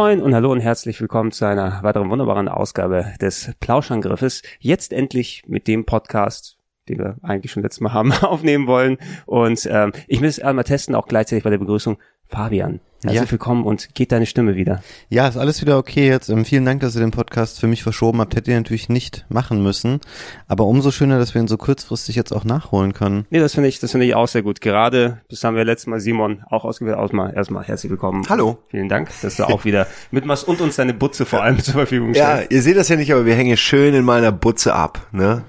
Moin 0.00 0.22
und 0.22 0.34
hallo 0.34 0.50
und 0.50 0.60
herzlich 0.60 0.98
willkommen 0.98 1.30
zu 1.30 1.44
einer 1.44 1.82
weiteren 1.82 2.08
wunderbaren 2.08 2.48
Ausgabe 2.48 3.12
des 3.20 3.52
Plauschangriffes. 3.60 4.40
Jetzt 4.58 4.94
endlich 4.94 5.42
mit 5.46 5.68
dem 5.68 5.84
Podcast, 5.84 6.56
den 6.88 7.00
wir 7.00 7.18
eigentlich 7.20 7.52
schon 7.52 7.62
letztes 7.62 7.82
Mal 7.82 7.92
haben 7.92 8.10
aufnehmen 8.10 8.66
wollen. 8.66 8.96
Und 9.26 9.68
ähm, 9.70 9.92
ich 10.08 10.22
muss 10.22 10.40
einmal 10.40 10.64
testen, 10.64 10.94
auch 10.94 11.06
gleichzeitig 11.06 11.44
bei 11.44 11.50
der 11.50 11.58
Begrüßung. 11.58 11.98
Fabian, 12.30 12.78
herzlich 13.02 13.22
ja. 13.22 13.30
willkommen 13.32 13.64
und 13.64 13.92
geht 13.96 14.12
deine 14.12 14.24
Stimme 14.24 14.54
wieder? 14.54 14.84
Ja, 15.08 15.26
ist 15.26 15.36
alles 15.36 15.60
wieder 15.60 15.76
okay 15.78 16.06
jetzt. 16.06 16.28
Ähm, 16.28 16.44
vielen 16.44 16.64
Dank, 16.64 16.80
dass 16.80 16.94
ihr 16.94 17.00
den 17.00 17.10
Podcast 17.10 17.58
für 17.58 17.66
mich 17.66 17.82
verschoben 17.82 18.20
habt. 18.20 18.36
Hätte 18.36 18.52
ihr 18.52 18.56
natürlich 18.56 18.88
nicht 18.88 19.26
machen 19.28 19.64
müssen. 19.64 20.00
Aber 20.46 20.66
umso 20.66 20.92
schöner, 20.92 21.18
dass 21.18 21.34
wir 21.34 21.40
ihn 21.40 21.48
so 21.48 21.56
kurzfristig 21.56 22.14
jetzt 22.14 22.32
auch 22.32 22.44
nachholen 22.44 22.92
können. 22.92 23.26
Nee, 23.30 23.40
das 23.40 23.54
finde 23.54 23.68
ich, 23.68 23.80
das 23.80 23.90
finde 23.90 24.06
ich 24.06 24.14
auch 24.14 24.28
sehr 24.28 24.42
gut. 24.42 24.60
Gerade, 24.60 25.20
das 25.28 25.42
haben 25.42 25.56
wir 25.56 25.64
letztes 25.64 25.88
Mal 25.88 25.98
Simon 25.98 26.44
auch 26.48 26.64
ausgewählt. 26.64 26.96
Ausmal, 26.96 27.34
erstmal 27.34 27.64
herzlich 27.64 27.90
willkommen. 27.90 28.24
Hallo. 28.28 28.58
Vielen 28.68 28.88
Dank, 28.88 29.10
dass 29.22 29.36
du 29.36 29.48
auch 29.48 29.64
wieder 29.64 29.88
mitmachst 30.12 30.46
und 30.46 30.60
uns 30.60 30.76
deine 30.76 30.94
Butze 30.94 31.26
vor 31.26 31.42
allem 31.42 31.58
zur 31.58 31.74
Verfügung 31.74 32.14
stellst. 32.14 32.42
Ja, 32.42 32.56
ihr 32.56 32.62
seht 32.62 32.76
das 32.76 32.88
ja 32.88 32.94
nicht, 32.94 33.12
aber 33.12 33.26
wir 33.26 33.34
hängen 33.34 33.56
schön 33.56 33.92
in 33.92 34.04
meiner 34.04 34.30
Butze 34.30 34.72
ab, 34.72 35.08
ne? 35.10 35.42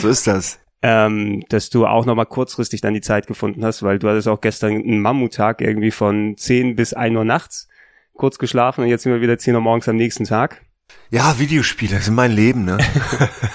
So 0.00 0.08
ist 0.08 0.26
das 0.26 0.58
ähm, 0.82 1.44
dass 1.48 1.70
du 1.70 1.86
auch 1.86 2.04
nochmal 2.04 2.26
kurzfristig 2.26 2.80
dann 2.80 2.94
die 2.94 3.00
Zeit 3.00 3.26
gefunden 3.26 3.64
hast, 3.64 3.82
weil 3.82 3.98
du 3.98 4.08
hattest 4.08 4.28
auch 4.28 4.40
gestern 4.40 4.72
einen 4.72 5.00
Mammuttag 5.00 5.60
irgendwie 5.60 5.90
von 5.90 6.36
10 6.36 6.76
bis 6.76 6.92
1 6.92 7.16
Uhr 7.16 7.24
nachts 7.24 7.68
kurz 8.14 8.38
geschlafen 8.38 8.82
und 8.82 8.88
jetzt 8.88 9.02
sind 9.02 9.12
wir 9.12 9.20
wieder 9.20 9.38
10 9.38 9.54
Uhr 9.54 9.60
morgens 9.60 9.88
am 9.88 9.96
nächsten 9.96 10.24
Tag. 10.24 10.65
Ja, 11.08 11.38
Videospiele 11.38 12.00
sind 12.00 12.16
mein 12.16 12.32
Leben, 12.32 12.64
ne? 12.64 12.78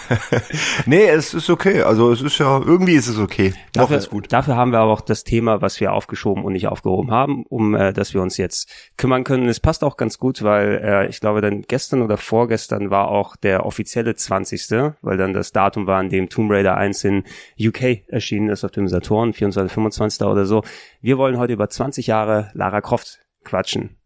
nee, 0.86 1.06
es 1.08 1.34
ist 1.34 1.50
okay. 1.50 1.82
Also 1.82 2.10
es 2.12 2.22
ist 2.22 2.38
ja, 2.38 2.60
irgendwie 2.60 2.94
ist 2.94 3.08
es 3.08 3.18
okay. 3.18 3.54
Dafür, 3.73 3.98
ist 3.98 4.10
gut. 4.10 4.32
dafür 4.32 4.56
haben 4.56 4.72
wir 4.72 4.80
aber 4.80 4.94
auch 4.94 5.02
das 5.02 5.26
Thema, 5.26 5.62
was 5.62 5.82
wir 5.82 5.92
aufgeschoben 5.92 6.46
und 6.46 6.54
nicht 6.54 6.68
aufgehoben 6.68 7.12
haben, 7.12 7.44
um 7.50 7.76
äh, 7.76 7.92
dass 7.92 8.14
wir 8.14 8.22
uns 8.22 8.38
jetzt 8.38 8.72
kümmern 8.96 9.26
können. 9.26 9.50
Es 9.50 9.60
passt 9.60 9.84
auch 9.84 9.98
ganz 9.98 10.18
gut, 10.18 10.44
weil 10.44 10.82
äh, 10.82 11.08
ich 11.08 11.20
glaube, 11.20 11.42
dann 11.42 11.64
gestern 11.64 12.02
oder 12.02 12.16
vorgestern 12.16 12.90
war 12.90 13.10
auch 13.10 13.36
der 13.36 13.66
offizielle 13.66 14.16
20. 14.16 14.95
Weil 15.02 15.18
dann 15.18 15.34
das 15.34 15.52
Datum 15.52 15.88
war, 15.88 16.00
an 16.00 16.10
dem 16.10 16.30
Tomb 16.30 16.52
Raider 16.52 16.78
1 16.78 17.04
in 17.04 17.23
UK 17.60 18.08
erschienen 18.08 18.50
ist 18.50 18.64
auf 18.64 18.72
dem 18.72 18.88
Saturn, 18.88 19.34
24, 19.34 19.73
25. 19.73 20.26
oder 20.26 20.45
so. 20.45 20.64
Wir 21.02 21.18
wollen 21.18 21.38
heute 21.38 21.54
über 21.54 21.70
20 21.70 22.08
Jahre 22.08 22.50
Lara 22.54 22.80
Croft 22.80 23.20
quatschen. 23.44 24.01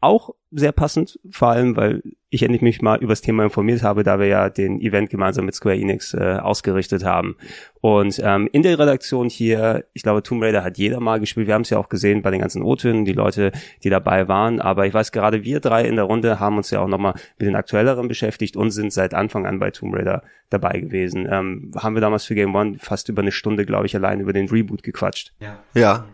Auch 0.00 0.30
sehr 0.50 0.72
passend, 0.72 1.18
vor 1.30 1.48
allem, 1.48 1.76
weil 1.76 2.02
ich 2.28 2.42
endlich 2.42 2.62
mich 2.62 2.82
mal 2.82 2.98
über 2.98 3.12
das 3.12 3.20
Thema 3.20 3.44
informiert 3.44 3.82
habe, 3.82 4.02
da 4.02 4.18
wir 4.18 4.26
ja 4.26 4.50
den 4.50 4.80
Event 4.80 5.10
gemeinsam 5.10 5.46
mit 5.46 5.54
Square 5.54 5.76
Enix 5.76 6.12
äh, 6.14 6.38
ausgerichtet 6.40 7.04
haben. 7.04 7.36
Und 7.80 8.20
ähm, 8.22 8.48
in 8.52 8.62
der 8.62 8.78
Redaktion 8.78 9.28
hier, 9.28 9.84
ich 9.92 10.02
glaube, 10.02 10.22
Tomb 10.22 10.42
Raider 10.42 10.64
hat 10.64 10.76
jeder 10.76 11.00
mal 11.00 11.20
gespielt. 11.20 11.46
Wir 11.46 11.54
haben 11.54 11.62
es 11.62 11.70
ja 11.70 11.78
auch 11.78 11.88
gesehen 11.88 12.22
bei 12.22 12.30
den 12.30 12.40
ganzen 12.40 12.62
O-Tönen, 12.62 13.04
die 13.04 13.12
Leute, 13.12 13.52
die 13.82 13.90
dabei 13.90 14.28
waren. 14.28 14.60
Aber 14.60 14.86
ich 14.86 14.94
weiß, 14.94 15.12
gerade 15.12 15.44
wir 15.44 15.60
drei 15.60 15.84
in 15.84 15.96
der 15.96 16.04
Runde 16.04 16.40
haben 16.40 16.56
uns 16.56 16.70
ja 16.70 16.80
auch 16.80 16.88
nochmal 16.88 17.14
mit 17.38 17.48
den 17.48 17.56
aktuelleren 17.56 18.08
beschäftigt 18.08 18.56
und 18.56 18.70
sind 18.70 18.92
seit 18.92 19.14
Anfang 19.14 19.46
an 19.46 19.58
bei 19.58 19.70
Tomb 19.70 19.94
Raider 19.94 20.22
dabei 20.50 20.80
gewesen. 20.80 21.28
Ähm, 21.30 21.70
haben 21.76 21.94
wir 21.94 22.00
damals 22.00 22.24
für 22.24 22.34
Game 22.34 22.54
One 22.54 22.76
fast 22.78 23.08
über 23.08 23.22
eine 23.22 23.32
Stunde, 23.32 23.64
glaube 23.66 23.86
ich, 23.86 23.94
allein 23.94 24.20
über 24.20 24.32
den 24.32 24.48
Reboot 24.48 24.82
gequatscht. 24.82 25.32
Ja. 25.38 25.58
Ja. 25.74 26.06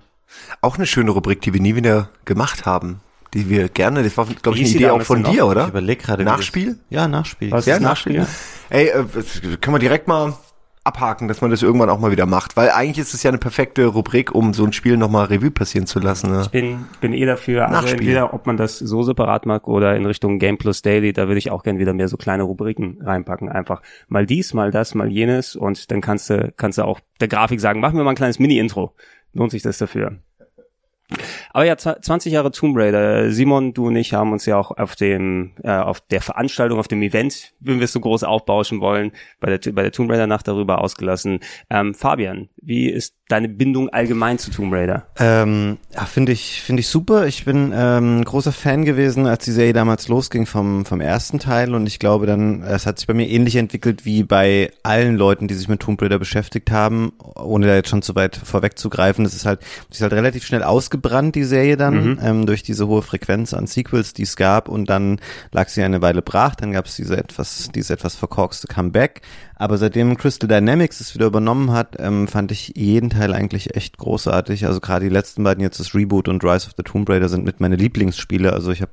Auch 0.60 0.76
eine 0.76 0.86
schöne 0.86 1.10
Rubrik, 1.10 1.40
die 1.40 1.54
wir 1.54 1.60
nie 1.60 1.74
wieder 1.74 2.10
gemacht 2.24 2.66
haben 2.66 3.00
die 3.34 3.48
wir 3.48 3.68
gerne, 3.68 4.02
das 4.02 4.16
war, 4.16 4.26
glaube 4.26 4.58
ich, 4.58 4.64
eine 4.64 4.74
Idee 4.74 4.90
auch 4.90 5.02
von 5.02 5.24
dir, 5.24 5.46
oder? 5.46 5.64
Ich 5.64 5.68
überlege 5.68 6.02
gerade. 6.02 6.24
Nachspiel? 6.24 6.78
Ja, 6.90 7.08
Nachspiel. 7.08 7.50
Was 7.50 7.66
ja, 7.66 7.78
Nachspiel. 7.78 8.18
Nachspiel? 8.18 8.36
Ey, 8.70 8.88
äh, 8.88 9.56
können 9.60 9.74
wir 9.74 9.80
direkt 9.80 10.08
mal 10.08 10.34
abhaken, 10.88 11.28
dass 11.28 11.42
man 11.42 11.50
das 11.50 11.62
irgendwann 11.62 11.90
auch 11.90 12.00
mal 12.00 12.10
wieder 12.10 12.24
macht, 12.24 12.56
weil 12.56 12.70
eigentlich 12.70 12.98
ist 12.98 13.12
es 13.12 13.22
ja 13.22 13.30
eine 13.30 13.38
perfekte 13.38 13.84
Rubrik, 13.86 14.34
um 14.34 14.54
so 14.54 14.64
ein 14.64 14.72
Spiel 14.72 14.96
nochmal 14.96 15.26
Revue 15.26 15.50
passieren 15.50 15.86
zu 15.86 16.00
lassen. 16.00 16.30
Ne? 16.30 16.42
Ich 16.42 16.50
bin, 16.50 16.86
bin 17.00 17.12
eh 17.12 17.26
dafür, 17.26 17.68
also 17.68 17.88
entweder 17.88 18.32
ob 18.32 18.46
man 18.46 18.56
das 18.56 18.78
so 18.78 19.02
separat 19.02 19.44
mag 19.44 19.68
oder 19.68 19.94
in 19.96 20.06
Richtung 20.06 20.38
Game 20.38 20.56
Plus 20.56 20.80
Daily, 20.80 21.12
da 21.12 21.28
würde 21.28 21.38
ich 21.38 21.50
auch 21.50 21.62
gern 21.62 21.78
wieder 21.78 21.92
mehr 21.92 22.08
so 22.08 22.16
kleine 22.16 22.44
Rubriken 22.44 22.98
reinpacken. 23.02 23.50
Einfach 23.50 23.82
mal 24.08 24.24
dies, 24.24 24.54
mal 24.54 24.70
das, 24.70 24.94
mal 24.94 25.10
jenes 25.10 25.56
und 25.56 25.90
dann 25.90 26.00
kannst 26.00 26.30
du, 26.30 26.52
kannst 26.56 26.78
du 26.78 26.84
auch 26.84 27.00
der 27.20 27.28
Grafik 27.28 27.60
sagen, 27.60 27.80
machen 27.80 27.98
wir 27.98 28.04
mal 28.04 28.10
ein 28.10 28.16
kleines 28.16 28.38
Mini-Intro. 28.38 28.94
Lohnt 29.34 29.50
sich 29.50 29.62
das 29.62 29.76
dafür? 29.76 30.18
Aber 31.52 31.64
ja, 31.64 31.76
20 31.76 32.32
Jahre 32.32 32.50
Tomb 32.50 32.76
Raider. 32.76 33.30
Simon, 33.32 33.72
du 33.72 33.86
und 33.86 33.96
ich 33.96 34.12
haben 34.12 34.32
uns 34.32 34.46
ja 34.46 34.56
auch 34.56 34.76
auf 34.76 34.96
dem, 34.96 35.52
äh, 35.62 35.70
auf 35.70 36.00
der 36.00 36.20
Veranstaltung, 36.20 36.78
auf 36.78 36.88
dem 36.88 37.02
Event, 37.02 37.54
wenn 37.60 37.78
wir 37.78 37.84
es 37.84 37.92
so 37.92 38.00
groß 38.00 38.24
aufbauschen 38.24 38.80
wollen, 38.80 39.12
bei 39.40 39.56
der, 39.56 39.72
bei 39.72 39.82
der 39.82 39.92
Tomb 39.92 40.10
Raider 40.10 40.26
Nacht 40.26 40.48
darüber 40.48 40.82
ausgelassen. 40.82 41.40
Ähm, 41.70 41.94
Fabian, 41.94 42.48
wie 42.60 42.88
ist 42.90 43.14
deine 43.28 43.48
Bindung 43.48 43.88
allgemein 43.90 44.38
zu 44.38 44.50
Tomb 44.50 44.72
Raider? 44.72 45.06
Ähm, 45.18 45.78
ja, 45.94 46.04
finde 46.04 46.32
ich, 46.32 46.62
finde 46.62 46.80
ich 46.80 46.88
super. 46.88 47.26
Ich 47.26 47.44
bin 47.44 47.72
ähm, 47.74 48.24
großer 48.24 48.52
Fan 48.52 48.84
gewesen, 48.84 49.26
als 49.26 49.44
die 49.44 49.52
Serie 49.52 49.72
damals 49.72 50.08
losging 50.08 50.46
vom, 50.46 50.84
vom 50.84 51.00
ersten 51.00 51.38
Teil 51.38 51.74
und 51.74 51.86
ich 51.86 51.98
glaube 51.98 52.26
dann, 52.26 52.62
es 52.62 52.86
hat 52.86 52.98
sich 52.98 53.06
bei 53.06 53.14
mir 53.14 53.28
ähnlich 53.28 53.56
entwickelt 53.56 54.04
wie 54.04 54.22
bei 54.22 54.70
allen 54.82 55.16
Leuten, 55.16 55.48
die 55.48 55.54
sich 55.54 55.68
mit 55.68 55.80
Tomb 55.80 56.00
Raider 56.00 56.18
beschäftigt 56.18 56.70
haben, 56.70 57.12
ohne 57.36 57.66
da 57.66 57.74
jetzt 57.74 57.88
schon 57.90 58.02
zu 58.02 58.14
weit 58.14 58.36
vorwegzugreifen. 58.36 59.24
Es 59.24 59.34
ist 59.34 59.46
halt, 59.46 59.60
es 59.90 59.96
ist 59.96 60.02
halt 60.02 60.12
relativ 60.12 60.44
schnell 60.44 60.62
ausgebrannt, 60.98 61.34
die 61.34 61.44
Serie 61.44 61.76
dann, 61.76 62.12
mhm. 62.12 62.18
ähm, 62.22 62.46
durch 62.46 62.62
diese 62.62 62.86
hohe 62.86 63.02
Frequenz 63.02 63.54
an 63.54 63.66
Sequels, 63.66 64.12
die 64.12 64.22
es 64.22 64.36
gab 64.36 64.68
und 64.68 64.90
dann 64.90 65.20
lag 65.52 65.68
sie 65.68 65.82
eine 65.82 66.02
Weile 66.02 66.22
brach, 66.22 66.54
dann 66.54 66.72
gab 66.72 66.86
es 66.86 66.96
diese 66.96 67.16
etwas, 67.16 67.70
diese 67.74 67.92
etwas 67.92 68.14
verkorkste 68.16 68.66
Comeback. 68.66 69.22
Aber 69.56 69.76
seitdem 69.76 70.16
Crystal 70.16 70.48
Dynamics 70.48 71.00
es 71.00 71.14
wieder 71.14 71.26
übernommen 71.26 71.72
hat, 71.72 71.96
ähm, 71.98 72.28
fand 72.28 72.52
ich 72.52 72.74
jeden 72.76 73.10
Teil 73.10 73.32
eigentlich 73.34 73.74
echt 73.74 73.98
großartig. 73.98 74.66
Also 74.66 74.80
gerade 74.80 75.04
die 75.04 75.12
letzten 75.12 75.42
beiden 75.42 75.62
jetzt, 75.62 75.80
das 75.80 75.94
Reboot 75.94 76.28
und 76.28 76.44
Rise 76.44 76.68
of 76.68 76.74
the 76.76 76.84
Tomb 76.84 77.08
Raider, 77.08 77.28
sind 77.28 77.44
mit 77.44 77.60
meine 77.60 77.74
Lieblingsspiele. 77.76 78.52
Also 78.52 78.70
ich 78.70 78.82
habe 78.82 78.92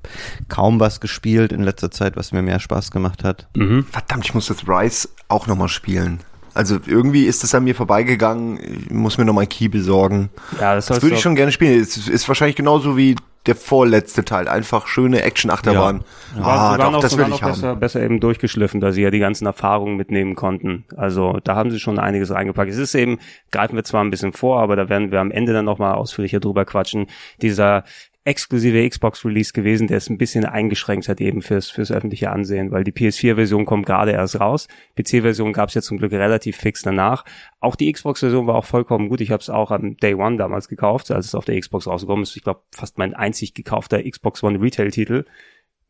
kaum 0.50 0.80
was 0.80 1.02
gespielt 1.02 1.52
in 1.52 1.62
letzter 1.62 1.92
Zeit, 1.92 2.16
was 2.16 2.32
mir 2.32 2.42
mehr 2.42 2.60
Spaß 2.60 2.90
gemacht 2.90 3.24
hat. 3.24 3.48
Mhm. 3.56 3.86
Verdammt, 3.92 4.26
ich 4.26 4.34
muss 4.34 4.48
das 4.48 4.68
Rise 4.68 5.10
auch 5.28 5.46
nochmal 5.46 5.70
spielen. 5.70 6.20
Also 6.56 6.80
irgendwie 6.88 7.26
ist 7.26 7.44
das 7.44 7.54
an 7.54 7.66
mir 7.66 7.76
vorbeigegangen. 7.76 8.60
Ich 8.88 8.90
muss 8.90 9.18
mir 9.18 9.26
noch 9.26 9.34
mal 9.34 9.42
ein 9.42 9.50
Key 9.50 9.68
besorgen. 9.68 10.30
Ja, 10.60 10.74
das, 10.74 10.86
das 10.86 11.02
würde 11.02 11.16
ich 11.16 11.22
schon 11.22 11.36
gerne 11.36 11.52
spielen. 11.52 11.80
Es 11.80 12.08
ist 12.08 12.28
wahrscheinlich 12.28 12.56
genauso 12.56 12.96
wie 12.96 13.16
der 13.46 13.56
vorletzte 13.56 14.24
Teil. 14.24 14.48
Einfach 14.48 14.88
schöne 14.88 15.22
Action-Achterbahn. 15.22 16.04
Ja. 16.38 16.44
Ah, 16.44 16.78
doch, 16.78 16.94
auch, 16.94 17.00
das 17.02 17.18
will 17.18 17.28
ich 17.30 17.44
haben. 17.44 17.52
Besser, 17.52 17.76
besser 17.76 18.02
eben 18.02 18.22
durchgeschliffen, 18.22 18.80
da 18.80 18.94
sie 18.94 19.02
ja 19.02 19.12
die 19.12 19.20
ganzen 19.20 19.46
Erfahrungen 19.46 19.98
mitnehmen 19.98 20.36
konnten. 20.36 20.86
Also 20.96 21.40
da 21.44 21.56
haben 21.56 21.72
sie 21.72 21.80
schon 21.80 22.00
einiges 22.00 22.32
reingepackt. 22.32 22.72
Es 22.72 22.78
ist 22.78 22.96
eben, 22.96 23.20
greifen 23.52 23.76
wir 23.76 23.84
zwar 23.84 24.04
ein 24.04 24.10
bisschen 24.10 24.32
vor, 24.32 24.62
aber 24.62 24.78
da 24.78 24.88
werden 24.88 25.12
wir 25.12 25.20
am 25.20 25.32
Ende 25.32 25.54
dann 25.54 25.66
nochmal 25.66 25.96
ausführlicher 25.96 26.40
drüber 26.40 26.64
quatschen. 26.64 27.08
Dieser 27.42 27.84
exklusive 28.26 28.90
Xbox-Release 28.90 29.54
gewesen, 29.54 29.88
der 29.88 29.98
es 29.98 30.10
ein 30.10 30.18
bisschen 30.18 30.46
eingeschränkt 30.46 31.08
hat 31.08 31.22
eben 31.22 31.44
fürs, 31.44 31.70
fürs 31.70 31.92
öffentliche 31.92 32.32
Ansehen, 32.32 32.72
weil 32.72 32.84
die 32.84 32.92
PS4-Version 32.92 33.66
kommt 33.66 33.86
gerade 33.86 34.12
erst 34.12 34.40
raus. 34.40 34.68
PC-Version 34.98 35.54
gab 35.54 35.70
es 35.70 35.76
ja 35.76 35.82
zum 35.82 36.00
Glück 36.00 36.12
relativ 36.12 36.58
fix 36.58 36.82
danach. 36.82 37.24
Auch 37.60 37.76
die 37.76 37.92
Xbox-Version 37.92 38.48
war 38.48 38.56
auch 38.56 38.66
vollkommen 38.66 39.10
gut. 39.10 39.22
Ich 39.22 39.30
habe 39.30 39.42
es 39.42 39.50
auch 39.52 39.70
am 39.70 39.96
Day 39.98 40.16
One 40.16 40.38
damals 40.38 40.68
gekauft, 40.68 41.12
als 41.12 41.28
es 41.28 41.36
auf 41.36 41.46
der 41.46 41.60
Xbox 41.60 41.86
rausgekommen 41.86 42.24
ist. 42.24 42.36
Ich 42.36 42.44
glaube, 42.44 42.62
fast 42.72 42.98
mein 42.98 43.14
einzig 43.14 43.54
gekaufter 43.54 44.02
Xbox 44.04 44.44
One 44.44 44.60
Retail-Titel 44.60 45.26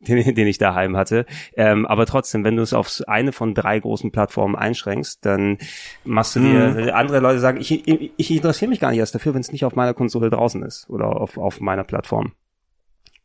den, 0.08 0.34
den 0.34 0.46
ich 0.46 0.58
daheim 0.58 0.96
hatte. 0.96 1.26
Ähm, 1.56 1.86
aber 1.86 2.06
trotzdem, 2.06 2.44
wenn 2.44 2.56
du 2.56 2.62
es 2.62 2.72
auf 2.72 3.02
eine 3.06 3.32
von 3.32 3.54
drei 3.54 3.78
großen 3.78 4.10
Plattformen 4.12 4.56
einschränkst, 4.56 5.24
dann 5.24 5.58
machst 6.04 6.36
du 6.36 6.40
dir, 6.40 6.68
mhm. 6.68 6.90
andere 6.90 7.20
Leute 7.20 7.40
sagen, 7.40 7.60
ich, 7.60 7.86
ich, 7.86 8.12
ich 8.16 8.30
interessiere 8.30 8.68
mich 8.68 8.80
gar 8.80 8.90
nicht 8.90 9.00
erst 9.00 9.14
dafür, 9.14 9.34
wenn 9.34 9.40
es 9.40 9.52
nicht 9.52 9.64
auf 9.64 9.74
meiner 9.74 9.94
Konsole 9.94 10.30
draußen 10.30 10.62
ist 10.62 10.88
oder 10.90 11.08
auf, 11.20 11.38
auf 11.38 11.60
meiner 11.60 11.84
Plattform 11.84 12.32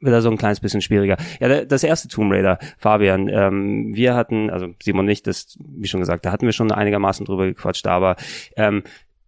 wird 0.01 0.16
also 0.16 0.30
ein 0.30 0.38
kleines 0.38 0.60
bisschen 0.60 0.81
schwieriger. 0.81 1.18
Ja, 1.39 1.63
das 1.63 1.83
erste 1.83 2.07
Tomb 2.07 2.31
Raider, 2.33 2.57
Fabian, 2.80 3.28
ähm, 3.28 3.94
wir 3.94 4.16
hatten, 4.16 4.50
also 4.50 4.74
Simon 4.81 5.06
nicht, 5.06 5.28
das, 5.28 5.57
wie 5.60 5.88
schon 5.88 6.00
gesagt, 6.00 6.25
da 6.25 6.31
hatten 6.31 6.45
wir 6.45 6.54
schon 6.54 6.72
einigermaßen 6.72 7.25
drüber 7.25 7.45
gequatscht, 7.45 7.86
aber 7.88 8.16
ähm, 8.56 8.83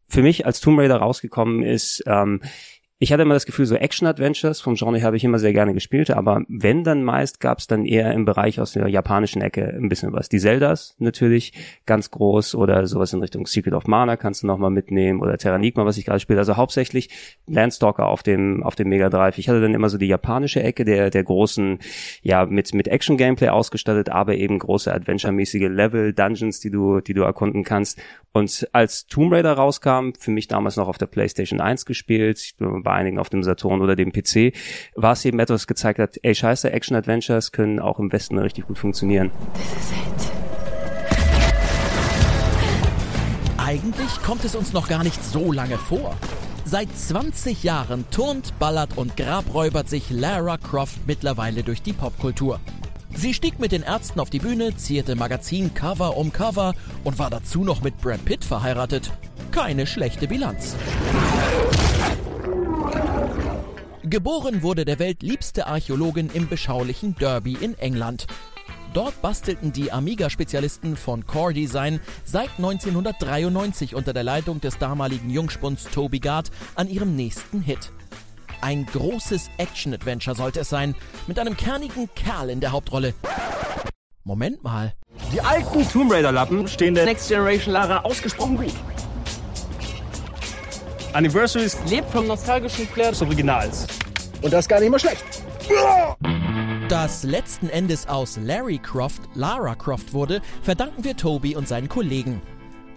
für 0.07 0.23
mich 0.23 0.45
als 0.45 0.61
Tomb 0.61 0.79
Raider 0.79 0.97
rausgekommen 0.97 1.63
ist, 1.63 2.03
ähm, 2.07 2.41
ich 3.03 3.11
hatte 3.11 3.23
immer 3.23 3.33
das 3.33 3.45
Gefühl, 3.45 3.65
so 3.65 3.75
Action-Adventures 3.75 4.61
vom 4.61 4.75
Genre 4.75 5.01
habe 5.01 5.17
ich 5.17 5.25
immer 5.25 5.37
sehr 5.37 5.51
gerne 5.51 5.73
gespielt, 5.73 6.09
aber 6.09 6.43
wenn 6.47 6.85
dann 6.85 7.03
meist 7.03 7.41
gab 7.41 7.59
es 7.59 7.67
dann 7.67 7.83
eher 7.83 8.13
im 8.13 8.23
Bereich 8.23 8.61
aus 8.61 8.71
der 8.71 8.87
japanischen 8.87 9.41
Ecke 9.41 9.67
ein 9.67 9.89
bisschen 9.89 10.13
was. 10.13 10.29
Die 10.29 10.39
Zeldas 10.39 10.95
natürlich 10.99 11.51
ganz 11.85 12.11
groß 12.11 12.55
oder 12.55 12.87
sowas 12.87 13.11
in 13.11 13.19
Richtung 13.19 13.45
Secret 13.45 13.73
of 13.73 13.87
Mana 13.87 14.15
kannst 14.15 14.43
du 14.43 14.47
nochmal 14.47 14.69
mitnehmen 14.69 15.19
oder 15.19 15.37
Terranigma, 15.37 15.85
was 15.85 15.97
ich 15.97 16.05
gerade 16.05 16.21
spiele. 16.21 16.39
Also 16.39 16.55
hauptsächlich 16.55 17.09
Landstalker 17.45 18.07
auf 18.07 18.23
dem, 18.23 18.63
auf 18.63 18.75
dem 18.75 18.87
Mega 18.87 19.09
Drive. 19.09 19.37
Ich 19.37 19.49
hatte 19.49 19.59
dann 19.59 19.73
immer 19.73 19.89
so 19.89 19.97
die 19.97 20.07
japanische 20.07 20.63
Ecke 20.63 20.85
der, 20.85 21.09
der 21.09 21.25
großen, 21.25 21.79
ja, 22.21 22.45
mit, 22.45 22.73
mit 22.73 22.87
Action-Gameplay 22.87 23.49
ausgestattet, 23.49 24.07
aber 24.07 24.35
eben 24.35 24.59
große 24.59 24.93
Adventure-mäßige 24.93 25.67
Level, 25.67 26.13
Dungeons, 26.13 26.61
die 26.61 26.71
du, 26.71 27.01
die 27.01 27.13
du 27.13 27.23
erkunden 27.23 27.65
kannst. 27.65 27.99
Und 28.35 28.67
als 28.71 29.05
Tomb 29.05 29.31
Raider 29.31 29.53
rauskam, 29.53 30.13
für 30.17 30.31
mich 30.31 30.47
damals 30.47 30.75
noch 30.75 30.87
auf 30.87 30.97
der 30.97 31.05
PlayStation 31.05 31.61
1 31.61 31.85
gespielt, 31.85 32.55
bei 32.57 32.91
einigen 32.91 33.19
auf 33.19 33.29
dem 33.29 33.43
Saturn 33.43 33.79
oder 33.79 33.95
dem 33.95 34.11
PC, 34.11 34.55
war 34.95 35.13
es 35.13 35.23
eben 35.23 35.39
etwas 35.39 35.67
gezeigt 35.67 35.99
hat, 35.99 36.17
ey 36.23 36.33
scheiße, 36.33 36.71
Action-Adventures 36.71 37.51
können 37.51 37.79
auch 37.79 37.99
im 37.99 38.11
Westen 38.11 38.39
richtig 38.39 38.65
gut 38.65 38.79
funktionieren. 38.79 39.29
Eigentlich 43.57 44.21
kommt 44.23 44.43
es 44.45 44.55
uns 44.55 44.73
noch 44.73 44.87
gar 44.87 45.03
nicht 45.03 45.23
so 45.23 45.51
lange 45.51 45.77
vor. 45.77 46.17
Seit 46.65 46.89
20 46.95 47.61
Jahren 47.61 48.05
turnt, 48.09 48.57
ballert 48.57 48.97
und 48.97 49.15
grabräubert 49.15 49.89
sich 49.89 50.09
Lara 50.09 50.57
Croft 50.57 51.05
mittlerweile 51.05 51.61
durch 51.61 51.83
die 51.83 51.93
Popkultur. 51.93 52.59
Sie 53.15 53.33
stieg 53.33 53.59
mit 53.59 53.71
den 53.71 53.83
Ärzten 53.83 54.19
auf 54.19 54.29
die 54.29 54.39
Bühne, 54.39 54.75
zierte 54.75 55.15
Magazin 55.15 55.73
Cover 55.73 56.17
um 56.17 56.33
Cover 56.33 56.73
und 57.03 57.19
war 57.19 57.29
dazu 57.29 57.63
noch 57.63 57.81
mit 57.81 57.99
Brad 58.01 58.25
Pitt 58.25 58.43
verheiratet. 58.43 59.11
Keine 59.51 59.85
schlechte 59.85 60.27
Bilanz. 60.27 60.75
Geboren 64.03 64.61
wurde 64.61 64.83
der 64.83 64.99
weltliebste 64.99 65.67
Archäologin 65.67 66.29
im 66.33 66.47
beschaulichen 66.47 67.15
Derby 67.15 67.53
in 67.53 67.77
England. 67.77 68.27
Dort 68.93 69.21
bastelten 69.21 69.73
die 69.73 69.91
Amiga-Spezialisten 69.91 70.95
von 70.97 71.25
Core 71.25 71.53
Design 71.53 71.99
seit 72.25 72.49
1993 72.57 73.95
unter 73.95 74.13
der 74.13 74.23
Leitung 74.23 74.61
des 74.61 74.77
damaligen 74.77 75.31
Jungspuns 75.31 75.85
Toby 75.85 76.19
Gard 76.19 76.51
an 76.75 76.87
ihrem 76.87 77.15
nächsten 77.15 77.61
Hit. 77.61 77.91
Ein 78.63 78.85
großes 78.85 79.49
Action-Adventure 79.57 80.37
sollte 80.37 80.61
es 80.61 80.69
sein, 80.69 80.95
mit 81.27 81.37
einem 81.37 81.57
kernigen 81.57 82.07
Kerl 82.15 82.49
in 82.49 82.61
der 82.61 82.71
Hauptrolle. 82.71 83.13
Moment 84.23 84.63
mal. 84.63 84.93
Die 85.33 85.41
alten 85.41 85.85
Tomb 85.89 86.09
Raider-Lappen 86.09 86.65
stehen 86.69 86.95
der 86.95 87.03
Next 87.03 87.27
Generation 87.27 87.73
Lara 87.73 87.97
ausgesprochen 88.05 88.55
gut. 88.55 88.73
Anniversaries 91.11 91.77
lebt 91.89 92.09
vom 92.09 92.25
nostalgischen 92.25 92.87
Flair 92.87 93.09
des 93.09 93.21
Originals. 93.21 93.85
Und 94.41 94.53
das 94.53 94.61
ist 94.61 94.69
gar 94.69 94.79
nicht 94.79 94.91
mal 94.91 94.99
schlecht. 94.99 95.25
Dass 96.87 97.23
letzten 97.23 97.67
Endes 97.67 98.07
aus 98.07 98.37
Larry 98.37 98.77
Croft 98.77 99.23
Lara 99.33 99.75
Croft 99.75 100.13
wurde, 100.13 100.41
verdanken 100.61 101.03
wir 101.03 101.17
Toby 101.17 101.57
und 101.57 101.67
seinen 101.67 101.89
Kollegen. 101.89 102.41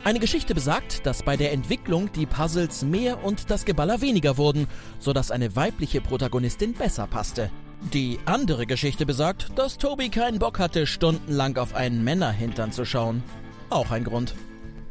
Eine 0.07 0.21
Geschichte 0.21 0.55
besagt, 0.55 1.05
dass 1.05 1.25
bei 1.25 1.37
der 1.37 1.53
Entwicklung 1.53 2.13
die 2.13 2.27
Puzzles 2.27 2.85
mehr 2.85 3.25
und 3.25 3.51
das 3.51 3.65
Geballer 3.65 4.03
weniger 4.03 4.37
wurden, 4.37 4.69
sodass 5.01 5.33
eine 5.33 5.57
weibliche 5.57 6.01
Protagonistin 6.01 6.75
besser 6.75 7.09
passte. 7.09 7.51
Die 7.93 8.21
andere 8.25 8.67
Geschichte 8.67 9.05
besagt, 9.05 9.49
dass 9.57 9.79
Toby 9.79 10.09
keinen 10.09 10.39
Bock 10.39 10.61
hatte, 10.61 10.87
stundenlang 10.87 11.57
auf 11.57 11.75
einen 11.75 12.05
Männerhintern 12.05 12.71
zu 12.71 12.85
schauen. 12.85 13.25
Auch 13.69 13.91
ein 13.91 14.05
Grund. 14.05 14.37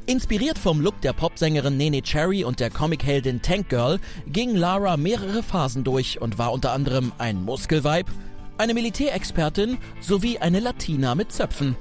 Inspiriert 0.05 0.57
vom 0.57 0.81
Look 0.81 0.99
der 0.99 1.13
Popsängerin 1.13 1.77
Nene 1.77 2.01
Cherry 2.01 2.43
und 2.43 2.59
der 2.59 2.69
Comicheldin 2.69 3.41
Tank 3.41 3.69
Girl 3.69 4.01
ging 4.27 4.53
Lara 4.53 4.97
mehrere 4.97 5.43
Phasen 5.43 5.85
durch 5.85 6.19
und 6.19 6.37
war 6.37 6.51
unter 6.51 6.73
anderem 6.73 7.13
ein 7.19 7.41
Muskelweib, 7.41 8.11
eine 8.57 8.73
Militärexpertin 8.73 9.77
sowie 10.01 10.39
eine 10.39 10.59
Latina 10.59 11.15
mit 11.15 11.31
Zöpfen. 11.31 11.77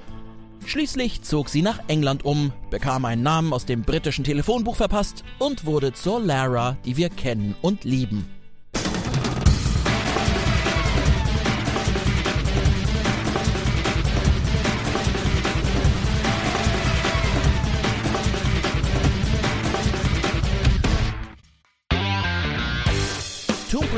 Schließlich 0.66 1.22
zog 1.22 1.49
sie 1.49 1.62
nach 1.62 1.81
England 1.88 2.25
um, 2.25 2.52
bekam 2.70 3.05
einen 3.05 3.22
Namen 3.22 3.52
aus 3.52 3.66
dem 3.66 3.82
britischen 3.82 4.25
Telefonbuch 4.25 4.76
verpasst 4.76 5.25
und 5.38 5.66
wurde 5.66 5.93
zur 5.93 6.20
Lara, 6.20 6.76
die 6.84 6.96
wir 6.96 7.11
kennen 7.11 7.55
und 7.62 7.84
lieben. 7.84 8.26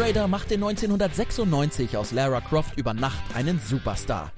Raider 0.07 0.29
machte 0.29 0.55
1996 0.55 1.97
aus 1.97 2.13
Lara 2.13 2.41
Croft 2.41 2.79
über 2.79 2.95
Nacht 2.95 3.25
einen 3.35 3.59
Superstar. 3.59 4.31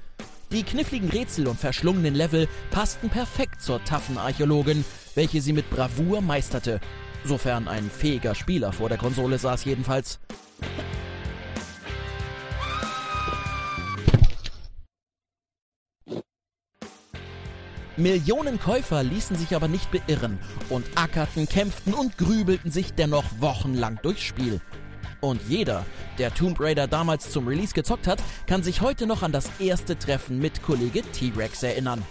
Die 0.51 0.63
kniffligen 0.63 1.09
Rätsel 1.09 1.47
und 1.47 1.59
verschlungenen 1.59 2.15
Level 2.15 2.47
passten 2.71 3.09
perfekt 3.09 3.61
zur 3.61 3.83
taffen 3.83 4.17
Archäologin, 4.17 4.83
welche 5.13 5.41
sie 5.41 5.53
mit 5.53 5.69
Bravour 5.69 6.21
meisterte. 6.21 6.79
Sofern 7.23 7.67
ein 7.67 7.89
fähiger 7.91 8.33
Spieler 8.33 8.73
vor 8.73 8.89
der 8.89 8.97
Konsole 8.97 9.37
saß 9.37 9.65
jedenfalls. 9.65 10.19
Millionen 17.95 18.59
Käufer 18.59 19.03
ließen 19.03 19.35
sich 19.35 19.55
aber 19.55 19.67
nicht 19.67 19.91
beirren 19.91 20.39
und 20.69 20.85
ackerten, 20.95 21.47
kämpften 21.47 21.93
und 21.93 22.17
grübelten 22.17 22.71
sich 22.71 22.93
dennoch 22.93 23.25
wochenlang 23.39 23.99
durchs 24.01 24.23
Spiel. 24.23 24.61
Und 25.21 25.41
jeder, 25.47 25.85
der 26.17 26.33
Tomb 26.33 26.59
Raider 26.59 26.87
damals 26.87 27.31
zum 27.31 27.47
Release 27.47 27.73
gezockt 27.73 28.07
hat, 28.07 28.21
kann 28.47 28.63
sich 28.63 28.81
heute 28.81 29.05
noch 29.05 29.21
an 29.21 29.31
das 29.31 29.49
erste 29.59 29.97
Treffen 29.97 30.39
mit 30.39 30.63
Kollege 30.63 31.01
T-Rex 31.01 31.63
erinnern. 31.63 32.03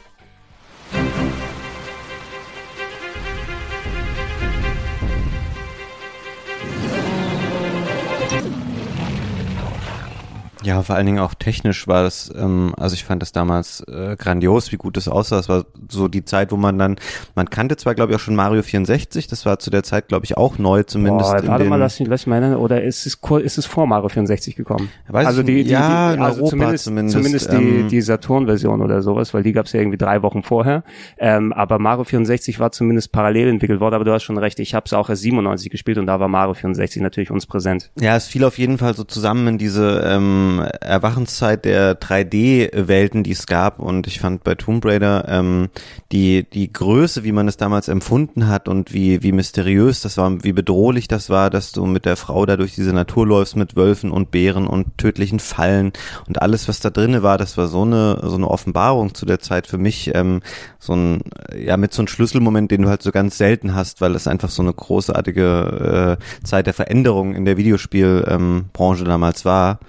Ja, 10.64 10.82
vor 10.82 10.96
allen 10.96 11.06
Dingen 11.06 11.19
auch 11.20 11.34
technisch 11.34 11.87
war 11.87 12.02
das, 12.02 12.32
ähm, 12.37 12.75
also 12.76 12.94
ich 12.94 13.05
fand 13.05 13.22
das 13.22 13.32
damals 13.32 13.81
äh, 13.88 14.16
grandios, 14.16 14.72
wie 14.72 14.76
gut 14.76 14.96
das 14.96 15.08
aussah. 15.08 15.37
Das 15.37 15.49
war 15.49 15.64
so 15.88 16.08
die 16.08 16.25
Zeit, 16.25 16.50
wo 16.50 16.56
man 16.56 16.78
dann, 16.78 16.96
man 17.34 17.49
kannte 17.49 17.76
zwar, 17.76 17.94
glaube 17.94 18.12
ich, 18.12 18.16
auch 18.16 18.20
schon 18.20 18.34
Mario 18.34 18.62
64, 18.62 19.28
das 19.28 19.46
war 19.46 19.58
zu 19.60 19.70
der 19.70 19.84
Zeit, 19.84 20.08
glaube 20.08 20.25
ich, 20.25 20.37
auch 20.37 20.58
neu, 20.58 20.82
zumindest. 20.82 21.31
Boah, 21.31 21.46
warte 21.46 21.64
mal, 21.64 21.76
lass 21.76 22.00
mich, 22.00 22.08
lass 22.08 22.22
mich 22.22 22.26
mal 22.26 22.43
erinnern, 22.43 22.58
oder 22.58 22.82
ist 22.82 23.06
es, 23.06 23.19
ist 23.43 23.58
es 23.58 23.66
vor 23.66 23.87
Mario 23.87 24.08
64 24.08 24.56
gekommen? 24.56 24.88
Weiß 25.06 25.26
also 25.26 25.43
die, 25.43 25.62
die, 25.62 25.70
ja, 25.70 26.14
die, 26.14 26.20
also 26.20 26.46
zumindest, 26.46 26.84
zumindest, 26.84 27.16
zumindest 27.16 27.52
ähm, 27.52 27.58
die, 27.58 27.88
die 27.88 28.00
Saturn-Version 28.00 28.82
oder 28.82 29.02
sowas, 29.02 29.32
weil 29.34 29.44
die 29.44 29.52
gab 29.52 29.66
es 29.66 29.72
ja 29.72 29.81
irgendwie 29.81 29.99
drei 29.99 30.22
Wochen 30.22 30.43
vorher. 30.43 30.82
Ähm, 31.19 31.52
aber 31.52 31.78
Mario 31.78 32.04
64 32.04 32.58
war 32.58 32.72
zumindest 32.72 33.12
parallel 33.12 33.49
entwickelt 33.49 33.81
worden, 33.81 33.94
aber 33.94 34.04
du 34.04 34.12
hast 34.12 34.25
schon 34.25 34.38
recht, 34.38 34.58
ich 34.58 34.75
habe 34.75 34.87
es 34.87 34.93
auch 34.93 35.08
erst 35.08 35.22
97 35.22 35.70
gespielt 35.70 35.99
und 35.99 36.06
da 36.06 36.19
war 36.19 36.28
Mario 36.28 36.54
64 36.54 37.00
natürlich 37.00 37.31
uns 37.31 37.46
präsent. 37.46 37.90
Ja, 38.00 38.16
es 38.16 38.26
fiel 38.26 38.44
auf 38.44 38.58
jeden 38.58 38.78
Fall 38.78 38.94
so 38.94 39.04
zusammen 39.04 39.46
in 39.46 39.58
diese 39.58 40.02
ähm, 40.04 40.47
Erwachenszeit 40.58 41.64
der 41.64 42.00
3D-Welten, 42.00 43.23
die 43.23 43.32
es 43.32 43.46
gab. 43.46 43.78
Und 43.78 44.06
ich 44.06 44.20
fand 44.20 44.44
bei 44.44 44.54
Tomb 44.54 44.84
Raider 44.84 45.26
ähm, 45.28 45.68
die, 46.12 46.44
die 46.49 46.73
Größe, 46.73 47.25
wie 47.25 47.32
man 47.32 47.49
es 47.49 47.56
damals 47.56 47.88
empfunden 47.88 48.49
hat 48.49 48.68
und 48.68 48.92
wie, 48.92 49.23
wie 49.23 49.32
mysteriös 49.32 50.00
das 50.00 50.16
war, 50.16 50.42
wie 50.42 50.52
bedrohlich 50.52 51.08
das 51.08 51.28
war, 51.28 51.50
dass 51.50 51.73
du 51.73 51.84
mit 51.87 52.04
der 52.04 52.16
Frau 52.16 52.46
da 52.46 52.56
durch 52.56 52.75
diese 52.75 52.92
Natur 52.92 53.26
läufst 53.26 53.56
mit 53.56 53.76
Wölfen 53.76 54.11
und 54.11 54.30
Bären 54.30 54.66
und 54.66 54.96
tödlichen 54.96 55.40
Fallen 55.40 55.92
und 56.26 56.40
alles, 56.40 56.68
was 56.68 56.80
da 56.80 56.90
drinne 56.90 57.23
war, 57.23 57.38
das 57.38 57.56
war 57.56 57.68
so 57.68 57.82
eine, 57.82 58.18
so 58.23 58.37
eine 58.37 58.49
Offenbarung 58.49 59.14
zu 59.14 59.26
der 59.26 59.40
Zeit 59.40 59.66
für 59.66 59.78
mich, 59.78 60.14
ähm, 60.14 60.40
so 60.78 60.94
ein, 60.94 61.23
ja, 61.56 61.76
mit 61.76 61.92
so 61.92 62.02
einem 62.02 62.08
Schlüsselmoment, 62.08 62.70
den 62.70 62.82
du 62.82 62.88
halt 62.88 63.02
so 63.02 63.12
ganz 63.12 63.38
selten 63.38 63.75
hast, 63.75 64.00
weil 64.00 64.14
es 64.14 64.26
einfach 64.26 64.50
so 64.50 64.62
eine 64.62 64.73
großartige 64.73 66.18
äh, 66.18 66.44
Zeit 66.44 66.66
der 66.66 66.75
Veränderung 66.75 67.34
in 67.34 67.44
der 67.44 67.56
Videospielbranche 67.56 69.02
ähm, 69.02 69.08
damals 69.08 69.44
war. 69.44 69.80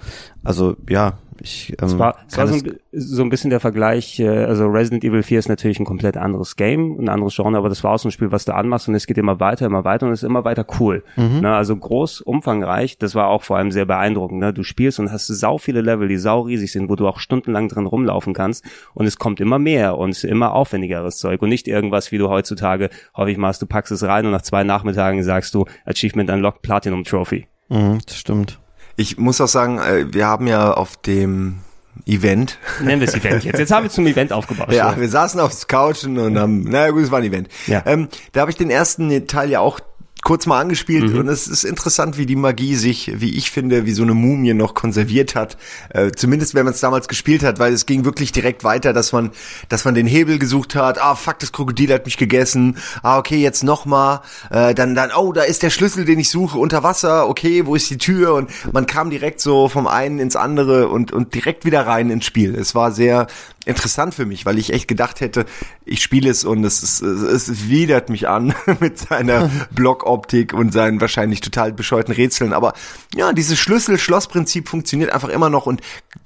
Also 0.42 0.76
ja, 0.88 1.18
ich 1.40 1.74
ähm, 1.80 1.88
es 1.88 1.98
war, 1.98 2.16
es 2.28 2.36
war 2.36 2.46
so, 2.46 2.54
ein, 2.54 2.78
so 2.92 3.22
ein 3.22 3.30
bisschen 3.30 3.50
der 3.50 3.60
Vergleich, 3.60 4.20
äh, 4.20 4.28
also 4.28 4.66
Resident 4.66 5.04
Evil 5.04 5.22
4 5.22 5.38
ist 5.38 5.48
natürlich 5.48 5.80
ein 5.80 5.84
komplett 5.84 6.16
anderes 6.16 6.56
Game, 6.56 6.98
ein 6.98 7.08
anderes 7.08 7.34
Genre, 7.34 7.56
aber 7.56 7.68
das 7.68 7.82
war 7.82 7.92
auch 7.92 7.98
so 7.98 8.08
ein 8.08 8.12
Spiel, 8.12 8.30
was 8.32 8.44
du 8.44 8.54
anmachst 8.54 8.88
und 8.88 8.94
es 8.94 9.06
geht 9.06 9.18
immer 9.18 9.40
weiter, 9.40 9.66
immer 9.66 9.84
weiter 9.84 10.06
und 10.06 10.12
es 10.12 10.22
ist 10.22 10.26
immer 10.26 10.44
weiter 10.44 10.66
cool. 10.78 11.02
Mhm. 11.16 11.40
Ne, 11.40 11.54
also 11.54 11.76
groß, 11.76 12.20
umfangreich, 12.20 12.98
das 12.98 13.14
war 13.14 13.28
auch 13.28 13.42
vor 13.42 13.56
allem 13.56 13.70
sehr 13.70 13.86
beeindruckend. 13.86 14.40
Ne? 14.40 14.52
Du 14.52 14.62
spielst 14.62 15.00
und 15.00 15.10
hast 15.10 15.26
sau 15.26 15.58
viele 15.58 15.80
Level, 15.80 16.08
die 16.08 16.18
sau 16.18 16.42
riesig 16.42 16.72
sind, 16.72 16.88
wo 16.88 16.96
du 16.96 17.08
auch 17.08 17.18
stundenlang 17.18 17.68
drin 17.68 17.86
rumlaufen 17.86 18.34
kannst 18.34 18.64
und 18.94 19.06
es 19.06 19.18
kommt 19.18 19.40
immer 19.40 19.58
mehr 19.58 19.96
und 19.98 20.22
immer 20.24 20.54
aufwendigeres 20.54 21.18
Zeug 21.18 21.42
und 21.42 21.48
nicht 21.48 21.68
irgendwas, 21.68 22.12
wie 22.12 22.18
du 22.18 22.28
heutzutage 22.28 22.90
häufig 23.16 23.38
machst, 23.38 23.62
du 23.62 23.66
packst 23.66 23.92
es 23.92 24.02
rein 24.02 24.26
und 24.26 24.32
nach 24.32 24.42
zwei 24.42 24.64
Nachmittagen 24.64 25.22
sagst 25.22 25.54
du 25.54 25.64
Achievement 25.84 26.30
Unlocked 26.30 26.62
Platinum 26.62 27.04
Trophy. 27.04 27.46
Mhm, 27.68 27.98
das 28.04 28.16
stimmt. 28.16 28.59
Ich 29.00 29.16
muss 29.16 29.40
auch 29.40 29.48
sagen, 29.48 29.78
äh, 29.78 30.12
wir 30.12 30.26
haben 30.26 30.46
ja 30.46 30.74
auf 30.74 30.98
dem 30.98 31.60
Event. 32.04 32.58
Nennen 32.82 33.00
wir 33.00 33.08
es 33.08 33.14
Event 33.14 33.44
jetzt. 33.44 33.58
Jetzt 33.58 33.72
haben 33.72 33.84
wir 33.84 33.90
zum 33.90 34.06
Event 34.06 34.30
aufgebaut. 34.30 34.70
Ja, 34.72 34.94
wir 35.00 35.08
saßen 35.08 35.40
aufs 35.40 35.68
Couchen 35.68 36.18
und 36.18 36.38
haben, 36.38 36.64
naja 36.64 36.90
gut, 36.90 37.04
es 37.04 37.10
war 37.10 37.20
ein 37.20 37.24
Event. 37.24 37.48
Ja. 37.66 37.82
Ähm, 37.86 38.08
da 38.32 38.42
habe 38.42 38.50
ich 38.50 38.58
den 38.58 38.68
ersten 38.68 39.26
Teil 39.26 39.48
ja 39.48 39.60
auch 39.60 39.80
kurz 40.22 40.46
mal 40.46 40.60
angespielt 40.60 41.12
mhm. 41.12 41.20
und 41.20 41.28
es 41.28 41.46
ist 41.46 41.64
interessant, 41.64 42.18
wie 42.18 42.26
die 42.26 42.36
Magie 42.36 42.74
sich, 42.74 43.12
wie 43.20 43.36
ich 43.36 43.50
finde, 43.50 43.86
wie 43.86 43.92
so 43.92 44.02
eine 44.02 44.14
Mumie 44.14 44.54
noch 44.54 44.74
konserviert 44.74 45.34
hat. 45.34 45.56
Äh, 45.90 46.12
zumindest 46.12 46.54
wenn 46.54 46.64
man 46.64 46.74
es 46.74 46.80
damals 46.80 47.08
gespielt 47.08 47.42
hat, 47.42 47.58
weil 47.58 47.72
es 47.72 47.86
ging 47.86 48.04
wirklich 48.04 48.32
direkt 48.32 48.64
weiter, 48.64 48.92
dass 48.92 49.12
man, 49.12 49.30
dass 49.68 49.84
man 49.84 49.94
den 49.94 50.06
Hebel 50.06 50.38
gesucht 50.38 50.74
hat. 50.74 51.00
Ah, 51.00 51.14
fuck, 51.14 51.38
das 51.38 51.52
Krokodil 51.52 51.92
hat 51.92 52.04
mich 52.04 52.16
gegessen. 52.16 52.76
Ah, 53.02 53.18
okay, 53.18 53.38
jetzt 53.38 53.62
noch 53.62 53.86
mal. 53.86 54.22
Äh, 54.50 54.74
dann, 54.74 54.94
dann, 54.94 55.10
oh, 55.16 55.32
da 55.32 55.42
ist 55.42 55.62
der 55.62 55.70
Schlüssel, 55.70 56.04
den 56.04 56.18
ich 56.18 56.30
suche 56.30 56.58
unter 56.58 56.82
Wasser. 56.82 57.28
Okay, 57.28 57.66
wo 57.66 57.74
ist 57.74 57.88
die 57.90 57.98
Tür? 57.98 58.34
Und 58.34 58.50
man 58.72 58.86
kam 58.86 59.10
direkt 59.10 59.40
so 59.40 59.68
vom 59.68 59.86
einen 59.86 60.18
ins 60.18 60.36
andere 60.36 60.88
und 60.88 61.12
und 61.12 61.34
direkt 61.34 61.64
wieder 61.64 61.86
rein 61.86 62.10
ins 62.10 62.24
Spiel. 62.24 62.54
Es 62.54 62.74
war 62.74 62.92
sehr 62.92 63.26
interessant 63.66 64.14
für 64.14 64.26
mich, 64.26 64.46
weil 64.46 64.58
ich 64.58 64.72
echt 64.72 64.88
gedacht 64.88 65.20
hätte, 65.20 65.44
ich 65.90 66.02
spiele 66.04 66.30
es 66.30 66.44
und 66.44 66.62
es, 66.62 66.82
es, 66.84 67.02
es 67.02 67.68
widert 67.68 68.10
mich 68.10 68.28
an 68.28 68.54
mit 68.80 68.98
seiner 68.98 69.50
Blockoptik 69.72 70.54
und 70.54 70.72
seinen 70.72 71.00
wahrscheinlich 71.00 71.40
total 71.40 71.72
bescheuerten 71.72 72.14
Rätseln. 72.14 72.52
Aber 72.52 72.74
ja, 73.14 73.32
dieses 73.32 73.58
Schlüssel-Schloss-Prinzip 73.58 74.68
funktioniert 74.68 75.10
einfach 75.10 75.28
immer 75.28 75.50
noch 75.50 75.66
und 75.66 75.80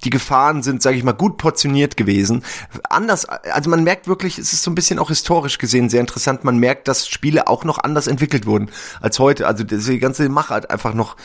die 0.05 0.11
Gefahren 0.11 0.63
sind, 0.63 0.83
sage 0.83 0.99
ich 0.99 1.03
mal, 1.03 1.13
gut 1.13 1.39
portioniert 1.39 1.97
gewesen. 1.97 2.45
Anders, 2.91 3.25
also 3.25 3.71
man 3.71 3.85
merkt 3.85 4.07
wirklich, 4.07 4.39
es 4.39 4.53
ist 4.53 4.63
so 4.63 4.71
ein 4.71 4.75
bisschen 4.75 4.99
auch 4.99 5.09
historisch 5.09 5.57
gesehen 5.57 5.89
sehr 5.89 6.01
interessant. 6.01 6.45
Man 6.45 6.59
merkt, 6.59 6.87
dass 6.87 7.09
Spiele 7.09 7.49
auch 7.49 7.65
noch 7.65 7.79
anders 7.79 8.07
entwickelt 8.07 8.45
wurden 8.45 8.69
als 9.01 9.19
heute. 9.19 9.47
Also 9.47 9.65
die 9.65 9.99
ganze 9.99 10.29
Machart 10.29 10.71
einfach 10.71 10.93
noch, 10.93 11.17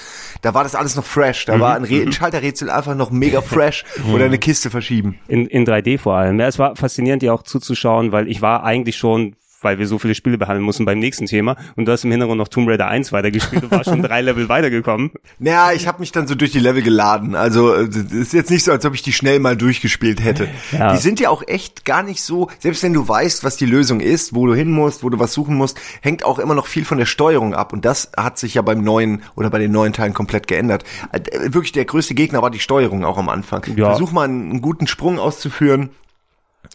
da 0.41 0.53
war 0.53 0.63
das 0.63 0.75
alles 0.75 0.95
noch 0.95 1.05
fresh. 1.05 1.43
Da 1.43 1.57
mhm. 1.57 1.59
war 1.59 1.75
ein, 1.75 1.83
Re 1.83 2.03
ein 2.03 2.13
Schalterrätsel 2.13 2.69
einfach 2.69 2.95
noch 2.95 3.11
mega 3.11 3.41
fresh 3.41 3.83
oder 4.13 4.25
eine 4.25 4.37
Kiste 4.37 4.69
verschieben. 4.69 5.19
In, 5.27 5.45
in 5.45 5.65
3D 5.65 5.99
vor 5.99 6.15
allem. 6.15 6.39
Ja, 6.39 6.47
es 6.47 6.57
war 6.57 6.77
faszinierend, 6.77 7.21
dir 7.21 7.33
auch 7.33 7.43
zuzuschauen, 7.43 8.13
weil 8.13 8.28
ich 8.29 8.41
war 8.41 8.63
eigentlich 8.63 8.97
schon 8.97 9.35
weil 9.61 9.79
wir 9.79 9.87
so 9.87 9.99
viele 9.99 10.15
Spiele 10.15 10.37
behandeln 10.37 10.63
mussten 10.63 10.85
beim 10.85 10.99
nächsten 10.99 11.25
Thema. 11.25 11.55
Und 11.75 11.85
du 11.85 11.91
hast 11.91 12.03
im 12.03 12.11
Hintergrund 12.11 12.37
noch 12.37 12.47
Tomb 12.47 12.69
Raider 12.69 12.87
1 12.87 13.11
weitergespielt 13.11 13.63
und 13.63 13.71
warst 13.71 13.89
schon 13.89 14.01
drei 14.03 14.21
Level 14.21 14.49
weitergekommen. 14.49 15.11
Naja, 15.37 15.71
ich 15.73 15.87
habe 15.87 15.99
mich 15.99 16.11
dann 16.11 16.27
so 16.27 16.35
durch 16.35 16.51
die 16.51 16.59
Level 16.59 16.81
geladen. 16.81 17.35
Also 17.35 17.73
es 17.73 17.95
ist 17.95 18.33
jetzt 18.33 18.49
nicht 18.49 18.63
so, 18.63 18.71
als 18.71 18.85
ob 18.85 18.93
ich 18.93 19.01
die 19.01 19.13
schnell 19.13 19.39
mal 19.39 19.57
durchgespielt 19.57 20.23
hätte. 20.23 20.47
Ja. 20.71 20.93
Die 20.93 20.99
sind 20.99 21.19
ja 21.19 21.29
auch 21.29 21.43
echt 21.47 21.85
gar 21.85 22.03
nicht 22.03 22.21
so, 22.21 22.49
selbst 22.59 22.83
wenn 22.83 22.93
du 22.93 23.07
weißt, 23.07 23.43
was 23.43 23.57
die 23.57 23.65
Lösung 23.65 23.99
ist, 23.99 24.33
wo 24.33 24.47
du 24.47 24.53
hin 24.53 24.71
musst, 24.71 25.03
wo 25.03 25.09
du 25.09 25.19
was 25.19 25.33
suchen 25.33 25.55
musst, 25.55 25.79
hängt 26.01 26.23
auch 26.23 26.39
immer 26.39 26.55
noch 26.55 26.67
viel 26.67 26.85
von 26.85 26.97
der 26.97 27.05
Steuerung 27.05 27.53
ab. 27.53 27.73
Und 27.73 27.85
das 27.85 28.11
hat 28.15 28.37
sich 28.37 28.53
ja 28.53 28.61
beim 28.61 28.83
neuen 28.83 29.23
oder 29.35 29.49
bei 29.49 29.59
den 29.59 29.71
neuen 29.71 29.93
Teilen 29.93 30.13
komplett 30.13 30.47
geändert. 30.47 30.83
Äh, 31.11 31.19
wirklich 31.53 31.71
der 31.71 31.85
größte 31.85 32.13
Gegner 32.13 32.41
war 32.41 32.51
die 32.51 32.59
Steuerung 32.59 33.03
auch 33.03 33.17
am 33.17 33.29
Anfang. 33.29 33.63
Ja. 33.75 33.89
Versuch 33.89 34.11
mal 34.11 34.25
einen 34.25 34.61
guten 34.61 34.87
Sprung 34.87 35.19
auszuführen 35.19 35.89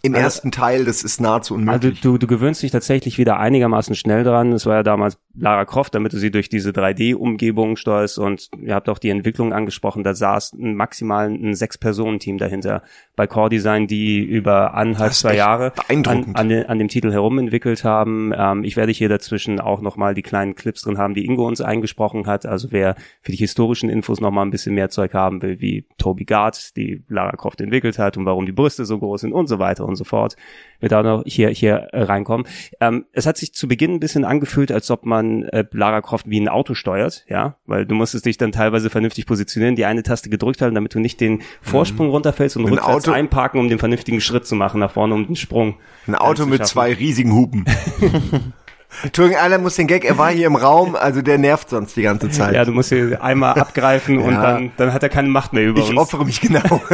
im 0.02 0.14
ersten 0.14 0.50
Teil, 0.50 0.84
das 0.84 1.02
ist 1.02 1.20
nahezu 1.20 1.54
unmöglich. 1.54 1.98
Also 2.02 2.12
du, 2.12 2.18
du 2.18 2.26
gewöhnst 2.26 2.62
dich 2.62 2.70
tatsächlich 2.70 3.18
wieder 3.18 3.38
einigermaßen 3.38 3.94
schnell 3.94 4.24
dran. 4.24 4.52
Es 4.52 4.66
war 4.66 4.76
ja 4.76 4.82
damals 4.82 5.18
Lara 5.36 5.64
Croft, 5.64 5.94
damit 5.94 6.12
du 6.12 6.18
sie 6.18 6.30
durch 6.30 6.48
diese 6.48 6.70
3D-Umgebung 6.70 7.76
steuerst 7.76 8.18
und 8.18 8.50
ihr 8.60 8.74
habt 8.74 8.88
auch 8.88 8.98
die 8.98 9.10
Entwicklung 9.10 9.52
angesprochen, 9.52 10.04
da 10.04 10.14
saß 10.14 10.52
ein 10.52 10.76
maximal 10.76 11.28
ein 11.28 11.54
Sechs-Personen-Team 11.54 12.38
dahinter 12.38 12.82
bei 13.16 13.26
Core 13.26 13.50
Design, 13.50 13.86
die 13.86 14.22
über 14.22 14.74
anderthalb, 14.74 15.12
zwei 15.12 15.34
Jahre 15.34 15.72
an, 15.88 16.34
an, 16.34 16.48
den, 16.48 16.66
an 16.66 16.78
dem 16.78 16.88
Titel 16.88 17.10
herumentwickelt 17.10 17.82
haben. 17.82 18.32
Ähm, 18.36 18.64
ich 18.64 18.76
werde 18.76 18.92
hier 18.92 19.08
dazwischen 19.08 19.60
auch 19.60 19.80
nochmal 19.80 20.14
die 20.14 20.22
kleinen 20.22 20.54
Clips 20.54 20.82
drin 20.82 20.98
haben, 20.98 21.14
die 21.14 21.24
Ingo 21.24 21.46
uns 21.46 21.60
eingesprochen 21.60 22.26
hat. 22.26 22.46
Also 22.46 22.70
wer 22.70 22.94
für 23.20 23.32
die 23.32 23.38
historischen 23.38 23.90
Infos 23.90 24.20
nochmal 24.20 24.46
ein 24.46 24.50
bisschen 24.50 24.74
mehr 24.74 24.90
Zeug 24.90 25.14
haben 25.14 25.42
will, 25.42 25.60
wie 25.60 25.86
Toby 25.98 26.24
Gard, 26.24 26.76
die 26.76 27.02
Lara 27.08 27.32
Croft 27.32 27.60
entwickelt 27.60 27.98
hat 27.98 28.16
und 28.16 28.24
warum 28.26 28.46
die 28.46 28.52
Brüste 28.52 28.84
so 28.84 28.98
groß 28.98 29.22
sind 29.22 29.32
und 29.32 29.48
so 29.48 29.58
weiter 29.58 29.84
und 29.84 29.96
so 29.96 30.04
fort, 30.04 30.36
wird 30.80 30.92
da 30.92 31.02
noch 31.02 31.24
hier, 31.26 31.48
hier 31.48 31.88
reinkommen. 31.92 32.46
Ähm, 32.80 33.06
es 33.12 33.26
hat 33.26 33.36
sich 33.36 33.52
zu 33.52 33.66
Beginn 33.66 33.94
ein 33.94 34.00
bisschen 34.00 34.24
angefühlt, 34.24 34.70
als 34.70 34.90
ob 34.90 35.06
man 35.06 35.23
äh, 35.44 35.64
Lara 35.72 36.00
Croft 36.00 36.28
wie 36.28 36.40
ein 36.40 36.48
Auto 36.48 36.74
steuert, 36.74 37.24
ja, 37.28 37.56
weil 37.66 37.86
du 37.86 37.94
musstest 37.94 38.26
dich 38.26 38.36
dann 38.36 38.52
teilweise 38.52 38.90
vernünftig 38.90 39.26
positionieren, 39.26 39.76
die 39.76 39.84
eine 39.84 40.02
Taste 40.02 40.30
gedrückt 40.30 40.62
halten, 40.62 40.74
damit 40.74 40.94
du 40.94 41.00
nicht 41.00 41.20
den 41.20 41.42
Vorsprung 41.62 42.06
mhm. 42.06 42.12
runterfällst 42.12 42.56
und 42.56 42.64
ein 42.64 42.74
rückwärts 42.74 43.08
Auto 43.08 43.12
einparken, 43.12 43.60
um 43.60 43.68
den 43.68 43.78
vernünftigen 43.78 44.20
Schritt 44.20 44.46
zu 44.46 44.54
machen 44.54 44.80
nach 44.80 44.92
vorne, 44.92 45.14
um 45.14 45.26
den 45.26 45.36
Sprung. 45.36 45.76
Ein 46.06 46.14
Auto 46.14 46.46
mit 46.46 46.66
zwei 46.66 46.92
riesigen 46.92 47.32
Hupen. 47.32 47.64
Entschuldigung, 49.02 49.42
einer 49.42 49.58
muss 49.58 49.76
den 49.76 49.86
Gag, 49.86 50.04
er 50.04 50.18
war 50.18 50.30
hier 50.30 50.46
im 50.46 50.56
Raum, 50.56 50.96
also 50.96 51.22
der 51.22 51.38
nervt 51.38 51.70
sonst 51.70 51.96
die 51.96 52.02
ganze 52.02 52.30
Zeit. 52.30 52.54
Ja, 52.54 52.64
du 52.64 52.72
musst 52.72 52.90
hier 52.90 53.22
einmal 53.22 53.58
abgreifen 53.58 54.18
und 54.18 54.34
dann, 54.34 54.72
dann 54.76 54.92
hat 54.92 55.02
er 55.02 55.08
keine 55.08 55.28
Macht 55.28 55.52
mehr 55.52 55.64
über 55.64 55.80
ich 55.80 55.86
uns. 55.86 55.92
Ich 55.92 55.98
opfere 55.98 56.24
mich 56.24 56.40
genau. 56.40 56.80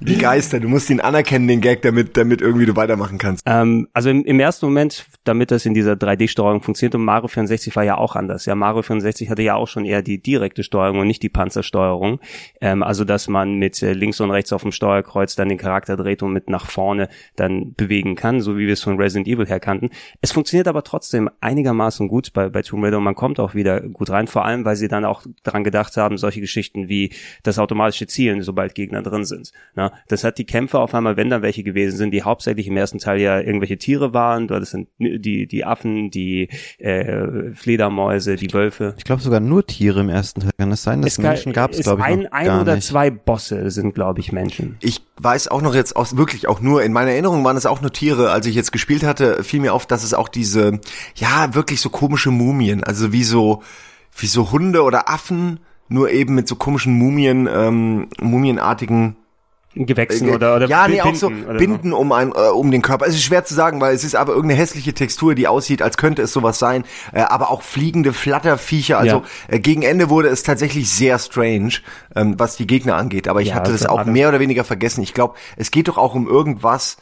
Die 0.00 0.16
Geister, 0.16 0.60
du 0.60 0.68
musst 0.68 0.90
ihn 0.90 1.00
anerkennen, 1.00 1.48
den 1.48 1.60
Gag, 1.60 1.82
damit, 1.82 2.16
damit 2.16 2.40
irgendwie 2.40 2.66
du 2.66 2.76
weitermachen 2.76 3.18
kannst. 3.18 3.42
Ähm, 3.46 3.88
also 3.92 4.10
im, 4.10 4.24
im 4.24 4.38
ersten 4.38 4.66
Moment, 4.66 5.06
damit 5.24 5.50
das 5.50 5.66
in 5.66 5.74
dieser 5.74 5.94
3D-Steuerung 5.94 6.62
funktioniert, 6.62 6.94
und 6.94 7.04
Mario 7.04 7.26
64 7.26 7.74
war 7.74 7.82
ja 7.82 7.96
auch 7.96 8.14
anders. 8.14 8.46
Ja, 8.46 8.54
Mario 8.54 8.82
64 8.82 9.28
hatte 9.28 9.42
ja 9.42 9.56
auch 9.56 9.66
schon 9.66 9.84
eher 9.84 10.02
die 10.02 10.22
direkte 10.22 10.62
Steuerung 10.62 11.00
und 11.00 11.08
nicht 11.08 11.22
die 11.24 11.28
Panzersteuerung. 11.28 12.20
Ähm, 12.60 12.84
also, 12.84 13.04
dass 13.04 13.26
man 13.26 13.54
mit 13.54 13.82
äh, 13.82 13.92
links 13.92 14.20
und 14.20 14.30
rechts 14.30 14.52
auf 14.52 14.62
dem 14.62 14.70
Steuerkreuz 14.70 15.34
dann 15.34 15.48
den 15.48 15.58
Charakter 15.58 15.96
dreht 15.96 16.22
und 16.22 16.32
mit 16.32 16.48
nach 16.48 16.66
vorne 16.66 17.08
dann 17.34 17.74
bewegen 17.74 18.14
kann, 18.14 18.40
so 18.40 18.56
wie 18.56 18.66
wir 18.66 18.74
es 18.74 18.82
von 18.82 18.98
Resident 18.98 19.26
Evil 19.26 19.46
her 19.46 19.58
kannten. 19.58 19.90
Es 20.20 20.32
funktioniert 20.38 20.68
aber 20.68 20.84
trotzdem 20.84 21.28
einigermaßen 21.40 22.06
gut 22.06 22.32
bei, 22.32 22.48
bei 22.48 22.62
Tomb 22.62 22.84
Raider 22.84 22.98
und 22.98 23.02
man 23.02 23.16
kommt 23.16 23.40
auch 23.40 23.56
wieder 23.56 23.80
gut 23.80 24.08
rein, 24.08 24.28
vor 24.28 24.44
allem, 24.44 24.64
weil 24.64 24.76
sie 24.76 24.86
dann 24.86 25.04
auch 25.04 25.24
daran 25.42 25.64
gedacht 25.64 25.96
haben, 25.96 26.16
solche 26.16 26.40
Geschichten 26.40 26.88
wie 26.88 27.10
das 27.42 27.58
automatische 27.58 28.06
Zielen, 28.06 28.42
sobald 28.42 28.76
Gegner 28.76 29.02
drin 29.02 29.24
sind. 29.24 29.50
Na, 29.74 29.92
das 30.06 30.22
hat 30.22 30.38
die 30.38 30.44
Kämpfe 30.44 30.78
auf 30.78 30.94
einmal, 30.94 31.16
wenn 31.16 31.28
dann 31.28 31.42
welche 31.42 31.64
gewesen 31.64 31.96
sind, 31.96 32.12
die 32.12 32.22
hauptsächlich 32.22 32.68
im 32.68 32.76
ersten 32.76 32.98
Teil 32.98 33.20
ja 33.20 33.40
irgendwelche 33.40 33.78
Tiere 33.78 34.14
waren, 34.14 34.46
das 34.46 34.70
sind 34.70 34.88
die, 34.98 35.48
die 35.48 35.64
Affen, 35.64 36.12
die 36.12 36.50
äh, 36.78 37.52
Fledermäuse, 37.54 38.36
die 38.36 38.52
Wölfe. 38.52 38.94
Ich 38.96 39.02
glaube 39.02 39.20
sogar 39.20 39.40
nur 39.40 39.66
Tiere 39.66 39.98
im 39.98 40.08
ersten 40.08 40.42
Teil. 40.42 40.52
Kann 40.56 40.70
das 40.70 40.84
sein? 40.84 41.02
Dass 41.02 41.12
es 41.12 41.18
Menschen 41.18 41.52
gab 41.52 41.72
es, 41.72 41.80
glaube 41.80 42.02
ich, 42.02 42.06
ein, 42.06 42.26
ein 42.32 42.60
oder 42.60 42.76
nicht. 42.76 42.86
zwei 42.86 43.10
Bosse 43.10 43.72
sind, 43.72 43.92
glaube 43.92 44.20
ich, 44.20 44.30
Menschen. 44.30 44.76
Ich 44.82 45.02
weiß 45.16 45.48
auch 45.48 45.62
noch 45.62 45.74
jetzt 45.74 45.96
aus, 45.96 46.16
wirklich 46.16 46.46
auch 46.46 46.60
nur, 46.60 46.84
in 46.84 46.92
meiner 46.92 47.10
Erinnerung 47.10 47.44
waren 47.44 47.56
es 47.56 47.66
auch 47.66 47.80
nur 47.80 47.92
Tiere. 47.92 48.30
Als 48.30 48.46
ich 48.46 48.54
jetzt 48.54 48.70
gespielt 48.70 49.02
hatte, 49.02 49.42
fiel 49.42 49.58
mir 49.58 49.74
auf, 49.74 49.86
dass 49.86 50.04
es 50.04 50.14
auch 50.14 50.27
diese, 50.28 50.80
ja, 51.14 51.54
wirklich 51.54 51.80
so 51.80 51.90
komische 51.90 52.30
Mumien, 52.30 52.84
also 52.84 53.12
wie 53.12 53.24
so, 53.24 53.62
wie 54.16 54.26
so 54.26 54.50
Hunde 54.52 54.82
oder 54.82 55.08
Affen, 55.08 55.60
nur 55.88 56.10
eben 56.10 56.34
mit 56.34 56.48
so 56.48 56.56
komischen 56.56 56.94
Mumien, 56.94 57.48
ähm, 57.50 58.08
mumienartigen 58.20 59.16
Gewächsen 59.74 60.28
äh, 60.28 60.32
oder, 60.32 60.56
oder 60.56 60.66
ja, 60.66 60.88
nee, 60.88 61.00
auch 61.00 61.14
so 61.14 61.30
Binden 61.30 61.92
um 61.92 62.12
ein, 62.12 62.32
äh, 62.32 62.48
um 62.48 62.70
den 62.70 62.82
Körper. 62.82 63.06
Es 63.06 63.14
ist 63.14 63.22
schwer 63.22 63.44
zu 63.44 63.54
sagen, 63.54 63.80
weil 63.80 63.94
es 63.94 64.02
ist 64.02 64.16
aber 64.16 64.32
irgendeine 64.32 64.60
hässliche 64.60 64.92
Textur, 64.94 65.34
die 65.34 65.46
aussieht, 65.46 65.82
als 65.82 65.96
könnte 65.96 66.22
es 66.22 66.32
sowas 66.32 66.58
sein. 66.58 66.84
Äh, 67.12 67.20
aber 67.20 67.50
auch 67.50 67.62
fliegende 67.62 68.12
Flatterviecher. 68.12 68.98
Also 68.98 69.16
ja. 69.16 69.54
äh, 69.54 69.60
gegen 69.60 69.82
Ende 69.82 70.10
wurde 70.10 70.28
es 70.28 70.42
tatsächlich 70.42 70.90
sehr 70.90 71.18
strange, 71.18 71.74
ähm, 72.16 72.34
was 72.38 72.56
die 72.56 72.66
Gegner 72.66 72.96
angeht. 72.96 73.28
Aber 73.28 73.42
ich 73.42 73.48
ja, 73.48 73.54
hatte 73.54 73.72
das 73.72 73.86
auch 73.86 74.04
mehr 74.04 74.28
oder 74.28 74.40
weniger 74.40 74.64
vergessen. 74.64 75.02
Ich 75.02 75.14
glaube, 75.14 75.34
es 75.56 75.70
geht 75.70 75.88
doch 75.88 75.98
auch 75.98 76.14
um 76.14 76.26
irgendwas 76.26 76.96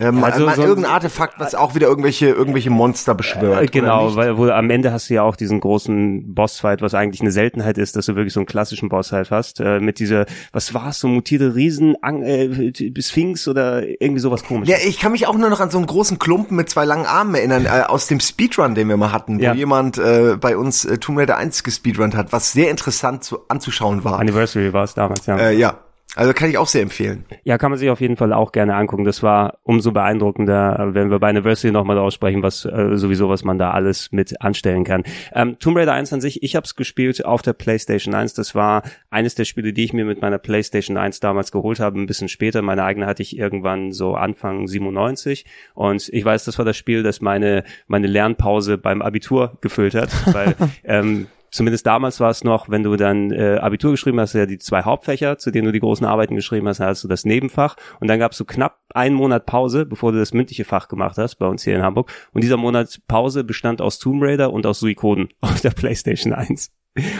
ähm, 0.00 0.22
also 0.22 0.46
mal, 0.46 0.54
so 0.54 0.62
irgendein 0.62 0.92
Artefakt, 0.92 1.38
was 1.38 1.54
auch 1.54 1.74
wieder 1.74 1.88
irgendwelche 1.88 2.28
irgendwelche 2.28 2.70
Monster 2.70 3.14
beschwört. 3.14 3.72
Genau, 3.72 4.14
weil 4.16 4.36
wo, 4.38 4.48
am 4.48 4.70
Ende 4.70 4.92
hast 4.92 5.10
du 5.10 5.14
ja 5.14 5.22
auch 5.22 5.36
diesen 5.36 5.60
großen 5.60 6.34
Bossfight, 6.34 6.82
was 6.82 6.94
eigentlich 6.94 7.20
eine 7.20 7.32
Seltenheit 7.32 7.78
ist, 7.78 7.96
dass 7.96 8.06
du 8.06 8.14
wirklich 8.14 8.32
so 8.32 8.40
einen 8.40 8.46
klassischen 8.46 8.88
Bossfight 8.88 9.30
hast 9.30 9.60
äh, 9.60 9.80
mit 9.80 9.98
dieser, 9.98 10.26
was 10.52 10.74
war 10.74 10.88
es, 10.88 11.00
so 11.00 11.08
mutierte 11.08 11.54
Riesen, 11.54 11.96
äh, 12.02 12.72
Sphinx 13.00 13.48
oder 13.48 13.82
irgendwie 14.00 14.20
sowas 14.20 14.44
komisches. 14.44 14.80
Ja, 14.80 14.88
ich 14.88 14.98
kann 14.98 15.12
mich 15.12 15.26
auch 15.26 15.36
nur 15.36 15.50
noch 15.50 15.60
an 15.60 15.70
so 15.70 15.78
einen 15.78 15.86
großen 15.86 16.18
Klumpen 16.18 16.56
mit 16.56 16.70
zwei 16.70 16.84
langen 16.84 17.06
Armen 17.06 17.34
erinnern 17.34 17.66
äh, 17.66 17.82
aus 17.86 18.06
dem 18.06 18.20
Speedrun, 18.20 18.74
den 18.74 18.88
wir 18.88 18.96
mal 18.96 19.12
hatten, 19.12 19.38
wo 19.38 19.42
ja. 19.42 19.54
jemand 19.54 19.98
äh, 19.98 20.36
bei 20.40 20.56
uns 20.56 20.84
äh, 20.84 20.98
Tomb 20.98 21.18
Raider 21.18 21.36
1 21.36 21.64
gespeedrunnt 21.64 22.14
hat, 22.14 22.32
was 22.32 22.52
sehr 22.52 22.70
interessant 22.70 23.24
zu, 23.24 23.40
anzuschauen 23.48 24.04
war. 24.04 24.18
Anniversary 24.20 24.72
war 24.72 24.84
es 24.84 24.94
damals, 24.94 25.26
ja. 25.26 25.36
Äh, 25.36 25.56
ja. 25.56 25.78
Also 26.16 26.32
kann 26.32 26.48
ich 26.48 26.56
auch 26.56 26.66
sehr 26.66 26.82
empfehlen. 26.82 27.26
Ja, 27.44 27.58
kann 27.58 27.70
man 27.70 27.78
sich 27.78 27.90
auf 27.90 28.00
jeden 28.00 28.16
Fall 28.16 28.32
auch 28.32 28.52
gerne 28.52 28.74
angucken. 28.74 29.04
Das 29.04 29.22
war 29.22 29.58
umso 29.62 29.92
beeindruckender, 29.92 30.88
wenn 30.92 31.10
wir 31.10 31.18
bei 31.18 31.28
Anniversary 31.28 31.70
nochmal 31.70 31.98
aussprechen, 31.98 32.42
was 32.42 32.64
äh, 32.64 32.96
sowieso, 32.96 33.28
was 33.28 33.44
man 33.44 33.58
da 33.58 33.72
alles 33.72 34.10
mit 34.10 34.40
anstellen 34.40 34.84
kann. 34.84 35.04
Ähm, 35.34 35.58
Tomb 35.58 35.76
Raider 35.76 35.92
1 35.92 36.12
an 36.14 36.20
sich, 36.22 36.42
ich 36.42 36.56
habe 36.56 36.64
es 36.64 36.76
gespielt 36.76 37.24
auf 37.24 37.42
der 37.42 37.52
PlayStation 37.52 38.14
1. 38.14 38.32
Das 38.34 38.54
war 38.54 38.82
eines 39.10 39.34
der 39.34 39.44
Spiele, 39.44 39.74
die 39.74 39.84
ich 39.84 39.92
mir 39.92 40.06
mit 40.06 40.22
meiner 40.22 40.38
PlayStation 40.38 40.96
1 40.96 41.20
damals 41.20 41.52
geholt 41.52 41.78
habe, 41.78 42.00
ein 42.00 42.06
bisschen 42.06 42.28
später. 42.28 42.62
Meine 42.62 42.84
eigene 42.84 43.06
hatte 43.06 43.22
ich 43.22 43.38
irgendwann 43.38 43.92
so 43.92 44.14
Anfang 44.14 44.66
97. 44.66 45.44
Und 45.74 46.08
ich 46.08 46.24
weiß, 46.24 46.44
das 46.46 46.56
war 46.56 46.64
das 46.64 46.76
Spiel, 46.76 47.02
das 47.02 47.20
meine, 47.20 47.64
meine 47.86 48.06
Lernpause 48.06 48.78
beim 48.78 49.02
Abitur 49.02 49.58
gefüllt 49.60 49.94
hat, 49.94 50.10
weil 50.34 50.56
ähm, 50.84 51.26
zumindest 51.50 51.86
damals 51.86 52.20
war 52.20 52.30
es 52.30 52.44
noch, 52.44 52.68
wenn 52.68 52.82
du 52.82 52.96
dann 52.96 53.30
äh, 53.30 53.58
Abitur 53.60 53.92
geschrieben 53.92 54.20
hast, 54.20 54.34
ja 54.34 54.46
die 54.46 54.58
zwei 54.58 54.82
Hauptfächer, 54.82 55.38
zu 55.38 55.50
denen 55.50 55.66
du 55.66 55.72
die 55.72 55.80
großen 55.80 56.06
Arbeiten 56.06 56.34
geschrieben 56.34 56.68
hast, 56.68 56.80
hast 56.80 57.04
du 57.04 57.08
das 57.08 57.24
Nebenfach 57.24 57.76
und 58.00 58.08
dann 58.08 58.18
gab 58.18 58.32
es 58.32 58.38
so 58.38 58.44
knapp 58.44 58.78
einen 58.94 59.14
Monat 59.14 59.46
Pause, 59.46 59.86
bevor 59.86 60.12
du 60.12 60.18
das 60.18 60.32
mündliche 60.32 60.64
Fach 60.64 60.88
gemacht 60.88 61.18
hast, 61.18 61.36
bei 61.36 61.46
uns 61.46 61.64
hier 61.64 61.76
in 61.76 61.82
Hamburg. 61.82 62.10
Und 62.32 62.42
dieser 62.42 62.56
Monat 62.56 63.00
Pause 63.08 63.44
bestand 63.44 63.80
aus 63.80 63.98
Tomb 63.98 64.22
Raider 64.22 64.52
und 64.52 64.66
aus 64.66 64.80
Suikoden 64.80 65.28
auf 65.40 65.60
der 65.60 65.70
PlayStation 65.70 66.32
1. 66.32 66.72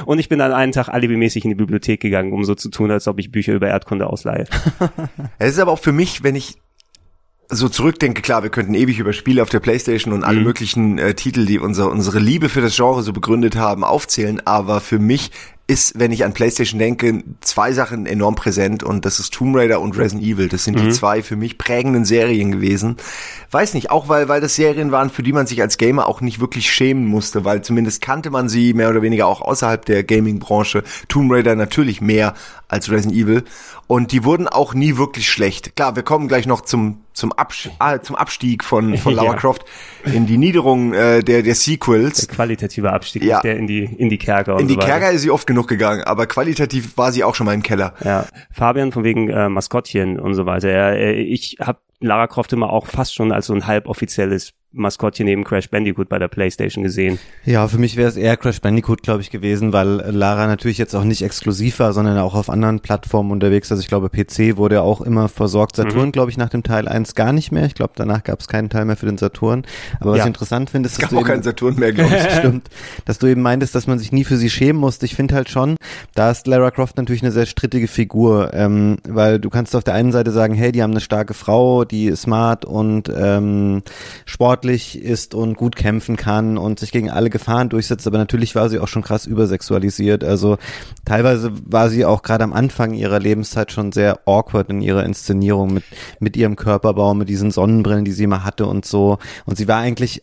Und 0.07 0.19
ich 0.19 0.29
bin 0.29 0.39
dann 0.39 0.53
einen 0.53 0.73
Tag 0.73 0.89
alibimäßig 0.89 1.45
in 1.45 1.51
die 1.51 1.55
Bibliothek 1.55 2.01
gegangen, 2.01 2.33
um 2.33 2.45
so 2.45 2.55
zu 2.55 2.69
tun, 2.71 2.91
als 2.91 3.07
ob 3.07 3.19
ich 3.21 3.31
Bücher 3.31 3.55
über 3.55 3.69
Erdkunde 3.69 4.09
ausleihe. 4.09 4.47
Es 5.39 5.53
ist 5.53 5.61
aber 5.61 5.73
auch 5.73 5.79
für 5.79 5.93
mich, 5.93 6.25
wenn 6.25 6.35
ich 6.35 6.57
so 7.51 7.69
zurückdenke, 7.69 8.21
klar, 8.21 8.43
wir 8.43 8.51
könnten 8.51 8.75
ewig 8.75 8.99
über 8.99 9.13
Spiele 9.13 9.43
auf 9.43 9.49
der 9.49 9.61
Playstation 9.61 10.13
und 10.13 10.23
alle 10.23 10.39
mhm. 10.39 10.45
möglichen 10.45 10.99
äh, 10.99 11.15
Titel, 11.15 11.47
die 11.47 11.59
unser, 11.59 11.91
unsere 11.91 12.19
Liebe 12.19 12.49
für 12.49 12.61
das 12.61 12.77
Genre 12.77 13.03
so 13.03 13.13
begründet 13.13 13.57
haben, 13.57 13.85
aufzählen, 13.85 14.43
aber 14.45 14.81
für 14.81 14.99
mich 14.99 15.31
ist, 15.71 15.99
wenn 15.99 16.13
ich 16.13 16.25
an 16.25 16.33
PlayStation 16.33 16.79
denke, 16.79 17.23
zwei 17.43 17.73
Sachen 17.75 18.07
enorm 18.07 18.35
präsent 18.35 18.83
und 18.83 19.05
das 19.05 19.21
ist 19.21 19.35
Tomb 19.35 19.55
Raider 19.55 19.83
und 19.83 19.99
Resident 19.99 20.27
Evil. 20.27 20.49
Das 20.49 20.65
sind 20.65 20.79
mhm. 20.79 20.87
die 20.87 20.93
zwei 20.93 21.23
für 21.23 21.37
mich 21.37 21.59
prägenden 21.59 22.07
Serien 22.07 22.53
gewesen. 22.53 22.97
Weiß 23.51 23.75
nicht, 23.75 23.91
auch 23.91 24.09
weil, 24.09 24.31
weil 24.31 24.41
das 24.41 24.57
Serien 24.57 24.93
waren, 24.93 25.11
für 25.11 25.23
die 25.23 25.35
man 25.35 25.47
sich 25.47 25.61
als 25.61 25.77
Gamer 25.77 26.07
auch 26.07 26.23
nicht 26.23 26.41
wirklich 26.41 26.73
schämen 26.73 27.05
musste, 27.05 27.45
weil 27.45 27.61
zumindest 27.61 28.01
kannte 28.01 28.31
man 28.31 28.49
sie 28.49 28.73
mehr 28.73 28.89
oder 28.89 29.03
weniger 29.03 29.27
auch 29.27 29.43
außerhalb 29.43 29.85
der 29.85 30.05
Gaming-Branche. 30.05 30.85
Tomb 31.09 31.31
Raider 31.31 31.55
natürlich 31.55 32.01
mehr 32.01 32.33
als 32.69 32.91
Resident 32.91 33.15
Evil. 33.15 33.45
Und 33.87 34.13
die 34.13 34.25
wurden 34.25 34.49
auch 34.49 34.73
nie 34.73 34.97
wirklich 34.97 35.31
schlecht. 35.31 35.77
Klar, 35.77 35.97
wir 35.97 36.03
kommen 36.03 36.29
gleich 36.29 36.47
noch 36.47 36.63
zum 36.63 37.01
zum, 37.19 37.33
Absch 37.33 37.69
ah, 37.79 38.01
zum 38.01 38.17
Abstieg 38.17 38.65
von, 38.65 38.97
von 38.97 39.15
Lara 39.15 39.33
ja. 39.33 39.35
Croft 39.35 39.65
in 40.05 40.27
die 40.27 40.39
Niederung 40.39 40.95
äh, 40.95 41.23
der, 41.23 41.43
der 41.43 41.55
Sequels. 41.55 42.27
Der 42.27 42.35
qualitative 42.35 42.93
Abstieg, 42.93 43.25
ja. 43.25 43.41
der 43.41 43.57
in 43.57 43.67
die, 43.67 43.85
in 43.85 44.09
die 44.09 44.19
Kerker 44.19 44.55
und 44.55 44.63
In 44.63 44.69
die 44.69 44.75
so 44.75 44.81
Kerker 44.81 45.11
ist 45.11 45.23
sie 45.23 45.31
oft 45.31 45.47
genug 45.47 45.69
gegangen, 45.69 46.03
aber 46.05 46.27
qualitativ 46.27 46.97
war 46.97 47.13
sie 47.13 47.25
auch 47.25 47.35
schon 47.35 47.47
mal 47.47 47.55
im 47.55 47.63
Keller. 47.63 47.95
Ja, 48.05 48.27
Fabian 48.53 48.93
von 48.93 49.05
wegen 49.05 49.29
äh, 49.29 49.49
Maskottchen 49.49 50.19
und 50.19 50.35
so 50.35 50.47
weiter. 50.47 50.71
Ja, 50.71 50.91
äh, 50.91 51.21
ich 51.21 51.59
habe 51.61 51.81
Lara 52.01 52.29
Croft 52.29 52.53
immer 52.53 52.71
auch 52.71 52.87
fast 52.87 53.15
schon 53.15 53.33
als 53.33 53.47
so 53.47 53.55
ein 53.55 53.67
halboffizielles 53.67 54.55
Maskottchen 54.79 55.27
neben 55.27 55.45
Crash 55.45 55.71
Bandicoot 55.71 56.09
bei 56.09 56.19
der 56.19 56.29
PlayStation 56.29 56.85
gesehen. 56.85 57.19
Ja, 57.45 57.67
für 57.69 57.79
mich 57.79 57.97
wäre 57.97 58.09
es 58.09 58.17
eher 58.17 58.37
Crash 58.37 58.61
Bandicoot, 58.61 59.03
glaube 59.03 59.21
ich, 59.21 59.31
gewesen, 59.31 59.73
weil 59.73 59.89
Lara 59.89 60.47
natürlich 60.47 60.79
jetzt 60.79 60.95
auch 60.95 61.05
nicht 61.05 61.23
exklusiv 61.23 61.79
war, 61.79 61.93
sondern 61.93 62.19
auch 62.19 62.35
auf 62.35 62.51
anderen 62.51 62.81
Plattformen 62.81 63.31
unterwegs. 63.31 63.71
Also 63.71 63.81
ich 63.81 63.89
glaube, 63.89 64.09
PC 64.09 64.57
wurde 64.57 64.77
ja 64.77 64.81
auch 64.83 65.01
immer 65.01 65.29
versorgt. 65.29 65.77
Saturn, 65.77 66.07
mhm. 66.07 66.13
glaube 66.13 66.31
ich, 66.31 66.37
nach 66.37 66.49
dem 66.49 66.63
Teil 66.63 66.89
1 66.89 67.15
gar 67.15 67.33
nicht 67.33 67.53
mehr. 67.53 67.67
Ich 67.67 67.75
glaube, 67.75 67.93
danach 67.97 68.23
gab 68.25 68.41
es 68.41 68.49
keinen 68.49 68.71
Teil 68.71 68.85
mehr 68.85 68.97
für 68.97 69.07
den 69.07 69.19
Saturn. 69.19 69.65
Aber 70.01 70.13
was 70.13 70.19
ja. 70.19 70.25
ich 70.25 70.29
interessant 70.29 70.71
finde, 70.71 70.89
ist, 70.89 70.99
dass 70.99 71.05
es 71.05 71.11
gab 71.11 71.21
auch 71.21 71.27
keinen 71.27 71.43
Saturn 71.43 71.77
mehr, 71.77 71.93
glaube 71.93 72.15
ich. 72.15 72.33
Stimmt. 72.39 72.69
Dass 73.05 73.19
du 73.19 73.27
eben 73.27 73.43
meintest, 73.43 73.75
dass 73.75 73.87
man 73.87 73.99
sich 73.99 74.13
nie 74.13 74.25
für 74.25 74.37
sie 74.37 74.51
schämen 74.51 74.81
musste. 74.81 75.07
Ich 75.07 75.15
finde 75.15 75.35
halt 75.35 75.49
schon, 75.49 75.77
da 76.15 76.31
ist 76.31 76.47
Lara 76.47 76.71
Croft 76.71 76.97
natürlich 76.97 77.23
eine 77.23 77.33
sehr 77.33 77.47
strittige 77.47 77.89
Figur, 77.89 78.53
ähm, 78.55 78.99
weil 79.09 79.39
du 79.39 79.51
kannst 79.51 79.75
auf 79.75 79.85
der 79.85 79.95
einen 79.95 80.13
Seite 80.13 80.31
sagen, 80.31 80.55
hey, 80.55 80.73
die 80.73 80.83
haben 80.83 80.93
eine 80.93 81.01
starke 81.01 81.35
Frau, 81.35 81.85
die 81.85 82.15
smart 82.15 82.65
und 82.65 83.11
ähm, 83.15 83.83
Sport 84.27 84.65
sportlich 84.69 85.03
ist 85.03 85.35
und 85.35 85.57
gut 85.57 85.77
kämpfen 85.77 86.17
kann 86.17 86.59
und 86.59 86.79
sich 86.79 86.93
gegen 86.93 87.11
alle 87.11 87.31
Gefahren 87.31 87.71
durchsetzt, 87.71 88.07
aber 88.07 88.19
natürlich 88.19 88.55
war 88.55 88.69
sie 88.69 88.79
auch 88.79 88.89
schon 88.89 89.03
krass 89.03 89.25
übersexualisiert. 89.25 90.25
Also 90.25 90.59
teilweise 91.07 91.53
war 91.65 91.89
sie 91.89 92.05
auch 92.05 92.23
gerade 92.23 92.45
am 92.45 92.53
Anfang 92.53 92.93
ihrer 92.93 93.19
Lebenszeit 93.19 93.73
schon 93.73 93.93
sehr 93.93 94.21
awkward 94.27 94.69
in 94.69 94.83
ihrer 94.83 95.05
Inszenierung 95.05 95.73
mit, 95.73 95.85
mit 96.21 96.37
ihrem 96.37 96.57
Körperbau, 96.57 97.15
mit 97.15 97.31
diesen 97.31 97.51
Sonnenbrillen, 97.51 98.05
die 98.05 98.13
sie 98.13 98.25
immer 98.25 98.45
hatte 98.45 98.67
und 98.67 98.85
so. 98.85 99.19
Und 99.47 99.57
sie 99.57 99.69
war 99.69 99.79
eigentlich 99.79 100.23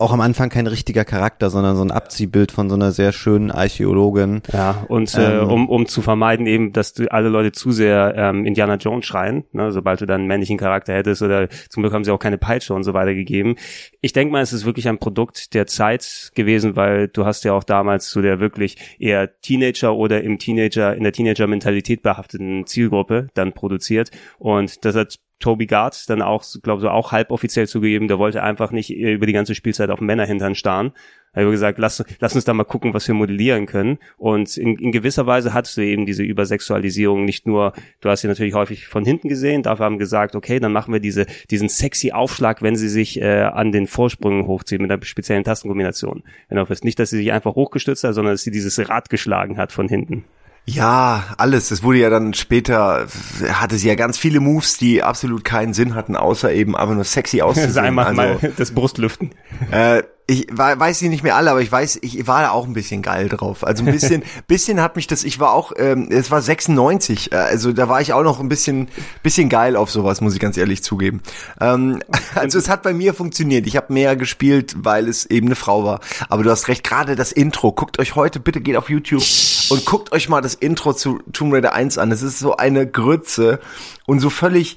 auch 0.00 0.12
am 0.12 0.20
Anfang 0.20 0.48
kein 0.48 0.66
richtiger 0.66 1.04
Charakter, 1.04 1.50
sondern 1.50 1.76
so 1.76 1.82
ein 1.82 1.90
Abziehbild 1.90 2.52
von 2.52 2.70
so 2.70 2.74
einer 2.74 2.90
sehr 2.90 3.12
schönen 3.12 3.50
Archäologin. 3.50 4.42
Ja, 4.52 4.84
und 4.88 5.14
äh, 5.14 5.40
ähm, 5.40 5.48
um, 5.48 5.68
um 5.68 5.86
zu 5.86 6.00
vermeiden 6.00 6.46
eben, 6.46 6.72
dass 6.72 6.94
du 6.94 7.10
alle 7.12 7.28
Leute 7.28 7.52
zu 7.52 7.70
sehr 7.70 8.14
ähm, 8.16 8.46
Indiana 8.46 8.76
Jones 8.76 9.04
schreien, 9.04 9.44
ne, 9.52 9.72
sobald 9.72 10.00
du 10.00 10.06
dann 10.06 10.20
einen 10.20 10.28
männlichen 10.28 10.56
Charakter 10.56 10.94
hättest 10.94 11.22
oder 11.22 11.48
zum 11.68 11.82
Glück 11.82 11.92
haben 11.92 12.04
sie 12.04 12.12
auch 12.12 12.18
keine 12.18 12.38
Peitsche 12.38 12.72
und 12.72 12.82
so 12.82 12.94
weiter 12.94 13.14
gegeben. 13.14 13.56
Ich 14.00 14.14
denke 14.14 14.32
mal, 14.32 14.40
es 14.40 14.54
ist 14.54 14.64
wirklich 14.64 14.88
ein 14.88 14.98
Produkt 14.98 15.52
der 15.52 15.66
Zeit 15.66 16.32
gewesen, 16.34 16.76
weil 16.76 17.08
du 17.08 17.26
hast 17.26 17.44
ja 17.44 17.52
auch 17.52 17.64
damals 17.64 18.08
zu 18.08 18.22
der 18.22 18.40
wirklich 18.40 18.76
eher 18.98 19.40
Teenager 19.42 19.94
oder 19.94 20.22
im 20.22 20.38
Teenager, 20.38 20.96
in 20.96 21.02
der 21.02 21.12
Teenager-Mentalität 21.12 22.02
behafteten 22.02 22.66
Zielgruppe 22.66 23.28
dann 23.34 23.52
produziert 23.52 24.10
und 24.38 24.84
das 24.84 24.96
hat 24.96 25.18
Toby 25.40 25.66
Gard 25.66 26.08
dann 26.08 26.22
auch, 26.22 26.44
glaube 26.62 26.82
ich, 26.82 26.88
auch 26.88 27.12
halboffiziell 27.12 27.66
zugegeben, 27.66 28.08
der 28.08 28.18
wollte 28.18 28.42
einfach 28.42 28.70
nicht 28.70 28.90
äh, 28.90 29.14
über 29.14 29.26
die 29.26 29.32
ganze 29.32 29.54
Spielzeit 29.54 29.90
auf 29.90 30.00
Männerhintern 30.00 30.54
starren. 30.54 30.92
Er 31.32 31.44
hat 31.44 31.50
gesagt, 31.52 31.78
lass, 31.78 32.04
lass 32.18 32.34
uns 32.34 32.44
da 32.44 32.52
mal 32.52 32.64
gucken, 32.64 32.92
was 32.92 33.06
wir 33.06 33.14
modellieren 33.14 33.66
können. 33.66 33.98
Und 34.18 34.56
in, 34.56 34.76
in 34.76 34.90
gewisser 34.90 35.26
Weise 35.26 35.54
hattest 35.54 35.76
du 35.76 35.82
eben 35.82 36.04
diese 36.04 36.24
Übersexualisierung 36.24 37.24
nicht 37.24 37.46
nur, 37.46 37.72
du 38.00 38.08
hast 38.10 38.22
sie 38.22 38.28
natürlich 38.28 38.54
häufig 38.54 38.88
von 38.88 39.04
hinten 39.04 39.28
gesehen, 39.28 39.62
dafür 39.62 39.84
haben 39.84 39.98
gesagt, 39.98 40.34
okay, 40.34 40.58
dann 40.58 40.72
machen 40.72 40.92
wir 40.92 41.00
diese, 41.00 41.26
diesen 41.50 41.68
sexy 41.68 42.10
Aufschlag, 42.10 42.62
wenn 42.62 42.74
sie 42.74 42.88
sich 42.88 43.20
äh, 43.20 43.42
an 43.42 43.70
den 43.70 43.86
Vorsprüngen 43.86 44.46
hochzieht 44.46 44.80
mit 44.80 44.90
einer 44.90 45.02
speziellen 45.04 45.44
Tastenkombination. 45.44 46.24
Wenn 46.48 46.58
du 46.58 46.74
nicht, 46.82 46.98
dass 46.98 47.10
sie 47.10 47.18
sich 47.18 47.32
einfach 47.32 47.54
hochgestützt 47.54 48.04
hat, 48.04 48.14
sondern 48.14 48.34
dass 48.34 48.42
sie 48.42 48.50
dieses 48.50 48.88
Rad 48.88 49.08
geschlagen 49.08 49.56
hat 49.56 49.72
von 49.72 49.88
hinten. 49.88 50.24
Ja, 50.66 51.24
alles. 51.36 51.70
Es 51.70 51.82
wurde 51.82 51.98
ja 51.98 52.10
dann 52.10 52.34
später, 52.34 53.06
hatte 53.52 53.76
sie 53.76 53.88
ja 53.88 53.94
ganz 53.94 54.18
viele 54.18 54.40
Moves, 54.40 54.78
die 54.78 55.02
absolut 55.02 55.44
keinen 55.44 55.74
Sinn 55.74 55.94
hatten, 55.94 56.16
außer 56.16 56.52
eben 56.52 56.76
einfach 56.76 56.94
nur 56.94 57.04
sexy 57.04 57.40
auszusehen. 57.42 57.72
Sei 57.72 57.90
mal, 57.90 58.06
also, 58.06 58.16
mal 58.16 58.52
das 58.56 58.72
Brustlüften. 58.72 59.30
Äh, 59.70 60.02
ich 60.30 60.46
weiß 60.48 61.00
sie 61.00 61.08
nicht 61.08 61.24
mehr 61.24 61.34
alle, 61.34 61.50
aber 61.50 61.60
ich 61.60 61.72
weiß, 61.72 61.98
ich 62.02 62.24
war 62.28 62.42
da 62.42 62.50
auch 62.50 62.64
ein 62.64 62.72
bisschen 62.72 63.02
geil 63.02 63.28
drauf. 63.28 63.66
Also 63.66 63.84
ein 63.84 63.90
bisschen, 63.90 64.22
bisschen 64.46 64.80
hat 64.80 64.94
mich 64.94 65.08
das, 65.08 65.24
ich 65.24 65.40
war 65.40 65.52
auch, 65.52 65.72
ähm, 65.76 66.06
es 66.08 66.30
war 66.30 66.40
96, 66.40 67.32
äh, 67.32 67.34
also 67.34 67.72
da 67.72 67.88
war 67.88 68.00
ich 68.00 68.12
auch 68.12 68.22
noch 68.22 68.38
ein 68.38 68.48
bisschen, 68.48 68.88
bisschen 69.24 69.48
geil 69.48 69.74
auf 69.74 69.90
sowas, 69.90 70.20
muss 70.20 70.34
ich 70.34 70.38
ganz 70.38 70.56
ehrlich 70.56 70.84
zugeben. 70.84 71.20
Ähm, 71.60 72.00
also 72.36 72.58
es 72.58 72.68
hat 72.68 72.84
bei 72.84 72.92
mir 72.92 73.12
funktioniert. 73.12 73.66
Ich 73.66 73.76
habe 73.76 73.92
mehr 73.92 74.14
gespielt, 74.14 74.76
weil 74.78 75.08
es 75.08 75.26
eben 75.26 75.48
eine 75.48 75.56
Frau 75.56 75.82
war. 75.82 75.98
Aber 76.28 76.44
du 76.44 76.50
hast 76.50 76.68
recht, 76.68 76.84
gerade 76.84 77.16
das 77.16 77.32
Intro. 77.32 77.72
Guckt 77.72 77.98
euch 77.98 78.14
heute, 78.14 78.38
bitte 78.38 78.60
geht 78.60 78.76
auf 78.76 78.88
YouTube 78.88 79.24
und 79.70 79.84
guckt 79.84 80.12
euch 80.12 80.28
mal 80.28 80.40
das 80.40 80.54
Intro 80.54 80.92
zu 80.92 81.18
Tomb 81.32 81.52
Raider 81.52 81.72
1 81.72 81.98
an. 81.98 82.12
Es 82.12 82.22
ist 82.22 82.38
so 82.38 82.56
eine 82.56 82.86
Grütze 82.86 83.58
und 84.06 84.20
so 84.20 84.30
völlig 84.30 84.76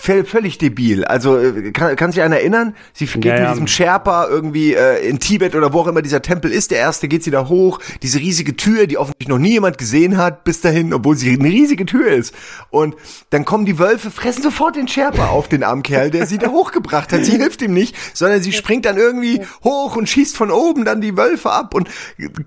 völlig 0.00 0.56
debil. 0.56 1.04
Also 1.04 1.38
äh, 1.38 1.72
kann, 1.72 1.94
kann 1.96 2.10
sich 2.10 2.22
einer 2.22 2.36
erinnern? 2.36 2.74
Sie 2.94 3.06
geht 3.06 3.24
ja, 3.24 3.40
mit 3.40 3.50
diesem 3.50 3.66
Sherpa 3.66 4.26
irgendwie 4.26 4.72
äh, 4.72 5.06
in 5.06 5.18
Tibet 5.18 5.54
oder 5.54 5.72
wo 5.74 5.80
auch 5.80 5.86
immer 5.86 6.00
dieser 6.00 6.22
Tempel 6.22 6.50
ist. 6.50 6.70
Der 6.70 6.78
erste 6.78 7.06
geht 7.06 7.22
sie 7.22 7.30
da 7.30 7.48
hoch. 7.48 7.78
Diese 8.02 8.18
riesige 8.18 8.56
Tür, 8.56 8.86
die 8.86 8.96
offensichtlich 8.96 9.28
noch 9.28 9.38
nie 9.38 9.52
jemand 9.52 9.76
gesehen 9.76 10.16
hat 10.16 10.44
bis 10.44 10.62
dahin, 10.62 10.94
obwohl 10.94 11.16
sie 11.16 11.30
eine 11.30 11.48
riesige 11.48 11.84
Tür 11.84 12.08
ist. 12.08 12.34
Und 12.70 12.96
dann 13.28 13.44
kommen 13.44 13.66
die 13.66 13.78
Wölfe, 13.78 14.10
fressen 14.10 14.42
sofort 14.42 14.76
den 14.76 14.88
Sherpa 14.88 15.28
auf 15.28 15.48
den 15.48 15.62
armen 15.62 15.82
Kerl, 15.82 16.10
der 16.10 16.26
sie 16.26 16.38
da 16.38 16.48
hochgebracht 16.48 17.12
hat. 17.12 17.24
Sie 17.24 17.36
hilft 17.36 17.60
ihm 17.60 17.74
nicht, 17.74 17.94
sondern 18.14 18.40
sie 18.40 18.52
springt 18.52 18.86
dann 18.86 18.96
irgendwie 18.96 19.42
hoch 19.62 19.96
und 19.96 20.08
schießt 20.08 20.34
von 20.34 20.50
oben 20.50 20.86
dann 20.86 21.02
die 21.02 21.16
Wölfe 21.16 21.50
ab 21.50 21.74
und 21.74 21.90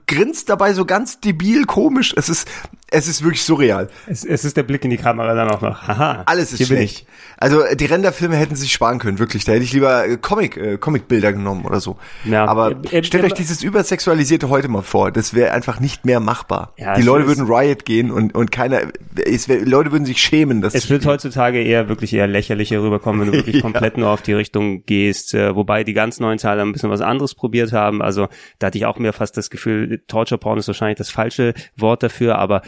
grinst 0.07 0.49
dabei 0.49 0.73
so 0.73 0.85
ganz 0.85 1.19
debil 1.19 1.65
komisch. 1.65 2.13
Es 2.17 2.29
ist 2.29 2.47
es 2.93 3.07
ist 3.07 3.23
wirklich 3.23 3.41
surreal. 3.41 3.89
Es, 4.05 4.25
es 4.25 4.43
ist 4.43 4.57
der 4.57 4.63
Blick 4.63 4.83
in 4.83 4.89
die 4.89 4.97
Kamera 4.97 5.33
dann 5.33 5.49
auch 5.49 5.61
noch. 5.61 5.87
Haha. 5.87 6.23
Alles 6.25 6.51
ist 6.51 6.67
schlecht. 6.67 7.07
Also 7.37 7.61
die 7.73 7.85
Renderfilme 7.85 8.35
hätten 8.35 8.55
sich 8.55 8.71
sparen 8.71 8.99
können, 8.99 9.19
wirklich. 9.19 9.45
Da 9.45 9.53
hätte 9.53 9.63
ich 9.63 9.73
lieber 9.73 10.07
äh, 10.07 10.17
Comic, 10.17 10.57
äh, 10.57 10.77
Comicbilder 10.77 11.33
genommen 11.33 11.65
oder 11.65 11.79
so. 11.79 11.97
Ja, 12.25 12.45
Aber 12.45 12.71
äh, 12.91 12.99
äh, 12.99 13.03
stellt 13.03 13.23
euch 13.23 13.33
dieses 13.33 13.63
übersexualisierte 13.63 14.49
heute 14.49 14.67
mal 14.67 14.83
vor. 14.83 15.11
Das 15.11 15.33
wäre 15.33 15.51
einfach 15.51 15.79
nicht 15.79 16.05
mehr 16.05 16.19
machbar. 16.19 16.73
Ja, 16.77 16.95
die 16.95 17.01
Leute 17.01 17.27
würden 17.27 17.45
Riot 17.47 17.85
gehen 17.85 18.11
und 18.11 18.35
und 18.35 18.51
keiner, 18.51 18.81
es 19.25 19.47
wär, 19.47 19.65
Leute 19.65 19.91
würden 19.91 20.05
sich 20.05 20.21
schämen. 20.21 20.61
Dass 20.61 20.75
es 20.75 20.89
wird 20.89 21.05
heutzutage 21.05 21.61
eher 21.61 21.89
wirklich 21.89 22.13
eher 22.13 22.27
lächerlicher 22.27 22.81
rüberkommen, 22.81 23.21
wenn 23.21 23.31
du 23.31 23.37
wirklich 23.37 23.55
ja. 23.57 23.61
komplett 23.61 23.97
nur 23.97 24.09
auf 24.09 24.21
die 24.21 24.33
Richtung 24.33 24.85
gehst. 24.85 25.33
Äh, 25.33 25.55
wobei 25.55 25.83
die 25.83 25.93
ganz 25.93 26.19
neuen 26.19 26.37
Teile 26.37 26.61
ein 26.61 26.71
bisschen 26.71 26.89
was 26.89 27.01
anderes 27.01 27.35
probiert 27.35 27.71
haben. 27.73 28.01
Also 28.01 28.27
da 28.59 28.67
hatte 28.67 28.77
ich 28.77 28.85
auch 28.85 28.99
mehr 28.99 29.13
fast 29.13 29.37
das 29.37 29.49
Gefühl, 29.49 30.03
Torture 30.07 30.37
Porn 30.37 30.59
ist 30.59 30.67
wahrscheinlich 30.67 30.97
das 30.97 31.09
falsche 31.09 31.53
Wort 31.75 32.03
dafür, 32.03 32.37
aber 32.37 32.61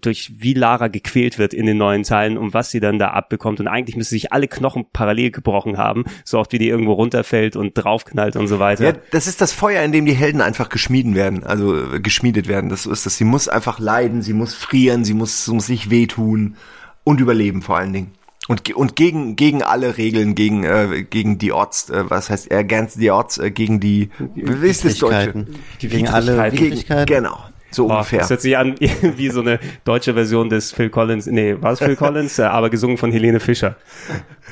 durch 0.00 0.32
wie 0.38 0.54
Lara 0.54 0.88
gequält 0.88 1.38
wird 1.38 1.54
in 1.54 1.66
den 1.66 1.78
neuen 1.78 2.02
Teilen 2.02 2.38
und 2.38 2.54
was 2.54 2.70
sie 2.70 2.80
dann 2.80 2.98
da 2.98 3.08
abbekommt. 3.08 3.60
Und 3.60 3.68
eigentlich 3.82 3.96
müsste 3.96 4.14
sich 4.14 4.32
alle 4.32 4.48
Knochen 4.48 4.86
parallel 4.92 5.30
gebrochen 5.30 5.76
haben, 5.76 6.04
so 6.24 6.38
oft 6.38 6.52
wie 6.52 6.58
die 6.58 6.68
irgendwo 6.68 6.92
runterfällt 6.92 7.56
und 7.56 7.74
draufknallt 7.74 8.36
und 8.36 8.46
so 8.46 8.58
weiter. 8.58 8.84
Ja, 8.84 8.92
das 9.10 9.26
ist 9.26 9.40
das 9.40 9.52
Feuer, 9.52 9.82
in 9.82 9.92
dem 9.92 10.06
die 10.06 10.14
Helden 10.14 10.40
einfach 10.40 10.68
geschmieden 10.68 11.14
werden, 11.14 11.44
also 11.44 11.94
äh, 11.94 12.00
geschmiedet 12.00 12.48
werden. 12.48 12.70
Das 12.70 12.86
ist 12.86 13.06
das. 13.06 13.16
Sie 13.16 13.24
muss 13.24 13.48
einfach 13.48 13.78
leiden, 13.78 14.22
sie 14.22 14.32
muss 14.32 14.54
frieren, 14.54 15.04
sie 15.04 15.14
muss, 15.14 15.46
muss 15.48 15.66
sich 15.66 15.90
wehtun 15.90 16.56
und 17.04 17.20
überleben 17.20 17.62
vor 17.62 17.76
allen 17.76 17.92
Dingen. 17.92 18.12
Und, 18.48 18.74
und 18.74 18.96
gegen, 18.96 19.36
gegen 19.36 19.62
alle 19.62 19.96
Regeln, 19.98 20.34
gegen, 20.34 20.64
äh, 20.64 21.04
gegen 21.08 21.38
die 21.38 21.52
Odds, 21.52 21.90
äh, 21.90 22.10
was 22.10 22.28
heißt 22.28 22.50
er, 22.50 22.58
against 22.58 22.98
the 22.98 23.10
odds, 23.10 23.38
äh, 23.38 23.50
gegen 23.52 23.78
die, 23.78 24.10
wie 24.34 24.68
ist 24.68 24.84
das 24.84 24.98
Deutsche? 24.98 25.46
Die 25.80 25.88
gegen 25.88 26.08
alle 26.08 26.52
Widrigkeiten. 26.52 27.06
Genau. 27.06 27.38
So 27.72 27.88
Boah, 27.88 27.98
ungefähr. 27.98 28.20
Das 28.20 28.30
hört 28.30 28.40
sich 28.42 28.56
an 28.56 28.74
wie 29.16 29.30
so 29.30 29.40
eine 29.40 29.58
deutsche 29.84 30.14
Version 30.14 30.48
des 30.48 30.72
Phil 30.72 30.90
Collins, 30.90 31.26
nee, 31.26 31.56
war 31.60 31.72
es 31.72 31.78
Phil 31.78 31.96
Collins, 31.96 32.38
aber 32.38 32.70
gesungen 32.70 32.98
von 32.98 33.10
Helene 33.10 33.40
Fischer. 33.40 33.76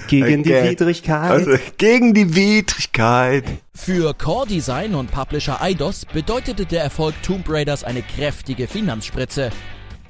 Gegen 0.09 0.43
die 0.43 0.51
Widrigkeit. 0.51 1.31
Also, 1.31 1.53
gegen 1.77 2.15
die 2.15 2.35
Widrigkeit. 2.35 3.45
Für 3.75 4.15
Core 4.15 4.47
Design 4.47 4.95
und 4.95 5.11
Publisher 5.11 5.61
Eidos 5.63 6.07
bedeutete 6.07 6.67
der 6.67 6.83
Erfolg 6.83 7.15
Tomb 7.23 7.45
Raiders 7.49 7.85
eine 7.85 8.03
kräftige 8.03 8.67
Finanzspritze. 8.67 9.51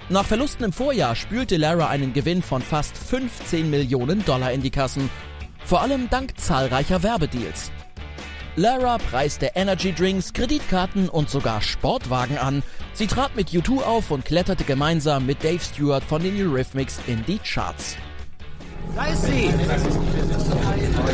Nach 0.09 0.25
Verlusten 0.25 0.65
im 0.65 0.73
Vorjahr 0.73 1.15
spülte 1.15 1.57
Lara 1.57 1.89
einen 1.89 2.13
Gewinn 2.13 2.43
von 2.43 2.63
fast 2.63 2.97
15 2.97 3.71
Millionen 3.71 4.25
Dollar 4.25 4.53
in 4.53 4.63
die 4.63 4.71
Kassen. 4.71 5.09
Vor 5.65 5.83
allem 5.83 6.09
dank 6.11 6.39
zahlreicher 6.39 7.03
Werbedeals. 7.03 7.71
Lara 8.61 8.99
preiste 8.99 9.53
Energy 9.55 9.91
Drinks, 9.91 10.35
Kreditkarten 10.35 11.09
und 11.09 11.31
sogar 11.31 11.63
Sportwagen 11.63 12.37
an. 12.37 12.63
Sie 12.93 13.07
trat 13.07 13.35
mit 13.35 13.49
U2 13.49 13.81
auf 13.81 14.11
und 14.11 14.27
kletterte 14.27 14.65
gemeinsam 14.65 15.25
mit 15.25 15.43
Dave 15.43 15.61
Stewart 15.61 16.05
von 16.05 16.23
den 16.23 16.37
Eurythmics 16.37 17.01
in 17.07 17.25
die 17.25 17.39
Charts. 17.39 17.97
Da 18.95 19.07
ist 19.07 19.23
sie! 19.23 19.51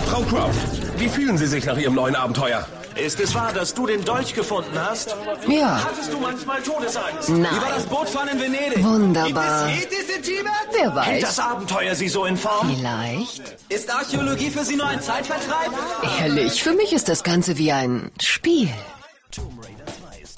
Frau 0.06 0.22
Croft, 0.22 0.98
wie 0.98 1.08
fühlen 1.08 1.38
Sie 1.38 1.46
sich 1.46 1.64
nach 1.66 1.78
Ihrem 1.78 1.94
neuen 1.94 2.16
Abenteuer? 2.16 2.66
Ist 2.96 3.20
es 3.20 3.34
wahr, 3.34 3.52
dass 3.52 3.74
du 3.74 3.86
den 3.86 4.04
Dolch 4.04 4.32
gefunden 4.32 4.72
hast? 4.74 5.14
Ja. 5.46 5.84
Hattest 5.84 6.12
du 6.12 6.18
manchmal 6.18 6.62
Todesangst? 6.62 7.28
Nein. 7.28 7.50
Wie 7.52 7.60
war 7.60 7.74
das 7.74 7.84
Bootfahren 7.84 8.28
in 8.28 8.40
Venedig? 8.40 8.82
Wunderbar. 8.82 9.68
Gibt 9.68 9.92
es 9.92 9.98
Yetis 10.00 10.16
in 10.16 10.22
Tibet? 10.22 10.52
Wer 10.72 10.94
weiß. 10.94 11.06
Hält 11.06 11.22
das 11.22 11.38
Abenteuer 11.38 11.94
Sie 11.94 12.08
so 12.08 12.24
in 12.24 12.36
Form? 12.38 12.74
Vielleicht. 12.74 13.56
Ist 13.68 13.94
Archäologie 13.94 14.50
für 14.50 14.64
Sie 14.64 14.76
nur 14.76 14.86
ein 14.86 15.02
Zeitvertreib? 15.02 15.72
Ehrlich, 16.20 16.62
für 16.62 16.72
mich 16.72 16.92
ist 16.94 17.08
das 17.08 17.22
Ganze 17.22 17.58
wie 17.58 17.70
ein 17.70 18.10
Spiel. 18.20 18.70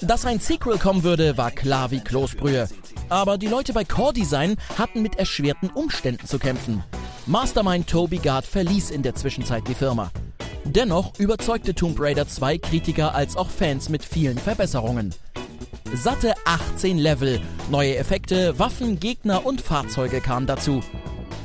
Dass 0.01 0.27
ein 0.27 0.41
Sequel 0.41 0.79
kommen 0.79 1.05
würde, 1.05 1.37
war 1.37 1.53
klar 1.53 1.93
wie 1.93 2.01
Kloßbrühe. 2.01 2.69
Aber 3.09 3.39
die 3.39 3.47
Leute 3.47 3.73
bei 3.73 3.85
Core 3.85 4.13
Design 4.13 4.57
hatten 4.77 5.03
mit 5.03 5.17
erschwerten 5.17 5.71
Umständen 5.71 6.27
zu 6.27 6.39
kämpfen. 6.39 6.83
Mastermind 7.27 7.89
Toby 7.89 8.19
Gard 8.19 8.47
verließ 8.47 8.91
in 8.91 9.03
der 9.03 9.15
Zwischenzeit 9.15 9.67
die 9.69 9.75
Firma. 9.75 10.11
Dennoch 10.65 11.19
überzeugte 11.19 11.75
Tomb 11.75 11.99
Raider 11.99 12.29
2 12.29 12.59
Kritiker 12.59 13.15
als 13.15 13.37
auch 13.37 13.51
Fans 13.51 13.89
mit 13.89 14.05
vielen 14.05 14.39
Verbesserungen. 14.39 15.15
Satte 15.95 16.35
18 16.45 16.99
Level, 16.99 17.41
neue 17.71 17.97
Effekte, 17.97 18.59
Waffen, 18.59 19.01
Gegner 19.01 19.47
und 19.47 19.63
Fahrzeuge 19.63 20.21
kamen 20.21 20.47
dazu. 20.47 20.83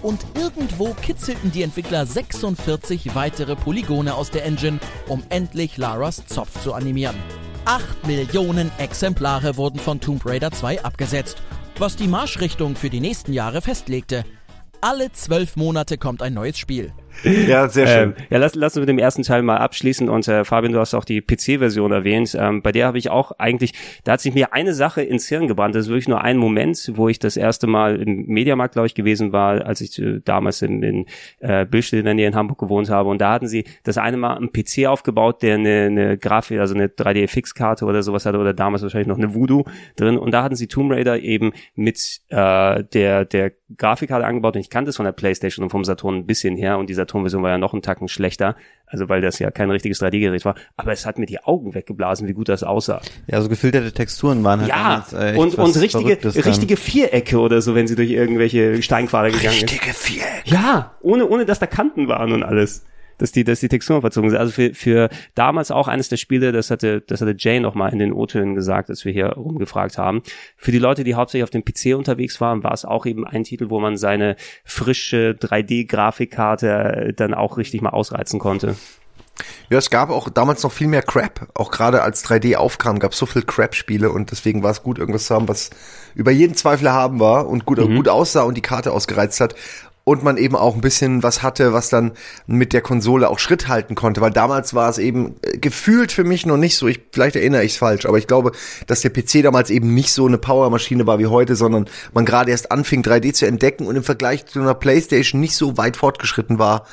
Und 0.02 0.26
irgendwo 0.36 0.94
kitzelten 0.94 1.52
die 1.52 1.64
Entwickler 1.64 2.06
46 2.06 3.16
weitere 3.16 3.56
Polygone 3.56 4.14
aus 4.16 4.32
der 4.32 4.44
Engine, 4.44 4.80
um 5.08 5.24
endlich 5.30 5.78
Laras 5.78 6.26
Zopf 6.28 6.62
zu 6.62 6.74
animieren. 6.74 7.16
8 7.66 8.06
Millionen 8.06 8.70
Exemplare 8.78 9.56
wurden 9.56 9.80
von 9.80 10.02
Tomb 10.02 10.26
Raider 10.26 10.52
2 10.52 10.84
abgesetzt, 10.84 11.42
was 11.78 11.96
die 11.96 12.10
Marschrichtung 12.10 12.76
für 12.76 12.90
die 12.90 13.00
nächsten 13.00 13.32
Jahre 13.32 13.62
festlegte. 13.62 14.26
Alle 14.82 15.14
zwölf 15.14 15.56
Monate 15.56 15.98
kommt 15.98 16.22
ein 16.22 16.34
neues 16.34 16.58
Spiel. 16.58 16.92
Ja, 17.24 17.70
sehr 17.70 17.88
schön. 17.88 18.14
Ähm, 18.18 18.26
ja, 18.30 18.38
lass, 18.38 18.56
lass 18.56 18.76
uns 18.76 18.82
mit 18.82 18.90
dem 18.90 19.00
ersten 19.00 19.24
Teil 19.24 19.42
mal 19.44 19.58
abschließen 19.58 20.10
und 20.10 20.28
äh, 20.28 20.44
Fabian, 20.44 20.74
du 20.74 20.80
hast 20.80 20.94
auch 20.94 21.06
die 21.06 21.22
PC-Version 21.22 21.92
erwähnt. 21.92 22.36
Ähm, 22.40 22.62
bei 22.62 22.72
der 22.72 22.88
habe 22.88 22.98
ich 22.98 23.10
auch 23.10 23.32
eigentlich, 23.38 23.74
da 24.04 24.14
hat 24.14 24.22
sich 24.22 24.34
mir 24.34 24.54
eine 24.54 24.74
Sache 24.74 25.02
ins 25.02 25.28
Hirn 25.28 25.48
gebrannt. 25.48 25.76
Das 25.76 25.86
ist 25.86 25.90
wirklich 25.90 26.08
nur 26.08 26.22
ein 26.22 26.38
Moment, 26.38 26.92
wo 26.96 27.10
ich 27.10 27.20
das 27.20 27.38
erste 27.38 27.68
Mal 27.68 28.02
im 28.02 28.26
Mediamarkt, 28.26 28.74
glaube 28.74 28.88
ich, 28.88 28.96
gewesen 28.96 29.32
war, 29.32 29.66
als 29.66 29.82
ich 29.82 30.00
äh, 30.00 30.20
damals 30.24 30.62
in, 30.62 30.84
in 30.84 31.06
äh, 31.40 31.66
Billstedt 31.66 32.00
in 32.00 32.06
der 32.06 32.14
Nähe 32.14 32.28
in 32.28 32.36
Hamburg 32.36 32.60
gewohnt 32.60 32.90
habe. 32.90 33.10
Und 33.10 33.20
da 33.20 33.32
hatten 33.32 33.48
sie 33.48 33.66
das 33.84 33.98
eine 33.98 34.18
Mal 34.18 34.38
einen 34.38 34.52
PC 34.52 34.88
aufgebaut, 34.88 35.42
der 35.42 35.56
eine, 35.56 35.86
eine 35.86 36.18
Grafik, 36.18 36.60
also 36.60 36.76
eine 36.76 36.88
3D-Fix-Karte 36.88 37.86
oder 37.86 38.04
sowas 38.04 38.26
hatte 38.26 38.38
oder 38.38 38.54
damals 38.54 38.84
wahrscheinlich 38.84 39.08
noch 39.08 39.18
eine 39.18 39.34
Voodoo 39.34 39.64
drin. 39.96 40.18
Und 40.18 40.32
da 40.32 40.44
hatten 40.44 40.56
sie 40.56 40.68
Tomb 40.68 40.92
Raider 40.92 41.20
eben 41.20 41.54
mit 41.76 42.22
äh, 42.30 42.84
der, 42.84 43.26
der 43.26 43.52
Grafikkarte 43.78 44.26
angebaut. 44.26 44.56
Und 44.56 44.62
ich 44.62 44.70
kannte 44.70 44.90
es 44.90 44.96
von 44.96 45.06
der 45.06 45.12
Playstation 45.12 45.64
und 45.64 45.70
vom 45.70 45.84
Saturn 45.84 46.16
ein 46.16 46.26
bisschen 46.26 46.56
her 46.56 46.78
und 46.78 46.90
dieser 46.90 47.04
Saturn-Version 47.04 47.44
war 47.44 47.50
ja 47.52 47.58
noch 47.58 47.74
einen 47.74 47.82
Tacken 47.82 48.08
schlechter, 48.08 48.56
also 48.86 49.10
weil 49.10 49.22
das 49.22 49.40
ja 49.40 49.52
kein 49.52 49.70
richtiges 49.72 50.02
3D-Gerät 50.02 50.46
war, 50.46 50.56
aber 50.78 50.92
es 50.92 51.06
hat 51.06 51.20
mir 51.20 51.26
die 51.26 51.44
Augen 51.44 51.74
weggeblasen, 51.74 52.28
wie 52.28 52.34
gut 52.34 52.50
das 52.50 52.64
aussah. 52.64 53.02
Ja, 53.28 53.42
so 53.42 53.50
gefilterte 53.50 53.92
Texturen 53.92 54.44
waren 54.44 54.62
halt 54.62 54.70
Ja, 54.70 55.06
damals, 55.12 55.14
äh, 55.14 55.38
und, 55.38 55.56
und 55.56 55.76
richtige, 55.78 56.46
richtige 56.46 56.78
Vierecke 56.78 57.40
oder 57.40 57.62
so, 57.62 57.76
wenn 57.76 57.88
sie 57.88 57.96
durch 57.96 58.12
irgendwelche 58.12 58.82
Steinquader 58.82 59.32
gegangen 59.32 59.56
ist. 59.56 59.64
Richtige 59.64 59.94
Vierecke. 59.94 60.42
Ja, 60.46 60.96
ohne, 61.02 61.28
ohne 61.28 61.46
dass 61.46 61.60
da 61.60 61.68
Kanten 61.68 62.08
waren 62.08 62.32
und 62.32 62.44
alles 62.44 62.86
dass 63.24 63.32
die, 63.32 63.46
dass 63.46 63.62
die 63.62 63.70
Texturen 63.70 64.02
verzogen 64.02 64.30
sind. 64.30 64.38
Also 64.38 64.52
für, 64.52 64.74
für 64.74 65.10
damals 65.34 65.72
auch 65.72 65.88
eines 65.88 66.10
der 66.10 66.18
Spiele, 66.18 66.52
das 66.52 66.70
hatte, 66.70 67.00
das 67.00 67.22
hatte 67.22 67.34
Jay 67.38 67.62
nochmal 67.62 67.94
in 67.94 68.00
den 68.00 68.12
O-Tönen 68.12 68.54
gesagt, 68.54 68.90
als 68.90 69.06
wir 69.06 69.14
hier 69.14 69.28
rumgefragt 69.30 69.98
haben. 69.98 70.24
Für 70.58 70.74
die 70.74 70.78
Leute, 70.78 71.06
die 71.06 71.16
hauptsächlich 71.16 71.46
auf 71.46 71.50
dem 71.50 71.64
PC 71.64 71.98
unterwegs 71.98 72.42
waren, 72.42 72.66
war 72.66 72.74
es 72.74 72.84
auch 72.84 73.06
eben 73.06 73.26
ein 73.26 73.46
Titel, 73.46 73.70
wo 73.70 73.80
man 73.80 73.96
seine 73.96 74.36
frische 74.66 75.38
3D-Grafikkarte 75.40 77.14
dann 77.16 77.34
auch 77.34 77.58
richtig 77.58 77.82
mal 77.82 77.92
ausreizen 77.92 78.42
konnte. 78.42 78.76
Ja, 79.70 79.78
es 79.78 79.90
gab 79.90 80.10
auch 80.10 80.28
damals 80.28 80.62
noch 80.62 80.74
viel 80.74 80.88
mehr 80.88 81.02
Crap. 81.02 81.48
Auch 81.54 81.72
gerade 81.72 82.02
als 82.02 82.26
3D 82.26 82.58
aufkam, 82.58 83.00
gab 83.00 83.14
es 83.14 83.18
so 83.18 83.26
viel 83.26 83.44
Crap-Spiele 83.44 84.12
und 84.12 84.32
deswegen 84.32 84.64
war 84.64 84.72
es 84.72 84.84
gut, 84.84 85.00
irgendwas 85.00 85.28
zu 85.28 85.34
haben, 85.34 85.48
was 85.48 85.70
über 86.14 86.32
jeden 86.32 86.56
Zweifel 86.56 86.92
haben 86.92 87.22
war 87.22 87.48
und 87.48 87.66
gut, 87.66 87.78
mhm. 87.78 87.96
gut 87.96 88.10
aussah 88.10 88.44
und 88.44 88.56
die 88.56 88.62
Karte 88.62 88.92
ausgereizt 88.92 89.40
hat 89.40 89.56
und 90.06 90.24
man 90.24 90.38
eben 90.38 90.56
auch 90.56 90.76
ein 90.76 90.82
bisschen 90.82 91.24
was 91.24 91.44
hatte, 91.44 91.72
was 91.72 91.90
dann 91.90 92.12
mit 92.46 92.74
der 92.74 92.82
Konsole 92.82 93.30
auch 93.30 93.40
Schritt 93.40 93.68
halten 93.68 93.96
konnte, 93.96 94.20
weil 94.20 94.32
damals 94.32 94.74
war 94.74 94.90
es 94.90 94.98
eben 94.98 95.36
äh, 95.42 95.58
gefühlt 95.58 96.12
für 96.12 96.24
mich 96.24 96.46
noch 96.46 96.58
nicht 96.58 96.76
so, 96.76 96.88
ich 96.88 97.00
vielleicht 97.12 97.36
erinnere 97.36 97.64
ich 97.64 97.74
es 97.74 97.78
falsch, 97.78 98.06
aber 98.06 98.18
ich 98.18 98.28
glaube, 98.28 98.52
dass 98.88 99.02
der 99.02 99.12
PC 99.12 99.44
damals 99.44 99.70
eben 99.70 99.94
nicht 99.94 100.12
so 100.12 100.28
eine 100.28 100.38
Powermaschine 100.38 101.08
war 101.08 101.20
wie 101.20 101.28
heute, 101.28 101.56
sondern 101.56 101.88
man 102.14 102.26
gerade 102.26 102.52
erst 102.52 102.72
anfing 102.72 103.02
3D 103.02 103.34
zu 103.34 103.46
entdecken 103.46 103.88
und 103.88 103.96
im 103.96 104.04
Vergleich 104.04 104.46
zu 104.46 104.60
einer 104.60 104.74
PlayStation 104.74 105.40
nicht 105.40 105.56
so 105.56 105.78
weit 105.78 105.96
fortgeschritten 105.96 106.60
war, 106.60 106.86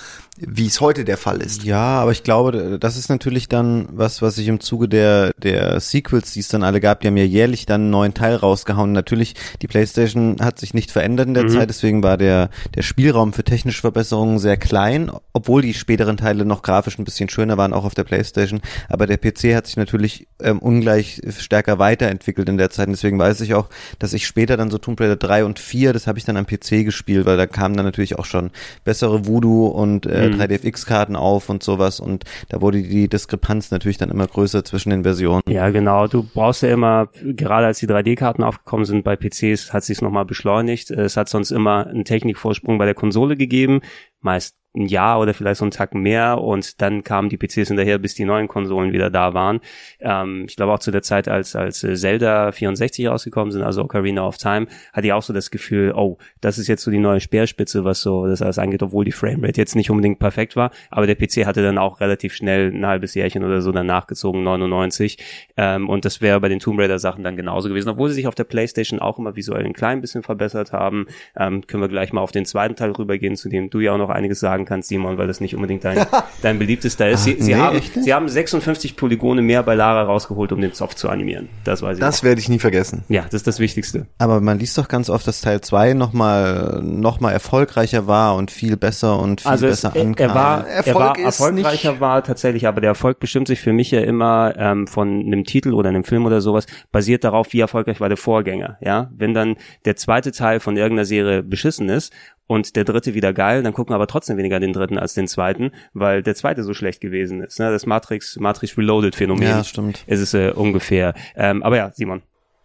wie 0.46 0.66
es 0.66 0.81
heute 0.81 1.05
der 1.05 1.16
Fall 1.16 1.40
ist. 1.42 1.64
Ja, 1.64 2.00
aber 2.00 2.12
ich 2.12 2.22
glaube, 2.22 2.79
das 2.81 2.96
ist 2.96 3.09
natürlich 3.09 3.48
dann 3.48 3.88
was, 3.90 4.22
was 4.22 4.37
sich 4.37 4.48
im 4.48 4.61
Zuge 4.61 4.88
der, 4.88 5.33
der 5.38 5.81
Sequels, 5.81 6.33
die 6.33 6.40
es 6.40 6.48
dann 6.48 6.62
alle 6.62 6.81
gab, 6.81 7.00
die 7.00 7.09
haben 7.09 7.16
ja 7.16 7.24
jährlich 7.24 7.66
dann 7.66 7.83
einen 7.83 7.90
neuen 7.90 8.14
Teil 8.14 8.37
rausgehauen. 8.37 8.92
Natürlich, 8.92 9.35
die 9.61 9.66
PlayStation 9.66 10.37
hat 10.40 10.59
sich 10.59 10.74
nicht 10.74 10.90
verändert 10.90 11.29
in 11.29 11.35
der 11.35 11.44
mhm. 11.44 11.50
Zeit, 11.50 11.68
deswegen 11.68 12.03
war 12.03 12.16
der, 12.16 12.50
der 12.74 12.83
Spielraum 12.83 13.33
für 13.33 13.44
technische 13.44 13.81
Verbesserungen 13.81 14.38
sehr 14.38 14.57
klein, 14.57 15.11
obwohl 15.33 15.62
die 15.62 15.74
späteren 15.74 16.16
Teile 16.16 16.44
noch 16.44 16.62
grafisch 16.62 16.98
ein 16.98 17.05
bisschen 17.05 17.29
schöner 17.29 17.57
waren, 17.57 17.72
auch 17.72 17.85
auf 17.85 17.94
der 17.94 18.05
PlayStation. 18.05 18.61
Aber 18.88 19.07
der 19.07 19.18
PC 19.18 19.55
hat 19.55 19.66
sich 19.66 19.76
natürlich 19.76 20.26
ähm, 20.42 20.59
ungleich 20.59 21.20
stärker 21.38 21.79
weiterentwickelt 21.79 22.48
in 22.48 22.59
der 22.59 22.70
Zeit. 22.70 22.87
Und 22.87 22.92
deswegen 22.92 23.18
weiß 23.18 23.40
ich 23.42 23.55
auch, 23.55 23.68
dass 23.98 24.12
ich 24.12 24.26
später 24.26 24.57
dann 24.57 24.70
so 24.70 24.79
Tomb 24.79 25.00
Raider 25.00 25.16
3 25.16 25.44
und 25.44 25.59
4, 25.59 25.92
das 25.92 26.07
habe 26.07 26.18
ich 26.18 26.24
dann 26.24 26.37
am 26.37 26.46
PC 26.46 26.85
gespielt, 26.85 27.26
weil 27.26 27.37
da 27.37 27.46
kamen 27.46 27.76
dann 27.76 27.87
natürlich 27.87 28.18
auch 28.18 28.24
schon 28.24 28.50
bessere 28.85 29.26
Voodoo 29.26 29.66
und 29.66 30.07
äh, 30.07 30.30
3DFX-Karten 30.35 31.12
mhm. 31.12 31.19
auf 31.19 31.49
und 31.49 31.62
sowas 31.62 32.01
und 32.01 32.25
da 32.49 32.61
wurde 32.61 32.83
die 32.83 33.09
Diskrepanz 33.09 33.71
natürlich 33.71 33.99
dann 33.99 34.11
immer 34.11 34.27
größer 34.27 34.64
zwischen 34.64 34.90
den 34.90 35.03
Versionen. 35.03 35.43
Ja, 35.49 35.71
genau. 35.71 36.07
Du 36.07 36.23
brauchst 36.23 36.62
ja 36.62 36.71
immer, 36.71 37.09
gerade 37.23 37.66
als 37.66 37.79
die 37.79 37.87
3D-Karten 37.87 38.43
aufgekommen 38.43 38.85
sind 38.85 39.05
bei 39.05 39.16
PCs, 39.16 39.73
hat 39.73 39.85
sich 39.85 40.01
nochmal 40.01 40.25
beschleunigt. 40.25 40.90
Es 40.90 41.16
hat 41.16 41.29
sonst 41.29 41.51
immer 41.51 41.87
einen 41.87 42.05
Technikvorsprung 42.05 42.79
bei 42.79 42.85
der 42.85 42.95
Konsole 42.95 43.37
gegeben, 43.37 43.81
meist 44.21 44.60
ein 44.74 44.87
Jahr 44.87 45.20
oder 45.20 45.35
vielleicht 45.35 45.59
so 45.59 45.64
einen 45.64 45.72
Tag 45.72 45.94
mehr 45.94 46.38
und 46.38 46.80
dann 46.80 47.02
kamen 47.02 47.28
die 47.28 47.37
PCs 47.37 47.68
hinterher, 47.68 47.98
bis 47.98 48.14
die 48.14 48.24
neuen 48.24 48.46
Konsolen 48.46 48.92
wieder 48.92 49.11
da 49.11 49.35
waren. 49.35 49.61
Ähm, 49.98 50.44
ich 50.48 50.54
glaube 50.54 50.72
auch 50.72 50.78
zu 50.78 50.92
der 50.92 51.02
Zeit, 51.02 51.26
als, 51.28 51.56
als 51.56 51.83
äh, 51.83 51.96
Zelda 51.96 52.52
64 52.52 53.09
rausgekommen 53.09 53.50
sind, 53.50 53.62
also 53.62 53.83
Ocarina 53.83 54.26
of 54.26 54.38
Time, 54.38 54.68
hatte 54.92 55.09
ich 55.09 55.12
auch 55.12 55.22
so 55.22 55.33
das 55.33 55.50
Gefühl, 55.50 55.92
oh, 55.96 56.18
das 56.40 56.59
ist 56.59 56.68
jetzt 56.68 56.85
so 56.85 56.90
die 56.92 56.98
neue 56.98 57.20
Speerspitze, 57.20 57.85
was 57.85 58.00
so 58.00 58.26
das 58.26 58.42
alles 58.42 58.59
angeht, 58.59 58.83
obwohl 58.83 59.04
die 59.04 59.12
Framerate 59.12 59.61
jetzt 59.61 59.74
nicht 59.74 59.90
unbedingt 59.90 60.20
perfekt 60.20 60.54
war, 60.54 60.70
aber 60.90 61.09
der 61.09 61.16
PC 61.16 61.46
hatte 61.46 61.62
dann 61.62 61.78
auch 61.78 62.00
relativ 62.00 62.35
schnell 62.35 62.72
ein 62.72 62.87
halbes 62.87 63.14
Jährchen 63.14 63.42
oder 63.42 63.62
so 63.62 63.72
danach 63.72 64.06
gezogen, 64.06 64.44
99 64.44 65.18
ähm, 65.56 65.88
und 65.88 66.04
das 66.04 66.20
wäre 66.20 66.40
bei 66.40 66.48
den 66.48 66.61
Tomb 66.61 66.78
Raider 66.78 67.00
Sachen 67.00 67.24
dann 67.24 67.37
genauso 67.37 67.68
gewesen, 67.68 67.88
obwohl 67.88 68.09
sie 68.09 68.14
sich 68.14 68.28
auf 68.28 68.37
der 68.37 68.44
Playstation 68.44 69.00
auch 69.00 69.18
immer 69.18 69.35
visuell 69.35 69.66
ein 69.66 69.72
klein 69.72 70.00
bisschen 70.00 70.22
verbessert 70.22 70.72
haben, 70.72 71.06
ähm, 71.37 71.66
können 71.66 71.83
wir 71.83 71.88
gleich 71.88 72.12
mal 72.12 72.20
auf 72.20 72.30
den 72.30 72.44
zweiten 72.44 72.76
Teil 72.76 72.92
rübergehen, 72.92 73.35
zu 73.35 73.48
dem 73.48 73.68
du 73.68 73.80
ja 73.80 73.94
auch 73.94 73.98
noch 73.98 74.11
einiges 74.11 74.38
sagen 74.38 74.60
sagen 74.61 74.64
kannst, 74.66 74.88
Simon, 74.88 75.18
weil 75.18 75.27
das 75.27 75.40
nicht 75.40 75.55
unbedingt 75.55 75.85
dein, 75.85 76.07
dein 76.42 76.59
beliebtester 76.59 77.09
ist. 77.09 77.25
Sie, 77.25 77.37
Ach, 77.38 77.42
sie, 77.42 77.55
nee, 77.55 77.61
haben, 77.61 77.81
sie 78.03 78.14
haben 78.14 78.29
56 78.29 78.96
Polygone 78.96 79.42
mehr 79.42 79.62
bei 79.62 79.75
Lara 79.75 80.03
rausgeholt, 80.03 80.53
um 80.53 80.61
den 80.61 80.73
Zopf 80.73 80.94
zu 80.94 81.09
animieren. 81.09 81.49
Das 81.64 81.83
weiß 81.83 81.99
ich. 81.99 82.01
Das 82.01 82.23
werde 82.23 82.40
ich 82.40 82.49
nie 82.49 82.59
vergessen. 82.59 83.05
Ja, 83.09 83.23
das 83.23 83.35
ist 83.35 83.46
das 83.46 83.59
Wichtigste. 83.59 84.07
Aber 84.18 84.40
man 84.40 84.59
liest 84.59 84.77
doch 84.79 84.88
ganz 84.88 85.11
oft, 85.11 85.27
dass 85.27 85.40
Teil 85.40 85.61
2 85.61 85.94
nochmal 85.94 86.81
noch 86.83 87.20
mal 87.20 87.33
erfolgreicher 87.33 88.07
war 88.07 88.37
und 88.37 88.51
viel 88.51 88.77
besser 88.77 89.18
und 89.18 89.40
viel 89.40 89.51
also 89.51 89.66
besser 89.66 89.92
es, 89.94 90.01
ankam. 90.01 90.31
Er 90.31 90.35
war, 90.35 90.66
Erfolg 90.66 90.87
er 90.87 90.94
war 90.94 91.18
erfolgreicher 91.18 92.01
war 92.01 92.23
tatsächlich, 92.23 92.66
aber 92.66 92.81
der 92.81 92.88
Erfolg 92.88 93.20
bestimmt 93.20 93.49
sich 93.49 93.61
für 93.61 93.73
mich 93.73 93.90
ja 93.90 94.01
immer 94.01 94.55
ähm, 94.57 94.87
von 94.87 95.09
einem 95.09 95.44
Titel 95.44 95.73
oder 95.73 95.88
einem 95.88 96.05
Film 96.05 96.27
oder 96.27 96.40
sowas, 96.40 96.66
basiert 96.92 97.25
darauf, 97.25 97.53
wie 97.53 97.61
erfolgreich 97.61 98.01
war 98.01 98.09
der 98.09 98.18
Vorgänger. 98.18 98.79
Ja, 98.81 99.11
wenn 99.16 99.35
dann 99.35 99.57
der 99.85 99.96
zweite 99.96 100.33
Teil 100.33 100.61
von 100.61 100.77
irgendeiner 100.77 101.07
Serie 101.07 101.42
beschissen 101.42 101.88
ist 101.88 102.12
und 102.51 102.75
der 102.75 102.83
dritte 102.83 103.15
wieder 103.15 103.33
geil, 103.33 103.63
dann 103.63 103.73
gucken 103.73 103.93
wir 103.93 103.95
aber 103.95 104.09
trotzdem 104.09 104.37
weniger 104.37 104.59
den 104.59 104.73
dritten 104.73 104.99
als 104.99 105.15
den 105.15 105.29
zweiten, 105.29 105.71
weil 105.95 106.25
der 106.25 106.35
zweite 106.35 106.65
so 106.65 106.75
schlecht 106.75 107.01
gewesen 107.01 107.41
ist. 107.45 107.61
Ne? 107.61 107.71
Das 107.71 107.87
Matrix, 107.87 108.37
Matrix 108.41 108.77
Reloaded 108.77 109.15
Phänomen. 109.15 109.47
Ja, 109.47 109.63
stimmt. 109.63 110.03
Ist 110.09 110.19
es 110.19 110.35
äh, 110.35 110.51
ungefähr. 110.51 111.15
Ähm, 111.37 111.63
aber 111.63 111.77
ja, 111.77 111.93
Simon. 111.95 112.23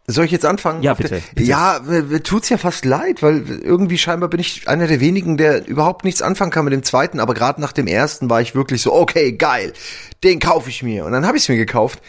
Soll 0.08 0.26
ich 0.26 0.32
jetzt 0.32 0.46
anfangen? 0.46 0.82
Ja, 0.82 0.96
bitte, 0.96 1.22
bitte. 1.36 1.48
Ja, 1.48 1.82
mir 1.84 2.24
tut's 2.24 2.50
ja 2.50 2.58
fast 2.58 2.84
leid, 2.84 3.22
weil 3.22 3.44
irgendwie 3.62 4.00
scheinbar 4.00 4.28
bin 4.28 4.40
ich 4.40 4.68
einer 4.68 4.88
der 4.88 5.02
wenigen, 5.02 5.38
der 5.38 5.68
überhaupt 5.68 6.04
nichts 6.04 6.24
anfangen 6.24 6.50
kann 6.50 6.66
mit 6.66 6.74
dem 6.74 6.82
zweiten, 6.82 7.20
aber 7.20 7.36
gerade 7.36 7.62
nach 7.62 7.72
dem 7.72 7.86
ersten 7.86 8.28
war 8.28 8.42
ich 8.42 8.56
wirklich 8.56 8.82
so, 8.82 8.92
okay, 8.92 9.34
geil, 9.34 9.74
den 10.24 10.40
kaufe 10.40 10.72
ich 10.72 10.82
mir. 10.82 11.06
Und 11.06 11.12
dann 11.12 11.28
habe 11.28 11.38
ich 11.38 11.44
es 11.44 11.50
mir 11.50 11.58
gekauft 11.58 12.02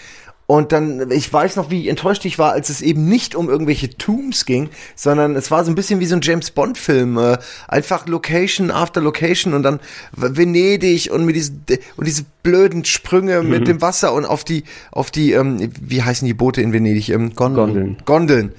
und 0.47 0.71
dann, 0.71 1.11
ich 1.11 1.33
weiß 1.33 1.57
noch, 1.57 1.71
wie 1.71 1.89
enttäuscht 1.89 2.25
ich 2.25 2.39
war, 2.39 2.53
als 2.53 2.69
es 2.69 2.81
eben 2.81 3.09
nicht 3.09 3.35
um 3.35 3.49
irgendwelche 3.49 3.97
Tombs 3.97 4.45
ging, 4.47 4.71
sondern 4.95 5.35
es 5.35 5.51
war 5.51 5.65
so 5.65 5.73
ein 5.73 5.75
bisschen 5.75 5.99
wie 5.99 6.07
so 6.07 6.15
ein 6.15 6.21
James 6.23 6.53
Bond 6.53 6.79
Film, 6.79 7.19
äh, 7.19 7.39
einfach 7.67 8.07
Location 8.07 8.71
after 8.71 9.01
Location 9.01 9.55
und 9.55 9.65
dann 9.65 9.81
Venedig 10.13 11.11
und 11.11 11.25
mit 11.25 11.35
diesen 11.35 11.65
und 11.97 12.07
diese 12.07 12.25
blöden 12.47 12.85
Sprünge 12.85 13.43
mhm. 13.43 13.51
mit 13.51 13.67
dem 13.67 13.83
Wasser 13.83 14.13
und 14.13 14.25
auf 14.25 14.45
die, 14.45 14.63
auf 14.93 15.11
die, 15.11 15.33
ähm, 15.33 15.73
wie 15.81 16.05
heißen 16.05 16.25
die 16.25 16.33
Boote 16.33 16.63
in 16.63 16.73
Venedig? 16.73 17.09
Ähm, 17.09 17.35
Gondeln. 17.35 17.97
Gondeln. 18.05 18.53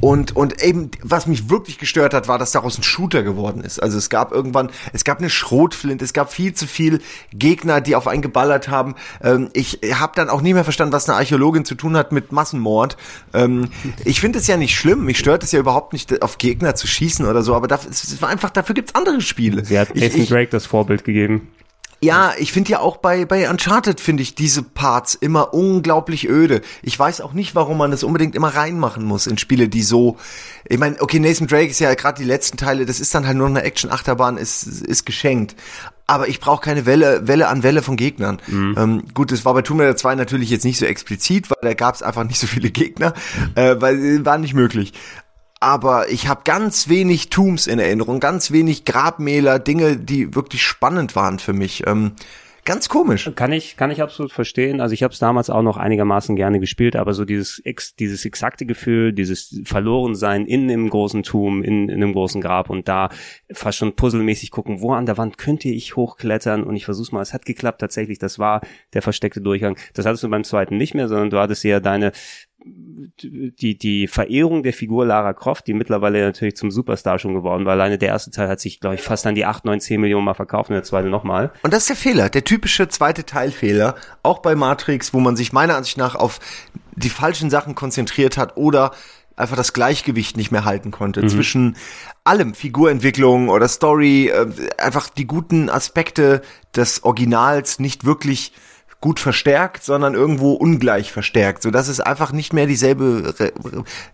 Und, 0.00 0.34
und 0.34 0.62
eben, 0.62 0.90
was 1.02 1.26
mich 1.26 1.50
wirklich 1.50 1.78
gestört 1.78 2.14
hat, 2.14 2.26
war, 2.26 2.38
dass 2.38 2.52
daraus 2.52 2.78
ein 2.78 2.82
Shooter 2.82 3.22
geworden 3.22 3.60
ist. 3.60 3.82
Also 3.82 3.98
es 3.98 4.08
gab 4.08 4.32
irgendwann, 4.32 4.70
es 4.94 5.04
gab 5.04 5.18
eine 5.18 5.28
Schrotflinte, 5.28 6.06
es 6.06 6.14
gab 6.14 6.32
viel 6.32 6.54
zu 6.54 6.66
viel 6.66 7.02
Gegner, 7.34 7.82
die 7.82 7.96
auf 7.96 8.08
einen 8.08 8.22
geballert 8.22 8.68
haben. 8.68 8.94
Ähm, 9.22 9.50
ich 9.52 9.80
habe 9.92 10.14
dann 10.16 10.30
auch 10.30 10.40
nie 10.40 10.54
mehr 10.54 10.64
verstanden, 10.64 10.94
was 10.94 11.06
eine 11.06 11.18
Archäologin 11.18 11.66
zu 11.66 11.74
tun 11.74 11.98
hat 11.98 12.12
mit 12.12 12.32
Massenmord. 12.32 12.96
Ähm, 13.34 13.68
ich 14.06 14.22
finde 14.22 14.38
es 14.38 14.46
ja 14.46 14.56
nicht 14.56 14.74
schlimm, 14.74 15.04
mich 15.04 15.18
stört 15.18 15.42
es 15.42 15.52
ja 15.52 15.58
überhaupt 15.58 15.92
nicht, 15.92 16.22
auf 16.22 16.38
Gegner 16.38 16.74
zu 16.76 16.86
schießen 16.86 17.26
oder 17.26 17.42
so, 17.42 17.54
aber 17.54 17.68
dafür, 17.68 17.90
es 17.90 18.22
war 18.22 18.30
einfach, 18.30 18.48
dafür 18.48 18.74
gibt's 18.74 18.94
andere 18.94 19.20
Spiele. 19.20 19.66
Sie 19.66 19.78
hat 19.78 19.94
Nathan 19.94 20.24
Drake 20.24 20.50
das 20.50 20.64
Vorbild 20.64 21.04
gegeben. 21.04 21.48
Ja, 22.04 22.34
ich 22.36 22.52
finde 22.52 22.72
ja 22.72 22.80
auch 22.80 22.98
bei, 22.98 23.24
bei 23.24 23.48
Uncharted 23.48 23.98
finde 23.98 24.22
ich 24.22 24.34
diese 24.34 24.62
Parts 24.62 25.14
immer 25.14 25.54
unglaublich 25.54 26.28
öde. 26.28 26.60
Ich 26.82 26.98
weiß 26.98 27.22
auch 27.22 27.32
nicht, 27.32 27.54
warum 27.54 27.78
man 27.78 27.90
das 27.90 28.04
unbedingt 28.04 28.34
immer 28.34 28.48
reinmachen 28.48 29.04
muss 29.04 29.26
in 29.26 29.38
Spiele, 29.38 29.68
die 29.68 29.82
so, 29.82 30.18
ich 30.68 30.78
meine, 30.78 31.00
okay, 31.00 31.18
Nathan 31.18 31.46
Drake 31.46 31.70
ist 31.70 31.80
ja 31.80 31.94
gerade 31.94 32.20
die 32.20 32.28
letzten 32.28 32.58
Teile, 32.58 32.84
das 32.84 33.00
ist 33.00 33.14
dann 33.14 33.26
halt 33.26 33.38
nur 33.38 33.46
eine 33.46 33.62
Action-Achterbahn, 33.62 34.36
ist, 34.36 34.64
ist 34.64 35.06
geschenkt. 35.06 35.56
Aber 36.06 36.28
ich 36.28 36.38
brauche 36.38 36.60
keine 36.60 36.84
Welle, 36.84 37.26
Welle 37.26 37.48
an 37.48 37.62
Welle 37.62 37.80
von 37.80 37.96
Gegnern. 37.96 38.38
Mhm. 38.46 38.74
Ähm, 38.76 39.02
gut, 39.14 39.32
das 39.32 39.46
war 39.46 39.54
bei 39.54 39.62
Tomb 39.62 39.80
Raider 39.80 39.96
2 39.96 40.16
natürlich 40.16 40.50
jetzt 40.50 40.66
nicht 40.66 40.78
so 40.78 40.84
explizit, 40.84 41.48
weil 41.48 41.56
da 41.62 41.72
gab 41.72 41.94
es 41.94 42.02
einfach 42.02 42.24
nicht 42.24 42.38
so 42.38 42.46
viele 42.46 42.70
Gegner, 42.70 43.14
äh, 43.54 43.76
weil 43.78 44.26
war 44.26 44.36
nicht 44.36 44.52
möglich 44.52 44.92
aber 45.64 46.10
ich 46.10 46.28
habe 46.28 46.42
ganz 46.44 46.90
wenig 46.90 47.30
Tombs 47.30 47.66
in 47.66 47.78
Erinnerung, 47.78 48.20
ganz 48.20 48.50
wenig 48.50 48.84
Grabmäler, 48.84 49.58
Dinge, 49.58 49.96
die 49.96 50.34
wirklich 50.34 50.62
spannend 50.62 51.16
waren 51.16 51.38
für 51.38 51.54
mich. 51.54 51.86
Ähm, 51.86 52.12
ganz 52.66 52.90
komisch. 52.90 53.30
Kann 53.34 53.50
ich, 53.50 53.78
kann 53.78 53.90
ich 53.90 54.02
absolut 54.02 54.30
verstehen. 54.30 54.82
Also 54.82 54.92
ich 54.92 55.02
habe 55.02 55.14
es 55.14 55.18
damals 55.20 55.48
auch 55.48 55.62
noch 55.62 55.78
einigermaßen 55.78 56.36
gerne 56.36 56.60
gespielt, 56.60 56.96
aber 56.96 57.14
so 57.14 57.24
dieses 57.24 57.60
ex, 57.60 57.94
dieses 57.96 58.26
exakte 58.26 58.66
Gefühl, 58.66 59.14
dieses 59.14 59.58
Verlorensein 59.64 60.44
in 60.44 60.70
einem 60.70 60.90
großen 60.90 61.22
Turm, 61.22 61.62
in, 61.62 61.88
in 61.88 62.02
einem 62.02 62.12
großen 62.12 62.42
Grab 62.42 62.68
und 62.68 62.86
da 62.86 63.08
fast 63.50 63.78
schon 63.78 63.96
puzzelmäßig 63.96 64.50
gucken, 64.50 64.82
wo 64.82 64.92
an 64.92 65.06
der 65.06 65.16
Wand 65.16 65.38
könnte 65.38 65.70
ich 65.70 65.96
hochklettern 65.96 66.62
und 66.62 66.76
ich 66.76 66.84
versuch's 66.84 67.10
mal. 67.10 67.22
Es 67.22 67.32
hat 67.32 67.46
geklappt 67.46 67.80
tatsächlich. 67.80 68.18
Das 68.18 68.38
war 68.38 68.60
der 68.92 69.00
versteckte 69.00 69.40
Durchgang. 69.40 69.78
Das 69.94 70.04
hattest 70.04 70.24
du 70.24 70.28
beim 70.28 70.44
zweiten 70.44 70.76
nicht 70.76 70.94
mehr, 70.94 71.08
sondern 71.08 71.30
du 71.30 71.38
hattest 71.38 71.64
ja 71.64 71.80
deine 71.80 72.12
die, 72.66 73.76
die 73.76 74.08
Verehrung 74.08 74.62
der 74.62 74.72
Figur 74.72 75.04
Lara 75.04 75.34
Croft, 75.34 75.66
die 75.66 75.74
mittlerweile 75.74 76.22
natürlich 76.22 76.56
zum 76.56 76.70
Superstar 76.70 77.18
schon 77.18 77.34
geworden 77.34 77.64
war. 77.64 77.72
Alleine 77.72 77.98
der 77.98 78.08
erste 78.08 78.30
Teil 78.30 78.48
hat 78.48 78.60
sich, 78.60 78.80
glaube 78.80 78.94
ich, 78.94 79.02
fast 79.02 79.26
an 79.26 79.34
die 79.34 79.44
8, 79.44 79.64
9, 79.64 79.80
10 79.80 80.00
Millionen 80.00 80.24
Mal 80.24 80.34
verkauft 80.34 80.70
und 80.70 80.74
der 80.74 80.82
zweite 80.82 81.08
nochmal. 81.08 81.52
Und 81.62 81.72
das 81.72 81.82
ist 81.82 81.90
der 81.90 81.96
Fehler, 81.96 82.30
der 82.30 82.44
typische 82.44 82.88
zweite 82.88 83.24
Teilfehler, 83.24 83.96
auch 84.22 84.38
bei 84.38 84.54
Matrix, 84.54 85.12
wo 85.12 85.20
man 85.20 85.36
sich 85.36 85.52
meiner 85.52 85.76
Ansicht 85.76 85.98
nach 85.98 86.14
auf 86.14 86.40
die 86.96 87.10
falschen 87.10 87.50
Sachen 87.50 87.74
konzentriert 87.74 88.38
hat 88.38 88.56
oder 88.56 88.92
einfach 89.36 89.56
das 89.56 89.72
Gleichgewicht 89.72 90.36
nicht 90.36 90.52
mehr 90.52 90.64
halten 90.64 90.90
konnte 90.90 91.22
mhm. 91.22 91.28
zwischen 91.28 91.76
allem, 92.22 92.54
Figurentwicklung 92.54 93.48
oder 93.48 93.68
Story, 93.68 94.28
äh, 94.28 94.46
einfach 94.78 95.08
die 95.08 95.26
guten 95.26 95.68
Aspekte 95.68 96.40
des 96.74 97.04
Originals 97.04 97.78
nicht 97.78 98.04
wirklich 98.04 98.52
gut 99.04 99.20
verstärkt, 99.20 99.84
sondern 99.84 100.14
irgendwo 100.14 100.54
ungleich 100.54 101.12
verstärkt, 101.12 101.62
so 101.62 101.70
dass 101.70 101.88
es 101.88 102.00
einfach 102.00 102.32
nicht 102.32 102.54
mehr 102.54 102.66
dieselbe, 102.66 103.34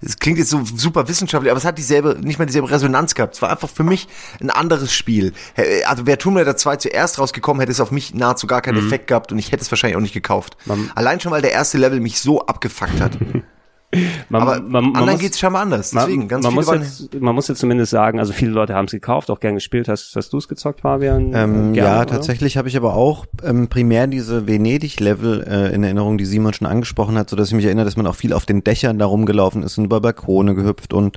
es 0.03 0.19
klingt 0.19 0.37
jetzt 0.37 0.51
so 0.51 0.65
super 0.65 1.07
wissenschaftlich, 1.07 1.49
aber 1.49 1.59
es 1.59 1.65
hat 1.65 1.79
dieselbe, 1.79 2.17
nicht 2.21 2.41
mehr 2.41 2.47
dieselbe 2.47 2.73
Resonanz 2.73 3.15
gehabt. 3.15 3.37
Es 3.37 3.41
war 3.41 3.51
einfach 3.51 3.69
für 3.69 3.85
mich 3.85 4.09
ein 4.41 4.51
anderes 4.51 4.93
Spiel. 4.93 5.33
Also 5.87 6.07
wäre 6.07 6.19
Tomb 6.19 6.39
Raider 6.39 6.57
2 6.57 6.75
zuerst 6.75 7.21
rausgekommen, 7.21 7.61
hätte 7.61 7.71
es 7.71 7.79
auf 7.79 7.93
mich 7.93 8.15
nahezu 8.15 8.49
gar 8.49 8.63
keinen 8.63 8.81
mhm. 8.81 8.89
Effekt 8.89 9.07
gehabt 9.07 9.31
und 9.31 9.39
ich 9.39 9.53
hätte 9.53 9.63
es 9.63 9.71
wahrscheinlich 9.71 9.97
auch 9.97 10.01
nicht 10.01 10.13
gekauft. 10.13 10.57
Man 10.65 10.91
Allein 10.97 11.21
schon, 11.21 11.31
weil 11.31 11.43
der 11.43 11.53
erste 11.53 11.79
Level 11.79 12.01
mich 12.01 12.21
so 12.21 12.45
abgefuckt 12.47 13.01
hat. 13.01 13.17
Man, 14.29 14.43
aber 14.43 14.61
man, 14.61 14.85
man 14.85 14.97
anderen 14.97 15.19
geht 15.19 15.33
es 15.33 15.41
scheinbar 15.41 15.63
anders. 15.63 15.91
Deswegen, 15.91 16.29
ganz 16.29 16.45
man, 16.45 16.55
muss 16.55 16.71
jetzt, 16.71 17.21
man 17.21 17.35
muss 17.35 17.49
jetzt 17.49 17.59
zumindest 17.59 17.91
sagen, 17.91 18.21
also 18.21 18.33
viele 18.33 18.53
Leute 18.53 18.75
haben 18.75 18.85
es 18.85 18.93
gekauft, 18.93 19.31
auch 19.31 19.41
gern 19.41 19.55
gespielt. 19.55 19.89
Hast, 19.89 20.15
hast 20.15 20.33
du 20.33 20.39
es 20.39 20.47
gezockt, 20.47 20.83
Fabian? 20.83 21.33
Ähm, 21.35 21.73
Gerne, 21.73 21.77
ja, 21.77 21.97
oder? 21.97 22.07
tatsächlich 22.07 22.57
habe 22.57 22.69
ich 22.69 22.77
aber 22.77 22.95
auch 22.95 23.27
ähm, 23.43 23.69
primär 23.69 24.07
diese 24.07 24.47
Venedig-Level 24.47 25.43
äh, 25.43 25.75
in 25.75 25.83
Erinnerung, 25.83 26.19
die 26.19 26.25
Simon 26.25 26.55
schon 26.55 26.69
angesprochen 26.69 27.19
hat, 27.19 27.31
so 27.31 27.37
dass 27.37 27.49
ich 27.49 27.55
mich 27.55 27.65
erinnere, 27.65 27.85
dass 27.85 27.97
man 27.97 28.07
auch 28.07 28.15
viel 28.15 28.33
auf 28.33 28.47
den 28.47 28.63
Dächern 28.63 28.99
da 28.99 29.07
rumgelaufen 29.07 29.65
ist 29.65 29.77
und 29.77 29.87
über 29.87 30.01
Balkone 30.01 30.55
gehüpft. 30.55 30.93
Und 30.93 31.17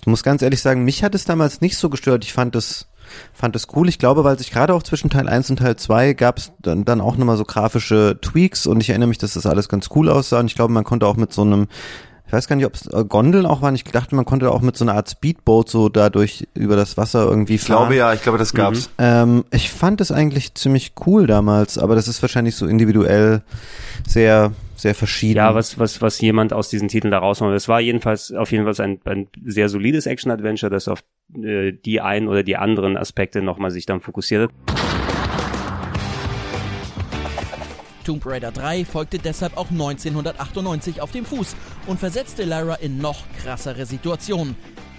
ich 0.00 0.06
muss 0.06 0.22
ganz 0.22 0.40
ehrlich 0.40 0.62
sagen, 0.62 0.84
mich 0.84 1.04
hat 1.04 1.14
es 1.14 1.26
damals 1.26 1.60
nicht 1.60 1.76
so 1.76 1.90
gestört. 1.90 2.24
Ich 2.24 2.32
fand 2.32 2.56
es 2.56 2.88
fand 3.32 3.56
es 3.56 3.68
cool. 3.74 3.88
Ich 3.88 3.98
glaube, 3.98 4.24
weil 4.24 4.38
sich 4.38 4.50
gerade 4.50 4.74
auch 4.74 4.82
zwischen 4.82 5.10
Teil 5.10 5.28
1 5.28 5.50
und 5.50 5.56
Teil 5.56 5.76
2 5.76 6.14
gab 6.14 6.38
es 6.38 6.52
dann, 6.60 6.84
dann 6.84 7.00
auch 7.00 7.16
nochmal 7.16 7.36
so 7.36 7.44
grafische 7.44 8.18
Tweaks 8.20 8.66
und 8.66 8.80
ich 8.80 8.90
erinnere 8.90 9.08
mich, 9.08 9.18
dass 9.18 9.34
das 9.34 9.46
alles 9.46 9.68
ganz 9.68 9.88
cool 9.94 10.08
aussah 10.08 10.40
und 10.40 10.46
ich 10.46 10.54
glaube, 10.54 10.72
man 10.72 10.84
konnte 10.84 11.06
auch 11.06 11.16
mit 11.16 11.32
so 11.32 11.42
einem 11.42 11.68
ich 12.26 12.32
weiß 12.32 12.48
gar 12.48 12.56
nicht, 12.56 12.66
ob 12.66 12.74
es 12.74 12.86
äh, 12.88 13.04
Gondeln 13.04 13.46
auch 13.46 13.62
waren. 13.62 13.76
Ich 13.76 13.84
dachte, 13.84 14.16
man 14.16 14.24
konnte 14.24 14.50
auch 14.50 14.60
mit 14.60 14.76
so 14.76 14.84
einer 14.84 14.94
Art 14.94 15.08
Speedboat 15.08 15.70
so 15.70 15.88
dadurch 15.88 16.48
über 16.54 16.74
das 16.74 16.96
Wasser 16.96 17.24
irgendwie 17.24 17.56
fahren. 17.56 17.82
Ich 17.82 17.88
glaube 17.88 17.94
ja, 17.94 18.12
ich 18.12 18.22
glaube, 18.22 18.38
das 18.38 18.52
gab's. 18.52 18.90
Mhm. 18.98 19.04
Ähm, 19.04 19.44
ich 19.52 19.70
fand 19.70 20.00
es 20.00 20.10
eigentlich 20.10 20.54
ziemlich 20.54 20.94
cool 21.06 21.28
damals, 21.28 21.78
aber 21.78 21.94
das 21.94 22.08
ist 22.08 22.22
wahrscheinlich 22.22 22.56
so 22.56 22.66
individuell 22.66 23.42
sehr 24.08 24.52
sehr 24.76 24.94
verschieden. 24.94 25.38
Ja, 25.38 25.54
was, 25.54 25.78
was, 25.78 26.02
was 26.02 26.20
jemand 26.20 26.52
aus 26.52 26.68
diesen 26.68 26.88
Titeln 26.88 27.10
da 27.10 27.18
rausmacht. 27.18 27.54
Es 27.54 27.68
war 27.68 27.80
jedenfalls 27.80 28.32
auf 28.32 28.52
jeden 28.52 28.64
Fall 28.64 28.84
ein, 28.84 29.00
ein 29.04 29.28
sehr 29.44 29.68
solides 29.68 30.06
Action-Adventure, 30.06 30.70
das 30.70 30.86
auf 30.88 31.02
äh, 31.34 31.72
die 31.72 32.00
einen 32.00 32.28
oder 32.28 32.42
die 32.42 32.56
anderen 32.56 32.96
Aspekte 32.96 33.42
nochmal 33.42 33.70
sich 33.70 33.86
dann 33.86 34.00
fokussiert 34.00 34.50
hat. 34.50 34.50
Tomb 38.04 38.24
Raider 38.24 38.52
3 38.52 38.84
folgte 38.84 39.18
deshalb 39.18 39.56
auch 39.56 39.70
1998 39.70 41.00
auf 41.00 41.10
dem 41.10 41.24
Fuß 41.24 41.56
und 41.88 41.98
versetzte 41.98 42.44
Lara 42.44 42.74
in 42.76 42.98
noch 42.98 43.24
krassere 43.42 43.84
Situationen. 43.84 44.54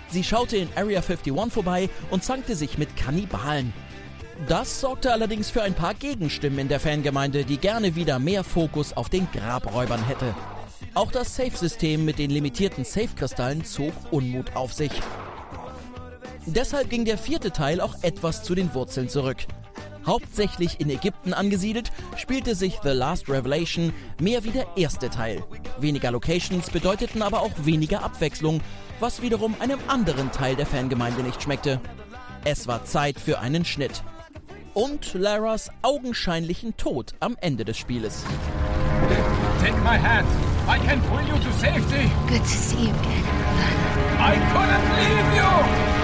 Sie 0.10 0.24
schaute 0.24 0.58
in 0.58 0.68
Area 0.76 1.02
51 1.02 1.34
vorbei 1.50 1.90
und 2.12 2.24
zankte 2.24 2.56
sich 2.56 2.78
mit 2.78 2.98
Kannibalen. 2.98 3.74
Das 4.46 4.80
sorgte 4.80 5.12
allerdings 5.12 5.50
für 5.50 5.64
ein 5.64 5.74
paar 5.74 5.96
Gegenstimmen 5.96 6.60
in 6.60 6.68
der 6.68 6.80
Fangemeinde, 6.80 7.44
die 7.44 7.58
gerne 7.58 7.96
wieder 7.96 8.20
mehr 8.20 8.44
Fokus 8.44 8.96
auf 8.96 9.10
den 9.10 9.28
Grabräubern 9.32 10.06
hätte. 10.06 10.36
Auch 10.94 11.12
das 11.12 11.36
Safe-System 11.36 12.06
mit 12.06 12.20
den 12.20 12.30
limitierten 12.30 12.86
Safe-Kristallen 12.86 13.66
zog 13.66 13.94
Unmut 14.12 14.56
auf 14.56 14.74
sich. 14.74 14.92
Deshalb 16.46 16.90
ging 16.90 17.04
der 17.04 17.18
vierte 17.18 17.52
Teil 17.52 17.82
auch 17.82 17.96
etwas 18.04 18.44
zu 18.44 18.56
den 18.56 18.74
Wurzeln 18.74 19.10
zurück. 19.10 19.38
Hauptsächlich 20.06 20.80
in 20.80 20.90
Ägypten 20.90 21.34
angesiedelt, 21.34 21.92
spielte 22.16 22.56
sich 22.56 22.80
The 22.84 22.92
Last 22.92 23.28
Revelation 23.28 23.92
mehr 24.22 24.46
wie 24.46 24.52
der 24.52 24.66
erste 24.78 25.10
Teil. 25.10 25.44
Weniger 25.80 26.12
Locations 26.12 26.70
bedeuteten 26.70 27.22
aber 27.22 27.42
auch 27.42 27.52
weniger 27.64 28.04
Abwechslung, 28.04 28.62
was 29.02 29.22
wiederum 29.22 29.56
einem 29.60 29.80
anderen 29.88 30.32
Teil 30.32 30.56
der 30.56 30.66
Fangemeinde 30.66 31.24
nicht 31.24 31.44
schmeckte. 31.44 31.82
Es 32.46 32.68
war 32.68 32.86
Zeit 32.86 33.20
für 33.20 33.40
einen 33.40 33.66
Schnitt. 33.66 34.04
Und 34.78 35.16
Laras 35.16 35.72
augenscheinlichen 35.82 36.78
Tod 36.78 37.16
am 37.20 37.36
Ende 37.42 37.66
des 37.66 37.80
Spieles. 37.80 38.24
Take 39.60 39.76
my 39.78 39.98
hand. 39.98 40.28
I 40.68 40.78
can 40.86 41.02
pull 41.02 41.24
you 41.24 41.34
to 41.34 41.52
safety. 41.54 42.12
Good 42.30 42.44
to 42.44 42.48
see 42.48 42.84
you 42.84 42.90
again. 42.92 43.24
I 44.20 44.36
couldn't 44.54 44.86
leave 45.00 45.36
you! 45.36 45.98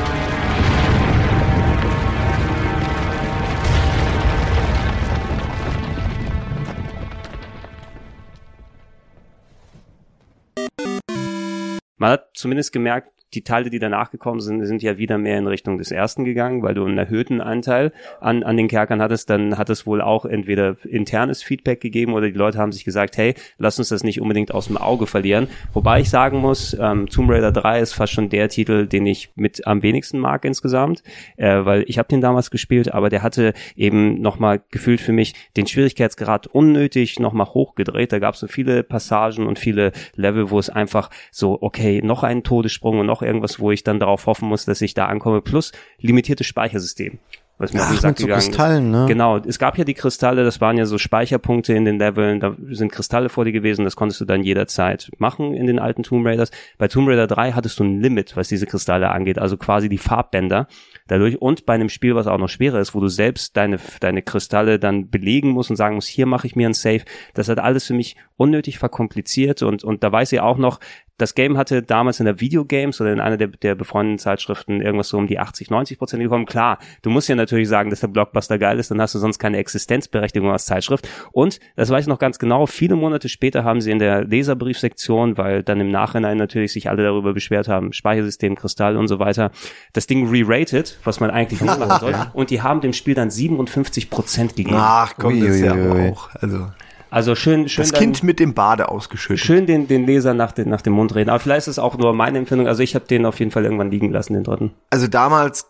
man 12.03 12.12
hat 12.12 12.31
zumindest 12.33 12.73
gemerkt, 12.73 13.12
die 13.36 13.43
Teile, 13.43 13.69
die 13.69 13.80
danach 13.80 14.12
gekommen 14.12 14.39
sind, 14.39 14.65
sind 14.65 14.84
ja 14.84 14.98
wieder 14.98 15.17
mehr 15.17 15.38
in 15.38 15.48
Richtung 15.48 15.78
des 15.78 15.91
ersten 15.91 16.26
gegangen, 16.26 16.62
weil 16.62 16.74
du 16.74 16.86
einen 16.86 16.98
erhöhten 16.98 17.41
Anteil 17.41 17.91
an, 18.22 18.43
an 18.43 18.58
den 18.58 18.67
Kerkern 18.67 19.02
hattest, 19.02 19.30
dann 19.30 19.58
hat 19.58 19.69
es 19.69 19.86
wohl 19.86 20.02
auch 20.02 20.26
entweder 20.26 20.76
internes 20.86 21.43
Feedback 21.43 21.82
gegeben 21.82 22.13
oder 22.13 22.28
die 22.28 22.38
Leute 22.38 22.58
haben 22.58 22.72
sich 22.72 22.86
gesagt, 22.86 23.17
hey, 23.17 23.34
lass 23.58 23.80
uns 23.80 23.89
das 23.89 24.04
nicht 24.04 24.22
unbedingt 24.22 24.54
aus 24.54 24.67
dem 24.67 24.78
Auge 24.78 25.08
verlieren. 25.08 25.48
Wobei 25.74 26.02
ich 26.02 26.10
sagen 26.10 26.38
muss, 26.38 26.76
ähm, 26.80 27.08
Tomb 27.08 27.30
Raider 27.30 27.52
3 27.52 27.80
ist 27.80 27.93
fast 27.93 28.13
schon 28.13 28.30
der 28.30 28.50
Titel, 28.50 28.88
den 28.88 29.06
ich 29.06 29.32
mit 29.36 29.65
am 29.65 29.82
wenigsten 29.82 30.19
mag 30.19 30.46
insgesamt, 30.46 31.04
äh, 31.38 31.65
weil 31.65 31.84
ich 31.88 31.98
habe 31.98 32.08
den 32.08 32.22
damals 32.22 32.52
gespielt, 32.52 32.93
aber 32.93 33.10
der 33.10 33.24
hatte 33.24 33.54
eben 33.76 34.22
nochmal 34.22 34.62
gefühlt 34.69 35.02
für 35.02 35.12
mich 35.12 35.34
den 35.58 35.67
Schwierigkeitsgrad 35.67 36.48
unnötig 36.48 37.19
nochmal 37.19 37.48
hochgedreht. 37.48 38.12
Da 38.12 38.19
gab 38.19 38.36
es 38.36 38.41
so 38.41 38.48
viele 38.48 38.84
Passagen 38.84 39.48
und 39.48 39.60
viele 39.60 39.91
Level, 40.15 40.52
wo 40.52 40.60
es 40.60 40.69
einfach 40.69 41.10
so, 41.32 41.58
okay, 41.62 42.02
noch 42.04 42.24
einen 42.24 42.43
Todessprung 42.43 43.00
und 43.00 43.08
noch 43.08 43.22
irgendwas, 43.23 43.59
wo 43.59 43.71
ich 43.71 43.83
dann 43.83 43.99
darauf 43.99 44.25
hoffen 44.25 44.47
muss, 44.47 44.65
dass 44.65 44.81
ich 44.81 44.93
da 44.93 45.07
ankomme, 45.07 45.41
plus 45.41 45.71
limitiertes 45.99 46.47
Speichersystem. 46.47 47.19
was 47.57 47.71
mir 47.71 47.81
Ach, 47.83 48.03
mit 48.03 48.17
so 48.17 48.27
Kristallen, 48.27 48.91
ne? 48.91 49.05
Genau, 49.07 49.38
es 49.38 49.59
gab 49.59 49.77
ja 49.77 49.83
die 49.83 49.93
Kristalle, 49.93 50.43
das 50.43 50.59
waren 50.59 50.77
ja 50.77 50.86
so 50.86 50.97
Speicherpunkte 50.97 51.73
in 51.73 51.86
den 51.86 51.99
Leveln, 51.99 52.39
da 52.39 52.55
sind 52.69 52.91
Kristalle 52.91 53.29
vor 53.29 53.45
dir 53.45 53.51
gewesen, 53.51 53.86
das 53.86 53.95
konntest 53.95 54.19
du 54.21 54.25
dann 54.25 54.43
jederzeit 54.43 55.12
machen 55.17 55.53
in 55.53 55.67
den 55.67 55.79
alten 55.79 56.03
Tomb 56.03 56.25
Raiders. 56.25 56.51
Bei 56.77 56.88
Tomb 56.88 57.07
Raider 57.07 57.27
3 57.27 57.51
hattest 57.53 57.79
du 57.79 57.83
ein 57.83 58.01
Limit, 58.01 58.36
was 58.36 58.47
diese 58.47 58.65
Kristalle 58.65 59.09
angeht, 59.09 59.38
also 59.38 59.57
quasi 59.57 59.88
die 59.88 59.97
Farbbänder 59.99 60.67
dadurch 61.07 61.41
und 61.41 61.65
bei 61.65 61.73
einem 61.73 61.89
Spiel, 61.89 62.15
was 62.15 62.27
auch 62.27 62.38
noch 62.38 62.49
schwerer 62.49 62.79
ist, 62.79 62.95
wo 62.95 62.99
du 62.99 63.07
selbst 63.07 63.55
deine, 63.55 63.79
deine 63.99 64.21
Kristalle 64.21 64.79
dann 64.79 65.09
belegen 65.09 65.49
musst 65.49 65.69
und 65.69 65.75
sagen 65.75 65.95
musst, 65.95 66.07
hier 66.07 66.25
mache 66.25 66.47
ich 66.47 66.55
mir 66.55 66.67
ein 66.67 66.73
Safe, 66.73 67.03
das 67.33 67.49
hat 67.49 67.59
alles 67.59 67.86
für 67.86 67.93
mich 67.93 68.15
unnötig 68.36 68.79
verkompliziert 68.79 69.62
und, 69.62 69.83
und 69.83 70.03
da 70.03 70.12
weiß 70.12 70.31
ich 70.31 70.39
auch 70.39 70.57
noch, 70.57 70.79
das 71.23 71.36
Game 71.36 71.57
hatte 71.57 71.81
damals 71.81 72.19
in 72.19 72.25
der 72.25 72.41
Videogames 72.41 72.99
oder 72.99 73.13
in 73.13 73.21
einer 73.21 73.38
der, 73.38 73.47
der 73.47 73.75
befreundeten 73.75 74.19
Zeitschriften 74.19 74.81
irgendwas 74.81 75.07
so 75.07 75.17
um 75.17 75.25
die 75.25 75.39
80, 75.39 75.69
90 75.69 75.97
Prozent 75.97 76.21
gekommen. 76.21 76.45
Klar, 76.45 76.79
du 77.01 77.09
musst 77.09 77.29
ja 77.29 77.36
natürlich 77.36 77.69
sagen, 77.69 77.89
dass 77.89 78.01
der 78.01 78.09
Blockbuster 78.09 78.59
geil 78.59 78.77
ist, 78.77 78.91
dann 78.91 78.99
hast 78.99 79.15
du 79.15 79.19
sonst 79.19 79.39
keine 79.39 79.57
Existenzberechtigung 79.57 80.51
als 80.51 80.65
Zeitschrift. 80.65 81.07
Und, 81.31 81.62
das 81.77 81.89
weiß 81.89 82.01
ich 82.01 82.07
noch 82.09 82.19
ganz 82.19 82.39
genau, 82.39 82.65
viele 82.65 82.97
Monate 82.97 83.29
später 83.29 83.63
haben 83.63 83.79
sie 83.79 83.91
in 83.91 83.99
der 83.99 84.25
Leserbriefsektion, 84.25 85.38
weil 85.38 85.63
dann 85.63 85.79
im 85.79 85.91
Nachhinein 85.91 86.38
natürlich 86.38 86.73
sich 86.73 86.89
alle 86.89 87.03
darüber 87.03 87.33
beschwert 87.33 87.69
haben, 87.69 87.93
Speichersystem, 87.93 88.55
Kristall 88.55 88.97
und 88.97 89.07
so 89.07 89.19
weiter, 89.19 89.51
das 89.93 90.05
Ding 90.05 90.29
re-rated, 90.29 90.99
was 91.05 91.21
man 91.21 91.31
eigentlich 91.31 91.62
nicht 91.62 91.79
machen 91.79 92.01
soll. 92.01 92.15
Und 92.33 92.49
die 92.49 92.62
haben 92.62 92.81
dem 92.81 92.91
Spiel 92.91 93.15
dann 93.15 93.31
57 93.31 94.09
Prozent 94.09 94.57
gegeben. 94.57 94.75
Ach 94.77 95.13
komm, 95.17 95.39
das 95.39 95.55
ist 95.55 95.62
ja 95.62 95.73
auch. 95.73 96.29
Also. 96.36 96.67
Also 97.13 97.36
schön, 97.36 97.69
schön. 97.69 97.84
Das 97.84 97.91
dann, 97.91 97.99
Kind 97.99 98.23
mit 98.23 98.39
dem 98.39 98.56
Bade 98.56 98.89
ausgeschüttet. 98.89 99.45
Schön 99.45 99.67
den, 99.67 99.88
den 99.88 100.08
Leser 100.08 100.34
nach, 100.34 100.52
den, 100.52 100.69
nach 100.69 100.82
dem 100.82 100.93
Mund 100.93 101.13
reden. 101.13 101.30
Aber 101.30 101.39
vielleicht 101.39 101.67
ist 101.67 101.73
es 101.73 101.80
auch 101.80 101.95
nur 101.95 102.12
meine 102.13 102.39
Empfindung. 102.39 102.67
Also 102.67 102.82
ich 102.82 102.95
habe 102.95 103.06
den 103.06 103.28
auf 103.28 103.38
jeden 103.38 103.52
Fall 103.52 103.65
irgendwann 103.65 103.91
liegen 103.91 104.12
lassen, 104.12 104.34
den 104.34 104.43
dritten. 104.43 104.71
Also 104.89 105.06
damals 105.06 105.67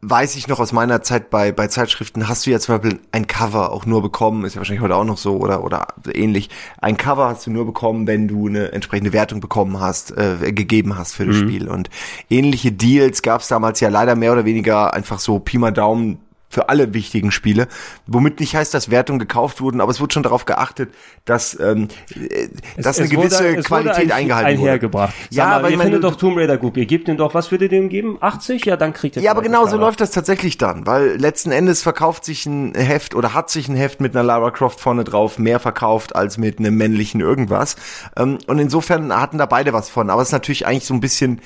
weiß 0.00 0.36
ich 0.36 0.48
noch 0.48 0.60
aus 0.60 0.72
meiner 0.72 1.02
Zeit 1.02 1.28
bei, 1.28 1.52
bei 1.52 1.66
Zeitschriften, 1.66 2.26
hast 2.26 2.46
du 2.46 2.50
ja 2.50 2.58
zum 2.58 2.78
Beispiel 2.78 3.00
ein 3.12 3.26
Cover 3.26 3.70
auch 3.70 3.84
nur 3.84 4.00
bekommen, 4.00 4.46
ist 4.46 4.54
ja 4.54 4.60
wahrscheinlich 4.60 4.80
heute 4.80 4.94
auch 4.94 5.04
noch 5.04 5.18
so 5.18 5.36
oder, 5.36 5.62
oder 5.62 5.88
ähnlich. 6.10 6.48
Ein 6.80 6.96
Cover 6.96 7.28
hast 7.28 7.46
du 7.46 7.50
nur 7.50 7.66
bekommen, 7.66 8.06
wenn 8.06 8.26
du 8.26 8.46
eine 8.46 8.72
entsprechende 8.72 9.12
Wertung 9.12 9.40
bekommen 9.40 9.80
hast, 9.80 10.16
äh, 10.16 10.52
gegeben 10.52 10.96
hast 10.96 11.14
für 11.14 11.26
das 11.26 11.36
mhm. 11.36 11.48
Spiel. 11.48 11.68
Und 11.68 11.90
ähnliche 12.30 12.72
Deals 12.72 13.20
gab 13.20 13.42
es 13.42 13.48
damals 13.48 13.80
ja 13.80 13.90
leider 13.90 14.14
mehr 14.14 14.32
oder 14.32 14.46
weniger 14.46 14.94
einfach 14.94 15.18
so 15.18 15.38
Pi 15.38 15.58
mal 15.58 15.70
Daumen 15.70 16.18
für 16.48 16.68
alle 16.68 16.94
wichtigen 16.94 17.30
Spiele, 17.30 17.68
womit 18.06 18.40
nicht 18.40 18.56
heißt, 18.56 18.72
dass 18.72 18.90
Wertungen 18.90 19.18
gekauft 19.18 19.60
wurden, 19.60 19.80
aber 19.80 19.90
es 19.90 20.00
wurde 20.00 20.14
schon 20.14 20.22
darauf 20.22 20.46
geachtet, 20.46 20.94
dass, 21.24 21.58
ähm, 21.60 21.88
es, 22.08 22.84
dass 22.84 22.98
eine 22.98 23.08
gewisse 23.08 23.50
wurde, 23.50 23.62
Qualität 23.62 24.12
eingehalten 24.12 24.60
einhergebracht. 24.60 25.14
wurde. 25.14 25.34
Ja, 25.34 25.56
aber 25.56 25.70
ihr 25.70 25.78
findet 25.78 26.04
doch 26.04 26.16
Tomb 26.16 26.38
Raider 26.38 26.56
gut. 26.56 26.76
Ihr 26.76 26.86
gebt 26.86 27.08
ihm 27.08 27.18
doch, 27.18 27.34
was 27.34 27.50
würdet 27.50 27.72
ihr 27.72 27.80
dem 27.80 27.88
geben? 27.90 28.16
80? 28.20 28.64
Ja, 28.64 28.76
dann 28.76 28.94
kriegt 28.94 29.16
er 29.16 29.22
Ja, 29.22 29.30
aber 29.30 29.42
genau 29.42 29.66
so 29.66 29.76
läuft 29.76 30.00
das 30.00 30.10
tatsächlich 30.10 30.56
dann, 30.56 30.86
weil 30.86 31.16
letzten 31.16 31.50
Endes 31.50 31.82
verkauft 31.82 32.24
sich 32.24 32.46
ein 32.46 32.74
Heft 32.74 33.14
oder 33.14 33.34
hat 33.34 33.50
sich 33.50 33.68
ein 33.68 33.76
Heft 33.76 34.00
mit 34.00 34.16
einer 34.16 34.24
Lara 34.24 34.50
Croft 34.50 34.80
vorne 34.80 35.04
drauf 35.04 35.38
mehr 35.38 35.60
verkauft 35.60 36.16
als 36.16 36.38
mit 36.38 36.58
einem 36.58 36.76
männlichen 36.76 37.20
irgendwas. 37.20 37.76
Ähm, 38.16 38.38
und 38.46 38.58
insofern 38.58 39.12
hatten 39.12 39.36
da 39.36 39.46
beide 39.46 39.72
was 39.74 39.90
von, 39.90 40.08
aber 40.08 40.22
es 40.22 40.28
ist 40.28 40.32
natürlich 40.32 40.66
eigentlich 40.66 40.86
so 40.86 40.94
ein 40.94 41.00
bisschen 41.00 41.40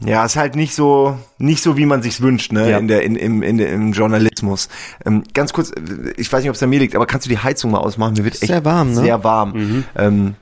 ja, 0.00 0.24
ist 0.24 0.36
halt 0.36 0.56
nicht 0.56 0.74
so, 0.74 1.16
nicht 1.38 1.62
so, 1.62 1.76
wie 1.76 1.86
man 1.86 2.02
sich's 2.02 2.20
wünscht, 2.20 2.52
ne, 2.52 2.70
ja. 2.70 2.78
in 2.78 2.88
der, 2.88 3.02
in, 3.02 3.16
im, 3.16 3.42
in, 3.42 3.58
im 3.58 3.92
Journalismus. 3.92 4.68
Ähm, 5.04 5.24
ganz 5.32 5.52
kurz, 5.52 5.72
ich 6.16 6.30
weiß 6.30 6.42
nicht, 6.42 6.50
ob 6.50 6.56
es 6.56 6.62
an 6.62 6.70
mir 6.70 6.80
liegt, 6.80 6.94
aber 6.94 7.06
kannst 7.06 7.26
du 7.26 7.30
die 7.30 7.38
Heizung 7.38 7.70
mal 7.70 7.78
ausmachen? 7.78 8.14
Mir 8.14 8.24
wird 8.24 8.34
echt 8.34 8.46
sehr 8.46 8.64
warm, 8.64 8.92
ne? 8.92 9.00
Sehr 9.00 9.24
warm. 9.24 9.52
Mhm. 9.52 9.84
Ähm, 9.96 10.34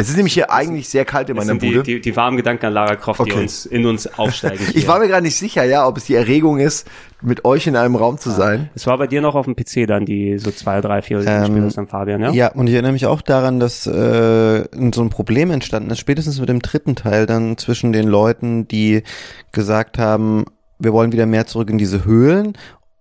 es 0.00 0.08
ist 0.08 0.16
nämlich 0.16 0.34
hier 0.34 0.50
eigentlich 0.50 0.88
sehr 0.88 1.04
kalt 1.04 1.28
in 1.28 1.36
meiner 1.36 1.54
Bude. 1.54 1.82
Die, 1.82 1.94
die, 1.94 2.00
die 2.00 2.16
warmen 2.16 2.36
Gedanken 2.36 2.66
an 2.66 2.72
Lara 2.72 2.96
Croft, 2.96 3.20
okay. 3.20 3.32
die 3.32 3.38
uns 3.38 3.66
in 3.66 3.86
uns 3.86 4.06
aufsteigen. 4.18 4.66
ich 4.74 4.88
war 4.88 4.98
mir 4.98 5.08
gerade 5.08 5.22
nicht 5.22 5.36
sicher, 5.36 5.64
ja, 5.64 5.86
ob 5.86 5.96
es 5.96 6.04
die 6.04 6.14
Erregung 6.14 6.58
ist, 6.58 6.88
mit 7.22 7.44
euch 7.44 7.66
in 7.66 7.76
einem 7.76 7.96
Raum 7.96 8.18
zu 8.18 8.30
ja. 8.30 8.36
sein. 8.36 8.70
Es 8.74 8.86
war 8.86 8.98
bei 8.98 9.06
dir 9.06 9.20
noch 9.20 9.34
auf 9.34 9.46
dem 9.46 9.56
PC 9.56 9.86
dann 9.86 10.06
die 10.06 10.38
so 10.38 10.50
zwei, 10.50 10.80
drei, 10.80 11.02
vier 11.02 11.24
ähm, 11.26 11.46
Spiele 11.46 11.68
dann 11.68 11.86
Fabian, 11.86 12.20
ja? 12.20 12.30
Ja, 12.30 12.52
und 12.52 12.66
ich 12.66 12.72
erinnere 12.74 12.92
mich 12.92 13.06
auch 13.06 13.22
daran, 13.22 13.60
dass 13.60 13.86
äh, 13.86 14.64
so 14.94 15.02
ein 15.02 15.10
Problem 15.10 15.50
entstanden 15.50 15.90
ist, 15.90 15.98
spätestens 15.98 16.40
mit 16.40 16.48
dem 16.48 16.60
dritten 16.60 16.96
Teil 16.96 17.26
dann 17.26 17.58
zwischen 17.58 17.92
den 17.92 18.08
Leuten, 18.08 18.66
die 18.66 19.02
gesagt 19.52 19.98
haben, 19.98 20.44
wir 20.78 20.92
wollen 20.92 21.12
wieder 21.12 21.26
mehr 21.26 21.46
zurück 21.46 21.70
in 21.70 21.78
diese 21.78 22.04
Höhlen 22.04 22.54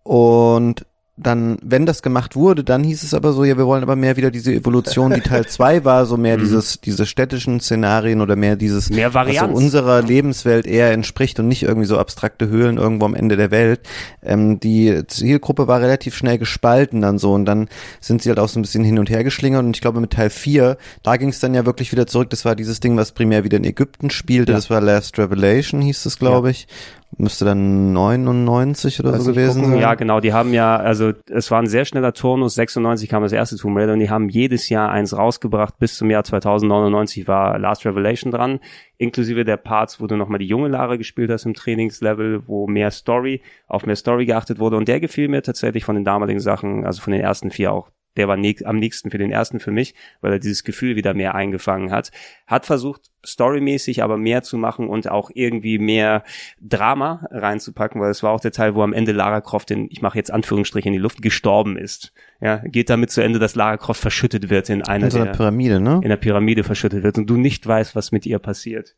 und 0.03 0.85
dann, 1.21 1.57
wenn 1.61 1.85
das 1.85 2.01
gemacht 2.01 2.35
wurde, 2.35 2.63
dann 2.63 2.83
hieß 2.83 3.03
es 3.03 3.13
aber 3.13 3.33
so, 3.33 3.43
ja, 3.43 3.57
wir 3.57 3.65
wollen 3.65 3.83
aber 3.83 3.95
mehr 3.95 4.15
wieder 4.15 4.31
diese 4.31 4.53
Evolution, 4.53 5.13
die 5.13 5.21
Teil 5.21 5.45
2 5.47 5.83
war, 5.83 6.05
so 6.05 6.17
mehr 6.17 6.37
mhm. 6.37 6.41
dieses, 6.41 6.79
diese 6.81 7.05
städtischen 7.05 7.59
Szenarien 7.59 8.21
oder 8.21 8.35
mehr 8.35 8.55
dieses, 8.55 8.89
mehr 8.89 9.13
Varianz. 9.13 9.49
was 9.51 9.57
so 9.57 9.63
unserer 9.63 10.01
Lebenswelt 10.01 10.65
eher 10.65 10.91
entspricht 10.91 11.39
und 11.39 11.47
nicht 11.47 11.63
irgendwie 11.63 11.87
so 11.87 11.97
abstrakte 11.97 12.47
Höhlen 12.47 12.77
irgendwo 12.77 13.05
am 13.05 13.15
Ende 13.15 13.35
der 13.35 13.51
Welt. 13.51 13.81
Ähm, 14.23 14.59
die 14.59 15.03
Zielgruppe 15.07 15.67
war 15.67 15.81
relativ 15.81 16.15
schnell 16.15 16.37
gespalten 16.37 17.01
dann 17.01 17.17
so 17.17 17.33
und 17.33 17.45
dann 17.45 17.67
sind 17.99 18.21
sie 18.21 18.29
halt 18.29 18.39
auch 18.39 18.49
so 18.49 18.59
ein 18.59 18.63
bisschen 18.63 18.83
hin 18.83 18.99
und 18.99 19.09
her 19.09 19.23
geschlingert 19.23 19.63
und 19.63 19.75
ich 19.75 19.81
glaube 19.81 19.99
mit 19.99 20.11
Teil 20.11 20.29
4, 20.29 20.77
da 21.03 21.17
ging 21.17 21.29
es 21.29 21.39
dann 21.39 21.53
ja 21.53 21.65
wirklich 21.65 21.91
wieder 21.91 22.07
zurück, 22.07 22.29
das 22.29 22.45
war 22.45 22.55
dieses 22.55 22.79
Ding, 22.79 22.95
was 22.95 23.11
primär 23.11 23.43
wieder 23.43 23.57
in 23.57 23.65
Ägypten 23.65 24.09
spielte, 24.09 24.53
ja. 24.53 24.57
das 24.57 24.69
war 24.69 24.79
Last 24.81 25.17
Revelation 25.19 25.81
hieß 25.81 26.05
es, 26.05 26.17
glaube 26.17 26.47
ja. 26.47 26.51
ich 26.51 26.67
müsste 27.17 27.45
dann 27.45 27.91
99 27.91 28.99
oder 28.99 29.13
Weiß 29.13 29.23
so 29.23 29.31
gewesen 29.31 29.61
gucken. 29.61 29.71
sein. 29.71 29.81
Ja, 29.81 29.95
genau, 29.95 30.19
die 30.19 30.33
haben 30.33 30.53
ja, 30.53 30.77
also 30.77 31.11
es 31.29 31.49
war 31.51 31.59
ein 31.59 31.67
sehr 31.67 31.85
schneller 31.85 32.13
Turnus, 32.13 32.55
96 32.55 33.09
kam 33.09 33.23
das 33.23 33.31
erste 33.31 33.57
Tomb 33.57 33.77
Raider 33.77 33.93
und 33.93 33.99
die 33.99 34.09
haben 34.09 34.29
jedes 34.29 34.69
Jahr 34.69 34.89
eins 34.89 35.17
rausgebracht, 35.17 35.77
bis 35.79 35.97
zum 35.97 36.09
Jahr 36.09 36.23
2099 36.23 37.27
war 37.27 37.57
Last 37.57 37.85
Revelation 37.85 38.31
dran, 38.31 38.59
inklusive 38.97 39.43
der 39.43 39.57
Parts, 39.57 39.99
wo 39.99 40.07
du 40.07 40.15
nochmal 40.15 40.39
die 40.39 40.47
junge 40.47 40.67
Lara 40.69 40.95
gespielt 40.95 41.31
hast 41.31 41.45
im 41.45 41.53
Trainingslevel, 41.53 42.47
wo 42.47 42.67
mehr 42.67 42.91
Story, 42.91 43.41
auf 43.67 43.85
mehr 43.85 43.95
Story 43.95 44.25
geachtet 44.25 44.59
wurde 44.59 44.77
und 44.77 44.87
der 44.87 44.99
gefiel 44.99 45.27
mir 45.27 45.41
tatsächlich 45.41 45.83
von 45.85 45.95
den 45.95 46.05
damaligen 46.05 46.39
Sachen, 46.39 46.85
also 46.85 47.01
von 47.01 47.11
den 47.11 47.21
ersten 47.21 47.51
vier 47.51 47.73
auch 47.73 47.89
der 48.19 48.27
war 48.27 48.35
am 48.35 48.79
nächsten 48.79 49.09
für 49.09 49.17
den 49.17 49.31
ersten 49.31 49.59
für 49.59 49.71
mich, 49.71 49.95
weil 50.19 50.33
er 50.33 50.39
dieses 50.39 50.65
Gefühl 50.65 50.97
wieder 50.97 51.13
mehr 51.13 51.35
eingefangen 51.35 51.89
hat. 51.89 52.11
Hat 52.45 52.65
versucht, 52.65 53.09
storymäßig 53.25 54.03
aber 54.03 54.17
mehr 54.17 54.43
zu 54.43 54.57
machen 54.57 54.89
und 54.89 55.09
auch 55.09 55.31
irgendwie 55.33 55.79
mehr 55.79 56.23
Drama 56.59 57.25
reinzupacken, 57.31 58.01
weil 58.01 58.11
es 58.11 58.21
war 58.21 58.31
auch 58.31 58.41
der 58.41 58.51
Teil, 58.51 58.75
wo 58.75 58.83
am 58.83 58.91
Ende 58.91 59.13
Lara 59.13 59.39
Croft 59.39 59.71
in, 59.71 59.87
ich 59.89 60.01
mache 60.01 60.17
jetzt 60.17 60.31
Anführungsstriche 60.31 60.87
in 60.87 60.93
die 60.93 60.99
Luft, 60.99 61.21
gestorben 61.21 61.77
ist. 61.77 62.11
Ja, 62.41 62.57
geht 62.57 62.89
damit 62.89 63.09
zu 63.09 63.21
Ende, 63.21 63.39
dass 63.39 63.55
Lara 63.55 63.77
Croft 63.77 64.01
verschüttet 64.01 64.49
wird 64.49 64.69
in 64.69 64.81
einer 64.83 65.05
in 65.05 65.11
so 65.11 65.17
einer 65.17 65.27
der, 65.27 65.33
Pyramide, 65.33 65.79
ne? 65.79 66.01
In 66.03 66.09
der 66.09 66.17
Pyramide 66.17 66.63
verschüttet 66.63 67.03
wird 67.03 67.17
und 67.17 67.29
du 67.29 67.37
nicht 67.37 67.65
weißt, 67.65 67.95
was 67.95 68.11
mit 68.11 68.25
ihr 68.25 68.39
passiert. 68.39 68.95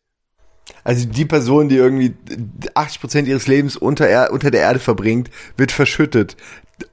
Also 0.83 1.05
die 1.05 1.25
Person, 1.25 1.69
die 1.69 1.75
irgendwie 1.75 2.13
80 2.73 3.01
Prozent 3.01 3.27
ihres 3.27 3.47
Lebens 3.47 3.75
unter, 3.75 4.07
er 4.07 4.31
unter 4.31 4.51
der 4.51 4.61
Erde 4.61 4.79
verbringt, 4.79 5.29
wird 5.57 5.71
verschüttet. 5.71 6.35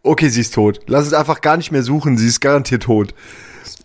Okay, 0.02 0.28
sie 0.28 0.42
ist 0.42 0.54
tot. 0.54 0.80
Lass 0.86 1.06
es 1.06 1.14
einfach 1.14 1.40
gar 1.40 1.56
nicht 1.56 1.72
mehr 1.72 1.82
suchen. 1.82 2.18
Sie 2.18 2.26
ist 2.26 2.40
garantiert 2.40 2.82
tot. 2.84 3.14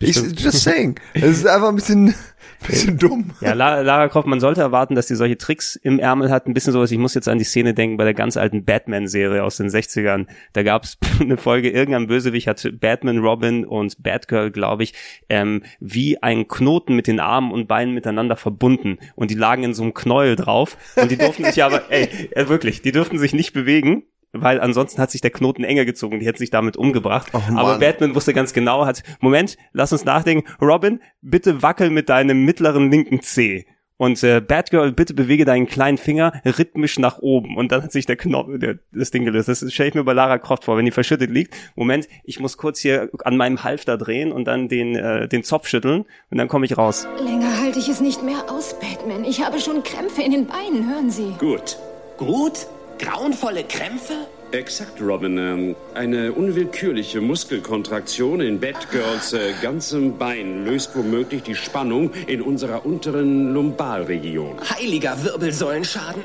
Ich, 0.00 0.16
just 0.16 0.60
saying. 0.60 0.98
Es 1.14 1.38
ist 1.38 1.46
einfach 1.46 1.68
ein 1.68 1.76
bisschen, 1.76 2.14
bisschen 2.66 2.98
dumm. 2.98 3.30
Ja, 3.40 3.52
Lara 3.52 4.08
Croft, 4.08 4.26
man 4.26 4.40
sollte 4.40 4.60
erwarten, 4.60 4.94
dass 4.94 5.08
sie 5.08 5.16
solche 5.16 5.38
Tricks 5.38 5.76
im 5.76 5.98
Ärmel 5.98 6.30
hat. 6.30 6.46
Ein 6.46 6.54
bisschen 6.54 6.72
sowas, 6.72 6.90
ich 6.90 6.98
muss 6.98 7.14
jetzt 7.14 7.28
an 7.28 7.38
die 7.38 7.44
Szene 7.44 7.74
denken 7.74 7.96
bei 7.96 8.04
der 8.04 8.14
ganz 8.14 8.36
alten 8.36 8.64
Batman-Serie 8.64 9.42
aus 9.42 9.56
den 9.56 9.68
60ern. 9.68 10.26
Da 10.52 10.62
gab 10.62 10.84
es 10.84 10.98
eine 11.20 11.36
Folge, 11.36 11.70
irgendein 11.70 12.06
Bösewicht 12.06 12.46
hat 12.46 12.66
Batman, 12.80 13.18
Robin 13.18 13.64
und 13.64 14.02
Batgirl, 14.02 14.50
glaube 14.50 14.82
ich, 14.82 14.94
ähm, 15.28 15.62
wie 15.80 16.22
ein 16.22 16.48
Knoten 16.48 16.96
mit 16.96 17.06
den 17.06 17.20
Armen 17.20 17.52
und 17.52 17.66
Beinen 17.66 17.94
miteinander 17.94 18.36
verbunden. 18.36 18.98
Und 19.14 19.30
die 19.30 19.36
lagen 19.36 19.62
in 19.62 19.74
so 19.74 19.82
einem 19.82 19.94
Knäuel 19.94 20.36
drauf. 20.36 20.76
Und 20.96 21.10
die 21.10 21.16
durften 21.16 21.44
sich 21.44 21.62
aber, 21.62 21.90
ey, 21.90 22.08
wirklich, 22.48 22.82
die 22.82 22.92
durften 22.92 23.18
sich 23.18 23.34
nicht 23.34 23.52
bewegen 23.52 24.04
weil 24.34 24.60
ansonsten 24.60 25.00
hat 25.00 25.10
sich 25.10 25.20
der 25.20 25.30
Knoten 25.30 25.64
enger 25.64 25.84
gezogen, 25.84 26.20
die 26.20 26.26
hätten 26.26 26.38
sich 26.38 26.50
damit 26.50 26.76
umgebracht. 26.76 27.28
Oh, 27.32 27.40
Aber 27.56 27.78
Batman 27.78 28.14
wusste 28.14 28.34
ganz 28.34 28.52
genau, 28.52 28.84
hat, 28.84 29.02
Moment, 29.20 29.56
lass 29.72 29.92
uns 29.92 30.04
nachdenken, 30.04 30.48
Robin, 30.60 31.00
bitte 31.22 31.62
wackel 31.62 31.90
mit 31.90 32.08
deinem 32.08 32.44
mittleren 32.44 32.90
linken 32.90 33.22
C. 33.22 33.66
Und 33.96 34.22
äh, 34.24 34.40
Batgirl, 34.40 34.92
bitte 34.92 35.14
bewege 35.14 35.44
deinen 35.44 35.66
kleinen 35.66 35.98
Finger 35.98 36.32
rhythmisch 36.44 36.98
nach 36.98 37.18
oben. 37.18 37.56
Und 37.56 37.70
dann 37.70 37.82
hat 37.82 37.92
sich 37.92 38.06
der 38.06 38.16
Knopf, 38.16 38.48
der, 38.56 38.78
das 38.92 39.12
Ding 39.12 39.24
gelöst. 39.24 39.48
Das 39.48 39.72
stelle 39.72 39.88
ich 39.88 39.94
mir 39.94 40.02
bei 40.02 40.12
Lara 40.12 40.38
Croft 40.38 40.64
vor, 40.64 40.76
wenn 40.76 40.84
die 40.84 40.90
verschüttet 40.90 41.30
liegt. 41.30 41.54
Moment, 41.76 42.08
ich 42.24 42.40
muss 42.40 42.56
kurz 42.56 42.80
hier 42.80 43.08
an 43.24 43.36
meinem 43.36 43.62
Halfter 43.62 43.96
drehen 43.96 44.32
und 44.32 44.46
dann 44.46 44.68
den, 44.68 44.96
äh, 44.96 45.28
den 45.28 45.44
Zopf 45.44 45.68
schütteln 45.68 46.04
und 46.30 46.38
dann 46.38 46.48
komme 46.48 46.66
ich 46.66 46.76
raus. 46.76 47.06
Länger 47.24 47.60
halte 47.60 47.78
ich 47.78 47.88
es 47.88 48.00
nicht 48.00 48.24
mehr 48.24 48.50
aus, 48.50 48.76
Batman. 48.80 49.24
Ich 49.24 49.44
habe 49.44 49.60
schon 49.60 49.84
Krämpfe 49.84 50.22
in 50.22 50.32
den 50.32 50.46
Beinen, 50.46 50.90
hören 50.90 51.10
Sie. 51.10 51.32
Gut. 51.38 51.78
Gut? 52.18 52.66
Grauenvolle 52.98 53.64
Krämpfe? 53.64 54.14
Exakt, 54.52 55.00
Robin. 55.00 55.36
Ähm, 55.36 55.76
eine 55.94 56.32
unwillkürliche 56.32 57.20
Muskelkontraktion 57.20 58.40
in 58.40 58.60
Batgirls 58.60 59.32
äh, 59.32 59.52
ganzem 59.60 60.16
Bein 60.16 60.64
löst 60.64 60.94
womöglich 60.94 61.42
die 61.42 61.56
Spannung 61.56 62.12
in 62.28 62.40
unserer 62.40 62.86
unteren 62.86 63.52
Lumbalregion. 63.52 64.56
Heiliger 64.70 65.22
Wirbelsäulenschaden? 65.24 66.22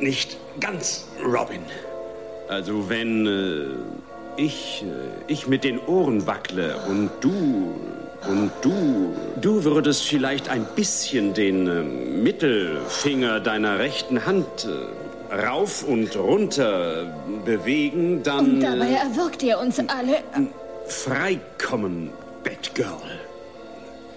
Nicht 0.00 0.38
ganz, 0.58 1.06
Robin. 1.22 1.60
Also 2.48 2.88
wenn 2.88 3.26
äh, 3.26 4.40
ich, 4.40 4.84
äh, 4.84 5.32
ich 5.32 5.46
mit 5.46 5.64
den 5.64 5.78
Ohren 5.80 6.26
wackle 6.26 6.76
und 6.88 7.10
du 7.20 7.74
und 8.28 8.50
du, 8.62 9.14
du 9.40 9.64
würdest 9.64 10.02
vielleicht 10.04 10.48
ein 10.48 10.66
bisschen 10.74 11.34
den 11.34 11.66
äh, 11.66 11.82
Mittelfinger 11.82 13.40
deiner 13.40 13.78
rechten 13.78 14.24
Hand 14.26 14.66
äh, 14.66 15.05
rauf 15.36 15.82
und 15.82 16.16
runter 16.16 17.14
bewegen, 17.44 18.22
dann... 18.22 18.38
Und 18.38 18.60
dabei 18.60 18.92
erwürgt 18.92 19.42
er 19.42 19.60
uns 19.60 19.78
alle. 19.78 20.22
Freikommen, 20.86 22.10
Batgirl. 22.42 23.20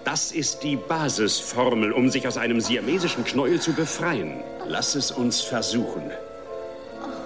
Das 0.04 0.32
ist 0.32 0.62
die 0.62 0.76
Basisformel, 0.76 1.92
um 1.92 2.10
sich 2.10 2.26
aus 2.26 2.36
einem 2.36 2.60
siamesischen 2.60 3.24
Knäuel 3.24 3.60
zu 3.60 3.72
befreien. 3.72 4.40
Lass 4.66 4.94
es 4.94 5.10
uns 5.10 5.40
versuchen. 5.40 6.10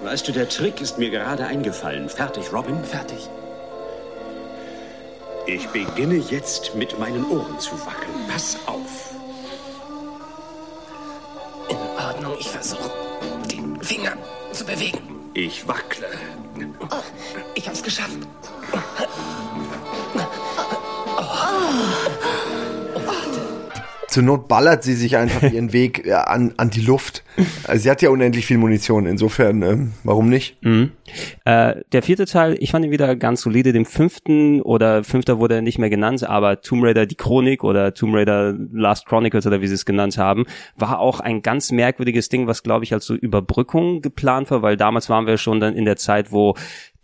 Weißt 0.03 0.26
du, 0.28 0.32
der 0.32 0.49
Trick 0.49 0.80
ist 0.80 0.99
mir 0.99 1.11
gerade 1.11 1.47
eingefallen. 1.47 2.09
Fertig, 2.09 2.53
Robin? 2.53 2.82
Fertig. 2.84 3.28
Ich 5.47 5.66
beginne 5.68 6.16
jetzt 6.16 6.74
mit 6.74 6.99
meinen 6.99 7.30
Ohren 7.30 7.59
zu 7.61 7.72
wackeln. 7.86 8.28
Pass 8.30 8.57
auf. 8.66 9.14
In 11.68 11.76
Ordnung, 12.03 12.34
ich 12.38 12.49
versuche, 12.49 12.90
den 13.85 13.97
Finger 13.97 14.16
zu 14.53 14.64
bewegen. 14.64 14.99
Ich 15.35 15.66
wackle. 15.66 16.09
Oh, 16.91 17.03
ich 17.55 17.68
hab's 17.68 17.82
geschafft. 17.82 18.18
Zur 24.14 24.22
Not 24.22 24.46
ballert 24.46 24.84
sie 24.84 24.94
sich 24.94 25.16
einfach 25.16 25.42
ihren 25.52 25.72
Weg 25.72 26.06
äh, 26.06 26.12
an, 26.12 26.54
an 26.56 26.70
die 26.70 26.82
Luft. 26.82 27.24
Also 27.66 27.82
sie 27.82 27.90
hat 27.90 28.00
ja 28.00 28.10
unendlich 28.10 28.46
viel 28.46 28.58
Munition, 28.58 29.06
insofern, 29.06 29.62
ähm, 29.62 29.92
warum 30.04 30.28
nicht? 30.28 30.56
Mhm. 30.62 30.92
Äh, 31.44 31.80
der 31.90 32.04
vierte 32.04 32.24
Teil, 32.24 32.56
ich 32.60 32.70
fand 32.70 32.84
ihn 32.84 32.92
wieder 32.92 33.16
ganz 33.16 33.40
solide. 33.40 33.72
Den 33.72 33.84
fünften 33.84 34.62
oder 34.62 35.02
fünfter 35.02 35.40
wurde 35.40 35.56
er 35.56 35.62
nicht 35.62 35.80
mehr 35.80 35.90
genannt, 35.90 36.22
aber 36.22 36.60
Tomb 36.60 36.84
Raider 36.84 37.06
die 37.06 37.16
Chronik 37.16 37.64
oder 37.64 37.92
Tomb 37.92 38.14
Raider 38.14 38.54
Last 38.72 39.06
Chronicles 39.06 39.48
oder 39.48 39.60
wie 39.60 39.66
sie 39.66 39.74
es 39.74 39.84
genannt 39.84 40.16
haben, 40.16 40.44
war 40.76 41.00
auch 41.00 41.18
ein 41.18 41.42
ganz 41.42 41.72
merkwürdiges 41.72 42.28
Ding, 42.28 42.46
was 42.46 42.62
glaube 42.62 42.84
ich 42.84 42.92
als 42.92 43.06
so 43.06 43.14
Überbrückung 43.16 44.00
geplant 44.00 44.48
war, 44.52 44.62
weil 44.62 44.76
damals 44.76 45.10
waren 45.10 45.26
wir 45.26 45.38
schon 45.38 45.58
dann 45.58 45.74
in 45.74 45.86
der 45.86 45.96
Zeit, 45.96 46.30
wo 46.30 46.54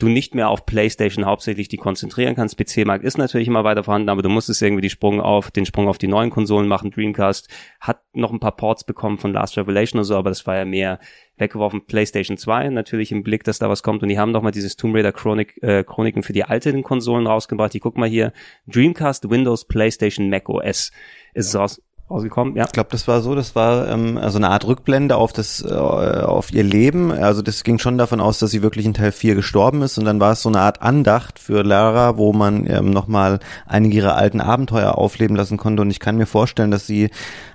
du 0.02 0.08
nicht 0.08 0.34
mehr 0.34 0.48
auf 0.48 0.66
PlayStation 0.66 1.26
hauptsächlich 1.26 1.68
die 1.68 1.76
konzentrieren 1.76 2.34
kannst. 2.34 2.56
PC-Markt 2.56 3.04
ist 3.04 3.18
natürlich 3.18 3.48
immer 3.48 3.64
weiter 3.64 3.84
vorhanden, 3.84 4.08
aber 4.08 4.22
du 4.22 4.28
musstest 4.28 4.62
irgendwie 4.62 4.82
die 4.82 4.90
Sprung 4.90 5.20
auf, 5.20 5.50
den 5.50 5.66
Sprung 5.66 5.88
auf 5.88 5.98
die 5.98 6.08
neuen 6.08 6.30
Konsolen 6.30 6.66
machen. 6.66 6.90
Dreamcast 6.90 7.48
hat 7.80 8.02
noch 8.12 8.32
ein 8.32 8.40
paar 8.40 8.56
Ports 8.56 8.84
bekommen 8.84 9.18
von 9.18 9.32
Last 9.32 9.56
Revelation 9.56 9.98
oder 9.98 10.04
so, 10.04 10.16
aber 10.16 10.30
das 10.30 10.46
war 10.46 10.56
ja 10.56 10.64
mehr 10.64 10.98
weggeworfen. 11.36 11.86
PlayStation 11.86 12.36
2 12.36 12.70
natürlich 12.70 13.12
im 13.12 13.22
Blick, 13.22 13.44
dass 13.44 13.58
da 13.58 13.68
was 13.68 13.82
kommt 13.82 14.02
und 14.02 14.08
die 14.08 14.18
haben 14.18 14.32
noch 14.32 14.42
mal 14.42 14.50
dieses 14.50 14.76
Tomb 14.76 14.94
Raider 14.96 15.12
Chronik, 15.12 15.62
äh, 15.62 15.84
Chroniken 15.84 16.22
für 16.22 16.32
die 16.32 16.44
alten 16.44 16.82
Konsolen 16.82 17.26
rausgebracht. 17.26 17.74
Die 17.74 17.80
guck 17.80 17.96
mal 17.96 18.08
hier, 18.08 18.32
Dreamcast, 18.66 19.30
Windows, 19.30 19.66
PlayStation, 19.66 20.30
Mac 20.30 20.48
OS 20.48 20.92
ist 21.34 21.54
ja. 21.54 21.60
raus 21.60 21.82
rausgekommen, 22.10 22.56
ja. 22.56 22.64
Ich 22.64 22.72
glaube, 22.72 22.88
das 22.90 23.06
war 23.08 23.20
so, 23.20 23.34
das 23.34 23.54
war 23.54 23.88
ähm, 23.88 24.18
also 24.18 24.38
eine 24.38 24.50
Art 24.50 24.66
Rückblende 24.66 25.16
auf 25.16 25.32
das, 25.32 25.64
äh, 25.64 25.72
auf 25.72 26.52
ihr 26.52 26.64
Leben. 26.64 27.12
Also 27.12 27.42
das 27.42 27.62
ging 27.64 27.78
schon 27.78 27.98
davon 27.98 28.20
aus, 28.20 28.38
dass 28.38 28.50
sie 28.50 28.62
wirklich 28.62 28.86
in 28.86 28.94
Teil 28.94 29.12
4 29.12 29.34
gestorben 29.34 29.82
ist 29.82 29.98
und 29.98 30.04
dann 30.04 30.20
war 30.20 30.32
es 30.32 30.42
so 30.42 30.48
eine 30.48 30.60
Art 30.60 30.82
Andacht 30.82 31.38
für 31.38 31.62
Lara, 31.62 32.16
wo 32.16 32.32
man 32.32 32.66
ähm, 32.68 32.90
nochmal 32.90 33.38
einige 33.66 33.96
ihrer 33.96 34.16
alten 34.16 34.40
Abenteuer 34.40 34.98
aufleben 34.98 35.36
lassen 35.36 35.56
konnte 35.56 35.82
und 35.82 35.90
ich 35.90 36.00
kann 36.00 36.16
mir 36.16 36.26
vorstellen, 36.26 36.70
dass 36.70 36.86
sie 36.86 37.10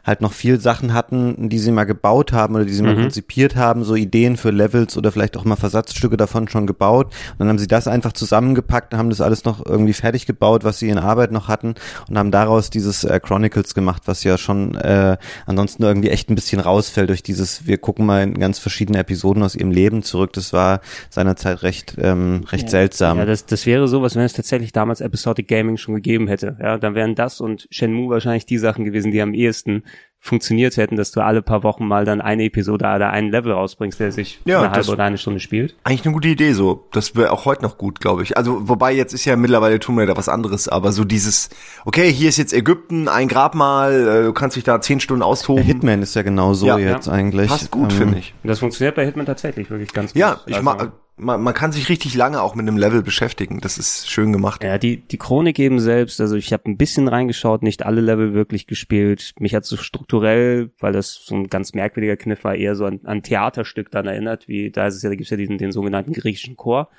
halt 0.05 0.21
noch 0.21 0.33
viel 0.33 0.59
Sachen 0.59 0.93
hatten, 0.93 1.49
die 1.49 1.59
sie 1.59 1.71
mal 1.71 1.85
gebaut 1.85 2.31
haben 2.31 2.55
oder 2.55 2.65
die 2.65 2.73
sie 2.73 2.83
mhm. 2.83 2.89
mal 2.89 3.01
konzipiert 3.01 3.55
haben, 3.55 3.83
so 3.83 3.95
Ideen 3.95 4.37
für 4.37 4.51
Levels 4.51 4.97
oder 4.97 5.11
vielleicht 5.11 5.35
auch 5.35 5.45
mal 5.45 5.55
Versatzstücke 5.55 6.15
davon 6.15 6.47
schon 6.47 6.67
gebaut. 6.67 7.07
Und 7.31 7.39
dann 7.39 7.49
haben 7.49 7.57
sie 7.57 7.67
das 7.67 7.87
einfach 7.87 8.13
zusammengepackt 8.13 8.93
und 8.93 8.99
haben 8.99 9.09
das 9.09 9.21
alles 9.21 9.45
noch 9.45 9.65
irgendwie 9.65 9.93
fertig 9.93 10.25
gebaut, 10.25 10.63
was 10.63 10.79
sie 10.79 10.89
in 10.89 10.99
Arbeit 10.99 11.31
noch 11.31 11.47
hatten 11.47 11.75
und 12.07 12.17
haben 12.17 12.31
daraus 12.31 12.69
dieses 12.69 13.03
äh, 13.03 13.19
Chronicles 13.19 13.73
gemacht, 13.73 14.03
was 14.05 14.23
ja 14.23 14.37
schon 14.37 14.44
äh, 14.75 15.17
ansonsten 15.45 15.83
irgendwie 15.83 16.09
echt 16.09 16.29
ein 16.29 16.35
bisschen 16.35 16.59
rausfällt 16.59 17.09
durch 17.09 17.23
dieses, 17.23 17.67
wir 17.67 17.77
gucken 17.77 18.05
mal 18.05 18.23
in 18.23 18.35
ganz 18.35 18.59
verschiedene 18.59 18.99
Episoden 18.99 19.43
aus 19.43 19.55
ihrem 19.55 19.71
Leben 19.71 20.03
zurück. 20.03 20.33
Das 20.33 20.53
war 20.53 20.81
seinerzeit 21.09 21.63
recht, 21.63 21.95
ähm, 21.99 22.43
recht 22.51 22.65
ja. 22.65 22.69
seltsam. 22.69 23.17
Ja, 23.17 23.25
das, 23.25 23.45
das 23.45 23.65
wäre 23.65 23.87
sowas, 23.87 24.15
wenn 24.15 24.23
es 24.23 24.33
tatsächlich 24.33 24.71
damals 24.71 25.01
Episodic 25.01 25.47
Gaming 25.47 25.77
schon 25.77 25.95
gegeben 25.95 26.27
hätte. 26.27 26.57
Ja, 26.61 26.77
dann 26.77 26.95
wären 26.95 27.15
das 27.15 27.41
und 27.41 27.67
Shenmue 27.71 28.09
wahrscheinlich 28.09 28.45
die 28.45 28.57
Sachen 28.57 28.85
gewesen, 28.85 29.11
die 29.11 29.21
am 29.21 29.33
ehesten 29.33 29.83
funktioniert 30.25 30.75
hätten, 30.77 30.95
dass 30.95 31.11
du 31.11 31.21
alle 31.21 31.43
paar 31.43 31.61
Wochen 31.61 31.87
mal 31.87 32.03
dann 32.03 32.19
eine 32.19 32.45
Episode 32.45 32.85
oder 32.85 33.11
einen 33.11 33.29
Level 33.29 33.51
rausbringst, 33.51 33.99
der 33.99 34.11
sich 34.11 34.39
ja, 34.45 34.59
eine 34.59 34.71
halbe 34.71 34.91
oder 34.91 35.03
eine 35.03 35.19
Stunde 35.19 35.39
spielt. 35.39 35.75
Eigentlich 35.83 36.03
eine 36.03 36.13
gute 36.13 36.29
Idee 36.29 36.53
so. 36.53 36.87
Das 36.91 37.15
wäre 37.15 37.31
auch 37.31 37.45
heute 37.45 37.61
noch 37.61 37.77
gut, 37.77 37.99
glaube 37.99 38.23
ich. 38.23 38.35
Also 38.35 38.67
wobei 38.67 38.91
jetzt 38.91 39.13
ist 39.13 39.25
ja 39.25 39.35
mittlerweile 39.35 39.79
Tomb 39.79 39.99
Raider 39.99 40.17
was 40.17 40.27
anderes, 40.27 40.67
aber 40.67 40.91
so 40.91 41.03
dieses, 41.03 41.49
okay, 41.85 42.11
hier 42.11 42.29
ist 42.29 42.37
jetzt 42.37 42.53
Ägypten, 42.53 43.07
ein 43.07 43.27
Grabmal, 43.27 44.07
äh, 44.07 44.23
du 44.23 44.33
kannst 44.33 44.55
dich 44.55 44.63
da 44.63 44.81
zehn 44.81 44.99
Stunden 44.99 45.21
austoben. 45.21 45.63
Hitman 45.63 46.01
ist 46.01 46.15
ja 46.15 46.23
genau 46.23 46.55
so 46.55 46.65
ja, 46.65 46.79
jetzt 46.79 47.05
ja. 47.05 47.13
eigentlich. 47.13 47.47
Passt 47.47 47.69
gut, 47.69 47.91
ähm, 47.91 47.97
finde 47.97 48.17
ich. 48.17 48.33
Das 48.43 48.59
funktioniert 48.59 48.95
bei 48.95 49.05
Hitman 49.05 49.27
tatsächlich 49.27 49.69
wirklich 49.69 49.93
ganz 49.93 50.13
gut. 50.13 50.19
Ja, 50.19 50.41
ich 50.47 50.55
also, 50.55 50.65
mag 50.65 50.91
man, 51.17 51.41
man 51.41 51.53
kann 51.53 51.71
sich 51.71 51.87
richtig 51.89 52.13
lange 52.15 52.41
auch 52.41 52.55
mit 52.55 52.67
einem 52.67 52.77
Level 52.77 53.01
beschäftigen. 53.01 53.61
Das 53.61 53.77
ist 53.77 54.09
schön 54.09 54.33
gemacht. 54.33 54.63
Ja, 54.63 54.77
die, 54.77 54.97
die 54.97 55.17
Chronik 55.17 55.59
eben 55.59 55.79
selbst, 55.79 56.19
also 56.19 56.35
ich 56.35 56.51
habe 56.51 56.69
ein 56.69 56.77
bisschen 56.77 57.07
reingeschaut, 57.07 57.63
nicht 57.63 57.85
alle 57.85 58.01
Level 58.01 58.33
wirklich 58.33 58.67
gespielt. 58.67 59.33
Mich 59.39 59.55
hat 59.55 59.65
so 59.65 59.77
strukturell, 59.77 60.71
weil 60.79 60.93
das 60.93 61.13
so 61.13 61.35
ein 61.35 61.47
ganz 61.47 61.73
merkwürdiger 61.73 62.17
Kniff 62.17 62.43
war, 62.43 62.55
eher 62.55 62.75
so 62.75 62.85
an, 62.85 62.99
an 63.03 63.23
Theaterstück 63.23 63.91
dann 63.91 64.07
erinnert, 64.07 64.47
wie 64.47 64.71
da 64.71 64.87
ist 64.87 64.95
es 64.95 65.03
ja, 65.03 65.09
da 65.09 65.15
gibt's 65.15 65.31
ja 65.31 65.37
diesen, 65.37 65.57
den 65.57 65.71
sogenannten 65.71 66.11
griechischen 66.11 66.57
Chor, 66.57 66.89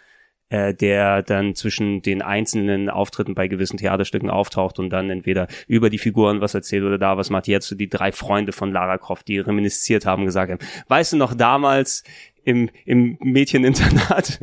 äh, 0.48 0.72
der 0.72 1.22
dann 1.22 1.54
zwischen 1.54 2.00
den 2.00 2.22
einzelnen 2.22 2.88
Auftritten 2.88 3.34
bei 3.34 3.48
gewissen 3.48 3.76
Theaterstücken 3.76 4.30
auftaucht 4.30 4.78
und 4.78 4.88
dann 4.90 5.10
entweder 5.10 5.46
über 5.66 5.90
die 5.90 5.98
Figuren 5.98 6.40
was 6.40 6.54
erzählt 6.54 6.84
oder 6.84 6.98
da 6.98 7.18
was 7.18 7.28
macht. 7.28 7.48
Jetzt 7.48 7.68
so 7.68 7.76
die 7.76 7.88
drei 7.88 8.12
Freunde 8.12 8.52
von 8.52 8.72
Lara 8.72 8.96
Croft, 8.96 9.28
die 9.28 9.40
reminisziert 9.40 10.06
haben, 10.06 10.24
gesagt 10.24 10.52
haben, 10.52 10.66
weißt 10.88 11.12
du 11.12 11.16
noch 11.18 11.34
damals, 11.34 12.02
im, 12.46 12.70
im 12.84 13.18
Mädcheninternat. 13.20 14.40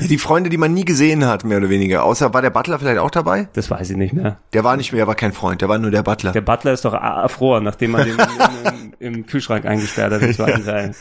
Die 0.00 0.18
Freunde, 0.18 0.50
die 0.50 0.58
man 0.58 0.74
nie 0.74 0.84
gesehen 0.84 1.24
hat, 1.24 1.42
mehr 1.44 1.58
oder 1.58 1.70
weniger. 1.70 2.04
Außer 2.04 2.34
war 2.34 2.42
der 2.42 2.50
Butler 2.50 2.78
vielleicht 2.78 2.98
auch 2.98 3.10
dabei? 3.10 3.48
Das 3.54 3.70
weiß 3.70 3.90
ich 3.90 3.96
nicht 3.96 4.12
mehr. 4.12 4.38
Der 4.52 4.62
war 4.62 4.76
nicht 4.76 4.92
mehr, 4.92 5.02
er 5.02 5.06
war 5.06 5.14
kein 5.14 5.32
Freund, 5.32 5.62
der 5.62 5.68
war 5.68 5.78
nur 5.78 5.90
der 5.90 6.02
Butler. 6.02 6.32
Der 6.32 6.42
Butler 6.42 6.72
ist 6.72 6.84
doch 6.84 6.92
erfroren, 6.92 7.64
nachdem 7.64 7.92
man 7.92 8.04
den 8.04 8.18
im, 8.18 8.94
im, 9.00 9.14
im 9.14 9.26
Kühlschrank 9.26 9.64
eingesperrt 9.64 10.12
hat 10.12 10.22
im 10.22 10.34
zweiten 10.34 10.64
Teil. 10.64 10.94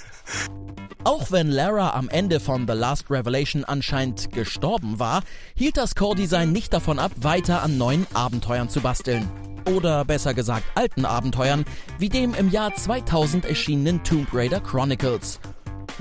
Auch 1.04 1.32
wenn 1.32 1.50
Lara 1.50 1.94
am 1.94 2.08
Ende 2.08 2.40
von 2.40 2.68
The 2.68 2.74
Last 2.74 3.12
Revelation 3.12 3.66
anscheinend 3.66 4.32
gestorben 4.32 5.00
war, 5.00 5.24
hielt 5.56 5.78
das 5.78 5.96
Core-Design 5.96 6.52
nicht 6.52 6.74
davon 6.74 7.00
ab, 7.00 7.12
weiter 7.18 7.64
an 7.64 7.78
neuen 7.78 8.08
Abenteuern 8.14 8.70
zu 8.70 8.80
basteln. 8.82 9.30
Oder 9.66 10.06
besser 10.06 10.34
gesagt 10.34 10.64
alten 10.76 11.06
Abenteuern, 11.06 11.66
wie 11.98 12.10
dem 12.10 12.34
im 12.34 12.50
Jahr 12.50 12.74
2000 12.74 13.46
erschienenen 13.46 14.04
Tomb 14.04 14.28
Raider 14.34 14.62
Chronicles. 14.62 15.40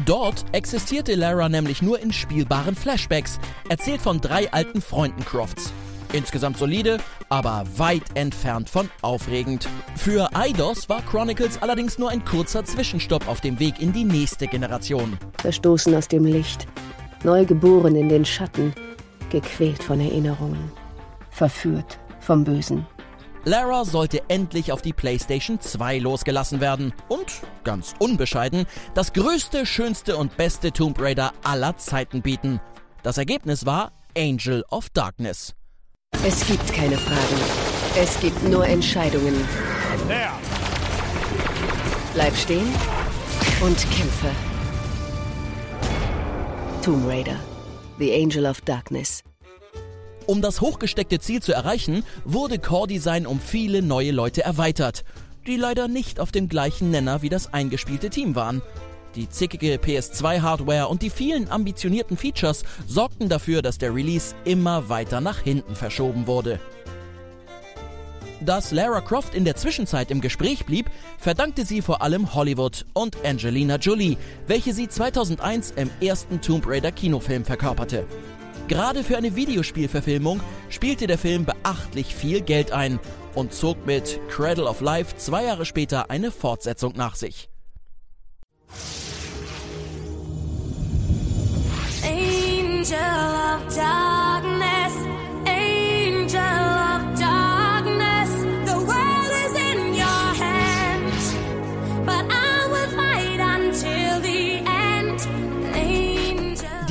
Dort 0.05 0.45
existierte 0.53 1.15
Lara 1.17 1.49
nämlich 1.49 1.83
nur 1.83 2.01
in 2.01 2.13
spielbaren 2.13 2.77
Flashbacks, 2.77 3.39
erzählt 3.69 4.01
von 4.01 4.21
drei 4.21 4.51
alten 4.53 4.81
Freunden 4.81 5.25
Crofts. 5.25 5.73
Insgesamt 6.13 6.57
solide, 6.57 6.99
aber 7.29 7.65
weit 7.77 8.05
entfernt 8.15 8.71
von 8.71 8.89
aufregend. 9.03 9.69
Für 9.97 10.35
Eidos 10.35 10.89
war 10.89 11.03
Chronicles 11.03 11.61
allerdings 11.61 11.99
nur 11.99 12.11
ein 12.11 12.25
kurzer 12.25 12.65
Zwischenstopp 12.65 13.29
auf 13.29 13.41
dem 13.41 13.59
Weg 13.59 13.81
in 13.81 13.93
die 13.93 14.05
nächste 14.05 14.47
Generation. 14.47 15.19
Verstoßen 15.43 15.95
aus 15.95 16.09
dem 16.09 16.25
Licht, 16.25 16.67
neugeboren 17.25 17.95
in 17.97 18.09
den 18.09 18.25
Schatten, 18.25 18.73
gequält 19.31 19.83
von 19.83 20.01
Erinnerungen, 20.01 20.71
verführt 21.31 21.99
vom 22.21 22.45
Bösen. 22.45 22.87
Lara 23.45 23.85
sollte 23.85 24.23
endlich 24.29 24.73
auf 24.73 24.83
die 24.83 24.93
PlayStation 24.93 25.61
2 25.61 25.99
losgelassen 25.99 26.61
werden 26.61 26.93
und, 27.09 27.43
ganz 27.65 27.95
unbescheiden, 27.99 28.67
das 28.95 29.13
größte, 29.13 29.67
schönste 29.67 30.17
und 30.17 30.37
beste 30.37 30.73
Tomb 30.73 31.01
Raider 31.01 31.33
aller 31.45 31.77
Zeiten 31.77 32.23
bieten. 32.23 32.61
Das 33.03 33.19
Ergebnis 33.19 33.65
war 33.65 33.93
Angel 34.17 34.65
of 34.71 34.91
Darkness. 34.91 35.55
Es 36.27 36.47
gibt 36.47 36.73
keine 36.73 36.97
Fragen. 36.97 37.41
Es 37.97 38.21
gibt 38.21 38.43
nur 38.45 38.67
Entscheidungen. 38.67 39.35
Bleib 42.15 42.37
stehen 42.37 42.67
und 43.61 43.77
kämpfe. 43.91 44.31
Tomb 46.83 47.07
Raider. 47.07 47.37
The 47.99 48.13
Angel 48.15 48.47
of 48.47 48.61
Darkness. 48.63 49.23
Um 50.29 50.43
das 50.43 50.61
hochgesteckte 50.61 51.21
Ziel 51.21 51.41
zu 51.41 51.55
erreichen, 51.55 52.05
wurde 52.27 52.59
Core 52.59 52.87
Design 52.87 53.27
um 53.27 53.41
viele 53.41 53.81
neue 53.81 54.11
Leute 54.11 54.45
erweitert, 54.45 55.03
die 55.47 55.57
leider 55.57 55.89
nicht 55.89 56.21
auf 56.21 56.33
dem 56.33 56.51
gleichen 56.51 56.91
Nenner 56.91 57.23
wie 57.23 57.31
das 57.31 57.55
eingespielte 57.55 58.11
Team 58.11 58.35
waren. 58.35 58.61
Die 59.15 59.31
zickige 59.31 59.77
PS2-Hardware 59.77 60.89
und 60.89 61.01
die 61.01 61.09
vielen 61.09 61.51
ambitionierten 61.51 62.19
Features 62.19 62.65
sorgten 62.87 63.31
dafür, 63.31 63.63
dass 63.63 63.79
der 63.79 63.95
Release 63.95 64.35
immer 64.45 64.91
weiter 64.91 65.23
nach 65.23 65.39
hinten 65.39 65.75
verschoben 65.75 66.27
wurde. 66.27 66.61
Dass 68.43 68.71
Lara 68.71 69.01
Croft 69.01 69.35
in 69.35 69.47
der 69.47 69.57
Zwischenzeit 69.57 70.11
im 70.11 70.21
Gespräch 70.21 70.67
blieb, 70.67 70.91
verdankte 71.17 71.65
sie 71.65 71.81
vor 71.81 72.03
allem 72.03 72.35
Hollywood 72.35 72.85
und 72.93 73.17
Angelina 73.25 73.77
Jolie, 73.77 74.19
welche 74.47 74.75
sie 74.75 74.89
2001 74.89 75.73
im 75.77 75.91
ersten 76.03 76.43
Tomb 76.43 76.67
Raider 76.67 76.93
Kinofilm 76.93 77.47
verkörperte. 77.47 78.05
Gerade 78.69 79.03
für 79.03 79.17
eine 79.17 79.35
Videospielverfilmung 79.35 80.41
spielte 80.69 81.07
der 81.07 81.17
Film 81.17 81.47
beachtlich 81.47 82.15
viel 82.15 82.43
Geld 82.43 82.71
ein 82.71 83.01
und 83.35 83.55
zog 83.55 83.87
mit 83.87 84.21
Cradle 84.29 84.67
of 84.67 84.83
Life 84.83 85.17
zwei 85.17 85.45
Jahre 85.45 85.65
später 85.65 86.11
eine 86.11 86.31
Fortsetzung 86.31 86.93
nach 86.95 87.15
sich. 87.15 87.49
Angel 92.05 92.93
of 92.93 93.75
darkness, 93.75 94.95
angel 95.47 96.37
of 96.37 96.78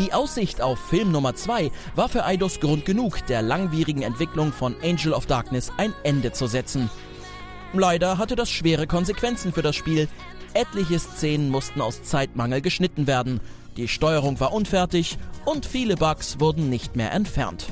Die 0.07 0.13
Aussicht 0.13 0.61
auf 0.61 0.79
Film 0.79 1.11
Nummer 1.11 1.35
2 1.35 1.69
war 1.95 2.07
für 2.07 2.23
Eidos 2.23 2.61
Grund 2.61 2.85
genug, 2.85 3.25
der 3.27 3.41
langwierigen 3.41 4.03
Entwicklung 4.03 4.53
von 4.53 4.73
Angel 4.81 5.11
of 5.11 5.25
Darkness 5.25 5.69
ein 5.75 5.93
Ende 6.03 6.31
zu 6.31 6.47
setzen. 6.47 6.89
Leider 7.73 8.17
hatte 8.17 8.37
das 8.37 8.49
schwere 8.49 8.87
Konsequenzen 8.87 9.51
für 9.51 9.63
das 9.63 9.75
Spiel. 9.75 10.07
Etliche 10.53 10.97
Szenen 10.97 11.49
mussten 11.49 11.81
aus 11.81 12.03
Zeitmangel 12.03 12.61
geschnitten 12.61 13.05
werden, 13.05 13.41
die 13.75 13.89
Steuerung 13.89 14.39
war 14.39 14.53
unfertig 14.53 15.17
und 15.43 15.65
viele 15.65 15.97
Bugs 15.97 16.39
wurden 16.39 16.69
nicht 16.69 16.95
mehr 16.95 17.11
entfernt. 17.11 17.65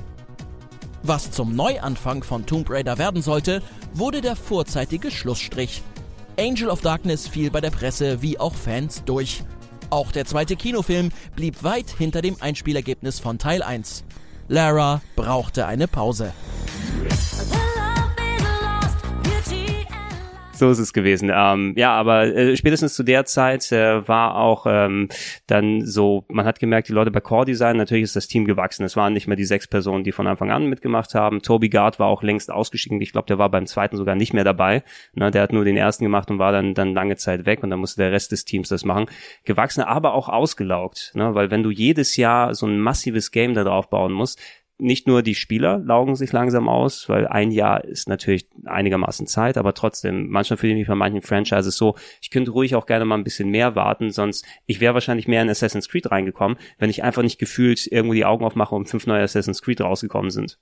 Was 1.03 1.31
zum 1.31 1.55
Neuanfang 1.55 2.21
von 2.21 2.45
Tomb 2.45 2.69
Raider 2.69 2.97
werden 2.97 3.21
sollte, 3.21 3.61
wurde 3.93 4.19
der 4.19 4.35
vorzeitige 4.35 5.09
Schlussstrich. 5.09 5.83
Angel 6.37 6.69
of 6.69 6.81
Darkness 6.81 7.29
fiel 7.29 7.49
bei 7.49 7.61
der 7.61 7.71
Presse 7.71 8.21
wie 8.21 8.37
auch 8.37 8.55
Fans 8.55 9.03
durch. 9.05 9.41
Auch 9.89 10.11
der 10.11 10.25
zweite 10.25 10.55
Kinofilm 10.55 11.11
blieb 11.35 11.63
weit 11.63 11.89
hinter 11.89 12.21
dem 12.21 12.37
Einspielergebnis 12.39 13.19
von 13.19 13.37
Teil 13.37 13.61
1. 13.63 14.03
Lara 14.47 15.01
brauchte 15.15 15.65
eine 15.65 15.87
Pause. 15.87 16.33
So 20.55 20.69
ist 20.69 20.79
es 20.79 20.93
gewesen. 20.93 21.29
Ähm, 21.33 21.73
ja, 21.75 21.91
aber 21.91 22.27
äh, 22.27 22.55
spätestens 22.55 22.95
zu 22.95 23.03
der 23.03 23.25
Zeit 23.25 23.73
äh, 23.73 24.07
war 24.07 24.35
auch 24.35 24.65
ähm, 24.69 25.09
dann 25.47 25.85
so, 25.85 26.23
man 26.29 26.45
hat 26.45 26.59
gemerkt, 26.59 26.87
die 26.87 26.93
Leute 26.93 27.11
bei 27.11 27.19
Core 27.19 27.45
Design, 27.45 27.75
natürlich 27.75 28.05
ist 28.05 28.15
das 28.15 28.27
Team 28.27 28.45
gewachsen. 28.45 28.85
Es 28.85 28.95
waren 28.95 29.11
nicht 29.11 29.27
mehr 29.27 29.35
die 29.35 29.43
sechs 29.43 29.67
Personen, 29.67 30.05
die 30.05 30.13
von 30.13 30.27
Anfang 30.27 30.51
an 30.51 30.67
mitgemacht 30.67 31.13
haben. 31.13 31.41
Toby 31.41 31.67
Gard 31.67 31.99
war 31.99 32.07
auch 32.07 32.23
längst 32.23 32.49
ausgestiegen. 32.49 33.01
Ich 33.01 33.11
glaube, 33.11 33.27
der 33.27 33.37
war 33.37 33.49
beim 33.49 33.65
zweiten 33.65 33.97
sogar 33.97 34.15
nicht 34.15 34.33
mehr 34.33 34.45
dabei. 34.45 34.83
Ne, 35.13 35.29
der 35.29 35.41
hat 35.41 35.51
nur 35.51 35.65
den 35.65 35.75
ersten 35.75 36.05
gemacht 36.05 36.31
und 36.31 36.39
war 36.39 36.53
dann, 36.53 36.73
dann 36.73 36.93
lange 36.93 37.17
Zeit 37.17 37.45
weg 37.45 37.61
und 37.61 37.69
dann 37.69 37.79
musste 37.79 38.01
der 38.01 38.13
Rest 38.13 38.31
des 38.31 38.45
Teams 38.45 38.69
das 38.69 38.85
machen. 38.85 39.07
Gewachsen, 39.43 39.81
aber 39.81 40.13
auch 40.13 40.29
ausgelaugt. 40.29 41.11
Ne, 41.15 41.35
weil 41.35 41.51
wenn 41.51 41.63
du 41.63 41.69
jedes 41.69 42.15
Jahr 42.15 42.53
so 42.53 42.65
ein 42.65 42.79
massives 42.79 43.31
Game 43.31 43.55
da 43.55 43.65
drauf 43.65 43.89
bauen 43.89 44.13
musst, 44.13 44.39
nicht 44.77 45.07
nur 45.07 45.23
die 45.23 45.35
Spieler 45.35 45.79
laugen 45.79 46.15
sich 46.15 46.31
langsam 46.33 46.67
aus, 46.67 47.07
weil 47.07 47.27
ein 47.27 47.51
Jahr 47.51 47.83
ist 47.83 48.09
natürlich 48.09 48.47
einigermaßen 48.65 49.25
Zeit, 49.25 49.57
aber 49.57 49.73
trotzdem, 49.73 50.29
manchmal 50.29 50.57
fühle 50.57 50.73
ich 50.73 50.79
mich 50.79 50.87
bei 50.87 50.95
manchen 50.95 51.21
Franchises 51.21 51.77
so, 51.77 51.95
ich 52.21 52.29
könnte 52.29 52.51
ruhig 52.51 52.75
auch 52.75 52.85
gerne 52.85 53.05
mal 53.05 53.15
ein 53.15 53.23
bisschen 53.23 53.49
mehr 53.49 53.75
warten, 53.75 54.11
sonst, 54.11 54.45
ich 54.65 54.81
wäre 54.81 54.93
wahrscheinlich 54.93 55.27
mehr 55.27 55.41
in 55.41 55.49
Assassin's 55.49 55.87
Creed 55.87 56.11
reingekommen, 56.11 56.57
wenn 56.77 56.89
ich 56.89 57.03
einfach 57.03 57.23
nicht 57.23 57.39
gefühlt 57.39 57.87
irgendwo 57.87 58.13
die 58.13 58.25
Augen 58.25 58.43
aufmache 58.43 58.75
und 58.75 58.89
fünf 58.89 59.07
neue 59.07 59.23
Assassin's 59.23 59.61
Creed 59.61 59.79
rausgekommen 59.79 60.31
sind. 60.31 60.59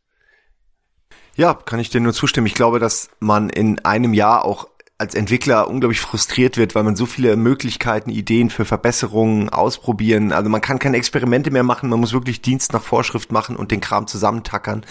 Ja, 1.36 1.56
kann 1.56 1.80
ich 1.80 1.90
dir 1.90 2.00
nur 2.00 2.14
zustimmen. 2.14 2.46
Ich 2.46 2.54
glaube, 2.54 2.78
dass 2.78 3.10
man 3.20 3.50
in 3.50 3.80
einem 3.80 4.14
Jahr 4.14 4.46
auch 4.46 4.68
als 5.04 5.16
Entwickler 5.16 5.68
unglaublich 5.68 6.00
frustriert 6.00 6.56
wird, 6.56 6.76
weil 6.76 6.84
man 6.84 6.96
so 6.96 7.06
viele 7.06 7.36
Möglichkeiten, 7.36 8.10
Ideen 8.10 8.50
für 8.50 8.64
Verbesserungen 8.64 9.50
ausprobieren. 9.50 10.32
Also 10.32 10.50
man 10.50 10.62
kann 10.62 10.80
keine 10.80 10.96
Experimente 10.96 11.52
mehr 11.52 11.64
machen, 11.64 11.90
man 11.90 12.00
muss 12.00 12.14
wirklich 12.14 12.42
Dienst 12.42 12.72
nach 12.72 12.82
Vorschrift 12.82 13.30
machen 13.30 13.58
und 13.58 13.72
den 13.72 13.82
Kram 13.82 14.08
zusammentackern, 14.08 14.86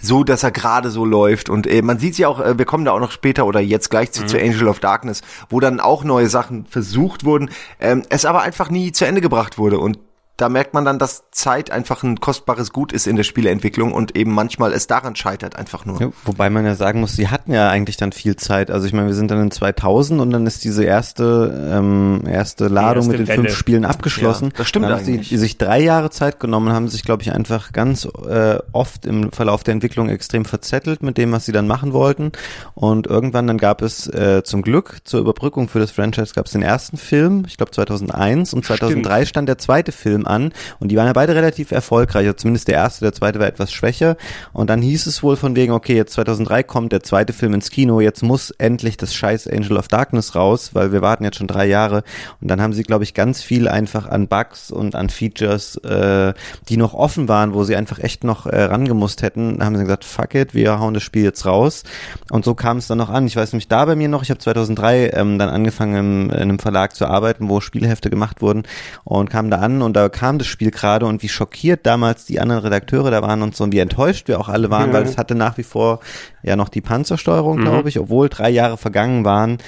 so 0.00 0.22
dass 0.22 0.44
er 0.44 0.52
gerade 0.52 0.90
so 0.90 1.04
läuft. 1.04 1.50
Und 1.50 1.66
äh, 1.66 1.82
man 1.82 1.98
sieht 1.98 2.16
ja 2.16 2.28
auch, 2.28 2.38
äh, 2.38 2.56
wir 2.56 2.64
kommen 2.64 2.84
da 2.84 2.92
auch 2.92 3.00
noch 3.00 3.10
später 3.10 3.44
oder 3.44 3.58
jetzt 3.58 3.90
gleich 3.90 4.12
zu, 4.12 4.22
mhm. 4.22 4.28
zu 4.28 4.38
Angel 4.38 4.68
of 4.68 4.78
Darkness, 4.78 5.22
wo 5.50 5.58
dann 5.58 5.80
auch 5.80 6.04
neue 6.04 6.28
Sachen 6.28 6.64
versucht 6.66 7.24
wurden, 7.24 7.50
ähm, 7.80 8.04
es 8.08 8.24
aber 8.24 8.42
einfach 8.42 8.70
nie 8.70 8.92
zu 8.92 9.04
Ende 9.04 9.20
gebracht 9.20 9.58
wurde. 9.58 9.80
Und 9.80 9.98
da 10.36 10.50
merkt 10.50 10.74
man 10.74 10.84
dann, 10.84 10.98
dass 10.98 11.24
Zeit 11.30 11.70
einfach 11.70 12.02
ein 12.02 12.20
kostbares 12.20 12.72
Gut 12.72 12.92
ist 12.92 13.06
in 13.06 13.16
der 13.16 13.24
Spieleentwicklung 13.24 13.92
und 13.92 14.16
eben 14.16 14.32
manchmal 14.32 14.72
es 14.72 14.86
daran 14.86 15.16
scheitert 15.16 15.56
einfach 15.56 15.86
nur. 15.86 16.00
Ja, 16.00 16.10
wobei 16.24 16.50
man 16.50 16.66
ja 16.66 16.74
sagen 16.74 17.00
muss, 17.00 17.14
sie 17.14 17.28
hatten 17.28 17.52
ja 17.52 17.70
eigentlich 17.70 17.96
dann 17.96 18.12
viel 18.12 18.36
Zeit. 18.36 18.70
Also 18.70 18.86
ich 18.86 18.92
meine, 18.92 19.06
wir 19.06 19.14
sind 19.14 19.30
dann 19.30 19.40
in 19.40 19.50
2000 19.50 20.20
und 20.20 20.30
dann 20.30 20.46
ist 20.46 20.64
diese 20.64 20.84
erste 20.84 21.72
ähm, 21.72 22.22
erste 22.26 22.68
Ladung 22.68 23.04
erste 23.04 23.10
mit 23.12 23.20
den 23.20 23.28
Welle. 23.28 23.42
fünf 23.48 23.56
Spielen 23.56 23.84
abgeschlossen. 23.86 24.46
Ja, 24.46 24.58
das 24.58 24.68
stimmt 24.68 24.84
dann 24.84 24.92
eigentlich. 24.92 25.16
Haben 25.16 25.24
sie, 25.24 25.38
sich 25.38 25.56
drei 25.56 25.80
Jahre 25.80 26.10
Zeit 26.10 26.38
genommen, 26.38 26.72
haben 26.72 26.88
sich, 26.88 27.02
glaube 27.02 27.22
ich, 27.22 27.32
einfach 27.32 27.72
ganz 27.72 28.04
äh, 28.04 28.58
oft 28.72 29.06
im 29.06 29.32
Verlauf 29.32 29.64
der 29.64 29.72
Entwicklung 29.72 30.10
extrem 30.10 30.44
verzettelt 30.44 31.02
mit 31.02 31.16
dem, 31.16 31.32
was 31.32 31.46
sie 31.46 31.52
dann 31.52 31.66
machen 31.66 31.94
wollten. 31.94 32.32
Und 32.74 33.06
irgendwann 33.06 33.46
dann 33.46 33.58
gab 33.58 33.80
es 33.80 34.06
äh, 34.08 34.42
zum 34.44 34.60
Glück 34.60 34.98
zur 35.04 35.20
Überbrückung 35.20 35.68
für 35.68 35.78
das 35.78 35.90
Franchise 35.90 36.34
gab 36.34 36.46
es 36.46 36.52
den 36.52 36.62
ersten 36.62 36.98
Film, 36.98 37.44
ich 37.46 37.56
glaube 37.56 37.72
2001 37.72 38.52
und 38.52 38.64
2003 38.64 39.14
stimmt. 39.14 39.28
stand 39.28 39.48
der 39.48 39.58
zweite 39.58 39.92
Film 39.92 40.25
an. 40.26 40.52
Und 40.78 40.88
die 40.88 40.96
waren 40.96 41.06
ja 41.06 41.12
beide 41.12 41.34
relativ 41.34 41.70
erfolgreich, 41.70 42.26
also 42.26 42.34
zumindest 42.34 42.68
der 42.68 42.76
erste, 42.76 43.04
der 43.04 43.12
zweite 43.12 43.38
war 43.38 43.46
etwas 43.46 43.72
schwächer. 43.72 44.16
Und 44.52 44.70
dann 44.70 44.82
hieß 44.82 45.06
es 45.06 45.22
wohl 45.22 45.36
von 45.36 45.56
wegen, 45.56 45.72
okay, 45.72 45.96
jetzt 45.96 46.12
2003 46.14 46.62
kommt 46.62 46.92
der 46.92 47.02
zweite 47.02 47.32
Film 47.32 47.54
ins 47.54 47.70
Kino, 47.70 48.00
jetzt 48.00 48.22
muss 48.22 48.50
endlich 48.50 48.96
das 48.96 49.14
scheiß 49.14 49.48
Angel 49.48 49.76
of 49.76 49.88
Darkness 49.88 50.34
raus, 50.34 50.70
weil 50.74 50.92
wir 50.92 51.02
warten 51.02 51.24
jetzt 51.24 51.38
schon 51.38 51.46
drei 51.46 51.66
Jahre. 51.66 52.02
Und 52.40 52.48
dann 52.48 52.60
haben 52.60 52.72
sie, 52.72 52.82
glaube 52.82 53.04
ich, 53.04 53.14
ganz 53.14 53.42
viel 53.42 53.68
einfach 53.68 54.08
an 54.08 54.28
Bugs 54.28 54.70
und 54.70 54.94
an 54.94 55.10
Features, 55.10 55.76
äh, 55.76 56.34
die 56.68 56.76
noch 56.76 56.94
offen 56.94 57.28
waren, 57.28 57.54
wo 57.54 57.64
sie 57.64 57.76
einfach 57.76 57.98
echt 57.98 58.24
noch 58.24 58.46
äh, 58.46 58.62
rangemusst 58.62 59.22
hätten, 59.22 59.62
haben 59.64 59.76
sie 59.76 59.82
gesagt, 59.82 60.04
fuck 60.04 60.34
it, 60.34 60.54
wir 60.54 60.78
hauen 60.78 60.94
das 60.94 61.02
Spiel 61.02 61.24
jetzt 61.24 61.46
raus. 61.46 61.82
Und 62.30 62.44
so 62.44 62.54
kam 62.54 62.78
es 62.78 62.86
dann 62.86 62.98
noch 62.98 63.10
an. 63.10 63.26
Ich 63.26 63.36
weiß 63.36 63.52
nämlich 63.52 63.68
da 63.68 63.84
bei 63.84 63.96
mir 63.96 64.08
noch, 64.08 64.22
ich 64.22 64.30
habe 64.30 64.38
2003 64.38 65.10
ähm, 65.10 65.38
dann 65.38 65.48
angefangen 65.48 65.96
im, 65.96 66.30
in 66.30 66.36
einem 66.36 66.58
Verlag 66.58 66.94
zu 66.94 67.06
arbeiten, 67.06 67.48
wo 67.48 67.60
Spielhefte 67.60 68.10
gemacht 68.10 68.42
wurden 68.42 68.64
und 69.04 69.30
kam 69.30 69.50
da 69.50 69.58
an. 69.58 69.82
Und 69.82 69.94
da 69.94 70.08
kam 70.16 70.38
das 70.38 70.46
Spiel 70.46 70.70
gerade 70.70 71.04
und 71.04 71.22
wie 71.22 71.28
schockiert 71.28 71.84
damals 71.84 72.24
die 72.24 72.40
anderen 72.40 72.62
Redakteure 72.62 73.10
da 73.10 73.20
waren 73.20 73.42
und 73.42 73.54
so 73.54 73.64
und 73.64 73.72
wie 73.72 73.78
enttäuscht 73.78 74.28
wir 74.28 74.40
auch 74.40 74.48
alle 74.48 74.70
waren, 74.70 74.88
mhm. 74.88 74.94
weil 74.94 75.02
es 75.02 75.18
hatte 75.18 75.34
nach 75.34 75.58
wie 75.58 75.62
vor 75.62 76.00
ja 76.42 76.56
noch 76.56 76.70
die 76.70 76.80
Panzersteuerung, 76.80 77.58
mhm. 77.58 77.64
glaube 77.64 77.90
ich, 77.90 78.00
obwohl 78.00 78.30
drei 78.30 78.48
Jahre 78.48 78.78
vergangen 78.78 79.24
waren. 79.24 79.58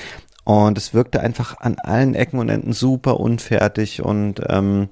Und 0.45 0.79
es 0.79 0.95
wirkte 0.95 1.21
einfach 1.21 1.61
an 1.61 1.77
allen 1.79 2.15
Ecken 2.15 2.39
und 2.39 2.49
Enden 2.49 2.73
super 2.73 3.21
unfertig 3.21 4.03
und 4.03 4.41
ähm, 4.49 4.89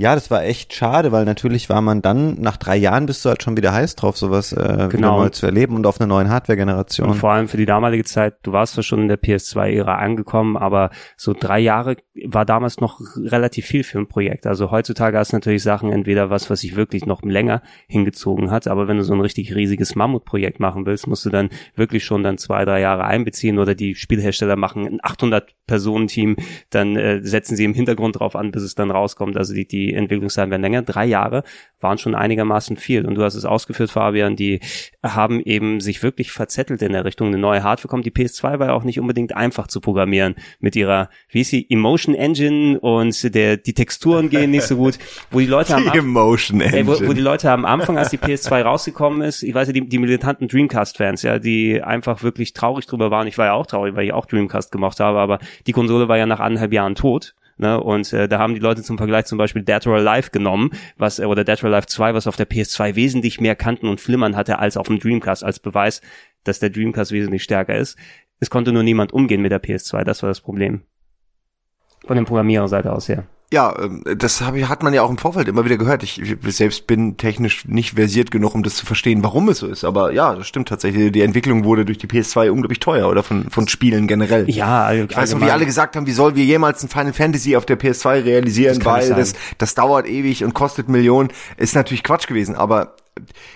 ja, 0.00 0.14
das 0.14 0.30
war 0.30 0.44
echt 0.44 0.74
schade, 0.74 1.10
weil 1.10 1.24
natürlich 1.24 1.68
war 1.68 1.82
man 1.82 2.02
dann, 2.02 2.40
nach 2.40 2.56
drei 2.56 2.76
Jahren 2.76 3.06
bist 3.06 3.24
du 3.24 3.30
halt 3.30 3.42
schon 3.42 3.56
wieder 3.56 3.72
heiß 3.72 3.96
drauf, 3.96 4.16
sowas 4.16 4.52
äh, 4.52 4.56
genau. 4.56 4.92
wieder 4.92 5.10
mal 5.10 5.30
zu 5.32 5.44
erleben 5.44 5.74
und 5.74 5.88
auf 5.88 6.00
einer 6.00 6.06
neuen 6.06 6.30
Hardware-Generation. 6.30 7.14
Vor 7.14 7.32
allem 7.32 7.48
für 7.48 7.56
die 7.56 7.66
damalige 7.66 8.04
Zeit, 8.04 8.36
du 8.44 8.52
warst 8.52 8.74
zwar 8.74 8.84
schon 8.84 9.00
in 9.00 9.08
der 9.08 9.20
PS2-Ära 9.20 9.96
angekommen, 9.96 10.56
aber 10.56 10.90
so 11.16 11.34
drei 11.34 11.58
Jahre 11.58 11.96
war 12.26 12.44
damals 12.44 12.78
noch 12.78 13.00
relativ 13.16 13.66
viel 13.66 13.82
für 13.82 13.98
ein 13.98 14.06
Projekt. 14.06 14.46
Also 14.46 14.70
heutzutage 14.70 15.18
hast 15.18 15.32
du 15.32 15.36
natürlich 15.36 15.64
Sachen, 15.64 15.90
entweder 15.90 16.30
was, 16.30 16.48
was 16.48 16.60
sich 16.60 16.76
wirklich 16.76 17.04
noch 17.04 17.22
länger 17.22 17.60
hingezogen 17.88 18.52
hat, 18.52 18.68
aber 18.68 18.86
wenn 18.86 18.98
du 18.98 19.02
so 19.02 19.14
ein 19.14 19.20
richtig 19.20 19.56
riesiges 19.56 19.96
Mammutprojekt 19.96 20.60
machen 20.60 20.86
willst, 20.86 21.08
musst 21.08 21.26
du 21.26 21.30
dann 21.30 21.50
wirklich 21.74 22.04
schon 22.04 22.22
dann 22.22 22.38
zwei, 22.38 22.64
drei 22.64 22.80
Jahre 22.80 23.02
einbeziehen 23.02 23.58
oder 23.58 23.74
die 23.74 23.96
Spielhersteller 23.96 24.54
machen 24.54 24.86
ein 24.86 25.00
800-Personen-Team, 25.00 26.36
dann 26.70 26.94
äh, 26.94 27.20
setzen 27.24 27.56
sie 27.56 27.64
im 27.64 27.74
Hintergrund 27.74 28.20
drauf 28.20 28.36
an, 28.36 28.52
bis 28.52 28.62
es 28.62 28.76
dann 28.76 28.92
rauskommt. 28.92 29.36
Also 29.36 29.54
die, 29.54 29.66
die 29.66 29.87
die 29.88 29.94
Entwicklungszeit 29.94 30.50
werden 30.50 30.62
länger. 30.62 30.82
Drei 30.82 31.06
Jahre 31.06 31.44
waren 31.80 31.98
schon 31.98 32.14
einigermaßen 32.14 32.76
viel. 32.76 33.06
Und 33.06 33.14
du 33.14 33.22
hast 33.22 33.34
es 33.34 33.44
ausgeführt, 33.44 33.90
Fabian, 33.90 34.36
die 34.36 34.60
haben 35.02 35.40
eben 35.40 35.80
sich 35.80 36.02
wirklich 36.02 36.32
verzettelt 36.32 36.82
in 36.82 36.92
der 36.92 37.04
Richtung, 37.04 37.28
eine 37.28 37.38
neue 37.38 37.62
Hardware 37.62 37.88
kommt. 37.88 38.04
Die 38.04 38.10
PS2 38.10 38.58
war 38.58 38.68
ja 38.68 38.72
auch 38.72 38.84
nicht 38.84 38.98
unbedingt 38.98 39.36
einfach 39.36 39.68
zu 39.68 39.80
programmieren 39.80 40.34
mit 40.60 40.76
ihrer, 40.76 41.08
wie 41.30 41.42
ist 41.42 41.50
sie, 41.50 41.66
Emotion 41.70 42.14
Engine 42.14 42.80
und 42.80 43.34
der, 43.34 43.56
die 43.56 43.74
Texturen 43.74 44.28
gehen 44.28 44.50
nicht 44.50 44.64
so 44.64 44.76
gut, 44.76 44.98
wo 45.30 45.38
die 45.38 45.46
Leute 45.46 45.76
die 45.76 45.88
am, 45.88 45.98
Emotion 45.98 46.60
Engine. 46.60 46.78
Ey, 46.78 46.86
wo, 46.86 47.08
wo, 47.08 47.12
die 47.12 47.20
Leute 47.20 47.50
am 47.50 47.64
Anfang, 47.64 47.96
als 47.96 48.10
die 48.10 48.18
PS2 48.18 48.62
rausgekommen 48.68 49.22
ist, 49.22 49.42
ich 49.42 49.54
weiß 49.54 49.68
ja, 49.68 49.72
die, 49.72 49.88
die 49.88 49.98
militanten 49.98 50.48
Dreamcast-Fans, 50.48 51.22
ja, 51.22 51.38
die 51.38 51.82
einfach 51.82 52.22
wirklich 52.22 52.52
traurig 52.52 52.86
drüber 52.86 53.10
waren. 53.10 53.26
Ich 53.26 53.38
war 53.38 53.46
ja 53.46 53.52
auch 53.52 53.66
traurig, 53.66 53.94
weil 53.94 54.06
ich 54.06 54.12
auch 54.12 54.26
Dreamcast 54.26 54.72
gemacht 54.72 55.00
habe, 55.00 55.18
aber 55.18 55.38
die 55.66 55.72
Konsole 55.72 56.08
war 56.08 56.18
ja 56.18 56.26
nach 56.26 56.40
anderthalb 56.40 56.72
Jahren 56.72 56.94
tot. 56.94 57.34
Ne? 57.58 57.80
Und 57.80 58.12
äh, 58.12 58.28
da 58.28 58.38
haben 58.38 58.54
die 58.54 58.60
Leute 58.60 58.82
zum 58.82 58.96
Vergleich 58.96 59.26
zum 59.26 59.36
Beispiel 59.36 59.62
Dead 59.62 59.86
or 59.86 59.96
Alive 59.96 60.30
genommen, 60.30 60.70
was 60.96 61.18
äh, 61.18 61.24
oder 61.24 61.44
Dead 61.44 61.62
or 61.62 61.70
Alive 61.70 61.86
2, 61.86 62.14
was 62.14 62.26
auf 62.26 62.36
der 62.36 62.48
PS2 62.48 62.94
wesentlich 62.94 63.40
mehr 63.40 63.56
Kanten 63.56 63.88
und 63.88 64.00
Flimmern 64.00 64.36
hatte 64.36 64.58
als 64.58 64.76
auf 64.76 64.86
dem 64.86 64.98
Dreamcast, 64.98 65.44
als 65.44 65.58
Beweis, 65.58 66.00
dass 66.44 66.60
der 66.60 66.70
Dreamcast 66.70 67.12
wesentlich 67.12 67.42
stärker 67.42 67.76
ist. 67.76 67.98
Es 68.40 68.50
konnte 68.50 68.72
nur 68.72 68.84
niemand 68.84 69.12
umgehen 69.12 69.42
mit 69.42 69.50
der 69.50 69.62
PS2, 69.62 70.04
das 70.04 70.22
war 70.22 70.28
das 70.28 70.40
Problem. 70.40 70.82
Von 72.06 72.16
der 72.16 72.24
Programmiererseite 72.24 72.92
aus 72.92 73.08
her. 73.08 73.16
Ja, 73.16 73.37
ähm, 73.80 74.02
das 74.04 74.42
hab, 74.42 74.54
hat 74.54 74.82
man 74.82 74.92
ja 74.92 75.02
auch 75.02 75.08
im 75.08 75.16
Vorfeld 75.16 75.48
immer 75.48 75.64
wieder 75.64 75.78
gehört. 75.78 76.02
Ich, 76.02 76.20
ich 76.20 76.36
selbst 76.54 76.86
bin 76.86 77.16
technisch 77.16 77.64
nicht 77.66 77.94
versiert 77.94 78.30
genug, 78.30 78.54
um 78.54 78.62
das 78.62 78.76
zu 78.76 78.84
verstehen, 78.84 79.22
warum 79.24 79.48
es 79.48 79.58
so 79.58 79.66
ist. 79.66 79.84
Aber 79.84 80.12
ja, 80.12 80.34
das 80.34 80.46
stimmt 80.46 80.68
tatsächlich. 80.68 81.12
Die 81.12 81.22
Entwicklung 81.22 81.64
wurde 81.64 81.86
durch 81.86 81.96
die 81.96 82.06
PS2 82.06 82.50
unglaublich 82.50 82.80
teuer 82.80 83.08
oder 83.08 83.22
von, 83.22 83.48
von 83.48 83.66
Spielen 83.66 84.06
generell. 84.06 84.48
Ja, 84.50 84.92
ich 84.92 85.16
weiß 85.16 85.32
noch, 85.34 85.40
wie 85.40 85.50
alle 85.50 85.64
gesagt 85.64 85.96
haben, 85.96 86.06
wie 86.06 86.12
sollen 86.12 86.36
wir 86.36 86.44
jemals 86.44 86.82
ein 86.82 86.90
Final 86.90 87.14
Fantasy 87.14 87.56
auf 87.56 87.64
der 87.64 87.78
PS2 87.78 88.24
realisieren, 88.24 88.78
das 88.78 88.84
weil 88.84 89.14
das, 89.14 89.32
das 89.56 89.74
dauert 89.74 90.06
ewig 90.06 90.44
und 90.44 90.52
kostet 90.52 90.90
Millionen. 90.90 91.30
Ist 91.56 91.74
natürlich 91.74 92.02
Quatsch 92.02 92.26
gewesen. 92.26 92.54
Aber 92.54 92.96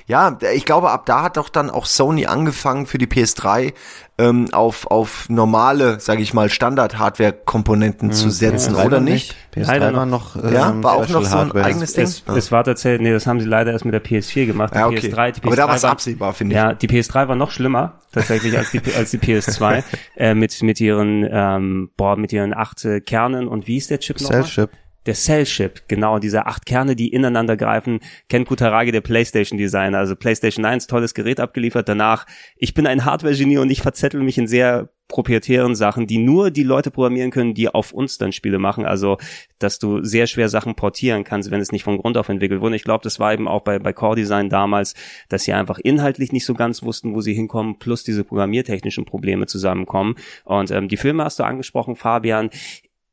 ja, 0.06 0.38
ich 0.54 0.64
glaube, 0.64 0.90
ab 0.90 1.06
da 1.06 1.22
hat 1.22 1.36
doch 1.36 1.48
dann 1.48 1.70
auch 1.70 1.86
Sony 1.86 2.26
angefangen 2.26 2.86
für 2.86 2.98
die 2.98 3.06
PS3 3.06 3.72
ähm, 4.18 4.48
auf, 4.52 4.86
auf 4.90 5.28
normale, 5.28 5.98
sage 6.00 6.22
ich 6.22 6.34
mal, 6.34 6.50
Standard-Hardware-Komponenten 6.50 8.08
mhm. 8.08 8.12
zu 8.12 8.30
setzen, 8.30 8.76
ja, 8.76 8.84
oder 8.84 9.00
nicht? 9.00 9.34
PS3 9.54 9.66
leider 9.66 9.94
war 9.94 10.06
noch, 10.06 10.36
ähm, 10.36 10.52
ja, 10.52 10.82
war 10.82 10.94
auch 10.94 11.08
noch 11.08 11.24
so 11.24 11.36
ein 11.36 11.46
Hardware. 11.46 11.64
eigenes 11.64 11.94
Ding. 11.94 12.04
Es, 12.04 12.22
es, 12.26 12.52
war 12.52 12.64
tatsächlich, 12.64 13.02
nee, 13.02 13.12
das 13.12 13.26
haben 13.26 13.40
sie 13.40 13.46
leider 13.46 13.72
erst 13.72 13.84
mit 13.84 13.94
der 13.94 14.04
PS4 14.04 14.46
gemacht. 14.46 14.74
Die 14.74 14.78
ja, 14.78 14.86
okay. 14.86 14.98
PS3, 14.98 15.32
die 15.32 15.40
PS3 15.40 15.46
Aber 15.46 15.56
da 15.56 15.68
war 15.68 15.76
es 15.76 15.84
absehbar, 15.84 16.34
finde 16.34 16.54
ich. 16.54 16.56
Ja, 16.56 16.74
die 16.74 16.88
PS3 16.88 17.28
war 17.28 17.36
noch 17.36 17.50
schlimmer 17.50 17.98
tatsächlich 18.12 18.56
als 18.56 18.70
die 18.70 18.80
als 18.94 19.10
die 19.10 19.18
PS2 19.18 19.82
äh, 20.16 20.34
mit 20.34 20.62
mit 20.62 20.80
ihren 20.80 21.26
ähm, 21.28 21.90
boah 21.96 22.16
mit 22.16 22.32
ihren 22.32 22.54
acht 22.54 22.84
äh, 22.84 23.00
Kernen 23.00 23.48
und 23.48 23.66
wie 23.66 23.78
ist 23.78 23.90
der 23.90 23.98
Chip 24.00 24.20
noch? 24.20 24.30
Cell 24.30 24.44
Chip 24.44 24.70
der 25.07 25.14
Cell-Chip, 25.14 25.88
genau, 25.88 26.18
diese 26.18 26.46
acht 26.46 26.66
Kerne, 26.66 26.94
die 26.94 27.09
ineinander 27.09 27.57
greifen, 27.57 28.00
Ken 28.28 28.44
Kutaragi, 28.44 28.92
der 28.92 29.00
PlayStation-Designer, 29.00 29.98
also 29.98 30.16
PlayStation 30.16 30.64
1, 30.64 30.86
tolles 30.86 31.14
Gerät 31.14 31.40
abgeliefert, 31.40 31.88
danach, 31.88 32.26
ich 32.57 32.74
bin 32.74 32.86
ein 32.86 33.05
Hardware-Genie 33.05 33.59
und 33.59 33.70
ich 33.70 33.82
verzettel 33.82 34.22
mich 34.22 34.38
in 34.38 34.46
sehr 34.46 34.90
proprietären 35.09 35.74
Sachen, 35.74 36.07
die 36.07 36.18
nur 36.18 36.50
die 36.50 36.62
Leute 36.62 36.90
programmieren 36.90 37.30
können, 37.30 37.53
die 37.53 37.68
auf 37.68 37.92
uns 37.92 38.16
dann 38.16 38.32
Spiele 38.32 38.59
machen, 38.59 38.86
also, 38.86 39.18
dass 39.59 39.78
du 39.78 40.03
sehr 40.03 40.26
schwer 40.26 40.48
Sachen 40.48 40.74
portieren 40.74 41.22
kannst, 41.22 41.50
wenn 41.50 41.61
es 41.61 41.70
nicht 41.70 41.84
von 41.84 41.98
Grund 41.98 42.16
auf 42.16 42.28
entwickelt 42.28 42.61
wurde. 42.61 42.76
Ich 42.76 42.84
glaube, 42.84 43.05
das 43.05 43.20
war 43.20 43.32
eben 43.32 43.46
auch 43.46 43.61
bei, 43.61 43.78
bei 43.78 43.92
Core 43.92 44.16
Design 44.16 44.48
damals, 44.48 44.94
dass 45.28 45.44
sie 45.44 45.53
einfach 45.53 45.78
inhaltlich 45.78 46.32
nicht 46.32 46.46
so 46.46 46.55
ganz 46.55 46.82
wussten, 46.82 47.14
wo 47.14 47.20
sie 47.20 47.34
hinkommen, 47.34 47.78
plus 47.78 48.05
diese 48.05 48.24
programmiertechnischen 48.24 49.05
Probleme 49.05 49.46
zusammenkommen. 49.46 50.14
Und 50.44 50.70
ähm, 50.70 50.88
die 50.88 50.96
Filme 50.96 51.24
hast 51.24 51.38
du 51.38 51.44
angesprochen, 51.44 51.94
Fabian 51.94 52.50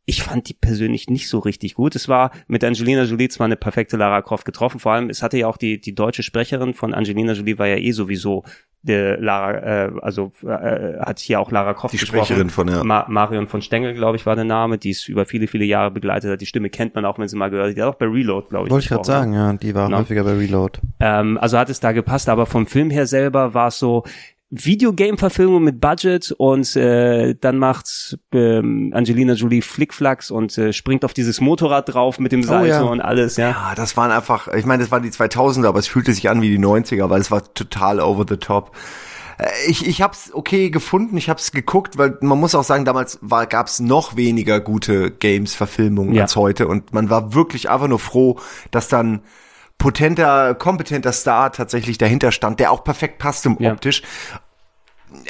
ich 0.09 0.23
fand 0.23 0.49
die 0.49 0.55
persönlich 0.55 1.07
nicht 1.07 1.29
so 1.29 1.37
richtig 1.37 1.75
gut. 1.75 1.95
Es 1.95 2.09
war 2.09 2.31
mit 2.47 2.63
Angelina 2.63 3.03
Jolie 3.03 3.29
zwar 3.29 3.45
eine 3.45 3.55
perfekte 3.55 3.95
Lara 3.95 4.23
Croft 4.23 4.43
getroffen, 4.43 4.79
vor 4.79 4.93
allem 4.93 5.11
es 5.11 5.21
hatte 5.21 5.37
ja 5.37 5.47
auch 5.47 5.57
die 5.57 5.79
die 5.79 5.93
deutsche 5.93 6.23
Sprecherin 6.23 6.73
von 6.73 6.95
Angelina 6.95 7.33
Jolie 7.33 7.59
war 7.59 7.67
ja 7.67 7.77
eh 7.77 7.91
sowieso 7.91 8.43
der 8.81 9.19
Lara, 9.19 9.57
äh, 9.57 9.91
also 10.01 10.31
äh, 10.43 10.99
hat 10.99 11.19
hier 11.19 11.39
auch 11.39 11.51
Lara 11.51 11.75
Croft 11.75 11.93
die 11.93 11.97
gesprochen. 11.97 12.25
Sprecherin 12.25 12.49
von 12.49 12.67
ja. 12.67 12.83
Ma 12.83 13.05
Marion 13.07 13.47
von 13.47 13.61
Stengel, 13.61 13.93
glaube 13.93 14.17
ich, 14.17 14.25
war 14.25 14.35
der 14.35 14.45
Name, 14.45 14.79
die 14.79 14.91
es 14.91 15.07
über 15.07 15.25
viele 15.25 15.47
viele 15.47 15.65
Jahre 15.65 15.91
begleitet 15.91 16.31
hat. 16.31 16.41
Die 16.41 16.47
Stimme 16.47 16.69
kennt 16.71 16.95
man 16.95 17.05
auch, 17.05 17.19
wenn 17.19 17.27
sie 17.27 17.35
mal 17.35 17.49
gehört 17.49 17.69
hat. 17.69 17.77
Die 17.77 17.81
hat 17.81 17.89
auch 17.89 17.99
bei 17.99 18.07
Reload, 18.07 18.47
glaube 18.49 18.67
ich. 18.67 18.71
Wollte 18.71 18.85
ich 18.85 18.89
gerade 18.89 19.03
sagen, 19.03 19.33
ja, 19.33 19.53
die 19.53 19.75
war 19.75 19.87
genau. 19.87 19.99
häufiger 19.99 20.23
bei 20.23 20.33
Reload. 20.33 20.79
Ähm, 21.01 21.37
also 21.39 21.57
hat 21.59 21.69
es 21.69 21.79
da 21.79 21.91
gepasst, 21.91 22.29
aber 22.29 22.45
vom 22.47 22.65
Film 22.65 22.89
her 22.89 23.05
selber 23.05 23.53
war 23.53 23.67
es 23.67 23.77
so, 23.77 24.03
Videogame-Verfilmung 24.51 25.63
mit 25.63 25.79
Budget 25.79 26.31
und 26.31 26.75
äh, 26.75 27.35
dann 27.39 27.57
macht 27.59 28.17
ähm, 28.31 28.91
Angelina 28.95 29.33
Jolie 29.33 29.61
Flickflacks 29.61 30.31
und 30.31 30.57
äh, 30.57 30.73
springt 30.73 31.05
auf 31.05 31.13
dieses 31.13 31.39
Motorrad 31.39 31.93
drauf 31.93 32.17
mit 32.19 32.31
dem 32.31 32.41
Salto 32.41 32.65
oh, 32.65 32.67
ja. 32.67 32.81
und 32.81 32.99
alles, 32.99 33.37
ja. 33.37 33.51
Ja, 33.51 33.73
das 33.75 33.95
waren 33.95 34.11
einfach, 34.11 34.47
ich 34.47 34.65
meine, 34.65 34.81
das 34.81 34.91
waren 34.91 35.03
die 35.03 35.11
2000er, 35.11 35.67
aber 35.67 35.77
es 35.77 35.87
fühlte 35.87 36.13
sich 36.13 36.29
an 36.29 36.41
wie 36.41 36.49
die 36.49 36.57
90er, 36.57 37.09
weil 37.09 37.21
es 37.21 37.29
war 37.29 37.53
total 37.53 37.99
over 37.99 38.25
the 38.27 38.37
top. 38.37 38.75
Äh, 39.37 39.49
ich, 39.67 39.85
ich 39.85 40.01
hab's 40.01 40.31
okay 40.33 40.71
gefunden, 40.71 41.15
ich 41.17 41.29
hab's 41.29 41.51
geguckt, 41.51 41.99
weil 41.99 42.17
man 42.21 42.39
muss 42.39 42.55
auch 42.55 42.63
sagen, 42.63 42.85
damals 42.85 43.19
war, 43.21 43.45
gab's 43.45 43.79
noch 43.79 44.15
weniger 44.15 44.59
gute 44.59 45.11
Games-Verfilmungen 45.11 46.15
ja. 46.15 46.23
als 46.23 46.35
heute 46.35 46.67
und 46.67 46.91
man 46.91 47.11
war 47.11 47.35
wirklich 47.35 47.69
einfach 47.69 47.87
nur 47.87 47.99
froh, 47.99 48.39
dass 48.71 48.87
dann 48.87 49.21
potenter, 49.79 50.53
kompetenter 50.53 51.11
Star 51.11 51.51
tatsächlich 51.51 51.97
dahinter 51.97 52.31
stand, 52.31 52.59
der 52.59 52.71
auch 52.71 52.83
perfekt 52.83 53.17
passte 53.17 53.55
ja. 53.57 53.71
optisch. 53.71 54.03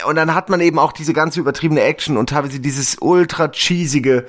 Und 0.05 0.17
dann 0.17 0.35
hat 0.35 0.49
man 0.49 0.59
eben 0.59 0.77
auch 0.77 0.91
diese 0.91 1.13
ganze 1.13 1.39
übertriebene 1.39 1.81
Action 1.81 2.17
und 2.17 2.31
teilweise 2.31 2.59
dieses 2.59 2.97
ultra 2.99 3.47
cheesige, 3.47 4.25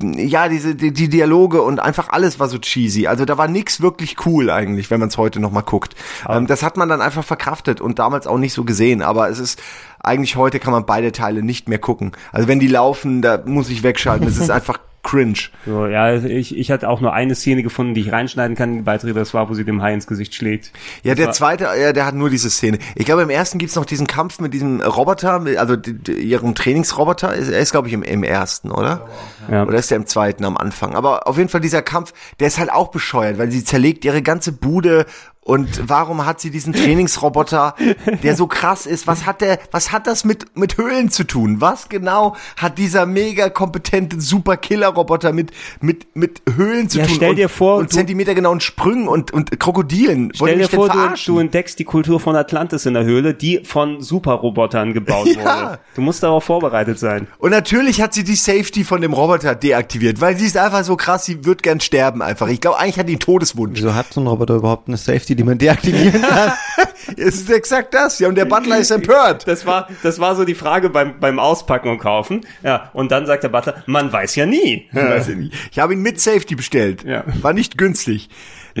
ja, 0.00 0.48
diese 0.48 0.74
die, 0.74 0.92
die 0.92 1.08
Dialoge 1.08 1.60
und 1.60 1.78
einfach 1.78 2.08
alles 2.08 2.40
war 2.40 2.48
so 2.48 2.58
cheesy. 2.58 3.06
Also 3.06 3.26
da 3.26 3.36
war 3.36 3.48
nix 3.48 3.82
wirklich 3.82 4.24
cool 4.24 4.48
eigentlich, 4.48 4.90
wenn 4.90 5.00
man 5.00 5.10
es 5.10 5.18
heute 5.18 5.40
noch 5.40 5.50
mal 5.50 5.60
guckt. 5.60 5.94
Ähm, 6.26 6.46
das 6.46 6.62
hat 6.62 6.78
man 6.78 6.88
dann 6.88 7.02
einfach 7.02 7.24
verkraftet 7.24 7.80
und 7.80 7.98
damals 7.98 8.26
auch 8.26 8.38
nicht 8.38 8.54
so 8.54 8.64
gesehen. 8.64 9.02
Aber 9.02 9.28
es 9.28 9.38
ist 9.38 9.60
eigentlich 9.98 10.36
heute 10.36 10.58
kann 10.58 10.72
man 10.72 10.86
beide 10.86 11.12
Teile 11.12 11.42
nicht 11.42 11.68
mehr 11.68 11.78
gucken. 11.78 12.12
Also 12.32 12.48
wenn 12.48 12.60
die 12.60 12.68
laufen, 12.68 13.20
da 13.20 13.42
muss 13.44 13.68
ich 13.68 13.82
wegschalten. 13.82 14.26
Es 14.26 14.38
ist 14.38 14.50
einfach 14.50 14.78
cringe. 15.02 15.48
So, 15.64 15.86
ja, 15.86 16.14
ich, 16.14 16.56
ich 16.56 16.70
hatte 16.70 16.88
auch 16.88 17.00
nur 17.00 17.12
eine 17.12 17.34
Szene 17.34 17.62
gefunden, 17.62 17.94
die 17.94 18.02
ich 18.02 18.12
reinschneiden 18.12 18.56
kann, 18.56 18.74
die 18.76 18.82
Beiträge, 18.82 19.14
das 19.14 19.32
war, 19.32 19.48
wo 19.48 19.54
sie 19.54 19.64
dem 19.64 19.82
Hai 19.82 19.94
ins 19.94 20.06
Gesicht 20.06 20.34
schlägt. 20.34 20.72
Ja, 21.02 21.14
der 21.14 21.32
zweite, 21.32 21.64
ja, 21.64 21.92
der 21.92 22.06
hat 22.06 22.14
nur 22.14 22.28
diese 22.28 22.50
Szene. 22.50 22.78
Ich 22.94 23.06
glaube, 23.06 23.22
im 23.22 23.30
ersten 23.30 23.58
gibt's 23.58 23.76
noch 23.76 23.86
diesen 23.86 24.06
Kampf 24.06 24.40
mit 24.40 24.52
diesem 24.52 24.80
Roboter, 24.82 25.42
also 25.56 25.76
die, 25.76 25.94
die, 25.94 26.12
ihrem 26.12 26.54
Trainingsroboter. 26.54 27.32
Er 27.34 27.60
ist, 27.60 27.72
glaube 27.72 27.88
ich, 27.88 27.94
im, 27.94 28.02
im 28.02 28.22
ersten, 28.22 28.70
oder? 28.70 29.08
Ja. 29.50 29.64
Oder 29.64 29.78
ist 29.78 29.90
der 29.90 29.96
im 29.96 30.06
zweiten 30.06 30.44
am 30.44 30.56
Anfang? 30.56 30.94
Aber 30.94 31.26
auf 31.26 31.38
jeden 31.38 31.48
Fall 31.48 31.60
dieser 31.60 31.82
Kampf, 31.82 32.12
der 32.38 32.48
ist 32.48 32.58
halt 32.58 32.70
auch 32.70 32.88
bescheuert, 32.88 33.38
weil 33.38 33.50
sie 33.50 33.64
zerlegt 33.64 34.04
ihre 34.04 34.22
ganze 34.22 34.52
Bude 34.52 35.06
und 35.50 35.88
warum 35.88 36.24
hat 36.26 36.40
sie 36.40 36.50
diesen 36.50 36.72
Trainingsroboter, 36.72 37.74
der 38.22 38.36
so 38.36 38.46
krass 38.46 38.86
ist? 38.86 39.08
Was 39.08 39.26
hat 39.26 39.40
der, 39.40 39.58
was 39.72 39.90
hat 39.90 40.06
das 40.06 40.24
mit, 40.24 40.56
mit 40.56 40.78
Höhlen 40.78 41.10
zu 41.10 41.24
tun? 41.24 41.60
Was 41.60 41.88
genau 41.88 42.36
hat 42.56 42.78
dieser 42.78 43.04
mega 43.04 43.48
kompetente 43.48 44.20
Super 44.20 44.56
Killer 44.56 44.90
Roboter 44.90 45.32
mit, 45.32 45.50
mit, 45.80 46.14
mit 46.14 46.40
Höhlen 46.54 46.88
zu 46.88 47.00
ja, 47.00 47.06
tun? 47.06 47.14
Stell 47.16 47.34
dir 47.34 47.48
vor, 47.48 47.78
und, 47.78 47.82
und 47.82 47.92
zentimetergenauen 47.92 48.60
Sprüngen 48.60 49.08
und, 49.08 49.32
und 49.32 49.58
Krokodilen. 49.58 50.30
Stell 50.36 50.56
dir 50.58 50.68
vor, 50.68 50.88
du, 50.88 50.98
du, 51.26 51.38
entdeckst 51.40 51.80
die 51.80 51.84
Kultur 51.84 52.20
von 52.20 52.36
Atlantis 52.36 52.86
in 52.86 52.94
der 52.94 53.02
Höhle, 53.02 53.34
die 53.34 53.64
von 53.64 54.00
Superrobotern 54.00 54.92
gebaut 54.92 55.26
ja. 55.34 55.36
wurde. 55.38 55.78
Du 55.96 56.02
musst 56.02 56.22
darauf 56.22 56.44
vorbereitet 56.44 57.00
sein. 57.00 57.26
Und 57.38 57.50
natürlich 57.50 58.00
hat 58.00 58.14
sie 58.14 58.22
die 58.22 58.36
Safety 58.36 58.84
von 58.84 59.00
dem 59.00 59.12
Roboter 59.12 59.56
deaktiviert, 59.56 60.20
weil 60.20 60.36
sie 60.36 60.46
ist 60.46 60.56
einfach 60.56 60.84
so 60.84 60.94
krass, 60.94 61.24
sie 61.24 61.44
wird 61.44 61.64
gern 61.64 61.80
sterben 61.80 62.22
einfach. 62.22 62.46
Ich 62.46 62.60
glaube, 62.60 62.78
eigentlich 62.78 63.00
hat 63.00 63.08
die 63.08 63.14
einen 63.14 63.18
Todeswunsch. 63.20 63.80
Wieso 63.80 63.96
hat 63.96 64.12
so 64.12 64.20
ein 64.20 64.28
Roboter 64.28 64.54
überhaupt 64.54 64.86
eine 64.86 64.96
Safety? 64.96 65.39
Die, 65.40 65.44
man 65.44 65.58
deaktivieren 65.58 66.22
kann. 66.22 66.52
es 67.16 67.36
ist 67.36 67.50
exakt 67.50 67.94
das. 67.94 68.18
Ja, 68.18 68.28
und 68.28 68.34
der 68.34 68.44
Butler 68.44 68.78
ist 68.78 68.90
empört. 68.90 69.46
Das 69.46 69.66
war, 69.66 69.88
das 70.02 70.18
war 70.18 70.36
so 70.36 70.44
die 70.44 70.54
Frage 70.54 70.90
beim, 70.90 71.18
beim 71.18 71.38
Auspacken 71.38 71.88
und 71.88 71.98
Kaufen. 71.98 72.42
Ja, 72.62 72.90
und 72.92 73.10
dann 73.10 73.26
sagt 73.26 73.42
der 73.42 73.48
Butler, 73.48 73.82
man 73.86 74.12
weiß 74.12 74.36
ja 74.36 74.46
nie. 74.46 74.88
Man 74.92 75.08
weiß 75.08 75.28
ja 75.28 75.34
nie. 75.34 75.50
Ich 75.70 75.78
habe 75.78 75.94
ihn 75.94 76.02
mit 76.02 76.20
Safety 76.20 76.54
bestellt. 76.54 77.04
Ja. 77.04 77.24
War 77.40 77.52
nicht 77.52 77.78
günstig. 77.78 78.28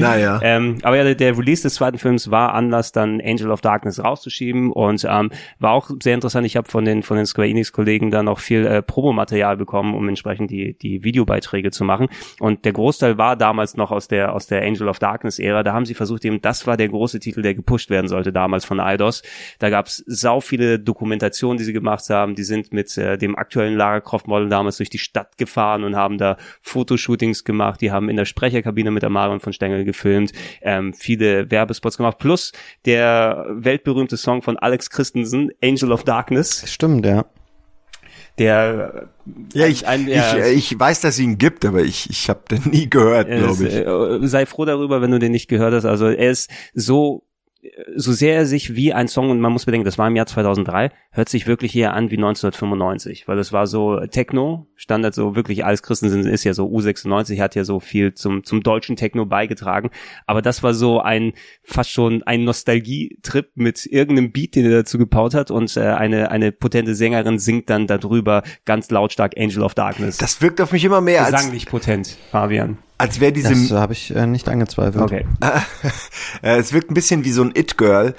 Naja. 0.00 0.40
ähm, 0.42 0.78
aber 0.82 0.96
ja, 0.96 1.14
der, 1.14 1.38
Release 1.38 1.62
des 1.62 1.74
zweiten 1.74 1.98
Films 1.98 2.30
war 2.30 2.54
Anlass, 2.54 2.92
dann 2.92 3.20
Angel 3.20 3.50
of 3.50 3.60
Darkness 3.60 4.02
rauszuschieben 4.02 4.72
und 4.72 5.06
ähm, 5.08 5.30
war 5.58 5.72
auch 5.72 5.90
sehr 6.02 6.14
interessant. 6.14 6.46
Ich 6.46 6.56
habe 6.56 6.68
von 6.68 6.84
den 6.84 7.02
von 7.02 7.16
den 7.16 7.26
Square 7.26 7.48
Enix 7.48 7.72
Kollegen 7.72 8.10
dann 8.10 8.26
noch 8.26 8.40
viel 8.40 8.66
äh, 8.66 8.82
Promomaterial 8.82 9.56
bekommen, 9.56 9.94
um 9.94 10.08
entsprechend 10.08 10.50
die 10.50 10.74
die 10.74 11.04
Videobeiträge 11.04 11.70
zu 11.70 11.84
machen. 11.84 12.08
Und 12.38 12.64
der 12.64 12.72
Großteil 12.72 13.18
war 13.18 13.36
damals 13.36 13.76
noch 13.76 13.90
aus 13.90 14.08
der 14.08 14.34
aus 14.34 14.46
der 14.46 14.62
Angel 14.62 14.88
of 14.88 14.98
Darkness 14.98 15.38
Ära. 15.38 15.62
Da 15.62 15.72
haben 15.72 15.86
sie 15.86 15.94
versucht, 15.94 16.24
eben 16.24 16.40
das 16.40 16.66
war 16.66 16.76
der 16.76 16.88
große 16.88 17.20
Titel, 17.20 17.42
der 17.42 17.54
gepusht 17.54 17.90
werden 17.90 18.08
sollte 18.08 18.32
damals 18.32 18.64
von 18.64 18.80
Eidos. 18.80 19.22
Da 19.58 19.70
gab's 19.70 20.02
sau 20.06 20.40
viele 20.40 20.78
Dokumentationen, 20.78 21.58
die 21.58 21.64
sie 21.64 21.72
gemacht 21.72 22.08
haben. 22.10 22.34
Die 22.34 22.44
sind 22.44 22.72
mit 22.72 22.96
äh, 22.98 23.18
dem 23.18 23.36
aktuellen 23.36 23.76
Lara 23.76 24.00
Croft 24.00 24.26
Model 24.26 24.48
damals 24.48 24.78
durch 24.78 24.90
die 24.90 24.98
Stadt 24.98 25.36
gefahren 25.38 25.84
und 25.84 25.96
haben 25.96 26.18
da 26.18 26.36
Fotoshootings 26.62 27.44
gemacht. 27.44 27.80
Die 27.80 27.90
haben 27.90 28.08
in 28.08 28.16
der 28.16 28.24
Sprecherkabine 28.24 28.90
mit 28.90 29.02
der 29.02 29.10
Marion 29.10 29.40
von 29.40 29.52
Stengel 29.52 29.84
gefilmt, 29.92 30.32
ähm, 30.62 30.92
viele 30.94 31.50
Werbespots 31.50 31.96
gemacht, 31.96 32.18
plus 32.18 32.52
der 32.86 33.46
weltberühmte 33.50 34.16
Song 34.16 34.42
von 34.42 34.56
Alex 34.58 34.90
Christensen, 34.90 35.50
Angel 35.62 35.92
of 35.92 36.04
Darkness. 36.04 36.64
Stimmt, 36.66 37.06
ja. 37.06 37.26
Der 38.38 39.08
ja 39.52 39.66
ich, 39.66 39.86
ein, 39.86 40.08
ja, 40.08 40.38
ich, 40.38 40.72
ich 40.72 40.80
weiß 40.80 41.00
dass 41.00 41.18
ihn 41.18 41.36
gibt 41.36 41.64
aber 41.64 41.82
ich 41.82 42.08
ich 42.08 42.28
habe 42.30 42.40
den 42.50 42.62
nie 42.70 42.88
gehört 42.88 43.28
glaube 43.28 43.66
ich. 43.66 43.74
äh, 43.74 44.26
sei 44.26 44.46
froh 44.46 44.64
darüber 44.64 45.02
wenn 45.02 45.10
du 45.10 45.18
den 45.18 45.32
nicht 45.32 45.48
gehört 45.48 45.74
hast. 45.74 45.84
Also 45.84 46.06
er 46.06 46.30
ist 46.30 46.50
so 46.72 47.24
so 47.94 48.12
sehr 48.12 48.36
er 48.36 48.46
sich 48.46 48.74
wie 48.74 48.94
ein 48.94 49.08
Song, 49.08 49.30
und 49.30 49.40
man 49.40 49.52
muss 49.52 49.66
bedenken, 49.66 49.84
das 49.84 49.98
war 49.98 50.08
im 50.08 50.16
Jahr 50.16 50.26
2003, 50.26 50.90
hört 51.10 51.28
sich 51.28 51.46
wirklich 51.46 51.76
eher 51.76 51.92
an 51.92 52.10
wie 52.10 52.16
1995, 52.16 53.28
weil 53.28 53.38
es 53.38 53.52
war 53.52 53.66
so 53.66 54.00
Techno, 54.06 54.66
Standard 54.76 55.14
so 55.14 55.36
wirklich 55.36 55.64
alles 55.64 55.82
Christensen 55.82 56.26
ist 56.26 56.44
ja 56.44 56.54
so 56.54 56.66
U96, 56.66 57.40
hat 57.40 57.54
ja 57.54 57.64
so 57.64 57.78
viel 57.80 58.14
zum, 58.14 58.44
zum 58.44 58.62
deutschen 58.62 58.96
Techno 58.96 59.26
beigetragen, 59.26 59.90
aber 60.26 60.40
das 60.40 60.62
war 60.62 60.72
so 60.72 61.00
ein, 61.00 61.34
fast 61.62 61.90
schon 61.90 62.22
ein 62.22 62.44
Nostalgie-Trip 62.44 63.50
mit 63.54 63.84
irgendeinem 63.86 64.32
Beat, 64.32 64.54
den 64.54 64.64
er 64.64 64.78
dazu 64.78 64.96
gebaut 64.96 65.34
hat. 65.34 65.50
Und 65.50 65.76
äh, 65.76 65.80
eine, 65.80 66.30
eine 66.30 66.52
potente 66.52 66.94
Sängerin 66.94 67.38
singt 67.38 67.68
dann 67.68 67.86
darüber 67.86 68.42
ganz 68.64 68.90
lautstark 68.90 69.34
Angel 69.36 69.62
of 69.62 69.74
Darkness. 69.74 70.16
Das 70.16 70.40
wirkt 70.40 70.60
auf 70.60 70.72
mich 70.72 70.84
immer 70.84 71.00
mehr 71.00 71.24
Gesanglich 71.24 71.64
als... 71.64 71.70
potent, 71.70 72.18
Fabian 72.30 72.78
als 73.00 73.20
wäre 73.20 73.32
diese. 73.32 73.54
Das 73.54 73.70
habe 73.72 73.92
ich 73.92 74.14
äh, 74.14 74.26
nicht 74.26 74.48
angezweifelt. 74.48 75.02
Okay. 75.02 75.26
Äh, 76.42 76.58
es 76.58 76.72
wirkt 76.72 76.90
ein 76.90 76.94
bisschen 76.94 77.24
wie 77.24 77.32
so 77.32 77.42
ein 77.42 77.52
It-Girl, 77.54 78.14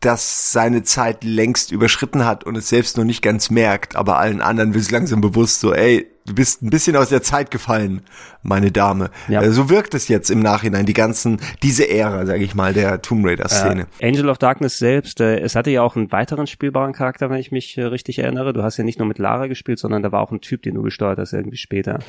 das 0.00 0.52
seine 0.52 0.82
Zeit 0.84 1.22
längst 1.22 1.70
überschritten 1.70 2.24
hat 2.24 2.44
und 2.44 2.56
es 2.56 2.68
selbst 2.68 2.96
noch 2.96 3.04
nicht 3.04 3.22
ganz 3.22 3.50
merkt, 3.50 3.94
aber 3.94 4.18
allen 4.18 4.40
anderen 4.40 4.74
wird 4.74 4.84
es 4.84 4.90
langsam 4.90 5.20
bewusst 5.20 5.60
so, 5.60 5.74
ey, 5.74 6.06
du 6.24 6.34
bist 6.34 6.62
ein 6.62 6.70
bisschen 6.70 6.96
aus 6.96 7.10
der 7.10 7.22
Zeit 7.22 7.50
gefallen. 7.50 8.02
Meine 8.42 8.70
Dame. 8.70 9.10
Ja. 9.28 9.42
Äh, 9.42 9.50
so 9.50 9.70
wirkt 9.70 9.94
es 9.94 10.08
jetzt 10.08 10.30
im 10.30 10.40
Nachhinein, 10.40 10.86
die 10.86 10.92
ganzen, 10.92 11.40
diese 11.62 11.88
Ära, 11.88 12.26
sage 12.26 12.44
ich 12.44 12.54
mal, 12.54 12.72
der 12.72 13.02
Tomb 13.02 13.26
Raider-Szene. 13.26 13.86
Äh, 13.98 14.08
Angel 14.08 14.28
of 14.28 14.38
Darkness 14.38 14.78
selbst, 14.78 15.20
äh, 15.20 15.38
es 15.40 15.54
hatte 15.54 15.70
ja 15.70 15.82
auch 15.82 15.96
einen 15.96 16.12
weiteren 16.12 16.46
spielbaren 16.46 16.92
Charakter, 16.92 17.30
wenn 17.30 17.38
ich 17.38 17.52
mich 17.52 17.78
äh, 17.78 17.84
richtig 17.84 18.18
erinnere. 18.18 18.52
Du 18.52 18.62
hast 18.62 18.76
ja 18.76 18.84
nicht 18.84 18.98
nur 18.98 19.08
mit 19.08 19.18
Lara 19.18 19.46
gespielt, 19.46 19.78
sondern 19.78 20.02
da 20.02 20.12
war 20.12 20.20
auch 20.20 20.32
ein 20.32 20.40
Typ, 20.40 20.62
den 20.62 20.74
du 20.74 20.82
gesteuert 20.82 21.18
hast, 21.18 21.32
irgendwie 21.32 21.56
später. 21.56 22.00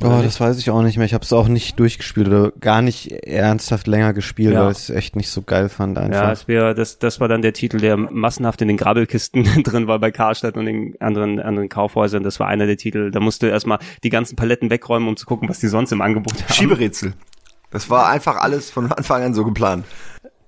Oh, 0.00 0.20
das 0.22 0.40
weiß 0.40 0.58
ich 0.58 0.70
auch 0.70 0.82
nicht 0.82 0.96
mehr. 0.96 1.06
Ich 1.06 1.14
habe 1.14 1.24
es 1.24 1.32
auch 1.32 1.48
nicht 1.48 1.80
durchgespielt 1.80 2.28
oder 2.28 2.52
gar 2.60 2.82
nicht 2.82 3.10
ernsthaft 3.26 3.88
länger 3.88 4.12
gespielt, 4.12 4.54
ja. 4.54 4.64
weil 4.64 4.72
ich 4.72 4.78
es 4.78 4.90
echt 4.90 5.16
nicht 5.16 5.28
so 5.28 5.42
geil 5.42 5.68
fand 5.68 5.98
einfach. 5.98 6.22
Ja, 6.22 6.32
es 6.32 6.46
wäre 6.46 6.74
das 6.74 7.00
das 7.00 7.18
war 7.18 7.26
dann 7.26 7.42
der 7.42 7.52
Titel, 7.52 7.78
der 7.78 7.96
massenhaft 7.96 8.62
in 8.62 8.68
den 8.68 8.76
Grabbelkisten 8.76 9.42
drin 9.64 9.88
war 9.88 9.98
bei 9.98 10.12
Karstadt 10.12 10.56
und 10.56 10.66
den 10.66 10.94
anderen 11.00 11.40
anderen 11.40 11.68
Kaufhäusern. 11.68 12.22
Das 12.22 12.38
war 12.38 12.46
einer 12.46 12.66
der 12.66 12.76
Titel. 12.76 13.10
Da 13.10 13.18
musst 13.18 13.42
du 13.42 13.46
erstmal 13.46 13.80
die 14.04 14.10
ganzen 14.10 14.36
Paletten 14.36 14.70
wegräumen, 14.70 15.08
um 15.08 15.16
zu 15.16 15.26
gucken, 15.26 15.48
was 15.48 15.58
die 15.58 15.67
sonst 15.68 15.92
im 15.92 16.00
Angebot 16.00 16.42
haben. 16.42 16.52
Schieberätsel. 16.52 17.14
Das 17.70 17.90
war 17.90 18.08
einfach 18.08 18.36
alles 18.36 18.70
von 18.70 18.90
Anfang 18.92 19.22
an 19.22 19.34
so 19.34 19.44
geplant. 19.44 19.84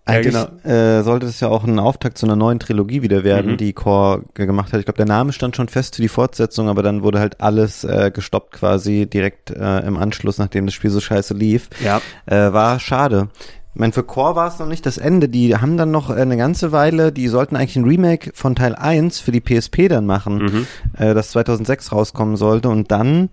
Eigentlich 0.06 0.34
ja, 0.34 0.46
genau. 0.62 0.74
äh, 0.74 1.02
sollte 1.02 1.26
es 1.26 1.40
ja 1.40 1.48
auch 1.48 1.64
ein 1.64 1.78
Auftakt 1.78 2.18
zu 2.18 2.26
einer 2.26 2.34
neuen 2.34 2.58
Trilogie 2.58 3.02
wieder 3.02 3.22
werden, 3.22 3.52
mhm. 3.52 3.56
die 3.58 3.72
Core 3.72 4.22
gemacht 4.34 4.72
hat. 4.72 4.80
Ich 4.80 4.86
glaube, 4.86 4.96
der 4.96 5.06
Name 5.06 5.32
stand 5.32 5.54
schon 5.56 5.68
fest 5.68 5.96
für 5.96 6.02
die 6.02 6.08
Fortsetzung, 6.08 6.68
aber 6.68 6.82
dann 6.82 7.02
wurde 7.02 7.20
halt 7.20 7.40
alles 7.40 7.84
äh, 7.84 8.10
gestoppt 8.12 8.52
quasi 8.52 9.06
direkt 9.06 9.50
äh, 9.50 9.80
im 9.80 9.96
Anschluss, 9.96 10.38
nachdem 10.38 10.66
das 10.66 10.74
Spiel 10.74 10.90
so 10.90 11.00
scheiße 11.00 11.34
lief. 11.34 11.68
Ja. 11.84 12.00
Äh, 12.26 12.52
war 12.52 12.80
schade. 12.80 13.28
Ich 13.72 13.78
meine, 13.78 13.92
für 13.92 14.02
Core 14.02 14.34
war 14.34 14.48
es 14.48 14.58
noch 14.58 14.66
nicht 14.66 14.84
das 14.84 14.98
Ende. 14.98 15.28
Die 15.28 15.56
haben 15.56 15.76
dann 15.76 15.92
noch 15.92 16.10
eine 16.10 16.36
ganze 16.36 16.72
Weile, 16.72 17.12
die 17.12 17.28
sollten 17.28 17.54
eigentlich 17.54 17.76
ein 17.76 17.84
Remake 17.84 18.32
von 18.34 18.56
Teil 18.56 18.74
1 18.74 19.20
für 19.20 19.30
die 19.30 19.40
PSP 19.40 19.88
dann 19.88 20.06
machen, 20.06 20.38
mhm. 20.38 20.66
äh, 20.98 21.14
das 21.14 21.30
2006 21.30 21.92
rauskommen 21.92 22.36
sollte. 22.36 22.68
Und 22.68 22.90
dann 22.90 23.28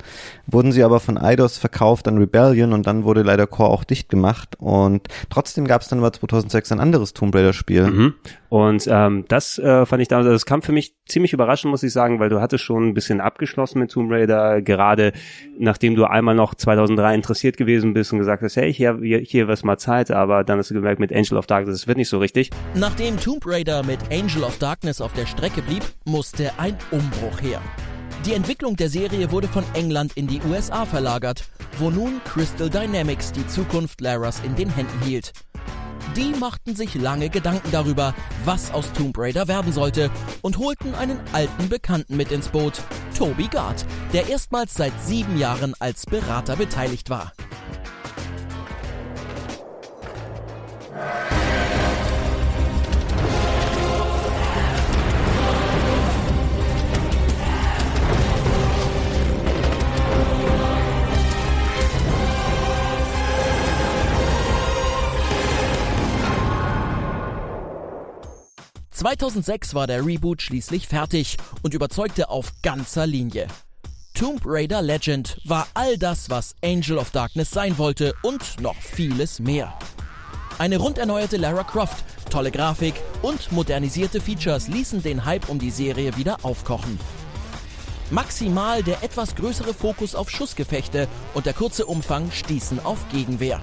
wurden 0.45 0.71
sie 0.71 0.83
aber 0.83 0.99
von 0.99 1.17
Eidos 1.17 1.57
verkauft 1.57 2.07
an 2.07 2.19
Rebellion 2.19 2.73
und 2.73 2.85
dann 2.85 3.03
wurde 3.03 3.23
leider 3.23 3.47
Core 3.47 3.69
auch 3.69 3.83
dicht 3.83 4.09
gemacht. 4.09 4.55
Und 4.59 5.07
trotzdem 5.31 5.65
gab 5.65 5.81
es 5.81 5.88
dann 5.88 5.99
aber 5.99 6.13
2006 6.13 6.71
ein 6.71 6.79
anderes 6.79 7.13
Tomb 7.13 7.33
Raider 7.33 7.53
Spiel. 7.53 7.88
Mhm. 7.88 8.13
Und 8.50 8.88
ähm, 8.89 9.26
das 9.28 9.60
äh, 9.60 9.86
fand 9.86 10.02
ich 10.02 10.08
damals, 10.08 10.28
also 10.28 10.36
das 10.36 10.45
kam 10.45 10.62
für 10.62 10.72
mich 10.72 10.95
ziemlich 11.06 11.34
überraschend, 11.34 11.72
muss 11.72 11.84
ich 11.84 11.91
sagen, 11.91 12.20
weil 12.20 12.30
du 12.30 12.39
hattest 12.39 12.64
schon 12.64 12.88
ein 12.88 12.93
bisschen 12.93 13.20
abgeschlossen 13.20 13.80
mit 13.80 13.91
Tomb 13.91 14.12
Raider, 14.12 14.62
gerade 14.62 15.14
nachdem 15.58 15.95
du 15.95 16.06
einmal 16.06 16.36
noch 16.36 16.56
2003 16.56 17.16
interessiert 17.16 17.58
gewesen 17.58 17.93
bist 17.93 18.14
und 18.14 18.20
gesagt 18.20 18.43
hast, 18.43 18.56
hey, 18.56 18.74
hier, 18.74 19.00
hier, 19.02 19.20
hier 19.20 19.48
was 19.48 19.64
mal 19.64 19.78
Zeit, 19.78 20.12
aber 20.12 20.43
dann 20.43 20.60
hast 20.60 20.70
du 20.70 20.76
gemerkt, 20.76 21.00
mit 21.00 21.14
Angel 21.14 21.38
of 21.38 21.48
Darkness, 21.48 21.80
das 21.80 21.88
wird 21.88 21.98
nicht 21.98 22.10
so 22.10 22.20
richtig. 22.20 22.52
Nachdem 22.74 23.20
Tomb 23.20 23.45
Raider 23.45 23.84
mit 23.84 24.00
Angel 24.12 24.43
of 24.43 24.58
Darkness 24.60 25.02
auf 25.02 25.14
der 25.14 25.26
Strecke 25.26 25.62
blieb, 25.62 25.84
musste 26.06 26.52
ein 26.58 26.78
Umbruch 26.91 27.41
her. 27.41 27.62
Die 28.26 28.34
Entwicklung 28.34 28.76
der 28.76 28.89
Serie 28.89 29.32
wurde 29.32 29.48
von 29.48 29.64
England 29.74 30.14
in 30.16 30.28
die 30.28 30.41
USA 30.50 30.86
verlagert, 30.86 31.45
wo 31.80 31.89
nun 31.89 32.20
Crystal 32.26 32.70
Dynamics 32.70 33.32
die 33.32 33.48
Zukunft 33.48 34.02
Laras 34.02 34.41
in 34.43 34.56
den 34.56 34.70
Händen 34.70 35.00
hielt. 35.06 35.32
Die 36.18 36.34
machten 36.39 36.76
sich 36.76 36.95
lange 36.95 37.30
Gedanken 37.30 37.70
darüber, 37.72 38.15
was 38.43 38.72
aus 38.72 38.91
Tomb 38.91 39.15
Raider 39.20 39.47
werden 39.47 39.72
sollte 39.72 40.09
und 40.41 40.57
holten 40.57 40.95
einen 40.95 41.20
alten 41.32 41.70
Bekannten 41.70 42.18
mit 42.18 42.32
ins 42.32 42.49
Boot, 42.49 42.82
Toby 43.15 43.47
Gard, 43.47 43.86
der 44.13 44.28
erstmals 44.28 44.74
seit 44.74 44.93
sieben 45.05 45.38
Jahren 45.38 45.76
als 45.78 46.07
Berater 46.07 46.55
beteiligt 46.55 47.11
war. 47.11 47.34
2006 68.98 69.76
war 69.76 69.86
der 69.86 70.04
Reboot 70.04 70.41
schließlich 70.41 70.88
fertig 70.88 71.38
und 71.62 71.76
überzeugte 71.76 72.30
auf 72.30 72.52
ganzer 72.64 73.06
Linie. 73.06 73.48
Tomb 74.16 74.41
Raider 74.43 74.82
Legend 74.82 75.39
war 75.45 75.68
all 75.76 76.00
das, 76.00 76.32
was 76.32 76.56
Angel 76.64 76.98
of 76.98 77.12
Darkness 77.12 77.52
sein 77.52 77.78
wollte 77.78 78.16
und 78.24 78.60
noch 78.60 78.76
vieles 78.76 79.39
mehr. 79.39 79.78
Eine 80.58 80.78
rund 80.78 80.98
erneuerte 80.98 81.38
Lara 81.38 81.64
Croft, 81.64 82.04
tolle 82.32 82.50
Grafik 82.50 82.95
und 83.22 83.52
modernisierte 83.52 84.20
Features 84.20 84.68
ließen 84.68 85.04
den 85.04 85.26
Hype 85.26 85.48
um 85.48 85.60
die 85.60 85.70
Serie 85.70 86.18
wieder 86.18 86.39
aufkochen. 86.41 87.00
Maximal 88.10 88.82
der 88.82 89.04
etwas 89.04 89.36
größere 89.36 89.76
Fokus 89.76 90.16
auf 90.16 90.32
Schussgefechte 90.32 91.08
und 91.36 91.45
der 91.45 91.54
kurze 91.54 91.86
Umfang 91.86 92.32
stießen 92.32 92.84
auf 92.84 92.98
Gegenwehr. 93.12 93.62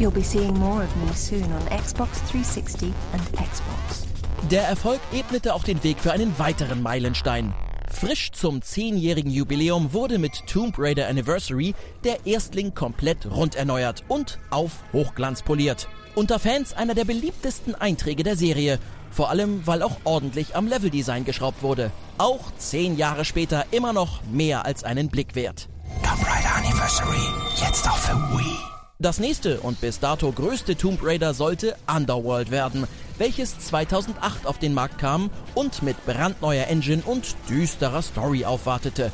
You'll 0.00 0.10
be 0.10 0.24
seeing 0.24 0.58
more 0.58 0.82
of 0.82 0.96
me 0.96 1.12
soon 1.14 1.44
on 1.52 1.78
Xbox 1.78 2.22
360 2.30 2.90
and 3.12 3.22
Xbox. 3.32 4.06
Der 4.50 4.62
Erfolg 4.62 4.98
ebnete 5.12 5.52
auch 5.52 5.62
den 5.62 5.84
Weg 5.84 5.98
für 6.00 6.12
einen 6.12 6.38
weiteren 6.38 6.80
Meilenstein. 6.80 7.52
Frisch 7.90 8.32
zum 8.32 8.60
10-jährigen 8.60 9.30
Jubiläum 9.30 9.92
wurde 9.92 10.18
mit 10.18 10.46
Tomb 10.46 10.76
Raider 10.78 11.06
Anniversary 11.06 11.74
der 12.02 12.24
Erstling 12.24 12.74
komplett 12.74 13.26
rund 13.30 13.56
erneuert 13.56 14.02
und 14.08 14.38
auf 14.48 14.70
Hochglanz 14.94 15.42
poliert. 15.42 15.86
Unter 16.14 16.38
Fans 16.38 16.72
einer 16.72 16.94
der 16.94 17.04
beliebtesten 17.04 17.74
Einträge 17.74 18.22
der 18.22 18.36
Serie, 18.36 18.78
vor 19.10 19.28
allem 19.28 19.66
weil 19.66 19.82
auch 19.82 19.98
ordentlich 20.04 20.56
am 20.56 20.66
Leveldesign 20.66 21.26
geschraubt 21.26 21.62
wurde. 21.62 21.90
Auch 22.16 22.50
10 22.56 22.96
Jahre 22.96 23.26
später 23.26 23.66
immer 23.70 23.92
noch 23.92 24.22
mehr 24.32 24.64
als 24.64 24.82
einen 24.82 25.10
Blick 25.10 25.34
wert. 25.34 25.68
Tomb 26.02 26.26
Raider 26.26 26.54
Anniversary, 26.56 27.20
jetzt 27.62 27.86
auch 27.86 27.98
für 27.98 28.14
Wii. 28.14 28.69
Das 29.02 29.18
nächste 29.18 29.60
und 29.60 29.80
bis 29.80 29.98
dato 29.98 30.30
größte 30.30 30.76
Tomb 30.76 31.02
Raider 31.02 31.32
sollte 31.32 31.74
Underworld 31.90 32.50
werden, 32.50 32.86
welches 33.16 33.58
2008 33.58 34.46
auf 34.46 34.58
den 34.58 34.74
Markt 34.74 34.98
kam 34.98 35.30
und 35.54 35.82
mit 35.82 36.04
brandneuer 36.04 36.66
Engine 36.66 37.02
und 37.06 37.34
düsterer 37.48 38.02
Story 38.02 38.44
aufwartete. 38.44 39.10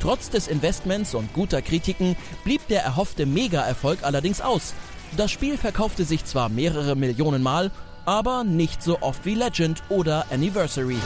Trotz 0.00 0.28
des 0.28 0.48
Investments 0.48 1.14
und 1.14 1.32
guter 1.32 1.62
Kritiken 1.62 2.14
blieb 2.44 2.68
der 2.68 2.82
erhoffte 2.82 3.24
Mega-Erfolg 3.24 4.00
allerdings 4.02 4.42
aus. 4.42 4.74
Das 5.16 5.30
Spiel 5.30 5.56
verkaufte 5.56 6.04
sich 6.04 6.26
zwar 6.26 6.50
mehrere 6.50 6.94
Millionen 6.94 7.42
Mal, 7.42 7.70
aber 8.06 8.44
nicht 8.44 8.82
so 8.82 9.02
oft 9.02 9.26
wie 9.26 9.34
Legend 9.34 9.82
oder 9.88 10.24
Anniversary. 10.30 10.98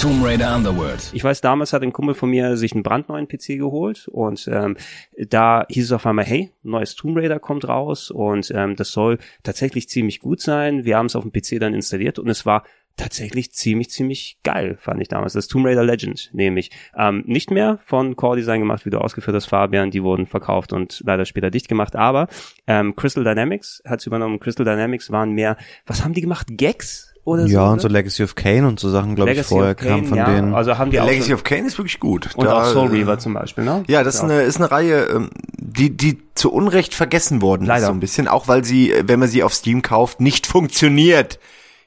Tomb 0.00 0.24
Raider 0.24 0.54
Underworld. 0.54 1.10
Ich 1.12 1.24
weiß, 1.24 1.40
damals 1.40 1.72
hat 1.72 1.82
ein 1.82 1.92
Kumpel 1.92 2.14
von 2.14 2.30
mir 2.30 2.56
sich 2.56 2.72
einen 2.72 2.84
brandneuen 2.84 3.26
PC 3.26 3.58
geholt 3.58 4.06
und 4.06 4.48
ähm, 4.50 4.76
da 5.16 5.66
hieß 5.68 5.86
es 5.86 5.92
auf 5.92 6.06
einmal, 6.06 6.24
hey, 6.24 6.52
neues 6.62 6.94
Tomb 6.94 7.16
Raider 7.16 7.40
kommt 7.40 7.66
raus 7.66 8.12
und 8.12 8.52
ähm, 8.54 8.76
das 8.76 8.92
soll 8.92 9.18
tatsächlich 9.42 9.88
ziemlich 9.88 10.20
gut 10.20 10.40
sein. 10.40 10.84
Wir 10.84 10.96
haben 10.96 11.06
es 11.06 11.16
auf 11.16 11.24
dem 11.24 11.32
PC 11.32 11.58
dann 11.60 11.74
installiert 11.74 12.20
und 12.20 12.28
es 12.28 12.46
war 12.46 12.62
tatsächlich 12.98 13.52
ziemlich, 13.52 13.90
ziemlich 13.90 14.38
geil, 14.44 14.76
fand 14.80 15.00
ich 15.00 15.08
damals. 15.08 15.32
Das 15.32 15.48
Tomb 15.48 15.66
Raider 15.66 15.84
Legend, 15.84 16.30
nämlich. 16.32 16.70
Ähm, 16.96 17.24
nicht 17.26 17.50
mehr 17.50 17.78
von 17.86 18.16
Core 18.16 18.36
Design 18.36 18.60
gemacht, 18.60 18.84
wie 18.84 18.90
du 18.90 18.98
ausgeführt 18.98 19.34
hast, 19.34 19.46
Fabian. 19.46 19.90
Die 19.90 20.02
wurden 20.02 20.26
verkauft 20.26 20.72
und 20.72 21.02
leider 21.06 21.24
später 21.24 21.50
dicht 21.50 21.68
gemacht. 21.68 21.96
Aber 21.96 22.28
ähm, 22.66 22.94
Crystal 22.94 23.24
Dynamics 23.24 23.82
hat's 23.86 24.06
übernommen. 24.06 24.40
Crystal 24.40 24.66
Dynamics 24.66 25.10
waren 25.10 25.32
mehr, 25.32 25.56
was 25.86 26.04
haben 26.04 26.12
die 26.12 26.20
gemacht? 26.20 26.48
Gags? 26.50 27.14
oder 27.28 27.42
ja, 27.42 27.48
so. 27.48 27.54
Ja, 27.54 27.72
und 27.72 27.80
so 27.80 27.88
Legacy 27.88 28.22
of 28.24 28.34
Kane 28.34 28.66
und 28.66 28.80
so 28.80 28.88
Sachen, 28.88 29.14
glaube 29.14 29.32
ich, 29.32 29.42
vorher 29.42 29.74
kamen 29.74 30.06
von 30.06 30.16
ja, 30.16 30.30
denen. 30.30 30.54
Also 30.54 30.78
haben 30.78 30.90
die 30.90 30.98
auch 30.98 31.06
Legacy 31.06 31.34
of 31.34 31.44
Kane 31.44 31.66
ist 31.66 31.78
wirklich 31.78 32.00
gut. 32.00 32.34
Und 32.34 32.44
da, 32.44 32.62
auch 32.62 32.64
Soul 32.64 32.88
Reaver 32.88 33.18
zum 33.18 33.34
Beispiel, 33.34 33.64
ne? 33.64 33.84
Ja, 33.86 34.02
das 34.02 34.16
ist 34.16 34.22
eine, 34.22 34.42
ist 34.42 34.56
eine 34.56 34.70
Reihe, 34.70 35.04
ähm, 35.04 35.30
die, 35.58 35.94
die 35.94 36.18
zu 36.34 36.50
Unrecht 36.50 36.94
vergessen 36.94 37.42
worden 37.42 37.66
Leider. 37.66 37.82
ist 37.82 37.86
so 37.86 37.92
ein 37.92 38.00
bisschen, 38.00 38.28
auch 38.28 38.48
weil 38.48 38.64
sie, 38.64 38.94
wenn 39.04 39.20
man 39.20 39.28
sie 39.28 39.42
auf 39.42 39.52
Steam 39.52 39.82
kauft, 39.82 40.20
nicht 40.20 40.46
funktioniert 40.46 41.38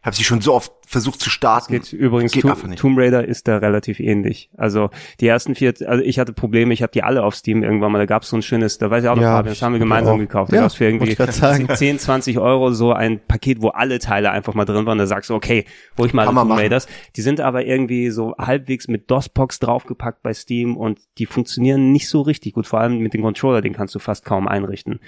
habe 0.03 0.15
sie 0.15 0.23
schon 0.23 0.41
so 0.41 0.53
oft 0.53 0.71
versucht 0.87 1.21
zu 1.21 1.29
starten. 1.29 1.77
Das 1.77 1.91
geht 1.91 1.99
übrigens 1.99 2.31
geht 2.31 2.41
Tomb, 2.41 2.75
Tomb 2.75 2.97
Raider 2.97 3.25
ist 3.25 3.47
da 3.47 3.57
relativ 3.57 3.99
ähnlich. 3.99 4.49
Also 4.57 4.89
die 5.19 5.27
ersten 5.27 5.53
vier, 5.53 5.73
also 5.85 6.03
ich 6.03 6.17
hatte 6.17 6.33
Probleme, 6.33 6.73
ich 6.73 6.81
habe 6.81 6.91
die 6.91 7.03
alle 7.03 7.23
auf 7.23 7.35
Steam 7.35 7.63
irgendwann 7.63 7.91
mal, 7.91 7.99
da 7.99 8.07
gab 8.07 8.23
es 8.23 8.29
so 8.29 8.35
ein 8.35 8.41
schönes, 8.41 8.79
da 8.79 8.89
weiß 8.89 9.03
ich 9.03 9.09
auch 9.09 9.15
noch, 9.15 9.21
ja, 9.21 9.43
das 9.43 9.61
haben 9.61 9.73
wir 9.73 9.79
gemeinsam 9.79 10.15
auch. 10.15 10.19
gekauft. 10.19 10.51
Da 10.51 10.57
ja, 10.57 10.61
gab's 10.63 10.75
für 10.75 10.85
irgendwie 10.85 11.15
10, 11.15 11.99
20 11.99 12.39
Euro 12.39 12.71
so 12.71 12.93
ein 12.93 13.19
Paket, 13.25 13.61
wo 13.61 13.69
alle 13.69 13.99
Teile 13.99 14.31
einfach 14.31 14.55
mal 14.55 14.65
drin 14.65 14.85
waren. 14.87 14.97
Da 14.97 15.05
sagst 15.05 15.29
du, 15.29 15.35
okay, 15.35 15.65
wo 15.95 16.05
ich 16.05 16.13
mal 16.13 16.25
Tomb 16.25 16.35
machen. 16.35 16.51
Raiders. 16.51 16.87
Die 17.15 17.21
sind 17.21 17.39
aber 17.39 17.65
irgendwie 17.65 18.09
so 18.09 18.35
halbwegs 18.37 18.87
mit 18.87 19.09
DOSBox 19.11 19.59
draufgepackt 19.59 20.23
bei 20.23 20.33
Steam 20.33 20.77
und 20.77 20.99
die 21.19 21.27
funktionieren 21.27 21.91
nicht 21.91 22.09
so 22.09 22.21
richtig 22.21 22.53
gut. 22.53 22.65
Vor 22.65 22.79
allem 22.79 22.97
mit 22.97 23.13
dem 23.13 23.21
Controller, 23.21 23.61
den 23.61 23.73
kannst 23.73 23.93
du 23.93 23.99
fast 23.99 24.25
kaum 24.25 24.47
einrichten. 24.47 24.99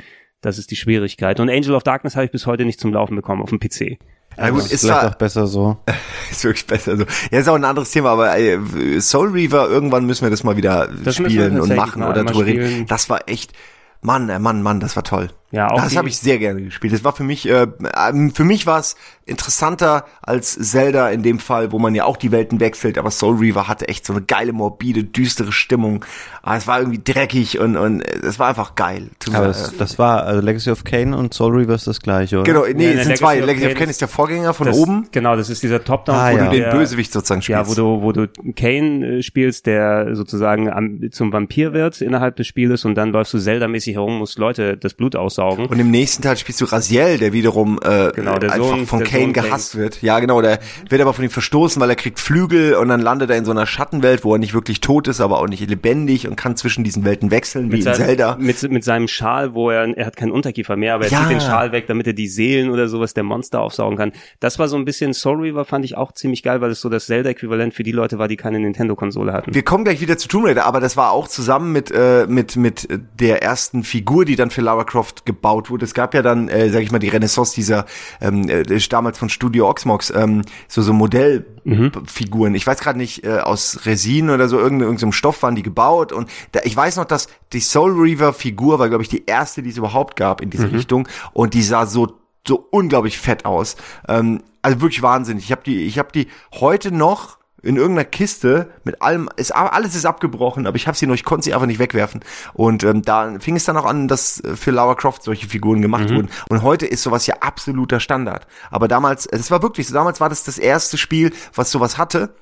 Das 0.44 0.58
ist 0.58 0.70
die 0.72 0.76
Schwierigkeit. 0.76 1.40
Und 1.40 1.50
Angel 1.50 1.74
of 1.74 1.84
Darkness 1.84 2.16
habe 2.16 2.26
ich 2.26 2.32
bis 2.32 2.46
heute 2.46 2.66
nicht 2.66 2.80
zum 2.80 2.94
Laufen 2.94 3.16
bekommen 3.16 3.42
auf 3.42 3.50
dem 3.50 3.60
PC. 3.60 3.98
Ja 4.38 4.50
gut, 4.50 4.60
ist, 4.60 4.74
ist 4.74 4.82
vielleicht 4.82 5.06
auch 5.06 5.16
besser 5.16 5.48
so. 5.48 5.78
ist 6.32 6.44
wirklich 6.44 6.68
besser 6.68 6.98
so. 6.98 7.06
Ja, 7.32 7.40
ist 7.40 7.48
auch 7.48 7.56
ein 7.56 7.64
anderes 7.64 7.92
Thema, 7.92 8.10
aber 8.10 8.38
äh, 8.38 9.00
Soul 9.00 9.30
Reaver, 9.30 9.70
irgendwann 9.70 10.06
müssen 10.06 10.24
wir 10.24 10.30
das 10.30 10.44
mal 10.44 10.58
wieder 10.58 10.90
das 11.04 11.16
spielen 11.16 11.62
und 11.62 11.74
machen 11.76 12.04
oder 12.04 12.26
drüber 12.26 12.46
reden. 12.46 12.86
Das 12.88 13.10
war 13.10 13.22
echt, 13.30 13.54
Mann, 14.02 14.30
äh, 14.30 14.38
Mann, 14.38 14.62
Mann, 14.62 14.82
das 14.82 14.98
war 14.98 15.04
toll. 15.04 15.30
Ja, 15.54 15.70
auch 15.70 15.84
das 15.84 15.96
habe 15.96 16.08
ich 16.08 16.18
sehr 16.18 16.40
gerne 16.40 16.64
gespielt. 16.64 16.94
Das 16.94 17.04
war 17.04 17.14
für 17.14 17.24
mich, 17.24 17.48
äh, 17.48 17.68
ähm, 17.96 18.34
für 18.34 18.44
mich 18.44 18.66
war 18.66 18.80
es 18.80 18.96
interessanter 19.26 20.06
als 20.24 20.56
Zelda 20.56 21.10
in 21.12 21.22
dem 21.22 21.38
Fall, 21.38 21.72
wo 21.72 21.78
man 21.78 21.94
ja 21.94 22.06
auch 22.06 22.18
die 22.18 22.32
Welten 22.32 22.60
wechselt, 22.60 22.98
aber 22.98 23.12
Soul 23.12 23.38
Reaver 23.38 23.68
hatte 23.68 23.88
echt 23.88 24.04
so 24.04 24.14
eine 24.14 24.24
geile, 24.24 24.52
morbide, 24.52 25.04
düstere 25.04 25.52
Stimmung. 25.52 26.04
Aber 26.42 26.58
es 26.58 26.66
war 26.66 26.80
irgendwie 26.80 27.02
dreckig 27.04 27.60
und, 27.60 27.78
und 27.78 28.02
es 28.02 28.40
war 28.40 28.50
einfach 28.50 28.74
geil. 28.74 29.12
Aber 29.32 29.46
das, 29.46 29.78
das 29.78 30.00
war, 30.00 30.24
also 30.24 30.42
Legacy 30.42 30.72
of 30.72 30.86
Kane 30.86 31.16
und 31.16 31.36
Soul 31.36 31.56
Reaver 31.56 31.76
ist 31.76 31.86
das 31.86 32.02
gleiche, 32.02 32.40
oder? 32.40 32.52
Genau, 32.52 32.66
nee, 32.76 32.92
ja, 32.92 33.00
es 33.02 33.06
sind 33.06 33.18
zwei. 33.18 33.40
Legacy 33.40 33.68
of 33.68 33.76
Kane 33.76 33.92
ist 33.92 34.02
der 34.02 34.08
Vorgänger 34.08 34.56
von 34.56 34.66
das, 34.66 34.76
oben. 34.76 35.08
Genau, 35.12 35.36
das 35.36 35.52
ist 35.52 35.62
dieser 35.62 35.84
Top-Down, 35.84 36.16
ah, 36.16 36.32
wo 36.32 36.38
ja. 36.38 36.50
du 36.50 36.58
den 36.58 36.70
Bösewicht 36.72 37.14
sozusagen 37.14 37.44
spielst. 37.44 37.62
Ja, 37.62 37.68
wo 37.68 37.76
du, 37.76 38.02
wo 38.02 38.12
du 38.12 38.28
Kane 38.56 39.20
äh, 39.20 39.22
spielst, 39.22 39.68
der 39.68 40.16
sozusagen 40.16 40.72
am, 40.72 41.12
zum 41.12 41.32
Vampir 41.32 41.74
wird 41.74 42.02
innerhalb 42.02 42.38
des 42.38 42.48
Spieles 42.48 42.86
und 42.86 42.96
dann 42.96 43.12
läufst 43.12 43.36
du 43.36 43.38
Zelda-mäßig 43.38 43.94
herum, 43.94 44.18
musst 44.18 44.40
Leute 44.40 44.78
das 44.78 44.96
Blut 44.96 45.16
aussaugen. 45.16 45.43
Und 45.50 45.80
im 45.80 45.92
nächsten 45.92 46.22
Teil 46.22 46.38
spielst 46.38 46.62
du 46.62 46.66
Raziel, 46.66 47.18
der 47.18 47.34
wiederum 47.34 47.80
äh, 47.84 48.12
genau, 48.14 48.38
der 48.38 48.52
einfach 48.52 48.70
Sohn, 48.70 48.88
von 48.88 49.04
Kane 49.04 49.34
gehasst 49.34 49.74
Kane. 49.74 49.84
wird. 49.84 50.02
Ja, 50.02 50.20
genau, 50.20 50.42
der 50.42 50.60
wird 50.90 51.02
aber 51.02 51.14
von 51.14 51.24
ihm 51.24 51.32
verstoßen, 51.32 51.82
weil 51.82 51.90
er 51.90 51.96
kriegt 51.96 52.20
Flügel 52.20 52.76
und 52.76 52.90
dann 52.90 53.02
landet 53.02 53.30
er 53.30 53.38
in 53.38 53.46
so 53.46 53.52
einer 53.52 53.66
Schattenwelt, 53.66 54.24
wo 54.24 54.34
er 54.34 54.40
nicht 54.40 54.54
wirklich 54.54 54.82
tot 54.82 55.08
ist, 55.08 55.22
aber 55.22 55.40
auch 55.40 55.48
nicht 55.48 55.68
lebendig 55.68 56.28
und 56.28 56.36
kann 56.36 56.56
zwischen 56.56 56.84
diesen 56.84 57.06
Welten 57.06 57.32
wechseln, 57.32 57.72
wie 57.72 57.78
mit 57.78 57.86
in 57.86 57.94
Zelda. 57.94 58.38
Mit, 58.40 58.72
mit 58.72 58.84
seinem 58.84 59.08
Schal, 59.08 59.54
wo 59.54 59.70
er, 59.70 59.98
er 59.98 60.06
hat 60.06 60.16
keinen 60.16 60.32
Unterkiefer 60.32 60.76
mehr, 60.76 60.96
aber 60.96 61.06
er 61.06 61.12
ja. 61.12 61.22
zieht 61.22 61.32
den 61.32 61.42
Schal 61.42 61.72
weg, 61.72 61.88
damit 61.88 62.08
er 62.08 62.14
die 62.14 62.28
Seelen 62.28 62.70
oder 62.70 62.88
sowas 62.88 63.14
der 63.14 63.24
Monster 63.24 63.62
aufsaugen 63.62 63.98
kann. 63.98 64.12
Das 64.40 64.60
war 64.60 64.68
so 64.68 64.78
ein 64.78 64.86
bisschen 64.86 65.14
Soul 65.14 65.42
Reaver, 65.42 65.66
fand 65.66 65.86
ich 65.86 65.98
auch 65.98 66.12
ziemlich 66.12 66.44
geil, 66.44 66.62
weil 66.62 66.72
es 66.72 66.82
so 66.82 66.90
das 66.90 67.08
Zelda-Äquivalent 67.08 67.74
für 67.74 67.84
die 67.84 67.92
Leute 67.92 68.20
war, 68.20 68.28
die 68.28 68.38
keine 68.38 68.60
Nintendo-Konsole 68.60 69.34
hatten. 69.34 69.54
Wir 69.54 69.64
kommen 69.64 69.84
gleich 69.84 70.02
wieder 70.02 70.18
zu 70.18 70.28
Tomb 70.28 70.46
Raider, 70.46 70.66
aber 70.66 70.80
das 70.80 70.98
war 70.98 71.12
auch 71.12 71.28
zusammen 71.28 71.72
mit, 71.72 71.92
äh, 71.92 72.26
mit, 72.28 72.56
mit 72.56 72.88
der 73.20 73.44
ersten 73.44 73.84
Figur, 73.84 74.26
die 74.26 74.36
dann 74.36 74.50
für 74.50 74.62
Lara 74.62 74.84
Croft 74.84 75.26
gebaut 75.34 75.70
wurde. 75.70 75.86
Es 75.86 75.94
gab 75.94 76.14
ja 76.14 76.22
dann, 76.22 76.48
äh, 76.48 76.70
sag 76.70 76.82
ich 76.82 76.92
mal, 76.92 77.00
die 77.00 77.10
Renaissance 77.10 77.54
dieser 77.54 77.86
ähm, 78.22 78.48
äh, 78.50 78.64
damals 78.90 79.18
von 79.18 79.30
Studio 79.30 79.70
Oxmox, 79.70 80.12
ähm, 80.16 80.44
so 80.68 80.82
so 80.82 80.94
Modellfiguren. 80.94 82.52
Mhm. 82.52 82.56
Ich 82.56 82.68
weiß 82.68 82.80
gerade 82.80 82.98
nicht, 82.98 83.24
äh, 83.24 83.40
aus 83.40 83.86
Resin 83.86 84.30
oder 84.30 84.48
so, 84.48 84.58
irgendeinem, 84.58 84.90
irgendeinem 84.90 85.12
Stoff 85.12 85.42
waren 85.44 85.56
die 85.56 85.64
gebaut. 85.64 86.12
Und 86.12 86.30
da, 86.52 86.62
ich 86.64 86.76
weiß 86.76 86.98
noch, 86.98 87.06
dass 87.06 87.28
die 87.52 87.60
Soul 87.60 87.92
Reaver 87.92 88.34
Figur 88.34 88.80
war, 88.80 88.90
glaube 88.90 89.04
ich, 89.04 89.10
die 89.10 89.26
erste, 89.26 89.64
die 89.64 89.70
es 89.70 89.78
überhaupt 89.78 90.16
gab 90.16 90.42
in 90.42 90.50
diese 90.50 90.68
mhm. 90.68 90.76
Richtung. 90.76 91.08
Und 91.34 91.54
die 91.54 91.64
sah 91.64 91.86
so 91.86 92.08
so 92.48 92.68
unglaublich 92.72 93.18
fett 93.18 93.46
aus. 93.46 93.78
Ähm, 94.08 94.42
also 94.62 94.82
wirklich 94.82 95.02
wahnsinnig. 95.02 95.46
Ich 95.46 95.52
habe 95.52 95.64
die, 95.64 95.84
ich 95.84 95.98
habe 95.98 96.12
die 96.14 96.28
heute 96.54 96.92
noch 96.92 97.38
in 97.64 97.78
irgendeiner 97.78 98.06
Kiste 98.06 98.70
mit 98.84 99.02
allem, 99.02 99.30
ist, 99.38 99.52
alles 99.56 99.96
ist 99.96 100.06
abgebrochen, 100.06 100.68
aber 100.68 100.76
ich 100.76 100.86
habe 100.86 100.98
sie 100.98 101.08
noch, 101.08 101.16
ich 101.16 101.24
konnte 101.24 101.46
sie 101.46 101.54
einfach 101.54 101.66
nicht 101.66 101.80
wegwerfen. 101.80 102.22
Und 102.54 102.84
ähm, 102.84 103.02
da 103.02 103.40
fing 103.40 103.56
es 103.56 103.64
dann 103.64 103.78
auch 103.78 103.86
an, 103.86 104.08
dass 104.08 104.42
äh, 104.42 104.56
für 104.56 104.72
Lara 104.72 104.96
Croft 104.96 105.24
solche 105.24 105.48
Figuren 105.48 105.82
gemacht 105.82 106.10
mhm. 106.10 106.16
wurden. 106.16 106.30
Und 106.50 106.62
heute 106.62 106.86
ist 106.86 107.04
sowas 107.04 107.26
ja 107.26 107.36
absoluter 107.40 108.02
Standard. 108.02 108.46
Aber 108.70 108.88
damals, 108.88 109.26
es 109.26 109.50
war 109.50 109.64
wirklich 109.64 109.88
so, 109.88 109.94
damals 109.94 110.20
war 110.20 110.30
das 110.30 110.44
das 110.44 110.58
erste 110.58 110.98
Spiel, 110.98 111.32
was 111.56 111.72
sowas 111.72 111.98
hatte 111.98 112.36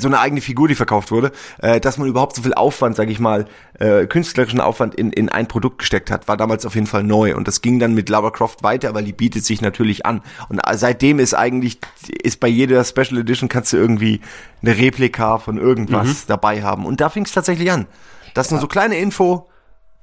so 0.00 0.08
eine 0.08 0.20
eigene 0.20 0.40
Figur, 0.40 0.68
die 0.68 0.74
verkauft 0.74 1.10
wurde, 1.10 1.32
äh, 1.58 1.80
dass 1.80 1.98
man 1.98 2.08
überhaupt 2.08 2.36
so 2.36 2.42
viel 2.42 2.54
Aufwand, 2.54 2.96
sage 2.96 3.10
ich 3.12 3.20
mal, 3.20 3.46
äh, 3.78 4.06
künstlerischen 4.06 4.60
Aufwand 4.60 4.94
in, 4.94 5.12
in 5.12 5.28
ein 5.28 5.48
Produkt 5.48 5.78
gesteckt 5.78 6.10
hat, 6.10 6.28
war 6.28 6.36
damals 6.36 6.66
auf 6.66 6.74
jeden 6.74 6.86
Fall 6.86 7.02
neu 7.02 7.36
und 7.36 7.48
das 7.48 7.60
ging 7.60 7.78
dann 7.78 7.94
mit 7.94 8.08
Lara 8.08 8.30
Croft 8.30 8.62
weiter, 8.62 8.94
weil 8.94 9.04
die 9.04 9.12
bietet 9.12 9.44
sich 9.44 9.60
natürlich 9.60 10.06
an 10.06 10.22
und 10.48 10.60
seitdem 10.74 11.18
ist 11.18 11.34
eigentlich 11.34 11.78
ist 12.22 12.40
bei 12.40 12.48
jeder 12.48 12.84
Special 12.84 13.18
Edition 13.18 13.48
kannst 13.48 13.72
du 13.72 13.76
irgendwie 13.76 14.20
eine 14.62 14.76
Replika 14.76 15.38
von 15.38 15.58
irgendwas 15.58 16.08
mhm. 16.08 16.28
dabei 16.28 16.62
haben 16.62 16.86
und 16.86 17.00
da 17.00 17.08
fing 17.08 17.24
es 17.24 17.32
tatsächlich 17.32 17.70
an. 17.70 17.86
Das 18.34 18.46
ist 18.46 18.52
nur 18.52 18.60
so 18.60 18.66
kleine 18.66 18.96
Info, 18.96 19.48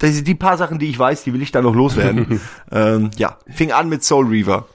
die, 0.02 0.24
die 0.24 0.36
paar 0.36 0.58
Sachen, 0.58 0.80
die 0.80 0.90
ich 0.90 1.00
weiß, 1.00 1.24
die 1.24 1.34
will 1.34 1.42
ich 1.42 1.52
dann 1.52 1.64
noch 1.64 1.76
loswerden. 1.76 2.40
ähm, 2.72 3.12
ja, 3.18 3.38
fing 3.50 3.72
an 3.72 3.90
mit 3.90 4.04
Soul 4.04 4.28
Reaver. 4.28 4.68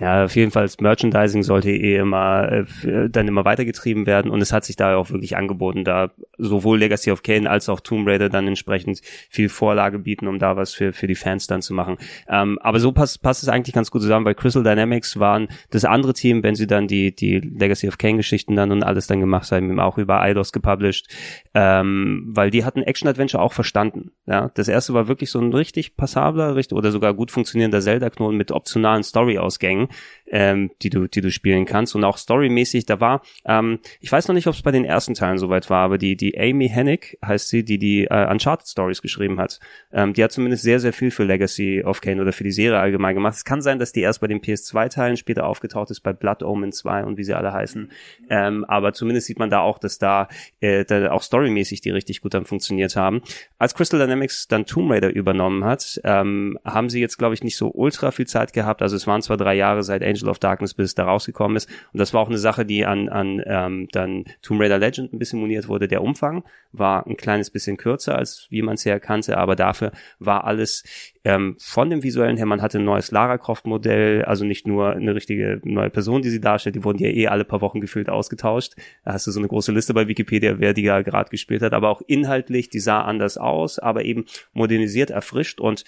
Ja, 0.00 0.24
auf 0.24 0.36
jeden 0.36 0.50
Fall 0.50 0.62
das 0.62 0.80
Merchandising 0.80 1.42
sollte 1.42 1.70
eh 1.70 1.96
immer 1.96 2.50
äh, 2.50 3.08
dann 3.10 3.28
immer 3.28 3.44
weitergetrieben 3.44 4.06
werden 4.06 4.30
und 4.30 4.40
es 4.40 4.52
hat 4.52 4.64
sich 4.64 4.76
da 4.76 4.96
auch 4.96 5.10
wirklich 5.10 5.36
angeboten, 5.36 5.84
da 5.84 6.10
sowohl 6.38 6.78
Legacy 6.78 7.10
of 7.10 7.22
Kane 7.22 7.48
als 7.48 7.68
auch 7.68 7.80
Tomb 7.80 8.08
Raider 8.08 8.28
dann 8.28 8.46
entsprechend 8.46 9.00
viel 9.28 9.48
Vorlage 9.48 9.98
bieten, 9.98 10.28
um 10.28 10.38
da 10.38 10.56
was 10.56 10.72
für 10.72 10.92
für 10.92 11.06
die 11.06 11.14
Fans 11.14 11.46
dann 11.46 11.62
zu 11.62 11.74
machen. 11.74 11.98
Ähm, 12.28 12.58
aber 12.60 12.80
so 12.80 12.92
passt 12.92 13.22
passt 13.22 13.42
es 13.42 13.48
eigentlich 13.48 13.74
ganz 13.74 13.90
gut 13.90 14.02
zusammen, 14.02 14.24
weil 14.24 14.34
Crystal 14.34 14.62
Dynamics 14.62 15.18
waren 15.18 15.48
das 15.70 15.84
andere 15.84 16.14
Team, 16.14 16.42
wenn 16.42 16.54
sie 16.54 16.66
dann 16.66 16.86
die 16.86 17.14
die 17.14 17.38
Legacy 17.38 17.88
of 17.88 17.98
Kane 17.98 18.16
Geschichten 18.16 18.56
dann 18.56 18.72
und 18.72 18.82
alles 18.82 19.06
dann 19.06 19.20
gemacht 19.20 19.50
haben, 19.52 19.78
auch 19.78 19.98
über 19.98 20.20
Eidos 20.20 20.52
gepublished, 20.52 21.08
ähm, 21.54 22.24
weil 22.28 22.50
die 22.50 22.64
hatten 22.64 22.82
Action 22.82 23.08
Adventure 23.08 23.42
auch 23.42 23.52
verstanden. 23.52 24.12
Ja, 24.26 24.50
das 24.54 24.68
erste 24.68 24.94
war 24.94 25.08
wirklich 25.08 25.30
so 25.30 25.40
ein 25.40 25.52
richtig 25.52 25.96
passabler, 25.96 26.54
richtig 26.56 26.78
oder 26.78 26.92
sogar 26.92 27.14
gut 27.14 27.30
funktionierender 27.30 27.80
Zelda-Knoten 27.80 28.36
mit 28.36 28.52
optionalen 28.52 29.02
Story-Ausgängen 29.02 29.71
thing 29.72 29.88
ähm, 30.32 30.70
die 30.82 30.90
du, 30.90 31.06
die 31.06 31.20
du 31.20 31.30
spielen 31.30 31.66
kannst. 31.66 31.94
Und 31.94 32.02
auch 32.02 32.16
storymäßig, 32.16 32.86
da 32.86 32.98
war, 33.00 33.22
ähm, 33.44 33.78
ich 34.00 34.10
weiß 34.10 34.26
noch 34.26 34.34
nicht, 34.34 34.48
ob 34.48 34.54
es 34.54 34.62
bei 34.62 34.72
den 34.72 34.84
ersten 34.84 35.14
Teilen 35.14 35.38
soweit 35.38 35.70
war, 35.70 35.84
aber 35.84 35.98
die, 35.98 36.16
die 36.16 36.36
Amy 36.38 36.68
Hennig 36.68 37.18
heißt 37.24 37.48
sie, 37.48 37.64
die 37.64 37.78
die 37.78 38.04
äh, 38.04 38.30
Uncharted 38.30 38.66
Stories 38.66 39.02
geschrieben 39.02 39.38
hat. 39.38 39.60
Ähm, 39.92 40.14
die 40.14 40.24
hat 40.24 40.32
zumindest 40.32 40.64
sehr, 40.64 40.80
sehr 40.80 40.92
viel 40.92 41.10
für 41.10 41.24
Legacy 41.24 41.84
of 41.84 42.00
Kane 42.00 42.20
oder 42.20 42.32
für 42.32 42.44
die 42.44 42.50
Serie 42.50 42.80
allgemein 42.80 43.14
gemacht. 43.14 43.34
Es 43.34 43.44
kann 43.44 43.60
sein, 43.60 43.78
dass 43.78 43.92
die 43.92 44.00
erst 44.00 44.20
bei 44.20 44.26
den 44.26 44.40
PS2-Teilen 44.40 45.16
später 45.16 45.46
aufgetaucht 45.46 45.90
ist, 45.90 46.00
bei 46.00 46.12
Blood 46.12 46.42
Omen 46.42 46.72
2 46.72 47.04
und 47.04 47.18
wie 47.18 47.24
sie 47.24 47.34
alle 47.34 47.52
heißen. 47.52 47.90
Ähm, 48.30 48.64
aber 48.64 48.94
zumindest 48.94 49.26
sieht 49.26 49.38
man 49.38 49.50
da 49.50 49.60
auch, 49.60 49.78
dass 49.78 49.98
da, 49.98 50.28
äh, 50.60 50.84
da 50.84 51.10
auch 51.12 51.22
storymäßig 51.22 51.82
die 51.82 51.90
richtig 51.90 52.22
gut 52.22 52.32
dann 52.32 52.46
funktioniert 52.46 52.96
haben. 52.96 53.22
Als 53.58 53.74
Crystal 53.74 54.00
Dynamics 54.00 54.48
dann 54.48 54.64
Tomb 54.64 54.90
Raider 54.90 55.10
übernommen 55.10 55.64
hat, 55.64 56.00
ähm, 56.04 56.58
haben 56.64 56.88
sie 56.88 57.00
jetzt, 57.00 57.18
glaube 57.18 57.34
ich, 57.34 57.44
nicht 57.44 57.56
so 57.56 57.70
ultra 57.72 58.10
viel 58.10 58.26
Zeit 58.26 58.52
gehabt. 58.52 58.80
Also 58.80 58.96
es 58.96 59.06
waren 59.06 59.20
zwar 59.20 59.36
drei 59.36 59.54
Jahre 59.54 59.82
seit 59.82 60.02
Angel 60.02 60.21
of 60.28 60.38
Darkness, 60.38 60.74
bis 60.74 60.86
es 60.86 60.94
da 60.94 61.04
rausgekommen 61.04 61.56
ist. 61.56 61.68
Und 61.92 61.98
das 62.00 62.14
war 62.14 62.20
auch 62.20 62.28
eine 62.28 62.38
Sache, 62.38 62.64
die 62.64 62.84
an, 62.84 63.08
an 63.08 63.42
ähm, 63.46 63.88
dann 63.92 64.24
Tomb 64.42 64.60
Raider 64.60 64.78
Legend 64.78 65.12
ein 65.12 65.18
bisschen 65.18 65.40
moniert 65.40 65.68
wurde. 65.68 65.88
Der 65.88 66.02
Umfang 66.02 66.44
war 66.72 67.06
ein 67.06 67.16
kleines 67.16 67.50
bisschen 67.50 67.76
kürzer, 67.76 68.16
als 68.16 68.46
wie 68.50 68.62
man 68.62 68.74
es 68.74 68.84
ja 68.84 68.98
kannte, 68.98 69.38
aber 69.38 69.56
dafür 69.56 69.92
war 70.18 70.44
alles 70.44 70.84
ähm, 71.24 71.56
von 71.58 71.88
dem 71.88 72.02
visuellen 72.02 72.36
her, 72.36 72.46
man 72.46 72.62
hatte 72.62 72.78
ein 72.78 72.84
neues 72.84 73.12
Lara 73.12 73.38
Croft 73.38 73.66
Modell, 73.66 74.24
also 74.24 74.44
nicht 74.44 74.66
nur 74.66 74.92
eine 74.92 75.14
richtige 75.14 75.60
neue 75.62 75.90
Person, 75.90 76.22
die 76.22 76.30
sie 76.30 76.40
darstellt, 76.40 76.74
die 76.74 76.84
wurden 76.84 76.98
ja 76.98 77.08
eh 77.08 77.28
alle 77.28 77.44
paar 77.44 77.60
Wochen 77.60 77.80
gefühlt 77.80 78.08
ausgetauscht. 78.08 78.74
Da 79.04 79.12
hast 79.12 79.26
du 79.26 79.30
so 79.30 79.38
eine 79.38 79.48
große 79.48 79.70
Liste 79.70 79.94
bei 79.94 80.08
Wikipedia, 80.08 80.58
wer 80.58 80.74
die 80.74 80.82
ja 80.82 81.02
gerade 81.02 81.30
gespielt 81.30 81.62
hat, 81.62 81.74
aber 81.74 81.90
auch 81.90 82.02
inhaltlich, 82.06 82.70
die 82.70 82.80
sah 82.80 83.02
anders 83.02 83.38
aus, 83.38 83.78
aber 83.78 84.04
eben 84.04 84.24
modernisiert, 84.52 85.10
erfrischt 85.10 85.60
und 85.60 85.84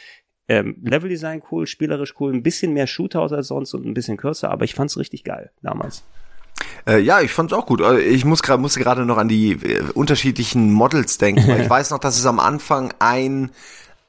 ähm, 0.48 0.76
Leveldesign 0.82 1.42
cool, 1.50 1.66
spielerisch 1.66 2.14
cool, 2.20 2.32
ein 2.32 2.42
bisschen 2.42 2.72
mehr 2.72 2.86
Shootout 2.86 3.34
als 3.34 3.48
sonst 3.48 3.74
und 3.74 3.86
ein 3.86 3.94
bisschen 3.94 4.16
kürzer, 4.16 4.50
aber 4.50 4.64
ich 4.64 4.74
fand's 4.74 4.98
richtig 4.98 5.24
geil 5.24 5.50
damals. 5.62 6.04
Äh, 6.86 7.00
ja, 7.00 7.20
ich 7.20 7.30
fand's 7.30 7.52
auch 7.52 7.66
gut. 7.66 7.82
Also 7.82 7.98
ich 7.98 8.24
muss 8.24 8.42
grad, 8.42 8.60
musste 8.60 8.80
gerade 8.80 9.06
noch 9.06 9.16
an 9.16 9.28
die 9.28 9.52
äh, 9.52 9.82
unterschiedlichen 9.94 10.70
Models 10.72 11.18
denken. 11.18 11.50
ich 11.60 11.68
weiß 11.68 11.90
noch, 11.90 11.98
dass 11.98 12.18
es 12.18 12.26
am 12.26 12.38
Anfang 12.38 12.92
ein 12.98 13.50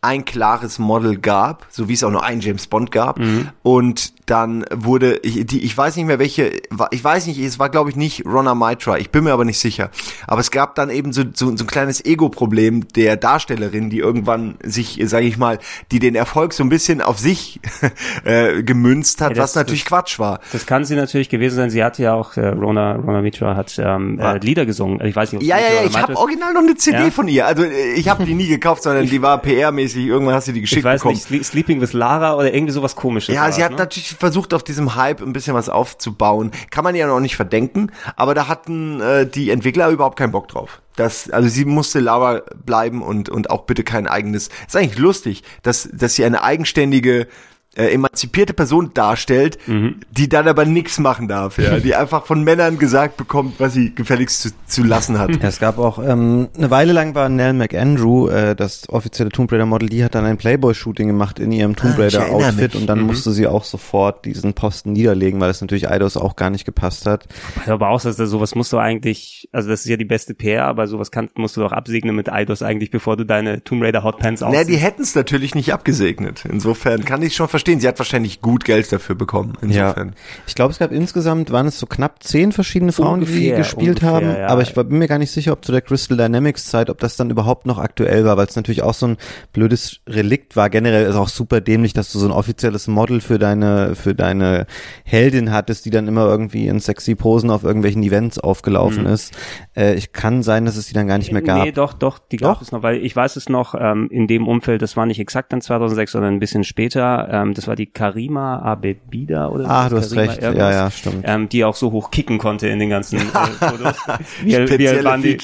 ein 0.06 0.24
klares 0.24 0.80
Model 0.80 1.18
gab, 1.18 1.66
so 1.70 1.90
wie 1.90 1.94
es 1.94 2.04
auch 2.04 2.12
nur 2.12 2.24
ein 2.24 2.40
James 2.40 2.68
Bond 2.68 2.92
gab. 2.92 3.20
Mhm. 3.20 3.50
Und 3.64 4.14
dann 4.28 4.66
wurde, 4.74 5.18
ich, 5.18 5.46
die, 5.46 5.64
ich 5.64 5.78
weiß 5.78 5.96
nicht 5.96 6.06
mehr 6.06 6.20
welche, 6.20 6.52
ich 6.92 7.04
weiß 7.04 7.28
nicht, 7.28 7.40
es 7.40 7.60
war 7.60 7.70
glaube 7.70 7.90
ich 7.90 7.96
nicht 7.96 8.26
Ronna 8.26 8.56
Mitra, 8.56 8.98
ich 8.98 9.12
bin 9.12 9.24
mir 9.24 9.34
aber 9.34 9.46
nicht 9.46 9.60
sicher. 9.60 9.92
Aber 10.28 10.42
es 10.42 10.52
gab 10.52 10.76
dann 10.76 10.90
eben 10.90 11.14
so, 11.14 11.24
so, 11.34 11.56
so 11.56 11.64
ein 11.64 11.68
kleines 11.68 12.04
Ego-Problem 12.04 12.88
der 12.90 13.18
Darstellerin, 13.18 13.90
die 13.90 14.00
irgendwann 14.00 14.56
sich, 14.64 15.00
sage 15.06 15.26
ich 15.26 15.38
mal, 15.38 15.60
die 15.92 16.00
den 16.00 16.16
Erfolg 16.16 16.54
so 16.54 16.64
ein 16.64 16.70
bisschen 16.70 17.02
auf 17.02 17.20
sich 17.20 17.60
äh, 18.24 18.64
gemünzt 18.64 19.22
hat, 19.22 19.32
ja, 19.32 19.36
das, 19.36 19.52
was 19.52 19.56
natürlich 19.56 19.84
das, 19.84 19.90
Quatsch 19.90 20.20
war. 20.20 20.40
Das 20.52 20.66
kann 20.66 20.86
sie 20.86 20.96
natürlich 20.96 21.30
gewesen 21.30 21.56
sein. 21.56 21.70
Sie 21.70 21.84
hat 21.84 22.00
ja 22.00 22.14
auch, 22.14 22.38
äh, 22.38 22.48
Rona, 22.48 22.96
Rona 22.96 23.22
Mitra 23.22 23.56
hat 23.56 23.80
ähm, 23.80 24.20
äh, 24.20 24.38
Lieder 24.40 24.66
gesungen. 24.66 25.06
Ich 25.06 25.16
weiß 25.16 25.34
nicht, 25.34 25.42
ob 25.42 25.48
Ja, 25.48 25.58
ja, 25.58 25.82
ja, 25.82 25.88
ich 25.88 25.98
habe 25.98 26.16
original 26.16 26.54
noch 26.54 26.62
eine 26.62 26.76
CD 26.76 26.98
ja? 26.98 27.12
von 27.12 27.28
ihr. 27.28 27.46
Also 27.46 27.64
ich 27.64 28.08
habe 28.10 28.26
die 28.26 28.34
nie 28.34 28.48
gekauft, 28.48 28.84
sondern 28.84 29.08
die 29.08 29.22
war 29.22 29.42
PR-mäßig. 29.42 29.95
Irgendwann 29.96 30.36
hast 30.36 30.48
du 30.48 30.52
die 30.52 30.62
geschickt 30.62 30.80
ich 30.80 30.84
weiß 30.86 31.02
bekommen. 31.02 31.22
Nicht, 31.30 31.46
Sleeping 31.46 31.82
with 31.82 31.94
Lara 31.94 32.36
oder 32.36 32.54
irgendwie 32.54 32.74
sowas 32.74 32.96
komisches. 32.96 33.34
Ja, 33.34 33.52
sie 33.52 33.64
hat 33.64 33.72
ne? 33.72 33.78
natürlich 33.78 34.10
versucht, 34.10 34.54
auf 34.54 34.64
diesem 34.64 34.96
Hype 34.96 35.22
ein 35.22 35.34
bisschen 35.34 35.54
was 35.54 35.70
aufzubauen. 35.70 36.52
Kann 36.72 36.84
man 36.84 36.96
ja 36.96 37.08
noch 37.08 37.20
nicht 37.20 37.36
verdenken, 37.36 37.92
aber 38.16 38.34
da 38.34 38.48
hatten 38.48 39.02
äh, 39.02 39.26
die 39.28 39.50
Entwickler 39.50 39.90
überhaupt 39.90 40.18
keinen 40.18 40.32
Bock 40.32 40.48
drauf. 40.48 40.82
Das, 40.96 41.30
also 41.30 41.50
sie 41.50 41.66
musste 41.66 42.00
Lava 42.00 42.42
bleiben 42.66 43.02
und, 43.02 43.30
und 43.30 43.50
auch 43.50 43.64
bitte 43.64 43.84
kein 43.84 44.08
eigenes. 44.08 44.50
Ist 44.66 44.76
eigentlich 44.76 44.98
lustig, 44.98 45.44
dass, 45.64 45.90
dass 45.92 46.16
sie 46.16 46.24
eine 46.24 46.44
eigenständige 46.44 47.28
äh, 47.76 47.88
emanzipierte 47.94 48.54
Person 48.54 48.92
darstellt, 48.94 49.58
mhm. 49.68 50.02
die 50.12 50.30
dann 50.30 50.48
aber 50.48 50.66
nichts 50.66 51.00
machen 51.00 51.28
darf, 51.28 51.58
ja, 51.58 51.80
die 51.80 51.96
einfach 51.96 52.26
von 52.26 52.44
Männern 52.44 52.78
gesagt 52.78 53.18
bekommt, 53.18 53.60
was 53.60 53.74
sie 53.74 53.94
gefälligst 53.94 54.42
zu, 54.42 54.50
zu 54.66 54.84
lassen 54.84 55.20
hat. 55.20 55.32
Ja, 55.32 55.48
es 55.48 55.60
gab 55.60 55.78
auch 55.78 56.00
ähm, 56.00 56.48
eine 56.58 56.72
Weile 56.72 56.94
lang 56.94 57.16
war 57.16 57.30
Nell 57.30 57.54
McAndrew, 57.54 58.30
äh, 58.30 58.56
das 58.56 58.88
offizielle 58.90 59.30
Tomb 59.30 59.52
Raider 59.52 59.66
Model, 59.66 59.90
die 59.90 60.04
hat 60.04 60.16
dann 60.16 60.26
ein 60.26 60.38
Playboy-Shooting 60.38 61.08
gemacht 61.08 61.40
in 61.40 61.52
ihrem 61.52 61.76
Tomb 61.76 61.96
ah, 61.98 62.02
Raider 62.04 62.30
Outfit 62.32 62.76
und 62.76 62.88
dann 62.88 63.00
mhm. 63.00 63.08
musste 63.08 63.32
sie 63.32 63.48
auch 63.48 63.64
sofort 63.64 64.26
diesen 64.26 64.54
Posten 64.54 64.94
niederlegen, 64.94 65.40
weil 65.40 65.50
es 65.50 65.62
natürlich 65.62 65.90
Eidos 65.90 66.18
auch 66.18 66.36
gar 66.36 66.50
nicht 66.50 66.66
gepasst 66.66 67.06
hat. 67.06 67.28
Aber 67.68 67.90
auch, 67.90 68.02
dass 68.02 68.16
sowas 68.18 68.56
musst 68.56 68.72
du 68.74 68.78
eigentlich, 68.78 69.50
also 69.52 69.70
das 69.70 69.82
ist 69.82 69.88
ja 69.88 69.98
die 69.98 70.06
beste 70.06 70.34
PR, 70.34 70.66
aber 70.66 70.88
sowas 70.88 71.12
kann, 71.12 71.30
musst 71.36 71.58
du 71.58 71.62
doch 71.62 71.72
absegnen 71.72 72.16
mit 72.16 72.32
Eidos 72.32 72.62
eigentlich, 72.62 72.92
bevor 72.92 73.18
du 73.18 73.26
deine 73.26 73.64
Tomb 73.64 73.84
Raider 73.84 74.04
Hot 74.04 74.20
Pants 74.20 74.42
ausziehst. 74.42 74.68
Naja, 74.68 74.78
die 74.78 74.82
hätten 74.82 75.02
es 75.02 75.16
natürlich 75.16 75.56
nicht 75.56 75.74
abgesegnet. 75.74 76.46
Insofern 76.50 77.04
kann 77.04 77.22
ich 77.22 77.36
schon 77.36 77.48
verstehen, 77.48 77.65
verstehen. 77.66 77.80
Sie 77.80 77.88
hat 77.88 78.00
wahrscheinlich 78.00 78.42
gut 78.42 78.64
Geld 78.64 78.92
dafür 78.92 79.16
bekommen. 79.16 79.54
Insofern. 79.62 80.10
Ja. 80.10 80.14
Ich 80.48 80.56
glaube, 80.56 80.72
es 80.72 80.80
gab 80.80 80.92
insgesamt, 80.92 81.52
waren 81.52 81.68
es 81.68 81.80
so 81.80 81.86
knapp 81.86 82.24
zehn 82.24 82.52
verschiedene 82.52 82.92
Frauen, 82.92 83.22
ungefähr, 83.22 83.40
die 83.40 83.58
gespielt 83.58 84.02
ungefähr, 84.02 84.10
haben. 84.10 84.28
Ja. 84.28 84.48
Aber 84.48 84.62
ich 84.62 84.74
bin 84.74 84.98
mir 84.98 85.08
gar 85.08 85.18
nicht 85.18 85.32
sicher, 85.32 85.52
ob 85.54 85.66
zu 85.66 85.72
der 85.72 85.82
Crystal 85.82 86.18
Dynamics 86.18 86.66
Zeit, 86.66 86.90
ob 86.90 87.00
das 87.00 87.18
dann 87.18 87.30
überhaupt 87.30 87.66
noch 87.66 87.78
aktuell 87.78 88.26
war, 88.26 88.38
weil 88.38 88.46
es 88.46 88.56
natürlich 88.56 88.84
auch 88.84 88.94
so 88.94 89.08
ein 89.08 89.18
blödes 89.52 90.00
Relikt 90.08 90.56
war. 90.56 90.70
Generell 90.70 91.08
ist 91.08 91.16
auch 91.16 91.30
super 91.30 91.62
dämlich, 91.62 91.94
dass 91.94 92.12
du 92.12 92.20
so 92.20 92.28
ein 92.28 92.32
offizielles 92.32 92.88
Model 92.88 93.22
für 93.22 93.40
deine, 93.40 93.96
für 93.96 94.14
deine 94.14 94.68
Heldin 95.04 95.52
hattest, 95.52 95.86
die 95.86 95.90
dann 95.90 96.08
immer 96.08 96.26
irgendwie 96.26 96.68
in 96.68 96.80
sexy 96.80 97.16
Posen 97.16 97.50
auf 97.50 97.64
irgendwelchen 97.64 98.04
Events 98.04 98.38
aufgelaufen 98.38 99.04
mhm. 99.04 99.10
ist. 99.10 99.34
Äh, 99.76 99.96
ich 99.96 100.14
kann 100.14 100.44
sein, 100.44 100.66
dass 100.66 100.78
es 100.78 100.88
die 100.88 100.94
dann 100.94 101.08
gar 101.08 101.18
nicht 101.18 101.32
mehr 101.32 101.42
gab. 101.42 101.64
Nee, 101.64 101.72
doch, 101.72 101.94
doch, 101.94 102.20
die 102.20 102.38
gab 102.38 102.56
doch? 102.56 102.62
es 102.62 102.72
noch, 102.72 102.84
weil 102.84 102.98
ich 102.98 103.16
weiß 103.16 103.36
es 103.36 103.50
noch, 103.50 103.76
ähm, 103.78 104.08
in 104.12 104.28
dem 104.28 104.48
Umfeld, 104.48 104.82
das 104.82 104.96
war 104.96 105.06
nicht 105.06 105.20
exakt 105.20 105.52
dann 105.52 105.62
2006, 105.62 106.12
sondern 106.12 106.34
ein 106.34 106.40
bisschen 106.40 106.64
später, 106.64 107.28
ähm, 107.32 107.55
das 107.58 107.68
war 107.68 107.76
die 107.76 107.88
Karima 107.88 108.60
Abebida 108.60 109.50
oder 109.50 109.64
so. 109.64 109.70
Ah, 109.70 109.90
du 109.90 109.98
hast 109.98 110.14
Karima 110.14 110.32
recht, 110.32 110.42
irgendwas, 110.42 110.74
ja, 110.74 110.84
ja, 110.84 110.92
stimmt. 110.92 111.24
Ähm, 111.24 111.50
die 111.50 111.64
auch 111.66 111.76
so 111.76 111.92
hoch 111.92 112.12
kicken 112.12 112.38
konnte 112.38 112.68
in 112.68 112.80
den 112.80 112.90
ganzen 112.90 113.18
äh, 113.20 113.22
Fotos. 113.22 113.98
wie, 114.44 114.54
El, 114.54 114.70
wie, 114.80 114.86
El 114.86 115.04
Bandi, 115.04 115.38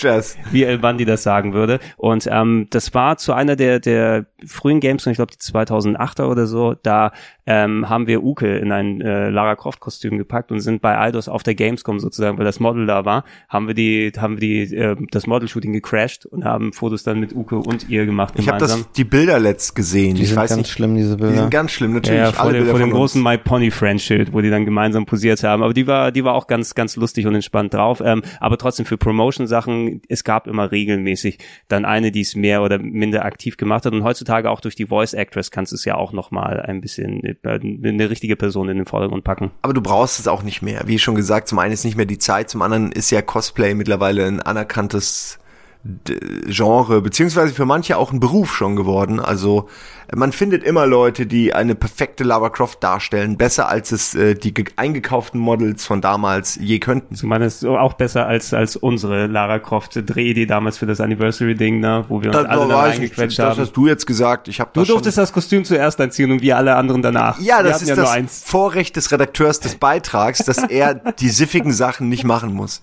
wie 0.51 0.63
El 0.63 0.79
Bandi 0.79 1.05
das 1.05 1.23
sagen 1.23 1.53
würde. 1.53 1.79
Und 1.97 2.27
ähm, 2.31 2.67
das 2.69 2.93
war 2.93 3.17
zu 3.17 3.33
einer 3.33 3.55
der, 3.55 3.79
der 3.79 4.25
frühen 4.45 4.79
Games, 4.79 5.05
ich 5.07 5.15
glaube 5.15 5.31
die 5.31 5.39
2008er 5.39 6.25
oder 6.25 6.47
so, 6.47 6.75
da 6.81 7.11
ähm, 7.45 7.89
haben 7.89 8.07
wir 8.07 8.23
Uke 8.23 8.57
in 8.57 8.71
ein 8.71 9.01
äh, 9.01 9.29
Lara 9.29 9.55
Croft 9.55 9.79
Kostüm 9.79 10.17
gepackt 10.17 10.51
und 10.51 10.59
sind 10.59 10.81
bei 10.81 10.97
Eidos 10.97 11.27
auf 11.27 11.43
der 11.43 11.55
Gamescom 11.55 11.99
sozusagen, 11.99 12.37
weil 12.37 12.45
das 12.45 12.59
Model 12.59 12.85
da 12.85 13.03
war, 13.03 13.23
haben 13.49 13.67
wir 13.67 13.73
die, 13.73 14.11
haben 14.17 14.39
wir 14.39 14.41
die, 14.41 14.75
äh, 14.75 14.95
das 15.11 15.27
Model 15.27 15.47
Shooting 15.47 15.73
gecrashed 15.73 16.25
und 16.25 16.45
haben 16.45 16.71
Fotos 16.71 17.03
dann 17.03 17.19
mit 17.19 17.35
Uke 17.35 17.57
und 17.57 17.89
ihr 17.89 18.05
gemacht. 18.05 18.35
Ich 18.37 18.47
habe 18.47 18.67
die 18.95 19.03
Bilder 19.03 19.39
letzt 19.39 19.75
gesehen. 19.75 20.15
Die 20.15 20.23
ich 20.23 20.29
sind 20.29 20.37
weiß 20.37 20.51
ganz 20.51 20.57
nicht, 20.59 20.71
schlimm, 20.71 20.95
diese 20.95 21.17
Bilder. 21.17 21.33
Die 21.33 21.39
sind 21.39 21.51
ganz 21.51 21.71
schlimm, 21.71 21.93
natürlich. 22.01 22.21
Ja, 22.21 22.31
vor, 22.31 22.51
dem, 22.51 22.67
vor 22.67 22.79
dem 22.79 22.91
großen 22.91 23.21
My 23.21 23.37
Pony 23.37 23.71
Friend 23.71 24.01
Schild, 24.01 24.33
wo 24.33 24.41
die 24.41 24.49
dann 24.49 24.65
gemeinsam 24.65 25.05
posiert 25.05 25.43
haben. 25.43 25.63
Aber 25.63 25.73
die 25.73 25.87
war, 25.87 26.11
die 26.11 26.23
war 26.23 26.33
auch 26.33 26.47
ganz, 26.47 26.75
ganz 26.75 26.95
lustig 26.95 27.27
und 27.27 27.35
entspannt 27.35 27.73
drauf. 27.73 28.01
Ähm, 28.03 28.23
aber 28.39 28.57
trotzdem 28.57 28.85
für 28.85 28.97
Promotion 28.97 29.47
Sachen, 29.47 30.01
es 30.07 30.23
gab 30.23 30.47
immer 30.47 30.71
regelmäßig 30.71 31.39
dann 31.67 31.85
eine, 31.85 32.11
die 32.11 32.21
es 32.21 32.35
mehr 32.35 32.61
oder 32.61 32.79
minder 32.79 33.25
aktiv 33.25 33.57
gemacht 33.57 33.85
hat. 33.85 33.93
Und 33.93 34.03
heutzutage 34.03 34.49
auch 34.49 34.61
durch 34.61 34.75
die 34.75 34.87
Voice 34.87 35.13
Actress 35.13 35.51
kannst 35.51 35.71
du 35.71 35.75
es 35.75 35.85
ja 35.85 35.95
auch 35.95 36.13
nochmal 36.13 36.61
ein 36.61 36.81
bisschen 36.81 37.23
äh, 37.23 37.35
eine 37.43 38.09
richtige 38.09 38.35
Person 38.35 38.69
in 38.69 38.77
den 38.77 38.85
Vordergrund 38.85 39.23
packen. 39.23 39.51
Aber 39.61 39.73
du 39.73 39.81
brauchst 39.81 40.19
es 40.19 40.27
auch 40.27 40.43
nicht 40.43 40.61
mehr. 40.61 40.83
Wie 40.85 40.99
schon 40.99 41.15
gesagt, 41.15 41.47
zum 41.47 41.59
einen 41.59 41.73
ist 41.73 41.85
nicht 41.85 41.97
mehr 41.97 42.05
die 42.05 42.17
Zeit, 42.17 42.49
zum 42.49 42.61
anderen 42.61 42.91
ist 42.91 43.11
ja 43.11 43.21
Cosplay 43.21 43.73
mittlerweile 43.73 44.25
ein 44.25 44.41
anerkanntes 44.41 45.40
Genre, 45.83 47.01
beziehungsweise 47.01 47.53
für 47.55 47.65
manche 47.65 47.97
auch 47.97 48.11
ein 48.11 48.19
Beruf 48.19 48.55
schon 48.55 48.75
geworden. 48.75 49.19
Also 49.19 49.67
man 50.13 50.31
findet 50.31 50.63
immer 50.63 50.85
Leute, 50.85 51.25
die 51.25 51.55
eine 51.55 51.73
perfekte 51.73 52.23
Lara 52.23 52.49
Croft 52.49 52.83
darstellen, 52.83 53.35
besser 53.35 53.67
als 53.67 53.91
es 53.91 54.13
äh, 54.13 54.35
die 54.35 54.53
eingekauften 54.75 55.39
Models 55.39 55.85
von 55.85 55.99
damals 55.99 56.55
je 56.61 56.77
könnten. 56.77 57.15
Ich 57.15 57.23
meine, 57.23 57.45
es 57.45 57.63
ist 57.63 57.65
auch 57.65 57.93
besser 57.93 58.27
als 58.27 58.53
als 58.53 58.75
unsere 58.75 59.25
Lara 59.25 59.57
Croft 59.57 59.95
Drehidee 59.95 60.45
damals 60.45 60.77
für 60.77 60.85
das 60.85 61.01
Anniversary 61.01 61.55
Ding, 61.55 61.79
ne, 61.79 62.05
wo 62.09 62.21
wir 62.21 62.29
uns 62.29 62.37
das 62.37 62.45
alle 62.45 62.67
da 62.67 62.81
reingequetscht 62.81 63.39
haben. 63.39 63.49
Das 63.49 63.69
hast 63.69 63.73
du 63.73 63.87
jetzt 63.87 64.05
gesagt. 64.05 64.47
Ich 64.49 64.59
habe 64.59 64.69
Du 64.73 64.85
durftest 64.85 65.17
das 65.17 65.33
Kostüm 65.33 65.65
zuerst 65.65 65.99
anziehen 65.99 66.31
und 66.31 66.43
wir 66.43 66.57
alle 66.57 66.75
anderen 66.75 67.01
danach. 67.01 67.39
Ja, 67.39 67.63
das 67.63 67.81
ist 67.81 67.89
ja 67.89 67.95
das 67.95 68.43
Vorrecht 68.45 68.95
des 68.97 69.11
Redakteurs 69.11 69.59
des 69.59 69.75
Beitrags, 69.75 70.45
dass 70.45 70.59
er 70.59 70.93
die 70.93 71.29
siffigen 71.29 71.71
Sachen 71.71 72.07
nicht 72.07 72.23
machen 72.23 72.53
muss. 72.53 72.81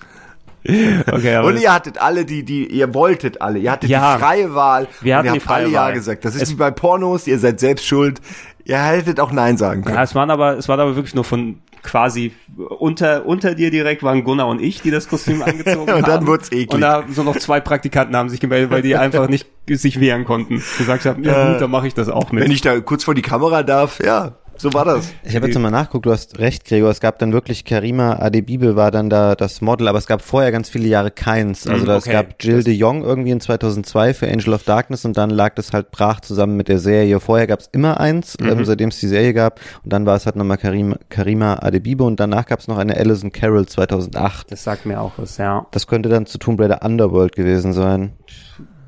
Okay, 1.11 1.39
und 1.39 1.61
ihr 1.61 1.73
hattet 1.73 1.99
alle 1.99 2.25
die, 2.25 2.43
die, 2.45 2.67
ihr 2.67 2.93
wolltet 2.93 3.41
alle, 3.41 3.59
ihr 3.59 3.73
hattet 3.73 3.89
ja, 3.91 4.15
die 4.15 4.21
freie 4.21 4.55
Wahl. 4.55 4.89
Wir 5.01 5.17
hatten 5.17 5.33
die 5.33 5.41
freie 5.41 5.65
alle 5.65 5.73
Wahl. 5.73 5.89
Ja 5.89 5.95
gesagt. 5.95 6.25
Das 6.25 6.35
ist 6.35 6.43
es 6.43 6.51
wie 6.51 6.57
bei 6.57 6.71
Pornos, 6.71 7.27
ihr 7.27 7.39
seid 7.39 7.61
selbst 7.61 7.87
schuld. 7.87 8.21
Ihr 8.65 8.79
hättet 8.79 9.19
auch 9.19 9.33
Nein 9.33 9.57
sagen 9.57 9.83
können. 9.83 9.97
Ja, 9.97 10.03
es 10.03 10.15
waren 10.15 10.31
aber, 10.31 10.59
es 10.59 10.69
war 10.69 10.79
aber 10.79 10.95
wirklich 10.95 11.15
nur 11.15 11.25
von 11.25 11.61
quasi 11.83 12.33
unter, 12.79 13.25
unter 13.25 13.55
dir 13.55 13.71
direkt 13.71 14.03
waren 14.03 14.25
Gunnar 14.25 14.49
und 14.49 14.61
ich, 14.61 14.83
die 14.83 14.91
das 14.91 15.09
Kostüm 15.09 15.43
angezogen 15.47 15.91
haben. 15.91 15.99
und 15.99 16.09
dann 16.09 16.27
wurd's 16.27 16.53
eklig. 16.53 16.75
Und 16.75 16.81
da 16.83 17.05
so 17.11 17.23
noch 17.23 17.37
zwei 17.37 17.61
Praktikanten 17.61 18.15
haben 18.15 18.29
sich 18.29 18.41
gemeldet, 18.41 18.71
weil 18.71 18.83
die 18.83 18.97
einfach 18.99 19.29
nicht 19.29 19.47
sich 19.71 20.01
wehren 20.01 20.25
konnten. 20.25 20.63
Gesagt 20.77 21.07
haben, 21.07 21.25
ja 21.25 21.53
gut, 21.53 21.63
dann 21.63 21.71
mache 21.71 21.87
ich 21.87 21.95
das 21.95 22.09
auch 22.09 22.31
mit. 22.33 22.45
Wenn 22.45 22.51
ich 22.51 22.61
da 22.61 22.79
kurz 22.81 23.05
vor 23.05 23.15
die 23.15 23.23
Kamera 23.23 23.63
darf, 23.63 24.01
ja. 24.05 24.33
So 24.61 24.75
war 24.75 24.85
das. 24.85 25.13
Ich 25.23 25.37
habe 25.37 25.47
jetzt 25.47 25.57
mal 25.57 25.71
nachguckt, 25.71 26.05
du 26.05 26.11
hast 26.11 26.41
recht, 26.41 26.65
Gregor. 26.65 26.91
Es 26.91 26.99
gab 26.99 27.21
dann 27.21 27.33
wirklich 27.33 27.65
Karima 27.65 28.17
Adebibel 28.17 28.75
war 28.75 28.91
dann 28.91 29.09
da 29.09 29.37
das 29.37 29.61
Model, 29.61 29.87
aber 29.87 29.99
es 29.99 30.09
gab 30.09 30.21
vorher 30.21 30.51
ganz 30.51 30.69
viele 30.69 30.89
Jahre 30.89 31.13
keins. 31.13 31.69
Also 31.69 31.87
mm, 31.87 31.89
okay. 31.89 31.99
es 31.99 32.05
gab 32.07 32.27
Jill 32.41 32.65
de 32.65 32.75
Jong 32.75 33.05
irgendwie 33.05 33.31
in 33.31 33.41
2002 33.41 34.15
für 34.15 34.27
Angel 34.27 34.55
of 34.55 34.65
Darkness 34.65 35.05
und 35.05 35.17
dann 35.17 35.31
lag 35.31 35.55
das 35.55 35.73
halt 35.73 35.93
brach 35.93 36.21
zusammen 36.21 36.57
mit 36.57 36.67
der 36.67 36.81
Serie. 36.81 37.21
Vorher 37.21 37.47
gab 37.47 37.61
es 37.61 37.69
immer 37.71 38.01
eins, 38.01 38.37
mhm. 38.41 38.49
ähm, 38.49 38.65
seitdem 38.65 38.89
es 38.89 38.99
die 38.99 39.07
Serie 39.07 39.33
gab. 39.33 39.61
Und 39.85 39.93
dann 39.93 40.07
war 40.07 40.17
es 40.17 40.27
halt 40.27 40.35
nochmal 40.35 40.59
Karima, 40.59 40.97
Karima 41.09 41.61
Adebibel 41.61 42.05
und 42.05 42.19
danach 42.19 42.47
gab 42.47 42.59
es 42.59 42.67
noch 42.67 42.79
eine 42.79 42.97
Alison 42.97 43.31
Carroll 43.31 43.67
2008. 43.67 44.51
Das 44.51 44.65
sagt 44.65 44.87
mir 44.87 45.01
auch 45.01 45.13
was, 45.19 45.37
ja. 45.37 45.67
Das 45.71 45.87
könnte 45.87 46.09
dann 46.09 46.27
zu 46.27 46.39
Tomb 46.39 46.61
Raider 46.61 46.83
Underworld 46.85 47.37
gewesen 47.37 47.73
sein. 47.73 48.13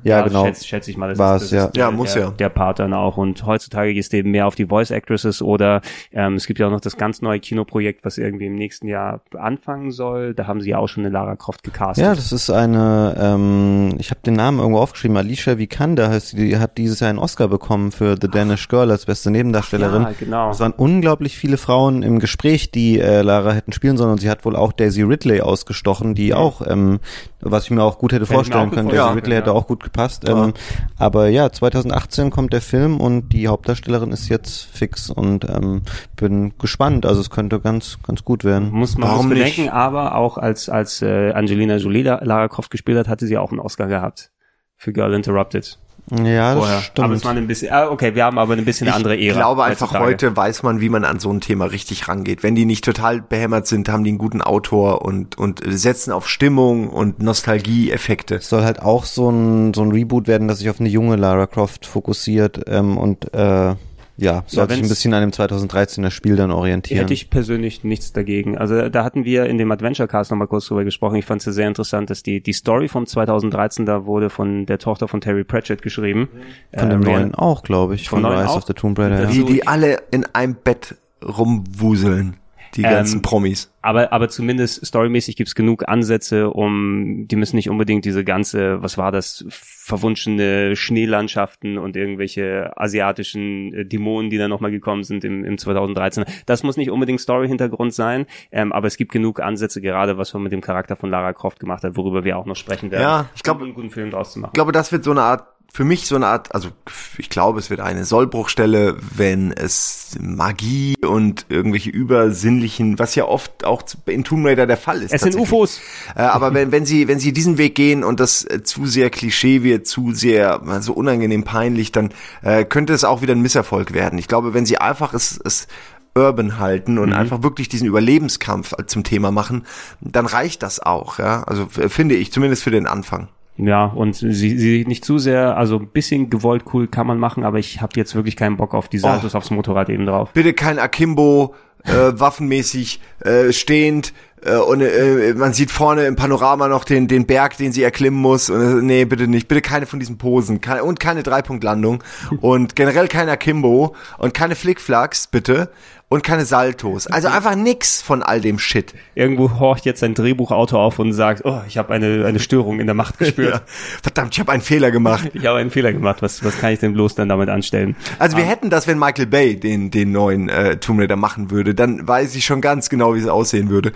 Ja, 0.03 0.19
ja 0.19 0.27
genau. 0.27 0.45
Schätze 0.45 0.67
schätz 0.67 0.87
ich 0.87 0.97
mal, 0.97 1.09
das 1.09 1.17
War's, 1.17 1.43
ist, 1.43 1.51
das 1.51 1.57
ja. 1.57 1.65
ist 1.65 1.75
der, 1.75 1.83
ja, 1.85 1.91
muss 1.91 2.13
der, 2.13 2.23
ja. 2.23 2.31
der 2.31 2.49
Part 2.49 2.79
dann 2.79 2.93
auch. 2.93 3.17
Und 3.17 3.45
heutzutage 3.45 3.93
gehst 3.93 4.13
du 4.13 4.17
eben 4.17 4.31
mehr 4.31 4.47
auf 4.47 4.55
die 4.55 4.65
Voice 4.65 4.91
Actresses 4.91 5.41
oder 5.41 5.81
ähm, 6.11 6.35
es 6.35 6.47
gibt 6.47 6.59
ja 6.59 6.67
auch 6.67 6.71
noch 6.71 6.81
das 6.81 6.97
ganz 6.97 7.21
neue 7.21 7.39
Kinoprojekt, 7.39 8.03
was 8.03 8.17
irgendwie 8.17 8.47
im 8.47 8.55
nächsten 8.55 8.87
Jahr 8.87 9.21
anfangen 9.37 9.91
soll. 9.91 10.33
Da 10.33 10.47
haben 10.47 10.61
sie 10.61 10.71
ja 10.71 10.77
auch 10.77 10.87
schon 10.87 11.05
eine 11.05 11.13
Lara 11.13 11.35
Croft 11.35 11.63
gecastet. 11.63 12.03
Ja, 12.03 12.15
das 12.15 12.31
ist 12.31 12.49
eine, 12.49 13.15
ähm, 13.19 13.95
ich 13.99 14.11
habe 14.11 14.21
den 14.25 14.33
Namen 14.33 14.59
irgendwo 14.59 14.79
aufgeschrieben, 14.79 15.17
Alicia 15.17 15.57
Vikander 15.57 16.09
heißt 16.09 16.29
sie, 16.29 16.37
die 16.37 16.57
hat 16.57 16.77
dieses 16.77 16.99
Jahr 16.99 17.09
einen 17.09 17.19
Oscar 17.19 17.47
bekommen 17.47 17.91
für 17.91 18.15
The 18.19 18.27
Danish 18.27 18.67
Girl 18.67 18.91
als 18.91 19.05
beste 19.05 19.31
Nebendarstellerin. 19.31 20.03
Ja, 20.03 20.13
genau. 20.19 20.49
Es 20.51 20.59
waren 20.59 20.73
unglaublich 20.73 21.37
viele 21.37 21.57
Frauen 21.57 22.03
im 22.03 22.19
Gespräch, 22.19 22.71
die 22.71 22.99
äh, 22.99 23.21
Lara 23.21 23.51
hätten 23.51 23.71
spielen 23.71 23.97
sollen 23.97 24.11
und 24.11 24.19
sie 24.19 24.29
hat 24.29 24.45
wohl 24.45 24.55
auch 24.55 24.71
Daisy 24.71 25.03
Ridley 25.03 25.41
ausgestochen, 25.41 26.15
die 26.15 26.27
ja. 26.27 26.37
auch, 26.37 26.65
ähm, 26.67 26.99
was 27.41 27.65
ich 27.65 27.71
mir 27.71 27.83
auch 27.83 27.97
gut 27.97 28.11
hätte 28.11 28.23
Hätte 28.23 28.33
vorstellen 28.33 28.71
können, 28.71 28.89
Daisy 28.89 29.13
Ridley 29.13 29.33
ja. 29.33 29.41
hätte 29.41 29.53
auch 29.53 29.67
gut 29.67 29.83
gepasst. 29.83 30.27
Ähm, 30.27 30.53
aber 30.97 31.27
ja, 31.29 31.51
2018 31.51 32.29
kommt 32.29 32.53
der 32.53 32.61
Film 32.61 32.99
und 32.99 33.29
die 33.29 33.47
Hauptdarstellerin 33.47 34.11
ist 34.11 34.29
jetzt 34.29 34.65
fix 34.65 35.09
und 35.09 35.45
ähm, 35.45 35.83
bin 36.15 36.53
gespannt. 36.57 37.05
Also 37.05 37.21
es 37.21 37.29
könnte 37.29 37.59
ganz, 37.59 37.97
ganz 38.05 38.23
gut 38.23 38.43
werden. 38.43 38.71
Muss 38.71 38.97
man 38.97 39.09
Warum 39.09 39.27
muss 39.27 39.35
bedenken, 39.35 39.61
nicht? 39.63 39.73
aber 39.73 40.15
auch 40.15 40.37
als, 40.37 40.69
als 40.69 41.01
äh, 41.01 41.31
Angelina 41.31 41.77
Jolie 41.77 42.03
Lara 42.03 42.47
Croft 42.47 42.71
gespielt 42.71 42.97
hat, 42.97 43.07
hatte 43.07 43.25
sie 43.25 43.37
auch 43.37 43.51
einen 43.51 43.59
Oscar 43.59 43.87
gehabt 43.87 44.31
für 44.75 44.93
Girl 44.93 45.13
Interrupted. 45.13 45.77
Ja, 46.11 46.55
das 46.55 46.63
vorher. 46.63 46.81
stimmt. 46.81 47.05
Aber 47.05 47.13
es 47.13 47.25
war 47.25 47.31
ein 47.31 47.47
bisschen, 47.47 47.71
ah, 47.71 47.87
okay, 47.87 48.15
wir 48.15 48.25
haben 48.25 48.37
aber 48.37 48.53
ein 48.53 48.65
bisschen 48.65 48.87
eine 48.87 48.95
andere 48.95 49.15
Ära. 49.15 49.29
Ich 49.29 49.33
glaube 49.33 49.63
einfach, 49.63 49.97
heute 49.97 50.35
weiß 50.35 50.63
man, 50.63 50.81
wie 50.81 50.89
man 50.89 51.05
an 51.05 51.19
so 51.19 51.31
ein 51.31 51.39
Thema 51.39 51.65
richtig 51.65 52.09
rangeht. 52.09 52.43
Wenn 52.43 52.55
die 52.55 52.65
nicht 52.65 52.83
total 52.83 53.21
behämmert 53.21 53.67
sind, 53.67 53.87
haben 53.87 54.03
die 54.03 54.09
einen 54.09 54.17
guten 54.17 54.41
Autor 54.41 55.03
und, 55.03 55.37
und 55.37 55.61
setzen 55.65 56.11
auf 56.11 56.27
Stimmung 56.27 56.89
und 56.89 57.21
Nostalgie-Effekte. 57.21 58.35
Es 58.35 58.49
soll 58.49 58.63
halt 58.63 58.81
auch 58.81 59.05
so 59.05 59.29
ein, 59.29 59.73
so 59.73 59.83
ein 59.83 59.91
Reboot 59.91 60.27
werden, 60.27 60.47
das 60.47 60.59
sich 60.59 60.69
auf 60.69 60.79
eine 60.79 60.89
junge 60.89 61.15
Lara 61.15 61.47
Croft 61.47 61.85
fokussiert 61.85 62.61
ähm, 62.67 62.97
und 62.97 63.33
äh, 63.33 63.75
ja, 64.17 64.43
sollte 64.47 64.73
ja, 64.73 64.77
sich 64.77 64.85
ein 64.85 64.89
bisschen 64.89 65.13
an 65.13 65.21
dem 65.21 65.31
2013er 65.31 66.11
Spiel 66.11 66.35
dann 66.35 66.51
orientieren. 66.51 67.01
Hätte 67.01 67.13
ich 67.13 67.29
persönlich 67.29 67.83
nichts 67.83 68.13
dagegen. 68.13 68.57
Also 68.57 68.89
da 68.89 69.03
hatten 69.03 69.25
wir 69.25 69.45
in 69.45 69.57
dem 69.57 69.71
Adventure 69.71 70.07
Cast 70.07 70.31
nochmal 70.31 70.47
kurz 70.47 70.67
drüber 70.67 70.83
gesprochen. 70.83 71.15
Ich 71.15 71.25
fand 71.25 71.45
es 71.45 71.55
sehr 71.55 71.67
interessant, 71.67 72.09
dass 72.09 72.23
die, 72.23 72.41
die 72.41 72.53
Story 72.53 72.87
vom 72.87 73.05
2013 73.05 73.85
da 73.85 74.05
wurde 74.05 74.29
von 74.29 74.65
der 74.65 74.79
Tochter 74.79 75.07
von 75.07 75.21
Terry 75.21 75.43
Pratchett 75.43 75.81
geschrieben. 75.81 76.29
Von 76.77 76.87
äh, 76.87 76.91
dem 76.91 77.01
neuen 77.01 77.35
auch, 77.35 77.63
glaube 77.63 77.95
ich, 77.95 78.09
von, 78.09 78.21
von 78.21 78.31
Rise 78.31 78.53
of 78.53 78.65
the 78.65 78.73
Tomb 78.73 78.99
Raider. 78.99 79.25
Die, 79.27 79.43
die 79.43 79.67
alle 79.67 79.97
in 80.11 80.25
einem 80.33 80.55
Bett 80.55 80.95
rumwuseln. 81.23 82.37
Die 82.75 82.83
ganzen 82.83 83.17
ähm, 83.17 83.21
Promis. 83.21 83.71
Aber, 83.81 84.13
aber 84.13 84.29
zumindest 84.29 84.85
storymäßig 84.85 85.35
gibt's 85.35 85.55
genug 85.55 85.87
Ansätze, 85.87 86.49
um, 86.49 87.27
die 87.27 87.35
müssen 87.35 87.55
nicht 87.55 87.69
unbedingt 87.69 88.05
diese 88.05 88.23
ganze, 88.23 88.81
was 88.81 88.97
war 88.97 89.11
das, 89.11 89.45
verwunschene 89.49 90.75
Schneelandschaften 90.75 91.77
und 91.77 91.95
irgendwelche 91.95 92.71
asiatischen 92.77 93.73
äh, 93.73 93.85
Dämonen, 93.85 94.29
die 94.29 94.37
da 94.37 94.47
nochmal 94.47 94.71
gekommen 94.71 95.03
sind 95.03 95.23
im, 95.23 95.43
im 95.43 95.57
2013. 95.57 96.25
Das 96.45 96.63
muss 96.63 96.77
nicht 96.77 96.91
unbedingt 96.91 97.19
Story-Hintergrund 97.19 97.93
sein, 97.93 98.25
ähm, 98.51 98.71
aber 98.71 98.87
es 98.87 98.97
gibt 98.97 99.11
genug 99.11 99.39
Ansätze, 99.39 99.81
gerade 99.81 100.17
was 100.17 100.33
man 100.33 100.43
mit 100.43 100.51
dem 100.51 100.61
Charakter 100.61 100.95
von 100.95 101.09
Lara 101.09 101.33
Croft 101.33 101.59
gemacht 101.59 101.83
hat, 101.83 101.97
worüber 101.97 102.23
wir 102.23 102.37
auch 102.37 102.45
noch 102.45 102.55
sprechen 102.55 102.91
werden. 102.91 103.03
Ja, 103.03 103.29
ich 103.35 103.43
glaube, 103.43 103.63
einen 103.63 103.73
guten 103.73 103.89
Film 103.89 104.11
draus 104.11 104.33
zu 104.33 104.39
machen. 104.39 104.51
Ich 104.51 104.55
glaube, 104.55 104.71
das 104.71 104.91
wird 104.91 105.03
so 105.03 105.11
eine 105.11 105.21
Art 105.21 105.50
für 105.73 105.85
mich 105.85 106.05
so 106.05 106.17
eine 106.17 106.27
Art, 106.27 106.53
also 106.53 106.69
ich 107.17 107.29
glaube, 107.29 107.59
es 107.59 107.69
wird 107.69 107.79
eine 107.79 108.03
Sollbruchstelle, 108.03 108.97
wenn 109.15 109.53
es 109.53 110.17
Magie 110.19 110.95
und 111.05 111.45
irgendwelche 111.47 111.89
übersinnlichen, 111.89 112.99
was 112.99 113.15
ja 113.15 113.23
oft 113.25 113.63
auch 113.63 113.83
in 114.05 114.25
Tomb 114.25 114.45
Raider 114.45 114.67
der 114.67 114.75
Fall 114.75 115.01
ist. 115.01 115.13
Es 115.13 115.21
sind 115.21 115.35
UFOs. 115.35 115.79
Äh, 116.15 116.23
aber 116.23 116.53
wenn, 116.53 116.73
wenn 116.73 116.85
sie, 116.85 117.07
wenn 117.07 117.19
sie 117.19 117.31
diesen 117.31 117.57
Weg 117.57 117.75
gehen 117.75 118.03
und 118.03 118.19
das 118.19 118.43
äh, 118.43 118.63
zu 118.63 118.85
sehr 118.85 119.09
Klischee 119.09 119.63
wird, 119.63 119.87
zu 119.87 120.13
sehr 120.13 120.61
äh, 120.67 120.81
so 120.81 120.91
unangenehm 120.91 121.45
peinlich, 121.45 121.93
dann 121.93 122.09
äh, 122.41 122.65
könnte 122.65 122.91
es 122.91 123.05
auch 123.05 123.21
wieder 123.21 123.33
ein 123.33 123.41
Misserfolg 123.41 123.93
werden. 123.93 124.19
Ich 124.19 124.27
glaube, 124.27 124.53
wenn 124.53 124.65
sie 124.65 124.77
einfach 124.77 125.13
es, 125.13 125.39
es 125.41 125.67
urban 126.15 126.59
halten 126.59 126.97
und 126.97 127.09
mhm. 127.09 127.15
einfach 127.15 127.43
wirklich 127.43 127.69
diesen 127.69 127.87
Überlebenskampf 127.87 128.73
zum 128.87 129.05
Thema 129.05 129.31
machen, 129.31 129.65
dann 130.01 130.25
reicht 130.25 130.63
das 130.63 130.81
auch, 130.81 131.17
ja. 131.17 131.43
Also 131.43 131.67
finde 131.69 132.15
ich, 132.15 132.33
zumindest 132.33 132.63
für 132.63 132.71
den 132.71 132.87
Anfang. 132.87 133.29
Ja, 133.67 133.85
und 133.85 134.15
sie, 134.15 134.57
sie 134.57 134.85
nicht 134.87 135.05
zu 135.05 135.19
sehr, 135.19 135.55
also 135.55 135.77
ein 135.77 135.87
bisschen 135.87 136.29
gewollt 136.29 136.63
cool 136.73 136.87
kann 136.87 137.05
man 137.05 137.19
machen, 137.19 137.43
aber 137.43 137.59
ich 137.59 137.81
habe 137.81 137.93
jetzt 137.95 138.15
wirklich 138.15 138.35
keinen 138.35 138.57
Bock 138.57 138.73
auf 138.73 138.89
die 138.89 138.97
Saltos 138.97 139.35
oh, 139.35 139.37
aufs 139.37 139.51
Motorrad 139.51 139.89
eben 139.89 140.05
drauf. 140.05 140.31
Bitte 140.33 140.53
kein 140.53 140.79
Akimbo, 140.79 141.53
äh, 141.83 142.11
waffenmäßig 142.13 143.01
äh, 143.19 143.51
stehend, 143.51 144.13
und 144.49 144.81
äh, 144.81 145.33
man 145.35 145.53
sieht 145.53 145.71
vorne 145.71 146.05
im 146.05 146.15
Panorama 146.15 146.67
noch 146.67 146.83
den, 146.83 147.07
den 147.07 147.25
Berg, 147.25 147.57
den 147.57 147.71
sie 147.71 147.83
erklimmen 147.83 148.19
muss. 148.19 148.49
Und, 148.49 148.61
äh, 148.61 148.81
nee, 148.81 149.05
bitte 149.05 149.27
nicht. 149.27 149.47
Bitte 149.47 149.61
keine 149.61 149.85
von 149.85 149.99
diesen 149.99 150.17
Posen. 150.17 150.61
Keine, 150.61 150.83
und 150.83 150.99
keine 150.99 151.23
Dreipunktlandung. 151.23 152.03
und 152.41 152.75
generell 152.75 153.07
kein 153.07 153.29
Akimbo. 153.29 153.95
Und 154.17 154.33
keine 154.33 154.55
Flickflacks, 154.55 155.27
bitte 155.27 155.69
und 156.11 156.23
keine 156.23 156.43
Saltos. 156.43 157.07
Also 157.07 157.29
einfach 157.29 157.55
nix 157.55 158.01
von 158.01 158.21
all 158.21 158.41
dem 158.41 158.59
Shit. 158.59 158.93
Irgendwo 159.15 159.59
horcht 159.59 159.85
jetzt 159.85 160.03
ein 160.03 160.13
Drehbuchautor 160.13 160.77
auf 160.77 160.99
und 160.99 161.13
sagt, 161.13 161.45
oh, 161.45 161.61
ich 161.69 161.77
habe 161.77 161.93
eine, 161.93 162.25
eine 162.25 162.39
Störung 162.39 162.81
in 162.81 162.85
der 162.85 162.95
Macht 162.95 163.17
gespürt. 163.17 163.53
ja. 163.53 163.61
Verdammt, 164.03 164.33
ich 164.33 164.41
habe 164.41 164.51
einen 164.51 164.61
Fehler 164.61 164.91
gemacht. 164.91 165.31
ich 165.33 165.45
habe 165.45 165.59
einen 165.59 165.71
Fehler 165.71 165.93
gemacht. 165.93 166.21
Was, 166.21 166.43
was 166.43 166.59
kann 166.59 166.73
ich 166.73 166.79
denn 166.79 166.91
bloß 166.91 167.15
dann 167.15 167.29
damit 167.29 167.47
anstellen? 167.47 167.95
Also 168.19 168.35
wir 168.35 168.43
um, 168.43 168.49
ah. 168.49 168.51
hätten 168.51 168.69
das, 168.69 168.87
wenn 168.87 168.99
Michael 168.99 169.27
Bay 169.27 169.57
den, 169.57 169.89
den 169.89 170.11
neuen 170.11 170.49
äh, 170.49 170.75
Tomb 170.75 170.99
Raider 170.99 171.15
machen 171.15 171.49
würde, 171.49 171.73
dann 171.73 172.05
weiß 172.05 172.35
ich 172.35 172.43
schon 172.43 172.59
ganz 172.59 172.89
genau, 172.89 173.15
wie 173.15 173.19
es 173.19 173.27
aussehen 173.29 173.69
würde. 173.69 173.93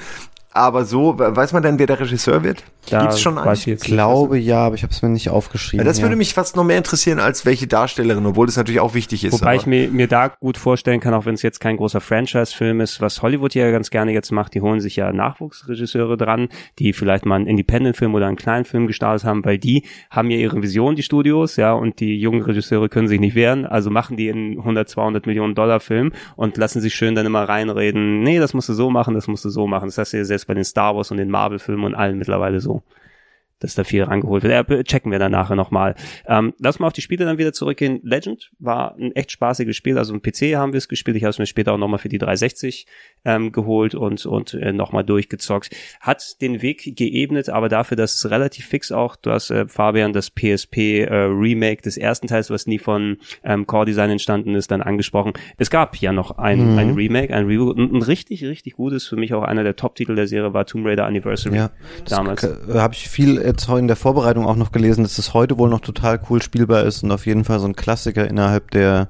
Aber 0.56 0.86
so, 0.86 1.20
weiß 1.20 1.51
man 1.51 1.64
denn, 1.64 1.80
wer 1.80 1.86
der 1.86 1.99
Regisseur 1.99 2.41
wird? 2.41 2.64
Da 2.89 3.01
Gibt's 3.01 3.20
schon 3.20 3.38
einen? 3.38 3.53
Ich 3.66 3.80
glaube 3.82 4.38
ja, 4.38 4.60
aber 4.60 4.76
ich 4.76 4.84
habe 4.84 4.93
es 4.93 5.01
mir 5.01 5.10
nicht 5.10 5.30
aufgeschrieben. 5.30 5.84
Ja, 5.84 5.89
das 5.89 6.01
würde 6.01 6.16
mich 6.16 6.34
fast 6.34 6.56
noch 6.56 6.64
mehr 6.64 6.78
interessieren, 6.78 7.20
als 7.20 7.45
welche 7.45 7.68
Darstellerin, 7.68 8.26
obwohl 8.26 8.45
das 8.45 8.56
natürlich 8.56 8.80
auch 8.80 8.93
wichtig 8.93 9.26
ist. 9.26 9.34
Wobei 9.34 9.47
aber. 9.47 9.56
ich 9.56 9.66
mir, 9.66 9.89
mir 9.89 10.08
da 10.08 10.30
gut 10.30 10.58
vorstellen 10.58 11.01
kann, 11.01 11.14
auch 11.14 11.26
wenn 11.26 11.34
es 11.34 11.41
jetzt 11.41 11.60
kein 11.60 11.76
großer 11.76 11.99
Franchise-Film 11.99 12.80
ist, 12.80 13.01
was 13.01 13.22
Hollywood 13.22 13.53
ja 13.53 13.70
ganz 13.70 13.89
gerne 13.89 14.14
jetzt 14.14 14.32
macht, 14.32 14.53
die 14.53 14.62
holen 14.62 14.80
sich 14.80 14.95
ja 14.95 15.12
Nachwuchsregisseure 15.12 16.16
dran, 16.16 16.47
die 16.80 16.93
vielleicht 16.93 17.26
mal 17.26 17.36
einen 17.36 17.47
Independent-Film 17.47 18.16
oder 18.16 18.28
einen 18.28 18.38
kleinen 18.38 18.64
Film 18.64 18.88
gestartet 18.88 19.26
haben, 19.26 19.43
weil 19.43 19.58
die 19.58 19.84
haben 20.10 20.32
ja 20.32 20.38
ihre 20.38 20.62
Vision, 20.62 20.95
die 20.95 21.03
Studios, 21.03 21.58
ja, 21.58 21.74
und 21.74 21.99
die 21.99 22.18
jungen 22.18 22.43
Regisseure 22.43 22.88
können 22.88 23.10
sich 23.10 23.20
nicht 23.20 23.36
wehren, 23.36 23.66
also 23.66 23.89
machen 23.89 24.16
die 24.16 24.32
einen 24.32 24.60
100, 24.60 24.88
200 24.88 25.26
Millionen 25.26 25.53
Dollar 25.53 25.82
Film 25.82 26.14
und 26.38 26.56
lassen 26.56 26.80
sich 26.80 26.95
schön 26.95 27.14
dann 27.14 27.26
immer 27.26 27.43
reinreden, 27.43 28.22
nee, 28.24 28.39
das 28.39 28.53
musst 28.53 28.70
du 28.70 28.74
so 28.74 28.89
machen, 28.89 29.16
das 29.16 29.28
musst 29.28 29.43
du 29.43 29.49
so 29.49 29.68
machen. 29.68 29.88
Das 29.88 29.97
heißt 29.97 30.14
ja 30.14 30.24
selbst 30.24 30.45
bei 30.48 30.54
den 30.54 30.64
Star 30.64 30.96
Wars 30.96 31.12
und 31.12 31.18
den 31.18 31.30
Marvel-Filmen 31.30 31.86
und 31.86 31.96
allen 31.96 32.18
mittlerweile 32.18 32.60
so 32.60 32.84
dass 33.60 33.76
da 33.76 33.84
viel 33.84 34.03
rangeholt 34.03 34.43
wird. 34.43 34.53
Ja, 34.53 34.84
checken 34.84 35.12
wir 35.12 35.20
dann 35.20 35.32
nachher 35.32 35.56
nochmal. 35.56 35.95
Ähm, 36.28 36.53
lass 36.60 36.80
mal 36.80 36.88
auf 36.88 36.93
die 36.93 37.01
Spiele 37.01 37.26
dann 37.26 37.38
wieder 37.38 37.53
zurückgehen. 37.53 37.99
Legend 38.03 38.51
war 38.60 38.95
ein 38.97 39.14
echt 39.14 39.32
spaßiges 39.32 39.76
Spiel. 39.76 39.97
Also 39.97 40.14
ein 40.14 40.22
PC 40.22 40.56
haben 40.56 40.74
wir 40.74 40.78
es 40.78 40.88
gespielt. 40.88 41.18
Ich 41.18 41.24
habe 41.24 41.30
es 41.32 41.39
mir 41.39 41.45
später 41.45 41.74
auch 41.74 41.78
nochmal 41.78 41.99
für 41.99 42.10
die 42.10 42.18
360 42.18 42.86
ähm, 43.24 43.51
geholt 43.51 43.95
und, 43.95 44.26
und 44.26 44.53
äh, 44.53 44.74
nochmal 44.74 45.03
durchgezockt. 45.03 45.70
Hat 46.01 46.41
den 46.41 46.62
Weg 46.62 46.95
geebnet, 46.95 47.49
aber 47.49 47.70
dafür, 47.70 47.97
dass 47.97 48.16
es 48.16 48.30
relativ 48.30 48.66
fix 48.66 48.91
auch, 48.91 49.16
du 49.16 49.32
hast 49.32 49.51
äh, 49.51 49.68
Fabian 49.68 50.14
das 50.14 50.30
PSP 50.30 51.03
äh, 51.03 51.14
Remake 51.14 51.82
des 51.82 51.97
ersten 51.97 52.28
Teils, 52.28 52.49
was 52.49 52.68
nie 52.68 52.80
von 52.80 53.18
ähm, 53.43 53.66
Core 53.68 53.86
Design 53.86 54.10
entstanden 54.12 54.56
ist, 54.56 54.70
dann 54.72 54.82
angesprochen. 54.82 55.34
Es 55.58 55.70
gab 55.70 55.95
ja 55.97 56.12
noch 56.12 56.38
ein, 56.38 56.74
mhm. 56.74 56.78
ein 56.78 56.93
Remake, 56.93 57.34
ein 57.34 57.45
Reboot. 57.45 57.78
Ein, 57.78 57.95
ein 57.95 58.01
richtig, 58.01 58.43
richtig 58.43 58.74
gutes, 58.74 59.08
für 59.08 59.16
mich 59.16 59.34
auch 59.34 59.43
einer 59.43 59.64
der 59.64 59.76
Top-Titel 59.76 60.16
der 60.16 60.28
Serie 60.28 60.53
war 60.53 60.66
Tomb 60.66 60.86
Raider 60.86 61.06
Anniversary 61.06 61.56
ja, 61.56 61.72
damals. 62.08 62.43
Habe 62.43 62.93
ich 62.93 63.08
viel 63.08 63.45
jetzt 63.46 63.70
in 63.70 63.88
der 63.88 63.96
Vorbereitung 63.96 64.46
auch 64.46 64.56
noch 64.56 64.72
gelesen, 64.72 65.04
dass 65.04 65.18
es 65.18 65.34
heute 65.34 65.58
wohl 65.58 65.70
noch 65.70 65.80
total 65.80 66.20
cool 66.30 66.41
spielbar 66.41 66.84
ist 66.84 67.04
und 67.04 67.12
auf 67.12 67.26
jeden 67.26 67.43
Fall 67.43 67.60
so 67.60 67.68
ein 67.68 67.76
Klassiker 67.76 68.28
innerhalb 68.28 68.72
der, 68.72 69.08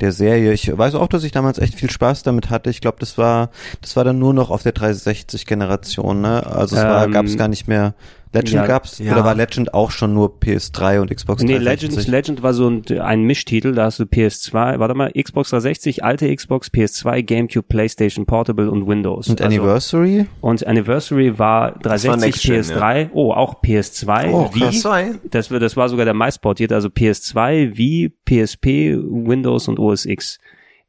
der 0.00 0.12
Serie. 0.12 0.52
Ich 0.52 0.76
weiß 0.76 0.94
auch, 0.94 1.08
dass 1.08 1.24
ich 1.24 1.32
damals 1.32 1.58
echt 1.58 1.74
viel 1.74 1.90
Spaß 1.90 2.22
damit 2.22 2.50
hatte. 2.50 2.70
Ich 2.70 2.80
glaube, 2.80 2.98
das 3.00 3.18
war, 3.18 3.50
das 3.80 3.96
war 3.96 4.04
dann 4.04 4.18
nur 4.18 4.34
noch 4.34 4.50
auf 4.50 4.62
der 4.62 4.74
360-Generation, 4.74 6.20
ne? 6.20 6.46
Also 6.46 6.76
es 6.76 6.82
ähm, 6.82 7.12
gab 7.12 7.26
es 7.26 7.36
gar 7.36 7.48
nicht 7.48 7.68
mehr 7.68 7.94
Legend 8.36 8.54
ja, 8.54 8.66
gab's 8.66 8.98
ja. 8.98 9.12
oder 9.12 9.24
war 9.24 9.34
Legend 9.34 9.74
auch 9.74 9.90
schon 9.90 10.14
nur 10.14 10.38
PS3 10.38 11.00
und 11.00 11.14
Xbox 11.14 11.42
360? 11.42 11.46
Nee, 11.46 11.58
Legend, 11.58 12.06
Legend 12.06 12.42
war 12.42 12.54
so 12.54 12.68
ein, 12.68 12.84
ein 13.00 13.22
Mischtitel, 13.22 13.72
da 13.72 13.84
hast 13.84 13.98
du 13.98 14.04
PS2, 14.04 14.78
warte 14.78 14.94
mal, 14.94 15.12
Xbox 15.12 15.50
360, 15.50 16.04
alte 16.04 16.34
Xbox, 16.34 16.68
PS2, 16.68 17.22
GameCube, 17.22 17.66
PlayStation 17.66 18.26
Portable 18.26 18.70
und 18.70 18.86
Windows. 18.86 19.28
Und 19.28 19.40
also, 19.40 19.60
Anniversary? 19.60 20.26
Und 20.40 20.66
Anniversary 20.66 21.38
war 21.38 21.72
360, 21.78 22.50
war 22.50 22.56
PS3, 22.56 23.00
ja. 23.00 23.10
oh, 23.12 23.32
auch 23.32 23.62
PS2, 23.62 24.30
oh, 24.30 24.50
Wii, 24.52 25.18
das, 25.30 25.48
das 25.48 25.76
war 25.76 25.88
sogar 25.88 26.04
der 26.04 26.14
meistportierte, 26.14 26.74
also 26.74 26.88
PS2, 26.88 27.76
Wii, 27.76 28.12
PSP, 28.24 28.96
Windows 28.98 29.68
und 29.68 29.78
OS 29.78 30.04
X. 30.04 30.38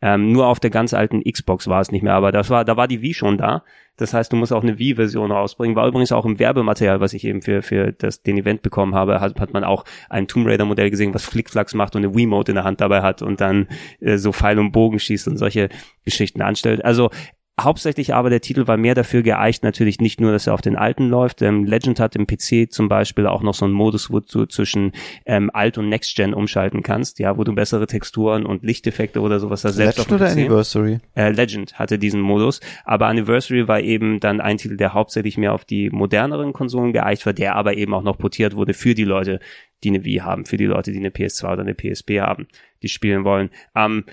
Ähm, 0.02 0.32
nur 0.32 0.48
auf 0.48 0.60
der 0.60 0.70
ganz 0.70 0.93
alten 0.93 1.24
Xbox 1.24 1.68
war 1.68 1.82
es 1.82 1.91
nicht 1.91 2.04
mehr, 2.04 2.14
aber 2.14 2.32
das 2.32 2.50
war, 2.50 2.64
da 2.66 2.78
war 2.78 2.88
die 2.88 3.02
Wii 3.02 3.14
schon 3.14 3.38
da. 3.38 3.64
Das 3.98 4.14
heißt, 4.14 4.32
du 4.32 4.36
musst 4.38 4.54
auch 4.54 4.62
eine 4.62 4.78
Wii-Version 4.78 5.32
rausbringen. 5.32 5.76
War 5.76 5.88
übrigens 5.88 6.12
auch 6.12 6.24
im 6.24 6.38
Werbematerial, 6.38 7.00
was 7.00 7.14
ich 7.14 7.24
eben 7.24 7.41
für, 7.41 7.64
für 7.64 7.91
das, 7.91 8.22
den 8.22 8.38
Event 8.38 8.62
bekommen 8.62 8.93
habe, 8.93 9.20
hat, 9.20 9.39
hat 9.39 9.54
man 9.54 9.64
auch 9.64 9.86
ein 10.08 10.28
Tomb 10.28 10.45
Raider-Modell 10.45 10.91
gesehen, 10.91 11.16
was 11.16 11.26
Flickflacks 11.26 11.74
macht 11.74 11.95
und 11.95 12.06
eine 12.06 12.14
Wii-Mode 12.16 12.52
in 12.52 12.56
der 12.56 12.64
Hand 12.64 12.80
dabei 12.80 13.02
hat 13.02 13.24
und 13.24 13.41
dann 13.41 13.68
äh, 14.00 14.18
so 14.18 14.32
Pfeil 14.32 14.60
und 14.60 14.72
Bogen 14.72 15.00
schießt 15.00 15.28
und 15.28 15.38
solche 15.38 15.70
Geschichten 16.06 16.43
anstellt. 16.43 16.86
Also 16.86 17.10
Hauptsächlich 17.60 18.14
aber 18.14 18.30
der 18.30 18.41
Titel 18.41 18.68
war 18.68 18.78
mehr 18.78 18.93
dafür 18.93 19.24
geeicht, 19.24 19.64
natürlich 19.64 19.99
nicht 19.99 20.22
nur, 20.22 20.32
dass 20.32 20.45
er 20.45 20.53
auf 20.53 20.62
den 20.62 20.76
alten 20.76 21.10
läuft. 21.10 21.41
Ähm, 21.41 21.66
Legend 21.66 21.99
hat 21.99 22.16
im 22.16 22.28
PC 22.28 22.72
zum 22.72 22.88
Beispiel 22.88 23.26
auch 23.26 23.41
noch 23.41 23.55
so 23.55 23.66
einen 23.66 23.74
Modus, 23.74 24.12
wo 24.12 24.20
du 24.20 24.45
zwischen 24.45 24.91
ähm, 25.26 25.49
Alt 25.51 25.80
und 25.80 25.89
Next 25.89 26.16
Gen 26.16 26.36
umschalten 26.36 26.84
kannst, 26.84 27.18
ja, 27.18 27.36
wo 27.36 27.43
du 27.43 27.55
bessere 27.55 27.88
Texturen 27.88 28.45
und 28.45 28.62
Lichteffekte 28.62 29.22
oder 29.22 29.39
sowas 29.39 29.64
da 29.64 29.70
selbst 29.70 29.97
Legend 29.97 30.14
oder 30.14 30.30
Anniversary? 30.30 30.99
Äh, 31.16 31.32
Legend 31.32 31.80
hatte 31.80 31.97
diesen 31.97 32.22
Modus, 32.22 32.60
aber 32.86 33.08
Anniversary 33.08 33.68
war 33.68 33.80
eben 33.80 34.20
dann 34.20 34.39
ein 34.39 34.58
Titel, 34.58 34.78
der 34.78 34.93
hauptsächlich 34.93 35.39
mehr 35.39 35.53
auf 35.53 35.66
die 35.66 35.89
moderneren 35.89 36.53
Konsolen 36.53 36.93
geeicht 36.93 37.26
war, 37.26 37.34
der 37.34 37.55
aber 37.55 37.76
eben 37.76 37.95
auch 37.95 38.03
noch 38.03 38.20
portiert 38.20 38.55
wurde 38.55 38.76
für 38.76 38.93
die 38.93 39.03
Leute, 39.03 39.39
die 39.84 39.89
eine 39.89 40.05
Wii 40.05 40.18
haben, 40.18 40.45
für 40.45 40.58
die 40.58 40.66
Leute, 40.66 40.91
die 40.91 40.99
eine 40.99 41.10
PS2 41.10 41.53
oder 41.53 41.62
eine 41.62 41.74
PSP 41.74 42.20
haben, 42.20 42.47
die 42.82 42.89
spielen 42.89 43.24
wollen. 43.24 43.49
Ähm, 43.76 44.05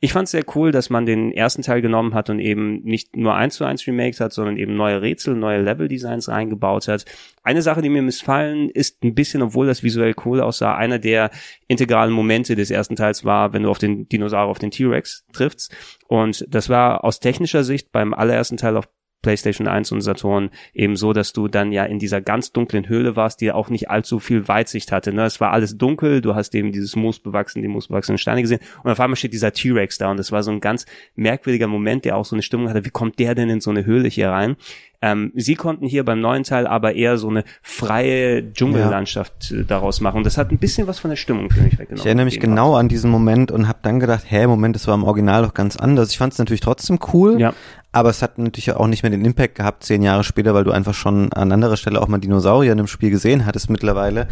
ich 0.00 0.12
fand 0.12 0.26
es 0.26 0.30
sehr 0.30 0.44
cool, 0.54 0.70
dass 0.70 0.90
man 0.90 1.06
den 1.06 1.32
ersten 1.32 1.62
Teil 1.62 1.82
genommen 1.82 2.14
hat 2.14 2.30
und 2.30 2.38
eben 2.38 2.82
nicht 2.82 3.16
nur 3.16 3.34
eins 3.34 3.56
zu 3.56 3.64
eins 3.64 3.84
remaked 3.86 4.20
hat, 4.20 4.32
sondern 4.32 4.56
eben 4.56 4.76
neue 4.76 5.02
Rätsel, 5.02 5.34
neue 5.34 5.60
Level-Designs 5.60 6.28
reingebaut 6.28 6.86
hat. 6.86 7.04
Eine 7.42 7.62
Sache, 7.62 7.82
die 7.82 7.88
mir 7.88 8.02
missfallen, 8.02 8.70
ist 8.70 9.02
ein 9.02 9.14
bisschen, 9.14 9.42
obwohl 9.42 9.66
das 9.66 9.82
visuell 9.82 10.14
cool 10.24 10.40
aussah, 10.40 10.76
einer 10.76 11.00
der 11.00 11.30
integralen 11.66 12.12
Momente 12.12 12.54
des 12.54 12.70
ersten 12.70 12.94
Teils 12.94 13.24
war, 13.24 13.52
wenn 13.52 13.64
du 13.64 13.70
auf 13.70 13.78
den 13.78 14.08
Dinosaurier, 14.08 14.50
auf 14.50 14.60
den 14.60 14.70
T-Rex 14.70 15.26
triffst. 15.32 15.74
Und 16.06 16.44
das 16.48 16.68
war 16.68 17.02
aus 17.02 17.18
technischer 17.18 17.64
Sicht 17.64 17.90
beim 17.90 18.14
allerersten 18.14 18.56
Teil 18.56 18.76
auf 18.76 18.88
PlayStation 19.22 19.66
1 19.66 19.92
und 19.92 20.00
Saturn 20.00 20.50
eben 20.72 20.96
so, 20.96 21.12
dass 21.12 21.32
du 21.32 21.48
dann 21.48 21.72
ja 21.72 21.84
in 21.84 21.98
dieser 21.98 22.20
ganz 22.20 22.52
dunklen 22.52 22.88
Höhle 22.88 23.16
warst, 23.16 23.40
die 23.40 23.50
auch 23.50 23.68
nicht 23.68 23.90
allzu 23.90 24.20
viel 24.20 24.46
Weitsicht 24.46 24.92
hatte. 24.92 25.12
Ne? 25.12 25.24
Es 25.24 25.40
war 25.40 25.52
alles 25.52 25.76
dunkel, 25.76 26.20
du 26.20 26.34
hast 26.34 26.54
eben 26.54 26.72
dieses 26.72 26.94
moosbewachsene, 26.94 27.62
die 27.62 27.68
moosbewachsenen 27.68 28.18
Steine 28.18 28.42
gesehen 28.42 28.60
und 28.84 28.90
auf 28.90 29.00
einmal 29.00 29.16
steht 29.16 29.32
dieser 29.32 29.52
T-Rex 29.52 29.98
da 29.98 30.10
und 30.10 30.18
das 30.18 30.30
war 30.30 30.42
so 30.42 30.50
ein 30.50 30.60
ganz 30.60 30.86
merkwürdiger 31.16 31.66
Moment, 31.66 32.04
der 32.04 32.16
auch 32.16 32.24
so 32.24 32.36
eine 32.36 32.42
Stimmung 32.42 32.68
hatte, 32.68 32.84
wie 32.84 32.90
kommt 32.90 33.18
der 33.18 33.34
denn 33.34 33.50
in 33.50 33.60
so 33.60 33.70
eine 33.70 33.84
Höhle 33.84 34.08
hier 34.08 34.30
rein? 34.30 34.56
Ähm, 35.00 35.30
sie 35.36 35.54
konnten 35.54 35.86
hier 35.86 36.04
beim 36.04 36.20
neuen 36.20 36.42
Teil 36.42 36.66
aber 36.66 36.94
eher 36.94 37.18
so 37.18 37.28
eine 37.28 37.44
freie 37.62 38.52
Dschungellandschaft 38.52 39.50
ja. 39.50 39.58
Äh, 39.58 39.64
daraus 39.64 40.00
machen. 40.00 40.18
Und 40.18 40.24
das 40.24 40.36
hat 40.36 40.50
ein 40.50 40.58
bisschen 40.58 40.88
was 40.88 40.98
von 40.98 41.10
der 41.10 41.16
Stimmung 41.16 41.50
für 41.50 41.60
mich 41.60 41.74
weggenommen. 41.78 42.00
Ich 42.00 42.06
erinnere 42.06 42.24
mich 42.24 42.40
genau 42.40 42.74
an 42.74 42.88
diesen 42.88 43.08
Moment 43.08 43.52
und 43.52 43.68
habe 43.68 43.78
dann 43.82 44.00
gedacht, 44.00 44.24
hä, 44.26 44.48
Moment, 44.48 44.74
das 44.74 44.88
war 44.88 44.94
im 44.94 45.04
Original 45.04 45.42
doch 45.42 45.54
ganz 45.54 45.76
anders. 45.76 46.10
Ich 46.10 46.18
fand 46.18 46.32
es 46.32 46.38
natürlich 46.40 46.62
trotzdem 46.62 46.98
cool, 47.12 47.40
ja. 47.40 47.52
aber 47.92 48.10
es 48.10 48.22
hat 48.22 48.38
natürlich 48.38 48.72
auch 48.72 48.88
nicht 48.88 49.04
mehr 49.04 49.10
den 49.10 49.24
Impact 49.24 49.54
gehabt, 49.54 49.84
zehn 49.84 50.02
Jahre 50.02 50.24
später, 50.24 50.52
weil 50.52 50.64
du 50.64 50.72
einfach 50.72 50.94
schon 50.94 51.32
an 51.32 51.52
anderer 51.52 51.76
Stelle 51.76 52.02
auch 52.02 52.08
mal 52.08 52.18
Dinosaurier 52.18 52.72
in 52.72 52.78
dem 52.78 52.88
Spiel 52.88 53.10
gesehen 53.10 53.46
hattest 53.46 53.70
mittlerweile. 53.70 54.26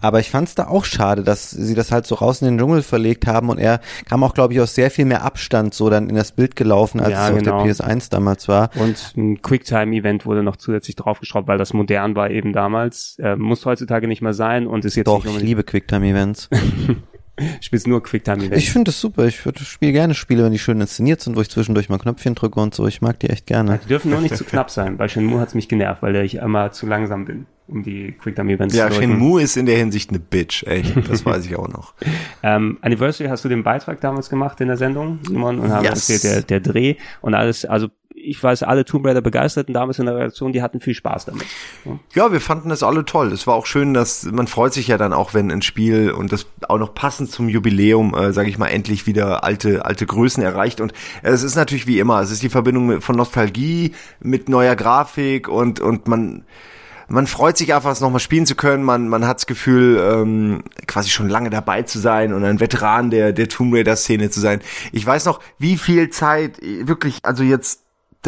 Aber 0.00 0.20
ich 0.20 0.30
fand 0.30 0.46
es 0.46 0.54
da 0.54 0.68
auch 0.68 0.84
schade, 0.84 1.24
dass 1.24 1.50
sie 1.50 1.74
das 1.74 1.90
halt 1.90 2.06
so 2.06 2.14
raus 2.14 2.42
in 2.42 2.46
den 2.46 2.58
Dschungel 2.58 2.82
verlegt 2.82 3.26
haben 3.26 3.48
und 3.48 3.58
er 3.58 3.80
kam 4.08 4.22
auch, 4.22 4.34
glaube 4.34 4.54
ich, 4.54 4.60
aus 4.60 4.76
sehr 4.76 4.92
viel 4.92 5.04
mehr 5.04 5.24
Abstand 5.24 5.74
so 5.74 5.90
dann 5.90 6.08
in 6.08 6.14
das 6.14 6.30
Bild 6.30 6.54
gelaufen, 6.54 7.00
als 7.00 7.10
ja, 7.10 7.28
es 7.28 7.38
genau. 7.38 7.56
auf 7.56 7.64
der 7.64 7.74
genau. 7.74 7.92
PS1 7.92 8.10
damals 8.10 8.46
war. 8.46 8.70
Und 8.76 9.14
ein 9.16 9.42
Quicktime-Event 9.42 10.11
Element 10.12 10.26
wurde 10.26 10.42
noch 10.42 10.56
zusätzlich 10.56 10.96
draufgeschraubt, 10.96 11.48
weil 11.48 11.58
das 11.58 11.72
modern 11.72 12.14
war 12.14 12.30
eben 12.30 12.52
damals. 12.52 13.16
Äh, 13.18 13.36
muss 13.36 13.64
heutzutage 13.64 14.08
nicht 14.08 14.22
mehr 14.22 14.34
sein 14.34 14.66
und 14.66 14.84
ist 14.84 14.96
jetzt 14.96 15.06
Doch, 15.06 15.24
nicht 15.24 15.36
ich 15.36 15.42
liebe 15.42 15.64
Quicktime-Events. 15.64 16.50
Spielst 17.60 17.86
nur 17.86 18.02
Quicktime-Events? 18.02 18.58
Ich 18.58 18.70
finde 18.70 18.90
das 18.90 19.00
super. 19.00 19.26
Ich 19.26 19.40
spiele 19.40 19.92
gerne 19.92 20.14
Spiele, 20.14 20.44
wenn 20.44 20.52
die 20.52 20.58
schön 20.58 20.80
inszeniert 20.80 21.22
sind, 21.22 21.34
wo 21.34 21.40
ich 21.40 21.48
zwischendurch 21.48 21.88
mal 21.88 21.98
Knöpfchen 21.98 22.34
drücke 22.34 22.60
und 22.60 22.74
so. 22.74 22.86
Ich 22.86 23.00
mag 23.00 23.18
die 23.20 23.30
echt 23.30 23.46
gerne. 23.46 23.80
Die 23.84 23.88
dürfen 23.88 24.10
nur 24.10 24.20
nicht 24.20 24.36
zu 24.36 24.44
knapp 24.44 24.70
sein. 24.70 24.98
Bei 24.98 25.08
Shenmue 25.08 25.40
hat's 25.40 25.54
mich 25.54 25.66
genervt, 25.66 26.02
weil 26.02 26.14
ich 26.16 26.34
immer 26.34 26.72
zu 26.72 26.86
langsam 26.86 27.24
bin, 27.24 27.46
um 27.68 27.82
die 27.82 28.12
Quicktime-Events 28.12 28.74
ja, 28.74 28.88
zu 28.88 28.94
Ja, 28.94 29.00
Shenmue 29.00 29.40
ist 29.40 29.56
in 29.56 29.64
der 29.64 29.78
Hinsicht 29.78 30.10
eine 30.10 30.18
Bitch, 30.18 30.64
echt. 30.64 30.94
Das 31.08 31.24
weiß 31.24 31.46
ich 31.46 31.56
auch 31.56 31.68
noch. 31.68 31.94
ähm, 32.42 32.78
Anniversary 32.82 33.30
hast 33.30 33.46
du 33.46 33.48
den 33.48 33.62
Beitrag 33.62 34.00
damals 34.02 34.28
gemacht 34.28 34.60
in 34.60 34.68
der 34.68 34.76
Sendung, 34.76 35.20
Simon, 35.26 35.58
und 35.58 35.72
haben 35.72 35.84
yes. 35.84 36.10
erzählt, 36.10 36.24
der, 36.24 36.42
der 36.42 36.60
Dreh 36.60 36.96
und 37.22 37.32
alles, 37.34 37.64
also 37.64 37.88
ich 38.22 38.42
weiß, 38.42 38.62
alle 38.62 38.84
Tomb 38.84 39.06
Raider 39.06 39.20
begeisterten 39.20 39.74
damals 39.74 39.98
in 39.98 40.06
der 40.06 40.16
Redaktion, 40.16 40.52
die 40.52 40.62
hatten 40.62 40.80
viel 40.80 40.94
Spaß 40.94 41.26
damit. 41.26 41.46
Ja. 42.14 42.32
wir 42.32 42.40
fanden 42.40 42.68
das 42.68 42.82
alle 42.82 43.04
toll. 43.04 43.32
Es 43.32 43.46
war 43.46 43.54
auch 43.54 43.66
schön, 43.66 43.94
dass 43.94 44.24
man 44.24 44.46
freut 44.46 44.72
sich 44.72 44.88
ja 44.88 44.98
dann 44.98 45.12
auch, 45.12 45.34
wenn 45.34 45.50
ein 45.50 45.62
Spiel 45.62 46.10
und 46.10 46.32
das 46.32 46.46
auch 46.68 46.78
noch 46.78 46.94
passend 46.94 47.30
zum 47.30 47.48
Jubiläum, 47.48 48.14
äh, 48.14 48.32
sage 48.32 48.48
ich 48.48 48.58
mal, 48.58 48.68
endlich 48.68 49.06
wieder 49.06 49.44
alte 49.44 49.84
alte 49.84 50.06
Größen 50.06 50.42
erreicht. 50.42 50.80
Und 50.80 50.92
es 51.22 51.42
ist 51.42 51.56
natürlich 51.56 51.86
wie 51.86 51.98
immer, 51.98 52.20
es 52.20 52.30
ist 52.30 52.42
die 52.42 52.48
Verbindung 52.48 53.00
von 53.00 53.16
Nostalgie 53.16 53.92
mit 54.20 54.48
neuer 54.48 54.76
Grafik 54.76 55.48
und 55.48 55.80
und 55.80 56.06
man 56.06 56.44
man 57.08 57.26
freut 57.26 57.58
sich 57.58 57.74
einfach, 57.74 57.90
es 57.90 58.00
nochmal 58.00 58.20
spielen 58.20 58.46
zu 58.46 58.54
können. 58.54 58.84
Man, 58.84 59.08
man 59.08 59.26
hat 59.26 59.36
das 59.36 59.46
Gefühl, 59.46 59.98
ähm, 59.98 60.62
quasi 60.86 61.10
schon 61.10 61.28
lange 61.28 61.50
dabei 61.50 61.82
zu 61.82 61.98
sein 61.98 62.32
und 62.32 62.42
ein 62.42 62.58
Veteran 62.58 63.10
der, 63.10 63.32
der 63.32 63.50
Tomb 63.50 63.74
Raider-Szene 63.74 64.30
zu 64.30 64.40
sein. 64.40 64.62
Ich 64.92 65.04
weiß 65.04 65.26
noch, 65.26 65.40
wie 65.58 65.76
viel 65.76 66.08
Zeit 66.08 66.58
wirklich, 66.62 67.18
also 67.22 67.42
jetzt 67.42 67.81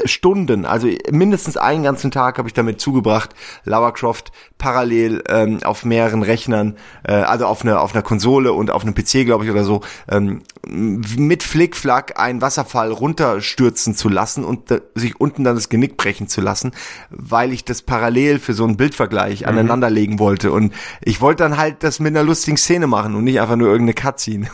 Stunden, 0.04 0.64
also 0.64 0.88
mindestens 1.10 1.56
einen 1.56 1.84
ganzen 1.84 2.10
Tag 2.10 2.38
habe 2.38 2.48
ich 2.48 2.54
damit 2.54 2.80
zugebracht, 2.80 3.30
Lara 3.64 3.92
Croft 3.92 4.32
parallel 4.58 5.22
ähm, 5.28 5.62
auf 5.62 5.84
mehreren 5.84 6.22
Rechnern, 6.22 6.76
äh, 7.04 7.12
also 7.12 7.46
auf 7.46 7.62
einer 7.62 7.80
auf 7.80 7.94
einer 7.94 8.02
Konsole 8.02 8.52
und 8.52 8.70
auf 8.70 8.82
einem 8.82 8.94
PC, 8.94 9.24
glaube 9.24 9.44
ich, 9.44 9.50
oder 9.50 9.64
so, 9.64 9.82
ähm, 10.08 10.42
mit 10.66 11.42
Flickflack 11.42 12.18
einen 12.18 12.40
Wasserfall 12.40 12.90
runterstürzen 12.90 13.94
zu 13.94 14.08
lassen 14.08 14.44
und 14.44 14.70
äh, 14.70 14.80
sich 14.94 15.20
unten 15.20 15.44
dann 15.44 15.54
das 15.54 15.68
Genick 15.68 15.96
brechen 15.96 16.28
zu 16.28 16.40
lassen, 16.40 16.72
weil 17.10 17.52
ich 17.52 17.64
das 17.64 17.82
parallel 17.82 18.38
für 18.38 18.54
so 18.54 18.64
einen 18.64 18.76
Bildvergleich 18.76 19.42
mhm. 19.42 19.48
aneinanderlegen 19.48 20.18
wollte. 20.18 20.50
Und 20.50 20.74
ich 21.02 21.20
wollte 21.20 21.44
dann 21.44 21.56
halt 21.56 21.82
das 21.82 22.00
mit 22.00 22.16
einer 22.16 22.24
lustigen 22.24 22.56
Szene 22.56 22.86
machen 22.86 23.14
und 23.14 23.24
nicht 23.24 23.40
einfach 23.40 23.56
nur 23.56 23.68
irgendeine 23.68 23.94
Cutscene. 23.94 24.48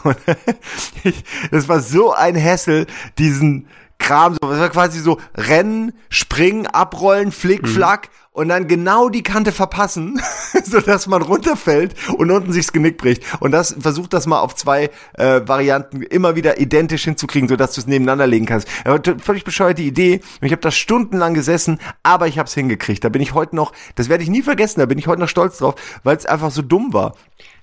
das 1.51 1.69
war 1.69 1.81
so 1.81 2.13
ein 2.13 2.37
Hassel, 2.43 2.87
diesen 3.19 3.67
Kram, 4.01 4.37
so, 4.41 4.51
das 4.51 4.59
war 4.59 4.71
quasi 4.71 4.99
so 4.99 5.19
rennen, 5.37 5.93
springen, 6.09 6.67
abrollen, 6.67 7.31
flick, 7.31 7.63
mhm. 7.63 7.69
flack 7.69 8.09
mhm. 8.09 8.29
und 8.33 8.49
dann 8.49 8.67
genau 8.67 9.09
die 9.09 9.23
Kante 9.23 9.53
verpassen, 9.53 10.21
so 10.65 10.81
dass 10.81 11.07
man 11.07 11.23
runterfällt 11.23 11.95
und 12.17 12.31
unten 12.31 12.53
sich's 12.53 12.73
Genick 12.73 12.99
bricht. 12.99 13.23
Und 13.41 13.53
das 13.53 13.77
versucht 13.79 14.13
das 14.13 14.27
mal 14.27 14.41
auf 14.41 14.57
zwei 14.57 14.91
äh, 15.15 15.43
Varianten 15.47 16.03
immer 16.03 16.35
wieder 16.35 16.59
identisch 16.59 17.05
hinzukriegen, 17.05 17.49
so 17.49 17.57
dass 17.57 17.75
du 17.75 17.83
es 17.83 17.87
nebeneinander 17.87 18.27
legen 18.27 18.47
kannst. 18.47 18.67
Aber 18.85 19.01
völlig 19.19 19.45
bescheuerte 19.45 19.83
Idee. 19.83 20.21
Ich 20.41 20.51
habe 20.51 20.63
da 20.63 20.71
stundenlang 20.71 21.35
gesessen, 21.35 21.79
aber 22.03 22.27
ich 22.27 22.39
habe 22.39 22.49
es 22.49 22.55
hingekriegt. 22.55 23.05
Da 23.05 23.11
bin 23.11 23.23
ich 23.23 23.35
heute 23.35 23.55
noch, 23.55 23.73
das 23.95 24.09
werde 24.09 24.25
ich 24.25 24.31
nie 24.31 24.43
vergessen, 24.43 24.81
da 24.81 24.87
bin 24.87 24.99
ich 24.99 25.07
heute 25.07 25.21
noch 25.21 25.29
stolz 25.29 25.59
drauf, 25.59 25.75
weil 26.03 26.17
es 26.17 26.27
einfach 26.27 26.51
so 26.51 26.63
dumm 26.63 26.93
war. 26.93 27.15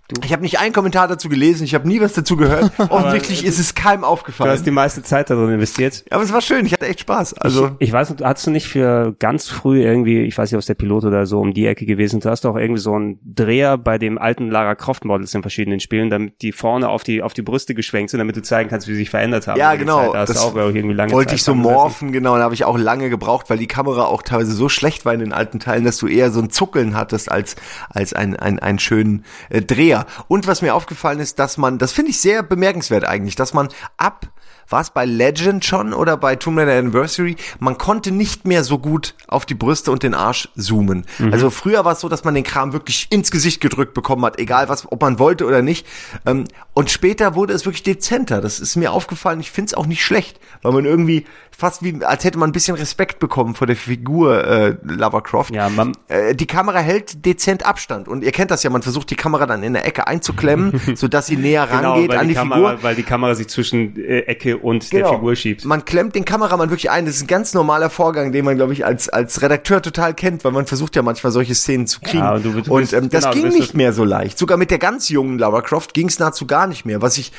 Du. 0.07 0.21
Ich 0.23 0.31
habe 0.31 0.41
nicht 0.41 0.57
einen 0.57 0.71
Kommentar 0.71 1.09
dazu 1.09 1.27
gelesen, 1.27 1.65
ich 1.65 1.75
habe 1.75 1.85
nie 1.85 1.99
was 1.99 2.13
dazu 2.13 2.37
gehört. 2.37 2.71
Offensichtlich 2.89 3.43
ist 3.43 3.59
es 3.59 3.75
keinem 3.75 4.05
aufgefallen. 4.05 4.49
Du 4.49 4.53
hast 4.53 4.65
die 4.65 4.71
meiste 4.71 5.03
Zeit 5.03 5.29
darin 5.29 5.49
investiert. 5.49 6.05
Aber 6.09 6.23
es 6.23 6.31
war 6.31 6.39
schön, 6.39 6.65
ich 6.65 6.71
hatte 6.71 6.87
echt 6.87 7.01
Spaß. 7.01 7.33
Also 7.33 7.71
ich, 7.79 7.89
ich 7.89 7.91
weiß, 7.91 8.15
hast 8.23 8.47
du 8.47 8.51
nicht 8.51 8.69
für 8.69 9.13
ganz 9.19 9.49
früh 9.49 9.83
irgendwie, 9.83 10.21
ich 10.21 10.37
weiß 10.37 10.49
nicht, 10.49 10.55
ob 10.55 10.61
es 10.61 10.65
der 10.65 10.75
Pilot 10.75 11.03
oder 11.03 11.25
so 11.25 11.41
um 11.41 11.53
die 11.53 11.67
Ecke 11.67 11.85
gewesen, 11.85 12.21
du 12.21 12.29
hast 12.29 12.45
doch 12.45 12.55
irgendwie 12.55 12.79
so 12.79 12.93
einen 12.93 13.19
Dreher 13.21 13.77
bei 13.77 13.97
dem 13.97 14.17
alten 14.17 14.49
Lara 14.49 14.75
Croft 14.75 15.03
Models 15.03 15.33
in 15.33 15.41
verschiedenen 15.41 15.81
Spielen, 15.81 16.09
damit 16.09 16.41
die 16.41 16.53
vorne 16.53 16.87
auf 16.87 17.03
die 17.03 17.21
auf 17.21 17.33
die 17.33 17.41
Brüste 17.41 17.75
geschwenkt 17.75 18.11
sind, 18.11 18.19
damit 18.19 18.37
du 18.37 18.41
zeigen 18.41 18.69
kannst, 18.69 18.87
wie 18.87 18.93
sie 18.93 18.99
sich 18.99 19.09
verändert 19.09 19.47
haben. 19.47 19.59
Ja, 19.59 19.75
genau. 19.75 20.13
Da 20.13 20.25
das 20.25 20.37
auch 20.37 20.55
irgendwie 20.55 20.93
lange 20.93 21.11
wollte 21.11 21.31
Zeit 21.31 21.39
ich 21.39 21.43
so 21.43 21.53
morphen, 21.53 22.13
genau, 22.13 22.37
da 22.37 22.43
habe 22.43 22.53
ich 22.53 22.63
auch 22.63 22.77
lange 22.77 23.09
gebraucht, 23.09 23.49
weil 23.49 23.57
die 23.57 23.67
Kamera 23.67 24.05
auch 24.05 24.21
teilweise 24.21 24.53
so 24.53 24.69
schlecht 24.69 25.03
war 25.03 25.13
in 25.13 25.19
den 25.19 25.33
alten 25.33 25.59
Teilen, 25.59 25.83
dass 25.83 25.97
du 25.97 26.07
eher 26.07 26.31
so 26.31 26.39
ein 26.39 26.49
Zuckeln 26.49 26.95
hattest 26.95 27.29
als 27.29 27.57
als 27.89 28.13
ein 28.13 28.37
ein, 28.37 28.59
ein 28.59 28.79
schönen 28.79 29.25
äh, 29.49 29.61
Dreher. 29.61 29.96
Und 30.27 30.47
was 30.47 30.61
mir 30.61 30.75
aufgefallen 30.75 31.19
ist, 31.19 31.39
dass 31.39 31.57
man, 31.57 31.77
das 31.77 31.91
finde 31.91 32.11
ich 32.11 32.19
sehr 32.19 32.43
bemerkenswert 32.43 33.05
eigentlich, 33.05 33.35
dass 33.35 33.53
man 33.53 33.69
ab 33.97 34.27
war 34.69 34.81
es 34.81 34.89
bei 34.89 35.05
Legend 35.05 35.63
schon 35.63 35.93
oder 35.93 36.17
bei 36.17 36.35
Tomb 36.35 36.57
Raider 36.57 36.77
Anniversary, 36.77 37.35
man 37.59 37.77
konnte 37.77 38.11
nicht 38.11 38.45
mehr 38.45 38.63
so 38.63 38.79
gut 38.79 39.15
auf 39.27 39.45
die 39.45 39.53
Brüste 39.53 39.91
und 39.91 40.03
den 40.03 40.13
Arsch 40.13 40.49
zoomen. 40.55 41.05
Mhm. 41.19 41.33
Also 41.33 41.49
früher 41.49 41.85
war 41.85 41.93
es 41.93 42.01
so, 42.01 42.09
dass 42.09 42.23
man 42.23 42.35
den 42.35 42.43
Kram 42.43 42.73
wirklich 42.73 43.07
ins 43.09 43.31
Gesicht 43.31 43.61
gedrückt 43.61 43.93
bekommen 43.93 44.25
hat, 44.25 44.39
egal 44.39 44.69
was, 44.69 44.91
ob 44.91 45.01
man 45.01 45.19
wollte 45.19 45.45
oder 45.45 45.61
nicht. 45.61 45.85
Ähm, 46.25 46.45
und 46.73 46.89
später 46.89 47.35
wurde 47.35 47.53
es 47.53 47.65
wirklich 47.65 47.83
dezenter. 47.83 48.41
Das 48.41 48.59
ist 48.59 48.75
mir 48.75 48.91
aufgefallen. 48.91 49.39
Ich 49.39 49.51
finde 49.51 49.67
es 49.67 49.73
auch 49.73 49.85
nicht 49.85 50.03
schlecht, 50.03 50.39
weil 50.61 50.73
man 50.73 50.85
irgendwie 50.85 51.25
fast 51.57 51.83
wie, 51.83 52.03
als 52.03 52.23
hätte 52.23 52.37
man 52.37 52.49
ein 52.49 52.53
bisschen 52.53 52.75
Respekt 52.75 53.17
bekommen 53.19 53.55
vor 53.55 53.65
der 53.65 53.75
Figur 53.75 54.45
äh, 54.45 54.75
Lara 54.83 55.21
Croft. 55.21 55.53
Ja, 55.53 55.69
man 55.69 55.93
äh, 56.07 56.35
die 56.35 56.45
Kamera 56.45 56.79
hält 56.79 57.25
dezent 57.25 57.65
Abstand 57.65 58.07
und 58.07 58.23
ihr 58.23 58.31
kennt 58.31 58.51
das 58.51 58.61
ja, 58.61 58.69
man 58.69 58.83
versucht 58.83 59.09
die 59.09 59.15
Kamera 59.15 59.47
dann 59.47 59.63
in 59.63 59.73
der 59.73 59.85
Ecke 59.85 60.05
einzuklemmen, 60.05 60.79
so 60.95 61.07
dass 61.07 61.25
sie 61.25 61.35
näher 61.35 61.65
genau, 61.65 61.93
rangeht 61.93 62.11
an 62.11 62.21
die, 62.21 62.27
die 62.29 62.33
Kamera, 62.35 62.69
Figur. 62.71 62.83
Weil 62.83 62.95
die 62.95 63.03
Kamera 63.03 63.33
sich 63.33 63.47
zwischen 63.47 63.97
äh, 63.97 64.19
Ecke 64.19 64.56
und 64.57 64.89
genau. 64.89 65.09
der 65.09 65.17
Figur 65.17 65.35
schiebt. 65.35 65.65
Man 65.65 65.85
klemmt 65.85 66.15
den 66.15 66.25
Kameramann 66.25 66.69
wirklich 66.69 66.89
ein. 66.89 67.05
Das 67.05 67.15
ist 67.15 67.23
ein 67.23 67.27
ganz 67.27 67.53
normaler 67.53 67.89
Vorgang, 67.89 68.31
den 68.31 68.45
man, 68.45 68.55
glaube 68.55 68.73
ich, 68.73 68.85
als 68.85 69.09
als 69.09 69.41
Redakteur 69.41 69.81
total 69.81 70.13
kennt, 70.13 70.43
weil 70.43 70.51
man 70.51 70.65
versucht 70.65 70.95
ja 70.95 71.01
manchmal 71.01 71.31
solche 71.31 71.55
Szenen 71.55 71.87
zu 71.87 71.99
kriegen. 72.01 72.19
Ja, 72.19 72.35
und, 72.35 72.45
du, 72.45 72.61
du 72.61 72.73
und 72.73 72.93
ähm, 72.93 73.09
das 73.09 73.23
genau, 73.29 73.33
ging 73.33 73.49
nicht 73.49 73.73
mehr 73.73 73.93
so 73.93 74.03
leicht. 74.03 74.37
Sogar 74.37 74.57
mit 74.57 74.71
der 74.71 74.79
ganz 74.79 75.09
jungen 75.09 75.39
Lara 75.39 75.61
Croft 75.61 75.93
ging 75.93 76.07
es 76.07 76.19
nahezu 76.19 76.47
gar 76.47 76.67
nicht 76.67 76.85
mehr, 76.85 77.01
was 77.01 77.17
ich 77.17 77.31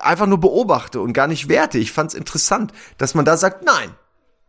einfach 0.00 0.26
nur 0.26 0.38
beobachte 0.38 1.00
und 1.00 1.12
gar 1.12 1.26
nicht 1.26 1.48
werte. 1.48 1.78
Ich 1.78 1.92
fand 1.92 2.12
es 2.12 2.14
interessant, 2.14 2.72
dass 2.98 3.14
man 3.14 3.24
da 3.24 3.36
sagt, 3.36 3.64
nein, 3.64 3.90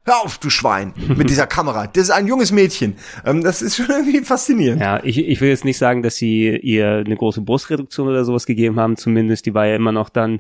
Hör 0.10 0.24
auf, 0.24 0.40
du 0.40 0.50
Schwein, 0.50 0.92
mit 1.18 1.30
dieser 1.30 1.46
Kamera. 1.60 1.86
Das 1.86 2.06
ist 2.06 2.10
ein 2.10 2.26
junges 2.26 2.52
Mädchen. 2.52 2.96
Ähm, 3.28 3.44
das 3.44 3.62
ist 3.62 3.76
schon 3.76 3.86
irgendwie 3.90 4.22
faszinierend. 4.22 4.82
Ja, 4.82 5.00
ich, 5.04 5.20
ich 5.20 5.40
will 5.40 5.50
jetzt 5.50 5.66
nicht 5.66 5.78
sagen, 5.78 6.02
dass 6.02 6.16
sie 6.16 6.58
ihr 6.58 7.04
eine 7.06 7.16
große 7.16 7.42
Brustreduktion 7.42 8.08
oder 8.08 8.26
sowas 8.26 8.48
gegeben 8.48 8.80
haben. 8.80 8.98
Zumindest, 8.98 9.46
die 9.46 9.54
war 9.54 9.68
ja 9.68 9.76
immer 9.76 9.92
noch 9.92 10.10
dann 10.10 10.40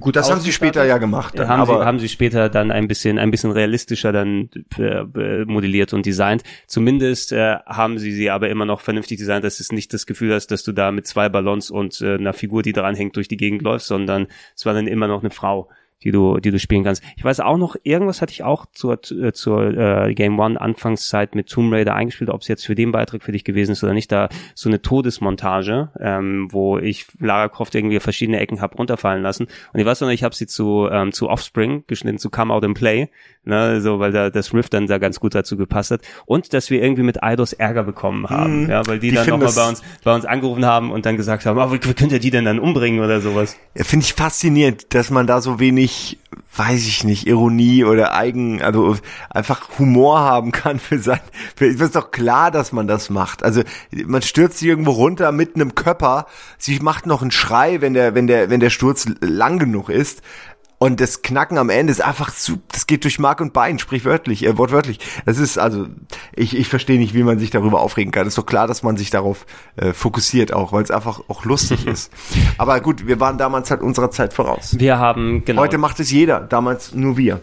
gut 0.00 0.16
Das 0.16 0.32
haben 0.32 0.40
sie 0.40 0.52
später 0.52 0.84
ja 0.84 0.98
gemacht. 0.98 1.38
Dann, 1.38 1.46
haben, 1.46 1.60
aber 1.60 1.78
sie, 1.78 1.84
haben 1.84 1.98
sie 2.00 2.08
später 2.08 2.48
dann 2.48 2.72
ein 2.72 2.88
bisschen, 2.88 3.20
ein 3.20 3.30
bisschen 3.30 3.52
realistischer 3.52 4.10
dann 4.10 4.50
äh, 4.78 5.44
modelliert 5.44 5.92
und 5.92 6.04
designt. 6.06 6.42
Zumindest 6.66 7.30
äh, 7.30 7.58
haben 7.66 8.00
sie 8.00 8.10
sie 8.10 8.30
aber 8.30 8.48
immer 8.50 8.64
noch 8.64 8.80
vernünftig 8.80 9.18
designt, 9.18 9.44
dass 9.44 9.60
es 9.60 9.70
nicht 9.70 9.94
das 9.94 10.06
Gefühl 10.06 10.34
hast, 10.34 10.48
dass 10.48 10.64
du 10.64 10.72
da 10.72 10.90
mit 10.90 11.06
zwei 11.06 11.28
Ballons 11.28 11.70
und 11.70 12.00
äh, 12.00 12.14
einer 12.14 12.32
Figur, 12.32 12.64
die 12.64 12.72
dran 12.72 12.96
hängt, 12.96 13.14
durch 13.14 13.28
die 13.28 13.36
Gegend 13.36 13.62
läufst, 13.62 13.86
sondern 13.86 14.26
es 14.56 14.66
war 14.66 14.74
dann 14.74 14.88
immer 14.88 15.06
noch 15.06 15.20
eine 15.20 15.30
Frau 15.30 15.68
die 16.04 16.12
du, 16.12 16.38
die 16.38 16.50
du 16.50 16.58
spielen 16.58 16.84
kannst. 16.84 17.02
Ich 17.16 17.24
weiß 17.24 17.40
auch 17.40 17.56
noch, 17.56 17.76
irgendwas 17.82 18.22
hatte 18.22 18.32
ich 18.32 18.42
auch 18.42 18.66
zur, 18.72 18.98
äh, 19.10 19.32
zur 19.32 19.76
äh, 19.76 20.14
Game 20.14 20.38
One 20.38 20.60
Anfangszeit 20.60 21.34
mit 21.34 21.48
Tomb 21.48 21.72
Raider 21.72 21.94
eingespielt, 21.94 22.30
ob 22.30 22.42
es 22.42 22.48
jetzt 22.48 22.66
für 22.66 22.74
den 22.74 22.92
Beitrag 22.92 23.22
für 23.22 23.32
dich 23.32 23.44
gewesen 23.44 23.72
ist 23.72 23.82
oder 23.82 23.94
nicht. 23.94 24.12
Da 24.12 24.28
so 24.54 24.68
eine 24.68 24.82
Todesmontage, 24.82 25.90
ähm, 25.98 26.48
wo 26.50 26.78
ich 26.78 27.06
Lara 27.18 27.48
Croft 27.48 27.74
irgendwie 27.74 27.98
verschiedene 28.00 28.38
Ecken 28.38 28.60
hab 28.60 28.78
runterfallen 28.78 29.22
lassen. 29.22 29.46
Und 29.72 29.80
ich 29.80 29.86
weiß 29.86 30.02
noch, 30.02 30.10
ich 30.10 30.22
habe 30.22 30.34
sie 30.34 30.46
zu 30.46 30.88
ähm, 30.90 31.12
zu 31.12 31.28
Offspring 31.28 31.84
geschnitten, 31.86 32.18
zu 32.18 32.30
Come 32.30 32.52
Out 32.52 32.64
and 32.64 32.76
Play, 32.76 33.08
ne, 33.44 33.80
so 33.80 33.98
weil 33.98 34.12
da 34.12 34.30
das 34.30 34.52
Riff 34.54 34.68
dann 34.68 34.86
da 34.86 34.98
ganz 34.98 35.20
gut 35.20 35.34
dazu 35.34 35.56
gepasst 35.56 35.90
hat. 35.90 36.00
Und 36.26 36.52
dass 36.52 36.70
wir 36.70 36.82
irgendwie 36.82 37.02
mit 37.02 37.22
Eidos 37.22 37.52
Ärger 37.52 37.84
bekommen 37.84 38.28
haben, 38.28 38.64
mhm. 38.64 38.70
ja, 38.70 38.86
weil 38.86 38.98
die, 38.98 39.10
die 39.10 39.14
dann 39.14 39.26
nochmal 39.28 39.52
bei 39.52 39.68
uns 39.68 39.82
bei 40.02 40.14
uns 40.14 40.24
angerufen 40.24 40.64
haben 40.64 40.90
und 40.90 41.06
dann 41.06 41.16
gesagt 41.16 41.46
haben, 41.46 41.58
oh, 41.58 41.72
wie, 41.72 41.84
wie 41.84 41.94
könnt 41.94 42.12
ihr 42.12 42.20
die 42.20 42.30
denn 42.30 42.44
dann 42.44 42.58
umbringen 42.58 43.00
oder 43.02 43.20
sowas? 43.20 43.56
Ja, 43.74 43.84
Finde 43.84 44.04
ich 44.04 44.14
faszinierend, 44.14 44.94
dass 44.94 45.10
man 45.10 45.26
da 45.26 45.40
so 45.40 45.58
wenig 45.58 46.18
weiß 46.56 46.86
ich 46.86 47.04
nicht, 47.04 47.26
Ironie 47.26 47.84
oder 47.84 48.14
Eigen, 48.14 48.62
also 48.62 48.96
einfach 49.30 49.78
Humor 49.78 50.20
haben 50.20 50.52
kann 50.52 50.78
für 50.78 50.98
sein, 50.98 51.20
für, 51.56 51.66
es 51.66 51.80
ist 51.80 51.96
doch 51.96 52.10
klar, 52.10 52.50
dass 52.50 52.72
man 52.72 52.86
das 52.86 53.10
macht. 53.10 53.42
Also 53.42 53.62
man 54.06 54.22
stürzt 54.22 54.62
irgendwo 54.62 54.92
runter 54.92 55.32
mit 55.32 55.56
einem 55.56 55.74
Körper, 55.74 56.26
sie 56.58 56.78
macht 56.80 57.06
noch 57.06 57.22
einen 57.22 57.32
Schrei, 57.32 57.80
wenn 57.80 57.94
der, 57.94 58.14
wenn 58.14 58.26
der, 58.26 58.50
wenn 58.50 58.60
der 58.60 58.70
Sturz 58.70 59.06
lang 59.20 59.58
genug 59.58 59.88
ist. 59.88 60.22
Und 60.84 61.00
das 61.00 61.22
Knacken 61.22 61.56
am 61.56 61.70
Ende 61.70 61.90
ist 61.90 62.02
einfach 62.02 62.30
zu, 62.30 62.60
das 62.70 62.86
geht 62.86 63.04
durch 63.04 63.18
Mark 63.18 63.40
und 63.40 63.54
Bein, 63.54 63.78
sprichwörtlich, 63.78 64.44
äh, 64.44 64.58
wortwörtlich. 64.58 64.98
Das 65.24 65.38
ist 65.38 65.56
also, 65.56 65.86
ich, 66.36 66.54
ich 66.54 66.68
verstehe 66.68 66.98
nicht, 66.98 67.14
wie 67.14 67.22
man 67.22 67.38
sich 67.38 67.48
darüber 67.48 67.80
aufregen 67.80 68.12
kann. 68.12 68.26
ist 68.26 68.36
doch 68.36 68.44
klar, 68.44 68.66
dass 68.66 68.82
man 68.82 68.98
sich 68.98 69.08
darauf 69.08 69.46
äh, 69.76 69.94
fokussiert 69.94 70.52
auch, 70.52 70.74
weil 70.74 70.82
es 70.82 70.90
einfach 70.90 71.22
auch 71.28 71.46
lustig 71.46 71.86
ist. 71.90 72.12
Aber 72.58 72.78
gut, 72.80 73.06
wir 73.06 73.18
waren 73.18 73.38
damals 73.38 73.70
halt 73.70 73.80
unserer 73.80 74.10
Zeit 74.10 74.34
voraus. 74.34 74.78
Wir 74.78 74.98
haben, 74.98 75.46
genau. 75.46 75.62
Heute 75.62 75.78
macht 75.78 76.00
es 76.00 76.10
jeder, 76.10 76.40
damals 76.40 76.94
nur 76.94 77.16
wir. 77.16 77.40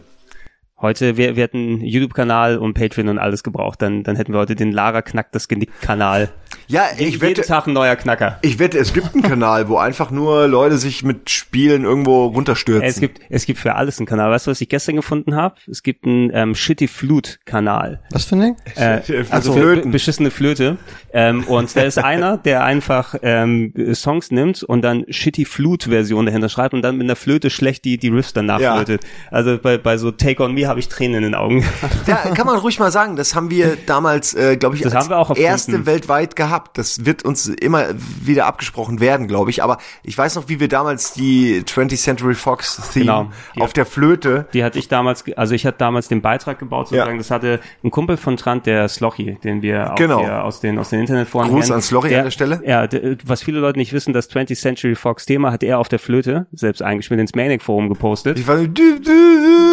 Heute, 0.80 1.18
wir, 1.18 1.36
wir 1.36 1.42
hätten 1.42 1.82
YouTube-Kanal 1.82 2.60
und 2.60 2.76
Patreon 2.76 3.08
und 3.08 3.18
alles 3.18 3.42
gebraucht, 3.42 3.82
dann, 3.82 4.04
dann 4.04 4.18
hätten 4.18 4.34
wir 4.34 4.40
heute 4.40 4.56
den 4.56 4.72
Lara 4.72 5.02
Knack 5.02 5.32
das 5.32 5.48
Genick-Kanal. 5.48 6.30
Ja, 6.68 6.86
ich 6.94 7.00
Jeden 7.00 7.22
wette, 7.22 7.42
Tag 7.42 7.68
ein 7.68 7.74
neuer 7.74 7.96
Knacker. 7.96 8.40
Ich 8.42 8.60
wette, 8.60 8.78
es 8.78 8.94
gibt 8.94 9.14
einen 9.14 9.24
Kanal, 9.24 9.68
wo 9.68 9.78
einfach 9.78 10.12
nur 10.12 10.48
Leute 10.48 10.78
sich 10.78 11.04
mit 11.04 11.30
Spielen 11.30 11.84
irgendwo 11.84 12.28
runterstürzen. 12.28 12.88
Es 12.88 13.00
gibt, 13.00 13.20
es 13.30 13.46
gibt 13.46 13.60
für 13.60 13.76
alles 13.76 14.00
einen 14.00 14.08
Kanal. 14.08 14.32
Weißt 14.32 14.48
du, 14.48 14.52
was 14.52 14.62
ich 14.62 14.70
gestern 14.70 14.96
gefunden 14.96 15.36
habe? 15.36 15.56
Es 15.70 15.84
gibt 15.84 16.06
einen 16.06 16.32
ähm, 16.34 16.56
Shitty 16.56 16.88
Flute-Kanal. 16.88 18.02
Was 18.12 18.26
für 18.26 18.36
ein 18.36 18.42
Ding? 18.42 18.56
Äh, 18.76 19.02
also 19.30 19.54
für 19.54 19.78
beschissene 19.78 20.32
Flöte. 20.32 20.78
Ähm, 21.14 21.44
und 21.44 21.76
da 21.76 21.82
ist 21.82 21.98
einer, 22.04 22.38
der 22.38 22.64
einfach 22.64 23.16
ähm, 23.22 23.74
Songs 23.94 24.32
nimmt 24.32 24.64
und 24.64 24.82
dann 24.82 25.06
Shitty 25.10 25.46
Flute-Version 25.46 26.26
dahinter 26.26 26.50
schreibt 26.50 26.74
und 26.74 26.82
dann 26.82 26.98
mit 26.98 27.06
einer 27.06 27.16
Flöte 27.16 27.50
schlecht 27.50 27.86
die, 27.86 27.98
die 27.98 28.10
Riffs 28.10 28.34
nachflötet. 28.36 29.04
Ja. 29.04 29.10
Also 29.32 29.58
bei, 29.58 29.78
bei 29.78 29.98
so 29.98 30.12
Take 30.12 30.44
On 30.44 30.54
Me 30.54 30.68
habe 30.68 30.80
ich 30.80 30.88
Tränen 30.88 31.18
in 31.18 31.24
den 31.24 31.36
Augen. 31.36 31.66
Ja, 32.08 32.16
kann 32.34 32.46
man 32.46 32.58
ruhig 32.58 32.80
mal 32.80 32.92
sagen. 32.92 33.16
Das 33.16 33.36
haben 33.36 33.50
wir 33.50 33.78
damals, 33.86 34.34
äh, 34.34 34.58
glaube 34.58 34.76
ich, 34.76 34.82
das 34.82 34.94
als 34.94 35.04
haben 35.04 35.12
wir 35.12 35.18
auch 35.18 35.36
erste 35.36 35.86
weltweit 35.86 36.36
gehabt. 36.42 36.78
Das 36.78 37.06
wird 37.06 37.24
uns 37.24 37.48
immer 37.48 37.86
wieder 38.22 38.46
abgesprochen 38.48 39.00
werden, 39.00 39.28
glaube 39.28 39.52
ich. 39.52 39.62
Aber 39.62 39.78
ich 40.04 40.18
weiß 40.18 40.36
noch, 40.36 40.50
wie 40.50 40.60
wir 40.60 40.68
damals 40.68 41.14
die 41.14 41.62
20th 41.62 41.98
Century 41.98 42.34
Fox 42.34 42.82
Theme 42.94 43.06
genau, 43.06 43.30
auf 43.60 43.74
der 43.74 43.86
Flöte. 43.86 44.48
Die 44.54 44.64
hatte 44.64 44.80
ich 44.80 44.88
damals, 44.88 45.24
also 45.36 45.54
ich 45.54 45.66
hatte 45.66 45.78
damals 45.78 46.08
den 46.08 46.22
Beitrag 46.22 46.58
gebaut, 46.58 46.88
sozusagen. 46.88 47.12
Ja. 47.12 47.18
Das 47.18 47.30
hatte 47.30 47.60
ein 47.84 47.92
Kumpel 47.92 48.18
von 48.18 48.38
Trant, 48.38 48.66
der 48.66 48.88
Slochy, 48.88 49.38
den 49.44 49.62
wir 49.62 49.92
auch 49.92 49.96
genau. 49.96 50.22
aus 50.22 50.60
den, 50.62 50.80
aus 50.80 50.90
den 50.90 51.02
Internetforen 51.02 51.50
Gruß 51.50 51.66
kennen. 51.66 51.76
an 51.76 51.82
Slochy 51.82 52.10
der, 52.10 52.20
an 52.20 52.24
der 52.26 52.32
Stelle. 52.32 52.62
Ja, 52.66 52.88
der, 52.88 53.18
was 53.26 53.44
viele 53.44 53.60
Leute 53.60 53.78
nicht 53.78 53.94
wissen, 53.94 54.14
das 54.14 54.30
20th 54.30 54.60
Century 54.60 54.96
Fox 54.96 55.26
Thema 55.26 55.52
hat 55.52 55.64
er 55.64 55.78
auf 55.78 55.90
der 55.90 56.00
Flöte 56.00 56.48
selbst 56.52 56.82
eingespielt, 56.82 57.20
ins 57.20 57.36
Manic 57.36 57.62
Forum 57.62 57.90
gepostet. 57.90 58.40
Ich 58.40 58.48
war, 58.48 58.58
du, 58.58 58.68
du, 58.68 59.00
du, 59.00 59.71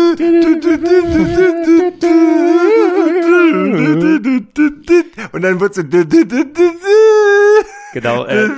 und 5.32 5.42
dann 5.42 5.60
wird 5.60 5.74
so 5.74 5.82
Genau. 8.00 8.26
Äh, 8.38 8.48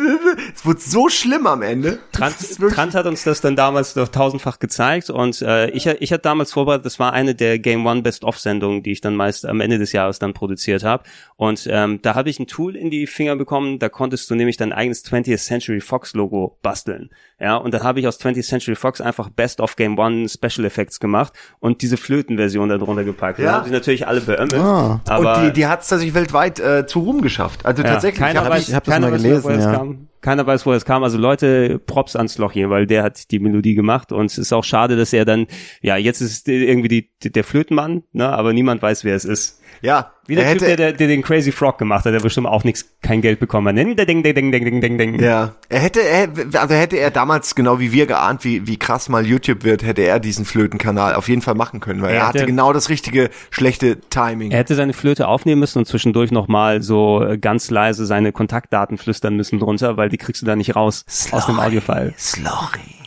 es 0.54 0.64
wurde 0.66 0.80
so 0.80 1.08
schlimm 1.08 1.46
am 1.46 1.62
Ende. 1.62 1.98
Trant, 2.12 2.34
Trant 2.72 2.94
hat 2.94 3.06
uns 3.06 3.24
das 3.24 3.40
dann 3.40 3.56
damals 3.56 3.94
doch 3.94 4.08
tausendfach 4.08 4.58
gezeigt 4.58 5.10
und 5.10 5.40
äh, 5.42 5.70
ich, 5.70 5.86
ich 5.86 6.12
hatte 6.12 6.22
damals 6.22 6.52
vorbereitet, 6.52 6.86
das 6.86 6.98
war 6.98 7.12
eine 7.12 7.34
der 7.34 7.58
Game 7.58 7.86
One 7.86 8.02
Best-of-Sendungen, 8.02 8.82
die 8.82 8.92
ich 8.92 9.00
dann 9.00 9.14
meist 9.14 9.46
am 9.46 9.60
Ende 9.60 9.78
des 9.78 9.92
Jahres 9.92 10.18
dann 10.18 10.34
produziert 10.34 10.82
habe. 10.82 11.04
Und 11.36 11.68
ähm, 11.70 12.00
da 12.02 12.14
habe 12.14 12.30
ich 12.30 12.40
ein 12.40 12.46
Tool 12.46 12.74
in 12.74 12.90
die 12.90 13.06
Finger 13.06 13.36
bekommen, 13.36 13.78
da 13.78 13.88
konntest 13.88 14.28
du 14.30 14.34
nämlich 14.34 14.56
dein 14.56 14.72
eigenes 14.72 15.04
20th 15.04 15.38
Century 15.38 15.80
Fox 15.80 16.14
Logo 16.14 16.58
basteln. 16.62 17.10
Ja, 17.38 17.56
und 17.56 17.72
dann 17.72 17.82
habe 17.82 18.00
ich 18.00 18.06
aus 18.06 18.20
20th 18.20 18.46
Century 18.46 18.74
Fox 18.74 19.00
einfach 19.00 19.30
Best 19.30 19.60
of 19.60 19.76
Game 19.76 19.98
One 19.98 20.28
Special 20.28 20.66
Effects 20.66 21.00
gemacht 21.00 21.32
und 21.58 21.80
diese 21.80 21.96
Flötenversion 21.96 22.68
da 22.68 22.76
drunter 22.76 23.04
gepackt. 23.04 23.38
Ja. 23.38 23.52
Haben 23.52 23.66
sie 23.66 23.70
natürlich 23.70 24.06
alle 24.06 24.20
beömmelt. 24.20 24.54
Ah. 24.54 25.00
Aber 25.08 25.38
und 25.38 25.46
die, 25.46 25.52
die 25.52 25.66
hat 25.66 25.80
es 25.80 25.88
tatsächlich 25.88 26.14
weltweit 26.14 26.60
äh, 26.60 26.86
zu 26.86 27.00
Ruhm 27.00 27.22
geschafft. 27.22 27.64
Also 27.64 27.82
ja, 27.82 27.92
tatsächlich. 27.92 28.20
Keiner 28.20 28.42
ich, 28.56 28.74
hab 28.74 28.84
das 28.84 29.00
mal 29.00 29.10
gelesen, 29.10 29.29
ja. 29.34 29.74
Kam. 29.74 30.09
Keiner 30.20 30.46
weiß, 30.46 30.66
woher 30.66 30.76
es 30.76 30.84
kam. 30.84 31.02
Also 31.02 31.18
Leute, 31.18 31.78
Props 31.78 32.16
ans 32.16 32.38
Loch 32.38 32.52
hier, 32.52 32.70
weil 32.70 32.86
der 32.86 33.02
hat 33.02 33.30
die 33.30 33.38
Melodie 33.38 33.74
gemacht 33.74 34.12
und 34.12 34.26
es 34.26 34.38
ist 34.38 34.52
auch 34.52 34.64
schade, 34.64 34.96
dass 34.96 35.12
er 35.12 35.24
dann, 35.24 35.46
ja, 35.80 35.96
jetzt 35.96 36.20
ist 36.20 36.48
irgendwie 36.48 36.88
die, 36.88 37.30
der 37.30 37.44
Flötenmann, 37.44 38.02
ne, 38.12 38.28
aber 38.28 38.52
niemand 38.52 38.82
weiß, 38.82 39.04
wer 39.04 39.16
es 39.16 39.24
ist. 39.24 39.60
Ja. 39.82 40.12
Wie 40.26 40.36
der 40.36 40.52
Typ, 40.52 40.60
der, 40.60 40.76
der, 40.76 40.92
der 40.92 41.08
den 41.08 41.22
Crazy 41.22 41.50
Frog 41.50 41.78
gemacht 41.78 42.04
hat, 42.04 42.12
der 42.12 42.20
bestimmt 42.20 42.46
auch 42.46 42.62
nichts, 42.62 42.84
kein 43.02 43.20
Geld 43.20 43.40
bekommen 43.40 43.66
hat. 43.66 43.76
Ding, 43.76 43.96
ding, 43.96 44.22
ding, 44.22 44.52
ding, 44.52 44.80
ding, 44.80 44.98
ding. 44.98 45.20
Ja. 45.20 45.54
Er 45.68 45.80
hätte, 45.80 46.00
er, 46.02 46.28
also 46.60 46.74
hätte 46.74 46.98
er 46.98 47.10
damals, 47.10 47.56
genau 47.56 47.80
wie 47.80 47.90
wir 47.90 48.06
geahnt, 48.06 48.44
wie, 48.44 48.64
wie 48.66 48.76
krass 48.76 49.08
mal 49.08 49.26
YouTube 49.26 49.64
wird, 49.64 49.82
hätte 49.82 50.02
er 50.02 50.20
diesen 50.20 50.44
Flötenkanal 50.44 51.14
auf 51.14 51.28
jeden 51.28 51.42
Fall 51.42 51.54
machen 51.54 51.80
können, 51.80 52.00
weil 52.00 52.10
er, 52.10 52.16
er 52.16 52.28
hatte, 52.28 52.38
hatte, 52.40 52.46
genau 52.46 52.72
das 52.72 52.90
richtige, 52.90 53.30
schlechte 53.50 53.98
Timing. 54.08 54.52
Er 54.52 54.58
hätte 54.58 54.76
seine 54.76 54.92
Flöte 54.92 55.26
aufnehmen 55.26 55.58
müssen 55.58 55.78
und 55.78 55.86
zwischendurch 55.86 56.30
nochmal 56.30 56.80
so 56.80 57.26
ganz 57.40 57.70
leise 57.70 58.06
seine 58.06 58.30
Kontaktdaten 58.30 58.98
flüstern 58.98 59.34
müssen 59.34 59.58
drunter, 59.58 59.96
weil 59.96 60.09
die 60.10 60.18
kriegst 60.18 60.42
du 60.42 60.46
da 60.46 60.56
nicht 60.56 60.76
raus 60.76 61.04
Slurry, 61.08 61.36
aus 61.36 61.46
dem 61.46 61.60
Audiofile. 61.60 62.14
Slurry. 62.18 62.99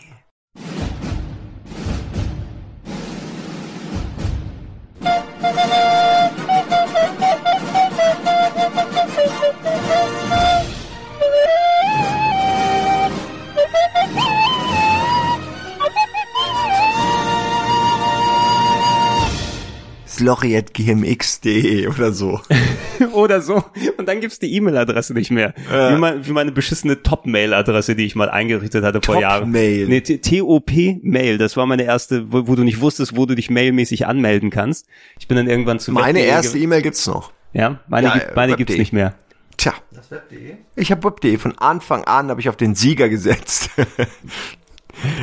slorry.gmx.de 20.24 21.88
oder 21.88 22.14
so. 22.14 22.40
oder 23.14 23.42
so. 23.42 23.64
Und 23.98 24.08
dann 24.08 24.22
gibt's 24.22 24.40
die 24.40 24.54
E-Mail-Adresse 24.56 25.14
nicht 25.14 25.32
mehr. 25.32 25.54
Äh. 25.70 25.94
Wie, 25.94 25.98
mein, 25.98 26.26
wie 26.26 26.32
meine 26.32 26.52
beschissene 26.52 27.04
Top-Mail-Adresse, 27.04 27.96
die 27.96 28.06
ich 28.06 28.16
mal 28.16 28.30
eingerichtet 28.30 28.84
hatte 28.86 29.02
vor 29.02 29.20
Jahren. 29.20 29.44
Top-Mail. 29.44 29.88
Nee, 29.88 30.02
T-O-P-Mail. 30.02 31.38
Das 31.38 31.58
war 31.58 31.66
meine 31.66 31.84
erste, 31.84 32.32
wo, 32.32 32.48
wo, 32.48 32.56
du 32.56 32.64
nicht 32.64 32.80
wusstest, 32.80 33.18
wo 33.18 33.26
du 33.26 33.36
dich 33.36 33.50
mailmäßig 33.50 34.08
anmelden 34.08 34.50
kannst. 34.50 34.88
Ich 35.20 35.28
bin 35.28 35.36
dann 35.38 35.48
irgendwann 35.48 35.80
zu 35.80 35.92
Meine 35.92 36.22
erste 36.22 36.58
E-Mail 36.58 36.82
gibt's 36.82 37.06
noch. 37.06 37.34
Ja, 37.52 37.82
meine, 37.88 38.08
ja, 38.08 38.14
gibt, 38.14 38.36
meine 38.36 38.56
gibt's 38.56 38.78
nicht 38.78 38.94
mehr. 38.94 39.16
Tja. 39.58 39.74
Das 39.92 40.10
Web.de? 40.10 40.56
Ich 40.76 40.92
habe 40.92 41.04
Web.de. 41.04 41.38
Von 41.38 41.58
Anfang 41.58 42.06
an 42.06 42.30
habe 42.30 42.42
ich 42.42 42.50
auf 42.50 42.56
den 42.56 42.76
Sieger 42.76 43.10
gesetzt. 43.10 43.70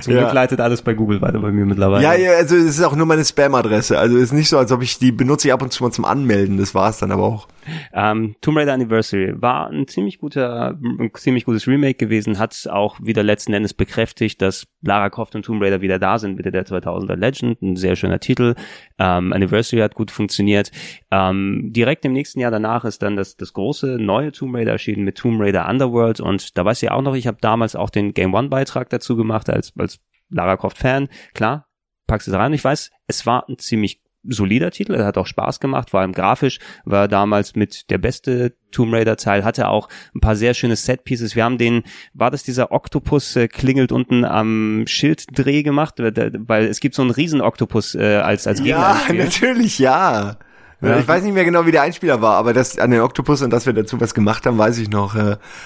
Zum 0.02 0.14
ja. 0.14 0.20
Glück 0.20 0.32
leitet 0.32 0.60
alles 0.60 0.82
bei 0.82 0.94
Google 0.94 1.20
weiter 1.20 1.38
bei 1.38 1.50
mir 1.50 1.64
mittlerweile. 1.64 2.02
Ja, 2.02 2.14
ja, 2.14 2.32
also 2.32 2.56
es 2.56 2.78
ist 2.78 2.82
auch 2.82 2.96
nur 2.96 3.06
meine 3.06 3.24
Spam-Adresse. 3.24 3.98
Also 3.98 4.16
es 4.16 4.24
ist 4.24 4.32
nicht 4.32 4.48
so, 4.48 4.58
als 4.58 4.72
ob 4.72 4.82
ich 4.82 4.98
die 4.98 5.12
benutze 5.12 5.48
ich 5.48 5.54
ab 5.54 5.62
und 5.62 5.72
zu 5.72 5.82
mal 5.82 5.90
zum 5.90 6.04
Anmelden. 6.04 6.58
Das 6.58 6.74
war 6.74 6.90
es 6.90 6.98
dann 6.98 7.12
aber 7.12 7.22
auch. 7.22 7.48
Ähm, 7.92 8.36
Tomb 8.40 8.58
Raider 8.58 8.72
Anniversary 8.72 9.34
war 9.40 9.68
ein 9.70 9.86
ziemlich 9.86 10.18
guter, 10.18 10.78
ein 10.80 11.10
ziemlich 11.14 11.44
gutes 11.44 11.66
Remake 11.66 11.94
gewesen, 11.94 12.38
hat 12.38 12.68
auch 12.70 12.98
wieder 13.00 13.22
letzten 13.22 13.52
Endes 13.52 13.74
bekräftigt, 13.74 14.40
dass 14.42 14.66
Lara 14.82 15.10
Croft 15.10 15.34
und 15.34 15.44
Tomb 15.44 15.62
Raider 15.62 15.80
wieder 15.80 15.98
da 15.98 16.18
sind, 16.18 16.38
wieder 16.38 16.50
der 16.50 16.66
2000er 16.66 17.16
Legend, 17.16 17.60
ein 17.62 17.76
sehr 17.76 17.96
schöner 17.96 18.20
Titel. 18.20 18.54
Ähm, 18.98 19.32
Anniversary 19.32 19.82
hat 19.82 19.94
gut 19.94 20.10
funktioniert. 20.10 20.70
Ähm, 21.10 21.70
direkt 21.72 22.04
im 22.04 22.12
nächsten 22.12 22.40
Jahr 22.40 22.50
danach 22.50 22.84
ist 22.84 23.02
dann 23.02 23.16
das, 23.16 23.36
das 23.36 23.52
große 23.52 23.98
neue 23.98 24.32
Tomb 24.32 24.54
Raider 24.54 24.72
erschienen 24.72 25.04
mit 25.04 25.18
Tomb 25.18 25.40
Raider 25.40 25.68
Underworld 25.68 26.20
und 26.20 26.56
da 26.56 26.64
weiß 26.64 26.82
ich 26.82 26.90
auch 26.90 27.02
noch, 27.02 27.14
ich 27.14 27.26
habe 27.26 27.38
damals 27.40 27.76
auch 27.76 27.90
den 27.90 28.14
Game 28.14 28.34
One 28.34 28.48
Beitrag 28.48 28.90
dazu 28.90 29.16
gemacht 29.16 29.50
als, 29.50 29.72
als 29.78 30.00
Lara 30.30 30.56
Croft 30.56 30.78
Fan. 30.78 31.08
Klar, 31.34 31.66
packst 32.06 32.28
es 32.28 32.34
rein. 32.34 32.52
Ich 32.52 32.64
weiß, 32.64 32.90
es 33.06 33.26
war 33.26 33.48
ein 33.48 33.58
ziemlich 33.58 34.02
solider 34.24 34.70
Titel, 34.70 34.94
er 34.94 35.06
hat 35.06 35.18
auch 35.18 35.26
Spaß 35.26 35.60
gemacht, 35.60 35.90
vor 35.90 36.00
allem 36.00 36.12
grafisch 36.12 36.58
war 36.84 37.08
damals 37.08 37.56
mit 37.56 37.90
der 37.90 37.98
beste 37.98 38.54
Tomb 38.70 38.92
Raider 38.92 39.16
Teil, 39.16 39.44
hatte 39.44 39.68
auch 39.68 39.88
ein 40.14 40.20
paar 40.20 40.36
sehr 40.36 40.54
schöne 40.54 40.76
Set 40.76 41.04
Pieces. 41.04 41.34
Wir 41.34 41.44
haben 41.44 41.58
den, 41.58 41.82
war 42.14 42.30
das 42.30 42.42
dieser 42.42 42.72
Oktopus 42.72 43.36
äh, 43.36 43.48
klingelt 43.48 43.92
unten 43.92 44.24
am 44.24 44.84
Schilddreh 44.86 45.62
gemacht, 45.62 45.94
weil 45.98 46.66
es 46.66 46.80
gibt 46.80 46.94
so 46.94 47.02
einen 47.02 47.10
riesen 47.10 47.40
Oktopus 47.40 47.94
äh, 47.94 48.16
als 48.16 48.46
als 48.46 48.62
Gegner. 48.62 49.00
Ja, 49.08 49.12
natürlich, 49.12 49.78
ja. 49.78 50.36
Ja. 50.80 50.98
Ich 50.98 51.06
weiß 51.06 51.22
nicht 51.22 51.34
mehr 51.34 51.44
genau, 51.44 51.66
wie 51.66 51.72
der 51.72 51.82
Einspieler 51.82 52.22
war, 52.22 52.36
aber 52.36 52.52
das 52.52 52.78
an 52.78 52.90
den 52.90 53.00
Oktopus 53.00 53.42
und 53.42 53.50
dass 53.50 53.66
wir 53.66 53.72
dazu 53.72 54.00
was 54.00 54.14
gemacht 54.14 54.46
haben, 54.46 54.58
weiß 54.58 54.78
ich 54.78 54.90
noch. 54.90 55.14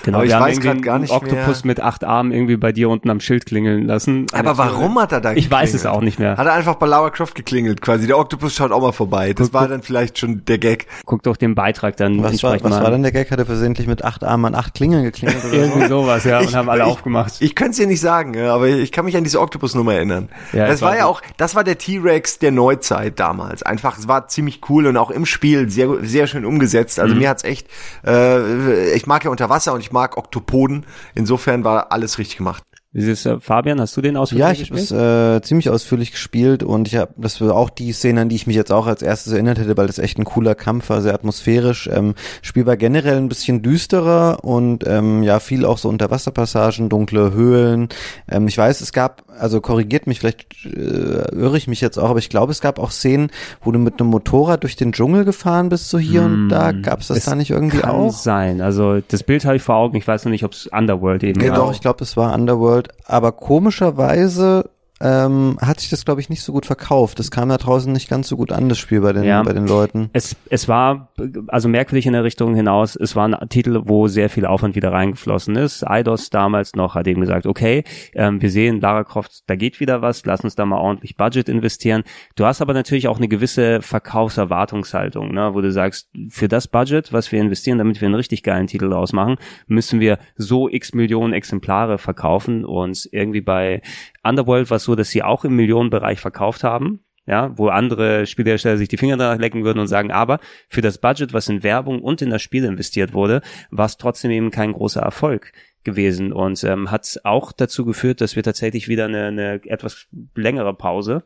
Genau, 0.03 0.19
aber 0.19 0.27
ich 0.27 0.33
weiß 0.33 0.61
gerade 0.61 0.81
gar 0.81 0.99
nicht 0.99 1.13
Oktopus 1.13 1.65
mehr. 1.65 1.71
mit 1.71 1.81
acht 1.81 2.05
Armen 2.05 2.33
irgendwie 2.33 2.57
bei 2.57 2.73
dir 2.73 2.89
unten 2.89 3.11
am 3.11 3.21
Schild 3.21 3.47
klingeln 3.47 3.87
lassen. 3.87 4.27
Aber 4.33 4.59
warum 4.59 4.99
hat 4.99 5.13
er 5.13 5.21
da 5.21 5.31
geklingelt? 5.31 5.47
Ich 5.47 5.51
weiß 5.51 5.75
es 5.75 5.87
auch 5.87 6.01
nicht 6.01 6.19
mehr. 6.19 6.37
Hat 6.37 6.47
er 6.47 6.55
einfach 6.55 6.77
bei 6.77 6.87
Lara 6.87 7.11
Croft 7.11 7.35
geklingelt 7.35 7.81
quasi. 7.81 8.07
Der 8.07 8.19
Oktopus 8.19 8.55
schaut 8.55 8.73
auch 8.73 8.81
mal 8.81 8.93
vorbei. 8.93 9.33
Das 9.33 9.49
guck, 9.49 9.61
war 9.61 9.69
dann 9.69 9.83
vielleicht 9.83 10.19
schon 10.19 10.45
der 10.45 10.59
Gag. 10.59 10.87
Guck 11.05 11.23
doch 11.23 11.37
den 11.37 11.55
Beitrag 11.55 11.97
dann 11.97 12.23
was 12.23 12.43
war, 12.43 12.63
was 12.63 12.83
war 12.83 12.91
denn 12.91 13.03
der 13.03 13.13
Gag? 13.13 13.31
Hat 13.31 13.39
er 13.39 13.47
versehentlich 13.47 13.87
mit 13.87 14.05
acht 14.05 14.25
Armen 14.25 14.47
an 14.47 14.55
acht 14.55 14.75
Klingeln 14.75 15.05
geklingelt 15.05 15.45
oder 15.45 15.53
Irgendwie 15.65 15.89
so? 15.89 16.03
sowas, 16.03 16.25
ja. 16.25 16.41
Ich, 16.41 16.49
und 16.49 16.55
haben 16.55 16.69
alle 16.69 16.83
ich, 16.83 16.89
aufgemacht. 16.89 17.35
Ich, 17.37 17.43
ich 17.43 17.55
könnte 17.55 17.73
es 17.73 17.77
dir 17.77 17.87
nicht 17.87 18.01
sagen, 18.01 18.39
aber 18.39 18.69
ich 18.69 18.93
kann 18.93 19.05
mich 19.05 19.17
an 19.17 19.25
diese 19.25 19.41
Oktopus-Nummer 19.41 19.95
erinnern. 19.95 20.29
Ja, 20.53 20.67
das 20.67 20.83
war 20.83 20.97
ja 20.97 21.07
auch, 21.07 21.23
das 21.37 21.55
war 21.55 21.65
der 21.65 21.79
T-Rex 21.79 22.39
der 22.39 22.51
Neuzeit 22.51 23.19
damals. 23.19 23.63
Einfach, 23.63 23.99
es 23.99 24.09
war 24.09 24.29
ziemlich 24.29 24.61
cool 24.69 24.87
und 24.87 24.97
auch 24.97 25.04
im 25.11 25.25
Spiel 25.25 25.71
sehr 25.71 25.85
sehr, 25.85 26.05
sehr 26.05 26.27
schön 26.27 26.45
umgesetzt. 26.45 26.99
Also 26.99 27.15
mhm. 27.15 27.21
mir 27.21 27.29
hat's 27.29 27.45
echt, 27.45 27.69
äh, 28.07 28.95
ich 28.95 29.07
mag 29.07 29.25
ja 29.25 29.31
Unterwasser 29.31 29.73
und 29.75 29.81
ich 29.81 29.93
mag 29.93 30.17
Oktopoden. 30.17 30.87
Insofern 31.15 31.65
war 31.65 31.93
alles 31.93 32.19
richtig 32.19 32.37
gemacht. 32.37 32.63
Wie 32.97 33.11
ist 33.11 33.27
äh, 33.27 33.41
Fabian, 33.41 33.81
hast 33.81 33.97
du 33.97 34.01
den 34.01 34.17
ausführlich 34.17 34.47
Ja, 34.47 34.53
ich 34.53 34.71
habe 34.71 34.81
es 34.81 34.93
äh, 34.93 35.43
ziemlich 35.43 35.69
ausführlich 35.69 36.13
gespielt 36.13 36.63
und 36.63 36.87
ich 36.87 36.95
habe 36.95 37.13
das 37.17 37.41
war 37.41 37.57
auch 37.57 37.69
die 37.69 37.91
Szene, 37.93 38.21
an 38.21 38.29
die 38.29 38.37
ich 38.37 38.47
mich 38.47 38.55
jetzt 38.55 38.71
auch 38.71 38.87
als 38.87 39.03
erstes 39.03 39.33
erinnert 39.33 39.59
hätte, 39.59 39.77
weil 39.77 39.89
das 39.89 39.99
echt 39.99 40.17
ein 40.17 40.25
cooler 40.25 40.55
Kampf 40.55 40.91
war, 40.91 41.03
sehr 41.03 41.13
atmosphärisch. 41.13 41.91
Ähm, 41.93 42.15
Spiel 42.41 42.67
war 42.67 42.77
generell 42.77 43.17
ein 43.17 43.29
bisschen 43.29 43.63
düsterer 43.63 44.45
und 44.45 44.87
ähm, 44.87 45.25
ja, 45.25 45.41
viel 45.41 45.65
auch 45.67 45.79
so 45.79 45.89
Unterwasserpassagen, 45.89 46.89
dunkle 46.89 47.33
Höhlen. 47.33 47.89
Ähm, 48.31 48.47
ich 48.47 48.57
weiß, 48.57 48.81
es 48.81 48.93
gab, 48.93 49.25
also 49.41 49.61
korrigiert 49.61 50.07
mich, 50.07 50.21
vielleicht 50.21 50.47
äh, 50.65 51.35
irre 51.35 51.57
ich 51.57 51.67
mich 51.67 51.81
jetzt 51.81 51.99
auch, 51.99 52.11
aber 52.11 52.21
ich 52.21 52.29
glaube, 52.29 52.53
es 52.53 52.61
gab 52.61 52.79
auch 52.79 52.93
Szenen, 52.93 53.33
wo 53.61 53.73
du 53.73 53.81
mit 53.81 54.01
einem 54.01 54.11
Motorrad 54.11 54.63
durch 54.63 54.77
den 54.77 54.93
Dschungel 54.93 55.25
gefahren 55.25 55.69
bist, 55.69 55.91
so 55.91 55.99
hier 55.99 56.23
hm, 56.23 56.33
und 56.45 56.49
da. 56.51 56.69
Hm, 56.69 56.83
gab 56.83 57.01
es 57.01 57.09
das 57.09 57.25
da 57.25 57.35
nicht 57.35 57.51
irgendwie 57.51 57.79
kann 57.79 57.91
auch? 57.91 58.13
sein. 58.13 58.61
Also 58.61 59.01
das 59.01 59.25
Bild 59.25 59.45
habe 59.47 59.57
ich 59.57 59.63
vor 59.63 59.75
Augen. 59.75 59.97
Ich 59.97 60.07
weiß 60.07 60.25
noch 60.27 60.31
nicht, 60.31 60.45
ob 60.45 60.53
es 60.53 60.69
Underworld 60.69 61.25
eben 61.25 61.41
war. 61.41 61.49
Genau, 61.49 61.71
ich 61.73 61.81
glaube, 61.81 62.05
es 62.05 62.17
war 62.17 62.33
Underworld 62.33 62.84
aber 63.05 63.33
komischerweise 63.33 64.71
ähm, 65.05 65.59
hat 65.61 65.81
sich 65.81 65.91
das, 65.91 66.07
glaube 66.07 66.23
ich, 66.23 66.31
nicht 66.31 66.43
so 66.43 66.53
gut 66.53 66.65
verkauft. 66.65 67.19
Das 67.19 67.31
kam 67.31 67.51
da 67.51 67.59
draußen 67.59 67.93
nicht 67.93 68.09
ganz 68.09 68.27
so 68.27 68.37
gut 68.39 68.51
an, 68.51 68.71
das 68.71 68.79
Spiel 68.79 69.03
bei 69.03 69.13
den, 69.13 69.23
ja, 69.23 69.43
bei 69.43 69.53
den 69.53 69.67
Leuten. 69.67 70.09
Es, 70.15 70.35
es 70.49 70.67
war 70.67 71.13
also 71.49 71.69
merkwürdig 71.69 72.07
in 72.07 72.15
der 72.15 72.25
Richtung 72.25 72.55
hinaus. 72.55 72.97
Es 72.97 73.15
war 73.15 73.29
ein 73.29 73.49
Titel, 73.51 73.83
wo 73.85 74.09
sehr 74.09 74.31
viel 74.31 74.47
Aufwand 74.47 74.77
wieder 74.77 74.93
reingeflossen 74.93 75.57
ist. 75.57 75.87
Eidos 75.87 76.31
damals 76.31 76.75
noch 76.75 76.95
hat 76.95 77.07
eben 77.07 77.21
gesagt, 77.21 77.45
okay, 77.45 77.85
ähm, 78.15 78.41
wir 78.41 78.51
sehen 78.51 78.81
Lara 78.81 79.05
Croft, 79.05 79.43
da 79.47 79.57
geht 79.57 79.79
wieder 79.79 80.01
was, 80.01 80.25
lass 80.25 80.41
uns 80.41 80.55
da 80.55 80.65
mal 80.65 80.79
ordentlich 80.79 81.19
Budget 81.19 81.51
investieren. 81.51 82.03
Du 82.35 82.47
hast 82.47 82.63
aber 82.63 82.73
natürlich 82.73 83.07
auch 83.07 83.19
eine 83.19 83.29
gewisse 83.29 83.83
Verkaufserwartungshaltung, 83.83 85.35
ne, 85.35 85.51
wo 85.53 85.61
du 85.61 85.71
sagst, 85.71 86.09
für 86.31 86.49
das 86.49 86.67
Budget, 86.67 87.13
was 87.13 87.31
wir 87.31 87.43
investieren, 87.43 87.77
damit 87.77 88.01
wir 88.01 88.07
einen 88.07 88.15
richtig 88.15 88.43
geilen 88.43 88.69
Titel 88.69 88.89
draus 88.89 89.13
machen, 89.13 89.37
müssen 89.67 90.01
wir 90.01 90.19
so 90.37 90.67
x 90.71 90.95
Millionen 90.95 91.35
Exemplare 91.35 91.99
verkaufen 91.99 92.65
und 92.65 93.07
irgendwie 93.13 93.43
bei 93.43 93.83
Underworld 94.25 94.71
war 94.71 94.77
es 94.77 94.85
so, 94.85 94.95
dass 94.95 95.11
sie 95.11 95.23
auch 95.23 95.45
im 95.45 95.55
Millionenbereich 95.57 96.21
verkauft 96.21 96.65
haben, 96.65 97.01
ja, 97.27 97.57
wo 97.57 97.69
andere 97.69 98.27
Spielhersteller 98.27 98.77
sich 98.77 98.89
die 98.89 98.97
Finger 98.97 99.17
danach 99.17 99.39
lecken 99.39 99.65
würden 99.65 99.79
und 99.79 99.87
sagen, 99.87 100.11
aber 100.11 100.41
für 100.69 100.81
das 100.81 100.99
Budget, 100.99 101.33
was 101.33 101.49
in 101.49 101.63
Werbung 101.63 102.03
und 102.03 102.21
in 102.23 102.31
das 102.31 102.43
Spiel 102.43 102.65
investiert 102.65 103.15
wurde, 103.15 103.41
war 103.71 103.87
es 103.87 103.97
trotzdem 103.97 104.31
eben 104.31 104.51
kein 104.51 104.73
großer 104.73 105.01
Erfolg 105.01 105.53
gewesen 105.85 106.33
und 106.33 106.63
ähm, 106.65 106.91
hat 106.91 107.21
auch 107.25 107.53
dazu 107.53 107.85
geführt, 107.85 108.21
dass 108.21 108.37
wir 108.37 108.43
tatsächlich 108.43 108.89
wieder 108.89 109.05
eine, 109.05 109.27
eine 109.27 109.61
etwas 109.65 110.07
längere 110.35 110.75
Pause 110.75 111.25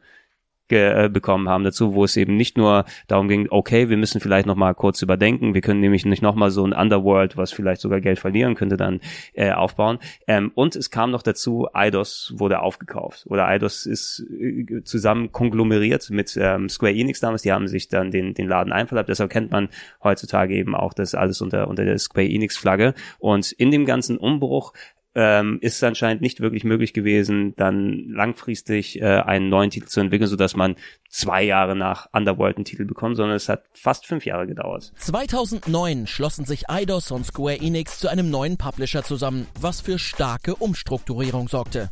äh, 0.73 1.09
bekommen 1.09 1.49
haben 1.49 1.65
dazu, 1.65 1.95
wo 1.95 2.05
es 2.05 2.17
eben 2.17 2.37
nicht 2.37 2.57
nur 2.57 2.85
darum 3.07 3.29
ging, 3.29 3.49
okay, 3.51 3.89
wir 3.89 3.97
müssen 3.97 4.21
vielleicht 4.21 4.47
nochmal 4.47 4.75
kurz 4.75 5.03
überdenken, 5.03 5.55
wir 5.55 5.61
können 5.61 5.81
nämlich 5.81 6.05
nicht 6.05 6.23
nochmal 6.23 6.51
so 6.51 6.65
ein 6.65 6.73
Underworld, 6.73 7.37
was 7.37 7.53
vielleicht 7.53 7.81
sogar 7.81 8.01
Geld 8.01 8.19
verlieren 8.19 8.55
könnte, 8.55 8.77
dann 8.77 9.01
äh, 9.33 9.53
aufbauen. 9.53 9.99
Ähm, 10.27 10.53
und 10.55 10.77
es 10.77 10.91
kam 10.91 11.11
noch 11.11 11.23
dazu, 11.23 11.69
Eidos 11.73 12.35
wurde 12.37 12.61
aufgekauft. 12.61 13.27
Oder 13.29 13.47
Eidos 13.47 13.87
ist 13.87 14.25
äh, 14.31 14.83
zusammen 14.85 15.33
konglomeriert 15.33 16.11
mit 16.11 16.37
ähm, 16.41 16.69
Square 16.69 16.95
Enix 16.95 17.21
damals, 17.21 17.43
die 17.43 17.53
haben 17.53 17.69
sich 17.69 17.89
dann 17.89 18.11
den, 18.11 18.35
den 18.35 18.49
Laden 18.49 18.73
einverleibt, 18.73 19.09
deshalb 19.09 19.31
kennt 19.31 19.51
man 19.51 19.69
heutzutage 20.03 20.55
eben 20.55 20.75
auch 20.75 20.93
das 20.93 21.15
alles 21.15 21.41
unter, 21.41 21.69
unter 21.69 21.85
der 21.85 21.99
Square 21.99 22.29
Enix 22.29 22.57
Flagge 22.57 22.95
und 23.19 23.53
in 23.53 23.71
dem 23.71 23.87
ganzen 23.87 24.19
Umbruch 24.19 24.73
ähm, 25.15 25.59
ist 25.63 25.77
es 25.77 25.83
anscheinend 25.83 26.23
nicht 26.23 26.41
wirklich 26.41 26.65
möglich 26.65 26.93
gewesen, 26.93 27.55
dann 27.57 28.09
langfristig 28.09 29.01
äh, 29.01 29.05
einen 29.05 29.49
neuen 29.49 29.71
Titel 29.71 29.87
zu 29.87 30.01
entwickeln, 30.01 30.29
so 30.29 30.37
dass 30.37 30.55
man 30.55 30.77
zwei 31.09 31.43
Jahre 31.43 31.75
nach 31.75 32.07
Underworld 32.13 32.57
einen 32.57 32.65
Titel 32.65 32.85
bekommt, 32.85 33.17
sondern 33.17 33.37
es 33.37 33.49
hat 33.49 33.65
fast 33.73 34.07
fünf 34.07 34.27
Jahre 34.27 34.47
gedauert. 34.47 34.93
2009 34.97 36.07
schlossen 36.07 36.45
sich 36.45 36.69
Eidos 36.71 37.11
und 37.11 37.25
Square 37.25 37.61
Enix 37.61 37.99
zu 37.99 38.09
einem 38.09 38.31
neuen 38.31 38.59
Publisher 38.59 39.03
zusammen, 39.03 39.47
was 39.61 39.81
für 39.81 39.99
starke 39.99 40.55
Umstrukturierung 40.55 41.49
sorgte. 41.49 41.91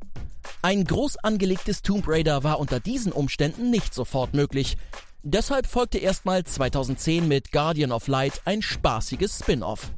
Ein 0.63 0.85
groß 0.85 1.17
angelegtes 1.19 1.83
Tomb 1.83 2.07
Raider 2.07 2.45
war 2.45 2.61
unter 2.61 2.81
diesen 2.81 3.13
Umständen 3.13 3.71
nicht 3.71 3.95
sofort 3.95 4.35
möglich. 4.35 4.77
Deshalb 5.23 5.67
folgte 5.67 5.99
erstmal 5.99 6.45
2010 6.45 7.27
mit 7.27 7.51
Guardian 7.51 7.91
of 7.91 8.07
Light 8.07 8.41
ein 8.45 8.63
spaßiges 8.63 9.41
Spin-off. 9.41 9.91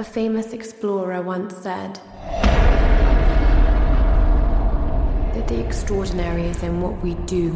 A 0.00 0.02
famous 0.02 0.54
explorer 0.54 1.20
once 1.22 1.54
said 1.62 2.00
that 5.34 5.46
the 5.46 5.60
extraordinary 5.60 6.46
is 6.48 6.62
in 6.62 6.80
what 6.80 7.04
we 7.04 7.16
do, 7.26 7.52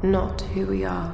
not 0.00 0.44
who 0.54 0.64
we 0.66 0.86
are. 0.86 1.12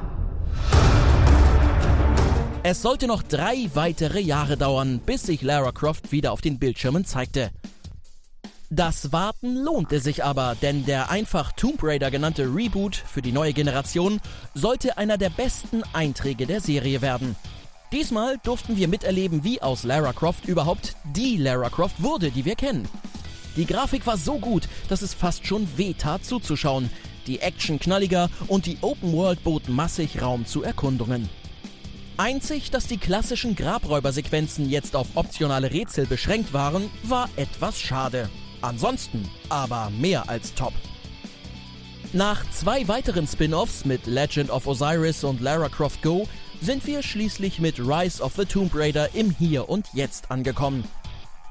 Es 2.63 2.83
sollte 2.83 3.07
noch 3.07 3.23
drei 3.23 3.71
weitere 3.73 4.21
Jahre 4.21 4.59
dauern, 4.59 5.01
bis 5.01 5.23
sich 5.23 5.41
Lara 5.41 5.73
Croft 5.73 6.13
wieder 6.13 6.33
auf 6.33 6.43
den 6.43 6.59
Bildschirmen 6.59 7.07
zeigte. 7.07 7.51
Das 8.69 9.11
Warten 9.11 9.57
lohnte 9.57 10.01
sich 10.01 10.23
aber, 10.23 10.55
denn 10.61 10.85
der 10.85 11.11
einfach 11.11 11.53
Tomb 11.53 11.83
Raider 11.83 12.11
genannte 12.11 12.45
Reboot 12.55 12.97
für 12.97 13.23
die 13.23 13.33
neue 13.33 13.55
Generation 13.55 14.21
sollte 14.53 14.99
einer 14.99 15.17
der 15.17 15.31
besten 15.31 15.83
Einträge 15.95 16.47
der 16.47 16.61
Serie 16.61 17.01
werden. 17.01 17.37
Diesmal 17.93 18.39
durften 18.43 18.79
wir 18.79 18.89
miterleben, 18.89 19.45
wie 19.45 19.61
aus 19.61 19.85
Lara 19.85 20.15
Croft 20.15 20.47
überhaupt 20.47 20.97
die 21.15 21.37
Lara 21.37 21.69
Croft 21.69 22.03
wurde, 22.03 22.31
die 22.31 22.47
wir 22.47 22.55
kennen. 22.55 22.89
Die 23.55 23.67
Grafik 23.67 24.07
war 24.07 24.17
so 24.17 24.39
gut, 24.39 24.67
dass 24.89 25.03
es 25.03 25.13
fast 25.13 25.47
schon 25.47 25.69
wehtat 25.77 26.25
zuzuschauen. 26.25 26.89
Die 27.27 27.41
Action 27.41 27.79
knalliger 27.79 28.31
und 28.49 28.65
die 28.65 28.79
Open 28.81 29.13
World 29.13 29.45
bot 29.45 29.69
massig 29.69 30.23
Raum 30.23 30.47
zu 30.47 30.63
Erkundungen. 30.63 31.29
Einzig, 32.17 32.71
dass 32.71 32.87
die 32.87 32.97
klassischen 32.97 33.57
Grabräubersequenzen 33.57 34.71
jetzt 34.71 34.97
auf 34.97 35.09
optionale 35.15 35.71
Rätsel 35.71 36.07
beschränkt 36.07 36.55
waren, 36.55 36.91
war 37.03 37.29
etwas 37.37 37.79
schade. 37.79 38.31
Ansonsten 38.63 39.29
aber 39.51 39.91
mehr 39.91 40.31
als 40.31 40.55
top. 40.55 40.73
Nach 42.15 42.49
zwei 42.51 42.89
weiteren 42.89 43.27
Spin-offs 43.27 43.85
mit 43.85 44.07
Legend 44.07 44.51
of 44.51 44.67
Osiris 44.67 45.25
und 45.25 45.41
Lara 45.41 45.69
Croft 45.69 46.03
Go 46.03 46.27
sind 46.63 46.87
wir 46.87 47.03
schließlich 47.03 47.59
mit 47.59 47.81
Rise 47.81 48.23
of 48.23 48.35
the 48.37 48.45
Tomb 48.45 48.71
Raider 48.73 49.09
im 49.15 49.31
Hier 49.31 49.69
und 49.69 49.89
Jetzt 49.95 50.31
angekommen. 50.31 50.85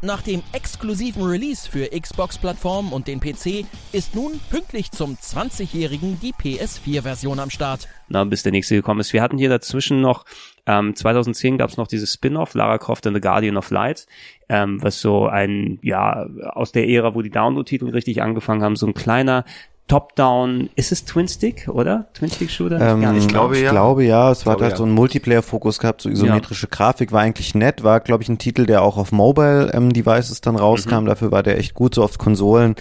Nach 0.02 0.22
dem 0.22 0.42
exklusiven 0.54 1.24
Release 1.24 1.70
für 1.70 1.90
Xbox-Plattformen 1.90 2.94
und 2.94 3.08
den 3.08 3.20
PC 3.20 3.66
ist 3.92 4.16
nun 4.16 4.40
pünktlich 4.50 4.90
zum 4.92 5.16
20-jährigen 5.16 6.18
die 6.22 6.34
PS4-Version 6.34 7.40
am 7.40 7.50
Start. 7.50 7.90
Na, 8.08 8.24
bis 8.24 8.44
der 8.44 8.54
nächste 8.54 8.76
gekommen 8.76 9.02
ist. 9.02 9.12
Wir 9.12 9.22
hatten 9.22 9.38
hier 9.38 9.50
dazwischen 9.50 10.00
noch, 10.00 10.24
ähm, 10.66 10.96
2010 10.96 11.58
gab 11.58 11.70
es 11.70 11.78
noch 11.78 11.88
dieses 11.88 12.14
Spin-off, 12.14 12.54
Lara 12.54 12.78
Croft 12.78 13.06
and 13.06 13.16
the 13.16 13.22
Guardian 13.22 13.58
of 13.58 13.70
Light, 13.70 14.08
ähm, 14.48 14.82
was 14.82 15.02
so 15.02 15.28
ein, 15.28 15.78
ja, 15.84 16.26
aus 16.54 16.72
der 16.72 16.88
Ära, 16.88 17.14
wo 17.16 17.22
die 17.22 17.30
Download-Titel 17.30 17.90
richtig 17.90 18.22
angefangen 18.22 18.64
haben, 18.64 18.78
so 18.78 18.88
ein 18.88 18.94
kleiner 18.94 19.44
Top-Down, 19.92 20.70
ist 20.76 20.94
es 20.94 21.04
Twin-Stick, 21.04 21.68
oder? 21.68 22.06
Twin-Stick-Shooter? 22.14 22.80
Ähm, 22.80 23.18
ich 23.18 23.28
glaube 23.28 23.58
ja. 23.58 23.66
Ich 23.66 23.70
glaube 23.72 24.06
ja, 24.06 24.32
es 24.32 24.46
war 24.46 24.56
da 24.56 24.70
ja. 24.70 24.76
so 24.78 24.86
ein 24.86 24.92
Multiplayer-Fokus 24.92 25.80
gehabt, 25.80 26.02
so 26.02 26.08
isometrische 26.08 26.68
ja. 26.68 26.70
Grafik, 26.74 27.12
war 27.12 27.20
eigentlich 27.20 27.56
nett, 27.56 27.84
war 27.84 28.00
glaube 28.00 28.24
ich 28.24 28.30
ein 28.30 28.38
Titel, 28.38 28.66
der 28.66 28.84
auch 28.84 28.96
auf 28.96 29.12
Mobile-Devices 29.12 30.38
ähm, 30.38 30.42
dann 30.44 30.56
rauskam, 30.56 31.02
mhm. 31.02 31.06
dafür 31.08 31.34
war 31.34 31.44
der 31.44 31.58
echt 31.58 31.74
gut, 31.74 31.94
so 31.96 32.06
auf 32.06 32.18
Konsolen 32.18 32.76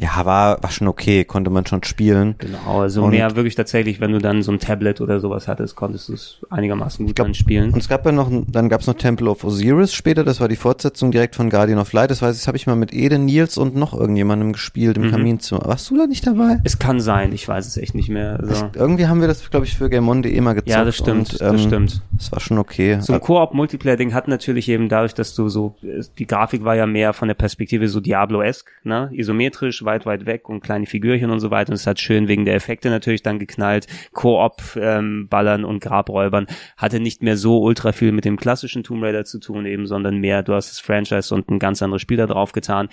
ja, 0.00 0.24
war, 0.24 0.62
war 0.62 0.70
schon 0.70 0.88
okay, 0.88 1.24
konnte 1.24 1.50
man 1.50 1.66
schon 1.66 1.84
spielen. 1.84 2.34
Genau, 2.38 2.80
also 2.80 3.04
und 3.04 3.10
mehr 3.10 3.36
wirklich 3.36 3.54
tatsächlich, 3.54 4.00
wenn 4.00 4.12
du 4.12 4.18
dann 4.18 4.42
so 4.42 4.50
ein 4.50 4.58
Tablet 4.58 5.02
oder 5.02 5.20
sowas 5.20 5.46
hattest, 5.46 5.76
konntest 5.76 6.08
du 6.08 6.14
es 6.14 6.38
einigermaßen 6.48 7.04
gut 7.04 7.14
glaub, 7.14 7.26
dann 7.26 7.34
spielen. 7.34 7.74
Und 7.74 7.80
es 7.80 7.88
gab 7.88 8.06
ja 8.06 8.12
noch, 8.12 8.30
dann 8.46 8.70
gab 8.70 8.80
es 8.80 8.86
noch 8.86 8.94
Temple 8.94 9.28
of 9.28 9.44
Osiris 9.44 9.92
später, 9.92 10.24
das 10.24 10.40
war 10.40 10.48
die 10.48 10.56
Fortsetzung 10.56 11.10
direkt 11.10 11.36
von 11.36 11.50
Guardian 11.50 11.78
of 11.78 11.92
Light, 11.92 12.10
das 12.10 12.22
weiß 12.22 12.34
ich, 12.34 12.40
das 12.40 12.48
habe 12.48 12.56
ich 12.56 12.66
mal 12.66 12.76
mit 12.76 12.94
Eden, 12.94 13.26
Nils 13.26 13.58
und 13.58 13.76
noch 13.76 13.92
irgendjemandem 13.92 14.54
gespielt 14.54 14.96
im 14.96 15.08
mhm. 15.08 15.10
Kaminzimmer. 15.10 15.66
Warst 15.66 15.90
du 15.90 15.98
da 15.98 16.06
nicht 16.06 16.26
dabei? 16.26 16.60
Es 16.64 16.78
kann 16.78 17.00
sein, 17.00 17.34
ich 17.34 17.46
weiß 17.46 17.66
es 17.66 17.76
echt 17.76 17.94
nicht 17.94 18.08
mehr. 18.08 18.40
Also. 18.40 18.52
Das, 18.52 18.64
irgendwie 18.76 19.06
haben 19.06 19.20
wir 19.20 19.28
das, 19.28 19.50
glaube 19.50 19.66
ich, 19.66 19.76
für 19.76 19.90
GameOn.de 19.90 20.40
mal 20.40 20.54
gezockt. 20.54 20.70
Ja, 20.70 20.84
das 20.86 20.96
stimmt, 20.96 21.34
und, 21.34 21.42
ähm, 21.42 21.52
das 21.52 21.62
stimmt. 21.62 22.02
Das 22.16 22.32
war 22.32 22.40
schon 22.40 22.56
okay. 22.56 22.98
So 23.02 23.12
ein 23.12 23.20
Koop-Multiplayer-Ding 23.20 24.14
hat 24.14 24.28
natürlich 24.28 24.66
eben 24.70 24.88
dadurch, 24.88 25.12
dass 25.12 25.34
du 25.34 25.50
so, 25.50 25.76
die 26.18 26.26
Grafik 26.26 26.64
war 26.64 26.74
ja 26.74 26.86
mehr 26.86 27.12
von 27.12 27.28
der 27.28 27.34
Perspektive 27.34 27.86
so 27.88 28.00
Diablo-esque, 28.00 28.70
ne, 28.84 29.10
isometrisch, 29.12 29.84
weit, 29.90 30.06
weit 30.06 30.26
weg 30.26 30.48
und 30.48 30.60
kleine 30.60 30.86
Figürchen 30.86 31.30
und 31.30 31.40
so 31.40 31.50
weiter. 31.50 31.70
Und 31.70 31.76
es 31.76 31.86
hat 31.86 32.00
schön 32.00 32.28
wegen 32.28 32.44
der 32.44 32.54
Effekte 32.54 32.90
natürlich 32.90 33.22
dann 33.22 33.38
geknallt. 33.38 33.86
Koop, 34.12 34.62
ähm, 34.76 35.28
und 35.30 35.80
Grabräubern 35.80 36.46
hatte 36.76 37.00
nicht 37.00 37.22
mehr 37.22 37.36
so 37.36 37.60
ultra 37.60 37.92
viel 37.92 38.12
mit 38.12 38.24
dem 38.24 38.36
klassischen 38.36 38.84
Tomb 38.84 39.02
Raider 39.02 39.24
zu 39.24 39.40
tun 39.40 39.66
eben, 39.66 39.86
sondern 39.86 40.18
mehr, 40.18 40.42
du 40.42 40.54
hast 40.54 40.70
das 40.70 40.80
Franchise 40.80 41.34
und 41.34 41.50
ein 41.50 41.58
ganz 41.58 41.82
anderes 41.82 42.02
Spiel 42.02 42.16
da 42.16 42.26
drauf 42.26 42.52
getan 42.52 42.88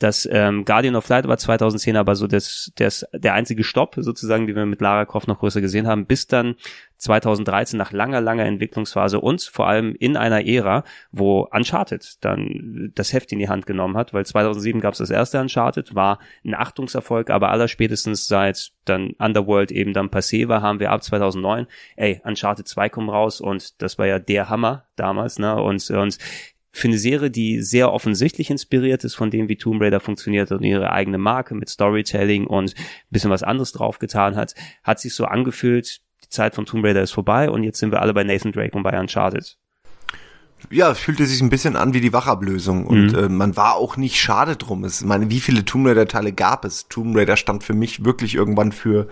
das 0.00 0.26
ähm, 0.32 0.64
Guardian 0.64 0.96
of 0.96 1.08
Light 1.08 1.28
war 1.28 1.36
2010 1.36 1.96
aber 1.96 2.16
so 2.16 2.26
das, 2.26 2.72
das, 2.76 3.06
der 3.12 3.34
einzige 3.34 3.62
Stopp 3.62 3.96
sozusagen, 3.98 4.46
den 4.46 4.56
wir 4.56 4.64
mit 4.64 4.80
Lara 4.80 5.04
Croft 5.04 5.28
noch 5.28 5.38
größer 5.38 5.60
gesehen 5.60 5.86
haben, 5.86 6.06
bis 6.06 6.26
dann 6.26 6.56
2013 6.96 7.78
nach 7.78 7.92
langer, 7.92 8.22
langer 8.22 8.46
Entwicklungsphase 8.46 9.20
und 9.20 9.42
vor 9.42 9.68
allem 9.68 9.94
in 9.98 10.16
einer 10.16 10.46
Ära, 10.46 10.84
wo 11.12 11.46
Uncharted 11.52 12.24
dann 12.24 12.92
das 12.94 13.12
Heft 13.12 13.30
in 13.32 13.38
die 13.40 13.50
Hand 13.50 13.66
genommen 13.66 13.96
hat, 13.96 14.14
weil 14.14 14.24
2007 14.24 14.80
gab 14.80 14.94
es 14.94 14.98
das 14.98 15.10
erste 15.10 15.38
Uncharted, 15.38 15.94
war 15.94 16.18
ein 16.44 16.54
Achtungserfolg, 16.54 17.28
aber 17.28 17.50
aller 17.50 17.68
spätestens 17.68 18.26
seit 18.26 18.72
dann 18.86 19.10
Underworld 19.18 19.70
eben 19.70 19.92
dann 19.92 20.08
passé 20.08 20.48
war, 20.48 20.62
haben 20.62 20.80
wir 20.80 20.92
ab 20.92 21.02
2009, 21.02 21.66
ey, 21.96 22.22
Uncharted 22.24 22.66
2 22.66 22.88
kommt 22.88 23.10
raus 23.10 23.42
und 23.42 23.82
das 23.82 23.98
war 23.98 24.06
ja 24.06 24.18
der 24.18 24.48
Hammer 24.48 24.86
damals, 24.96 25.38
ne, 25.38 25.60
und, 25.60 25.90
und 25.90 26.18
für 26.72 26.88
eine 26.88 26.98
Serie, 26.98 27.30
die 27.30 27.62
sehr 27.62 27.92
offensichtlich 27.92 28.50
inspiriert 28.50 29.04
ist 29.04 29.14
von 29.14 29.30
dem, 29.30 29.48
wie 29.48 29.56
Tomb 29.56 29.80
Raider 29.82 30.00
funktioniert 30.00 30.52
und 30.52 30.62
ihre 30.62 30.92
eigene 30.92 31.18
Marke 31.18 31.54
mit 31.54 31.68
Storytelling 31.68 32.46
und 32.46 32.74
ein 32.76 32.84
bisschen 33.10 33.30
was 33.30 33.42
anderes 33.42 33.72
draufgetan 33.72 34.36
hat, 34.36 34.54
hat 34.84 35.00
sich 35.00 35.14
so 35.14 35.24
angefühlt, 35.24 36.00
die 36.24 36.28
Zeit 36.28 36.54
von 36.54 36.66
Tomb 36.66 36.84
Raider 36.84 37.02
ist 37.02 37.12
vorbei 37.12 37.50
und 37.50 37.64
jetzt 37.64 37.78
sind 37.78 37.90
wir 37.90 38.00
alle 38.00 38.14
bei 38.14 38.24
Nathan 38.24 38.52
Drake 38.52 38.76
und 38.76 38.82
bei 38.82 38.98
Uncharted. 38.98 39.58
Ja, 40.68 40.90
es 40.90 40.98
fühlte 40.98 41.24
sich 41.24 41.40
ein 41.40 41.48
bisschen 41.48 41.74
an 41.74 41.94
wie 41.94 42.00
die 42.00 42.12
Wachablösung 42.12 42.86
und 42.86 43.12
mhm. 43.12 43.18
äh, 43.18 43.28
man 43.28 43.56
war 43.56 43.76
auch 43.76 43.96
nicht 43.96 44.20
schade 44.20 44.56
drum. 44.56 44.84
Es, 44.84 45.02
meine, 45.02 45.30
wie 45.30 45.40
viele 45.40 45.64
Tomb 45.64 45.86
Raider 45.86 46.06
Teile 46.06 46.32
gab 46.32 46.64
es? 46.64 46.86
Tomb 46.88 47.16
Raider 47.16 47.36
stand 47.36 47.64
für 47.64 47.72
mich 47.72 48.04
wirklich 48.04 48.34
irgendwann 48.34 48.72
für 48.72 49.08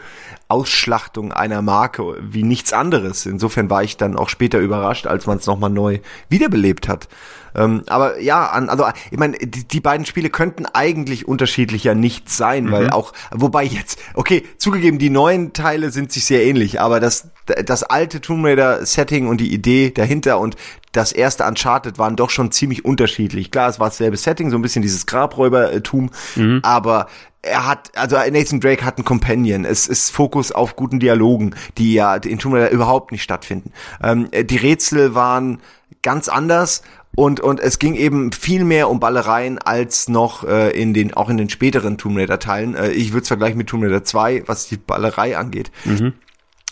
Ausschlachtung 0.48 1.32
einer 1.32 1.60
Marke 1.60 2.16
wie 2.20 2.42
nichts 2.42 2.72
anderes. 2.72 3.26
Insofern 3.26 3.68
war 3.68 3.82
ich 3.82 3.98
dann 3.98 4.16
auch 4.16 4.30
später 4.30 4.58
überrascht, 4.58 5.06
als 5.06 5.26
man 5.26 5.38
es 5.38 5.46
nochmal 5.46 5.70
neu 5.70 5.98
wiederbelebt 6.30 6.88
hat. 6.88 7.08
Ähm, 7.54 7.82
aber 7.86 8.20
ja, 8.20 8.46
an, 8.46 8.68
also 8.68 8.86
ich 9.10 9.18
meine, 9.18 9.36
die, 9.36 9.66
die 9.66 9.80
beiden 9.80 10.06
Spiele 10.06 10.30
könnten 10.30 10.64
eigentlich 10.66 11.28
unterschiedlicher 11.28 11.94
nicht 11.94 12.30
sein, 12.30 12.64
mhm. 12.64 12.72
weil 12.72 12.90
auch, 12.90 13.12
wobei 13.30 13.64
jetzt, 13.64 13.98
okay, 14.14 14.46
zugegeben, 14.58 14.98
die 14.98 15.10
neuen 15.10 15.52
Teile 15.52 15.90
sind 15.90 16.12
sich 16.12 16.24
sehr 16.24 16.44
ähnlich, 16.44 16.80
aber 16.80 17.00
das, 17.00 17.28
das 17.64 17.82
alte 17.82 18.20
Tomb 18.20 18.44
Raider 18.44 18.84
Setting 18.86 19.28
und 19.28 19.40
die 19.40 19.52
Idee 19.52 19.90
dahinter 19.90 20.38
und 20.38 20.56
das 20.92 21.12
erste 21.12 21.44
Uncharted 21.44 21.98
waren 21.98 22.16
doch 22.16 22.30
schon 22.30 22.50
ziemlich 22.50 22.84
unterschiedlich. 22.84 23.50
Klar, 23.50 23.68
es 23.68 23.78
war 23.78 23.88
dasselbe 23.88 24.16
Setting, 24.16 24.50
so 24.50 24.56
ein 24.56 24.62
bisschen 24.62 24.82
dieses 24.82 25.06
Grabräubertum, 25.06 26.10
mhm. 26.36 26.60
aber 26.62 27.08
er 27.48 27.66
hat, 27.66 27.96
also 27.96 28.16
Nathan 28.16 28.60
Drake 28.60 28.84
hat 28.84 28.98
einen 28.98 29.04
Companion. 29.04 29.64
Es 29.64 29.86
ist 29.86 30.10
Fokus 30.10 30.52
auf 30.52 30.76
guten 30.76 31.00
Dialogen, 31.00 31.54
die 31.76 31.94
ja 31.94 32.14
in 32.16 32.38
Tomb 32.38 32.54
Raider 32.54 32.70
überhaupt 32.70 33.12
nicht 33.12 33.22
stattfinden. 33.22 33.72
Ähm, 34.02 34.28
die 34.32 34.56
Rätsel 34.56 35.14
waren 35.14 35.60
ganz 36.02 36.28
anders 36.28 36.82
und 37.14 37.40
und 37.40 37.58
es 37.58 37.78
ging 37.78 37.94
eben 37.94 38.32
viel 38.32 38.64
mehr 38.64 38.88
um 38.88 39.00
Ballereien 39.00 39.58
als 39.58 40.08
noch 40.08 40.44
äh, 40.44 40.70
in 40.70 40.94
den 40.94 41.14
auch 41.14 41.28
in 41.28 41.36
den 41.36 41.48
späteren 41.50 41.98
Tomb 41.98 42.16
Raider 42.16 42.38
Teilen. 42.38 42.74
Äh, 42.74 42.90
ich 42.90 43.12
würde 43.12 43.22
es 43.22 43.28
vergleichen 43.28 43.58
mit 43.58 43.68
Tomb 43.68 43.82
Raider 43.84 44.04
2, 44.04 44.44
was 44.46 44.68
die 44.68 44.76
Ballerei 44.76 45.36
angeht. 45.36 45.72
Mhm. 45.84 46.14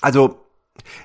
Also 0.00 0.38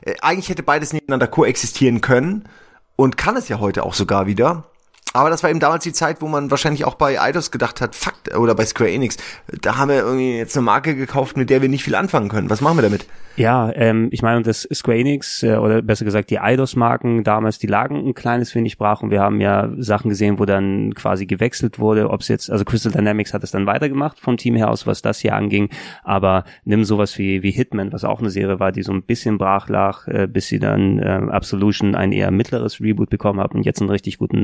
äh, 0.02 0.16
eigentlich 0.22 0.50
hätte 0.50 0.64
beides 0.64 0.94
nebeneinander 0.94 1.28
koexistieren 1.28 2.02
können 2.02 2.48
und 2.96 3.18
kann 3.18 3.36
es 3.36 3.50
ja 3.50 3.60
heute 3.60 3.84
auch 3.84 3.94
sogar 3.94 4.28
wieder. 4.28 4.71
Aber 5.14 5.30
das 5.30 5.44
war 5.44 5.50
eben 5.50 5.60
damals 5.60 5.84
die 5.84 5.92
Zeit, 5.92 6.22
wo 6.22 6.28
man 6.28 6.52
wahrscheinlich 6.52 6.86
auch 6.86 6.96
bei 6.96 7.20
Eidos 7.20 7.52
gedacht 7.52 7.82
hat, 7.82 7.96
fuck, 7.96 8.14
oder 8.38 8.56
bei 8.56 8.66
Square 8.66 8.92
Enix, 8.92 9.18
da 9.62 9.78
haben 9.78 9.90
wir 9.90 9.98
irgendwie 9.98 10.38
jetzt 10.38 10.56
eine 10.56 10.64
Marke 10.64 10.96
gekauft, 10.96 11.36
mit 11.36 11.50
der 11.50 11.62
wir 11.62 11.70
nicht 11.70 11.84
viel 11.84 11.96
anfangen 11.96 12.30
können. 12.30 12.50
Was 12.50 12.62
machen 12.62 12.78
wir 12.78 12.84
damit? 12.84 13.06
Ja, 13.38 13.72
ähm, 13.76 14.10
ich 14.12 14.22
meine, 14.22 14.42
das 14.42 14.68
Square 14.74 14.98
Enix, 15.00 15.42
äh, 15.44 15.56
oder 15.56 15.82
besser 15.82 16.06
gesagt 16.06 16.30
die 16.30 16.40
Eidos-Marken 16.40 17.24
damals, 17.24 17.60
die 17.60 17.68
lagen 17.68 17.96
ein 18.08 18.14
kleines 18.14 18.54
wenig 18.56 18.78
brach 18.78 19.02
und 19.02 19.10
wir 19.10 19.22
haben 19.22 19.40
ja 19.40 19.70
Sachen 19.78 20.10
gesehen, 20.10 20.38
wo 20.38 20.46
dann 20.46 20.94
quasi 20.96 21.26
gewechselt 21.26 21.80
wurde, 21.80 22.10
ob 22.10 22.22
es 22.22 22.28
jetzt, 22.28 22.50
also 22.50 22.66
Crystal 22.66 22.92
Dynamics 22.92 23.34
hat 23.34 23.44
es 23.44 23.52
dann 23.52 23.66
weitergemacht 23.66 24.20
vom 24.20 24.38
Team 24.38 24.56
her 24.56 24.70
aus, 24.70 24.86
was 24.86 25.02
das 25.02 25.20
hier 25.20 25.34
anging, 25.34 25.70
aber 26.04 26.44
nimm 26.66 26.84
sowas 26.84 27.18
wie, 27.18 27.42
wie 27.42 27.52
Hitman, 27.52 27.94
was 27.94 28.04
auch 28.04 28.20
eine 28.20 28.30
Serie 28.30 28.60
war, 28.60 28.72
die 28.72 28.84
so 28.84 28.92
ein 28.92 29.04
bisschen 29.04 29.38
brach 29.38 29.70
lag, 29.70 30.08
äh, 30.08 30.28
bis 30.28 30.48
sie 30.48 30.60
dann 30.60 31.00
äh, 31.00 31.32
Absolution 31.32 31.96
ein 31.96 32.12
eher 32.12 32.32
mittleres 32.32 32.82
Reboot 32.82 33.10
bekommen 33.10 33.40
hat 33.40 33.56
und 33.56 33.64
jetzt 33.64 33.82
einen 33.82 33.90
richtig 33.90 34.18
guten 34.18 34.44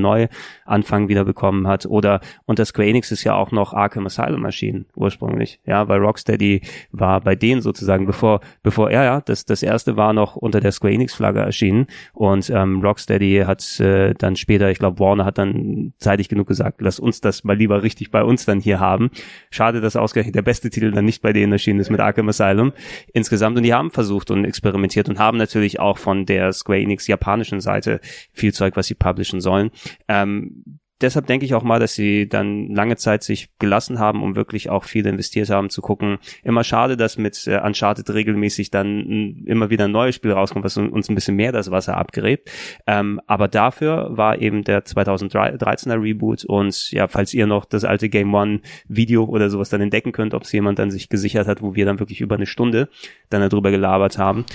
Neuanfang 0.67 1.09
wieder 1.09 1.25
bekommen 1.25 1.67
hat, 1.67 1.85
oder 1.85 2.21
unter 2.45 2.65
Square 2.65 2.87
Enix 2.87 3.11
ist 3.11 3.23
ja 3.23 3.35
auch 3.35 3.51
noch 3.51 3.73
Arkham 3.73 4.05
Asylum 4.05 4.45
erschienen, 4.45 4.85
ursprünglich, 4.95 5.59
ja, 5.65 5.87
weil 5.87 5.99
Rocksteady 5.99 6.61
war 6.91 7.21
bei 7.21 7.35
denen 7.35 7.61
sozusagen, 7.61 8.05
bevor, 8.05 8.39
bevor 8.63 8.77
bevor, 8.77 8.91
ja, 8.91 9.03
ja, 9.03 9.21
das, 9.21 9.45
das 9.45 9.63
erste 9.63 9.97
war 9.97 10.13
noch 10.13 10.35
unter 10.35 10.59
der 10.59 10.71
Square 10.71 10.93
Enix-Flagge 10.93 11.39
erschienen 11.39 11.87
und 12.13 12.47
ähm, 12.51 12.81
Rocksteady 12.81 13.43
hat 13.45 13.79
äh, 13.79 14.13
dann 14.13 14.35
später, 14.35 14.69
ich 14.69 14.77
glaube, 14.77 14.99
Warner 14.99 15.25
hat 15.25 15.39
dann 15.39 15.93
zeitig 15.97 16.29
genug 16.29 16.47
gesagt, 16.47 16.79
lass 16.81 16.99
uns 16.99 17.21
das 17.21 17.43
mal 17.43 17.57
lieber 17.57 17.81
richtig 17.81 18.11
bei 18.11 18.23
uns 18.23 18.45
dann 18.45 18.59
hier 18.59 18.79
haben. 18.79 19.09
Schade, 19.49 19.81
dass 19.81 19.95
ausgerechnet 19.95 20.35
der 20.35 20.43
beste 20.43 20.69
Titel 20.69 20.91
dann 20.91 21.05
nicht 21.05 21.23
bei 21.23 21.33
denen 21.33 21.51
erschienen 21.51 21.79
ist 21.79 21.89
mit 21.89 21.99
Arkham 21.99 22.29
Asylum 22.29 22.71
insgesamt 23.13 23.57
und 23.57 23.63
die 23.63 23.73
haben 23.73 23.89
versucht 23.89 24.29
und 24.29 24.45
experimentiert 24.45 25.09
und 25.09 25.17
haben 25.17 25.39
natürlich 25.39 25.79
auch 25.79 25.97
von 25.97 26.27
der 26.27 26.53
Square 26.53 26.79
Enix 26.79 27.07
japanischen 27.07 27.61
Seite 27.61 27.99
viel 28.31 28.53
Zeug, 28.53 28.75
was 28.75 28.85
sie 28.85 28.95
publishen 28.95 29.41
sollen. 29.41 29.71
Ähm, 30.07 30.56
deshalb 31.01 31.27
denke 31.27 31.45
ich 31.45 31.53
auch 31.53 31.63
mal, 31.63 31.79
dass 31.79 31.93
sie 31.93 32.27
dann 32.27 32.69
lange 32.73 32.95
Zeit 32.95 33.23
sich 33.23 33.49
gelassen 33.59 33.99
haben, 33.99 34.23
um 34.23 34.35
wirklich 34.35 34.69
auch 34.69 34.83
viel 34.83 35.05
investiert 35.05 35.49
haben, 35.49 35.69
zu 35.69 35.81
gucken. 35.81 36.17
Immer 36.43 36.63
schade, 36.63 36.97
dass 36.97 37.17
mit 37.17 37.45
äh, 37.47 37.59
Uncharted 37.59 38.09
regelmäßig 38.09 38.71
dann 38.71 39.43
immer 39.45 39.69
wieder 39.69 39.85
ein 39.85 39.91
neues 39.91 40.15
Spiel 40.15 40.31
rauskommt, 40.31 40.65
was 40.65 40.77
uns 40.77 41.09
ein 41.09 41.15
bisschen 41.15 41.35
mehr 41.35 41.51
das 41.51 41.71
Wasser 41.71 41.97
abgräbt. 41.97 42.49
Ähm, 42.87 43.21
aber 43.27 43.47
dafür 43.47 44.09
war 44.11 44.41
eben 44.41 44.63
der 44.63 44.85
2013er 44.85 46.01
Reboot 46.01 46.45
und 46.45 46.91
ja, 46.91 47.07
falls 47.07 47.33
ihr 47.33 47.47
noch 47.47 47.65
das 47.65 47.83
alte 47.83 48.09
Game 48.09 48.33
One 48.33 48.61
Video 48.87 49.25
oder 49.25 49.49
sowas 49.49 49.69
dann 49.69 49.81
entdecken 49.81 50.11
könnt, 50.11 50.33
ob 50.33 50.43
es 50.43 50.51
jemand 50.51 50.79
dann 50.79 50.91
sich 50.91 51.09
gesichert 51.09 51.47
hat, 51.47 51.61
wo 51.61 51.75
wir 51.75 51.85
dann 51.85 51.99
wirklich 51.99 52.21
über 52.21 52.35
eine 52.35 52.45
Stunde 52.45 52.89
dann 53.29 53.47
darüber 53.47 53.71
gelabert 53.71 54.17
haben 54.17 54.45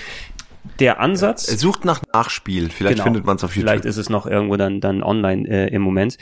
der 0.79 0.99
Ansatz. 0.99 1.49
Er 1.49 1.57
sucht 1.57 1.85
nach 1.85 2.01
Nachspiel. 2.13 2.69
Vielleicht 2.69 2.95
genau, 2.95 3.05
findet 3.05 3.25
man 3.25 3.35
es 3.35 3.43
auf 3.43 3.55
YouTube. 3.55 3.69
Vielleicht 3.69 3.85
ist 3.85 3.97
es 3.97 4.09
noch 4.09 4.25
irgendwo 4.25 4.55
dann 4.55 4.81
dann 4.81 5.03
online 5.03 5.47
äh, 5.47 5.67
im 5.73 5.81
Moment. 5.81 6.17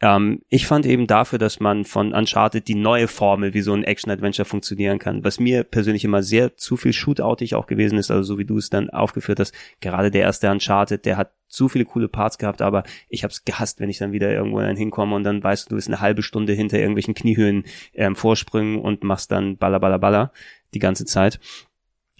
Ähm, 0.00 0.42
ich 0.48 0.66
fand 0.66 0.86
eben 0.86 1.06
dafür, 1.06 1.38
dass 1.38 1.60
man 1.60 1.84
von 1.84 2.12
Uncharted 2.12 2.68
die 2.68 2.74
neue 2.74 3.08
Formel, 3.08 3.54
wie 3.54 3.62
so 3.62 3.72
ein 3.72 3.84
Action-Adventure 3.84 4.44
funktionieren 4.44 4.98
kann, 4.98 5.24
was 5.24 5.40
mir 5.40 5.64
persönlich 5.64 6.04
immer 6.04 6.22
sehr 6.22 6.56
zu 6.56 6.76
viel 6.76 6.92
Shootoutig 6.92 7.54
auch 7.54 7.66
gewesen 7.66 7.98
ist, 7.98 8.10
also 8.10 8.22
so 8.22 8.38
wie 8.38 8.44
du 8.44 8.58
es 8.58 8.70
dann 8.70 8.90
aufgeführt 8.90 9.40
hast. 9.40 9.54
Gerade 9.80 10.10
der 10.10 10.22
erste 10.22 10.50
Uncharted, 10.50 11.04
der 11.04 11.16
hat 11.16 11.32
zu 11.48 11.68
viele 11.68 11.84
coole 11.84 12.08
Parts 12.08 12.38
gehabt, 12.38 12.60
aber 12.60 12.82
ich 13.08 13.22
habe 13.22 13.30
es 13.30 13.44
gehasst, 13.44 13.80
wenn 13.80 13.88
ich 13.88 13.98
dann 13.98 14.12
wieder 14.12 14.32
irgendwo 14.32 14.60
dann 14.60 14.76
hinkomme 14.76 15.14
und 15.14 15.24
dann 15.24 15.42
weißt 15.42 15.66
du, 15.66 15.70
du 15.70 15.74
bist 15.76 15.88
eine 15.88 16.00
halbe 16.00 16.22
Stunde 16.22 16.52
hinter 16.52 16.78
irgendwelchen 16.78 17.14
Kniehöhen 17.14 17.64
ähm, 17.94 18.16
vorsprüngen 18.16 18.80
und 18.80 19.04
machst 19.04 19.30
dann 19.30 19.56
baller, 19.56 19.80
baller, 19.80 19.98
baller 19.98 20.32
die 20.74 20.78
ganze 20.80 21.04
Zeit 21.04 21.40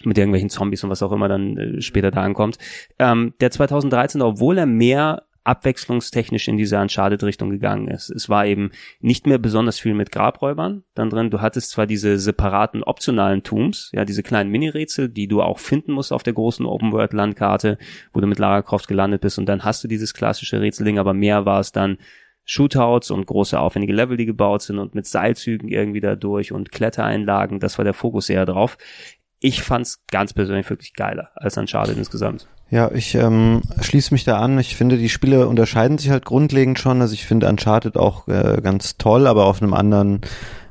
mit 0.06 0.18
irgendwelchen 0.18 0.50
Zombies 0.50 0.84
und 0.84 0.90
was 0.90 1.02
auch 1.02 1.12
immer 1.12 1.28
dann 1.28 1.56
äh, 1.56 1.80
später 1.82 2.10
da 2.10 2.22
ankommt. 2.22 2.58
Ähm, 2.98 3.34
der 3.40 3.50
2013, 3.50 4.22
obwohl 4.22 4.58
er 4.58 4.66
mehr 4.66 5.24
abwechslungstechnisch 5.46 6.48
in 6.48 6.56
diese 6.56 6.78
Uncharted-Richtung 6.78 7.50
gegangen 7.50 7.86
ist. 7.86 8.10
Es 8.10 8.28
war 8.28 8.46
eben 8.46 8.72
nicht 9.00 9.28
mehr 9.28 9.38
besonders 9.38 9.78
viel 9.78 9.94
mit 9.94 10.10
Grabräubern 10.10 10.82
dann 10.94 11.08
drin. 11.08 11.30
Du 11.30 11.40
hattest 11.40 11.70
zwar 11.70 11.86
diese 11.86 12.18
separaten 12.18 12.82
optionalen 12.82 13.44
Tombs, 13.44 13.90
ja, 13.94 14.04
diese 14.04 14.24
kleinen 14.24 14.50
Mini-Rätsel, 14.50 15.08
die 15.08 15.28
du 15.28 15.42
auch 15.42 15.60
finden 15.60 15.92
musst 15.92 16.12
auf 16.12 16.24
der 16.24 16.32
großen 16.32 16.66
Open-World-Landkarte, 16.66 17.78
wo 18.12 18.20
du 18.20 18.26
mit 18.26 18.40
Lara 18.40 18.62
Croft 18.62 18.88
gelandet 18.88 19.20
bist 19.20 19.38
und 19.38 19.46
dann 19.46 19.64
hast 19.64 19.84
du 19.84 19.88
dieses 19.88 20.14
klassische 20.14 20.60
Rätselding, 20.60 20.98
aber 20.98 21.14
mehr 21.14 21.46
war 21.46 21.60
es 21.60 21.70
dann 21.70 21.98
Shootouts 22.44 23.10
und 23.10 23.26
große 23.26 23.58
aufwendige 23.58 23.92
Level, 23.92 24.16
die 24.16 24.26
gebaut 24.26 24.62
sind 24.62 24.78
und 24.78 24.94
mit 24.94 25.06
Seilzügen 25.06 25.68
irgendwie 25.68 26.00
da 26.00 26.14
durch 26.14 26.52
und 26.52 26.70
Klettereinlagen, 26.72 27.60
das 27.60 27.78
war 27.78 27.84
der 27.84 27.94
Fokus 27.94 28.30
eher 28.30 28.46
drauf 28.46 28.78
ich 29.40 29.62
fand's 29.62 30.00
ganz 30.10 30.32
persönlich 30.32 30.68
wirklich 30.70 30.94
geiler 30.94 31.30
als 31.34 31.56
Uncharted 31.56 31.96
insgesamt. 31.96 32.48
Ja, 32.68 32.90
ich 32.90 33.14
ähm, 33.14 33.62
schließe 33.80 34.12
mich 34.12 34.24
da 34.24 34.40
an. 34.40 34.58
Ich 34.58 34.74
finde, 34.74 34.96
die 34.96 35.08
Spiele 35.08 35.46
unterscheiden 35.46 35.98
sich 35.98 36.10
halt 36.10 36.24
grundlegend 36.24 36.78
schon. 36.78 37.00
Also 37.00 37.14
ich 37.14 37.24
finde 37.24 37.48
Uncharted 37.48 37.96
auch 37.96 38.26
äh, 38.26 38.60
ganz 38.60 38.96
toll, 38.96 39.26
aber 39.26 39.46
auf 39.46 39.62
einem 39.62 39.74
anderen 39.74 40.22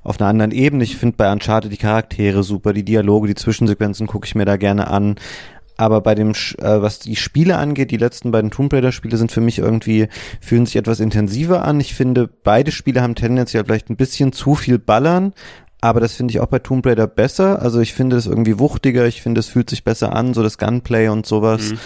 auf 0.04 0.20
einer 0.20 0.30
anderen 0.30 0.52
Ebene. 0.52 0.84
Ich 0.84 0.98
finde 0.98 1.18
bei 1.18 1.32
Uncharted 1.32 1.72
die 1.72 1.78
Charaktere 1.78 2.44
super, 2.44 2.74
die 2.74 2.86
Dialoge, 2.86 3.28
die 3.28 3.36
Zwischensequenzen 3.36 4.06
gucke 4.06 4.28
ich 4.28 4.36
mir 4.36 4.46
da 4.46 4.56
gerne 4.56 4.88
an. 4.88 5.16
Aber 5.78 6.02
bei 6.02 6.16
dem, 6.16 6.32
äh, 6.32 6.82
was 6.82 7.00
die 7.00 7.16
Spiele 7.16 7.58
angeht, 7.58 7.92
die 7.92 7.98
letzten 7.98 8.32
beiden 8.32 8.52
Tomb 8.52 8.72
Raider 8.72 8.92
Spiele 8.92 9.18
sind 9.18 9.32
für 9.32 9.42
mich 9.42 9.60
irgendwie, 9.60 10.08
fühlen 10.40 10.66
sich 10.66 10.78
etwas 10.78 11.00
intensiver 11.00 11.66
an. 11.66 11.80
Ich 11.80 11.96
finde, 11.96 12.28
beide 12.28 12.72
Spiele 12.72 13.02
haben 13.02 13.16
tendenziell 13.16 13.66
vielleicht 13.66 13.90
ein 13.90 13.98
bisschen 13.98 14.32
zu 14.32 14.56
viel 14.56 14.80
Ballern, 14.80 15.34
aber 15.86 16.00
das 16.00 16.14
finde 16.14 16.32
ich 16.32 16.40
auch 16.40 16.48
bei 16.48 16.60
Tomb 16.60 16.86
Raider 16.86 17.08
besser. 17.08 17.62
Also 17.62 17.80
ich 17.80 17.94
finde 17.94 18.16
es 18.16 18.26
irgendwie 18.26 18.60
wuchtiger, 18.60 19.06
ich 19.06 19.22
finde 19.22 19.40
es 19.40 19.48
fühlt 19.48 19.70
sich 19.70 19.84
besser 19.84 20.16
an, 20.16 20.34
so 20.34 20.44
das 20.44 20.58
Gunplay 20.58 21.10
und 21.10 21.26
sowas. 21.26 21.72
Mhm. 21.72 21.78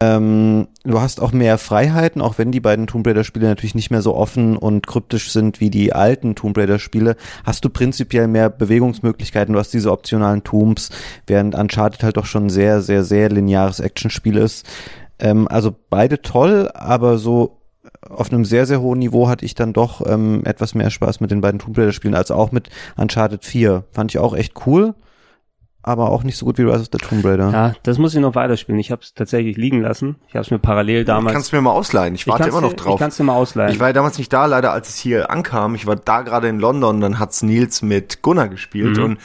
Ähm, 0.00 0.68
du 0.84 1.00
hast 1.00 1.20
auch 1.20 1.32
mehr 1.32 1.58
Freiheiten, 1.58 2.22
auch 2.22 2.38
wenn 2.38 2.50
die 2.50 2.60
beiden 2.60 2.86
Tomb 2.86 3.06
Raider 3.06 3.24
Spiele 3.24 3.48
natürlich 3.48 3.74
nicht 3.74 3.90
mehr 3.90 4.00
so 4.00 4.14
offen 4.14 4.56
und 4.56 4.86
kryptisch 4.86 5.30
sind 5.30 5.60
wie 5.60 5.70
die 5.70 5.92
alten 5.92 6.34
Tomb 6.34 6.56
Raider 6.56 6.78
Spiele, 6.78 7.16
hast 7.44 7.64
du 7.64 7.68
prinzipiell 7.68 8.26
mehr 8.26 8.48
Bewegungsmöglichkeiten, 8.48 9.52
du 9.52 9.60
hast 9.60 9.74
diese 9.74 9.92
optionalen 9.92 10.44
Tombs, 10.44 10.90
während 11.26 11.54
Uncharted 11.54 12.02
halt 12.02 12.16
doch 12.16 12.26
schon 12.26 12.48
sehr, 12.48 12.80
sehr, 12.80 13.04
sehr 13.04 13.28
lineares 13.28 13.80
Actionspiel 13.80 14.38
ist. 14.38 14.66
Ähm, 15.18 15.46
also 15.48 15.74
beide 15.90 16.22
toll, 16.22 16.70
aber 16.72 17.18
so 17.18 17.61
auf 18.08 18.32
einem 18.32 18.44
sehr, 18.44 18.66
sehr 18.66 18.80
hohen 18.80 18.98
Niveau 18.98 19.28
hatte 19.28 19.44
ich 19.44 19.54
dann 19.54 19.72
doch 19.72 20.04
ähm, 20.06 20.42
etwas 20.44 20.74
mehr 20.74 20.90
Spaß 20.90 21.20
mit 21.20 21.30
den 21.30 21.40
beiden 21.40 21.60
Tomb 21.60 21.76
Raider 21.78 21.92
Spielen 21.92 22.14
als 22.14 22.30
auch 22.30 22.52
mit 22.52 22.68
Uncharted 22.96 23.44
4. 23.44 23.84
Fand 23.92 24.12
ich 24.12 24.18
auch 24.18 24.34
echt 24.34 24.66
cool, 24.66 24.94
aber 25.82 26.10
auch 26.10 26.24
nicht 26.24 26.36
so 26.36 26.46
gut 26.46 26.58
wie 26.58 26.62
Rise 26.62 26.80
of 26.80 26.88
the 26.92 26.98
Tomb 26.98 27.24
Raider. 27.24 27.50
Ja, 27.50 27.74
das 27.82 27.98
muss 27.98 28.14
ich 28.14 28.20
noch 28.20 28.34
weiterspielen. 28.34 28.80
Ich 28.80 28.90
habe 28.90 29.02
es 29.02 29.14
tatsächlich 29.14 29.56
liegen 29.56 29.80
lassen. 29.80 30.16
Ich 30.28 30.34
habe 30.34 30.42
es 30.42 30.50
mir 30.50 30.58
parallel 30.58 31.04
damals. 31.04 31.32
Kannst 31.32 31.52
du 31.52 31.56
mir 31.56 31.62
mal 31.62 31.72
ausleihen? 31.72 32.14
Ich 32.14 32.26
warte 32.26 32.44
ich 32.44 32.48
immer 32.48 32.60
noch 32.60 32.72
drauf. 32.72 32.94
Ich 32.94 33.00
kannst 33.00 33.20
du 33.20 33.24
mal 33.24 33.34
ausleihen. 33.34 33.72
Ich 33.72 33.80
war 33.80 33.88
ja 33.88 33.92
damals 33.92 34.18
nicht 34.18 34.32
da, 34.32 34.46
leider, 34.46 34.72
als 34.72 34.88
es 34.88 34.96
hier 34.96 35.30
ankam. 35.30 35.74
Ich 35.74 35.86
war 35.86 35.96
da 35.96 36.22
gerade 36.22 36.48
in 36.48 36.58
London, 36.58 37.00
dann 37.00 37.18
hat's 37.18 37.42
Nils 37.42 37.82
mit 37.82 38.22
Gunnar 38.22 38.48
gespielt 38.48 38.96
mhm. 38.96 39.04
und 39.04 39.18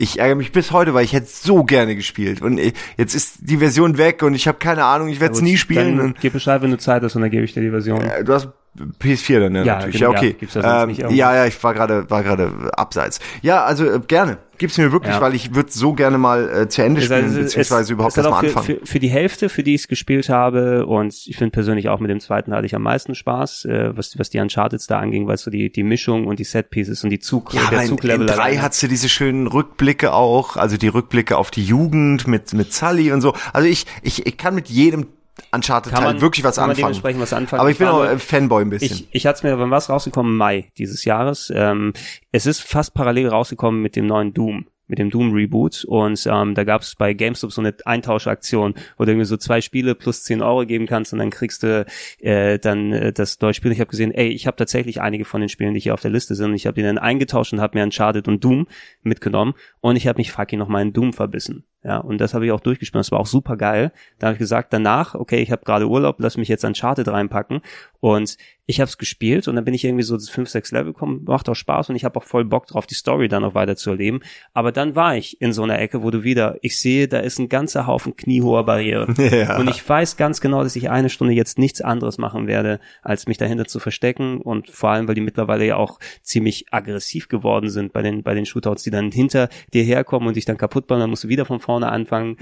ich 0.00 0.18
ärgere 0.18 0.34
mich 0.34 0.50
bis 0.50 0.72
heute, 0.72 0.94
weil 0.94 1.04
ich 1.04 1.12
hätte 1.12 1.28
so 1.28 1.62
gerne 1.62 1.94
gespielt. 1.94 2.40
Und 2.40 2.58
jetzt 2.96 3.14
ist 3.14 3.36
die 3.42 3.58
Version 3.58 3.98
weg 3.98 4.22
und 4.22 4.34
ich 4.34 4.48
habe 4.48 4.56
keine 4.56 4.84
Ahnung, 4.84 5.08
ich 5.08 5.20
werde 5.20 5.34
es 5.34 5.42
nie 5.42 5.58
spielen. 5.58 5.98
Dann 5.98 6.14
gib 6.18 6.32
Bescheid, 6.32 6.62
wenn 6.62 6.70
du 6.70 6.78
Zeit 6.78 7.02
hast 7.02 7.16
und 7.16 7.22
dann 7.22 7.30
gebe 7.30 7.44
ich 7.44 7.52
dir 7.52 7.60
die 7.60 7.68
Version. 7.68 8.00
Äh, 8.00 8.24
du 8.24 8.32
hast 8.32 8.48
PS4 8.78 9.40
dann, 9.40 9.54
ja, 9.56 9.64
ja 9.64 9.74
natürlich. 9.74 9.98
Genau, 9.98 10.12
ja, 10.12 10.18
okay. 10.18 10.36
Ja, 10.54 10.84
ähm, 10.84 10.90
ja, 10.90 11.34
ja, 11.34 11.46
ich 11.46 11.62
war 11.62 11.74
gerade 11.74 12.08
war 12.08 12.22
gerade 12.22 12.52
abseits. 12.76 13.18
Ja, 13.42 13.64
also 13.64 13.84
äh, 13.84 14.00
gerne. 14.06 14.38
Gib's 14.58 14.78
mir 14.78 14.92
wirklich, 14.92 15.14
ja. 15.14 15.20
weil 15.20 15.34
ich 15.34 15.54
würde 15.54 15.72
so 15.72 15.94
gerne 15.94 16.18
mal 16.18 16.48
äh, 16.50 16.68
zu 16.68 16.82
Ende 16.82 17.00
spielen, 17.00 17.24
also, 17.24 17.40
beziehungsweise 17.40 17.82
es, 17.82 17.90
überhaupt 17.90 18.16
erstmal 18.16 18.44
anfangen. 18.44 18.66
Für, 18.66 18.86
für 18.86 18.98
die 19.00 19.08
Hälfte, 19.08 19.48
für 19.48 19.62
die 19.62 19.74
ich 19.74 19.82
es 19.82 19.88
gespielt 19.88 20.28
habe, 20.28 20.86
und 20.86 21.14
ich 21.26 21.36
finde 21.36 21.50
persönlich 21.50 21.88
auch 21.88 21.98
mit 21.98 22.10
dem 22.10 22.20
zweiten 22.20 22.52
hatte 22.52 22.66
ich 22.66 22.74
am 22.74 22.82
meisten 22.82 23.14
Spaß, 23.14 23.64
äh, 23.64 23.96
was, 23.96 24.18
was 24.18 24.30
die 24.30 24.38
Uncharted 24.38 24.80
da 24.88 24.98
anging, 24.98 25.26
weil 25.26 25.38
so 25.38 25.50
die, 25.50 25.72
die 25.72 25.82
Mischung 25.82 26.26
und 26.26 26.38
die 26.38 26.44
Setpieces 26.44 27.02
und 27.02 27.10
die 27.10 27.18
Zug, 27.18 27.54
ja, 27.54 27.62
der 27.70 27.86
Zuglevel. 27.86 28.28
In 28.28 28.34
drei 28.34 28.58
hat's 28.58 28.80
du 28.80 28.86
diese 28.86 29.08
schönen 29.08 29.46
Rückblicke 29.46 30.12
auch, 30.12 30.56
also 30.56 30.76
die 30.76 30.88
Rückblicke 30.88 31.38
auf 31.38 31.50
die 31.50 31.64
Jugend 31.64 32.28
mit, 32.28 32.52
mit 32.52 32.72
Sully 32.72 33.12
und 33.12 33.22
so. 33.22 33.34
Also 33.52 33.66
ich, 33.66 33.86
ich, 34.02 34.26
ich 34.26 34.36
kann 34.36 34.54
mit 34.54 34.68
jedem 34.68 35.06
Uncharted 35.52 35.92
kann 35.92 36.04
Teil 36.04 36.20
wirklich 36.20 36.44
was 36.44 36.58
anfangen. 36.58 37.02
was 37.02 37.32
anfangen. 37.32 37.60
Aber 37.60 37.70
ich 37.70 37.78
bin 37.78 37.88
auch 37.88 38.02
ein 38.02 38.18
Fanboy 38.18 38.62
ein 38.62 38.70
bisschen. 38.70 38.96
Ich, 38.96 39.08
ich 39.10 39.26
hatte 39.26 39.38
es 39.38 39.42
mir, 39.42 39.58
wann 39.58 39.70
war 39.70 39.78
es 39.78 39.88
rausgekommen? 39.88 40.36
Mai 40.36 40.70
dieses 40.78 41.04
Jahres. 41.04 41.52
Ähm, 41.54 41.92
es 42.32 42.46
ist 42.46 42.60
fast 42.60 42.94
parallel 42.94 43.28
rausgekommen 43.28 43.82
mit 43.82 43.96
dem 43.96 44.06
neuen 44.06 44.34
Doom 44.34 44.66
mit 44.90 44.98
dem 44.98 45.08
Doom 45.08 45.32
Reboot 45.32 45.84
und 45.84 46.26
ähm, 46.30 46.54
da 46.54 46.64
gab 46.64 46.82
es 46.82 46.96
bei 46.96 47.14
GameStop 47.14 47.52
so 47.52 47.62
eine 47.62 47.74
Eintauschaktion, 47.84 48.74
wo 48.98 49.04
du 49.04 49.12
irgendwie 49.12 49.24
so 49.24 49.36
zwei 49.36 49.60
Spiele 49.60 49.94
plus 49.94 50.24
10 50.24 50.42
Euro 50.42 50.66
geben 50.66 50.86
kannst 50.86 51.12
und 51.12 51.20
dann 51.20 51.30
kriegst 51.30 51.62
du 51.62 51.86
äh, 52.18 52.58
dann 52.58 52.92
äh, 52.92 53.12
das 53.12 53.40
neue 53.40 53.54
Spiel. 53.54 53.70
Ich 53.70 53.80
habe 53.80 53.90
gesehen, 53.90 54.10
ey, 54.10 54.28
ich 54.28 54.46
habe 54.46 54.56
tatsächlich 54.56 55.00
einige 55.00 55.24
von 55.24 55.40
den 55.40 55.48
Spielen, 55.48 55.74
die 55.74 55.80
hier 55.80 55.94
auf 55.94 56.02
der 56.02 56.10
Liste 56.10 56.34
sind. 56.34 56.54
Ich 56.54 56.66
habe 56.66 56.74
die 56.74 56.82
dann 56.82 56.98
eingetauscht 56.98 57.52
und 57.52 57.60
habe 57.60 57.78
mir 57.78 57.84
Uncharted 57.84 58.26
und 58.26 58.42
Doom 58.42 58.66
mitgenommen 59.02 59.54
und 59.80 59.94
ich 59.96 60.08
habe 60.08 60.18
mich 60.18 60.32
fucking 60.32 60.58
noch 60.58 60.68
mal 60.68 60.82
in 60.82 60.92
Doom 60.92 61.12
verbissen 61.12 61.64
Ja, 61.82 61.98
und 61.98 62.18
das 62.18 62.34
habe 62.34 62.44
ich 62.44 62.52
auch 62.52 62.60
durchgespielt. 62.60 63.00
Das 63.00 63.10
war 63.10 63.20
auch 63.20 63.26
super 63.26 63.56
geil. 63.56 63.92
Da 64.18 64.26
habe 64.26 64.34
ich 64.34 64.38
gesagt, 64.38 64.72
danach, 64.72 65.14
okay, 65.14 65.40
ich 65.40 65.50
habe 65.50 65.64
gerade 65.64 65.88
Urlaub, 65.88 66.16
lass 66.18 66.36
mich 66.36 66.48
jetzt 66.48 66.64
Uncharted 66.64 67.08
reinpacken. 67.08 67.62
Und 68.00 68.36
ich 68.70 68.80
habe 68.80 68.88
es 68.88 68.98
gespielt 68.98 69.48
und 69.48 69.56
dann 69.56 69.64
bin 69.64 69.74
ich 69.74 69.84
irgendwie 69.84 70.04
so 70.04 70.18
5, 70.18 70.48
6 70.48 70.70
Level 70.72 70.92
gekommen, 70.92 71.24
macht 71.26 71.48
auch 71.48 71.54
Spaß 71.54 71.90
und 71.90 71.96
ich 71.96 72.04
habe 72.04 72.18
auch 72.18 72.24
voll 72.24 72.44
Bock 72.44 72.66
drauf, 72.68 72.86
die 72.86 72.94
Story 72.94 73.26
dann 73.28 73.42
noch 73.42 73.54
weiter 73.54 73.76
zu 73.76 73.90
erleben. 73.90 74.20
Aber 74.54 74.70
dann 74.70 74.94
war 74.94 75.16
ich 75.16 75.40
in 75.40 75.52
so 75.52 75.64
einer 75.64 75.78
Ecke, 75.78 76.02
wo 76.02 76.10
du 76.10 76.22
wieder, 76.22 76.56
ich 76.62 76.78
sehe, 76.78 77.08
da 77.08 77.18
ist 77.18 77.38
ein 77.38 77.48
ganzer 77.48 77.86
Haufen 77.86 78.16
kniehoher 78.16 78.64
Barriere. 78.64 79.14
Ja. 79.30 79.58
Und 79.58 79.70
ich 79.70 79.86
weiß 79.86 80.16
ganz 80.16 80.40
genau, 80.40 80.62
dass 80.62 80.74
ich 80.76 80.90
eine 80.90 81.08
Stunde 81.08 81.34
jetzt 81.34 81.58
nichts 81.58 81.80
anderes 81.80 82.18
machen 82.18 82.46
werde, 82.46 82.80
als 83.02 83.26
mich 83.26 83.38
dahinter 83.38 83.66
zu 83.66 83.78
verstecken 83.78 84.40
und 84.40 84.70
vor 84.70 84.90
allem, 84.90 85.06
weil 85.06 85.14
die 85.14 85.20
mittlerweile 85.20 85.64
ja 85.64 85.76
auch 85.76 86.00
ziemlich 86.22 86.66
aggressiv 86.72 87.28
geworden 87.28 87.70
sind 87.70 87.92
bei 87.92 88.02
den, 88.02 88.22
bei 88.22 88.34
den 88.34 88.44
Shootouts, 88.44 88.82
die 88.82 88.90
dann 88.90 89.12
hinter 89.12 89.48
dir 89.72 89.84
herkommen 89.84 90.28
und 90.28 90.36
dich 90.36 90.46
dann 90.46 90.56
kaputt 90.56 90.88
bauen, 90.88 91.00
dann 91.00 91.10
musst 91.10 91.24
du 91.24 91.28
wieder 91.28 91.44
von 91.44 91.60
vorne 91.60 91.69
anfangen 91.76 92.36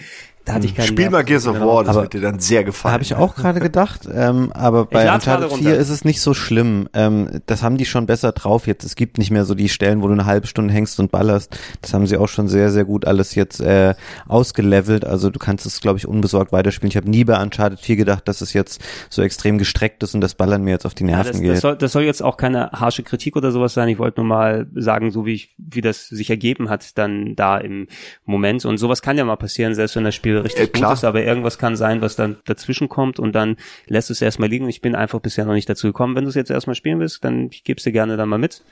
da 0.48 0.54
hatte 0.54 0.66
ich 0.66 0.74
keinen 0.74 0.86
Spiel 0.86 1.10
mal 1.10 1.24
Gears 1.24 1.46
of 1.46 1.60
War, 1.60 1.84
das 1.84 1.94
aber 1.94 2.04
wird 2.04 2.14
dir 2.14 2.22
dann 2.22 2.40
sehr 2.40 2.64
gefallen. 2.64 2.94
Habe 2.94 3.02
ich 3.02 3.14
auch 3.14 3.34
gerade 3.34 3.60
gedacht, 3.60 4.08
ähm, 4.10 4.50
aber 4.54 4.86
bei 4.86 5.12
Uncharted 5.12 5.52
4 5.52 5.76
ist 5.76 5.90
es 5.90 6.06
nicht 6.06 6.22
so 6.22 6.32
schlimm. 6.32 6.88
Ähm, 6.94 7.42
das 7.44 7.62
haben 7.62 7.76
die 7.76 7.84
schon 7.84 8.06
besser 8.06 8.32
drauf 8.32 8.66
jetzt. 8.66 8.82
Es 8.82 8.96
gibt 8.96 9.18
nicht 9.18 9.30
mehr 9.30 9.44
so 9.44 9.54
die 9.54 9.68
Stellen, 9.68 10.00
wo 10.00 10.06
du 10.06 10.14
eine 10.14 10.24
halbe 10.24 10.46
Stunde 10.46 10.72
hängst 10.72 10.98
und 11.00 11.10
ballerst. 11.10 11.58
Das 11.82 11.92
haben 11.92 12.06
sie 12.06 12.16
auch 12.16 12.28
schon 12.28 12.48
sehr, 12.48 12.70
sehr 12.70 12.86
gut 12.86 13.06
alles 13.06 13.34
jetzt 13.34 13.60
äh, 13.60 13.94
ausgelevelt. 14.26 15.04
Also 15.04 15.28
du 15.28 15.38
kannst 15.38 15.66
es, 15.66 15.82
glaube 15.82 15.98
ich, 15.98 16.08
unbesorgt 16.08 16.50
weiterspielen. 16.50 16.90
Ich 16.90 16.96
habe 16.96 17.10
nie 17.10 17.24
bei 17.24 17.40
Uncharted 17.40 17.80
4 17.80 17.96
gedacht, 17.96 18.26
dass 18.26 18.40
es 18.40 18.54
jetzt 18.54 18.80
so 19.10 19.20
extrem 19.20 19.58
gestreckt 19.58 20.02
ist 20.02 20.14
und 20.14 20.22
das 20.22 20.34
Ballern 20.34 20.62
mir 20.62 20.70
jetzt 20.70 20.86
auf 20.86 20.94
die 20.94 21.04
Nerven 21.04 21.26
ja, 21.26 21.32
das, 21.32 21.40
geht. 21.40 21.50
Das 21.50 21.60
soll, 21.60 21.76
das 21.76 21.92
soll 21.92 22.04
jetzt 22.04 22.22
auch 22.22 22.38
keine 22.38 22.70
harsche 22.72 23.02
Kritik 23.02 23.36
oder 23.36 23.52
sowas 23.52 23.74
sein. 23.74 23.90
Ich 23.90 23.98
wollte 23.98 24.20
nur 24.20 24.28
mal 24.28 24.66
sagen, 24.74 25.10
so 25.10 25.26
wie 25.26 25.34
ich, 25.34 25.54
wie 25.58 25.82
das 25.82 26.08
sich 26.08 26.30
ergeben 26.30 26.70
hat, 26.70 26.96
dann 26.96 27.36
da 27.36 27.58
im 27.58 27.86
Moment. 28.24 28.64
Und 28.64 28.78
sowas 28.78 29.02
kann 29.02 29.18
ja 29.18 29.26
mal 29.26 29.36
passieren, 29.36 29.74
selbst 29.74 29.94
wenn 29.94 30.04
das 30.04 30.14
Spiel 30.14 30.37
richtig 30.44 30.74
äh, 30.74 30.80
gut 30.80 30.92
ist, 30.92 31.04
aber 31.04 31.22
irgendwas 31.22 31.58
kann 31.58 31.76
sein, 31.76 32.00
was 32.00 32.16
dann 32.16 32.36
dazwischen 32.44 32.88
kommt 32.88 33.18
und 33.18 33.32
dann 33.32 33.56
lässt 33.86 34.10
es 34.10 34.22
erstmal 34.22 34.48
liegen. 34.48 34.68
Ich 34.68 34.80
bin 34.80 34.94
einfach 34.94 35.20
bisher 35.20 35.44
noch 35.44 35.54
nicht 35.54 35.68
dazu 35.68 35.86
gekommen. 35.86 36.16
Wenn 36.16 36.24
du 36.24 36.30
es 36.30 36.36
jetzt 36.36 36.50
erstmal 36.50 36.74
spielen 36.74 37.00
willst, 37.00 37.24
dann 37.24 37.48
ich 37.50 37.64
gebe 37.64 37.78
es 37.78 37.84
dir 37.84 37.92
gerne 37.92 38.16
dann 38.16 38.28
mal 38.28 38.38
mit. 38.38 38.62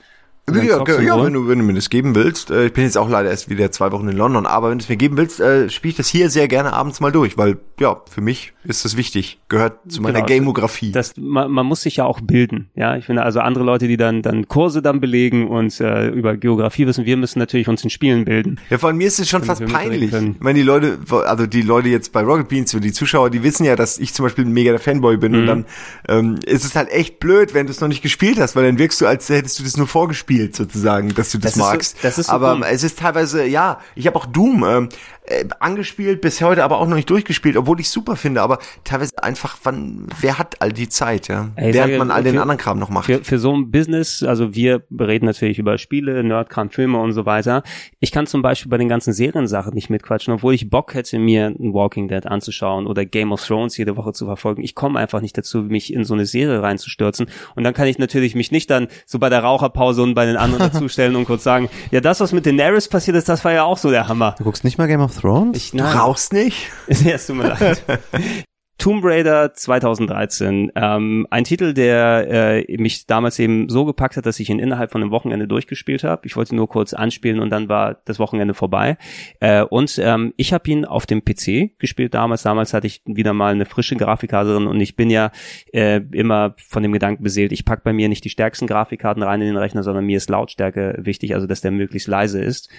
Ja, 0.49 1.01
ja 1.01 1.21
wenn, 1.21 1.33
du, 1.33 1.49
wenn 1.49 1.59
du 1.59 1.65
mir 1.65 1.73
das 1.73 1.89
geben 1.89 2.15
willst. 2.15 2.51
Äh, 2.51 2.67
ich 2.67 2.73
bin 2.73 2.85
jetzt 2.85 2.97
auch 2.97 3.09
leider 3.09 3.29
erst 3.29 3.49
wieder 3.49 3.69
zwei 3.69 3.91
Wochen 3.91 4.07
in 4.07 4.15
London, 4.15 4.45
aber 4.45 4.69
wenn 4.69 4.77
du 4.77 4.83
es 4.83 4.87
mir 4.87 4.95
geben 4.95 5.17
willst, 5.17 5.41
äh, 5.41 5.69
spiele 5.69 5.89
ich 5.89 5.97
das 5.97 6.07
hier 6.07 6.29
sehr 6.29 6.47
gerne 6.47 6.71
abends 6.71 7.01
mal 7.01 7.11
durch, 7.11 7.37
weil 7.37 7.57
ja, 7.81 8.01
für 8.09 8.21
mich 8.21 8.53
ist 8.63 8.85
das 8.85 8.95
wichtig, 8.95 9.39
gehört 9.49 9.79
zu 9.89 10.01
meiner 10.01 10.21
genau, 10.21 10.39
Gamografie. 10.39 10.93
Das, 10.93 11.15
man, 11.17 11.51
man 11.51 11.65
muss 11.65 11.81
sich 11.81 11.97
ja 11.97 12.05
auch 12.05 12.21
bilden, 12.21 12.69
ja. 12.75 12.95
Ich 12.95 13.05
finde 13.05 13.23
also 13.23 13.41
andere 13.41 13.65
Leute, 13.65 13.89
die 13.89 13.97
dann 13.97 14.21
dann 14.21 14.47
Kurse 14.47 14.81
dann 14.81 15.01
belegen 15.01 15.49
und 15.49 15.79
äh, 15.81 16.07
über 16.07 16.37
Geografie 16.37 16.87
wissen, 16.87 17.05
wir 17.05 17.17
müssen 17.17 17.39
natürlich 17.39 17.67
uns 17.67 17.83
in 17.83 17.89
Spielen 17.89 18.23
bilden. 18.23 18.57
Ja, 18.69 18.77
vor 18.77 18.87
allem 18.87 18.97
mir 18.97 19.07
ist 19.07 19.19
es 19.19 19.27
schon 19.27 19.43
fast 19.43 19.65
peinlich. 19.65 20.13
Ich 20.13 20.39
meine, 20.39 20.59
die 20.59 20.65
Leute, 20.65 20.97
also 21.25 21.45
die 21.45 21.61
Leute 21.61 21.89
jetzt 21.89 22.13
bei 22.13 22.23
Rocket 22.23 22.47
Beans 22.47 22.73
und 22.73 22.85
die 22.85 22.93
Zuschauer, 22.93 23.29
die 23.29 23.43
wissen 23.43 23.65
ja, 23.65 23.75
dass 23.75 23.99
ich 23.99 24.13
zum 24.13 24.23
Beispiel 24.23 24.45
ein 24.45 24.53
mega 24.53 24.71
der 24.71 24.79
Fanboy 24.79 25.17
bin 25.17 25.33
mhm. 25.33 25.39
und 25.39 25.45
dann 25.45 25.65
ähm, 26.07 26.39
ist 26.45 26.63
es 26.63 26.75
halt 26.75 26.89
echt 26.89 27.19
blöd, 27.19 27.53
wenn 27.53 27.65
du 27.67 27.71
es 27.71 27.81
noch 27.81 27.89
nicht 27.89 28.01
gespielt 28.01 28.39
hast, 28.39 28.55
weil 28.55 28.63
dann 28.63 28.77
wirkst 28.77 29.01
du, 29.01 29.07
als 29.07 29.27
hättest 29.27 29.59
du 29.59 29.63
das 29.63 29.75
nur 29.75 29.87
vorgespielt 29.87 30.36
sozusagen 30.51 31.13
dass 31.13 31.31
du 31.31 31.37
das, 31.37 31.53
das 31.53 31.59
magst. 31.59 31.97
So, 31.97 32.03
das 32.03 32.17
ist 32.17 32.27
so 32.27 32.33
aber 32.33 32.51
dumm. 32.53 32.63
es 32.63 32.83
ist 32.83 32.99
teilweise, 32.99 33.45
ja, 33.45 33.79
ich 33.95 34.07
habe 34.07 34.17
auch 34.17 34.25
Doom 34.25 34.63
ähm, 34.67 34.89
äh, 35.23 35.45
angespielt, 35.59 36.21
bis 36.21 36.41
heute 36.41 36.63
aber 36.63 36.79
auch 36.79 36.87
noch 36.87 36.95
nicht 36.95 37.09
durchgespielt, 37.09 37.57
obwohl 37.57 37.79
ich 37.79 37.89
super 37.89 38.15
finde, 38.15 38.41
aber 38.41 38.59
teilweise 38.83 39.21
einfach, 39.21 39.57
wann, 39.63 40.07
wer 40.21 40.39
hat 40.39 40.61
all 40.61 40.71
die 40.71 40.89
Zeit, 40.89 41.27
ja? 41.27 41.49
Ey, 41.55 41.73
Während 41.73 41.91
sage, 41.91 41.97
man 41.97 42.11
all 42.11 42.23
den 42.23 42.35
für, 42.35 42.41
anderen 42.41 42.57
Kram 42.57 42.79
noch 42.79 42.89
macht. 42.89 43.05
Für, 43.05 43.23
für 43.23 43.39
so 43.39 43.53
ein 43.53 43.69
Business, 43.69 44.23
also 44.23 44.55
wir 44.55 44.83
reden 44.97 45.25
natürlich 45.25 45.59
über 45.59 45.77
Spiele, 45.77 46.23
Nerdkram, 46.23 46.69
Filme 46.69 46.99
und 46.99 47.11
so 47.11 47.25
weiter. 47.25 47.63
Ich 47.99 48.11
kann 48.11 48.25
zum 48.25 48.41
Beispiel 48.41 48.69
bei 48.69 48.77
den 48.77 48.87
ganzen 48.87 49.11
Seriensachen 49.13 49.73
nicht 49.73 49.89
mitquatschen, 49.89 50.33
obwohl 50.33 50.53
ich 50.53 50.69
Bock 50.69 50.93
hätte, 50.93 51.19
mir 51.19 51.47
ein 51.47 51.73
Walking 51.73 52.07
Dead 52.07 52.25
anzuschauen 52.25 52.87
oder 52.87 53.05
Game 53.05 53.31
of 53.31 53.45
Thrones 53.45 53.75
jede 53.77 53.97
Woche 53.97 54.13
zu 54.13 54.25
verfolgen. 54.25 54.63
Ich 54.63 54.75
komme 54.75 54.99
einfach 54.99 55.21
nicht 55.21 55.37
dazu, 55.37 55.59
mich 55.63 55.93
in 55.93 56.05
so 56.05 56.13
eine 56.13 56.25
Serie 56.25 56.61
reinzustürzen. 56.61 57.27
Und 57.55 57.63
dann 57.63 57.73
kann 57.73 57.87
ich 57.87 57.97
natürlich 57.97 58.35
mich 58.35 58.51
nicht 58.51 58.69
dann 58.69 58.87
so 59.05 59.19
bei 59.19 59.29
der 59.29 59.43
Raucherpause 59.43 60.03
und 60.03 60.15
bei 60.17 60.25
den 60.25 60.35
anderen 60.35 60.69
dazustellen 60.73 61.15
und 61.15 61.25
kurz 61.25 61.43
sagen, 61.43 61.69
ja, 61.91 62.01
das, 62.01 62.19
was 62.19 62.33
mit 62.33 62.45
Daenerys 62.47 62.87
passiert 62.89 63.15
ist, 63.15 63.29
das 63.29 63.45
war 63.45 63.53
ja 63.53 63.63
auch 63.63 63.77
so 63.77 63.91
der 63.91 64.07
Hammer. 64.07 64.33
Du 64.39 64.43
guckst 64.43 64.63
nicht 64.63 64.79
mal 64.79 64.87
Game 64.87 64.99
of 64.99 65.15
Thrones? 65.15 65.55
Ich, 65.55 65.71
du 65.71 65.83
rauchst 65.83 66.33
nicht? 66.33 66.71
Ja, 66.87 67.11
es 67.11 67.27
tut 67.27 67.35
mir 67.35 67.49
leid. 67.49 67.83
Tomb 68.77 69.03
Raider 69.03 69.53
2013, 69.55 70.71
ähm, 70.75 71.25
ein 71.31 71.43
Titel, 71.43 71.73
der 71.73 72.65
äh, 72.67 72.77
mich 72.77 73.07
damals 73.07 73.39
eben 73.39 73.69
so 73.69 73.85
gepackt 73.85 74.17
hat, 74.17 74.27
dass 74.27 74.39
ich 74.39 74.51
ihn 74.51 74.59
innerhalb 74.59 74.91
von 74.91 75.01
einem 75.01 75.09
Wochenende 75.09 75.47
durchgespielt 75.47 76.03
habe. 76.03 76.27
Ich 76.27 76.35
wollte 76.35 76.55
nur 76.55 76.69
kurz 76.69 76.93
anspielen 76.93 77.39
und 77.39 77.49
dann 77.49 77.69
war 77.69 77.97
das 78.05 78.19
Wochenende 78.19 78.53
vorbei. 78.53 78.97
Äh, 79.39 79.63
und 79.63 79.99
ähm, 80.03 80.33
ich 80.37 80.53
habe 80.53 80.69
ihn 80.69 80.85
auf 80.85 81.07
dem 81.07 81.25
PC 81.25 81.79
gespielt 81.79 82.13
damals. 82.13 82.43
Damals 82.43 82.73
hatte 82.73 82.85
ich 82.85 83.01
wieder 83.05 83.33
mal 83.33 83.51
eine 83.51 83.65
frische 83.65 83.95
Grafikkarte 83.95 84.53
drin 84.53 84.67
und 84.67 84.79
ich 84.79 84.95
bin 84.95 85.09
ja 85.09 85.31
äh, 85.73 85.99
immer 86.11 86.53
von 86.57 86.83
dem 86.83 86.93
Gedanken 86.93 87.23
beseelt, 87.23 87.51
ich 87.51 87.65
pack 87.65 87.83
bei 87.83 87.93
mir 87.93 88.09
nicht 88.09 88.25
die 88.25 88.29
stärksten 88.29 88.67
Grafikkarten 88.67 89.23
rein 89.23 89.41
in 89.41 89.47
den 89.47 89.57
Rechner, 89.57 89.81
sondern 89.81 90.05
mir 90.05 90.17
ist 90.17 90.29
Lautstärke 90.29 90.97
wichtig, 90.99 91.33
also 91.33 91.47
dass 91.47 91.61
der 91.61 91.71
möglichst 91.71 92.07
leise 92.07 92.41
ist. 92.43 92.69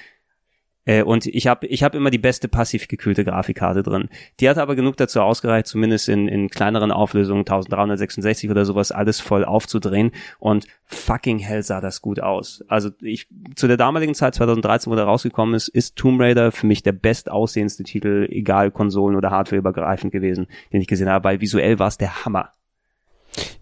Äh, 0.89 1.03
und 1.03 1.27
ich 1.27 1.47
habe 1.47 1.67
ich 1.67 1.83
hab 1.83 1.95
immer 1.95 2.11
die 2.11 2.19
beste 2.19 2.49
passiv 2.49 2.89
gekühlte 2.89 3.25
Grafikkarte 3.25 3.83
drin. 3.83 4.09
Die 4.41 4.49
hat 4.49 4.57
aber 4.57 4.75
genug 4.75 4.97
dazu 4.97 5.21
ausgereicht, 5.21 5.67
zumindest 5.67 6.09
in, 6.09 6.29
in 6.29 6.49
kleineren 6.49 6.91
Auflösungen, 6.91 7.41
1366 7.41 8.51
oder 8.51 8.65
sowas, 8.65 8.91
alles 8.91 9.21
voll 9.21 9.45
aufzudrehen. 9.45 10.13
Und 10.39 10.67
fucking 10.85 11.41
hell 11.41 11.63
sah 11.63 11.83
das 11.83 12.01
gut 12.01 12.21
aus. 12.21 12.65
Also 12.69 12.89
ich 13.03 13.29
zu 13.55 13.69
der 13.69 13.77
damaligen 13.77 14.15
Zeit, 14.15 14.35
2013, 14.35 14.91
wo 14.91 14.97
der 14.97 15.05
rausgekommen 15.05 15.55
ist, 15.55 15.69
ist 15.69 15.97
Tomb 15.97 16.21
Raider 16.21 16.53
für 16.53 16.67
mich 16.67 16.83
der 16.83 16.93
bestaussehendste 16.93 17.85
Titel, 17.85 18.27
egal 18.31 18.71
Konsolen 18.71 19.17
oder 19.17 19.31
Hardware 19.31 19.59
übergreifend 19.59 20.11
gewesen, 20.11 20.47
den 20.73 20.81
ich 20.81 20.89
gesehen 20.89 21.11
habe, 21.11 21.25
weil 21.25 21.43
visuell 21.43 21.79
war 21.79 21.89
es 21.89 21.99
der 21.99 22.25
Hammer. 22.25 22.53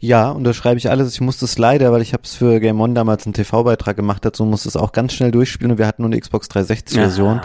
Ja, 0.00 0.30
und 0.30 0.44
da 0.44 0.52
schreibe 0.52 0.78
ich 0.78 0.90
alles. 0.90 1.12
Ich 1.14 1.20
musste 1.20 1.44
es 1.44 1.58
leider, 1.58 1.92
weil 1.92 2.02
ich 2.02 2.12
habe 2.12 2.22
es 2.24 2.34
für 2.34 2.60
Game 2.60 2.80
On 2.80 2.94
damals 2.94 3.26
einen 3.26 3.34
TV-Beitrag 3.34 3.96
gemacht 3.96 4.24
dazu, 4.24 4.44
musste 4.44 4.68
es 4.68 4.76
auch 4.76 4.92
ganz 4.92 5.12
schnell 5.12 5.30
durchspielen 5.30 5.72
und 5.72 5.78
wir 5.78 5.86
hatten 5.86 6.02
nur 6.02 6.10
eine 6.10 6.20
Xbox 6.20 6.48
360-Version. 6.48 7.40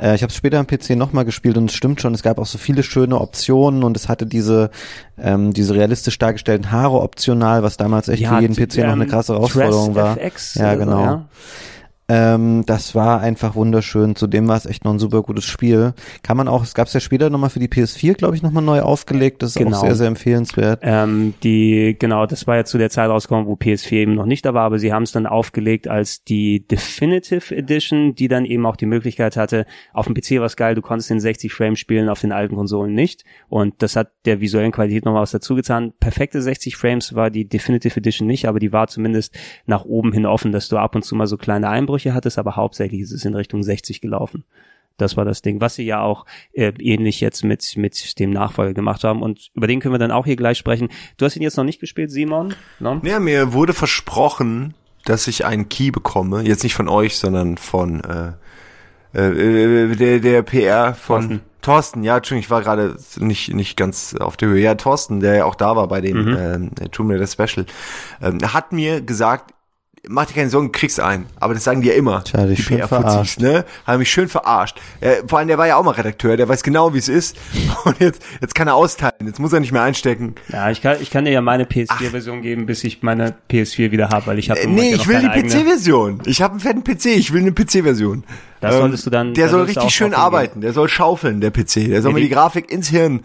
Ja. 0.00 0.12
Äh, 0.12 0.14
ich 0.14 0.22
habe 0.22 0.30
es 0.30 0.36
später 0.36 0.58
am 0.58 0.66
PC 0.66 0.90
nochmal 0.90 1.24
gespielt 1.24 1.56
und 1.56 1.70
es 1.70 1.76
stimmt 1.76 2.00
schon, 2.00 2.14
es 2.14 2.22
gab 2.22 2.38
auch 2.38 2.46
so 2.46 2.58
viele 2.58 2.82
schöne 2.82 3.20
Optionen 3.20 3.84
und 3.84 3.96
es 3.96 4.08
hatte 4.08 4.26
diese 4.26 4.70
ähm, 5.18 5.52
diese 5.52 5.74
realistisch 5.74 6.18
dargestellten 6.18 6.70
Haare 6.72 7.00
optional, 7.00 7.62
was 7.62 7.76
damals 7.76 8.08
echt 8.08 8.22
ja, 8.22 8.36
für 8.36 8.42
jeden 8.42 8.54
PC 8.54 8.78
ähm, 8.78 8.86
noch 8.86 8.92
eine 8.94 9.04
ähm, 9.04 9.10
krasse 9.10 9.34
Herausforderung 9.34 9.94
war. 9.94 10.18
FX 10.18 10.54
ja, 10.54 10.74
genau. 10.74 10.98
So, 10.98 11.04
ja. 11.04 11.24
Ähm, 12.06 12.64
das 12.66 12.94
war 12.94 13.20
einfach 13.20 13.54
wunderschön. 13.54 14.14
Zudem 14.14 14.46
war 14.46 14.56
es 14.56 14.66
echt 14.66 14.84
noch 14.84 14.92
ein 14.92 14.98
super 14.98 15.22
gutes 15.22 15.44
Spiel. 15.44 15.94
Kann 16.22 16.36
man 16.36 16.48
auch, 16.48 16.62
es 16.62 16.74
gab 16.74 16.86
es 16.88 16.92
ja 16.92 17.00
später 17.00 17.30
nochmal 17.30 17.48
für 17.48 17.60
die 17.60 17.68
PS4, 17.68 18.14
glaube 18.14 18.36
ich, 18.36 18.42
nochmal 18.42 18.62
neu 18.62 18.80
aufgelegt. 18.82 19.42
Das 19.42 19.50
ist 19.50 19.56
genau. 19.56 19.78
auch 19.78 19.80
sehr, 19.80 19.94
sehr 19.94 20.08
empfehlenswert. 20.08 20.80
Ähm, 20.82 21.32
die, 21.42 21.96
genau, 21.98 22.26
das 22.26 22.46
war 22.46 22.56
ja 22.56 22.64
zu 22.64 22.76
der 22.76 22.90
Zeit 22.90 23.08
rausgekommen, 23.08 23.46
wo 23.46 23.54
PS4 23.54 23.92
eben 23.92 24.14
noch 24.14 24.26
nicht 24.26 24.44
da 24.44 24.52
war, 24.52 24.64
aber 24.64 24.78
sie 24.78 24.92
haben 24.92 25.04
es 25.04 25.12
dann 25.12 25.26
aufgelegt 25.26 25.88
als 25.88 26.24
die 26.24 26.66
Definitive 26.66 27.56
Edition, 27.56 28.14
die 28.14 28.28
dann 28.28 28.44
eben 28.44 28.66
auch 28.66 28.76
die 28.76 28.86
Möglichkeit 28.86 29.38
hatte, 29.38 29.64
auf 29.94 30.06
dem 30.06 30.14
PC 30.14 30.38
war 30.38 30.46
es 30.46 30.56
geil, 30.56 30.74
du 30.74 30.82
konntest 30.82 31.10
in 31.10 31.20
60 31.20 31.52
Frames 31.54 31.78
spielen, 31.78 32.10
auf 32.10 32.20
den 32.20 32.32
alten 32.32 32.54
Konsolen 32.54 32.92
nicht. 32.92 33.24
Und 33.48 33.82
das 33.82 33.96
hat 33.96 34.12
der 34.26 34.40
visuellen 34.40 34.72
Qualität 34.72 35.06
nochmal 35.06 35.22
was 35.22 35.30
dazu 35.30 35.54
getan. 35.54 35.92
Perfekte 36.00 36.42
60 36.42 36.76
Frames 36.76 37.14
war 37.14 37.30
die 37.30 37.48
Definitive 37.48 37.96
Edition 37.96 38.28
nicht, 38.28 38.46
aber 38.46 38.58
die 38.58 38.72
war 38.72 38.88
zumindest 38.88 39.34
nach 39.64 39.86
oben 39.86 40.12
hin 40.12 40.26
offen, 40.26 40.52
dass 40.52 40.68
du 40.68 40.76
ab 40.76 40.94
und 40.94 41.02
zu 41.02 41.14
mal 41.14 41.26
so 41.26 41.38
kleine 41.38 41.68
Einbrüche 41.70 41.93
Einbrüche 41.94 42.14
hattest, 42.14 42.38
aber 42.38 42.56
hauptsächlich 42.56 43.00
ist 43.00 43.12
es 43.12 43.24
in 43.24 43.34
Richtung 43.34 43.62
60 43.62 44.00
gelaufen. 44.00 44.44
Das 44.96 45.16
war 45.16 45.24
das 45.24 45.42
Ding, 45.42 45.60
was 45.60 45.74
sie 45.74 45.84
ja 45.84 46.00
auch 46.02 46.24
äh, 46.52 46.72
ähnlich 46.78 47.20
jetzt 47.20 47.42
mit, 47.44 47.76
mit 47.76 48.18
dem 48.18 48.30
Nachfolger 48.30 48.74
gemacht 48.74 49.02
haben. 49.02 49.22
Und 49.22 49.50
über 49.54 49.66
den 49.66 49.80
können 49.80 49.94
wir 49.94 49.98
dann 49.98 50.12
auch 50.12 50.24
hier 50.24 50.36
gleich 50.36 50.58
sprechen. 50.58 50.88
Du 51.16 51.24
hast 51.24 51.36
ihn 51.36 51.42
jetzt 51.42 51.56
noch 51.56 51.64
nicht 51.64 51.80
gespielt, 51.80 52.12
Simon? 52.12 52.54
No? 52.78 53.00
Ja, 53.04 53.18
mir 53.18 53.52
wurde 53.52 53.74
versprochen, 53.74 54.74
dass 55.04 55.26
ich 55.26 55.44
einen 55.44 55.68
Key 55.68 55.90
bekomme. 55.90 56.42
Jetzt 56.42 56.62
nicht 56.62 56.74
von 56.74 56.88
euch, 56.88 57.16
sondern 57.16 57.56
von 57.56 58.02
äh, 58.04 59.18
äh, 59.18 59.96
der, 59.96 60.20
der 60.20 60.42
PR 60.42 60.94
von 60.94 61.20
Thorsten. 61.20 61.40
Thorsten. 61.60 62.04
Ja, 62.04 62.16
Entschuldigung, 62.18 62.44
ich 62.44 62.50
war 62.50 62.62
gerade 62.62 62.96
nicht, 63.18 63.52
nicht 63.52 63.76
ganz 63.76 64.14
auf 64.14 64.36
der 64.36 64.48
Höhe. 64.48 64.62
Ja, 64.62 64.76
Thorsten, 64.76 65.18
der 65.18 65.34
ja 65.34 65.44
auch 65.44 65.56
da 65.56 65.74
war 65.74 65.88
bei 65.88 66.02
dem 66.02 66.24
mhm. 66.24 66.70
äh, 66.80 66.88
Tomb 66.90 67.10
Raider 67.10 67.26
Special, 67.26 67.66
ähm, 68.22 68.38
hat 68.52 68.70
mir 68.70 69.00
gesagt, 69.00 69.54
mach 70.08 70.26
dir 70.26 70.34
keine 70.34 70.50
Sorgen, 70.50 70.72
kriegst 70.72 71.00
einen. 71.00 71.26
Aber 71.36 71.54
das 71.54 71.64
sagen 71.64 71.82
die 71.82 71.88
ja 71.88 71.94
immer. 71.94 72.22
Tja, 72.24 72.46
die 72.46 72.56
schön 72.56 72.86
verarscht. 72.86 73.40
ne? 73.40 73.64
Haben 73.86 73.98
mich 73.98 74.10
schön 74.10 74.28
verarscht. 74.28 74.78
Äh, 75.00 75.16
vor 75.26 75.38
allem, 75.38 75.48
der 75.48 75.58
war 75.58 75.66
ja 75.66 75.76
auch 75.76 75.84
mal 75.84 75.92
Redakteur, 75.92 76.36
der 76.36 76.48
weiß 76.48 76.62
genau, 76.62 76.94
wie 76.94 76.98
es 76.98 77.08
ist. 77.08 77.36
Und 77.84 78.00
jetzt, 78.00 78.22
jetzt 78.40 78.54
kann 78.54 78.68
er 78.68 78.74
austeilen. 78.74 79.26
Jetzt 79.26 79.40
muss 79.40 79.52
er 79.52 79.60
nicht 79.60 79.72
mehr 79.72 79.82
einstecken. 79.82 80.34
Ja, 80.48 80.70
ich 80.70 80.82
kann, 80.82 80.98
ich 81.00 81.10
kann 81.10 81.24
dir 81.24 81.32
ja 81.32 81.40
meine 81.40 81.64
PS4-Version 81.64 82.42
geben, 82.42 82.66
bis 82.66 82.84
ich 82.84 83.02
meine 83.02 83.34
PS4 83.50 83.90
wieder 83.90 84.08
habe, 84.10 84.26
weil 84.26 84.38
ich 84.38 84.50
habe 84.50 84.60
äh, 84.60 84.66
Nee, 84.66 84.90
ja 84.90 84.96
ich 84.96 85.08
will 85.08 85.20
die 85.20 85.28
PC-Version. 85.28 86.22
Ich 86.26 86.42
habe 86.42 86.52
einen 86.52 86.60
fetten 86.60 86.84
PC, 86.84 87.06
ich 87.06 87.32
will 87.32 87.40
eine 87.40 87.52
PC-Version. 87.52 88.24
Das 88.60 88.76
solltest 88.76 89.04
du 89.06 89.10
dann. 89.10 89.34
Der 89.34 89.48
soll 89.48 89.64
richtig 89.64 89.94
schön 89.94 90.14
arbeiten, 90.14 90.60
der 90.62 90.72
soll 90.72 90.88
schaufeln, 90.88 91.40
der 91.40 91.50
PC. 91.50 91.88
Der 91.88 92.00
soll 92.00 92.12
ja, 92.12 92.14
mir 92.14 92.20
die 92.22 92.30
Grafik 92.30 92.70
ins 92.70 92.88
Hirn 92.88 93.20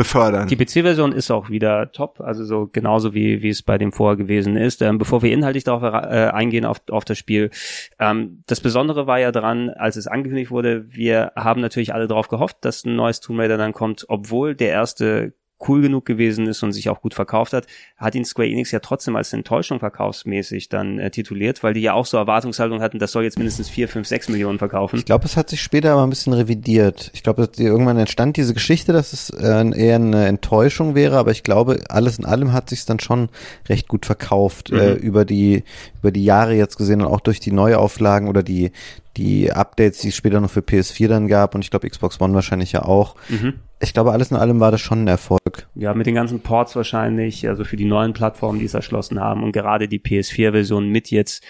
befördern. 0.00 0.48
Die 0.48 0.56
PC-Version 0.56 1.12
ist 1.12 1.30
auch 1.30 1.50
wieder 1.50 1.92
top, 1.92 2.22
also 2.22 2.42
so 2.42 2.70
genauso 2.72 3.12
wie, 3.12 3.42
wie 3.42 3.50
es 3.50 3.62
bei 3.62 3.76
dem 3.76 3.92
vorher 3.92 4.16
gewesen 4.16 4.56
ist. 4.56 4.80
Ähm, 4.80 4.96
bevor 4.96 5.20
wir 5.20 5.30
inhaltlich 5.30 5.64
darauf 5.64 5.82
äh, 5.82 6.30
eingehen 6.32 6.64
auf, 6.64 6.80
auf 6.88 7.04
das 7.04 7.18
Spiel, 7.18 7.50
ähm, 7.98 8.42
das 8.46 8.60
Besondere 8.60 9.06
war 9.06 9.20
ja 9.20 9.30
dran, 9.30 9.68
als 9.68 9.96
es 9.96 10.06
angekündigt 10.06 10.50
wurde, 10.50 10.86
wir 10.88 11.32
haben 11.36 11.60
natürlich 11.60 11.92
alle 11.92 12.06
darauf 12.06 12.28
gehofft, 12.28 12.56
dass 12.62 12.86
ein 12.86 12.96
neues 12.96 13.20
Tomb 13.20 13.40
Raider 13.40 13.58
dann 13.58 13.74
kommt, 13.74 14.06
obwohl 14.08 14.54
der 14.54 14.70
erste 14.70 15.34
cool 15.68 15.82
genug 15.82 16.04
gewesen 16.04 16.46
ist 16.46 16.62
und 16.62 16.72
sich 16.72 16.88
auch 16.88 17.00
gut 17.00 17.14
verkauft 17.14 17.52
hat, 17.52 17.66
hat 17.96 18.14
ihn 18.14 18.24
Square 18.24 18.48
Enix 18.48 18.70
ja 18.70 18.80
trotzdem 18.80 19.16
als 19.16 19.32
Enttäuschung 19.32 19.78
verkaufsmäßig 19.78 20.68
dann 20.68 20.98
äh, 20.98 21.10
tituliert, 21.10 21.62
weil 21.62 21.74
die 21.74 21.80
ja 21.80 21.92
auch 21.92 22.06
so 22.06 22.16
Erwartungshaltung 22.16 22.80
hatten, 22.80 22.98
das 22.98 23.12
soll 23.12 23.24
jetzt 23.24 23.38
mindestens 23.38 23.68
vier, 23.68 23.88
fünf, 23.88 24.06
sechs 24.06 24.28
Millionen 24.28 24.58
verkaufen. 24.58 24.96
Ich 24.96 25.04
glaube, 25.04 25.24
es 25.26 25.36
hat 25.36 25.50
sich 25.50 25.62
später 25.62 25.92
aber 25.92 26.02
ein 26.02 26.10
bisschen 26.10 26.32
revidiert. 26.32 27.10
Ich 27.14 27.22
glaube, 27.22 27.48
irgendwann 27.56 27.98
entstand 27.98 28.36
diese 28.36 28.54
Geschichte, 28.54 28.92
dass 28.92 29.12
es 29.12 29.30
äh, 29.30 29.70
eher 29.78 29.96
eine 29.96 30.26
Enttäuschung 30.26 30.94
wäre, 30.94 31.18
aber 31.18 31.30
ich 31.30 31.42
glaube, 31.42 31.80
alles 31.88 32.18
in 32.18 32.24
allem 32.24 32.52
hat 32.52 32.70
sich 32.70 32.84
dann 32.84 33.00
schon 33.00 33.28
recht 33.68 33.88
gut 33.88 34.06
verkauft 34.06 34.72
mhm. 34.72 34.78
äh, 34.78 34.92
über 34.92 35.24
die 35.24 35.64
über 36.00 36.10
die 36.10 36.24
Jahre 36.24 36.54
jetzt 36.54 36.78
gesehen 36.78 37.02
und 37.02 37.08
auch 37.08 37.20
durch 37.20 37.40
die 37.40 37.52
Neuauflagen 37.52 38.28
oder 38.28 38.42
die 38.42 38.72
die 39.16 39.52
Updates, 39.52 39.98
die 39.98 40.08
es 40.08 40.16
später 40.16 40.40
noch 40.40 40.50
für 40.50 40.60
PS4 40.60 41.08
dann 41.08 41.28
gab 41.28 41.54
und 41.54 41.62
ich 41.62 41.70
glaube 41.70 41.88
Xbox 41.88 42.20
One 42.20 42.34
wahrscheinlich 42.34 42.72
ja 42.72 42.82
auch. 42.82 43.16
Mhm. 43.28 43.54
Ich 43.82 43.94
glaube, 43.94 44.12
alles 44.12 44.30
in 44.30 44.36
allem 44.36 44.60
war 44.60 44.70
das 44.70 44.82
schon 44.82 45.04
ein 45.04 45.08
Erfolg. 45.08 45.66
Ja, 45.74 45.94
mit 45.94 46.06
den 46.06 46.14
ganzen 46.14 46.40
Ports 46.40 46.76
wahrscheinlich, 46.76 47.48
also 47.48 47.64
für 47.64 47.76
die 47.76 47.86
neuen 47.86 48.12
Plattformen, 48.12 48.58
die 48.58 48.66
es 48.66 48.74
erschlossen 48.74 49.18
haben 49.18 49.42
und 49.42 49.52
gerade 49.52 49.88
die 49.88 49.98
PS4-Version 49.98 50.88
mit 50.88 51.10
jetzt 51.10 51.42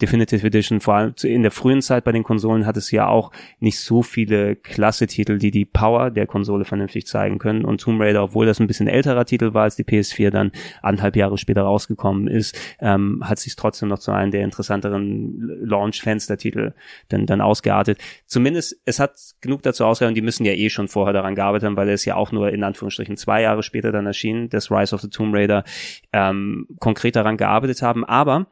Definitive 0.00 0.46
Edition, 0.46 0.80
vor 0.80 0.94
allem 0.94 1.14
in 1.22 1.42
der 1.42 1.50
frühen 1.50 1.82
Zeit 1.82 2.04
bei 2.04 2.12
den 2.12 2.22
Konsolen 2.22 2.66
hat 2.66 2.76
es 2.76 2.90
ja 2.92 3.08
auch 3.08 3.32
nicht 3.58 3.80
so 3.80 4.02
viele 4.02 4.54
klasse 4.54 5.08
Titel, 5.08 5.38
die 5.38 5.50
die 5.50 5.64
Power 5.64 6.10
der 6.10 6.26
Konsole 6.26 6.64
vernünftig 6.64 7.06
zeigen 7.06 7.38
können. 7.38 7.64
Und 7.64 7.80
Tomb 7.80 8.00
Raider, 8.00 8.22
obwohl 8.22 8.46
das 8.46 8.60
ein 8.60 8.68
bisschen 8.68 8.86
älterer 8.86 9.24
Titel 9.24 9.54
war, 9.54 9.64
als 9.64 9.74
die 9.74 9.82
PS4 9.82 10.30
dann 10.30 10.52
anderthalb 10.82 11.16
Jahre 11.16 11.36
später 11.36 11.62
rausgekommen 11.62 12.28
ist, 12.28 12.56
ähm, 12.80 13.22
hat 13.24 13.40
sich 13.40 13.56
trotzdem 13.56 13.88
noch 13.88 13.98
zu 13.98 14.12
einem 14.12 14.30
der 14.30 14.44
interessanteren 14.44 15.36
Launch-Fenster-Titel 15.64 16.74
dann, 17.08 17.26
dann 17.26 17.40
ausgeartet. 17.40 17.98
Zumindest, 18.26 18.80
es 18.84 19.00
hat 19.00 19.16
genug 19.40 19.62
dazu 19.62 19.84
ausgegangen, 19.84 20.14
die 20.14 20.22
müssen 20.22 20.44
ja 20.44 20.52
eh 20.52 20.70
schon 20.70 20.86
vorher 20.86 21.12
daran 21.12 21.34
gearbeitet 21.34 21.66
haben, 21.66 21.76
weil 21.76 21.88
es 21.88 22.04
ja 22.04 22.14
auch 22.14 22.30
nur 22.30 22.50
in 22.50 22.62
Anführungsstrichen 22.62 23.16
zwei 23.16 23.42
Jahre 23.42 23.64
später 23.64 23.90
dann 23.90 24.06
erschien, 24.06 24.48
das 24.48 24.70
Rise 24.70 24.94
of 24.94 25.00
the 25.00 25.08
Tomb 25.08 25.34
Raider, 25.34 25.64
ähm, 26.12 26.68
konkret 26.78 27.16
daran 27.16 27.36
gearbeitet 27.36 27.82
haben. 27.82 28.04
Aber 28.04 28.46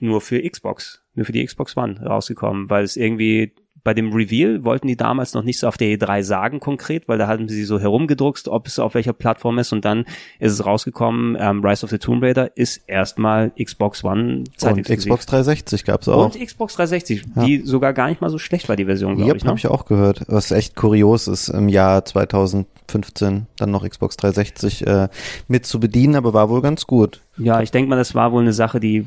nur 0.00 0.20
für 0.20 0.40
Xbox, 0.48 1.02
nur 1.14 1.26
für 1.26 1.32
die 1.32 1.44
Xbox 1.44 1.76
One 1.76 2.00
rausgekommen, 2.04 2.70
weil 2.70 2.84
es 2.84 2.96
irgendwie 2.96 3.52
bei 3.86 3.94
dem 3.94 4.12
Reveal 4.12 4.64
wollten 4.64 4.88
die 4.88 4.96
damals 4.96 5.32
noch 5.32 5.44
nicht 5.44 5.60
so 5.60 5.68
auf 5.68 5.76
der 5.76 5.96
E3 5.96 6.24
sagen 6.24 6.58
konkret, 6.58 7.06
weil 7.06 7.18
da 7.18 7.28
hatten 7.28 7.48
sie 7.48 7.62
so 7.62 7.78
herumgedruckst, 7.78 8.48
ob 8.48 8.66
es 8.66 8.80
auf 8.80 8.94
welcher 8.94 9.12
Plattform 9.12 9.60
ist 9.60 9.72
und 9.72 9.84
dann 9.84 10.06
ist 10.40 10.50
es 10.50 10.66
rausgekommen, 10.66 11.36
ähm, 11.38 11.64
Rise 11.64 11.84
of 11.84 11.90
the 11.90 11.98
Tomb 11.98 12.20
Raider 12.20 12.56
ist 12.56 12.82
erstmal 12.88 13.52
Xbox 13.52 14.02
One 14.02 14.42
Und 14.60 14.88
Xbox 14.88 15.26
360 15.26 15.84
gab's 15.84 16.08
auch. 16.08 16.24
Und 16.24 16.44
Xbox 16.44 16.74
360, 16.74 17.22
ja. 17.36 17.44
die 17.44 17.60
sogar 17.60 17.92
gar 17.92 18.08
nicht 18.08 18.20
mal 18.20 18.28
so 18.28 18.38
schlecht 18.38 18.68
war, 18.68 18.74
die 18.74 18.86
Version, 18.86 19.14
glaube 19.14 19.28
yep, 19.28 19.36
ich. 19.36 19.44
Ne? 19.44 19.50
habe 19.50 19.58
ich 19.60 19.68
auch 19.68 19.84
gehört, 19.84 20.22
was 20.26 20.50
echt 20.50 20.74
kurios 20.74 21.28
ist 21.28 21.48
im 21.48 21.68
Jahr 21.68 22.04
2015 22.04 23.46
dann 23.56 23.70
noch 23.70 23.88
Xbox 23.88 24.16
360 24.16 24.84
äh, 24.84 25.08
mit 25.46 25.64
zu 25.64 25.78
bedienen, 25.78 26.16
aber 26.16 26.34
war 26.34 26.50
wohl 26.50 26.60
ganz 26.60 26.88
gut. 26.88 27.20
Ja, 27.38 27.60
ich 27.60 27.70
denke 27.70 27.90
mal, 27.90 27.96
das 27.96 28.14
war 28.14 28.32
wohl 28.32 28.40
eine 28.40 28.54
Sache, 28.54 28.80
die 28.80 29.04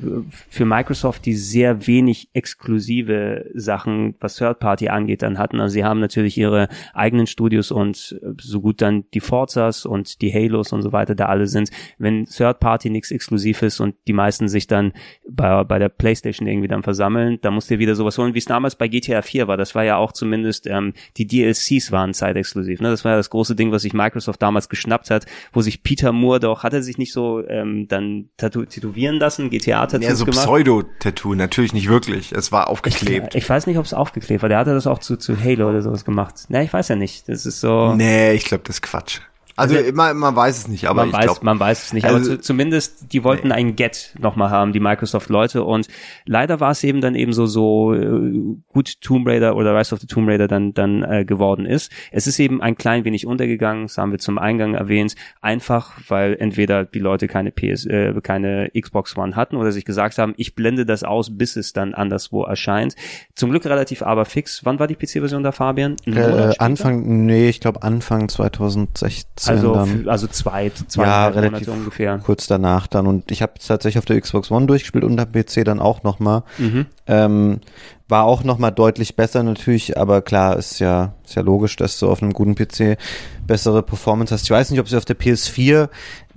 für 0.50 0.66
Microsoft, 0.66 1.26
die 1.26 1.34
sehr 1.34 1.88
wenig 1.88 2.30
exklusive 2.34 3.50
Sachen, 3.56 4.16
was 4.20 4.36
Third 4.36 4.60
Party 4.60 4.90
angeht, 4.90 5.24
dann 5.24 5.40
hatten. 5.40 5.60
Also 5.60 5.74
sie 5.74 5.84
haben 5.84 6.00
natürlich 6.00 6.38
ihre 6.38 6.68
eigenen 6.94 7.26
Studios 7.26 7.72
und 7.72 8.20
so 8.40 8.62
gut 8.62 8.82
dann 8.82 9.06
die 9.16 9.20
Forzas 9.20 9.86
und 9.86 10.22
die 10.22 10.32
Halos 10.32 10.74
und 10.74 10.84
so 10.84 10.92
weiter 10.92 11.16
da 11.16 11.26
alle 11.26 11.48
sind. 11.48 11.72
Wenn 11.98 12.26
Third 12.26 12.60
Party 12.60 12.92
nichts 12.92 13.10
exklusiv 13.10 13.64
ist 13.64 13.80
und 13.80 13.96
die 14.08 14.14
meisten 14.14 14.48
sich 14.48 14.68
dann 14.68 14.94
bei, 15.28 15.64
bei 15.64 15.80
der 15.80 15.90
Playstation 15.90 16.48
irgendwie 16.48 16.68
dann 16.68 16.84
versammeln, 16.84 17.40
da 17.42 17.50
musst 17.50 17.72
du 17.72 17.80
wieder 17.80 17.96
sowas 17.96 18.18
holen, 18.20 18.36
wie 18.36 18.40
es 18.40 18.46
damals 18.46 18.76
bei 18.76 18.88
GTA 18.88 19.24
4 19.24 19.48
war. 19.48 19.58
Das 19.58 19.74
war 19.74 19.84
ja 19.84 19.98
auch 19.98 20.12
zumindest, 20.12 20.68
ähm, 20.68 20.94
die 21.18 21.26
DLCs 21.26 21.92
waren 21.92 22.14
zeitexklusiv. 22.14 22.80
Ne? 22.80 22.92
Das 22.92 23.04
war 23.04 23.14
ja 23.14 23.18
das 23.18 23.32
große 23.32 23.56
Ding, 23.56 23.72
was 23.72 23.82
sich 23.82 23.94
Microsoft 23.94 24.42
damals 24.42 24.70
geschnappt 24.70 25.10
hat, 25.10 25.26
wo 25.52 25.62
sich 25.62 25.82
Peter 25.82 26.12
Moore 26.12 26.40
doch, 26.40 26.64
hat 26.64 26.74
er 26.74 26.84
sich 26.84 27.00
nicht 27.00 27.12
so 27.12 27.44
ähm, 27.48 27.88
dann 27.88 28.19
Tattoo 28.38 28.66
tätowieren 28.66 29.18
lassen, 29.18 29.50
GTA-Tattoos 29.50 30.08
ja, 30.08 30.16
so 30.16 30.26
gemacht. 30.26 30.46
Pseudo-Tattoo, 30.46 31.36
natürlich 31.36 31.74
nicht 31.74 31.90
wirklich. 31.90 32.32
Es 32.32 32.52
war 32.52 32.68
aufgeklebt. 32.68 33.36
Ich, 33.36 33.44
ich 33.44 33.50
weiß 33.50 33.68
nicht, 33.68 33.78
ob 33.78 33.86
es 33.86 33.94
aufgeklebt 33.94 34.42
war. 34.42 34.50
Der 34.50 34.58
hatte 34.58 34.74
das 34.74 34.88
auch 34.88 35.00
zu, 35.00 35.18
zu 35.18 35.42
Halo 35.42 35.70
oder 35.70 35.82
sowas 35.82 36.06
gemacht. 36.06 36.50
Ne, 36.50 36.64
ich 36.64 36.74
weiß 36.74 36.88
ja 36.90 36.96
nicht. 36.96 37.30
Das 37.30 37.46
ist 37.46 37.60
so. 37.62 37.94
Nee, 37.94 38.34
ich 38.34 38.46
glaube, 38.46 38.64
das 38.66 38.78
ist 38.78 38.82
Quatsch. 38.82 39.22
Also, 39.60 39.76
also 39.76 39.92
man, 39.94 40.18
man 40.18 40.36
weiß 40.36 40.58
es 40.58 40.68
nicht, 40.68 40.88
aber 40.88 41.02
man 41.02 41.10
ich 41.10 41.14
weiß, 41.14 41.26
glaub, 41.26 41.44
man 41.44 41.60
weiß 41.60 41.86
es 41.86 41.94
nicht. 41.94 42.06
Also, 42.06 42.18
aber 42.18 42.26
zu, 42.26 42.40
zumindest 42.40 43.12
die 43.14 43.24
wollten 43.24 43.50
nee. 43.50 43.54
ein 43.54 43.76
Get 43.76 44.14
nochmal 44.20 44.50
haben, 44.50 44.74
die 44.74 44.80
Microsoft-Leute. 44.80 45.64
Und 45.64 45.88
leider 46.26 46.60
war 46.60 46.72
es 46.72 46.84
eben 46.84 47.02
dann 47.02 47.16
eben 47.16 47.34
so 47.34 47.46
so 47.46 47.94
äh, 47.94 48.56
gut 48.68 49.02
Tomb 49.02 49.28
Raider 49.28 49.56
oder 49.56 49.78
Rise 49.78 49.94
of 49.94 50.02
the 50.02 50.08
Tomb 50.08 50.28
Raider 50.30 50.48
dann 50.48 50.74
dann 50.74 51.04
äh, 51.04 51.26
geworden 51.26 51.66
ist. 51.66 51.92
Es 52.12 52.28
ist 52.28 52.40
eben 52.40 52.62
ein 52.62 52.76
klein 52.76 53.04
wenig 53.06 53.28
untergegangen. 53.28 53.84
Das 53.84 53.98
haben 53.98 54.12
wir 54.12 54.20
zum 54.20 54.38
Eingang 54.38 54.74
erwähnt. 54.74 55.16
Einfach, 55.42 55.98
weil 56.08 56.38
entweder 56.40 56.86
die 56.86 57.00
Leute 57.00 57.28
keine 57.28 57.52
PS, 57.52 57.86
äh, 57.86 58.14
keine 58.22 58.72
Xbox 58.80 59.18
One 59.18 59.36
hatten 59.36 59.56
oder 59.56 59.72
sich 59.72 59.86
gesagt 59.86 60.18
haben, 60.18 60.34
ich 60.38 60.56
blende 60.56 60.86
das 60.86 61.04
aus, 61.04 61.38
bis 61.38 61.56
es 61.56 61.74
dann 61.74 61.94
anderswo 61.94 62.44
erscheint. 62.44 62.96
Zum 63.36 63.50
Glück 63.52 63.66
relativ 63.66 64.04
aber 64.04 64.26
fix. 64.26 64.64
Wann 64.64 64.80
war 64.80 64.88
die 64.88 64.96
PC-Version 64.96 65.44
da, 65.44 65.52
Fabian? 65.52 65.96
Äh, 66.06 66.54
Anfang, 66.58 67.26
nee, 67.26 67.50
ich 67.50 67.60
glaube 67.60 67.84
Anfang 67.84 68.30
2016 68.30 69.49
also, 69.50 69.74
dann. 69.74 70.08
Also 70.08 70.28
zwei, 70.28 70.72
zwei 70.88 71.04
ja, 71.04 71.28
relativ 71.28 71.68
Monate 71.68 71.72
ungefähr. 71.72 72.18
Kurz 72.20 72.48
danach 72.48 72.88
dann. 72.88 73.08
Und 73.08 73.32
ich 73.32 73.42
habe 73.42 73.54
es 73.60 73.68
tatsächlich 73.68 74.00
auf 74.00 74.06
der 74.06 74.20
Xbox 74.20 74.52
One 74.52 74.66
durchgespielt 74.66 75.04
und 75.04 75.20
am 75.20 75.32
PC 75.32 75.66
dann 75.66 75.80
auch 75.80 76.04
nochmal. 76.04 76.44
Mhm. 76.58 76.86
Ähm, 77.08 77.60
war 78.08 78.24
auch 78.24 78.44
nochmal 78.44 78.72
deutlich 78.72 79.16
besser 79.16 79.44
natürlich, 79.44 79.98
aber 79.98 80.22
klar, 80.22 80.58
ist 80.58 80.80
ja, 80.80 81.14
ist 81.30 81.36
ja 81.36 81.42
logisch, 81.42 81.76
dass 81.76 82.00
du 82.00 82.10
auf 82.10 82.22
einem 82.22 82.34
guten 82.34 82.56
PC 82.56 82.98
bessere 83.46 83.84
Performance 83.84 84.34
hast. 84.34 84.44
Ich 84.44 84.52
weiß 84.52 84.72
nicht, 84.72 84.80
ob 84.80 84.90
sie 84.90 84.98
auf 84.98 85.06
der 85.06 85.18
PS4 85.18 85.90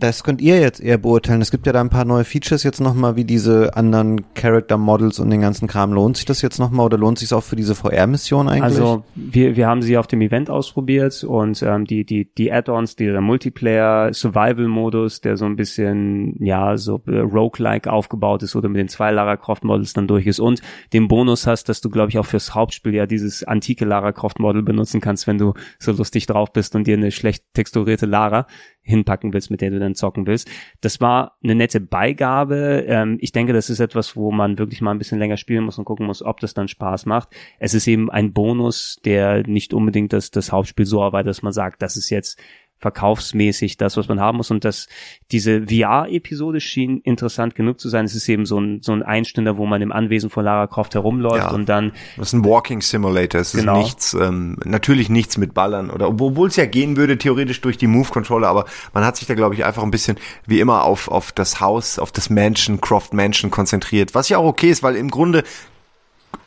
das 0.03 0.25
könnt 0.25 0.41
ihr 0.41 0.59
jetzt 0.59 0.81
eher 0.81 0.99
beurteilen. 0.99 1.41
Es 1.41 1.51
gibt 1.51 1.67
ja 1.67 1.73
da 1.73 1.81
ein 1.81 1.89
paar 1.89 2.05
neue 2.05 2.25
Features 2.25 2.65
jetzt 2.65 2.81
nochmal, 2.81 3.15
wie 3.15 3.25
diese 3.25 3.77
anderen 3.77 4.23
Character 4.35 4.77
Models 4.77 5.21
und 5.21 5.31
den 5.31 5.41
ganzen 5.41 5.69
Kram. 5.69 5.93
Lohnt 5.93 6.17
sich 6.17 6.27
das 6.27 6.43
jetzt 6.43 6.59
nochmal 6.59 6.87
oder 6.87 6.99
lohnt 6.99 7.19
sich 7.19 7.33
auch 7.33 7.43
für 7.43 7.55
diese 7.57 7.77
VR-Mission 7.77 8.49
eigentlich? 8.49 8.63
Also 8.63 9.05
wir, 9.15 9.55
wir 9.55 9.69
haben 9.69 9.81
sie 9.83 9.97
auf 9.97 10.09
dem 10.09 10.21
Event 10.21 10.51
ausprobiert 10.51 11.23
und 11.23 11.63
ähm, 11.63 11.85
die, 11.85 12.05
die, 12.05 12.29
die 12.35 12.53
Add-ons, 12.53 12.97
dieser 12.97 13.21
Multiplayer 13.21 14.13
Survival-Modus, 14.13 15.21
der 15.21 15.37
so 15.37 15.45
ein 15.45 15.55
bisschen, 15.55 16.43
ja, 16.43 16.77
so 16.77 17.01
äh, 17.07 17.19
roguelike 17.19 17.91
aufgebaut 17.93 18.43
ist 18.43 18.57
oder 18.57 18.69
mit 18.69 18.81
den 18.81 18.89
zwei 18.89 19.13
Lara 19.13 19.37
Croft 19.37 19.63
Models 19.63 19.93
dann 19.93 20.09
durch 20.09 20.27
ist 20.27 20.41
und 20.41 20.63
den 20.93 21.07
Bonus 21.07 21.47
hast, 21.47 21.69
dass 21.69 21.81
du, 21.81 21.91
glaube 21.91 22.09
ich, 22.09 22.19
auch 22.19 22.27
fürs 22.27 22.55
Hauptspiel 22.55 22.95
ja 22.95 23.07
dieses 23.07 23.45
antike 23.45 23.85
Lara 23.85 24.11
Croft 24.11 24.41
Model 24.41 24.63
benutzen 24.83 25.01
kannst, 25.01 25.27
wenn 25.27 25.39
du 25.39 25.55
so 25.79 25.93
lustig 25.93 26.27
drauf 26.27 26.53
bist 26.53 26.75
und 26.75 26.87
dir 26.87 26.97
eine 26.97 27.11
schlecht 27.11 27.45
texturierte 27.55 28.07
Lara 28.07 28.47
hinpacken 28.83 29.33
willst, 29.33 29.51
mit 29.51 29.61
der 29.61 29.71
du 29.71 29.79
dann 29.79 29.95
zocken 29.95 30.27
willst. 30.27 30.51
Das 30.81 31.01
war 31.01 31.39
eine 31.43 31.55
nette 31.55 31.81
Beigabe. 31.81 32.85
Ähm, 32.89 33.19
ich 33.21 33.31
denke, 33.31 33.53
das 33.53 33.71
ist 33.71 33.79
etwas, 33.79 34.17
wo 34.17 34.33
man 34.33 34.59
wirklich 34.59 34.81
mal 34.81 34.91
ein 34.91 34.99
bisschen 34.99 35.21
länger 35.21 35.37
spielen 35.37 35.65
muss 35.65 35.79
und 35.79 35.85
gucken 35.85 36.07
muss, 36.07 36.23
ob 36.23 36.41
das 36.41 36.53
dann 36.53 36.67
Spaß 36.67 37.07
macht. 37.07 37.29
Es 37.61 37.75
ist 37.75 37.87
eben 37.87 38.11
ein 38.11 38.33
Bonus, 38.33 38.99
der 39.05 39.47
nicht 39.47 39.73
unbedingt 39.73 40.13
das, 40.13 40.33
das 40.33 40.51
Hauptspiel 40.51 40.85
so 40.85 41.01
erweitert, 41.01 41.29
dass 41.29 41.43
man 41.43 41.53
sagt, 41.53 41.81
das 41.81 41.97
ist 41.97 42.11
jetzt 42.11 42.41
verkaufsmäßig 42.83 43.77
das, 43.77 43.97
was 43.97 44.09
man 44.09 44.21
haben 44.21 44.37
muss. 44.37 44.51
Und 44.51 44.65
das, 44.65 44.89
diese 45.31 45.63
VR-Episode 45.69 46.61
schien 46.61 47.01
interessant 47.01 47.55
genug 47.55 47.81
zu 47.81 47.89
sein. 47.89 48.05
Es 48.05 48.15
ist 48.15 48.29
eben 48.29 48.45
so 48.45 48.59
ein, 48.61 48.83
so 48.83 48.93
ein 48.93 49.03
Einstünder, 49.03 49.57
wo 49.57 49.65
man 49.67 49.81
im 49.81 49.93
Anwesen 49.93 50.29
von 50.29 50.45
Lara 50.45 50.67
Croft 50.67 50.95
herumläuft 50.95 51.37
ja, 51.37 51.51
und 51.53 51.69
dann. 51.69 51.93
Das 52.19 52.29
ist 52.29 52.33
ein 52.35 52.45
Walking 52.45 52.83
Simulator. 52.83 53.41
Es 53.41 53.53
genau. 53.53 53.79
ist 53.79 53.85
nichts, 53.85 54.15
ähm, 54.15 54.59
natürlich 54.65 55.09
nichts 55.09 55.39
mit 55.39 55.55
Ballern 55.55 55.91
oder, 55.91 56.09
obwohl 56.09 56.49
es 56.49 56.57
ja 56.57 56.67
gehen 56.67 56.97
würde, 56.97 57.17
theoretisch 57.17 57.61
durch 57.61 57.79
die 57.79 57.87
Move-Controller, 57.87 58.49
aber 58.49 58.67
man 58.93 59.05
hat 59.05 59.17
sich 59.17 59.29
da, 59.29 59.35
glaube 59.35 59.55
ich, 59.55 59.65
einfach 59.65 59.85
ein 59.85 59.93
bisschen, 59.93 60.19
wie 60.47 60.59
immer, 60.59 60.85
auf, 60.85 61.09
auf 61.09 61.31
das 61.31 61.61
Haus, 61.61 62.01
auf 62.01 62.11
das 62.11 62.29
Mansion, 62.31 62.81
Croft 62.81 63.15
Mansion 63.15 63.53
konzentriert. 63.53 64.15
Was 64.15 64.29
ja 64.29 64.39
auch 64.39 64.47
okay 64.47 64.71
ist, 64.71 64.83
weil 64.83 64.97
im 64.97 65.11
Grunde 65.11 65.45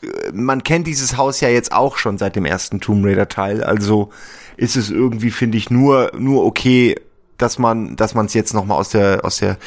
äh, 0.01 0.31
man 0.33 0.63
kennt 0.63 0.85
dieses 0.85 1.15
Haus 1.15 1.39
ja 1.39 1.47
jetzt 1.47 1.71
auch 1.71 1.95
schon 1.95 2.17
seit 2.17 2.35
dem 2.35 2.43
ersten 2.43 2.81
Tomb 2.81 3.05
Raider 3.05 3.29
Teil, 3.29 3.63
also 3.63 4.11
ist 4.57 4.75
es 4.75 4.89
irgendwie, 4.89 5.31
finde 5.31 5.57
ich, 5.57 5.69
nur, 5.69 6.11
nur 6.17 6.45
okay, 6.45 6.95
dass 7.37 7.59
man, 7.59 7.95
dass 7.95 8.13
man 8.15 8.27
es 8.27 8.33
jetzt 8.33 8.53
nochmal 8.53 8.77
aus 8.77 8.89
der, 8.89 9.23
aus 9.23 9.37
der 9.37 9.57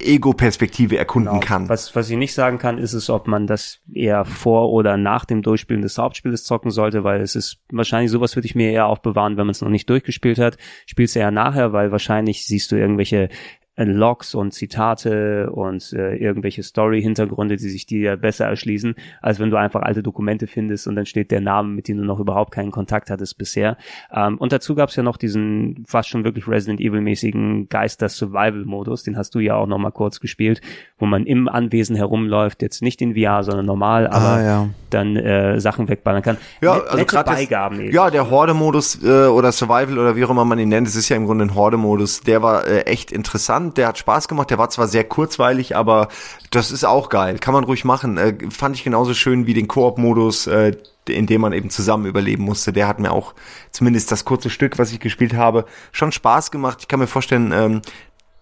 Ego-Perspektive 0.00 0.98
erkunden 0.98 1.34
genau. 1.34 1.46
kann. 1.46 1.68
Was, 1.68 1.94
was 1.94 2.10
ich 2.10 2.16
nicht 2.16 2.34
sagen 2.34 2.58
kann, 2.58 2.78
ist 2.78 2.92
es, 2.92 3.08
ob 3.10 3.26
man 3.26 3.46
das 3.46 3.80
eher 3.92 4.24
vor 4.24 4.70
oder 4.70 4.96
nach 4.96 5.24
dem 5.24 5.42
Durchspielen 5.42 5.82
des 5.82 5.98
Hauptspiels 5.98 6.44
zocken 6.44 6.70
sollte, 6.70 7.04
weil 7.04 7.20
es 7.20 7.36
ist 7.36 7.58
wahrscheinlich 7.70 8.10
sowas 8.10 8.36
würde 8.36 8.46
ich 8.46 8.54
mir 8.54 8.70
eher 8.70 8.86
aufbewahren, 8.86 9.36
wenn 9.36 9.46
man 9.46 9.52
es 9.52 9.60
noch 9.60 9.68
nicht 9.68 9.88
durchgespielt 9.88 10.38
hat. 10.38 10.58
Spielst 10.86 11.14
du 11.14 11.20
eher 11.20 11.30
nachher, 11.30 11.72
weil 11.72 11.92
wahrscheinlich 11.92 12.44
siehst 12.44 12.72
du 12.72 12.76
irgendwelche 12.76 13.28
Logs 13.76 14.34
und 14.34 14.52
Zitate 14.52 15.50
und 15.50 15.92
äh, 15.92 16.16
irgendwelche 16.16 16.62
Story-Hintergründe, 16.62 17.56
die 17.56 17.68
sich 17.68 17.86
dir 17.86 18.16
besser 18.16 18.46
erschließen, 18.46 18.94
als 19.20 19.40
wenn 19.40 19.50
du 19.50 19.56
einfach 19.56 19.82
alte 19.82 20.02
Dokumente 20.02 20.46
findest 20.46 20.86
und 20.86 20.94
dann 20.94 21.06
steht 21.06 21.30
der 21.30 21.40
Name, 21.40 21.70
mit 21.70 21.88
dem 21.88 21.98
du 21.98 22.04
noch 22.04 22.20
überhaupt 22.20 22.52
keinen 22.52 22.70
Kontakt 22.70 23.10
hattest 23.10 23.36
bisher. 23.36 23.76
Ähm, 24.12 24.38
und 24.38 24.52
dazu 24.52 24.74
gab 24.76 24.90
es 24.90 24.96
ja 24.96 25.02
noch 25.02 25.16
diesen 25.16 25.84
fast 25.86 26.08
schon 26.08 26.24
wirklich 26.24 26.46
Resident 26.46 26.80
Evil-mäßigen 26.80 27.68
Geister-Survival-Modus, 27.68 29.02
den 29.02 29.16
hast 29.16 29.34
du 29.34 29.40
ja 29.40 29.56
auch 29.56 29.66
noch 29.66 29.78
mal 29.78 29.90
kurz 29.90 30.20
gespielt, 30.20 30.60
wo 30.98 31.06
man 31.06 31.26
im 31.26 31.48
Anwesen 31.48 31.96
herumläuft, 31.96 32.62
jetzt 32.62 32.82
nicht 32.82 33.02
in 33.02 33.14
VR, 33.16 33.42
sondern 33.42 33.66
normal, 33.66 34.06
aber 34.06 34.24
ah, 34.24 34.42
ja. 34.42 34.68
dann 34.90 35.16
äh, 35.16 35.60
Sachen 35.60 35.88
wegballern 35.88 36.22
kann. 36.22 36.36
Ja, 36.60 36.76
Net 36.76 36.88
also 36.88 37.04
gerade 37.06 37.30
Beigaben 37.32 37.80
eben. 37.80 37.92
Ja, 37.92 38.10
der 38.10 38.30
Horde-Modus 38.30 39.02
äh, 39.02 39.26
oder 39.26 39.50
Survival 39.50 39.98
oder 39.98 40.14
wie 40.14 40.24
auch 40.24 40.30
immer 40.30 40.44
man 40.44 40.58
ihn 40.58 40.68
nennt, 40.68 40.86
es 40.86 40.94
ist 40.94 41.08
ja 41.08 41.16
im 41.16 41.26
Grunde 41.26 41.46
ein 41.46 41.54
Horde-Modus, 41.54 42.20
der 42.20 42.42
war 42.42 42.66
äh, 42.66 42.82
echt 42.82 43.10
interessant, 43.10 43.63
der 43.72 43.88
hat 43.88 43.98
Spaß 43.98 44.28
gemacht, 44.28 44.50
der 44.50 44.58
war 44.58 44.68
zwar 44.68 44.88
sehr 44.88 45.04
kurzweilig, 45.04 45.76
aber 45.76 46.08
das 46.50 46.70
ist 46.70 46.84
auch 46.84 47.08
geil, 47.08 47.38
kann 47.38 47.54
man 47.54 47.64
ruhig 47.64 47.84
machen. 47.84 48.18
Äh, 48.18 48.34
fand 48.50 48.76
ich 48.76 48.84
genauso 48.84 49.14
schön 49.14 49.46
wie 49.46 49.54
den 49.54 49.68
Koop-Modus, 49.68 50.46
äh, 50.46 50.76
in 51.08 51.26
dem 51.26 51.40
man 51.40 51.52
eben 51.52 51.70
zusammen 51.70 52.06
überleben 52.06 52.44
musste. 52.44 52.72
Der 52.72 52.88
hat 52.88 52.98
mir 52.98 53.12
auch 53.12 53.34
zumindest 53.70 54.12
das 54.12 54.24
kurze 54.24 54.50
Stück, 54.50 54.78
was 54.78 54.92
ich 54.92 55.00
gespielt 55.00 55.34
habe, 55.34 55.64
schon 55.92 56.12
Spaß 56.12 56.50
gemacht. 56.50 56.78
Ich 56.80 56.88
kann 56.88 57.00
mir 57.00 57.06
vorstellen, 57.06 57.52
ähm, 57.52 57.82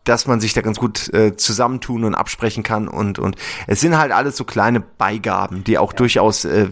dass 0.05 0.27
man 0.27 0.41
sich 0.41 0.53
da 0.53 0.63
ganz 0.63 0.79
gut 0.79 1.13
äh, 1.15 1.37
zusammentun 1.37 2.05
und 2.05 2.15
absprechen 2.15 2.63
kann 2.63 2.89
und 2.89 3.19
und 3.19 3.37
es 3.67 3.81
sind 3.81 3.97
halt 3.97 4.11
alles 4.11 4.37
so 4.37 4.45
kleine 4.45 4.81
Beigaben, 4.81 5.63
die 5.65 5.79
auch 5.79 5.93
ja. 5.93 5.97
durchaus 5.97 6.45
äh, 6.45 6.69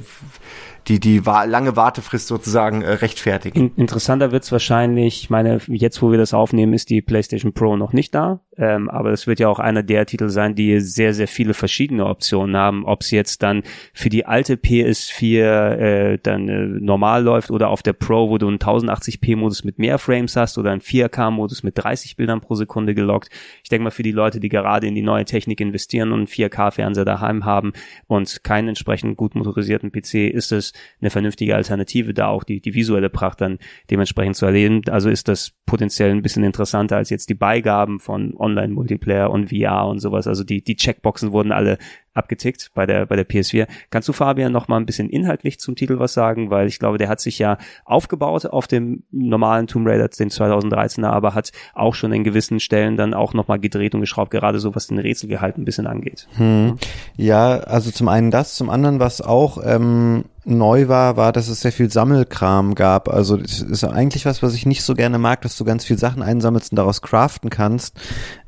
die, 0.89 1.01
die 1.01 1.27
wa 1.27 1.44
lange 1.44 1.77
Wartefrist 1.77 2.27
sozusagen 2.27 2.82
äh, 2.82 2.93
rechtfertigen. 2.93 3.59
In 3.59 3.74
interessanter 3.77 4.32
wird's 4.32 4.52
wahrscheinlich, 4.52 5.23
ich 5.23 5.31
meine, 5.31 5.61
jetzt 5.69 6.02
wo 6.02 6.11
wir 6.11 6.19
das 6.19 6.35
aufnehmen, 6.35 6.73
ist 6.73 6.90
die 6.90 7.02
PlayStation 7.02 7.52
Pro 7.52 7.77
noch 7.77 7.93
nicht 7.93 8.15
da, 8.15 8.40
ähm, 8.57 8.89
aber 8.90 9.11
es 9.11 9.27
wird 9.27 9.40
ja 9.40 9.48
auch 9.48 9.59
einer 9.59 9.82
der 9.82 10.07
Titel 10.07 10.28
sein, 10.28 10.55
die 10.55 10.81
sehr, 10.81 11.15
sehr 11.15 11.28
viele 11.28 11.55
verschiedene 11.55 12.07
Optionen 12.07 12.57
haben, 12.57 12.85
ob 12.85 13.02
es 13.02 13.11
jetzt 13.11 13.43
dann 13.43 13.62
für 13.94 14.09
die 14.09 14.27
alte 14.27 14.55
PS4 14.55 15.40
äh, 15.40 16.19
dann 16.23 16.48
äh, 16.48 16.66
normal 16.66 17.23
läuft 17.23 17.51
oder 17.51 17.69
auf 17.69 17.82
der 17.82 17.93
Pro, 17.93 18.31
wo 18.31 18.39
du 18.39 18.48
einen 18.48 18.59
1080p-Modus 18.59 19.65
mit 19.65 19.78
mehr 19.78 19.98
Frames 19.98 20.36
hast 20.36 20.59
oder 20.59 20.73
einen 20.73 20.81
4K-Modus 20.81 21.62
mit 21.62 21.78
30 21.78 22.16
Bildern 22.16 22.40
pro 22.40 22.55
Sekunde 22.55 22.94
gelockt. 22.94 23.31
Ich 23.62 23.70
denke 23.70 23.85
mal, 23.85 23.90
für 23.90 24.02
die 24.02 24.12
Leute, 24.12 24.40
die 24.40 24.48
gerade 24.48 24.86
in 24.86 24.94
die 24.94 25.02
neue 25.02 25.24
Technik 25.24 25.61
investieren 25.61 26.12
und 26.12 26.19
einen 26.19 26.27
4K-Fernseher 26.27 27.05
daheim 27.05 27.44
haben 27.44 27.73
und 28.07 28.44
keinen 28.44 28.69
entsprechend 28.69 29.16
gut 29.16 29.35
motorisierten 29.35 29.93
PC, 29.93 30.31
ist 30.31 30.52
es 30.52 30.69
eine 31.01 31.10
vernünftige 31.10 31.55
Alternative, 31.55 32.14
da 32.14 32.28
auch 32.28 32.44
die, 32.44 32.60
die 32.60 32.74
visuelle 32.74 33.10
Pracht 33.10 33.40
dann 33.40 33.59
dementsprechend 33.90 34.36
zu 34.36 34.47
erleben. 34.47 34.82
Also 34.88 35.10
ist 35.10 35.28
das 35.28 35.52
potenziell 35.66 36.10
ein 36.10 36.22
bisschen 36.22 36.44
interessanter 36.44 36.97
als 36.97 37.10
jetzt 37.10 37.28
die 37.28 37.34
Beigaben 37.34 38.01
von 38.01 38.34
Online-Multiplayer 38.36 39.30
und 39.30 39.51
VR 39.51 39.86
und 39.86 40.01
sowas. 40.01 40.26
Also 40.26 40.44
die, 40.44 40.62
die 40.62 40.76
Checkboxen 40.76 41.32
wurden 41.32 41.52
alle 41.52 41.78
abgetickt 42.14 42.70
bei 42.74 42.86
der, 42.86 43.06
bei 43.06 43.16
der 43.16 43.28
PS4. 43.28 43.66
Kannst 43.90 44.09
du 44.09 44.12
Fabian 44.12 44.52
noch 44.52 44.68
mal 44.68 44.78
ein 44.78 44.86
bisschen 44.86 45.09
inhaltlich 45.09 45.60
zum 45.60 45.76
Titel 45.76 45.98
was 45.98 46.12
sagen? 46.12 46.51
Weil 46.51 46.66
ich 46.66 46.78
glaube, 46.78 46.98
der 46.98 47.09
hat 47.09 47.20
sich 47.20 47.38
ja 47.38 47.59
aufgebaut 47.84 48.47
auf 48.47 48.66
dem 48.66 49.05
normalen 49.10 49.66
Tomb 49.66 49.86
Raider, 49.86 50.09
den 50.09 50.30
2013er, 50.30 51.06
aber 51.06 51.34
hat 51.34 51.52
auch 51.74 51.94
schon 51.94 52.12
in 52.12 52.24
gewissen 52.24 52.60
Stellen 52.60 52.97
dann 52.97 53.14
auch 53.14 53.34
noch 53.34 53.48
mal 53.48 53.59
gedreht 53.59 53.94
und 53.94 54.01
geschraubt, 54.01 54.30
gerade 54.30 54.59
so 54.59 54.74
was 54.74 54.88
den 54.88 54.98
Rätselgehalt 54.98 55.56
ein 55.56 55.64
bisschen 55.64 55.86
angeht. 55.86 56.26
Hm. 56.36 56.76
Ja, 57.16 57.59
also 57.60 57.90
zum 57.90 58.09
einen 58.09 58.30
das, 58.30 58.55
zum 58.55 58.70
anderen, 58.70 59.01
was 59.01 59.20
auch 59.20 59.59
ähm, 59.64 60.24
neu 60.51 60.89
war, 60.89 61.16
war, 61.16 61.32
dass 61.32 61.48
es 61.48 61.60
sehr 61.60 61.72
viel 61.72 61.90
Sammelkram 61.90 62.74
gab. 62.74 63.09
Also 63.09 63.36
das 63.36 63.60
ist 63.60 63.85
eigentlich 63.85 64.27
was, 64.27 64.43
was 64.43 64.55
ich 64.55 64.66
nicht 64.66 64.82
so 64.82 64.94
gerne 64.94 65.18
mag, 65.18 65.40
dass 65.43 65.56
du 65.56 65.64
ganz 65.64 65.85
viel 65.85 65.98
Sachen 65.98 66.22
einsammelst 66.22 66.72
und 66.72 66.77
daraus 66.77 67.02
craften 67.02 67.51
kannst. 67.51 67.98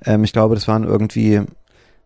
Ähm, 0.05 0.25
ich 0.25 0.33
glaube, 0.33 0.55
das 0.55 0.69
waren 0.69 0.85
irgendwie 0.85 1.43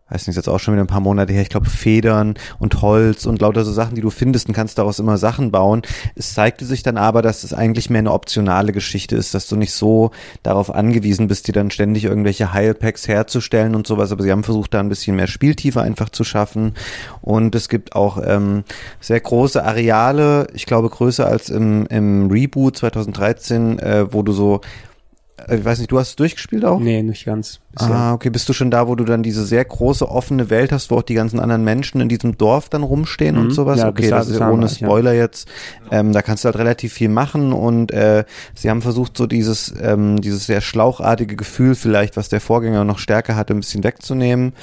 weiß 0.09 0.27
nicht, 0.27 0.35
jetzt 0.37 0.47
auch 0.47 0.59
schon 0.59 0.73
wieder 0.73 0.83
ein 0.83 0.87
paar 0.87 1.01
Monate 1.01 1.33
her, 1.33 1.41
ich 1.41 1.49
glaube 1.49 1.69
Federn 1.69 2.35
und 2.59 2.81
Holz 2.81 3.25
und 3.25 3.41
lauter 3.41 3.65
so 3.65 3.71
Sachen, 3.71 3.95
die 3.95 4.01
du 4.01 4.09
findest 4.09 4.47
und 4.47 4.53
kannst 4.53 4.77
daraus 4.77 4.99
immer 4.99 5.17
Sachen 5.17 5.51
bauen. 5.51 5.81
Es 6.15 6.33
zeigte 6.33 6.65
sich 6.65 6.81
dann 6.83 6.97
aber, 6.97 7.21
dass 7.21 7.43
es 7.43 7.53
eigentlich 7.53 7.89
mehr 7.89 7.99
eine 7.99 8.13
optionale 8.13 8.71
Geschichte 8.71 9.15
ist, 9.15 9.33
dass 9.33 9.47
du 9.47 9.55
nicht 9.55 9.73
so 9.73 10.11
darauf 10.43 10.73
angewiesen 10.73 11.27
bist, 11.27 11.47
dir 11.47 11.53
dann 11.53 11.71
ständig 11.71 12.05
irgendwelche 12.05 12.53
Heilpacks 12.53 13.07
herzustellen 13.07 13.75
und 13.75 13.85
sowas, 13.85 14.11
aber 14.11 14.23
sie 14.23 14.31
haben 14.31 14.43
versucht, 14.43 14.73
da 14.73 14.79
ein 14.79 14.89
bisschen 14.89 15.15
mehr 15.15 15.27
Spieltiefe 15.27 15.81
einfach 15.81 16.09
zu 16.09 16.23
schaffen 16.23 16.73
und 17.21 17.53
es 17.55 17.67
gibt 17.67 17.95
auch 17.95 18.21
ähm, 18.23 18.63
sehr 19.01 19.19
große 19.19 19.63
Areale, 19.63 20.47
ich 20.53 20.65
glaube 20.65 20.89
größer 20.89 21.27
als 21.27 21.49
im, 21.49 21.85
im 21.87 22.31
Reboot 22.31 22.77
2013, 22.77 23.79
äh, 23.79 24.13
wo 24.13 24.23
du 24.23 24.31
so 24.31 24.61
ich 25.49 25.63
weiß 25.63 25.79
nicht, 25.79 25.91
du 25.91 25.99
hast 25.99 26.09
es 26.09 26.15
durchgespielt 26.15 26.65
auch? 26.65 26.79
Nee, 26.79 27.03
nicht 27.03 27.25
ganz. 27.25 27.59
Bisher. 27.71 27.95
Ah, 27.95 28.13
okay. 28.13 28.29
Bist 28.29 28.49
du 28.49 28.53
schon 28.53 28.71
da, 28.71 28.87
wo 28.87 28.95
du 28.95 29.03
dann 29.03 29.21
diese 29.21 29.45
sehr 29.45 29.63
große 29.63 30.09
offene 30.09 30.49
Welt 30.49 30.71
hast, 30.71 30.89
wo 30.89 30.97
auch 30.97 31.03
die 31.03 31.13
ganzen 31.13 31.39
anderen 31.39 31.63
Menschen 31.63 32.01
in 32.01 32.09
diesem 32.09 32.37
Dorf 32.37 32.69
dann 32.69 32.83
rumstehen 32.83 33.35
mhm. 33.35 33.41
und 33.41 33.51
sowas? 33.51 33.79
Ja, 33.79 33.87
okay, 33.87 34.09
das 34.09 34.29
ist 34.29 34.39
ja 34.39 34.49
ohne 34.49 34.67
Spoiler 34.67 35.13
ja. 35.13 35.21
jetzt. 35.21 35.47
Ähm, 35.91 36.11
da 36.11 36.21
kannst 36.21 36.43
du 36.43 36.47
halt 36.47 36.57
relativ 36.57 36.93
viel 36.93 37.09
machen 37.09 37.53
und 37.53 37.91
äh, 37.91 38.25
sie 38.55 38.69
haben 38.69 38.81
versucht, 38.81 39.15
so 39.15 39.27
dieses, 39.27 39.73
ähm, 39.79 40.19
dieses 40.21 40.47
sehr 40.47 40.61
schlauchartige 40.61 41.35
Gefühl 41.35 41.75
vielleicht, 41.75 42.17
was 42.17 42.29
der 42.29 42.41
Vorgänger 42.41 42.83
noch 42.83 42.99
stärker 42.99 43.35
hatte, 43.35 43.53
ein 43.53 43.59
bisschen 43.59 43.83
wegzunehmen 43.83 44.53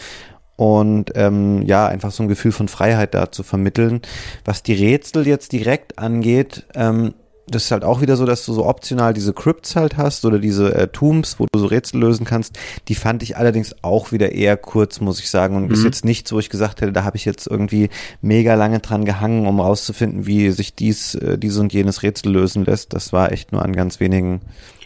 und 0.56 1.12
ähm, 1.16 1.62
ja, 1.62 1.86
einfach 1.88 2.10
so 2.12 2.22
ein 2.22 2.28
Gefühl 2.28 2.52
von 2.52 2.68
Freiheit 2.68 3.14
da 3.14 3.32
zu 3.32 3.42
vermitteln. 3.42 4.02
Was 4.44 4.62
die 4.62 4.74
Rätsel 4.74 5.26
jetzt 5.26 5.52
direkt 5.52 5.98
angeht, 5.98 6.66
ähm, 6.74 7.14
das 7.46 7.64
ist 7.64 7.70
halt 7.70 7.84
auch 7.84 8.00
wieder 8.00 8.16
so, 8.16 8.24
dass 8.24 8.46
du 8.46 8.54
so 8.54 8.64
optional 8.66 9.12
diese 9.12 9.34
Crypts 9.34 9.76
halt 9.76 9.96
hast 9.96 10.24
oder 10.24 10.38
diese 10.38 10.74
äh, 10.74 10.88
Tombs, 10.88 11.38
wo 11.38 11.46
du 11.52 11.58
so 11.58 11.66
Rätsel 11.66 12.00
lösen 12.00 12.24
kannst. 12.24 12.58
Die 12.88 12.94
fand 12.94 13.22
ich 13.22 13.36
allerdings 13.36 13.74
auch 13.82 14.12
wieder 14.12 14.32
eher 14.32 14.56
kurz, 14.56 15.00
muss 15.00 15.20
ich 15.20 15.28
sagen. 15.28 15.56
Und 15.56 15.66
mhm. 15.66 15.72
ist 15.72 15.84
jetzt 15.84 16.04
nichts, 16.04 16.32
wo 16.32 16.38
ich 16.38 16.48
gesagt 16.48 16.80
hätte, 16.80 16.92
da 16.92 17.04
habe 17.04 17.16
ich 17.16 17.24
jetzt 17.24 17.46
irgendwie 17.46 17.90
mega 18.22 18.54
lange 18.54 18.80
dran 18.80 19.04
gehangen, 19.04 19.46
um 19.46 19.60
rauszufinden, 19.60 20.26
wie 20.26 20.50
sich 20.52 20.74
dies, 20.74 21.14
äh, 21.16 21.38
dieses 21.38 21.58
und 21.58 21.72
jenes 21.72 22.02
Rätsel 22.02 22.32
lösen 22.32 22.64
lässt. 22.64 22.94
Das 22.94 23.12
war 23.12 23.30
echt 23.30 23.52
nur 23.52 23.62
an 23.62 23.74
ganz 23.74 24.00
wenigen 24.00 24.40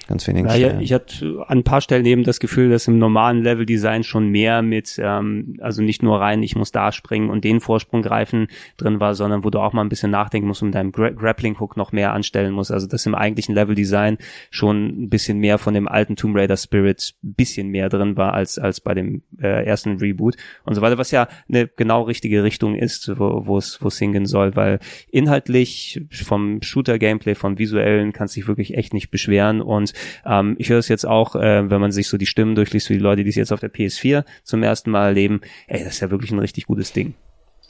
ganz 0.08 0.26
wenigen 0.26 0.48
ja, 0.48 0.54
Stellen. 0.54 0.80
Ich 0.80 0.92
hatte 0.92 1.44
an 1.46 1.58
ein 1.58 1.64
paar 1.64 1.80
Stellen 1.80 2.04
eben 2.06 2.24
das 2.24 2.40
Gefühl, 2.40 2.70
dass 2.70 2.88
im 2.88 2.98
normalen 2.98 3.42
Level-Design 3.42 4.02
schon 4.02 4.28
mehr 4.28 4.62
mit, 4.62 4.98
ähm, 5.00 5.56
also 5.60 5.82
nicht 5.82 6.02
nur 6.02 6.18
rein, 6.18 6.42
ich 6.42 6.56
muss 6.56 6.72
da 6.72 6.90
springen 6.92 7.30
und 7.30 7.44
den 7.44 7.60
Vorsprung 7.60 8.02
greifen 8.02 8.48
drin 8.78 9.00
war, 9.00 9.14
sondern 9.14 9.44
wo 9.44 9.50
du 9.50 9.60
auch 9.60 9.74
mal 9.74 9.82
ein 9.82 9.90
bisschen 9.90 10.10
nachdenken 10.10 10.48
musst 10.48 10.62
und 10.62 10.72
deinem 10.72 10.92
Gra 10.92 11.10
Grappling-Hook 11.10 11.76
noch 11.76 11.92
mehr 11.92 12.12
anstellen 12.14 12.52
musst. 12.52 12.72
Also 12.72 12.86
dass 12.86 13.04
im 13.06 13.14
eigentlichen 13.14 13.54
Level-Design 13.54 14.18
schon 14.50 15.04
ein 15.04 15.10
bisschen 15.10 15.38
mehr 15.38 15.58
von 15.58 15.74
dem 15.74 15.86
alten 15.86 16.16
Tomb 16.16 16.34
Raider 16.36 16.56
Spirit 16.56 17.14
ein 17.22 17.34
bisschen 17.34 17.68
mehr 17.68 17.90
drin 17.90 18.16
war 18.16 18.32
als, 18.32 18.58
als 18.58 18.80
bei 18.80 18.94
dem 18.94 19.22
äh, 19.40 19.64
ersten 19.66 19.98
Reboot 19.98 20.36
und 20.64 20.74
so 20.74 20.80
weiter, 20.80 20.96
was 20.96 21.10
ja 21.10 21.28
eine 21.48 21.68
genau 21.68 22.02
richtige 22.02 22.42
Richtung 22.42 22.74
ist, 22.74 23.12
wo 23.18 23.58
es 23.58 23.82
wo 23.82 23.88
es 23.88 23.98
hingehen 23.98 24.26
soll, 24.26 24.56
weil 24.56 24.78
inhaltlich 25.10 26.00
vom 26.10 26.62
Shooter-Gameplay, 26.62 27.34
vom 27.34 27.58
visuellen 27.58 28.12
kannst 28.12 28.34
du 28.36 28.40
dich 28.40 28.48
wirklich 28.48 28.74
echt 28.74 28.94
nicht 28.94 29.10
beschweren 29.10 29.60
und 29.60 29.92
ähm, 30.26 30.56
ich 30.58 30.68
höre 30.70 30.78
es 30.78 30.88
jetzt 30.88 31.06
auch, 31.06 31.36
äh, 31.36 31.70
wenn 31.70 31.80
man 31.80 31.92
sich 31.92 32.08
so 32.08 32.16
die 32.16 32.26
Stimmen 32.26 32.54
durchliest, 32.54 32.90
wie 32.90 32.94
die 32.94 33.00
Leute, 33.00 33.24
die 33.24 33.30
es 33.30 33.36
jetzt 33.36 33.52
auf 33.52 33.60
der 33.60 33.72
PS4 33.72 34.24
zum 34.44 34.62
ersten 34.62 34.90
Mal 34.90 35.08
erleben, 35.08 35.40
ey, 35.66 35.84
das 35.84 35.94
ist 35.94 36.00
ja 36.00 36.10
wirklich 36.10 36.30
ein 36.32 36.38
richtig 36.38 36.66
gutes 36.66 36.92
Ding. 36.92 37.14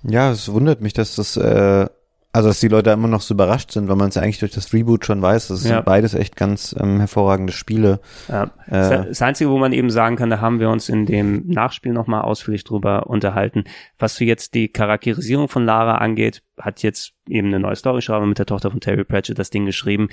Ja, 0.05 0.31
es 0.31 0.51
wundert 0.53 0.81
mich, 0.81 0.93
dass 0.93 1.17
das 1.17 1.37
äh, 1.37 1.87
also 2.31 2.49
dass 2.49 2.61
die 2.61 2.69
Leute 2.69 2.91
immer 2.91 3.09
noch 3.09 3.23
so 3.23 3.35
überrascht 3.35 3.73
sind, 3.73 3.89
weil 3.89 3.97
man 3.97 4.11
es 4.11 4.15
ja 4.15 4.23
eigentlich 4.23 4.39
durch 4.39 4.53
das 4.53 4.73
Reboot 4.75 5.07
schon 5.07 5.23
weiß. 5.23 5.49
Das 5.49 5.65
ja. 5.65 5.77
sind 5.77 5.85
beides 5.87 6.15
echt 6.15 6.37
ganz 6.37 6.77
ähm, 6.79 6.99
hervorragende 6.99 7.53
Spiele. 7.53 8.01
Ja. 8.29 8.51
Äh, 8.67 9.07
das 9.09 9.23
Einzige, 9.23 9.51
wo 9.51 9.59
man 9.59 9.73
eben 9.73 9.89
sagen 9.89 10.17
kann, 10.17 10.29
da 10.29 10.41
haben 10.41 10.61
wir 10.61 10.69
uns 10.69 10.91
in 10.91 11.07
dem 11.07 11.47
Nachspiel 11.47 11.93
nochmal 11.93 12.23
ausführlich 12.23 12.65
drüber 12.65 13.07
unterhalten. 13.07 13.65
Was 13.99 14.17
für 14.17 14.25
jetzt 14.25 14.55
die 14.55 14.69
Charakterisierung 14.69 15.49
von 15.49 15.65
Lara 15.65 15.97
angeht, 15.99 16.43
hat 16.59 16.83
jetzt 16.83 17.15
eben 17.29 17.49
eine 17.49 17.61
neue 17.61 17.77
Storyschreiber 17.77 18.27
mit 18.27 18.39
der 18.39 18.47
Tochter 18.47 18.71
von 18.71 18.81
Terry 18.81 19.05
Pratchett 19.05 19.39
das 19.39 19.51
Ding 19.51 19.65
geschrieben. 19.65 20.09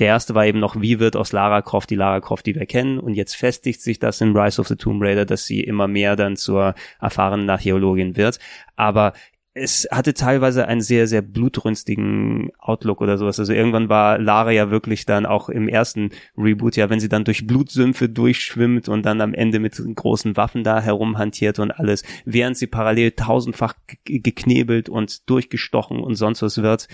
Der 0.00 0.08
erste 0.08 0.34
war 0.34 0.46
eben 0.46 0.60
noch, 0.60 0.80
wie 0.80 0.98
wird 0.98 1.14
aus 1.14 1.32
Lara 1.32 1.60
Croft 1.60 1.90
die 1.90 1.94
Lara 1.94 2.20
Croft, 2.20 2.46
die 2.46 2.54
wir 2.54 2.64
kennen. 2.64 2.98
Und 2.98 3.14
jetzt 3.14 3.36
festigt 3.36 3.82
sich 3.82 3.98
das 3.98 4.22
in 4.22 4.34
Rise 4.34 4.58
of 4.58 4.66
the 4.66 4.76
Tomb 4.76 5.02
Raider, 5.02 5.26
dass 5.26 5.44
sie 5.44 5.60
immer 5.60 5.88
mehr 5.88 6.16
dann 6.16 6.36
zur 6.36 6.74
erfahrenen 7.00 7.50
Archäologin 7.50 8.16
wird. 8.16 8.38
Aber 8.76 9.12
es 9.52 9.88
hatte 9.90 10.14
teilweise 10.14 10.68
einen 10.68 10.80
sehr, 10.80 11.08
sehr 11.08 11.22
blutrünstigen 11.22 12.52
Outlook 12.58 13.00
oder 13.00 13.18
sowas. 13.18 13.40
Also 13.40 13.52
irgendwann 13.52 13.88
war 13.88 14.16
Lara 14.16 14.52
ja 14.52 14.70
wirklich 14.70 15.06
dann 15.06 15.26
auch 15.26 15.48
im 15.48 15.68
ersten 15.68 16.10
Reboot, 16.38 16.76
ja, 16.76 16.88
wenn 16.88 17.00
sie 17.00 17.08
dann 17.08 17.24
durch 17.24 17.48
Blutsümpfe 17.48 18.08
durchschwimmt 18.08 18.88
und 18.88 19.04
dann 19.04 19.20
am 19.20 19.34
Ende 19.34 19.58
mit 19.58 19.82
großen 19.96 20.36
Waffen 20.36 20.62
da 20.62 20.80
herumhantiert 20.80 21.58
und 21.58 21.72
alles, 21.72 22.04
während 22.24 22.58
sie 22.58 22.68
parallel 22.68 23.10
tausendfach 23.12 23.74
geknebelt 24.04 24.88
und 24.88 25.28
durchgestochen 25.28 25.98
und 25.98 26.14
sonst 26.14 26.42
was 26.42 26.62
wird. 26.62 26.86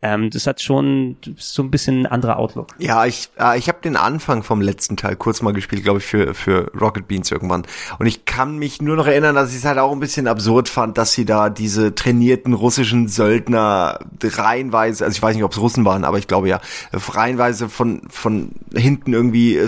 Ähm, 0.00 0.30
das 0.30 0.46
hat 0.46 0.62
schon 0.62 1.16
so 1.36 1.64
ein 1.64 1.70
bisschen 1.72 2.02
ein 2.02 2.06
anderer 2.06 2.38
Outlook. 2.38 2.76
Ja, 2.78 3.06
ich, 3.06 3.28
äh, 3.40 3.58
ich 3.58 3.68
habe 3.68 3.78
den 3.82 3.96
Anfang 3.96 4.44
vom 4.44 4.60
letzten 4.60 4.96
Teil 4.96 5.16
kurz 5.16 5.42
mal 5.42 5.52
gespielt, 5.52 5.82
glaube 5.82 5.98
ich, 5.98 6.04
für, 6.04 6.32
für 6.34 6.70
Rocket 6.80 7.08
Beans 7.08 7.32
irgendwann. 7.32 7.66
Und 7.98 8.06
ich 8.06 8.24
kann 8.24 8.56
mich 8.56 8.80
nur 8.80 8.94
noch 8.94 9.08
erinnern, 9.08 9.34
dass 9.34 9.50
ich 9.50 9.58
es 9.58 9.64
halt 9.64 9.78
auch 9.78 9.90
ein 9.90 10.00
bisschen 10.00 10.28
absurd 10.28 10.68
fand, 10.68 10.96
dass 10.96 11.12
sie 11.12 11.24
da 11.24 11.50
diese 11.50 11.92
trainierten 12.04 12.52
russischen 12.52 13.08
Söldner 13.08 13.98
reihenweise, 14.22 15.04
also 15.04 15.16
ich 15.16 15.22
weiß 15.22 15.34
nicht, 15.34 15.44
ob 15.44 15.52
es 15.52 15.60
Russen 15.60 15.84
waren, 15.86 16.04
aber 16.04 16.18
ich 16.18 16.28
glaube 16.28 16.48
ja, 16.48 16.60
reihenweise 16.92 17.70
von, 17.70 18.02
von 18.10 18.50
hinten 18.74 19.14
irgendwie 19.14 19.58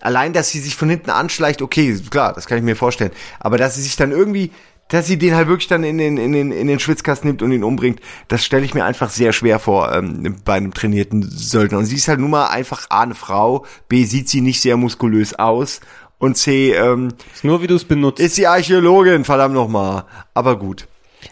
allein, 0.00 0.34
dass 0.34 0.50
sie 0.50 0.60
sich 0.60 0.76
von 0.76 0.90
hinten 0.90 1.10
anschleicht, 1.10 1.62
okay, 1.62 1.98
klar, 2.10 2.34
das 2.34 2.46
kann 2.46 2.58
ich 2.58 2.64
mir 2.64 2.76
vorstellen. 2.76 3.12
Aber 3.38 3.56
dass 3.56 3.76
sie 3.76 3.82
sich 3.82 3.96
dann 3.96 4.12
irgendwie, 4.12 4.50
dass 4.88 5.06
sie 5.06 5.18
den 5.18 5.34
halt 5.34 5.48
wirklich 5.48 5.68
dann 5.68 5.84
in 5.84 5.96
den, 5.96 6.18
in 6.18 6.32
den, 6.32 6.52
in 6.52 6.66
den 6.66 6.80
Schwitzkasten 6.80 7.28
nimmt 7.28 7.40
und 7.40 7.52
ihn 7.52 7.64
umbringt, 7.64 8.00
das 8.28 8.44
stelle 8.44 8.64
ich 8.64 8.74
mir 8.74 8.84
einfach 8.84 9.08
sehr 9.08 9.32
schwer 9.32 9.58
vor 9.58 9.90
ähm, 9.94 10.36
bei 10.44 10.54
einem 10.54 10.74
trainierten 10.74 11.22
Söldner. 11.22 11.78
Und 11.78 11.86
sie 11.86 11.96
ist 11.96 12.08
halt 12.08 12.20
nun 12.20 12.30
mal 12.30 12.48
einfach 12.48 12.86
A, 12.90 13.02
eine 13.02 13.14
Frau, 13.14 13.64
B, 13.88 14.04
sieht 14.04 14.28
sie 14.28 14.42
nicht 14.42 14.60
sehr 14.60 14.76
muskulös 14.76 15.34
aus 15.34 15.80
und 16.18 16.36
C, 16.36 16.74
ähm, 16.74 17.08
ist 17.32 17.44
nur 17.44 17.62
wie 17.62 17.66
du 17.66 17.76
es 17.76 17.84
benutzt. 17.84 18.20
Ist 18.20 18.36
die 18.36 18.46
Archäologin, 18.46 19.24
verdammt 19.24 19.54
nochmal. 19.54 20.04
Aber 20.34 20.58
gut. 20.58 20.86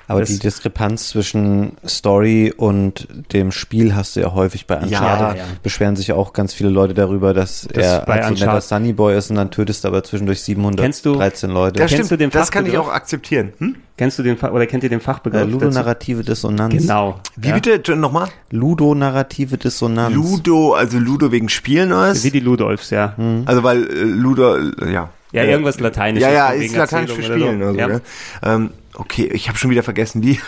Aber 0.06 0.20
das 0.20 0.30
die 0.30 0.38
Diskrepanz 0.38 1.08
zwischen 1.08 1.72
Story 1.86 2.52
und 2.56 3.08
dem 3.32 3.52
Spiel 3.52 3.94
hast 3.94 4.16
du 4.16 4.20
ja 4.20 4.32
häufig 4.32 4.66
bei 4.66 4.76
Uncharted. 4.76 5.38
Ja, 5.38 5.44
ja. 5.44 5.44
Beschweren 5.62 5.96
sich 5.96 6.12
auch 6.12 6.32
ganz 6.32 6.54
viele 6.54 6.70
Leute 6.70 6.94
darüber, 6.94 7.34
dass 7.34 7.68
das 7.72 7.84
er 7.84 8.08
ein 8.08 8.36
so 8.36 8.44
netter 8.44 8.60
Sunny 8.60 8.92
Boy 8.92 9.16
ist 9.16 9.30
und 9.30 9.36
dann 9.36 9.50
tötest 9.50 9.84
du 9.84 9.88
aber 9.88 10.04
zwischendurch 10.04 10.42
713 10.42 11.50
Leute. 11.50 11.78
Das 11.78 11.90
stimmt, 11.90 12.10
du 12.10 12.16
den 12.16 12.30
das 12.30 12.50
kann 12.50 12.66
ich 12.66 12.76
auch 12.78 12.88
akzeptieren. 12.88 13.52
Hm? 13.58 13.76
Kennst 13.98 14.16
du 14.16 14.22
den 14.22 14.38
oder 14.38 14.66
kennt 14.66 14.84
ihr 14.84 14.90
den 14.90 15.00
Fachbegriff? 15.00 15.42
Äh, 15.42 15.50
Ludonarrative 15.50 16.22
Dissonanz. 16.22 16.72
Genau. 16.72 17.18
Wie 17.36 17.48
ja. 17.48 17.58
bitte 17.58 17.96
nochmal? 17.96 18.28
Ludonarrative 18.50 19.58
Dissonanz. 19.58 20.14
Ludo, 20.14 20.74
also 20.74 20.98
Ludo 20.98 21.32
wegen 21.32 21.48
Spielen 21.48 21.92
oder 21.92 22.14
Wie 22.14 22.30
die 22.30 22.40
Ludolfs, 22.40 22.90
ja. 22.90 23.14
Hm. 23.16 23.42
Also 23.46 23.64
weil 23.64 23.82
äh, 23.82 24.02
Ludo, 24.04 24.56
äh, 24.56 24.92
ja. 24.92 25.10
Ja, 25.32 25.44
irgendwas 25.44 25.80
Lateinisch. 25.80 26.22
Ja, 26.22 26.30
ja, 26.30 26.48
ist 26.50 26.74
Lateinisch 26.74 27.12
für 27.12 27.22
Spielen. 27.22 27.60
Oder 27.62 27.72
so, 27.72 27.78
ja. 27.78 28.00
Ähm, 28.42 28.70
okay, 28.98 29.28
ich 29.32 29.48
habe 29.48 29.56
schon 29.56 29.70
wieder 29.70 29.82
vergessen, 29.82 30.22
wie. 30.22 30.38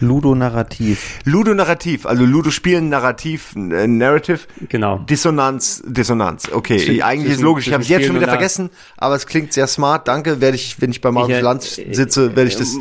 Ludonarrativ. 0.00 1.20
Ludonarrativ, 1.24 2.04
also 2.06 2.24
Ludo 2.24 2.50
spielen 2.50 2.88
Narrativ, 2.88 3.54
äh, 3.54 3.86
Narrative. 3.86 4.40
Genau. 4.68 4.98
Dissonanz, 4.98 5.82
Dissonanz. 5.86 6.50
Okay, 6.52 6.78
zwischen, 6.78 7.02
eigentlich 7.02 7.34
ist 7.34 7.40
logisch. 7.40 7.66
Ich 7.66 7.72
habe 7.72 7.82
es 7.82 7.88
jetzt 7.88 8.06
schon 8.06 8.16
wieder 8.16 8.28
vergessen, 8.28 8.70
aber 8.96 9.14
es 9.14 9.26
klingt 9.26 9.52
sehr 9.52 9.66
smart. 9.66 10.08
Danke. 10.08 10.40
Werde 10.40 10.56
ich, 10.56 10.80
wenn 10.80 10.90
ich 10.90 11.00
bei 11.00 11.10
Markus 11.10 11.30
ich, 11.30 11.36
äh, 11.36 11.40
Lanz 11.40 11.80
sitze, 11.92 12.34
werde 12.34 12.48
ich 12.48 12.56
das. 12.56 12.76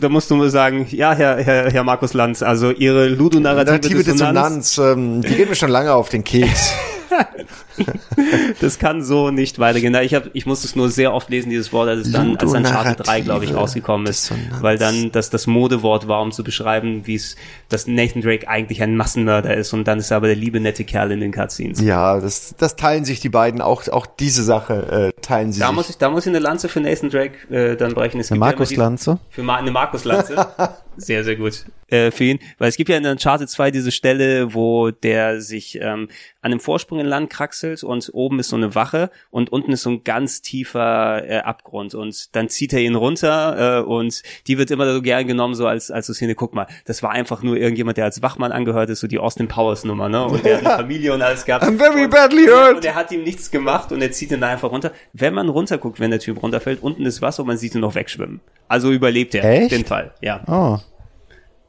Da 0.00 0.08
musst 0.08 0.30
du 0.30 0.36
nur 0.36 0.50
sagen, 0.50 0.86
ja, 0.90 1.12
Herr, 1.14 1.36
Herr, 1.36 1.70
Herr 1.70 1.84
Markus 1.84 2.12
Lanz, 2.12 2.42
also 2.42 2.70
Ihre 2.70 3.08
Ludonarrative 3.08 3.70
Narrative 3.70 4.04
Dissonanz, 4.04 4.70
Dissonanz 4.70 4.98
ähm, 4.98 5.22
die 5.22 5.36
geht 5.36 5.48
mir 5.48 5.56
schon 5.56 5.70
lange 5.70 5.94
auf 5.94 6.08
den 6.08 6.24
Keks. 6.24 6.72
das 8.60 8.78
kann 8.78 9.02
so 9.02 9.30
nicht 9.30 9.58
weitergehen. 9.58 9.94
Ich, 9.96 10.14
hab, 10.14 10.24
ich 10.32 10.46
muss 10.46 10.64
es 10.64 10.76
nur 10.76 10.90
sehr 10.90 11.12
oft 11.14 11.28
lesen, 11.30 11.50
dieses 11.50 11.72
Wort, 11.72 11.88
als 11.88 12.06
es 12.06 12.12
dann, 12.12 12.36
als 12.36 12.52
dann 12.52 12.64
Charter 12.64 13.02
3, 13.02 13.20
glaube 13.22 13.44
ich, 13.44 13.54
rausgekommen 13.54 14.06
ist. 14.06 14.32
Weil 14.60 14.78
dann 14.78 15.12
das, 15.12 15.30
das 15.30 15.46
Modewort 15.46 16.08
war, 16.08 16.22
um 16.22 16.32
zu 16.32 16.44
beschreiben, 16.44 17.06
wie 17.06 17.14
es, 17.14 17.36
dass 17.68 17.86
Nathan 17.86 18.22
Drake 18.22 18.48
eigentlich 18.48 18.82
ein 18.82 18.96
Massenmörder 18.96 19.56
ist 19.56 19.72
und 19.72 19.84
dann 19.84 19.98
ist 19.98 20.10
er 20.10 20.18
aber 20.18 20.26
der 20.26 20.36
liebe 20.36 20.60
nette 20.60 20.84
Kerl 20.84 21.12
in 21.12 21.20
den 21.20 21.32
Cutscenes. 21.32 21.80
Ja, 21.80 22.20
das, 22.20 22.54
das 22.56 22.76
teilen 22.76 23.04
sich 23.04 23.20
die 23.20 23.28
beiden, 23.28 23.60
auch, 23.60 23.88
auch 23.88 24.06
diese 24.06 24.42
Sache 24.42 25.12
äh, 25.16 25.20
teilen 25.20 25.52
sie 25.52 25.60
da 25.60 25.68
sich. 25.68 25.76
Muss 25.76 25.90
ich, 25.90 25.98
da 25.98 26.10
muss 26.10 26.26
ich 26.26 26.30
eine 26.30 26.38
Lanze 26.38 26.68
für 26.68 26.80
Nathan 26.80 27.10
Drake 27.10 27.54
äh, 27.54 27.76
dann 27.76 27.94
brechen. 27.94 28.20
Es 28.20 28.30
eine 28.30 28.40
Markus-Lanze? 28.40 29.18
Für 29.30 29.42
Ma 29.42 29.56
eine 29.56 29.70
Markus-Lanze. 29.70 30.46
sehr, 30.96 31.24
sehr 31.24 31.36
gut 31.36 31.64
äh, 31.88 32.10
für 32.10 32.24
ihn. 32.24 32.38
Weil 32.58 32.68
es 32.68 32.76
gibt 32.76 32.90
ja 32.90 32.96
in 32.96 33.06
Uncharted 33.06 33.48
2 33.48 33.70
diese 33.70 33.90
Stelle, 33.90 34.54
wo 34.54 34.90
der 34.90 35.40
sich 35.40 35.78
ähm, 35.80 36.08
an 36.40 36.52
einem 36.52 36.60
Vorsprung 36.60 37.00
in 37.00 37.06
Land 37.06 37.30
kraxelt 37.30 37.82
und 37.82 38.10
oben 38.12 38.38
ist 38.38 38.50
so 38.50 38.56
eine 38.56 38.74
Wache 38.74 39.10
und 39.30 39.50
unten 39.50 39.72
ist 39.72 39.82
so 39.82 39.90
ein 39.90 40.04
ganz 40.04 40.40
tiefer 40.40 41.28
äh, 41.28 41.38
Abgrund 41.38 41.94
und 41.94 42.34
dann 42.36 42.48
zieht 42.48 42.72
er 42.72 42.80
ihn 42.80 42.94
runter 42.94 43.80
äh, 43.80 43.82
und 43.82 44.22
die 44.46 44.56
wird 44.56 44.70
immer 44.70 44.92
so 44.92 45.02
gern 45.02 45.26
genommen, 45.26 45.54
so 45.54 45.66
als, 45.66 45.90
als 45.90 46.06
so 46.06 46.12
Szene, 46.12 46.36
guck 46.36 46.54
mal, 46.54 46.68
das 46.84 47.02
war 47.02 47.10
einfach 47.10 47.42
nur 47.42 47.56
irgendjemand, 47.56 47.96
der 47.98 48.04
als 48.04 48.22
Wachmann 48.22 48.52
angehört 48.52 48.88
ist, 48.90 49.00
so 49.00 49.08
die 49.08 49.18
Austin 49.18 49.48
Powers 49.48 49.84
Nummer, 49.84 50.08
ne? 50.08 50.24
Und 50.24 50.44
der 50.44 50.58
hat 50.58 50.66
eine 50.66 50.76
Familie 50.76 51.12
und 51.14 51.22
alles 51.22 51.44
gehabt. 51.44 51.64
I'm 51.64 51.76
very 51.76 52.06
badly 52.06 52.46
hurt. 52.46 52.76
Und 52.76 52.84
er 52.84 52.94
hat 52.94 53.10
ihm 53.10 53.24
nichts 53.24 53.50
gemacht 53.50 53.90
und 53.90 54.00
er 54.00 54.12
zieht 54.12 54.30
ihn 54.30 54.40
da 54.40 54.48
einfach 54.48 54.70
runter. 54.70 54.92
Wenn 55.12 55.34
man 55.34 55.48
runterguckt, 55.48 55.98
wenn 55.98 56.10
der 56.10 56.20
Typ 56.20 56.40
runterfällt, 56.42 56.82
unten 56.82 57.04
ist 57.04 57.20
Wasser 57.20 57.42
und 57.42 57.48
man 57.48 57.58
sieht 57.58 57.74
ihn 57.74 57.80
noch 57.80 57.96
wegschwimmen. 57.96 58.40
Also 58.68 58.92
überlebt 58.92 59.34
er 59.34 59.44
Echt? 59.44 59.72
den 59.72 59.84
Fall, 59.84 60.12
ja. 60.20 60.42
Oh. 60.46 60.78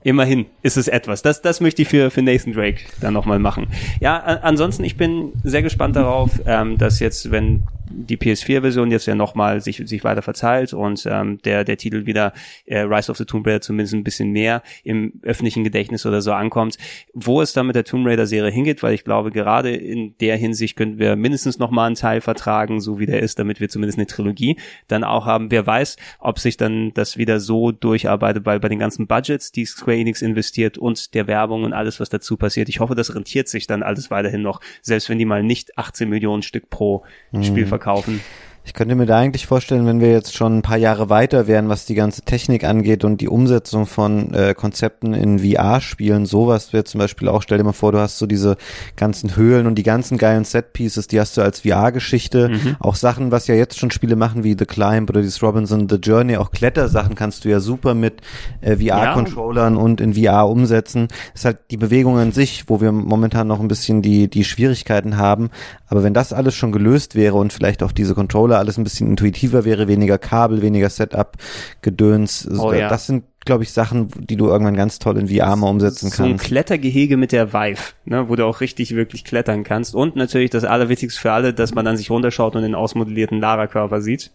Immerhin 0.04 0.46
ist 0.62 0.78
es 0.78 0.88
etwas. 0.88 1.22
Das, 1.22 1.42
das 1.42 1.60
möchte 1.60 1.82
ich 1.82 1.90
für, 1.90 2.10
für 2.10 2.22
Nathan 2.22 2.54
Drake 2.54 2.80
dann 3.02 3.14
nochmal 3.14 3.40
machen. 3.40 3.68
Ja, 4.00 4.18
ansonsten, 4.18 4.84
ich 4.86 4.96
bin 4.96 5.34
sehr 5.44 5.62
gespannt 5.62 5.96
darauf, 5.96 6.40
ähm, 6.46 6.78
dass 6.78 7.00
jetzt, 7.00 7.32
wenn 7.32 7.64
die 7.90 8.18
PS4-Version 8.18 8.92
jetzt 8.92 9.08
ja 9.08 9.16
nochmal 9.16 9.62
sich, 9.62 9.82
sich 9.86 10.04
weiter 10.04 10.22
verteilt 10.22 10.74
und 10.74 11.06
ähm, 11.10 11.40
der, 11.44 11.64
der 11.64 11.78
Titel 11.78 12.06
wieder 12.06 12.34
äh, 12.66 12.80
Rise 12.82 13.12
of 13.12 13.18
the 13.18 13.26
Tomb 13.26 13.46
Raider 13.46 13.62
zumindest 13.62 13.94
ein 13.94 14.04
bisschen 14.04 14.32
mehr 14.32 14.62
im 14.84 15.14
öffentlichen 15.24 15.64
Gedächtnis 15.64 16.06
oder 16.06 16.22
so 16.22 16.32
ankommt, 16.32 16.78
wo 17.14 17.42
es 17.42 17.54
dann 17.54 17.68
mit 17.68 17.76
der 17.76 17.84
Tomb 17.84 18.06
Raider-Serie 18.06 18.52
hingeht, 18.52 18.84
weil 18.84 18.94
ich 18.94 19.04
glaube, 19.04 19.32
gerade 19.32 19.72
in 19.76 20.16
der 20.20 20.38
Hinsicht 20.38 20.76
könnten 20.76 21.00
wir 21.00 21.16
mindestens 21.16 21.60
nochmal 21.60 21.88
einen 21.88 21.96
Teil 21.96 22.22
vertragen, 22.22 22.80
so 22.80 23.00
wie 23.00 23.06
der 23.06 23.22
ist, 23.22 23.40
damit 23.40 23.60
wir 23.60 23.70
zumindest 23.70 23.98
eine 23.98 24.08
Trilogie 24.08 24.58
dann 24.88 25.04
auch 25.04 25.26
haben. 25.26 25.52
Wer 25.52 25.66
weiß, 25.66 25.98
ob 26.20 26.40
sich 26.40 26.58
dann 26.58 26.94
das 26.94 27.18
wieder 27.18 27.40
so 27.40 27.72
durcharbeitet, 27.72 28.46
weil 28.46 28.60
bei 28.60 28.70
den 28.70 28.80
ganzen 28.80 29.08
Budgets, 29.08 29.52
die 29.52 29.66
Square 29.90 29.98
Enix 29.98 30.22
investiert 30.22 30.78
und 30.78 31.14
der 31.14 31.28
Werbung 31.28 31.64
und 31.64 31.74
alles, 31.74 32.00
was 32.00 32.10
dazu 32.10 32.38
passiert, 32.38 32.70
ich 32.70 32.80
hoffe, 32.80 32.96
das 32.96 33.16
rentiert 33.16 33.48
sich 33.48 33.68
dann 33.68 33.84
alles 33.84 34.12
weiterhin 34.12 34.42
noch, 34.42 34.62
selbst 34.82 35.10
wenn 35.10 35.18
die 35.18 35.26
mal 35.26 35.44
nicht 35.44 35.78
18 35.78 36.08
Millionen 36.08 36.44
Stück 36.44 36.70
pro 36.70 37.04
mhm. 37.32 37.44
Spiel 37.44 37.66
verkaufen 37.66 37.80
verkaufen. 37.80 38.22
Ich 38.64 38.74
könnte 38.74 38.96
mir 38.96 39.06
da 39.06 39.18
eigentlich 39.18 39.48
vorstellen, 39.48 39.86
wenn 39.88 40.00
wir 40.00 40.12
jetzt 40.12 40.36
schon 40.36 40.60
ein 40.60 40.62
paar 40.62 40.78
Jahre 40.78 41.10
weiter 41.10 41.48
wären, 41.48 41.70
was 41.70 41.86
die 41.86 41.96
ganze 41.96 42.22
Technik 42.22 42.64
angeht 42.64 43.04
und 43.04 43.20
die 43.20 43.28
Umsetzung 43.28 43.88
von 43.88 44.34
äh, 44.34 44.54
Konzepten 44.54 45.14
in 45.14 45.40
VR-Spielen, 45.40 46.26
sowas 46.26 46.72
wäre 46.72 46.84
zum 46.84 47.00
Beispiel 47.00 47.30
auch, 47.30 47.42
stell 47.42 47.58
dir 47.58 47.64
mal 47.64 47.74
vor, 47.74 47.92
du 47.92 48.00
hast 48.00 48.20
so 48.20 48.28
diese 48.28 48.58
ganzen 48.96 49.36
Höhlen 49.36 49.66
und 49.66 49.76
die 49.76 49.84
ganzen 49.84 50.18
geilen 50.18 50.46
Set-Pieces, 50.46 51.08
die 51.08 51.20
hast 51.20 51.36
du 51.38 51.42
als 51.42 51.62
VR-Geschichte. 51.62 52.50
Mhm. 52.50 52.76
Auch 52.80 52.96
Sachen, 52.96 53.32
was 53.32 53.48
ja 53.48 53.56
jetzt 53.56 53.80
schon 53.80 53.92
Spiele 53.92 54.16
machen, 54.16 54.44
wie 54.44 54.56
The 54.58 54.66
Climb 54.66 55.10
oder 55.10 55.22
dieses 55.22 55.42
Robinson 55.42 55.90
The 55.90 55.96
Journey, 55.96 56.38
auch 56.38 56.52
Klettersachen 56.52 57.16
kannst 57.16 57.46
du 57.46 57.50
ja 57.50 57.60
super 57.60 57.96
mit 57.96 58.22
äh, 58.62 58.76
VR-Controllern 58.78 59.76
ja. 59.76 59.82
und 59.82 60.00
in 60.00 60.14
VR 60.14 60.48
umsetzen. 60.48 61.08
Das 61.34 61.42
ist 61.42 61.46
halt 61.46 61.58
die 61.72 61.78
Bewegung 61.78 62.18
an 62.18 62.32
sich, 62.32 62.66
wo 62.68 62.82
wir 62.82 62.92
momentan 62.92 63.48
noch 63.48 63.60
ein 63.60 63.68
bisschen 63.68 64.02
die, 64.02 64.28
die 64.30 64.44
Schwierigkeiten 64.44 65.18
haben. 65.18 65.50
Aber 65.90 66.04
wenn 66.04 66.14
das 66.14 66.32
alles 66.34 66.56
schon 66.56 66.72
gelöst 66.72 67.16
wäre 67.16 67.36
und 67.36 67.52
vielleicht 67.52 67.84
auch 67.84 67.92
diese 67.92 68.16
Controller 68.16 68.60
alles 68.60 68.78
ein 68.78 68.84
bisschen 68.84 69.10
intuitiver 69.10 69.66
wäre, 69.66 69.88
weniger 69.88 70.18
Kabel, 70.18 70.62
weniger 70.62 70.90
Setup, 70.90 71.36
Gedöns. 71.82 72.48
Oh, 72.48 72.72
ja. 72.72 72.88
Das 72.90 73.08
sind 73.08 73.24
glaube 73.46 73.64
ich, 73.64 73.72
Sachen, 73.72 74.10
die 74.18 74.36
du 74.36 74.48
irgendwann 74.48 74.76
ganz 74.76 75.00
toll 75.00 75.18
in 75.18 75.28
VR 75.28 75.56
mal 75.56 75.70
umsetzen 75.70 76.12
kannst. 76.12 76.18
So 76.18 76.24
ein 76.24 76.38
Klettergehege 76.38 77.18
mit 77.18 77.32
der 77.32 77.52
Vive, 77.52 77.82
ne, 78.06 78.30
wo 78.30 78.36
du 78.36 78.46
auch 78.46 78.62
richtig, 78.62 78.96
wirklich 78.96 79.24
klettern 79.24 79.64
kannst. 79.64 79.96
Und 79.96 80.16
natürlich 80.16 80.52
das 80.52 80.66
Allerwichtigste 80.66 81.20
für 81.20 81.32
alle, 81.32 81.54
dass 81.54 81.74
man 81.74 81.86
dann 81.86 81.98
sich 81.98 82.12
runterschaut 82.12 82.56
und 82.56 82.62
den 82.62 82.76
ausmodellierten 82.76 83.40
Lara-Körper 83.40 84.02
sieht. 84.02 84.32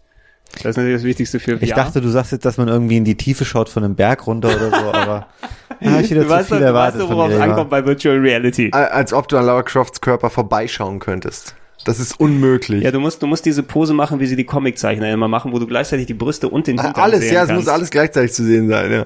Das 0.63 0.71
ist 0.71 0.77
natürlich 0.77 0.97
das 0.97 1.03
Wichtigste 1.03 1.39
für 1.39 1.57
VR. 1.57 1.63
Ich 1.63 1.73
dachte, 1.73 2.01
du 2.01 2.09
sagst 2.09 2.31
jetzt, 2.31 2.45
dass 2.45 2.57
man 2.57 2.67
irgendwie 2.67 2.97
in 2.97 3.05
die 3.05 3.15
Tiefe 3.15 3.45
schaut 3.45 3.69
von 3.69 3.83
einem 3.83 3.95
Berg 3.95 4.25
runter 4.27 4.49
oder 4.49 4.69
so, 4.69 4.93
aber 4.93 5.27
ja, 5.81 5.99
ich 5.99 6.09
wieder 6.09 6.21
du 6.21 6.27
zu 6.27 6.33
weißt, 6.33 6.47
viel 6.49 6.59
du 6.59 6.63
erwartet 6.63 7.01
weißt, 7.01 7.09
worauf 7.11 7.31
es 7.31 7.39
ankommt 7.39 7.69
bei 7.69 7.85
Virtual 7.85 8.17
Reality. 8.17 8.71
Als 8.71 9.13
ob 9.13 9.27
du 9.27 9.37
an 9.37 9.45
Lara 9.45 9.63
Crofts 9.63 10.01
Körper 10.01 10.29
vorbeischauen 10.29 10.99
könntest. 10.99 11.55
Das 11.83 11.99
ist 11.99 12.19
unmöglich. 12.19 12.83
Ja, 12.83 12.91
du 12.91 12.99
musst, 12.99 13.21
du 13.21 13.27
musst 13.27 13.45
diese 13.45 13.61
Pose 13.61 13.93
machen, 13.93 14.19
wie 14.19 14.25
sie 14.25 14.35
die 14.35 14.43
Comiczeichner 14.43 15.11
immer 15.11 15.27
machen, 15.27 15.51
wo 15.51 15.59
du 15.59 15.67
gleichzeitig 15.67 16.07
die 16.07 16.13
Brüste 16.13 16.49
und 16.49 16.67
den 16.67 16.81
Hintern 16.81 17.03
Alles, 17.03 17.29
ja, 17.29 17.43
es 17.43 17.51
muss 17.51 17.67
alles 17.67 17.91
gleichzeitig 17.91 18.33
zu 18.33 18.43
sehen 18.43 18.69
sein, 18.69 18.91
ja. 18.91 19.05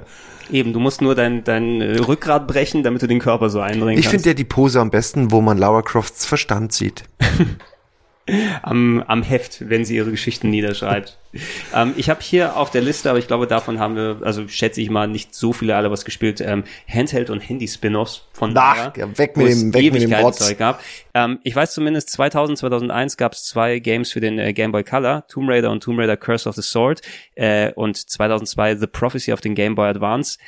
Eben, 0.51 0.73
du 0.73 0.79
musst 0.79 1.01
nur 1.01 1.13
dein, 1.13 1.43
dein 1.43 1.81
äh, 1.81 1.97
Rückgrat 1.99 2.47
brechen, 2.47 2.81
damit 2.81 3.01
du 3.01 3.07
den 3.07 3.19
Körper 3.19 3.49
so 3.49 3.59
einbringen 3.59 3.99
ich 3.99 4.05
kannst. 4.05 4.05
Ich 4.05 4.09
finde 4.09 4.29
ja 4.29 4.33
die 4.33 4.45
Pose 4.45 4.79
am 4.79 4.89
besten, 4.89 5.31
wo 5.31 5.41
man 5.41 5.57
Laura 5.57 5.81
Crofts 5.81 6.25
Verstand 6.25 6.73
sieht. 6.73 7.03
am, 8.61 9.03
am 9.07 9.23
Heft, 9.23 9.69
wenn 9.69 9.85
sie 9.85 9.95
ihre 9.95 10.11
Geschichten 10.11 10.49
niederschreibt. 10.49 11.17
ähm, 11.75 11.93
ich 11.95 12.09
habe 12.09 12.21
hier 12.21 12.57
auf 12.57 12.71
der 12.71 12.81
Liste, 12.81 13.09
aber 13.09 13.19
ich 13.19 13.27
glaube, 13.27 13.45
davon 13.45 13.79
haben 13.79 13.95
wir, 13.95 14.21
also 14.23 14.47
schätze 14.47 14.81
ich 14.81 14.89
mal, 14.89 15.07
nicht 15.07 15.35
so 15.35 15.53
viele 15.53 15.75
alle 15.75 15.91
was 15.91 16.05
gespielt, 16.05 16.41
ähm, 16.41 16.63
Handheld- 16.87 17.29
und 17.29 17.39
Handy-Spin-Offs 17.39 18.23
von 18.33 18.55
Ach, 18.57 18.95
ja, 18.97 19.17
weg 19.17 19.37
mit 19.37 19.47
dem, 19.47 19.73
weg 19.73 19.93
mit 19.93 20.01
dem 20.01 20.33
Zeug 20.33 20.57
gab. 20.57 20.81
Ähm, 21.13 21.39
ich 21.43 21.55
weiß 21.55 21.73
zumindest, 21.73 22.09
2000, 22.11 22.57
2001 22.57 23.17
gab 23.17 23.33
es 23.33 23.43
zwei 23.43 23.79
Games 23.79 24.11
für 24.11 24.21
den 24.21 24.39
äh, 24.39 24.53
Game 24.53 24.71
Boy 24.71 24.83
Color, 24.83 25.27
Tomb 25.27 25.49
Raider 25.49 25.71
und 25.71 25.83
Tomb 25.83 25.99
Raider 25.99 26.17
Curse 26.17 26.49
of 26.49 26.55
the 26.55 26.61
Sword 26.61 27.01
äh, 27.35 27.71
und 27.73 27.97
2002 27.97 28.77
The 28.77 28.87
Prophecy 28.87 29.31
of 29.31 29.41
den 29.41 29.55
Game 29.55 29.75
Boy 29.75 29.89
Advance. 29.89 30.39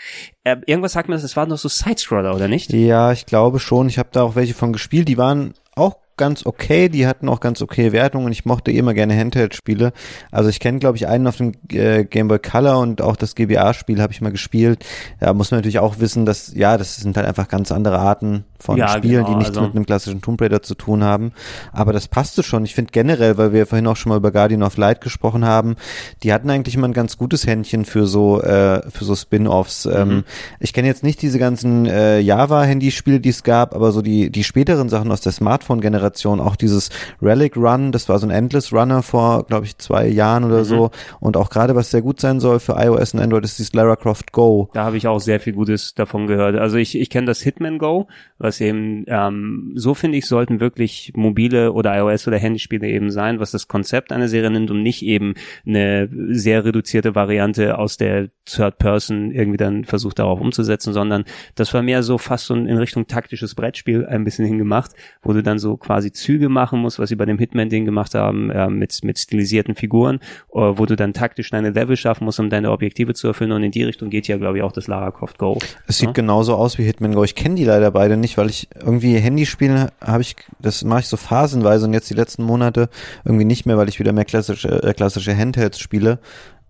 Äh, 0.43 0.57
irgendwas 0.65 0.93
sagt 0.93 1.09
mir, 1.09 1.17
das 1.17 1.35
war 1.35 1.45
noch 1.45 1.57
so 1.57 1.69
Sidescroller, 1.69 2.35
oder 2.35 2.47
nicht? 2.47 2.73
Ja, 2.73 3.11
ich 3.11 3.25
glaube 3.25 3.59
schon. 3.59 3.87
Ich 3.87 3.99
habe 3.99 4.09
da 4.11 4.23
auch 4.23 4.35
welche 4.35 4.53
von 4.53 4.73
gespielt. 4.73 5.07
Die 5.07 5.17
waren 5.17 5.53
auch 5.75 5.97
ganz 6.22 6.45
okay, 6.45 6.88
die 6.88 7.07
hatten 7.07 7.27
auch 7.27 7.39
ganz 7.39 7.64
okay 7.64 7.93
Wertungen. 7.93 8.31
Ich 8.31 8.45
mochte 8.45 8.69
eh 8.69 8.77
immer 8.77 8.93
gerne 8.93 9.18
Handheld-Spiele. 9.18 9.91
Also 10.30 10.49
ich 10.49 10.60
kenne, 10.60 10.77
glaube 10.77 10.95
ich, 10.95 11.07
einen 11.07 11.26
auf 11.26 11.38
dem 11.38 11.53
äh, 11.72 12.03
Game 12.06 12.27
Boy 12.27 12.38
Color 12.38 12.77
und 12.77 13.02
auch 13.02 13.15
das 13.15 13.34
GBA-Spiel 13.34 13.99
habe 13.99 14.14
ich 14.14 14.22
mal 14.22 14.31
gespielt. 14.31 14.85
Da 15.19 15.34
muss 15.34 15.49
man 15.49 15.57
natürlich 15.57 15.80
auch 15.80 15.98
wissen, 15.98 16.27
dass, 16.27 16.53
ja, 16.53 16.77
das 16.77 16.98
sind 16.98 17.18
halt 17.18 17.26
einfach 17.26 17.48
ganz 17.48 17.72
andere 17.72 17.98
Arten 17.98 18.45
von 18.60 18.77
ja, 18.77 18.89
Spielen, 18.89 19.26
genau, 19.26 19.30
die 19.30 19.35
nichts 19.38 19.57
also. 19.57 19.61
mit 19.61 19.76
einem 19.76 19.88
klassischen 19.88 20.22
Tomb 20.22 20.39
Raider 20.39 20.61
zu 20.61 20.76
tun 20.76 21.03
haben. 21.03 21.31
Aber 21.72 21.91
das 21.91 22.07
passte 22.07 22.43
schon. 22.43 22.65
Ich 22.65 22.76
finde 22.76 22.91
generell, 22.91 23.39
weil 23.39 23.52
wir 23.52 23.65
vorhin 23.65 23.88
auch 23.88 23.95
schon 23.95 24.11
mal 24.11 24.18
über 24.18 24.31
Guardian 24.31 24.61
of 24.61 24.77
Light 24.77 25.02
gesprochen 25.02 25.43
haben, 25.43 25.76
die 26.22 26.31
hatten 26.31 26.52
eigentlich 26.52 26.76
immer 26.76 26.88
ein 26.88 26.93
ganz 26.93 27.18
gutes 27.18 27.48
Händchen 27.48 27.84
für 27.84 28.06
so, 28.06 28.39
äh, 28.43 28.88
für 28.91 29.06
so 29.06 29.15
Spin-Offs. 29.15 29.85
Mhm. 29.85 29.91
Ähm, 29.95 30.23
ich 30.60 30.72
kenne 30.72 30.88
jetzt 30.88 31.02
nicht 31.02 31.19
diese 31.23 31.39
ganzen 31.39 31.88
äh, 31.88 32.19
Java-Handyspiele, 32.19 33.19
die 33.19 33.30
es 33.30 33.41
gab, 33.41 33.73
aber 33.73 33.91
so 33.91 34.03
die, 34.03 34.30
die 34.30 34.43
späteren 34.43 34.88
Sachen 34.88 35.11
aus 35.11 35.22
der 35.22 35.31
Smartphone-Generation 35.31 36.10
Generation. 36.11 36.39
Auch 36.39 36.55
dieses 36.55 36.89
Relic 37.21 37.55
Run, 37.57 37.91
das 37.91 38.09
war 38.09 38.19
so 38.19 38.27
ein 38.27 38.31
Endless 38.31 38.73
Runner 38.73 39.01
vor, 39.03 39.45
glaube 39.45 39.65
ich, 39.65 39.77
zwei 39.77 40.07
Jahren 40.07 40.43
oder 40.43 40.59
mhm. 40.59 40.65
so. 40.65 40.91
Und 41.19 41.38
auch 41.38 41.49
gerade, 41.49 41.75
was 41.75 41.91
sehr 41.91 42.01
gut 42.01 42.19
sein 42.19 42.39
soll 42.39 42.59
für 42.59 42.73
iOS 42.73 43.13
und 43.13 43.19
Android, 43.19 43.43
ist 43.43 43.59
dieses 43.59 43.73
Lara 43.73 43.95
Croft 43.95 44.31
Go. 44.31 44.69
Da 44.73 44.83
habe 44.83 44.97
ich 44.97 45.07
auch 45.07 45.19
sehr 45.19 45.39
viel 45.39 45.53
Gutes 45.53 45.93
davon 45.95 46.27
gehört. 46.27 46.55
Also 46.55 46.77
ich, 46.77 46.97
ich 46.97 47.09
kenne 47.09 47.27
das 47.27 47.41
Hitman 47.41 47.77
Go, 47.77 48.07
was 48.38 48.61
eben, 48.61 49.05
ähm, 49.07 49.73
so 49.75 49.93
finde 49.93 50.17
ich, 50.17 50.25
sollten 50.25 50.59
wirklich 50.59 51.13
mobile 51.15 51.73
oder 51.73 51.97
iOS 51.97 52.27
oder 52.27 52.38
Handyspiele 52.38 52.88
eben 52.88 53.11
sein, 53.11 53.39
was 53.39 53.51
das 53.51 53.67
Konzept 53.67 54.11
einer 54.11 54.27
Serie 54.27 54.51
nimmt 54.51 54.71
und 54.71 54.83
nicht 54.83 55.03
eben 55.03 55.35
eine 55.65 56.09
sehr 56.29 56.65
reduzierte 56.65 57.15
Variante 57.15 57.77
aus 57.77 57.97
der 57.97 58.29
Third 58.45 58.77
Person 58.77 59.31
irgendwie 59.31 59.57
dann 59.57 59.85
versucht 59.85 60.19
darauf 60.19 60.41
umzusetzen, 60.41 60.93
sondern 60.93 61.23
das 61.55 61.73
war 61.73 61.81
mehr 61.81 62.03
so 62.03 62.17
fast 62.17 62.45
so 62.45 62.55
in 62.55 62.77
Richtung 62.77 63.07
taktisches 63.07 63.55
Brettspiel 63.55 64.05
ein 64.05 64.23
bisschen 64.23 64.45
hingemacht, 64.45 64.91
wo 65.21 65.33
du 65.33 65.43
dann 65.43 65.59
so 65.59 65.77
quasi 65.77 65.90
Züge 66.11 66.49
machen 66.49 66.80
musst, 66.80 66.99
was 66.99 67.09
sie 67.09 67.15
bei 67.15 67.26
dem 67.26 67.38
Hitman-Ding 67.38 67.85
gemacht 67.85 68.15
haben, 68.15 68.49
äh, 68.49 68.69
mit, 68.69 69.03
mit 69.03 69.19
stilisierten 69.19 69.76
Figuren, 69.76 70.19
äh, 70.53 70.59
wo 70.59 70.85
du 70.85 70.95
dann 70.95 71.13
taktisch 71.13 71.49
deine 71.49 71.72
Level 71.72 71.97
schaffen 71.97 72.26
musst, 72.26 72.39
um 72.39 72.49
deine 72.49 72.72
Objektive 72.72 73.13
zu 73.13 73.27
erfüllen 73.27 73.51
und 73.51 73.63
in 73.63 73.72
die 73.72 73.84
Richtung 73.84 74.09
geht 74.09 74.27
ja, 74.27 74.38
glaube 74.38 74.57
ich, 74.57 74.63
auch 74.63 74.72
das 74.72 74.88
Lara 74.88 75.11
Croft 75.11 75.38
Go. 75.38 75.57
Es 75.88 75.97
sieht 75.97 76.09
ja? 76.09 76.13
genauso 76.13 76.55
aus 76.55 76.77
wie 76.77 76.84
Hitman 76.84 77.13
Go. 77.13 77.23
Ich 77.23 77.35
kenne 77.35 77.55
die 77.55 77.65
leider 77.65 77.91
beide 77.91 78.18
nicht, 78.18 78.38
weil 78.38 78.49
ich 78.49 78.68
irgendwie 78.80 79.18
Handyspiele 79.18 79.91
habe 80.01 80.22
ich, 80.22 80.35
das 80.59 80.84
mache 80.84 81.01
ich 81.01 81.07
so 81.07 81.18
phasenweise 81.18 81.85
und 81.85 81.93
jetzt 81.93 82.09
die 82.09 82.15
letzten 82.15 82.43
Monate 82.43 82.89
irgendwie 83.26 83.45
nicht 83.45 83.65
mehr, 83.65 83.77
weil 83.77 83.89
ich 83.89 83.99
wieder 83.99 84.13
mehr 84.13 84.26
klassische, 84.26 84.84
äh, 84.84 84.93
klassische 84.93 85.35
Handhelds 85.35 85.80
spiele. 85.80 86.19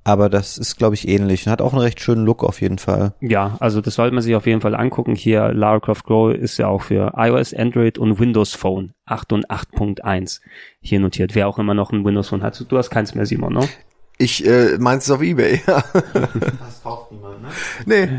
Aber 0.03 0.29
das 0.29 0.57
ist, 0.57 0.77
glaube 0.77 0.95
ich, 0.95 1.07
ähnlich 1.07 1.45
und 1.45 1.51
hat 1.51 1.61
auch 1.61 1.73
einen 1.73 1.81
recht 1.81 2.01
schönen 2.01 2.25
Look 2.25 2.43
auf 2.43 2.61
jeden 2.61 2.79
Fall. 2.79 3.13
Ja, 3.19 3.55
also 3.59 3.81
das 3.81 3.95
sollte 3.95 4.15
man 4.15 4.23
sich 4.23 4.33
auf 4.35 4.47
jeden 4.47 4.61
Fall 4.61 4.73
angucken. 4.73 5.13
Hier, 5.15 5.53
Lara 5.53 5.79
Croft 5.79 6.05
Go 6.05 6.29
ist 6.29 6.57
ja 6.57 6.67
auch 6.67 6.81
für 6.81 7.13
iOS, 7.15 7.53
Android 7.53 7.99
und 7.99 8.19
Windows 8.19 8.55
Phone 8.55 8.93
8 9.05 9.33
und 9.33 9.51
8.1 9.51 10.41
hier 10.79 10.99
notiert. 10.99 11.35
Wer 11.35 11.47
auch 11.47 11.59
immer 11.59 11.75
noch 11.75 11.91
ein 11.91 12.03
Windows 12.03 12.29
Phone 12.29 12.41
hat. 12.41 12.65
Du 12.67 12.77
hast 12.77 12.89
keins 12.89 13.13
mehr, 13.13 13.27
Simon, 13.27 13.53
ne? 13.53 13.67
Ich 14.17 14.45
äh, 14.45 14.77
meinst 14.79 15.07
es 15.07 15.11
auf 15.11 15.21
Ebay, 15.21 15.61
ja. 15.67 15.83
Das 16.03 16.81
kauft 16.83 17.11
niemand, 17.11 17.41
ne? 17.41 17.49
Nee. 17.85 18.09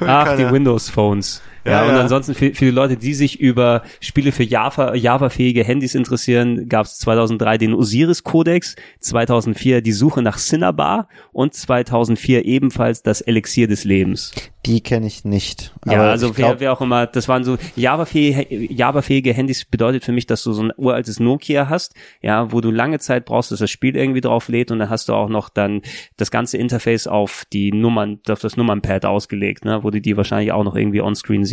Ach, 0.00 0.24
keiner. 0.24 0.36
die 0.36 0.52
Windows 0.52 0.88
Phones. 0.88 1.42
Ja, 1.64 1.84
ja, 1.84 1.90
und 1.90 1.94
ansonsten 1.98 2.34
für, 2.34 2.54
für 2.54 2.64
die 2.66 2.70
Leute, 2.70 2.96
die 2.96 3.14
sich 3.14 3.40
über 3.40 3.82
Spiele 4.00 4.32
für 4.32 4.44
Java, 4.44 4.94
Java-fähige 4.94 5.64
Handys 5.64 5.94
interessieren, 5.94 6.68
gab 6.68 6.86
es 6.86 6.98
2003 6.98 7.58
den 7.58 7.74
Osiris-Kodex, 7.74 8.76
2004 9.00 9.82
die 9.82 9.92
Suche 9.92 10.22
nach 10.22 10.38
Cinnabar 10.38 11.08
und 11.32 11.54
2004 11.54 12.44
ebenfalls 12.44 13.02
das 13.02 13.20
Elixier 13.20 13.68
des 13.68 13.84
Lebens. 13.84 14.32
Die 14.66 14.82
kenne 14.82 15.06
ich 15.06 15.24
nicht. 15.24 15.74
ja, 15.86 16.02
also 16.10 16.36
wer, 16.36 16.60
wer 16.60 16.72
auch 16.72 16.82
immer, 16.82 17.06
das 17.06 17.28
waren 17.28 17.44
so 17.44 17.56
Java-fähige 17.76 18.72
Java 18.72 19.00
Handys 19.00 19.64
bedeutet 19.64 20.04
für 20.04 20.12
mich, 20.12 20.26
dass 20.26 20.42
du 20.42 20.52
so 20.52 20.62
ein 20.62 20.72
uraltes 20.76 21.18
Nokia 21.18 21.70
hast, 21.70 21.94
ja, 22.20 22.52
wo 22.52 22.60
du 22.60 22.70
lange 22.70 22.98
Zeit 22.98 23.24
brauchst, 23.24 23.52
dass 23.52 23.60
das 23.60 23.70
Spiel 23.70 23.96
irgendwie 23.96 24.20
drauf 24.20 24.48
lädt 24.48 24.70
und 24.70 24.78
dann 24.78 24.90
hast 24.90 25.08
du 25.08 25.14
auch 25.14 25.30
noch 25.30 25.48
dann 25.48 25.80
das 26.18 26.30
ganze 26.30 26.58
Interface 26.58 27.06
auf 27.06 27.46
die 27.52 27.72
Nummern, 27.72 28.20
auf 28.28 28.40
das 28.40 28.58
Nummernpad 28.58 29.06
ausgelegt, 29.06 29.64
ne, 29.64 29.82
wo 29.82 29.90
du 29.90 30.00
die 30.00 30.18
wahrscheinlich 30.18 30.52
auch 30.52 30.64
noch 30.64 30.76
irgendwie 30.76 31.00
onscreen 31.00 31.46
siehst. 31.46 31.50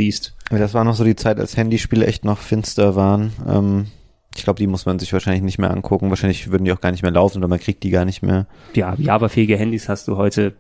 Das 0.49 0.73
war 0.73 0.83
noch 0.83 0.95
so 0.95 1.03
die 1.03 1.15
Zeit, 1.15 1.39
als 1.39 1.57
Handyspiele 1.57 2.05
echt 2.05 2.25
noch 2.25 2.39
finster 2.39 2.95
waren. 2.95 3.33
Ähm 3.47 3.87
ich 4.37 4.43
glaube, 4.43 4.59
die 4.59 4.67
muss 4.67 4.85
man 4.85 4.99
sich 4.99 5.11
wahrscheinlich 5.13 5.41
nicht 5.41 5.57
mehr 5.57 5.71
angucken. 5.71 6.09
Wahrscheinlich 6.09 6.51
würden 6.51 6.63
die 6.65 6.71
auch 6.71 6.79
gar 6.79 6.91
nicht 6.91 7.01
mehr 7.01 7.11
laufen 7.11 7.39
oder 7.39 7.47
man 7.47 7.59
kriegt 7.59 7.81
die 7.83 7.89
gar 7.89 8.05
nicht 8.05 8.21
mehr. 8.21 8.45
Ja, 8.75 8.93
Java-fähige 8.95 9.57
Handys 9.57 9.89
hast 9.89 10.07
du 10.07 10.15
heute. 10.15 10.53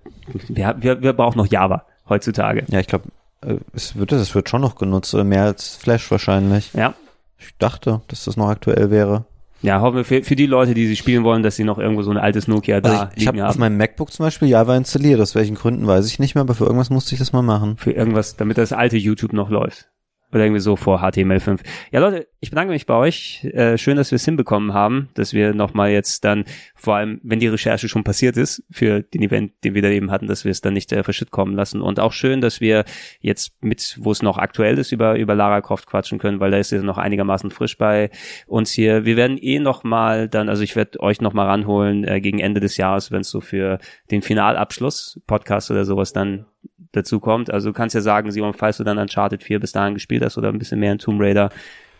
Wir, 0.47 0.75
wir, 0.79 1.01
wir 1.01 1.13
brauchen 1.13 1.37
noch 1.37 1.47
Java 1.47 1.85
heutzutage. 2.09 2.65
Ja, 2.69 2.79
ich 2.79 2.87
glaube, 2.87 3.05
äh, 3.41 3.57
es 3.73 3.95
wird, 3.95 4.11
es 4.11 4.33
wird 4.33 4.49
schon 4.49 4.61
noch 4.61 4.75
genutzt, 4.75 5.13
mehr 5.13 5.43
als 5.43 5.75
Flash 5.75 6.09
wahrscheinlich. 6.09 6.73
Ja. 6.73 6.95
Ich 7.37 7.55
dachte, 7.59 8.01
dass 8.07 8.25
das 8.25 8.35
noch 8.35 8.49
aktuell 8.49 8.89
wäre. 8.89 9.25
Ja, 9.61 9.81
hoffen 9.81 9.97
wir 9.97 10.05
für, 10.05 10.23
für 10.23 10.35
die 10.35 10.45
Leute, 10.45 10.73
die 10.73 10.87
sie 10.87 10.95
spielen 10.95 11.23
wollen, 11.23 11.43
dass 11.43 11.55
sie 11.55 11.63
noch 11.63 11.79
irgendwo 11.79 12.03
so 12.03 12.11
ein 12.11 12.17
altes 12.17 12.47
Nokia 12.47 12.75
also 12.77 12.89
da 12.89 13.09
ich, 13.15 13.23
ich 13.23 13.27
hab 13.27 13.35
haben. 13.35 13.47
auf 13.47 13.57
meinem 13.57 13.77
MacBook 13.77 14.11
zum 14.11 14.25
Beispiel 14.25 14.47
Java 14.47 14.75
installiert. 14.75 15.19
Aus 15.19 15.35
welchen 15.35 15.55
Gründen 15.55 15.87
weiß 15.87 16.05
ich 16.07 16.19
nicht 16.19 16.35
mehr, 16.35 16.41
aber 16.41 16.53
für 16.53 16.65
irgendwas 16.65 16.89
musste 16.89 17.15
ich 17.15 17.19
das 17.19 17.33
mal 17.33 17.41
machen. 17.41 17.77
Für 17.77 17.91
irgendwas, 17.91 18.35
damit 18.35 18.57
das 18.57 18.71
alte 18.71 18.97
YouTube 18.97 19.33
noch 19.33 19.49
läuft. 19.49 19.89
Oder 20.33 20.43
irgendwie 20.43 20.59
so 20.59 20.75
vor 20.75 21.01
HTML5. 21.01 21.61
Ja, 21.91 22.01
Leute, 22.01 22.27
ich 22.41 22.49
bedanke 22.49 22.73
mich 22.73 22.85
bei 22.85 22.95
euch. 22.95 23.45
Äh, 23.45 23.77
schön, 23.77 23.95
dass 23.95 24.11
wir 24.11 24.17
es 24.17 24.25
hinbekommen 24.25 24.73
haben, 24.73 25.07
dass 25.13 25.33
wir 25.33 25.53
nochmal 25.53 25.91
jetzt 25.91 26.25
dann, 26.25 26.43
vor 26.75 26.95
allem, 26.95 27.21
wenn 27.23 27.39
die 27.39 27.47
Recherche 27.47 27.87
schon 27.87 28.03
passiert 28.03 28.35
ist, 28.35 28.61
für 28.69 29.03
den 29.03 29.23
Event, 29.23 29.53
den 29.63 29.73
wir 29.73 29.81
da 29.81 29.87
eben 29.87 30.11
hatten, 30.11 30.27
dass 30.27 30.43
wir 30.43 30.51
es 30.51 30.59
dann 30.59 30.73
nicht 30.73 30.91
äh, 30.91 31.01
verschütt 31.03 31.31
kommen 31.31 31.55
lassen. 31.55 31.81
Und 31.81 32.01
auch 32.01 32.11
schön, 32.11 32.41
dass 32.41 32.59
wir 32.59 32.83
jetzt 33.21 33.63
mit, 33.63 33.97
wo 34.01 34.11
es 34.11 34.21
noch 34.21 34.37
aktuell 34.37 34.77
ist, 34.77 34.91
über, 34.91 35.17
über 35.17 35.33
Lara 35.33 35.61
Croft 35.61 35.87
quatschen 35.87 36.19
können, 36.19 36.41
weil 36.41 36.51
da 36.51 36.57
ist 36.57 36.71
ja 36.71 36.81
noch 36.81 36.97
einigermaßen 36.97 37.49
frisch 37.49 37.77
bei 37.77 38.09
uns 38.47 38.71
hier. 38.71 39.05
Wir 39.05 39.15
werden 39.15 39.37
eh 39.37 39.59
nochmal 39.59 40.27
dann, 40.27 40.49
also 40.49 40.61
ich 40.61 40.75
werde 40.75 40.99
euch 40.99 41.21
nochmal 41.21 41.47
ranholen, 41.47 42.03
äh, 42.03 42.19
gegen 42.19 42.39
Ende 42.39 42.59
des 42.59 42.75
Jahres, 42.75 43.11
wenn 43.11 43.21
es 43.21 43.29
so 43.29 43.39
für 43.39 43.79
den 44.11 44.21
Finalabschluss, 44.21 45.21
Podcast 45.25 45.71
oder 45.71 45.85
sowas 45.85 46.11
dann 46.11 46.45
dazu 46.91 47.19
kommt. 47.19 47.51
Also 47.51 47.69
du 47.69 47.73
kannst 47.73 47.95
ja 47.95 48.01
sagen, 48.01 48.31
Simon, 48.31 48.53
falls 48.53 48.77
du 48.77 48.83
dann 48.83 48.97
Uncharted 48.97 49.43
4 49.43 49.59
bis 49.59 49.71
dahin 49.71 49.93
gespielt 49.93 50.23
hast 50.23 50.37
oder 50.37 50.49
ein 50.49 50.59
bisschen 50.59 50.79
mehr 50.79 50.91
in 50.91 50.99
Tomb 50.99 51.21
Raider, 51.21 51.49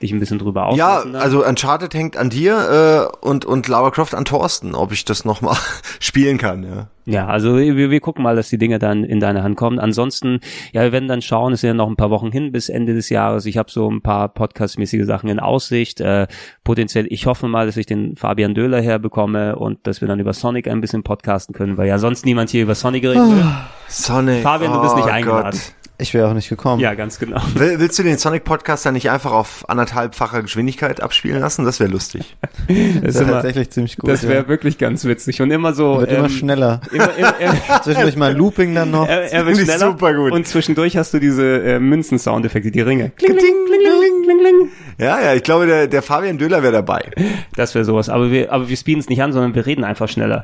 dich 0.01 0.11
ein 0.11 0.19
bisschen 0.19 0.39
drüber 0.39 0.67
auslassen. 0.67 1.13
Ja, 1.13 1.19
also 1.19 1.45
Uncharted 1.45 1.93
hängt 1.93 2.17
an 2.17 2.29
dir 2.29 3.09
äh, 3.11 3.25
und 3.25 3.45
und 3.45 3.67
Lara 3.67 3.91
Croft 3.91 4.13
an 4.13 4.25
Thorsten, 4.25 4.75
ob 4.75 4.91
ich 4.91 5.05
das 5.05 5.25
noch 5.25 5.41
mal 5.41 5.57
spielen 5.99 6.37
kann. 6.37 6.63
Ja. 6.63 6.87
Ja, 7.09 7.25
also 7.27 7.55
wir, 7.55 7.89
wir 7.89 7.99
gucken 8.01 8.21
mal, 8.21 8.35
dass 8.35 8.49
die 8.49 8.57
Dinge 8.57 8.79
dann 8.79 9.05
in 9.05 9.21
deine 9.21 9.41
Hand 9.41 9.55
kommen. 9.55 9.79
Ansonsten, 9.79 10.41
ja, 10.73 10.81
wir 10.81 10.91
werden 10.91 11.07
dann 11.07 11.21
schauen, 11.21 11.53
es 11.53 11.61
sind 11.61 11.69
ja 11.69 11.73
noch 11.73 11.87
ein 11.87 11.95
paar 11.95 12.09
Wochen 12.09 12.33
hin 12.33 12.51
bis 12.51 12.67
Ende 12.67 12.93
des 12.93 13.07
Jahres. 13.09 13.45
Ich 13.45 13.57
habe 13.57 13.71
so 13.71 13.89
ein 13.89 14.01
paar 14.01 14.27
podcastmäßige 14.27 15.05
Sachen 15.05 15.29
in 15.29 15.39
Aussicht. 15.39 16.01
Äh, 16.01 16.27
potenziell, 16.65 17.07
ich 17.09 17.25
hoffe 17.25 17.47
mal, 17.47 17.65
dass 17.65 17.77
ich 17.77 17.85
den 17.85 18.17
Fabian 18.17 18.53
Döhler 18.53 18.81
herbekomme 18.81 19.55
und 19.55 19.87
dass 19.87 20.01
wir 20.01 20.09
dann 20.09 20.19
über 20.19 20.33
Sonic 20.33 20.67
ein 20.67 20.81
bisschen 20.81 21.03
podcasten 21.03 21.55
können, 21.55 21.77
weil 21.77 21.87
ja 21.87 21.97
sonst 21.97 22.25
niemand 22.25 22.49
hier 22.49 22.63
über 22.63 22.75
Sonic 22.75 23.05
reden 23.05 23.37
will. 23.37 23.45
Sonic. 23.87 24.43
Fabian, 24.43 24.73
du 24.73 24.81
bist 24.81 24.97
nicht 24.97 25.07
oh 25.07 25.11
eingeladen. 25.11 25.51
Gott. 25.51 25.73
Ich 25.99 26.13
wäre 26.13 26.27
auch 26.27 26.33
nicht 26.33 26.47
gekommen. 26.47 26.79
Ja, 26.79 26.93
ganz 26.93 27.17
genau. 27.17 27.41
Will, 27.55 27.79
willst 27.79 27.97
du 27.97 28.03
den 28.03 28.19
Sonic 28.19 28.43
Podcast 28.43 28.85
dann 28.85 28.93
nicht 28.93 29.09
einfach 29.09 29.31
auf 29.31 29.67
anderthalbfacher 29.67 30.43
Geschwindigkeit 30.43 31.01
abspielen 31.01 31.39
lassen? 31.39 31.65
Das 31.65 31.79
wäre 31.79 31.89
lustig. 31.89 32.37
das 33.01 33.15
ist 33.15 33.27
tatsächlich 33.27 33.71
ziemlich 33.71 33.97
gut. 33.97 34.11
Das 34.11 34.21
wäre 34.21 34.43
ja. 34.43 34.47
wirklich 34.47 34.77
ganz 34.77 35.05
witzig 35.05 35.41
und 35.41 35.49
immer 35.49 35.73
so. 35.73 35.99
Wird 35.99 36.11
ähm, 36.11 36.17
immer 36.19 36.29
schneller. 36.29 36.81
Immer, 36.91 37.15
immer, 37.17 37.39
immer 37.39 37.81
Zwischendurch 37.83 38.15
mal 38.15 38.35
Looping 38.35 38.75
dann 38.75 38.91
noch. 38.91 39.07
Er, 39.07 39.31
er 39.33 39.47
wird 39.47 39.57
schneller. 39.57 39.87
Super 39.87 40.13
gut. 40.13 40.33
Und 40.33 40.47
zwischendurch 40.47 40.97
hast 40.97 41.15
du 41.15 41.19
diese 41.19 41.63
äh, 41.63 41.79
Münzen-Soundeffekte, 41.79 42.69
die 42.69 42.81
Ringe. 42.81 43.09
Kling, 43.15 43.35
kling, 43.35 43.55
kling, 43.65 43.81
kling, 43.81 44.23
kling, 44.23 44.39
kling. 44.39 44.69
Ja, 44.99 45.19
ja, 45.19 45.33
ich 45.33 45.41
glaube, 45.41 45.65
der, 45.65 45.87
der 45.87 46.03
Fabian 46.03 46.37
Döller 46.37 46.61
wäre 46.61 46.73
dabei. 46.73 47.09
Das 47.55 47.73
wäre 47.73 47.85
sowas. 47.85 48.09
Aber 48.09 48.29
wir, 48.29 48.51
aber 48.51 48.69
wir 48.69 48.77
speeden 48.77 48.99
es 48.99 49.09
nicht 49.09 49.23
an, 49.23 49.33
sondern 49.33 49.55
wir 49.55 49.65
reden 49.65 49.83
einfach 49.83 50.09
schneller. 50.09 50.43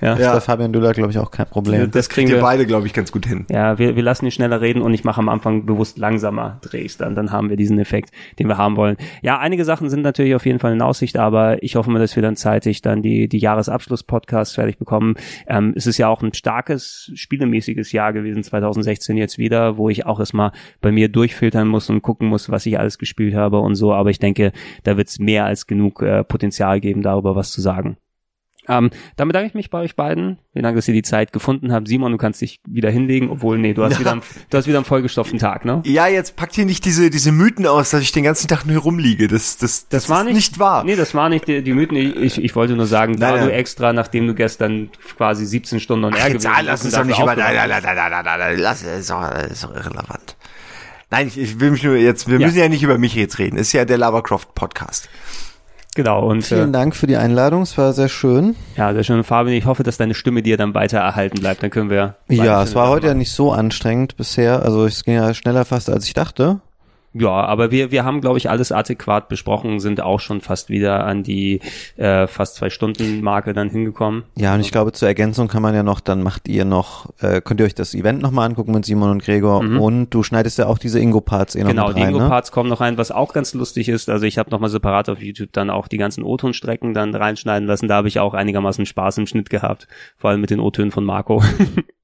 Ja, 0.00 0.18
ja. 0.18 0.34
Das 0.34 0.44
Fabian 0.44 0.72
Döller, 0.72 0.92
glaube 0.92 1.10
ich, 1.10 1.18
auch 1.18 1.30
kein 1.30 1.46
Problem. 1.46 1.90
Das, 1.90 2.08
kriegen 2.08 2.30
wir 2.30 2.40
beide, 2.40 2.66
glaube 2.66 2.86
ich, 2.86 2.92
ganz 2.92 3.12
gut 3.12 3.26
hin. 3.26 3.46
Ja, 3.50 3.78
wir, 3.78 3.96
wir 3.96 4.02
lassen 4.02 4.24
ihn 4.26 4.30
schneller 4.30 4.60
reden 4.60 4.82
und 4.82 4.94
ich 4.94 5.04
mache 5.04 5.20
am 5.20 5.28
Anfang 5.28 5.66
bewusst 5.66 5.98
langsamer 5.98 6.58
drehst 6.62 7.00
dann, 7.00 7.14
dann 7.14 7.32
haben 7.32 7.50
wir 7.50 7.56
diesen 7.56 7.78
Effekt, 7.78 8.10
den 8.38 8.48
wir 8.48 8.58
haben 8.58 8.76
wollen. 8.76 8.96
Ja, 9.22 9.38
einige 9.38 9.64
Sachen 9.64 9.90
sind 9.90 10.02
natürlich 10.02 10.34
auf 10.34 10.46
jeden 10.46 10.58
Fall 10.58 10.72
in 10.72 10.82
Aussicht, 10.82 11.16
aber 11.16 11.62
ich 11.62 11.76
hoffe 11.76 11.90
mal, 11.90 11.98
dass 11.98 12.16
wir 12.16 12.22
dann 12.22 12.36
zeitig 12.36 12.82
dann 12.82 13.02
die, 13.02 13.28
die 13.28 13.38
Jahresabschluss-Podcasts 13.38 14.54
fertig 14.54 14.78
bekommen. 14.78 15.14
Ähm, 15.46 15.72
es 15.76 15.86
ist 15.86 15.98
ja 15.98 16.08
auch 16.08 16.22
ein 16.22 16.34
starkes, 16.34 17.10
spielemäßiges 17.14 17.92
Jahr 17.92 18.12
gewesen, 18.12 18.42
2016 18.42 19.16
jetzt 19.16 19.38
wieder, 19.38 19.76
wo 19.76 19.88
ich 19.88 20.06
auch 20.06 20.20
erstmal 20.20 20.52
bei 20.80 20.92
mir 20.92 21.08
durchfiltern 21.08 21.68
muss 21.68 21.90
und 21.90 22.02
gucken 22.02 22.28
muss, 22.28 22.50
was 22.50 22.66
ich 22.66 22.78
alles 22.78 22.98
gespielt 22.98 23.34
habe 23.34 23.58
und 23.58 23.74
so, 23.74 23.92
aber 23.92 24.10
ich 24.10 24.18
denke, 24.18 24.52
da 24.84 24.96
wird 24.96 25.08
es 25.08 25.18
mehr 25.18 25.44
als 25.44 25.66
genug 25.66 26.02
äh, 26.02 26.24
Potenzial 26.24 26.80
geben, 26.80 27.02
darüber 27.02 27.36
was 27.36 27.52
zu 27.52 27.60
sagen. 27.60 27.96
Ähm, 28.68 28.90
dann 29.16 29.28
bedanke 29.28 29.48
ich 29.48 29.54
mich 29.54 29.70
bei 29.70 29.80
euch 29.80 29.96
beiden. 29.96 30.38
Vielen 30.52 30.62
Dank, 30.62 30.76
dass 30.76 30.86
ihr 30.86 30.94
die 30.94 31.02
Zeit 31.02 31.32
gefunden 31.32 31.72
habt. 31.72 31.88
Simon, 31.88 32.12
du 32.12 32.18
kannst 32.18 32.40
dich 32.40 32.60
wieder 32.66 32.90
hinlegen, 32.90 33.28
obwohl, 33.28 33.58
nee, 33.58 33.74
du 33.74 33.82
hast, 33.82 33.98
wieder, 33.98 34.12
einen, 34.12 34.22
du 34.50 34.56
hast 34.56 34.66
wieder 34.66 34.78
einen 34.78 34.84
vollgestopften 34.84 35.38
Tag, 35.38 35.64
ne? 35.64 35.82
Ja, 35.84 36.06
jetzt 36.06 36.36
packt 36.36 36.54
hier 36.54 36.64
nicht 36.64 36.84
diese, 36.84 37.10
diese 37.10 37.32
Mythen 37.32 37.66
aus, 37.66 37.90
dass 37.90 38.02
ich 38.02 38.12
den 38.12 38.22
ganzen 38.22 38.46
Tag 38.46 38.64
nur 38.64 38.80
rumliege. 38.80 39.26
Das, 39.26 39.58
das, 39.58 39.88
das, 39.88 40.02
das 40.02 40.08
war 40.08 40.22
nicht, 40.22 40.34
nicht 40.34 40.58
wahr. 40.58 40.84
Nee, 40.84 40.94
das 40.94 41.14
war 41.14 41.28
nicht 41.28 41.48
die, 41.48 41.62
die 41.62 41.72
Mythen. 41.72 41.96
Ich, 41.96 42.42
ich 42.42 42.54
wollte 42.54 42.74
nur 42.74 42.86
sagen, 42.86 43.18
da 43.18 43.32
nein, 43.32 43.46
du 43.46 43.52
extra, 43.52 43.92
nachdem 43.92 44.28
du 44.28 44.34
gestern 44.34 44.90
quasi 45.16 45.44
17 45.44 45.80
Stunden 45.80 46.04
on 46.04 46.14
air 46.14 46.28
gewesen 46.28 46.50
bist. 46.54 46.66
Lass 46.66 46.84
uns 46.84 46.94
doch 46.94 47.04
nicht 47.04 47.18
über, 47.18 47.34
nein, 47.34 47.54
nein, 47.54 47.68
nein, 47.68 47.82
nein, 47.82 47.96
nein, 47.96 48.24
nein, 48.24 48.38
nein, 48.38 48.58
lass, 48.58 48.82
ist 48.82 49.10
doch, 49.10 49.28
ist 49.50 49.64
doch 49.64 49.74
irrelevant. 49.74 50.36
Nein, 51.10 51.26
ich, 51.26 51.36
ich 51.36 51.60
will 51.60 51.72
mich 51.72 51.82
nur 51.82 51.96
jetzt, 51.96 52.28
wir 52.28 52.38
ja. 52.38 52.46
müssen 52.46 52.58
ja 52.58 52.68
nicht 52.68 52.82
über 52.82 52.96
mich 52.96 53.14
jetzt 53.14 53.38
reden. 53.38 53.58
Ist 53.58 53.72
ja 53.72 53.84
der 53.84 53.98
Labercroft 53.98 54.54
Podcast. 54.54 55.10
Genau. 55.94 56.26
Und, 56.26 56.42
Vielen 56.46 56.70
äh, 56.70 56.72
Dank 56.72 56.96
für 56.96 57.06
die 57.06 57.16
Einladung, 57.16 57.62
es 57.62 57.76
war 57.76 57.92
sehr 57.92 58.08
schön. 58.08 58.56
Ja, 58.76 58.94
sehr 58.94 59.04
schön. 59.04 59.22
Fabian, 59.24 59.56
ich 59.56 59.66
hoffe, 59.66 59.82
dass 59.82 59.98
deine 59.98 60.14
Stimme 60.14 60.42
dir 60.42 60.56
dann 60.56 60.74
weiter 60.74 60.98
erhalten 60.98 61.40
bleibt. 61.40 61.62
Dann 61.62 61.70
können 61.70 61.90
wir. 61.90 62.16
Ja, 62.28 62.62
es 62.62 62.74
war 62.74 62.88
heute 62.88 63.08
ja 63.08 63.14
nicht 63.14 63.32
so 63.32 63.52
anstrengend 63.52 64.16
bisher. 64.16 64.62
Also 64.62 64.86
es 64.86 65.04
ging 65.04 65.14
ja 65.14 65.34
schneller 65.34 65.64
fast, 65.64 65.90
als 65.90 66.06
ich 66.06 66.14
dachte. 66.14 66.60
Ja, 67.14 67.30
aber 67.30 67.70
wir, 67.70 67.90
wir 67.90 68.04
haben, 68.04 68.22
glaube 68.22 68.38
ich, 68.38 68.48
alles 68.48 68.72
adäquat 68.72 69.28
besprochen, 69.28 69.80
sind 69.80 70.00
auch 70.00 70.18
schon 70.18 70.40
fast 70.40 70.70
wieder 70.70 71.04
an 71.04 71.22
die 71.22 71.60
äh, 71.96 72.26
fast 72.26 72.56
zwei 72.56 72.70
Stunden 72.70 73.20
Marke 73.20 73.52
dann 73.52 73.68
hingekommen. 73.68 74.24
Ja, 74.36 74.54
und 74.54 74.60
ich 74.60 74.70
glaube, 74.70 74.92
zur 74.92 75.08
Ergänzung 75.08 75.48
kann 75.48 75.60
man 75.60 75.74
ja 75.74 75.82
noch, 75.82 76.00
dann 76.00 76.22
macht 76.22 76.48
ihr 76.48 76.64
noch, 76.64 77.10
äh, 77.20 77.42
könnt 77.42 77.60
ihr 77.60 77.66
euch 77.66 77.74
das 77.74 77.94
Event 77.94 78.22
nochmal 78.22 78.48
angucken 78.48 78.72
mit 78.72 78.86
Simon 78.86 79.10
und 79.10 79.22
Gregor 79.22 79.62
mhm. 79.62 79.78
und 79.78 80.10
du 80.10 80.22
schneidest 80.22 80.58
ja 80.58 80.66
auch 80.66 80.78
diese 80.78 81.00
Ingo-Parts 81.00 81.54
eh 81.54 81.62
noch 81.62 81.68
Genau, 81.68 81.86
rein, 81.86 81.96
die 81.96 82.02
Ingo-Parts 82.02 82.50
ne? 82.50 82.54
kommen 82.54 82.70
noch 82.70 82.80
rein, 82.80 82.96
was 82.96 83.10
auch 83.10 83.34
ganz 83.34 83.52
lustig 83.52 83.90
ist. 83.90 84.08
Also 84.08 84.24
ich 84.24 84.38
habe 84.38 84.50
nochmal 84.50 84.70
separat 84.70 85.10
auf 85.10 85.20
YouTube 85.20 85.52
dann 85.52 85.68
auch 85.68 85.88
die 85.88 85.98
ganzen 85.98 86.24
O-Ton-Strecken 86.24 86.94
dann 86.94 87.14
reinschneiden 87.14 87.68
lassen. 87.68 87.88
Da 87.88 87.96
habe 87.96 88.08
ich 88.08 88.20
auch 88.20 88.32
einigermaßen 88.32 88.86
Spaß 88.86 89.18
im 89.18 89.26
Schnitt 89.26 89.50
gehabt, 89.50 89.86
vor 90.16 90.30
allem 90.30 90.40
mit 90.40 90.50
den 90.50 90.60
O-Tönen 90.60 90.92
von 90.92 91.04
Marco. 91.04 91.42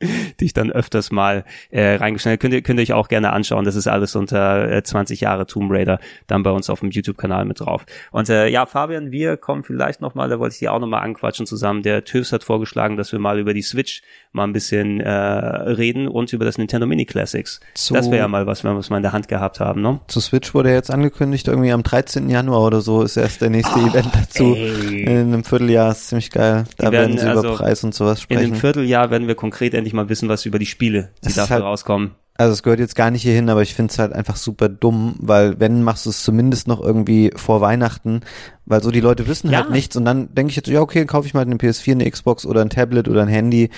die 0.00 0.44
ich 0.44 0.52
dann 0.52 0.70
öfters 0.70 1.10
mal 1.10 1.44
äh, 1.70 1.96
reingeschnitten 1.96 2.38
könnt 2.38 2.54
ihr 2.54 2.62
könnt 2.62 2.78
ihr 2.78 2.82
euch 2.82 2.92
auch 2.92 3.08
gerne 3.08 3.32
anschauen. 3.32 3.64
Das 3.64 3.74
ist 3.74 3.88
alles 3.88 4.14
unter 4.16 4.70
äh, 4.70 4.82
20 4.82 5.20
Jahre 5.20 5.46
Tomb 5.46 5.70
Raider 5.72 5.98
dann 6.26 6.42
bei 6.42 6.50
uns 6.50 6.70
auf 6.70 6.80
dem 6.80 6.90
YouTube-Kanal 6.90 7.44
mit 7.44 7.60
drauf. 7.60 7.84
Und 8.12 8.28
äh, 8.28 8.48
ja, 8.48 8.66
Fabian, 8.66 9.10
wir 9.10 9.36
kommen 9.36 9.64
vielleicht 9.64 10.00
noch 10.00 10.14
mal, 10.14 10.28
da 10.28 10.38
wollte 10.38 10.54
ich 10.54 10.58
dir 10.60 10.72
auch 10.72 10.78
noch 10.78 10.86
mal 10.86 11.00
anquatschen 11.00 11.46
zusammen. 11.46 11.82
Der 11.82 12.04
TÜVs 12.04 12.32
hat 12.32 12.44
vorgeschlagen, 12.44 12.96
dass 12.96 13.12
wir 13.12 13.18
mal 13.18 13.38
über 13.38 13.54
die 13.54 13.62
Switch 13.62 14.02
mal 14.32 14.44
ein 14.44 14.52
bisschen 14.52 15.00
äh, 15.00 15.10
reden 15.10 16.06
und 16.06 16.32
über 16.32 16.44
das 16.44 16.58
Nintendo 16.58 16.86
Mini 16.86 17.04
Classics. 17.04 17.60
Zu, 17.74 17.94
das 17.94 18.06
wäre 18.10 18.18
ja 18.18 18.28
mal 18.28 18.46
was, 18.46 18.62
wenn 18.64 18.72
wir 18.72 18.78
es 18.78 18.90
mal 18.90 18.98
in 18.98 19.02
der 19.02 19.12
Hand 19.12 19.28
gehabt 19.28 19.60
haben, 19.60 19.80
ne? 19.80 20.00
Zu 20.06 20.20
Switch 20.20 20.54
wurde 20.54 20.72
jetzt 20.72 20.90
angekündigt, 20.90 21.48
irgendwie 21.48 21.72
am 21.72 21.82
13. 21.82 22.28
Januar 22.28 22.62
oder 22.62 22.80
so 22.80 23.02
ist 23.02 23.16
erst 23.16 23.40
der 23.40 23.50
nächste 23.50 23.78
oh, 23.78 23.86
Event 23.88 24.08
dazu. 24.14 24.54
Ey. 24.54 25.02
In 25.02 25.32
einem 25.32 25.44
Vierteljahr 25.44 25.90
ist 25.90 26.08
ziemlich 26.08 26.30
geil. 26.30 26.64
Da 26.76 26.92
werden, 26.92 26.92
werden, 26.92 27.18
sie 27.18 27.26
also, 27.26 27.48
über 27.48 27.56
Preis 27.56 27.82
und 27.84 27.94
sowas 27.94 28.22
sprechen. 28.22 28.42
In 28.42 28.52
einem 28.52 28.60
Vierteljahr 28.60 29.10
werden 29.10 29.28
wir 29.28 29.34
konkret 29.34 29.74
endlich 29.74 29.87
mal 29.94 30.08
wissen, 30.08 30.28
was 30.28 30.46
über 30.46 30.58
die 30.58 30.66
Spiele, 30.66 31.12
die 31.24 31.32
dafür 31.32 31.56
halt, 31.56 31.64
rauskommen. 31.64 32.12
Also 32.40 32.52
es 32.52 32.62
gehört 32.62 32.78
jetzt 32.78 32.94
gar 32.94 33.10
nicht 33.10 33.22
hierhin, 33.22 33.50
aber 33.50 33.62
ich 33.62 33.74
finde 33.74 33.90
es 33.90 33.98
halt 33.98 34.12
einfach 34.12 34.36
super 34.36 34.68
dumm, 34.68 35.16
weil 35.18 35.58
wenn 35.58 35.82
machst 35.82 36.06
du 36.06 36.10
es 36.10 36.22
zumindest 36.22 36.68
noch 36.68 36.80
irgendwie 36.80 37.32
vor 37.34 37.60
Weihnachten, 37.60 38.20
weil 38.64 38.80
so 38.80 38.92
die 38.92 39.00
Leute 39.00 39.26
wissen 39.26 39.50
ja. 39.50 39.58
halt 39.58 39.70
nichts 39.70 39.96
und 39.96 40.04
dann 40.04 40.32
denke 40.32 40.50
ich 40.50 40.56
jetzt, 40.56 40.68
ja 40.68 40.80
okay, 40.80 41.04
kaufe 41.04 41.26
ich 41.26 41.34
mal 41.34 41.40
eine 41.40 41.56
PS4, 41.56 41.92
eine 41.92 42.08
Xbox 42.08 42.46
oder 42.46 42.60
ein 42.60 42.70
Tablet 42.70 43.08
oder 43.08 43.22
ein 43.22 43.28
Handy. 43.28 43.70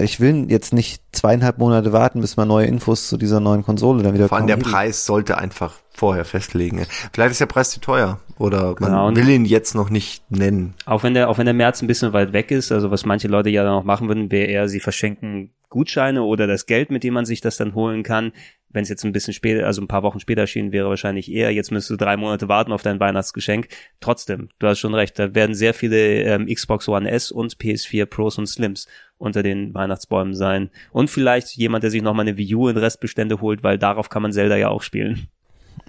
Ich 0.00 0.20
will 0.20 0.46
jetzt 0.48 0.72
nicht 0.72 1.02
zweieinhalb 1.10 1.58
Monate 1.58 1.92
warten, 1.92 2.20
bis 2.20 2.36
mal 2.36 2.44
neue 2.44 2.66
Infos 2.66 3.08
zu 3.08 3.16
dieser 3.16 3.40
neuen 3.40 3.64
Konsole 3.64 4.04
dann 4.04 4.14
wieder 4.14 4.28
Vor 4.28 4.38
allem 4.38 4.46
der 4.46 4.58
Preis 4.58 5.06
sollte 5.06 5.36
einfach 5.36 5.74
vorher 5.94 6.24
festlegen. 6.24 6.84
Vielleicht 7.12 7.30
ist 7.30 7.40
der 7.40 7.46
Preis 7.46 7.70
zu 7.70 7.80
teuer 7.80 8.18
oder 8.36 8.74
man 8.80 8.90
genau. 8.90 9.16
will 9.16 9.28
ihn 9.28 9.44
jetzt 9.44 9.74
noch 9.74 9.90
nicht 9.90 10.28
nennen. 10.30 10.74
Auch 10.86 11.04
wenn 11.04 11.14
der, 11.14 11.30
auch 11.30 11.38
wenn 11.38 11.46
der 11.46 11.54
März 11.54 11.80
ein 11.82 11.86
bisschen 11.86 12.12
weit 12.12 12.32
weg 12.32 12.50
ist, 12.50 12.72
also 12.72 12.90
was 12.90 13.06
manche 13.06 13.28
Leute 13.28 13.48
ja 13.48 13.62
dann 13.62 13.74
noch 13.74 13.84
machen 13.84 14.08
würden, 14.08 14.30
wäre 14.30 14.46
eher, 14.46 14.68
sie 14.68 14.80
verschenken 14.80 15.50
Gutscheine 15.68 16.22
oder 16.22 16.46
das 16.46 16.66
Geld, 16.66 16.90
mit 16.90 17.04
dem 17.04 17.14
man 17.14 17.24
sich 17.24 17.40
das 17.40 17.56
dann 17.56 17.74
holen 17.74 18.02
kann. 18.02 18.32
Wenn 18.70 18.82
es 18.82 18.88
jetzt 18.88 19.04
ein 19.04 19.12
bisschen 19.12 19.34
später, 19.34 19.66
also 19.66 19.82
ein 19.82 19.88
paar 19.88 20.02
Wochen 20.02 20.18
später 20.18 20.40
erschienen 20.40 20.72
wäre, 20.72 20.88
wahrscheinlich 20.88 21.30
eher, 21.30 21.52
jetzt 21.52 21.70
müsstest 21.70 21.92
du 21.92 22.04
drei 22.04 22.16
Monate 22.16 22.48
warten 22.48 22.72
auf 22.72 22.82
dein 22.82 22.98
Weihnachtsgeschenk. 22.98 23.68
Trotzdem, 24.00 24.48
du 24.58 24.66
hast 24.66 24.80
schon 24.80 24.94
recht, 24.94 25.16
da 25.16 25.32
werden 25.34 25.54
sehr 25.54 25.74
viele 25.74 26.22
ähm, 26.24 26.46
Xbox 26.46 26.88
One 26.88 27.08
S 27.08 27.30
und 27.30 27.54
PS4 27.56 28.06
Pros 28.06 28.36
und 28.36 28.48
Slims 28.48 28.88
unter 29.16 29.44
den 29.44 29.74
Weihnachtsbäumen 29.74 30.34
sein. 30.34 30.70
Und 30.90 31.08
vielleicht 31.08 31.56
jemand, 31.56 31.84
der 31.84 31.92
sich 31.92 32.02
nochmal 32.02 32.26
eine 32.26 32.36
Wii 32.36 32.54
U 32.56 32.68
in 32.68 32.76
Restbestände 32.76 33.40
holt, 33.40 33.62
weil 33.62 33.78
darauf 33.78 34.10
kann 34.10 34.22
man 34.22 34.32
Zelda 34.32 34.56
ja 34.56 34.70
auch 34.70 34.82
spielen. 34.82 35.28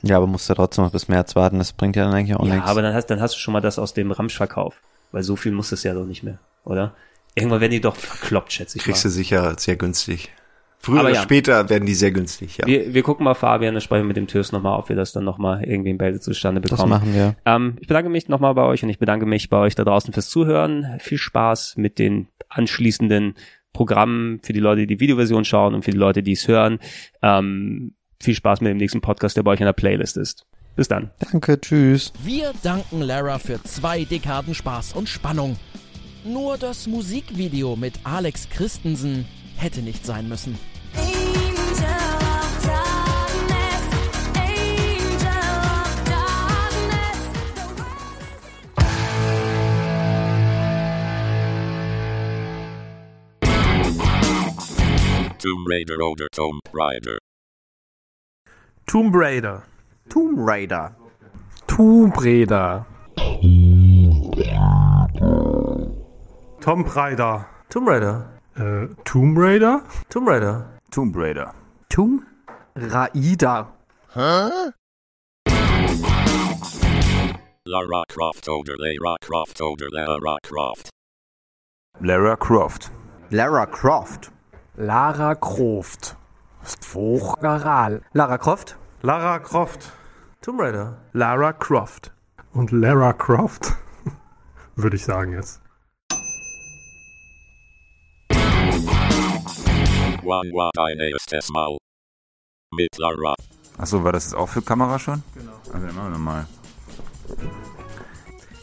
Ja, 0.01 0.17
aber 0.17 0.27
musst 0.27 0.49
du 0.49 0.53
trotzdem 0.53 0.83
noch 0.83 0.91
bis 0.91 1.07
März 1.07 1.35
warten, 1.35 1.57
das 1.57 1.73
bringt 1.73 1.95
ja 1.95 2.05
dann 2.05 2.13
eigentlich 2.13 2.35
auch 2.35 2.45
ja, 2.45 2.53
nichts. 2.53 2.65
Ja, 2.65 2.71
aber 2.71 2.81
dann 2.81 2.93
hast, 2.93 3.07
dann 3.07 3.21
hast 3.21 3.35
du 3.35 3.39
schon 3.39 3.53
mal 3.53 3.61
das 3.61 3.79
aus 3.79 3.93
dem 3.93 4.11
Ramschverkauf. 4.11 4.75
Weil 5.11 5.23
so 5.23 5.35
viel 5.35 5.51
muss 5.51 5.71
es 5.71 5.83
ja 5.83 5.93
doch 5.93 6.05
nicht 6.05 6.23
mehr, 6.23 6.39
oder? 6.63 6.93
Irgendwann 7.35 7.61
werden 7.61 7.71
die 7.71 7.81
doch 7.81 7.95
verkloppt, 7.95 8.51
schätze 8.53 8.77
ich 8.77 8.83
Kriegst 8.83 9.05
mal. 9.05 9.09
du 9.09 9.13
sicher 9.13 9.55
sehr 9.57 9.75
günstig. 9.75 10.31
Früher 10.85 10.99
oder 10.99 11.13
ja. 11.13 11.21
später 11.21 11.67
werden 11.69 11.87
die 11.87 11.95
sehr 11.95 12.11
günstig, 12.11 12.57
ja. 12.57 12.67
Wir, 12.67 12.93
wir 12.93 13.01
gucken 13.01 13.23
mal, 13.23 13.33
Fabian, 13.33 13.73
dann 13.73 13.81
sprechen 13.81 14.03
wir 14.03 14.07
mit 14.09 14.17
dem 14.17 14.27
Türs 14.27 14.51
nochmal, 14.51 14.77
ob 14.77 14.87
wir 14.89 14.95
das 14.95 15.13
dann 15.13 15.23
nochmal 15.23 15.63
irgendwie 15.63 15.89
in 15.89 15.97
Bälde 15.97 16.19
zustande 16.19 16.61
bekommen. 16.61 16.91
Das 16.91 16.99
machen 17.01 17.13
wir. 17.13 17.35
Ähm, 17.45 17.77
ich 17.79 17.87
bedanke 17.87 18.09
mich 18.11 18.27
nochmal 18.27 18.53
bei 18.53 18.61
euch 18.61 18.83
und 18.83 18.89
ich 18.89 18.99
bedanke 18.99 19.25
mich 19.25 19.49
bei 19.49 19.57
euch 19.57 19.73
da 19.73 19.83
draußen 19.83 20.13
fürs 20.13 20.29
Zuhören. 20.29 20.97
Viel 20.99 21.17
Spaß 21.17 21.77
mit 21.77 21.97
den 21.97 22.27
anschließenden 22.49 23.33
Programmen 23.73 24.39
für 24.43 24.53
die 24.53 24.59
Leute, 24.59 24.81
die 24.81 24.87
die 24.87 24.99
Videoversion 24.99 25.43
schauen 25.43 25.73
und 25.73 25.83
für 25.83 25.91
die 25.91 25.97
Leute, 25.97 26.21
die 26.21 26.33
es 26.33 26.47
hören. 26.47 26.77
Ähm, 27.23 27.94
viel 28.21 28.35
Spaß 28.35 28.61
mit 28.61 28.69
dem 28.69 28.77
nächsten 28.77 29.01
Podcast, 29.01 29.37
der 29.37 29.43
bei 29.43 29.51
euch 29.51 29.59
in 29.59 29.65
der 29.65 29.73
Playlist 29.73 30.17
ist. 30.17 30.45
Bis 30.75 30.87
dann. 30.87 31.11
Danke, 31.31 31.59
tschüss. 31.59 32.11
Wir 32.23 32.51
danken 32.61 33.01
Lara 33.01 33.39
für 33.39 33.61
zwei 33.63 34.03
Dekaden 34.03 34.53
Spaß 34.53 34.93
und 34.93 35.07
Spannung. 35.07 35.57
Nur 36.25 36.57
das 36.57 36.87
Musikvideo 36.87 37.75
mit 37.75 37.99
Alex 38.03 38.49
Christensen 38.49 39.25
hätte 39.57 39.81
nicht 39.81 40.05
sein 40.05 40.27
müssen. 40.27 40.57
Tomb 55.45 55.67
Raider 55.69 55.99
oder 55.99 56.27
Tomb 56.31 56.59
Raider. 56.73 57.19
Tomb 58.87 59.11
Raider. 59.13 59.63
Tomb 60.09 60.37
Raider. 60.39 60.95
Tomb 61.67 62.11
Raider. 62.13 62.85
Tomb 66.61 66.85
Raider. 66.85 67.45
Tomb 67.69 67.87
Raider. 67.87 68.29
Äh, 68.55 68.87
Tomb 69.03 69.37
Raider? 69.37 69.81
Tomb 70.09 70.27
Raider. 70.27 70.79
Tomb 70.91 71.15
Raider. 71.15 71.53
Tomb 71.89 72.21
Raider. 72.75 73.67
Hä? 74.13 74.71
Lara 77.67 78.03
Croft 78.07 78.47
oder 78.47 78.75
Lara 78.77 79.15
Croft 79.19 79.61
oder 79.61 79.87
Lara 79.89 80.37
Croft. 80.43 80.89
Lara 81.99 82.35
Croft. 82.35 82.91
Lara 83.31 83.65
Croft. 83.65 84.31
Lara 84.77 85.33
Croft. 85.35 86.15
Vochgeral. 86.81 88.01
Lara 88.13 88.37
Croft. 88.37 88.77
Lara 89.01 89.39
Croft. 89.39 89.91
Tomb 90.41 90.59
Raider. 90.59 90.97
Lara 91.13 91.53
Croft. 91.53 92.11
Und 92.53 92.71
Lara 92.71 93.13
Croft, 93.13 93.73
würde 94.75 94.95
ich 94.95 95.03
sagen 95.05 95.33
jetzt. 95.33 95.61
Achso, 103.77 104.03
war 104.03 104.11
das 104.11 104.33
auch 104.33 104.47
für 104.47 104.61
Kamera 104.61 104.97
schon? 104.97 105.21
Genau. 105.33 105.51
Also 105.73 105.85
dann 105.85 105.95
machen 105.95 106.05
wir 106.05 106.09
nochmal. 106.11 106.47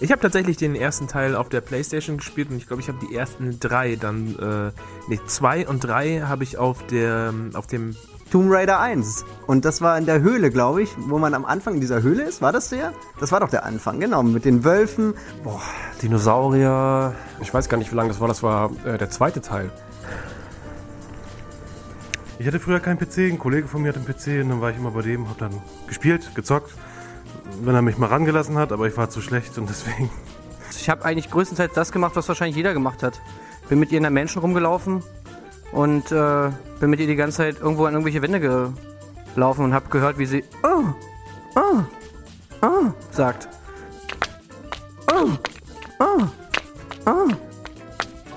Ich 0.02 0.10
habe 0.10 0.20
tatsächlich 0.20 0.56
den 0.56 0.74
ersten 0.74 1.06
Teil 1.06 1.36
auf 1.36 1.48
der 1.48 1.60
Playstation 1.60 2.16
gespielt 2.16 2.50
und 2.50 2.56
ich 2.56 2.66
glaube, 2.66 2.82
ich 2.82 2.88
habe 2.88 2.98
die 3.08 3.14
ersten 3.14 3.60
drei 3.60 3.94
dann, 3.94 4.36
äh, 4.36 4.72
nee, 5.06 5.20
zwei 5.26 5.64
und 5.64 5.78
drei 5.78 6.22
habe 6.22 6.42
ich 6.42 6.58
auf 6.58 6.84
der, 6.88 7.32
auf 7.54 7.68
dem 7.68 7.94
Tomb 8.32 8.52
Raider 8.52 8.80
1. 8.80 9.24
Und 9.46 9.64
das 9.64 9.80
war 9.80 9.96
in 9.96 10.04
der 10.04 10.20
Höhle, 10.20 10.50
glaube 10.50 10.82
ich, 10.82 10.90
wo 10.98 11.18
man 11.18 11.34
am 11.34 11.44
Anfang 11.44 11.74
in 11.74 11.80
dieser 11.80 12.02
Höhle 12.02 12.24
ist. 12.24 12.42
War 12.42 12.50
das 12.50 12.70
der? 12.70 12.92
Das 13.20 13.30
war 13.30 13.38
doch 13.38 13.48
der 13.48 13.64
Anfang, 13.64 14.00
genau. 14.00 14.24
Mit 14.24 14.44
den 14.44 14.64
Wölfen. 14.64 15.14
Boah, 15.44 15.62
Dinosaurier. 16.02 17.14
Ich 17.40 17.54
weiß 17.54 17.68
gar 17.68 17.78
nicht, 17.78 17.92
wie 17.92 17.96
lange 17.96 18.08
das 18.08 18.18
war. 18.18 18.26
Das 18.26 18.42
war 18.42 18.72
äh, 18.84 18.98
der 18.98 19.08
zweite 19.08 19.40
Teil. 19.40 19.70
Ich 22.40 22.46
hatte 22.48 22.58
früher 22.58 22.80
keinen 22.80 22.98
PC, 22.98 23.18
ein 23.18 23.38
Kollege 23.38 23.68
von 23.68 23.82
mir 23.82 23.90
hat 23.90 23.96
einen 23.96 24.06
PC 24.06 24.42
und 24.42 24.48
dann 24.48 24.60
war 24.60 24.70
ich 24.70 24.76
immer 24.78 24.90
bei 24.90 25.02
dem, 25.02 25.28
hab 25.28 25.38
dann 25.38 25.62
gespielt, 25.86 26.34
gezockt, 26.34 26.74
wenn 27.62 27.74
er 27.74 27.82
mich 27.82 27.98
mal 27.98 28.06
rangelassen 28.06 28.56
hat, 28.56 28.72
aber 28.72 28.86
ich 28.86 28.96
war 28.96 29.10
zu 29.10 29.20
schlecht 29.20 29.58
und 29.58 29.68
deswegen. 29.68 30.10
Ich 30.70 30.88
habe 30.88 31.04
eigentlich 31.04 31.30
größtenteils 31.30 31.74
das 31.74 31.92
gemacht, 31.92 32.16
was 32.16 32.28
wahrscheinlich 32.28 32.56
jeder 32.56 32.72
gemacht 32.72 33.02
hat. 33.02 33.20
Bin 33.68 33.78
mit 33.78 33.92
ihr 33.92 33.98
in 33.98 34.02
der 34.02 34.10
Menschen 34.10 34.40
rumgelaufen 34.40 35.02
und 35.70 36.10
äh, 36.10 36.50
bin 36.80 36.90
mit 36.90 37.00
ihr 37.00 37.06
die 37.06 37.16
ganze 37.16 37.38
Zeit 37.38 37.60
irgendwo 37.60 37.84
an 37.84 37.92
irgendwelche 37.92 38.22
Wände 38.22 38.40
gelaufen 39.34 39.64
und 39.64 39.74
habe 39.74 39.88
gehört, 39.90 40.18
wie 40.18 40.26
sie 40.26 40.44
oh, 40.62 40.84
oh, 41.56 41.82
oh 42.62 42.92
sagt. 43.10 43.48
Oh, 45.12 45.28
oh, 46.00 46.26
oh. 47.06 47.28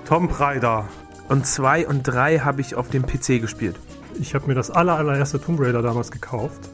Tom 0.06 0.28
Preider. 0.28 0.88
Und 1.28 1.48
zwei 1.48 1.88
und 1.88 2.04
drei 2.04 2.40
habe 2.40 2.62
ich 2.62 2.76
auf 2.76 2.90
dem 2.90 3.06
PC 3.06 3.42
gespielt. 3.42 3.76
Ich 4.20 4.36
habe 4.36 4.48
mir 4.48 4.54
das 4.54 4.70
aller, 4.72 4.96
allererste 4.96 5.42
Tomb 5.42 5.60
Raider 5.60 5.82
damals 5.82 6.12
gekauft, 6.12 6.70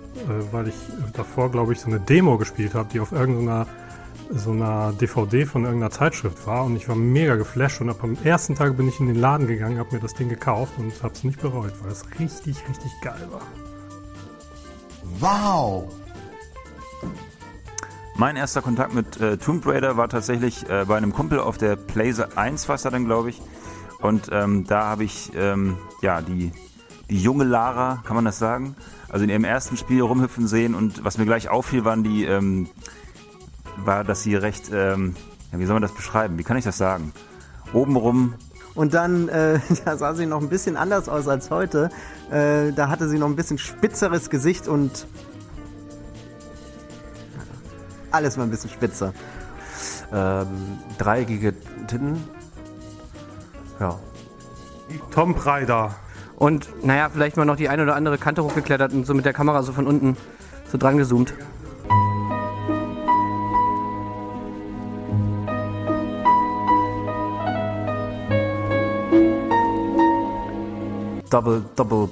weil 0.51 0.67
ich 0.67 0.75
davor, 1.13 1.51
glaube 1.51 1.73
ich, 1.73 1.79
so 1.79 1.87
eine 1.87 1.99
Demo 1.99 2.37
gespielt 2.37 2.73
habe, 2.73 2.89
die 2.91 2.99
auf 2.99 3.11
irgendeiner 3.11 3.67
so 4.33 4.51
einer 4.51 4.93
DVD 4.93 5.45
von 5.45 5.65
irgendeiner 5.65 5.91
Zeitschrift 5.91 6.47
war 6.47 6.63
und 6.63 6.75
ich 6.77 6.87
war 6.87 6.95
mega 6.95 7.35
geflasht 7.35 7.81
und 7.81 7.89
ab 7.89 8.01
am 8.01 8.17
ersten 8.23 8.55
Tag 8.55 8.77
bin 8.77 8.87
ich 8.87 8.99
in 8.99 9.07
den 9.07 9.17
Laden 9.17 9.45
gegangen, 9.45 9.77
habe 9.77 9.93
mir 9.93 10.01
das 10.01 10.13
Ding 10.13 10.29
gekauft 10.29 10.73
und 10.77 11.03
habe 11.03 11.13
es 11.13 11.23
nicht 11.25 11.41
bereut, 11.41 11.73
weil 11.81 11.91
es 11.91 12.05
richtig, 12.17 12.57
richtig 12.69 12.91
geil 13.01 13.27
war. 13.29 13.41
Wow! 15.19 15.93
Mein 18.15 18.37
erster 18.37 18.61
Kontakt 18.61 18.93
mit 18.93 19.19
äh, 19.19 19.37
Tomb 19.37 19.65
Raider 19.65 19.97
war 19.97 20.07
tatsächlich 20.07 20.69
äh, 20.69 20.85
bei 20.87 20.95
einem 20.95 21.11
Kumpel 21.11 21.39
auf 21.39 21.57
der 21.57 21.75
Blazer 21.75 22.37
1 22.37 22.69
war 22.69 22.75
es 22.75 22.83
dann, 22.83 23.05
glaube 23.05 23.31
ich. 23.31 23.41
Und 23.99 24.29
ähm, 24.31 24.65
da 24.65 24.85
habe 24.85 25.03
ich 25.03 25.31
ähm, 25.35 25.77
ja 26.01 26.21
die 26.21 26.51
die 27.11 27.21
junge 27.21 27.43
Lara, 27.43 28.01
kann 28.05 28.15
man 28.15 28.25
das 28.25 28.39
sagen? 28.39 28.75
Also 29.11 29.25
in 29.25 29.29
ihrem 29.29 29.43
ersten 29.43 29.75
Spiel 29.75 30.01
rumhüpfen 30.01 30.47
sehen 30.47 30.73
und 30.73 31.03
was 31.03 31.17
mir 31.17 31.25
gleich 31.25 31.49
auffiel, 31.49 31.83
waren 31.83 32.03
die, 32.03 32.23
ähm, 32.23 32.69
war, 33.77 34.05
dass 34.05 34.23
sie 34.23 34.35
recht, 34.35 34.71
ähm, 34.73 35.15
ja, 35.51 35.59
wie 35.59 35.65
soll 35.65 35.73
man 35.73 35.81
das 35.81 35.93
beschreiben? 35.93 36.37
Wie 36.37 36.43
kann 36.43 36.55
ich 36.55 36.63
das 36.63 36.77
sagen? 36.77 37.11
Obenrum 37.73 38.35
und 38.73 38.93
dann 38.93 39.27
äh, 39.29 39.59
ja, 39.85 39.97
sah 39.97 40.13
sie 40.13 40.25
noch 40.25 40.41
ein 40.41 40.49
bisschen 40.49 40.77
anders 40.77 41.09
aus 41.09 41.27
als 41.27 41.51
heute. 41.51 41.89
Äh, 42.29 42.71
da 42.71 42.89
hatte 42.89 43.09
sie 43.09 43.17
noch 43.17 43.27
ein 43.27 43.35
bisschen 43.35 43.57
spitzeres 43.57 44.29
Gesicht 44.29 44.67
und 44.67 45.07
alles 48.11 48.37
war 48.37 48.45
ein 48.45 48.49
bisschen 48.49 48.69
spitzer. 48.69 49.13
Ähm, 50.13 50.79
dreieckige 50.97 51.53
Titten. 51.87 52.23
Ja. 53.79 53.99
Tom 55.11 55.35
Preider. 55.35 55.95
Und 56.41 56.83
naja, 56.83 57.07
vielleicht 57.07 57.37
mal 57.37 57.45
noch 57.45 57.55
die 57.55 57.69
eine 57.69 57.83
oder 57.83 57.93
andere 57.95 58.17
Kante 58.17 58.43
hochgeklettert 58.43 58.93
und 58.93 59.05
so 59.05 59.13
mit 59.13 59.25
der 59.25 59.31
Kamera 59.31 59.61
so 59.61 59.73
von 59.73 59.85
unten 59.85 60.17
so 60.71 60.79
dran 60.79 60.97
gezoomt. 60.97 61.35
Double, 71.29 71.63
Double, 71.75 72.09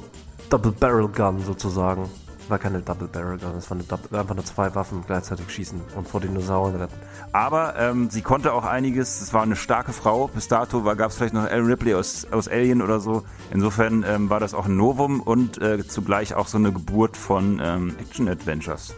Double 0.51 0.71
Barrel 0.73 1.07
Gun 1.07 1.39
sozusagen. 1.39 2.07
War 2.49 2.57
keine 2.57 2.81
Double 2.81 3.07
Barrel 3.07 3.37
Gun, 3.37 3.55
es 3.57 3.69
waren 3.69 3.85
einfach 4.11 4.35
nur 4.35 4.43
zwei 4.43 4.73
Waffen 4.73 5.03
gleichzeitig 5.05 5.49
schießen 5.49 5.79
und 5.95 6.07
vor 6.07 6.19
Dinosauriern 6.19 6.81
retten. 6.81 6.95
Aber 7.31 7.75
ähm, 7.77 8.09
sie 8.09 8.21
konnte 8.21 8.53
auch 8.53 8.65
einiges. 8.65 9.21
Es 9.21 9.33
war 9.33 9.43
eine 9.43 9.55
starke 9.55 9.93
Frau. 9.93 10.27
Bis 10.27 10.47
dato 10.47 10.81
gab 10.81 11.11
es 11.11 11.17
vielleicht 11.17 11.35
noch 11.35 11.45
Ellen 11.45 11.67
Ripley 11.67 11.93
aus, 11.93 12.25
aus 12.31 12.47
Alien 12.47 12.81
oder 12.81 12.99
so. 12.99 13.23
Insofern 13.51 14.03
ähm, 14.07 14.31
war 14.31 14.39
das 14.39 14.55
auch 14.55 14.65
ein 14.65 14.77
Novum 14.77 15.21
und 15.21 15.61
äh, 15.61 15.85
zugleich 15.87 16.33
auch 16.33 16.47
so 16.47 16.57
eine 16.57 16.71
Geburt 16.71 17.17
von 17.17 17.61
ähm, 17.63 17.95
Action 17.99 18.27
Adventures. 18.27 18.95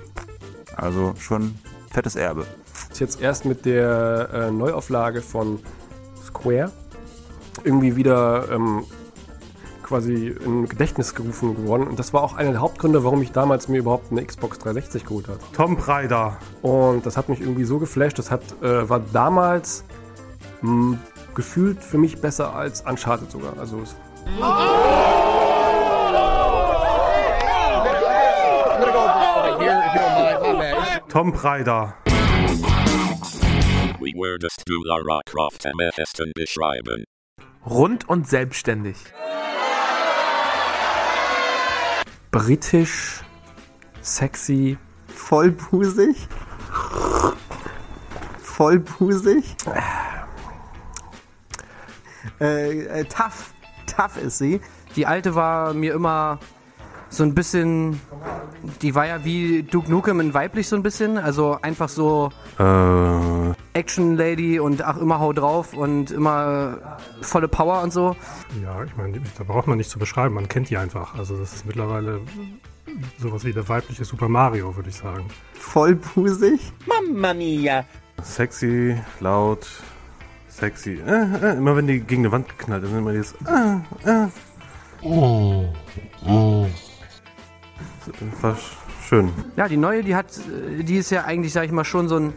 Also 0.77 1.13
schon 1.19 1.55
fettes 1.91 2.15
Erbe. 2.15 2.45
Ist 2.89 2.99
jetzt 3.01 3.21
erst 3.21 3.43
mit 3.43 3.65
der 3.65 4.29
äh, 4.33 4.51
Neuauflage 4.51 5.21
von 5.21 5.59
Square 6.25 6.71
irgendwie 7.63 7.95
wieder 7.95 8.49
ähm, 8.49 8.85
quasi 9.83 10.27
in 10.27 10.67
Gedächtnis 10.67 11.15
gerufen 11.15 11.55
geworden. 11.55 11.87
Und 11.87 11.99
das 11.99 12.13
war 12.13 12.23
auch 12.23 12.35
einer 12.35 12.51
der 12.51 12.61
Hauptgründe, 12.61 13.03
warum 13.03 13.21
ich 13.21 13.31
damals 13.31 13.67
mir 13.67 13.79
überhaupt 13.79 14.11
eine 14.11 14.25
Xbox 14.25 14.59
360 14.59 15.05
geholt 15.05 15.27
habe. 15.27 15.39
Tom 15.53 15.77
Preider. 15.77 16.37
Und 16.61 17.05
das 17.05 17.17
hat 17.17 17.29
mich 17.29 17.41
irgendwie 17.41 17.63
so 17.63 17.79
geflasht. 17.79 18.19
Das 18.19 18.31
hat, 18.31 18.41
äh, 18.61 18.89
war 18.89 18.99
damals 18.99 19.83
mh, 20.61 20.97
gefühlt 21.35 21.83
für 21.83 21.97
mich 21.97 22.21
besser 22.21 22.53
als 22.55 22.81
Uncharted 22.81 23.31
sogar. 23.31 23.57
Also 23.57 23.79
es 23.81 23.95
Tom 31.09 31.33
Preider. 31.33 31.95
Wie 33.99 34.13
würdest 34.15 34.63
du 34.65 34.81
Lara 34.83 35.19
Croft 35.25 35.65
am 35.65 35.77
besten 35.77 36.31
beschreiben? 36.33 37.03
Rund 37.65 38.07
und 38.07 38.27
selbstständig 38.27 38.97
britisch, 42.31 43.23
sexy, 44.01 44.77
vollbusig, 45.07 46.27
vollbusig, 48.41 49.55
äh, 52.39 53.01
äh, 53.01 53.05
tough, 53.05 53.53
tough 53.85 54.17
ist 54.17 54.37
sie. 54.37 54.61
Die 54.95 55.05
alte 55.05 55.35
war 55.35 55.73
mir 55.73 55.93
immer 55.93 56.39
so 57.11 57.23
ein 57.23 57.35
bisschen, 57.35 57.99
die 58.81 58.95
war 58.95 59.05
ja 59.05 59.23
wie 59.25 59.63
Duke 59.63 59.91
Nukem 59.91 60.21
in 60.21 60.33
weiblich 60.33 60.67
so 60.67 60.77
ein 60.77 60.81
bisschen, 60.81 61.17
also 61.17 61.57
einfach 61.61 61.89
so 61.89 62.31
äh. 62.57 63.77
Action 63.77 64.15
Lady 64.15 64.59
und 64.59 64.81
ach 64.81 64.97
immer 64.97 65.19
hau 65.19 65.33
drauf 65.33 65.73
und 65.73 66.09
immer 66.11 66.97
volle 67.21 67.49
Power 67.49 67.83
und 67.83 67.91
so. 67.91 68.15
Ja, 68.63 68.83
ich 68.83 68.95
meine, 68.95 69.21
da 69.37 69.43
braucht 69.43 69.67
man 69.67 69.77
nicht 69.77 69.89
zu 69.89 69.99
beschreiben, 69.99 70.33
man 70.35 70.47
kennt 70.47 70.69
die 70.69 70.77
einfach. 70.77 71.15
Also 71.15 71.37
das 71.37 71.53
ist 71.53 71.65
mittlerweile 71.65 72.21
sowas 73.19 73.43
wie 73.43 73.51
der 73.51 73.67
weibliche 73.67 74.05
Super 74.05 74.29
Mario, 74.29 74.75
würde 74.75 74.89
ich 74.89 74.95
sagen. 74.95 75.25
Vollbusig? 75.53 76.61
Mamma 76.87 77.33
mia! 77.33 77.85
Sexy, 78.23 78.95
laut, 79.19 79.67
sexy. 80.47 81.01
Äh, 81.05 81.35
äh, 81.43 81.57
immer 81.57 81.75
wenn 81.75 81.87
die 81.87 81.99
gegen 81.99 82.21
eine 82.23 82.31
Wand 82.31 82.47
geknallt 82.57 82.83
ist, 82.83 82.91
immer 82.91 83.11
dieses 83.11 83.33
äh, 83.45 84.09
äh. 84.09 84.27
Oh, 85.01 85.65
oh. 86.25 86.67
War 88.41 88.57
schön. 89.07 89.31
Ja, 89.55 89.67
die 89.67 89.77
neue, 89.77 90.03
die 90.03 90.15
hat, 90.15 90.27
die 90.81 90.97
ist 90.97 91.09
ja 91.11 91.25
eigentlich, 91.25 91.53
sag 91.53 91.65
ich 91.65 91.71
mal, 91.71 91.85
schon 91.85 92.07
so 92.07 92.17
ein 92.17 92.33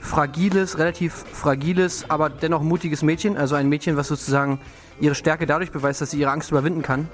fragiles, 0.00 0.78
relativ 0.78 1.12
fragiles, 1.32 2.08
aber 2.08 2.30
dennoch 2.30 2.62
mutiges 2.62 3.02
Mädchen. 3.02 3.36
Also 3.36 3.54
ein 3.54 3.68
Mädchen, 3.68 3.96
was 3.96 4.08
sozusagen 4.08 4.60
ihre 5.00 5.14
Stärke 5.14 5.46
dadurch 5.46 5.70
beweist, 5.70 6.00
dass 6.00 6.10
sie 6.10 6.20
ihre 6.20 6.30
Angst 6.30 6.50
überwinden 6.50 6.82
kann. 6.82 7.08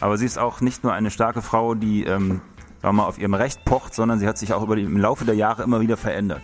Aber 0.00 0.18
sie 0.18 0.26
ist 0.26 0.38
auch 0.38 0.60
nicht 0.60 0.84
nur 0.84 0.92
eine 0.92 1.10
starke 1.10 1.40
Frau, 1.40 1.74
die 1.74 2.04
ähm, 2.04 2.42
sagen 2.84 2.96
wir 2.98 3.02
mal, 3.02 3.08
auf 3.08 3.18
ihrem 3.18 3.32
Recht 3.32 3.64
pocht, 3.64 3.94
sondern 3.94 4.18
sie 4.18 4.28
hat 4.28 4.36
sich 4.36 4.52
auch 4.52 4.62
über 4.62 4.76
die, 4.76 4.82
im 4.82 4.98
Laufe 4.98 5.24
der 5.24 5.34
Jahre 5.34 5.62
immer 5.62 5.80
wieder 5.80 5.96
verändert. 5.96 6.42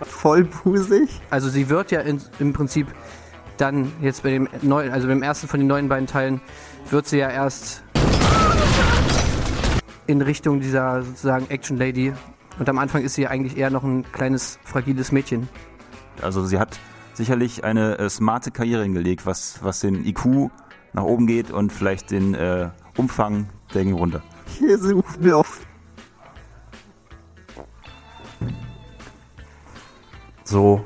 Vollbusig? 0.00 1.20
Also 1.28 1.50
sie 1.50 1.68
wird 1.68 1.90
ja 1.90 2.00
in, 2.00 2.22
im 2.38 2.54
Prinzip 2.54 2.86
dann 3.60 3.92
jetzt 4.00 4.22
bei 4.22 4.30
dem 4.30 4.48
neuen, 4.62 4.90
also 4.90 5.08
beim 5.08 5.22
ersten 5.22 5.48
von 5.48 5.60
den 5.60 5.66
neuen 5.66 5.88
beiden 5.88 6.06
Teilen, 6.06 6.40
wird 6.90 7.06
sie 7.06 7.18
ja 7.18 7.30
erst 7.30 7.82
in 10.06 10.22
Richtung 10.22 10.60
dieser 10.60 11.02
sozusagen 11.02 11.48
Action 11.50 11.76
Lady. 11.76 12.12
Und 12.58 12.68
am 12.68 12.78
Anfang 12.78 13.02
ist 13.02 13.14
sie 13.14 13.22
ja 13.22 13.30
eigentlich 13.30 13.56
eher 13.56 13.70
noch 13.70 13.84
ein 13.84 14.04
kleines, 14.12 14.58
fragiles 14.64 15.12
Mädchen. 15.12 15.48
Also 16.20 16.44
sie 16.44 16.58
hat 16.58 16.78
sicherlich 17.14 17.64
eine 17.64 17.98
äh, 17.98 18.10
smarte 18.10 18.50
Karriere 18.50 18.82
hingelegt, 18.82 19.26
was, 19.26 19.62
was 19.62 19.80
den 19.80 20.04
IQ 20.04 20.50
nach 20.92 21.04
oben 21.04 21.26
geht 21.26 21.50
und 21.50 21.72
vielleicht 21.72 22.10
den 22.10 22.34
äh, 22.34 22.70
Umfang 22.96 23.48
der 23.74 23.84
ging 23.84 23.94
runter. 23.94 24.22
Hier 24.58 24.78
suchen 24.78 25.04
wir 25.20 25.38
auf. 25.38 25.60
So, 30.44 30.84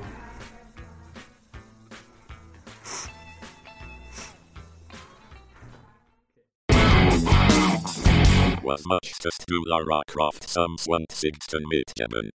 Was 8.74 8.84
möchtest 8.86 9.44
du 9.46 9.62
Lara 9.66 10.02
Croft 10.04 10.50
am 10.56 10.76
20. 10.76 11.32
mitgeben? 11.68 12.30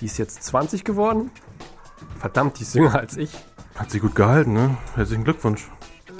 Die 0.00 0.06
ist 0.06 0.16
jetzt 0.16 0.42
20 0.44 0.82
geworden? 0.82 1.30
Verdammt, 2.18 2.58
die 2.58 2.62
ist 2.62 2.74
jünger 2.74 2.98
als 2.98 3.18
ich. 3.18 3.30
Hat 3.74 3.90
sie 3.90 4.00
gut 4.00 4.14
gehalten, 4.14 4.54
ne? 4.54 4.78
Herzlichen 4.94 5.24
Glückwunsch. 5.24 5.68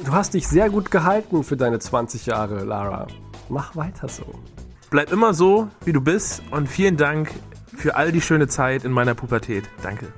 Du 0.05 0.13
hast 0.13 0.35
dich 0.35 0.47
sehr 0.47 0.69
gut 0.69 0.91
gehalten 0.91 1.45
für 1.45 1.57
deine 1.57 1.79
20 1.79 2.27
Jahre, 2.27 2.63
Lara. 2.65 3.07
Mach 3.49 3.75
weiter 3.75 4.07
so. 4.07 4.27
Bleib 4.91 5.13
immer 5.13 5.33
so, 5.33 5.71
wie 5.87 5.95
du 5.95 6.03
bist 6.03 6.43
und 6.51 6.69
vielen 6.69 6.99
Dank 6.99 7.33
für 7.75 7.97
all 7.97 8.13
die 8.13 8.21
schöne 8.21 8.49
Zeit 8.49 8.85
in 8.85 8.93
meiner 8.93 9.15
Pubertät. 9.15 9.65
Danke. 9.83 10.13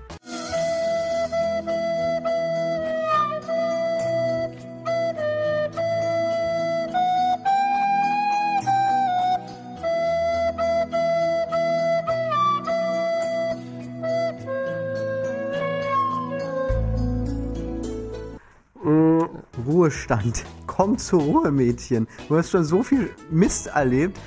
Ruhestand. 19.90 20.44
Komm 20.68 20.98
zur 20.98 21.20
Ruhe, 21.20 21.50
Mädchen. 21.50 22.06
Du 22.28 22.36
hast 22.36 22.50
schon 22.50 22.62
so 22.62 22.80
viel 22.80 23.10
Mist 23.28 23.66
erlebt. 23.66 24.20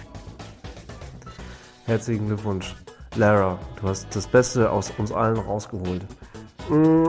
Herzlichen 1.85 2.27
Glückwunsch. 2.27 2.75
Lara, 3.15 3.57
du 3.79 3.87
hast 3.87 4.13
das 4.13 4.27
Beste 4.27 4.69
aus 4.69 4.91
uns 4.97 5.13
allen 5.13 5.37
rausgeholt. 5.37 6.05
Mm, 6.69 7.07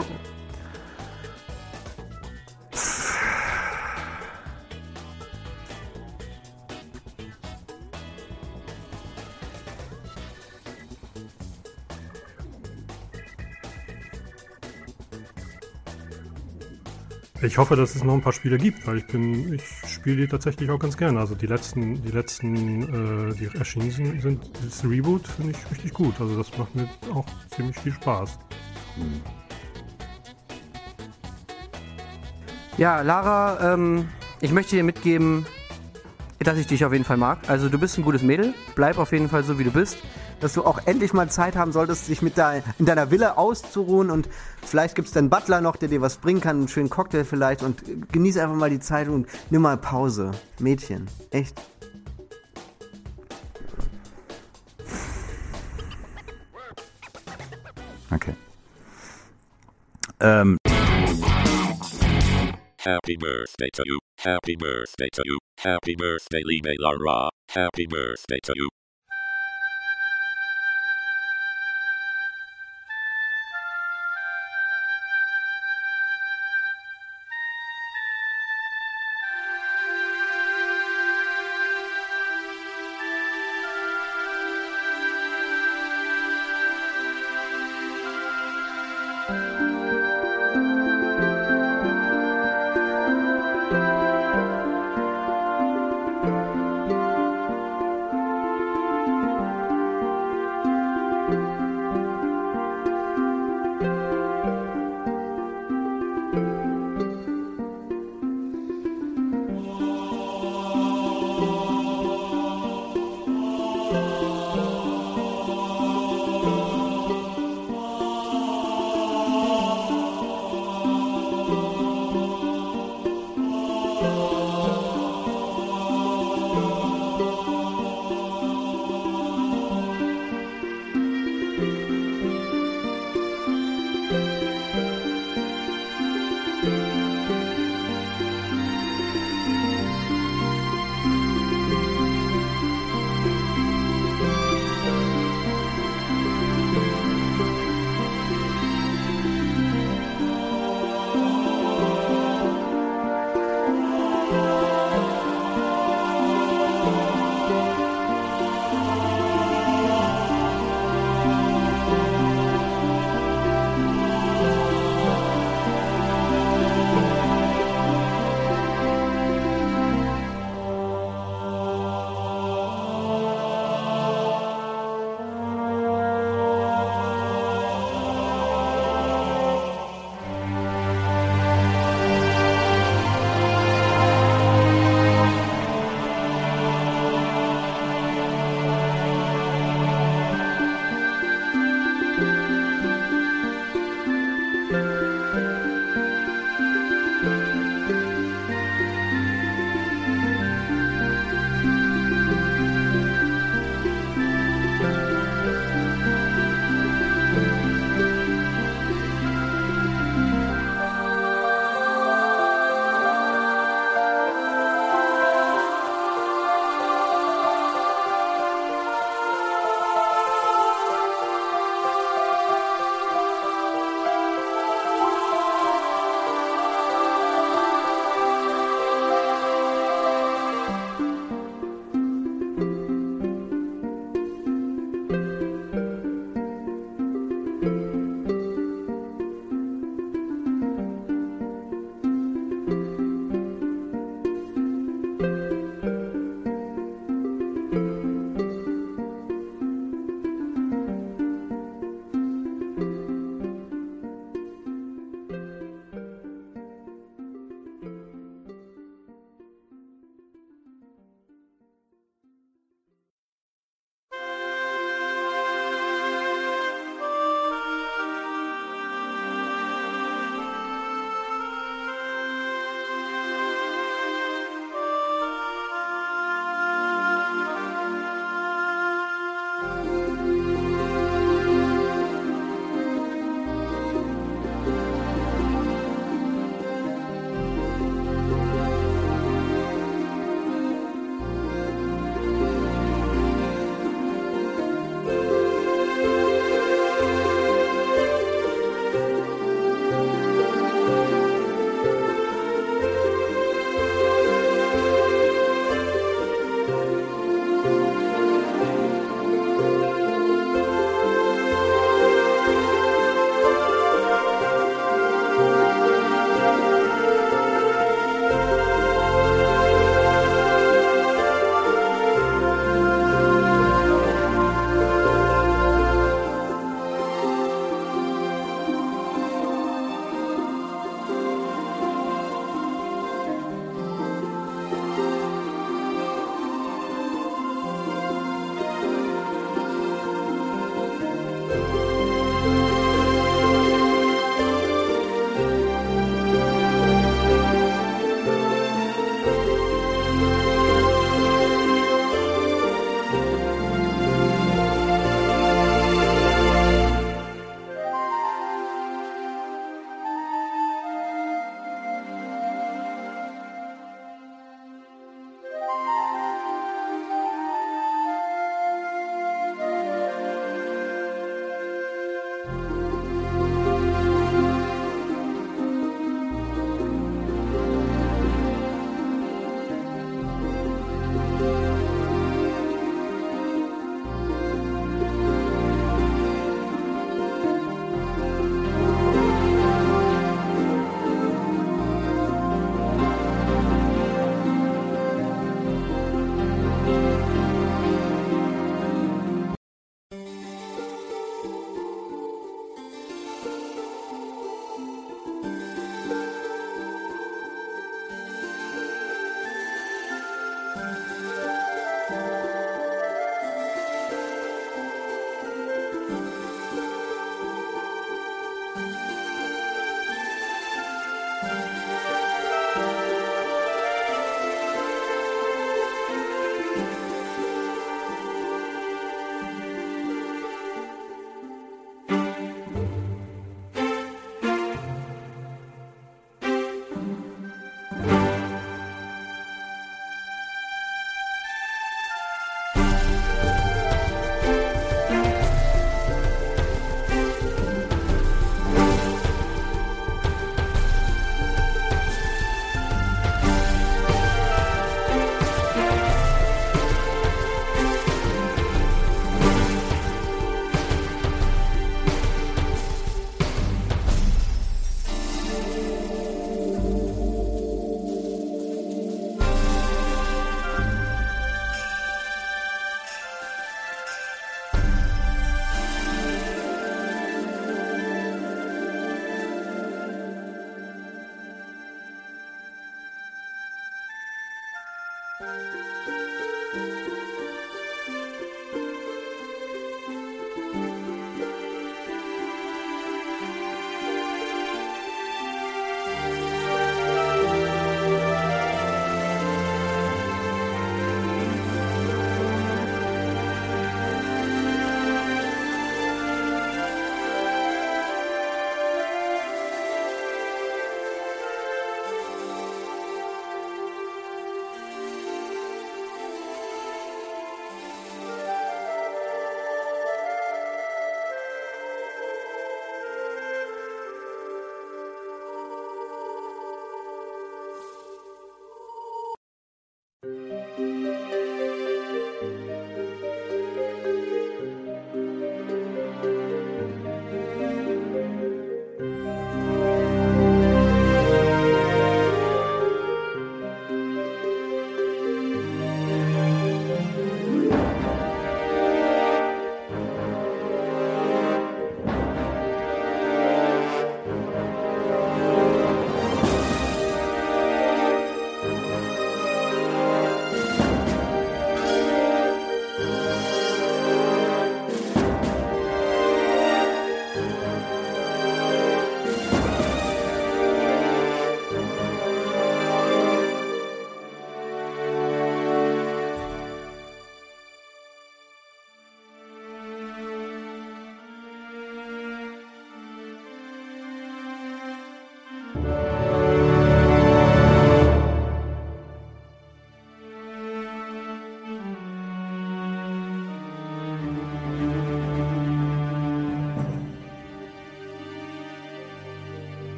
Ich 17.54 17.58
hoffe, 17.58 17.76
dass 17.76 17.94
es 17.94 18.02
noch 18.02 18.14
ein 18.14 18.20
paar 18.20 18.32
Spiele 18.32 18.58
gibt, 18.58 18.84
weil 18.84 18.98
ich 18.98 19.06
bin, 19.06 19.54
ich 19.54 19.62
spiele 19.88 20.16
die 20.16 20.26
tatsächlich 20.26 20.68
auch 20.70 20.78
ganz 20.80 20.96
gerne. 20.96 21.20
Also 21.20 21.36
die 21.36 21.46
letzten, 21.46 22.02
die 22.02 22.10
letzten, 22.10 23.30
äh, 23.30 23.34
die 23.36 23.56
erschienen 23.56 23.92
sind, 23.92 24.22
sind 24.22 24.50
das 24.66 24.82
Reboot 24.82 25.28
finde 25.28 25.52
ich 25.52 25.70
richtig 25.70 25.94
gut. 25.94 26.20
Also 26.20 26.36
das 26.36 26.58
macht 26.58 26.74
mir 26.74 26.88
auch 27.14 27.24
ziemlich 27.54 27.78
viel 27.78 27.92
Spaß. 27.92 28.40
Ja, 32.76 33.02
Lara, 33.02 33.74
ähm, 33.74 34.08
ich 34.40 34.50
möchte 34.50 34.74
dir 34.74 34.82
mitgeben, 34.82 35.46
dass 36.40 36.58
ich 36.58 36.66
dich 36.66 36.84
auf 36.84 36.92
jeden 36.92 37.04
Fall 37.04 37.18
mag. 37.18 37.38
Also 37.46 37.68
du 37.68 37.78
bist 37.78 37.96
ein 37.96 38.02
gutes 38.02 38.24
Mädel, 38.24 38.52
bleib 38.74 38.98
auf 38.98 39.12
jeden 39.12 39.28
Fall 39.28 39.44
so, 39.44 39.60
wie 39.60 39.64
du 39.64 39.70
bist. 39.70 39.98
Dass 40.44 40.52
du 40.52 40.62
auch 40.62 40.78
endlich 40.84 41.14
mal 41.14 41.30
Zeit 41.30 41.56
haben 41.56 41.72
solltest, 41.72 42.06
dich 42.08 42.20
mit 42.20 42.36
de 42.36 42.60
in 42.78 42.84
deiner 42.84 43.10
Villa 43.10 43.38
auszuruhen 43.38 44.10
und 44.10 44.28
vielleicht 44.60 44.94
gibt 44.94 45.08
es 45.08 45.16
einen 45.16 45.30
Butler 45.30 45.62
noch, 45.62 45.76
der 45.76 45.88
dir 45.88 46.02
was 46.02 46.18
bringen 46.18 46.42
kann, 46.42 46.58
einen 46.58 46.68
schönen 46.68 46.90
Cocktail 46.90 47.24
vielleicht 47.24 47.62
und 47.62 47.82
genieße 48.12 48.42
einfach 48.42 48.54
mal 48.54 48.68
die 48.68 48.78
Zeit 48.78 49.08
und 49.08 49.26
nimm 49.48 49.62
mal 49.62 49.78
Pause. 49.78 50.32
Mädchen, 50.58 51.08
echt. 51.30 51.58
Okay. 58.10 58.34
Ähm. 60.20 60.58
Happy 62.80 63.16
birthday 63.16 63.70
to 63.72 63.82
you. 63.86 63.98
Happy 64.20 64.56
birthday 64.56 65.08
to 65.10 65.22
you. 65.24 65.38
Happy 65.60 65.94
birthday, 65.96 66.42
liebe 66.44 66.74
Lara. 66.76 67.30
Happy 67.48 67.86
birthday 67.86 68.40
to 68.42 68.52
you. 68.54 68.68